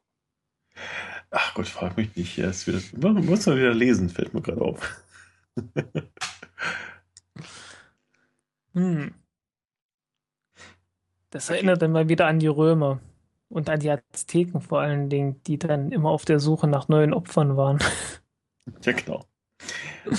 Ach 1.30 1.54
Gott, 1.54 1.68
frag 1.68 1.96
mich 1.96 2.14
nicht. 2.16 2.36
Ja, 2.36 2.48
es 2.48 2.66
wird, 2.66 2.96
muss 3.02 3.46
man 3.46 3.56
wieder 3.56 3.74
lesen, 3.74 4.08
fällt 4.08 4.34
mir 4.34 4.42
gerade 4.42 4.60
auf. 4.60 5.02
Hm. 8.72 9.14
Das 11.30 11.50
erinnert 11.50 11.82
dann 11.82 11.92
mal 11.92 12.08
wieder 12.08 12.26
an 12.26 12.38
die 12.38 12.46
Römer 12.46 13.00
und 13.48 13.68
an 13.68 13.80
die 13.80 13.90
Azteken 13.90 14.60
vor 14.60 14.80
allen 14.80 15.08
Dingen, 15.08 15.42
die 15.46 15.58
dann 15.58 15.90
immer 15.92 16.10
auf 16.10 16.24
der 16.24 16.40
Suche 16.40 16.66
nach 16.68 16.88
neuen 16.88 17.14
Opfern 17.14 17.56
waren. 17.56 17.78
Ja, 18.84 18.92
genau. 18.92 19.24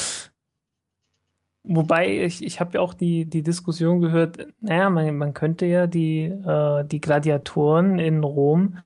Wobei, 1.64 2.26
ich, 2.26 2.44
ich 2.44 2.60
habe 2.60 2.74
ja 2.74 2.82
auch 2.82 2.94
die, 2.94 3.26
die 3.26 3.44
Diskussion 3.44 4.02
gehört, 4.02 4.46
naja, 4.60 4.90
man, 4.90 5.16
man 5.16 5.34
könnte 5.34 5.66
ja 5.68 5.88
die, 5.88 6.24
äh, 6.24 6.84
die 6.84 7.00
Gladiatoren 7.00 7.98
in 7.98 8.26
Rom 8.26 8.80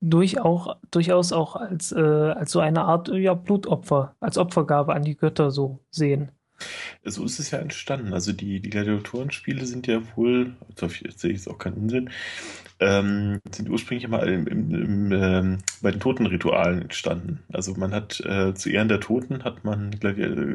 durch 0.00 0.40
auch, 0.40 0.76
durchaus 0.90 1.32
auch 1.32 1.56
als, 1.56 1.92
äh, 1.92 2.00
als 2.00 2.50
so 2.50 2.60
eine 2.60 2.82
Art 2.82 3.08
ja, 3.08 3.34
Blutopfer, 3.34 4.16
als 4.20 4.38
Opfergabe 4.38 4.94
an 4.94 5.02
die 5.02 5.16
Götter 5.16 5.50
so 5.50 5.80
sehen. 5.90 6.32
So 7.04 7.24
ist 7.24 7.38
es 7.38 7.50
ja 7.50 7.58
entstanden. 7.58 8.12
Also 8.12 8.32
die, 8.32 8.60
die 8.60 8.70
Gladiatorenspiele 8.70 9.64
sind 9.64 9.86
ja 9.86 10.02
wohl, 10.16 10.54
jetzt 10.78 11.20
sehe 11.20 11.30
ich 11.30 11.38
jetzt 11.38 11.48
auch 11.48 11.58
keinen 11.58 11.76
Unsinn, 11.76 12.10
ähm, 12.80 13.40
sind 13.50 13.70
ursprünglich 13.70 14.08
mal 14.08 14.28
im, 14.28 14.46
im, 14.46 14.74
im, 14.74 15.12
ähm, 15.12 15.58
bei 15.80 15.90
den 15.90 16.00
Totenritualen 16.00 16.82
entstanden. 16.82 17.40
Also 17.52 17.74
man 17.74 17.94
hat 17.94 18.20
äh, 18.20 18.54
zu 18.54 18.68
Ehren 18.68 18.88
der 18.88 19.00
Toten 19.00 19.44
hat 19.44 19.64
man 19.64 19.98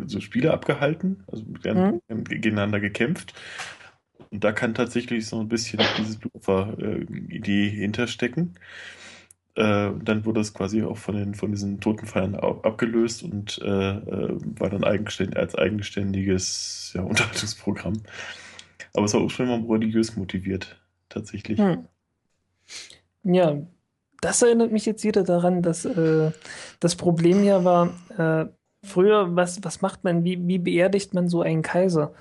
so 0.05 0.19
Spiele 0.21 0.53
abgehalten, 0.53 1.23
also 1.27 1.43
mhm. 1.43 2.01
gegeneinander 2.23 2.79
gekämpft. 2.79 3.33
Und 4.29 4.43
da 4.43 4.51
kann 4.51 4.73
tatsächlich 4.73 5.27
so 5.27 5.39
ein 5.39 5.47
bisschen 5.47 5.79
diese 5.97 6.19
Blutopfer-Idee 6.19 7.67
äh, 7.67 7.69
hinterstecken. 7.69 8.55
Äh, 8.55 8.59
dann 9.55 10.25
wurde 10.25 10.41
es 10.41 10.53
quasi 10.53 10.83
auch 10.83 10.97
von, 10.97 11.15
den, 11.15 11.33
von 11.33 11.51
diesen 11.51 11.79
Totenfeiern 11.79 12.35
abgelöst 12.35 13.23
und 13.23 13.57
äh, 13.63 13.91
äh, 13.97 14.37
war 14.59 14.69
dann 14.69 14.83
eigenständig, 14.83 15.37
als 15.37 15.55
eigenständiges 15.55 16.91
ja, 16.93 17.01
Unterhaltungsprogramm. 17.03 18.01
Aber 18.93 19.05
es 19.05 19.13
war 19.13 19.21
ursprünglich 19.21 19.61
mal 19.61 19.71
religiös 19.71 20.15
motiviert, 20.17 20.81
tatsächlich. 21.07 21.57
Hm. 21.59 21.87
Ja, 23.23 23.57
das 24.19 24.41
erinnert 24.41 24.71
mich 24.71 24.85
jetzt 24.85 25.05
wieder 25.05 25.23
daran, 25.23 25.61
dass 25.61 25.85
äh, 25.85 26.31
das 26.81 26.95
Problem 26.95 27.43
ja 27.43 27.63
war, 27.63 27.93
äh, 28.17 28.47
früher, 28.83 29.35
was, 29.35 29.63
was 29.63 29.81
macht 29.81 30.03
man, 30.03 30.25
wie, 30.25 30.45
wie 30.47 30.59
beerdigt 30.59 31.13
man 31.13 31.29
so 31.29 31.41
einen 31.41 31.61
Kaiser? 31.61 32.13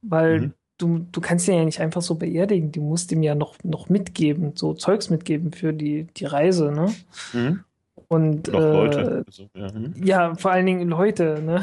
Weil 0.00 0.40
mhm 0.40 0.52
du, 0.82 1.06
du 1.10 1.20
kannst 1.20 1.48
ihn 1.48 1.54
ja 1.54 1.64
nicht 1.64 1.80
einfach 1.80 2.02
so 2.02 2.16
beerdigen, 2.16 2.72
du 2.72 2.82
musst 2.82 3.12
ihm 3.12 3.22
ja 3.22 3.34
noch, 3.34 3.56
noch 3.62 3.88
mitgeben, 3.88 4.52
so 4.56 4.74
Zeugs 4.74 5.10
mitgeben 5.10 5.52
für 5.52 5.72
die, 5.72 6.08
die 6.16 6.24
Reise, 6.24 6.72
ne? 6.72 6.92
Mhm. 7.32 7.60
Und 8.08 8.48
äh, 8.48 8.52
Leute. 8.52 9.24
Also, 9.26 9.48
ja, 9.54 9.72
hm. 9.72 9.94
ja, 10.04 10.34
vor 10.34 10.50
allen 10.50 10.66
Dingen 10.66 10.88
Leute, 10.88 11.40
ne? 11.42 11.62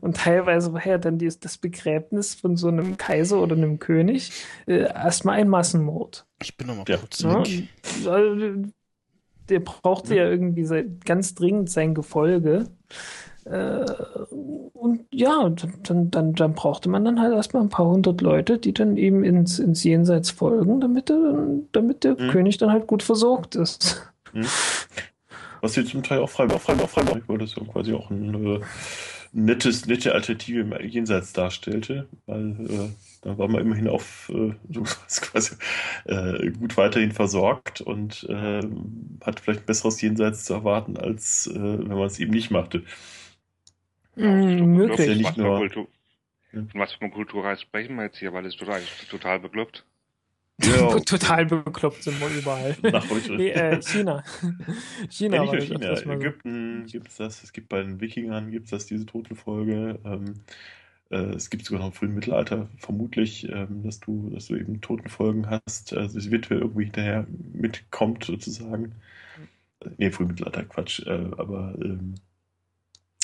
Und 0.00 0.18
teilweise 0.18 0.72
war 0.72 0.86
ja 0.86 0.98
dann 0.98 1.18
die, 1.18 1.28
das 1.28 1.58
Begräbnis 1.58 2.34
von 2.34 2.56
so 2.56 2.68
einem 2.68 2.96
Kaiser 2.96 3.40
oder 3.40 3.56
einem 3.56 3.78
König 3.78 4.30
äh, 4.66 4.82
erstmal 4.82 5.38
ein 5.38 5.48
Massenmord. 5.48 6.26
Ich 6.40 6.56
bin 6.56 6.68
nochmal 6.68 6.84
ja. 6.88 6.96
kurz 6.96 7.24
ne? 7.24 7.42
Ja, 8.04 8.18
der 9.48 9.60
brauchte 9.60 10.14
ja, 10.14 10.24
ja 10.24 10.30
irgendwie 10.30 10.64
sein, 10.64 11.00
ganz 11.04 11.34
dringend 11.34 11.70
sein 11.70 11.94
Gefolge. 11.94 12.66
Äh, 13.50 13.84
und 14.74 15.06
ja, 15.12 15.50
dann, 15.82 16.10
dann, 16.10 16.34
dann 16.34 16.54
brauchte 16.54 16.88
man 16.88 17.04
dann 17.04 17.20
halt 17.20 17.34
erstmal 17.34 17.62
ein 17.62 17.68
paar 17.68 17.86
hundert 17.86 18.20
Leute, 18.20 18.58
die 18.58 18.72
dann 18.72 18.96
eben 18.96 19.24
ins, 19.24 19.58
ins 19.58 19.82
Jenseits 19.82 20.30
folgen, 20.30 20.80
damit 20.80 21.08
der, 21.08 21.46
damit 21.72 22.04
der 22.04 22.12
mhm. 22.12 22.30
König 22.30 22.58
dann 22.58 22.70
halt 22.70 22.86
gut 22.86 23.02
versorgt 23.02 23.56
ist. 23.56 24.10
Mhm. 24.32 24.46
Was 25.60 25.74
sie 25.74 25.84
zum 25.84 26.02
Teil 26.02 26.20
auch 26.20 26.30
frei, 26.30 26.48
auch 26.48 26.60
frei, 26.60 26.74
auch 26.74 26.88
frei 26.88 27.04
weil 27.26 27.38
das 27.38 27.56
ja 27.56 27.62
quasi 27.64 27.92
auch 27.92 28.10
ein 28.10 28.34
äh, 28.34 28.60
nettes, 29.32 29.86
nette 29.86 30.14
Alternative 30.14 30.60
im 30.60 30.72
Jenseits 30.88 31.32
darstellte, 31.32 32.08
weil 32.26 32.50
äh, 32.68 32.88
da 33.22 33.36
war 33.36 33.48
man 33.48 33.60
immerhin 33.60 33.88
auf 33.88 34.30
äh, 34.32 34.54
quasi 35.20 35.56
äh, 36.04 36.50
gut 36.52 36.76
weiterhin 36.76 37.12
versorgt 37.12 37.80
und 37.80 38.24
äh, 38.28 38.62
hat 39.22 39.40
vielleicht 39.40 39.60
ein 39.60 39.66
besseres 39.66 40.00
Jenseits 40.00 40.44
zu 40.44 40.54
erwarten, 40.54 40.96
als 40.96 41.48
äh, 41.48 41.58
wenn 41.58 41.88
man 41.88 42.06
es 42.06 42.18
eben 42.18 42.32
nicht 42.32 42.50
machte. 42.50 42.84
Mm, 44.16 44.76
möglich. 44.76 45.06
Ja 45.06 45.14
nicht 45.14 45.36
nur, 45.36 45.58
Kultur, 45.58 45.88
von 46.50 46.80
was 46.80 46.92
für 46.92 47.02
einer 47.02 47.10
Kulturreis 47.10 47.60
sprechen 47.60 47.96
wir 47.96 48.04
jetzt 48.04 48.18
hier, 48.18 48.32
weil 48.32 48.46
es 48.46 48.56
total, 48.56 48.82
total 49.08 49.40
bekloppt. 49.40 49.84
Ja. 50.62 50.98
total 51.06 51.46
bekloppt 51.46 52.02
sind 52.02 52.20
wir 52.20 52.28
überall. 52.28 52.76
Nach 52.82 53.04
nee, 53.28 53.50
äh, 53.50 53.80
China. 53.80 54.24
China, 55.08 55.36
ja, 55.36 55.52
nicht 55.52 55.70
nur 55.70 55.80
China. 55.80 56.00
In 56.00 56.10
Ägypten 56.10 56.86
gibt 56.86 57.08
es 57.08 57.16
das, 57.16 57.42
es 57.42 57.52
gibt 57.52 57.68
bei 57.68 57.82
den 57.82 58.00
Wikingern 58.00 58.50
gibt 58.50 58.66
es 58.66 58.70
das, 58.70 58.86
diese 58.86 59.06
Totenfolge. 59.06 59.98
Ähm, 60.04 60.40
äh, 61.10 61.34
es 61.34 61.50
gibt 61.50 61.64
sogar 61.64 61.80
noch 61.80 61.88
im 61.88 61.92
frühen 61.94 62.14
Mittelalter 62.14 62.68
vermutlich, 62.76 63.48
ähm, 63.48 63.82
dass 63.82 64.00
du, 64.00 64.30
dass 64.30 64.46
du 64.46 64.56
eben 64.56 64.80
Totenfolgen 64.80 65.48
hast. 65.48 65.94
Also 65.94 66.18
es 66.18 66.30
wird 66.30 66.50
irgendwie 66.50 66.84
hinterher 66.84 67.26
mitkommt 67.52 68.24
sozusagen. 68.24 68.94
Nee, 69.96 70.10
frühen 70.10 70.28
Mittelalter, 70.28 70.64
Quatsch. 70.64 71.00
Äh, 71.06 71.30
aber 71.36 71.74
ähm, 71.80 72.16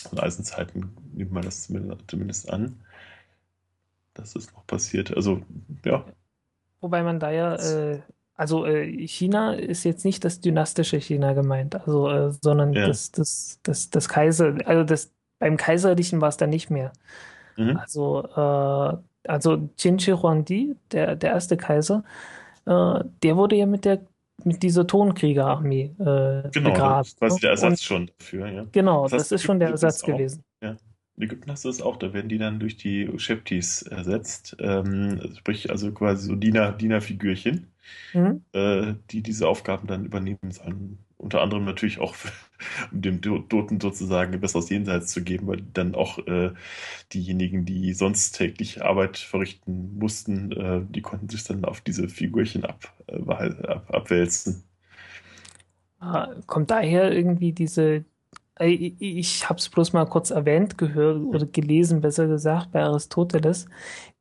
von 0.08 0.18
Eisenzeiten 0.18 0.96
nimmt 1.12 1.32
man 1.32 1.42
das 1.42 1.68
zumindest 2.08 2.50
an, 2.50 2.80
dass 4.14 4.32
das 4.32 4.52
noch 4.52 4.66
passiert. 4.66 5.14
Also, 5.14 5.42
ja. 5.84 6.04
Wobei 6.80 7.02
man 7.02 7.20
da 7.20 7.30
ja, 7.30 7.56
äh, 7.56 8.00
also 8.34 8.66
äh, 8.66 9.06
China 9.06 9.54
ist 9.54 9.84
jetzt 9.84 10.04
nicht 10.04 10.24
das 10.24 10.40
dynastische 10.40 10.98
China 10.98 11.32
gemeint, 11.32 11.74
also, 11.74 12.08
äh, 12.08 12.32
sondern 12.42 12.72
ja. 12.72 12.86
das, 12.86 13.10
das, 13.10 13.60
das, 13.62 13.90
das 13.90 14.08
Kaiser, 14.08 14.56
also 14.64 14.84
das, 14.84 15.12
beim 15.38 15.56
Kaiserlichen 15.56 16.20
war 16.20 16.28
es 16.28 16.36
dann 16.36 16.50
nicht 16.50 16.70
mehr. 16.70 16.92
Mhm. 17.56 17.76
Also, 17.76 18.24
äh, 18.24 18.96
also 19.28 19.68
Qin 19.78 19.98
Shi 19.98 20.12
Huangdi, 20.12 20.76
der, 20.92 21.16
der 21.16 21.30
erste 21.32 21.56
Kaiser, 21.56 22.04
äh, 22.66 23.04
der 23.22 23.36
wurde 23.36 23.56
ja 23.56 23.66
mit 23.66 23.84
der 23.84 24.00
mit 24.44 24.62
dieser 24.62 24.86
Tonkriegerarmee 24.86 25.94
äh, 25.98 26.50
genau, 26.52 26.70
begraben. 26.70 26.98
Das 26.98 27.08
ist 27.08 27.18
quasi 27.18 27.40
der 27.40 27.50
Ersatz 27.50 27.70
und, 27.70 27.80
schon 27.80 28.10
dafür, 28.18 28.48
ja. 28.48 28.66
Genau, 28.72 29.02
das, 29.04 29.10
das 29.22 29.32
ist 29.32 29.42
schon 29.42 29.58
der 29.58 29.70
Ersatz 29.70 30.02
gewesen. 30.02 30.44
Ja. 30.62 30.76
In 31.16 31.22
Ägypten 31.22 31.50
hast 31.50 31.64
du 31.64 31.68
das 31.68 31.80
auch, 31.80 31.96
da 31.96 32.12
werden 32.12 32.28
die 32.28 32.36
dann 32.36 32.60
durch 32.60 32.76
die 32.76 33.10
Sheptis 33.16 33.82
ersetzt, 33.82 34.56
ähm, 34.60 35.34
sprich 35.38 35.70
also 35.70 35.90
quasi 35.92 36.26
so 36.26 36.34
Diener, 36.34 36.72
Dienerfigürchen, 36.72 37.72
mhm. 38.12 38.42
äh, 38.52 38.94
die 39.10 39.22
diese 39.22 39.48
Aufgaben 39.48 39.86
dann 39.86 40.04
übernehmen 40.04 40.50
sollen. 40.50 40.98
Unter 41.18 41.40
anderem 41.40 41.64
natürlich 41.64 41.98
auch, 41.98 42.14
um 42.92 43.02
dem 43.02 43.22
Toten 43.22 43.80
sozusagen 43.80 44.34
ein 44.34 44.40
besseres 44.40 44.68
Jenseits 44.68 45.12
zu 45.12 45.22
geben, 45.22 45.46
weil 45.46 45.62
dann 45.72 45.94
auch 45.94 46.18
äh, 46.26 46.52
diejenigen, 47.12 47.64
die 47.64 47.92
sonst 47.94 48.32
täglich 48.32 48.82
Arbeit 48.82 49.16
verrichten 49.16 49.98
mussten, 49.98 50.52
äh, 50.52 50.82
die 50.88 51.02
konnten 51.02 51.28
sich 51.28 51.44
dann 51.44 51.64
auf 51.64 51.80
diese 51.80 52.08
Figurchen 52.08 52.64
ab, 52.64 52.92
äh, 53.06 53.22
ab, 53.66 53.86
abwälzen. 53.92 54.64
Ah, 55.98 56.28
kommt 56.46 56.70
daher 56.70 57.10
irgendwie 57.12 57.52
diese, 57.52 58.04
äh, 58.58 58.68
ich 58.68 59.48
habe 59.48 59.58
es 59.58 59.68
bloß 59.68 59.92
mal 59.92 60.04
kurz 60.04 60.30
erwähnt, 60.30 60.76
gehört 60.76 61.22
oder 61.22 61.46
gelesen, 61.46 62.00
besser 62.00 62.26
gesagt, 62.26 62.72
bei 62.72 62.82
Aristoteles, 62.82 63.66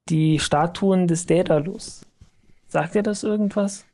die 0.09 0.39
Statuen 0.39 1.07
des 1.07 1.25
Daedalus. 1.25 2.05
Sagt 2.67 2.95
ihr 2.95 3.03
das 3.03 3.23
irgendwas? 3.23 3.85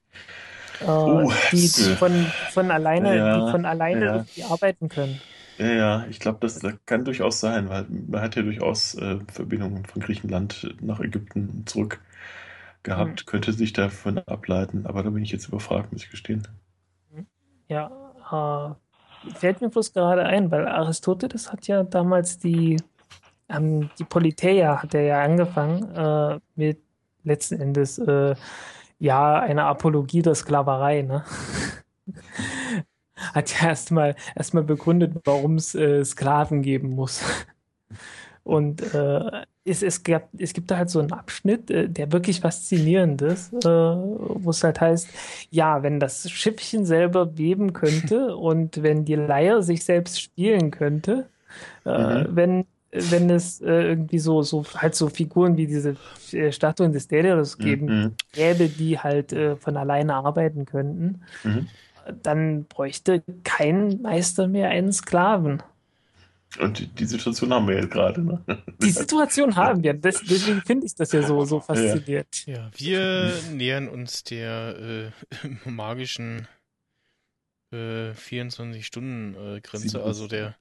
uh, 0.88 1.32
die, 1.52 1.70
die 1.70 1.96
von, 1.96 2.12
von 2.52 2.72
alleine, 2.72 3.16
ja, 3.16 3.46
die 3.46 3.52
von 3.52 3.66
alleine 3.66 4.06
ja. 4.06 4.16
irgendwie 4.16 4.44
arbeiten 4.44 4.90
können. 4.90 5.22
Ja, 5.58 5.72
ja, 5.72 6.06
ich 6.10 6.20
glaube, 6.20 6.40
das, 6.42 6.60
das, 6.60 6.74
kann 6.86 7.06
durchaus 7.06 7.40
sein, 7.40 7.70
weil 7.70 7.86
man 7.90 8.22
hat 8.22 8.36
ja 8.36 8.42
durchaus 8.42 8.96
äh, 8.96 9.20
Verbindungen 9.32 9.86
von 9.86 10.02
Griechenland 10.02 10.76
nach 10.82 11.00
Ägypten 11.00 11.66
zurück 11.68 12.00
gehabt, 12.84 13.22
hm. 13.22 13.26
könnte 13.28 13.54
sich 13.54 13.74
davon 13.74 14.18
ableiten, 14.20 14.88
aber 14.88 15.04
da 15.04 15.12
bin 15.12 15.24
ich 15.24 15.32
jetzt 15.32 15.48
überfragt, 15.48 15.92
muss 15.92 16.04
ich 16.04 16.10
gestehen. 16.10 16.48
Ja, 17.68 17.92
äh, 18.32 19.34
fällt 19.36 19.62
mir 19.62 19.70
bloß 19.70 19.94
gerade 19.94 20.24
ein, 20.24 20.50
weil 20.50 20.68
Aristoteles 20.68 21.52
hat 21.52 21.68
ja 21.68 21.84
damals 21.84 22.40
die, 22.40 22.78
ähm, 23.48 23.92
die 24.00 24.04
Politeia 24.04 24.82
hat 24.82 24.96
er 24.96 25.04
ja 25.04 25.22
angefangen 25.22 25.96
äh, 25.96 26.40
mit 26.56 26.82
letzten 27.24 27.60
Endes 27.60 27.98
äh, 27.98 28.36
ja, 29.00 29.40
eine 29.40 29.64
Apologie 29.64 30.22
der 30.22 30.36
Sklaverei, 30.36 31.02
ne? 31.02 31.24
Hat 33.16 33.62
ja 33.62 33.70
erstmal 33.70 34.16
erstmal 34.36 34.64
begründet, 34.64 35.14
warum 35.26 35.56
es 35.56 35.76
äh, 35.76 36.04
Sklaven 36.04 36.62
geben 36.62 36.90
muss. 36.92 37.22
Und 38.44 38.82
äh, 38.94 39.44
es, 39.64 39.84
es, 39.84 40.04
gab, 40.04 40.30
es 40.38 40.54
gibt 40.54 40.72
da 40.72 40.78
halt 40.78 40.90
so 40.90 41.00
einen 41.00 41.12
Abschnitt, 41.12 41.70
äh, 41.70 41.88
der 41.88 42.12
wirklich 42.12 42.42
faszinierend 42.42 43.22
ist, 43.22 43.54
äh, 43.54 43.68
wo 43.68 44.50
es 44.50 44.64
halt 44.64 44.82
heißt, 44.82 45.10
ja, 45.52 45.84
wenn 45.84 46.00
das 46.00 46.30
Schiffchen 46.30 46.86
selber 46.86 47.38
weben 47.38 47.74
könnte 47.74 48.36
und 48.38 48.82
wenn 48.82 49.06
die 49.06 49.16
Leier 49.16 49.62
sich 49.62 49.84
selbst 49.84 50.20
spielen 50.20 50.72
könnte, 50.72 51.30
äh, 51.86 52.24
mhm. 52.24 52.36
wenn 52.36 52.66
wenn 52.92 53.30
es 53.30 53.62
äh, 53.62 53.72
irgendwie 53.72 54.20
so, 54.20 54.42
so 54.42 54.66
halt 54.76 54.96
so 54.96 55.08
Figuren 55.10 55.56
wie 55.58 55.68
diese 55.68 55.96
äh, 56.34 56.52
Statuen 56.52 56.92
des 56.92 57.08
Daedalus 57.08 57.58
geben 57.58 57.86
Mhm. 57.86 58.16
gäbe, 58.34 58.68
die 58.70 59.00
halt 59.00 59.32
äh, 59.34 59.56
von 59.56 59.78
alleine 59.78 60.16
arbeiten 60.16 60.66
könnten, 60.66 61.22
Mhm. 61.44 61.68
dann 62.24 62.66
bräuchte 62.66 63.24
kein 63.44 64.02
Meister 64.02 64.48
mehr 64.48 64.70
einen 64.70 64.92
Sklaven. 64.92 65.64
Und 66.60 67.00
die 67.00 67.06
Situation 67.06 67.54
haben 67.54 67.66
wir 67.70 67.76
jetzt 67.76 67.92
gerade. 67.92 68.22
Ne? 68.22 68.44
Die 68.82 68.90
Situation 68.92 69.56
haben 69.56 69.84
wir. 69.84 69.94
Deswegen 69.94 70.62
finde 70.62 70.86
ich 70.86 70.94
das 70.96 71.14
ja 71.14 71.22
so, 71.22 71.46
so 71.46 71.62
faszinierend. 71.62 72.46
Ja, 72.46 72.70
wir 72.76 73.32
nähern 73.54 73.88
uns 73.88 74.26
der 74.26 75.12
äh, 75.46 75.70
magischen 75.70 76.46
äh, 77.74 78.12
24-Stunden-Grenze, 78.12 79.88
Sieben- 79.90 80.04
also 80.04 80.28
der. 80.28 80.58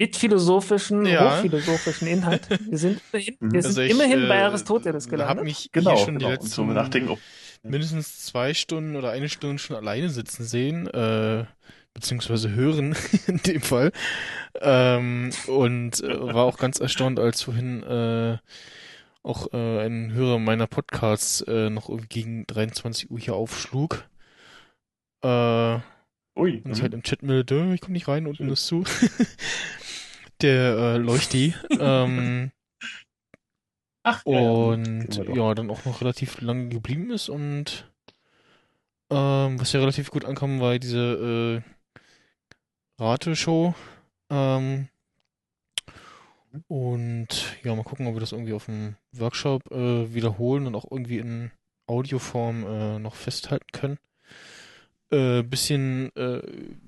Mit 0.00 0.16
philosophischen, 0.16 1.04
Ja. 1.06 1.36
hochphilosophischen 1.36 2.08
Inhalt. 2.08 2.48
Wir 2.70 2.78
sind 2.78 3.00
immerhin, 3.12 3.36
wir 3.40 3.46
Mhm. 3.48 3.50
sind 3.60 3.66
Also 3.66 3.80
ich, 3.82 3.90
immerhin 3.92 4.24
äh, 4.24 4.28
bei 4.28 4.42
Aristoteles 4.42 5.04
habe 5.04 5.10
gelandet. 5.10 5.44
mich 5.44 5.70
Genau, 5.72 5.94
hier 5.96 6.04
schon 6.06 6.18
genau. 6.18 6.30
die 6.30 6.38
Und 6.38 6.48
so 6.48 6.62
letzten 6.62 6.74
nachdenken, 6.74 7.08
ob 7.10 7.18
mindestens 7.62 8.24
zwei 8.24 8.54
Stunden 8.54 8.96
oder 8.96 9.10
eine 9.10 9.28
Stunde 9.28 9.58
schon 9.58 9.76
alleine 9.76 10.08
sitzen 10.08 10.44
sehen, 10.44 10.86
äh, 10.88 11.44
beziehungsweise 11.92 12.50
hören 12.50 12.96
in 13.26 13.38
dem 13.42 13.60
Fall. 13.60 13.92
Ähm, 14.60 15.30
und 15.48 16.00
äh, 16.02 16.20
war 16.34 16.44
auch 16.46 16.56
ganz 16.56 16.80
erstaunt, 16.80 17.20
als 17.20 17.42
vorhin 17.42 17.82
äh, 17.82 18.38
auch 19.22 19.52
äh, 19.52 19.84
ein 19.84 20.12
Hörer 20.12 20.38
meiner 20.38 20.66
Podcasts 20.66 21.42
äh, 21.42 21.68
noch 21.68 21.90
irgendwie 21.90 22.08
gegen 22.08 22.46
23 22.46 23.10
Uhr 23.10 23.18
hier 23.18 23.34
aufschlug. 23.34 24.08
Äh, 25.22 25.78
Ui. 26.38 26.62
und 26.64 26.66
mhm. 26.68 26.80
halt 26.82 26.94
im 26.94 27.02
Chat 27.02 27.22
meldete, 27.22 27.72
ich 27.74 27.82
komme 27.82 27.92
nicht 27.92 28.08
rein, 28.08 28.26
unten 28.26 28.48
ist 28.48 28.66
zu. 28.66 28.84
Der 30.42 30.76
äh, 30.76 30.96
Leuchti. 30.96 31.54
ähm, 31.80 32.50
Ach, 34.02 34.24
und 34.24 35.08
ja, 35.34 35.54
dann 35.54 35.70
auch 35.70 35.84
noch 35.84 36.00
relativ 36.00 36.40
lange 36.40 36.68
geblieben 36.68 37.10
ist 37.10 37.28
und 37.28 37.90
ähm, 39.10 39.60
was 39.60 39.72
ja 39.72 39.80
relativ 39.80 40.10
gut 40.10 40.24
ankam, 40.24 40.60
war 40.60 40.78
diese 40.78 41.62
äh, 42.98 43.02
Rateshow. 43.02 43.74
Ähm, 44.30 44.88
und 46.68 47.28
ja, 47.62 47.74
mal 47.74 47.82
gucken, 47.82 48.06
ob 48.06 48.14
wir 48.14 48.20
das 48.20 48.32
irgendwie 48.32 48.52
auf 48.52 48.66
dem 48.66 48.96
Workshop 49.12 49.70
äh, 49.70 50.14
wiederholen 50.14 50.66
und 50.66 50.74
auch 50.74 50.90
irgendwie 50.90 51.18
in 51.18 51.50
Audioform 51.86 52.64
äh, 52.64 52.98
noch 52.98 53.14
festhalten 53.14 53.66
können. 53.72 53.98
Äh, 55.10 55.42
bisschen 55.42 56.14
äh, 56.14 56.40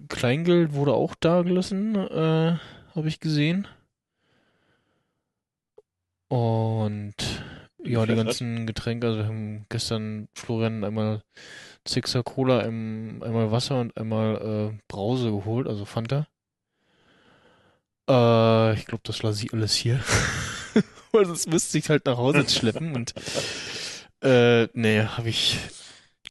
Kleingeld 0.09 0.75
wurde 0.75 0.95
auch 0.95 1.15
da 1.19 1.43
gelassen, 1.43 1.97
äh, 1.97 2.57
habe 2.95 3.09
ich 3.09 3.21
gesehen. 3.21 3.67
Und 6.29 7.15
ja, 7.85 8.07
die 8.07 8.15
ganzen 8.15 8.67
Getränke, 8.67 9.07
also 9.09 9.19
wir 9.21 9.27
haben 9.27 9.67
gestern 9.69 10.29
Florian 10.35 10.85
einmal 10.85 11.23
Sixer 11.87 12.23
Cola, 12.23 12.61
ein- 12.61 13.23
einmal 13.23 13.51
Wasser 13.53 13.81
und 13.81 13.97
einmal 13.97 14.73
äh, 14.73 14.79
Brause 14.89 15.31
geholt, 15.31 15.67
also 15.67 15.85
Fanta. 15.85 16.27
Äh, 18.09 18.75
ich 18.75 18.87
glaube, 18.87 19.03
das 19.05 19.23
lasse 19.23 19.45
ich 19.45 19.53
alles 19.53 19.75
hier. 19.75 20.01
Weil 21.12 21.27
sonst 21.27 21.49
müsste 21.49 21.77
ich 21.79 21.91
halt 21.91 22.07
nach 22.07 22.17
Hause 22.17 22.49
schleppen 22.49 22.95
und 22.95 23.15
äh, 24.23 24.69
nee, 24.73 25.03
habe 25.03 25.29
ich 25.29 25.59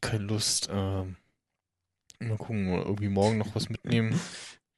keine 0.00 0.24
Lust. 0.24 0.68
Ähm, 0.72 1.16
mal 2.18 2.36
gucken, 2.38 2.68
irgendwie 2.68 3.08
morgen 3.08 3.38
noch 3.38 3.54
was 3.54 3.68
mitnehmen. 3.68 4.18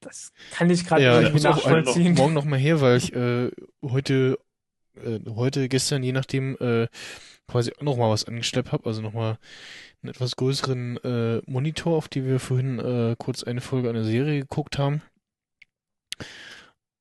Das 0.04 0.32
kann 0.50 0.70
ich 0.70 0.86
gerade 0.86 1.02
Ja, 1.02 1.14
halt 1.14 1.42
nachvollziehen. 1.42 2.14
morgen 2.14 2.34
noch 2.34 2.44
mal 2.44 2.58
her, 2.58 2.80
weil 2.80 2.98
ich 2.98 3.12
äh, 3.14 3.50
heute, 3.82 4.38
äh, 4.96 5.20
heute, 5.30 5.68
gestern, 5.68 6.02
je 6.02 6.12
nachdem, 6.12 6.56
äh, 6.60 6.88
quasi 7.48 7.72
auch 7.76 7.82
noch 7.82 7.96
mal 7.96 8.10
was 8.10 8.24
angeschleppt 8.24 8.72
habe. 8.72 8.86
Also 8.86 9.02
noch 9.02 9.12
mal 9.12 9.38
einen 10.02 10.10
etwas 10.10 10.36
größeren 10.36 10.96
äh, 10.98 11.42
Monitor, 11.46 11.96
auf 11.96 12.08
die 12.08 12.24
wir 12.24 12.38
vorhin 12.40 12.78
äh, 12.78 13.16
kurz 13.18 13.42
eine 13.42 13.60
Folge 13.60 13.88
einer 13.88 14.04
Serie 14.04 14.40
geguckt 14.40 14.78
haben. 14.78 15.02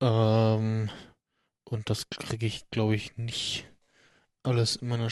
Ähm, 0.02 0.90
und 1.66 1.90
das 1.90 2.10
kriege 2.10 2.46
ich, 2.46 2.70
glaube 2.72 2.96
ich, 2.96 3.18
nicht 3.18 3.70
alles 4.44 4.76
in 4.76 4.88
meiner 4.90 5.10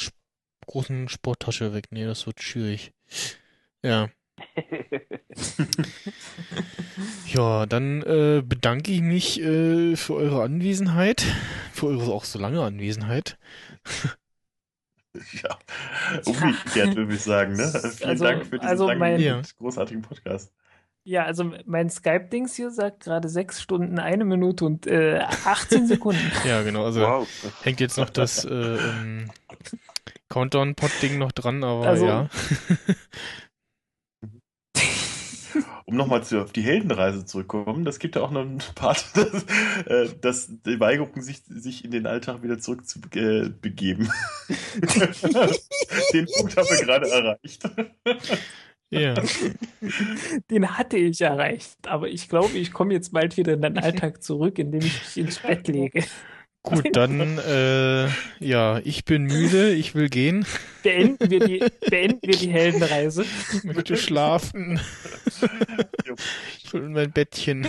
großen 0.67 1.09
Sporttasche 1.09 1.73
weg. 1.73 1.87
Nee, 1.91 2.05
das 2.05 2.25
wird 2.25 2.41
schwierig. 2.41 2.93
Ja. 3.83 4.09
Ja, 7.27 7.65
dann 7.65 8.01
äh, 8.03 8.41
bedanke 8.45 8.91
ich 8.91 9.01
mich 9.01 9.41
äh, 9.41 9.95
für 9.95 10.15
eure 10.15 10.43
Anwesenheit, 10.43 11.23
für 11.71 11.87
eure 11.87 12.11
auch 12.11 12.25
so 12.25 12.39
lange 12.39 12.61
Anwesenheit. 12.61 13.37
Ja, 15.43 15.57
umgekehrt 16.23 16.95
würde 16.95 17.13
ich 17.13 17.19
sagen. 17.21 17.57
Ne? 17.57 17.67
Vielen 17.97 18.09
Also- 18.11 18.23
Dank 18.23 18.45
für 18.45 18.57
diesen 18.59 18.65
also 18.69 18.87
mein- 18.95 19.19
Ja. 19.19 19.41
großartigen 19.57 20.01
Podcast. 20.03 20.53
Ja, 21.03 21.25
also 21.25 21.51
mein 21.65 21.89
Skype-Dings 21.89 22.55
hier 22.55 22.71
sagt 22.71 23.03
gerade 23.03 23.27
sechs 23.27 23.61
Stunden, 23.61 23.99
eine 23.99 24.23
Minute 24.23 24.63
und 24.63 24.87
äh, 24.87 25.19
18 25.43 25.87
Sekunden. 25.87 26.21
Ja, 26.47 26.61
genau, 26.63 26.85
also 26.85 27.01
Wow. 27.01 27.27
hängt 27.63 27.81
jetzt 27.81 27.97
noch 27.97 28.09
das 28.09 28.45
äh, 28.45 28.49
ähm, 28.53 29.29
Countdown-Pod-Ding 30.29 31.17
noch 31.17 31.33
dran, 31.33 31.61
aber 31.65 31.87
Also- 31.87 32.05
ja. 32.05 32.29
Um 35.91 35.97
nochmal 35.97 36.21
auf 36.21 36.53
die 36.53 36.61
Heldenreise 36.61 37.25
zurückzukommen, 37.25 37.83
das 37.83 37.99
gibt 37.99 38.15
ja 38.15 38.21
auch 38.21 38.31
noch 38.31 38.41
einen 38.41 38.59
Part, 38.75 39.05
dass, 39.13 39.43
äh, 39.85 40.07
dass 40.21 40.49
die 40.65 40.79
Weigruppen 40.79 41.21
sich, 41.21 41.43
sich 41.49 41.83
in 41.83 41.91
den 41.91 42.07
Alltag 42.07 42.43
wieder 42.43 42.59
zurück 42.59 42.87
zu 42.87 42.99
äh, 43.13 43.49
begeben. 43.49 44.09
den 46.13 46.27
Punkt 46.27 46.55
haben 46.55 46.69
wir 46.69 46.85
gerade 46.85 47.09
erreicht. 47.09 47.69
Ja. 48.89 49.15
Den 50.49 50.77
hatte 50.77 50.95
ich 50.95 51.19
erreicht, 51.19 51.77
aber 51.87 52.07
ich 52.07 52.29
glaube, 52.29 52.57
ich 52.57 52.71
komme 52.71 52.93
jetzt 52.93 53.11
bald 53.11 53.35
wieder 53.35 53.53
in 53.53 53.61
den 53.61 53.77
Alltag 53.77 54.23
zurück, 54.23 54.59
indem 54.59 54.81
ich 54.81 54.97
mich 54.97 55.17
ins 55.17 55.39
Bett 55.39 55.67
lege. 55.67 56.05
Gut, 56.63 56.89
dann, 56.93 57.39
äh, 57.39 58.07
ja, 58.39 58.79
ich 58.83 59.03
bin 59.03 59.23
müde, 59.23 59.71
ich 59.73 59.95
will 59.95 60.09
gehen, 60.09 60.45
Beenden 60.83 61.29
wir 61.31 61.39
die, 61.39 61.63
beenden 61.89 62.19
wir 62.21 62.37
die 62.37 62.49
Heldenreise. 62.51 63.25
ich 63.53 63.63
möchte 63.63 63.97
schlafen. 63.97 64.79
ich 66.63 66.71
will 66.73 66.83
in 66.83 66.93
mein 66.93 67.11
Bettchen. 67.11 67.67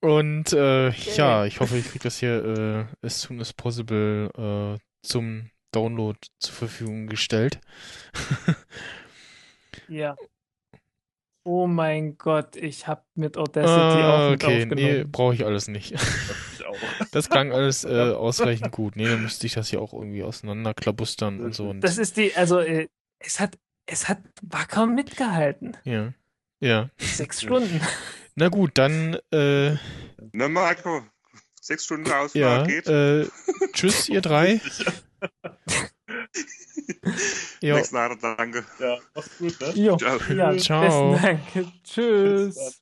Und 0.00 0.52
äh, 0.52 0.90
ja, 0.90 1.46
ich 1.46 1.60
hoffe, 1.60 1.78
ich 1.78 1.86
kriege 1.88 2.02
das 2.04 2.18
hier 2.18 2.88
äh, 3.02 3.06
as 3.06 3.22
soon 3.22 3.40
as 3.40 3.52
possible 3.52 4.28
äh, 4.36 4.78
zum 5.06 5.48
Download 5.72 6.18
zur 6.38 6.54
Verfügung 6.54 7.06
gestellt. 7.06 7.60
Ja. 9.88 10.16
Oh 11.44 11.66
mein 11.66 12.18
Gott, 12.18 12.56
ich 12.56 12.86
habe 12.86 13.02
mit 13.14 13.36
Audacity 13.36 13.70
Ah, 13.70 14.26
auch 14.26 14.30
mit 14.30 14.44
okay, 14.44 14.66
nee, 14.66 14.72
aufgenommen. 14.72 15.10
brauche 15.10 15.34
ich 15.34 15.44
alles 15.44 15.66
nicht. 15.68 15.94
Auch. 16.72 17.06
Das 17.12 17.28
klang 17.30 17.52
alles 17.52 17.84
äh, 17.84 18.12
ausreichend 18.12 18.72
gut. 18.72 18.96
Nee, 18.96 19.06
dann 19.06 19.22
müsste 19.22 19.46
ich 19.46 19.54
das 19.54 19.68
hier 19.68 19.80
auch 19.80 19.92
irgendwie 19.92 20.22
auseinanderklabustern 20.22 21.40
und 21.40 21.54
so. 21.54 21.68
Und, 21.70 21.80
Das 21.82 21.98
ist 21.98 22.16
die, 22.16 22.34
also 22.34 22.58
äh, 22.60 22.88
es 23.18 23.40
hat, 23.40 23.58
es 23.86 24.08
hat 24.08 24.18
wacker 24.42 24.86
mitgehalten. 24.86 25.76
ja. 25.84 26.12
Ja. 26.60 26.90
Sechs 26.98 27.42
Stunden. 27.42 27.80
Na 28.36 28.48
gut, 28.48 28.78
dann 28.78 29.18
äh, 29.32 29.74
Na, 30.30 30.46
Marco, 30.48 31.02
sechs 31.60 31.84
Stunden 31.86 32.08
ja, 32.08 32.20
Ausfahrt 32.20 32.68
geht. 32.68 32.86
äh, 32.86 33.26
tschüss, 33.72 34.08
ihr 34.08 34.20
drei. 34.20 34.60
Ja, 37.60 37.76
Nächsten 37.76 37.96
Abend, 37.96 38.22
danke. 38.22 38.64
Ja, 38.80 38.98
mach's 39.14 39.38
gut, 39.38 39.60
ne? 39.60 39.70
Jo, 39.74 39.96
Ciao. 39.96 40.18
ja, 40.34 40.56
Ciao. 40.56 41.12
besten 41.12 41.22
Dank. 41.22 41.72
Tschüss. 41.84 42.81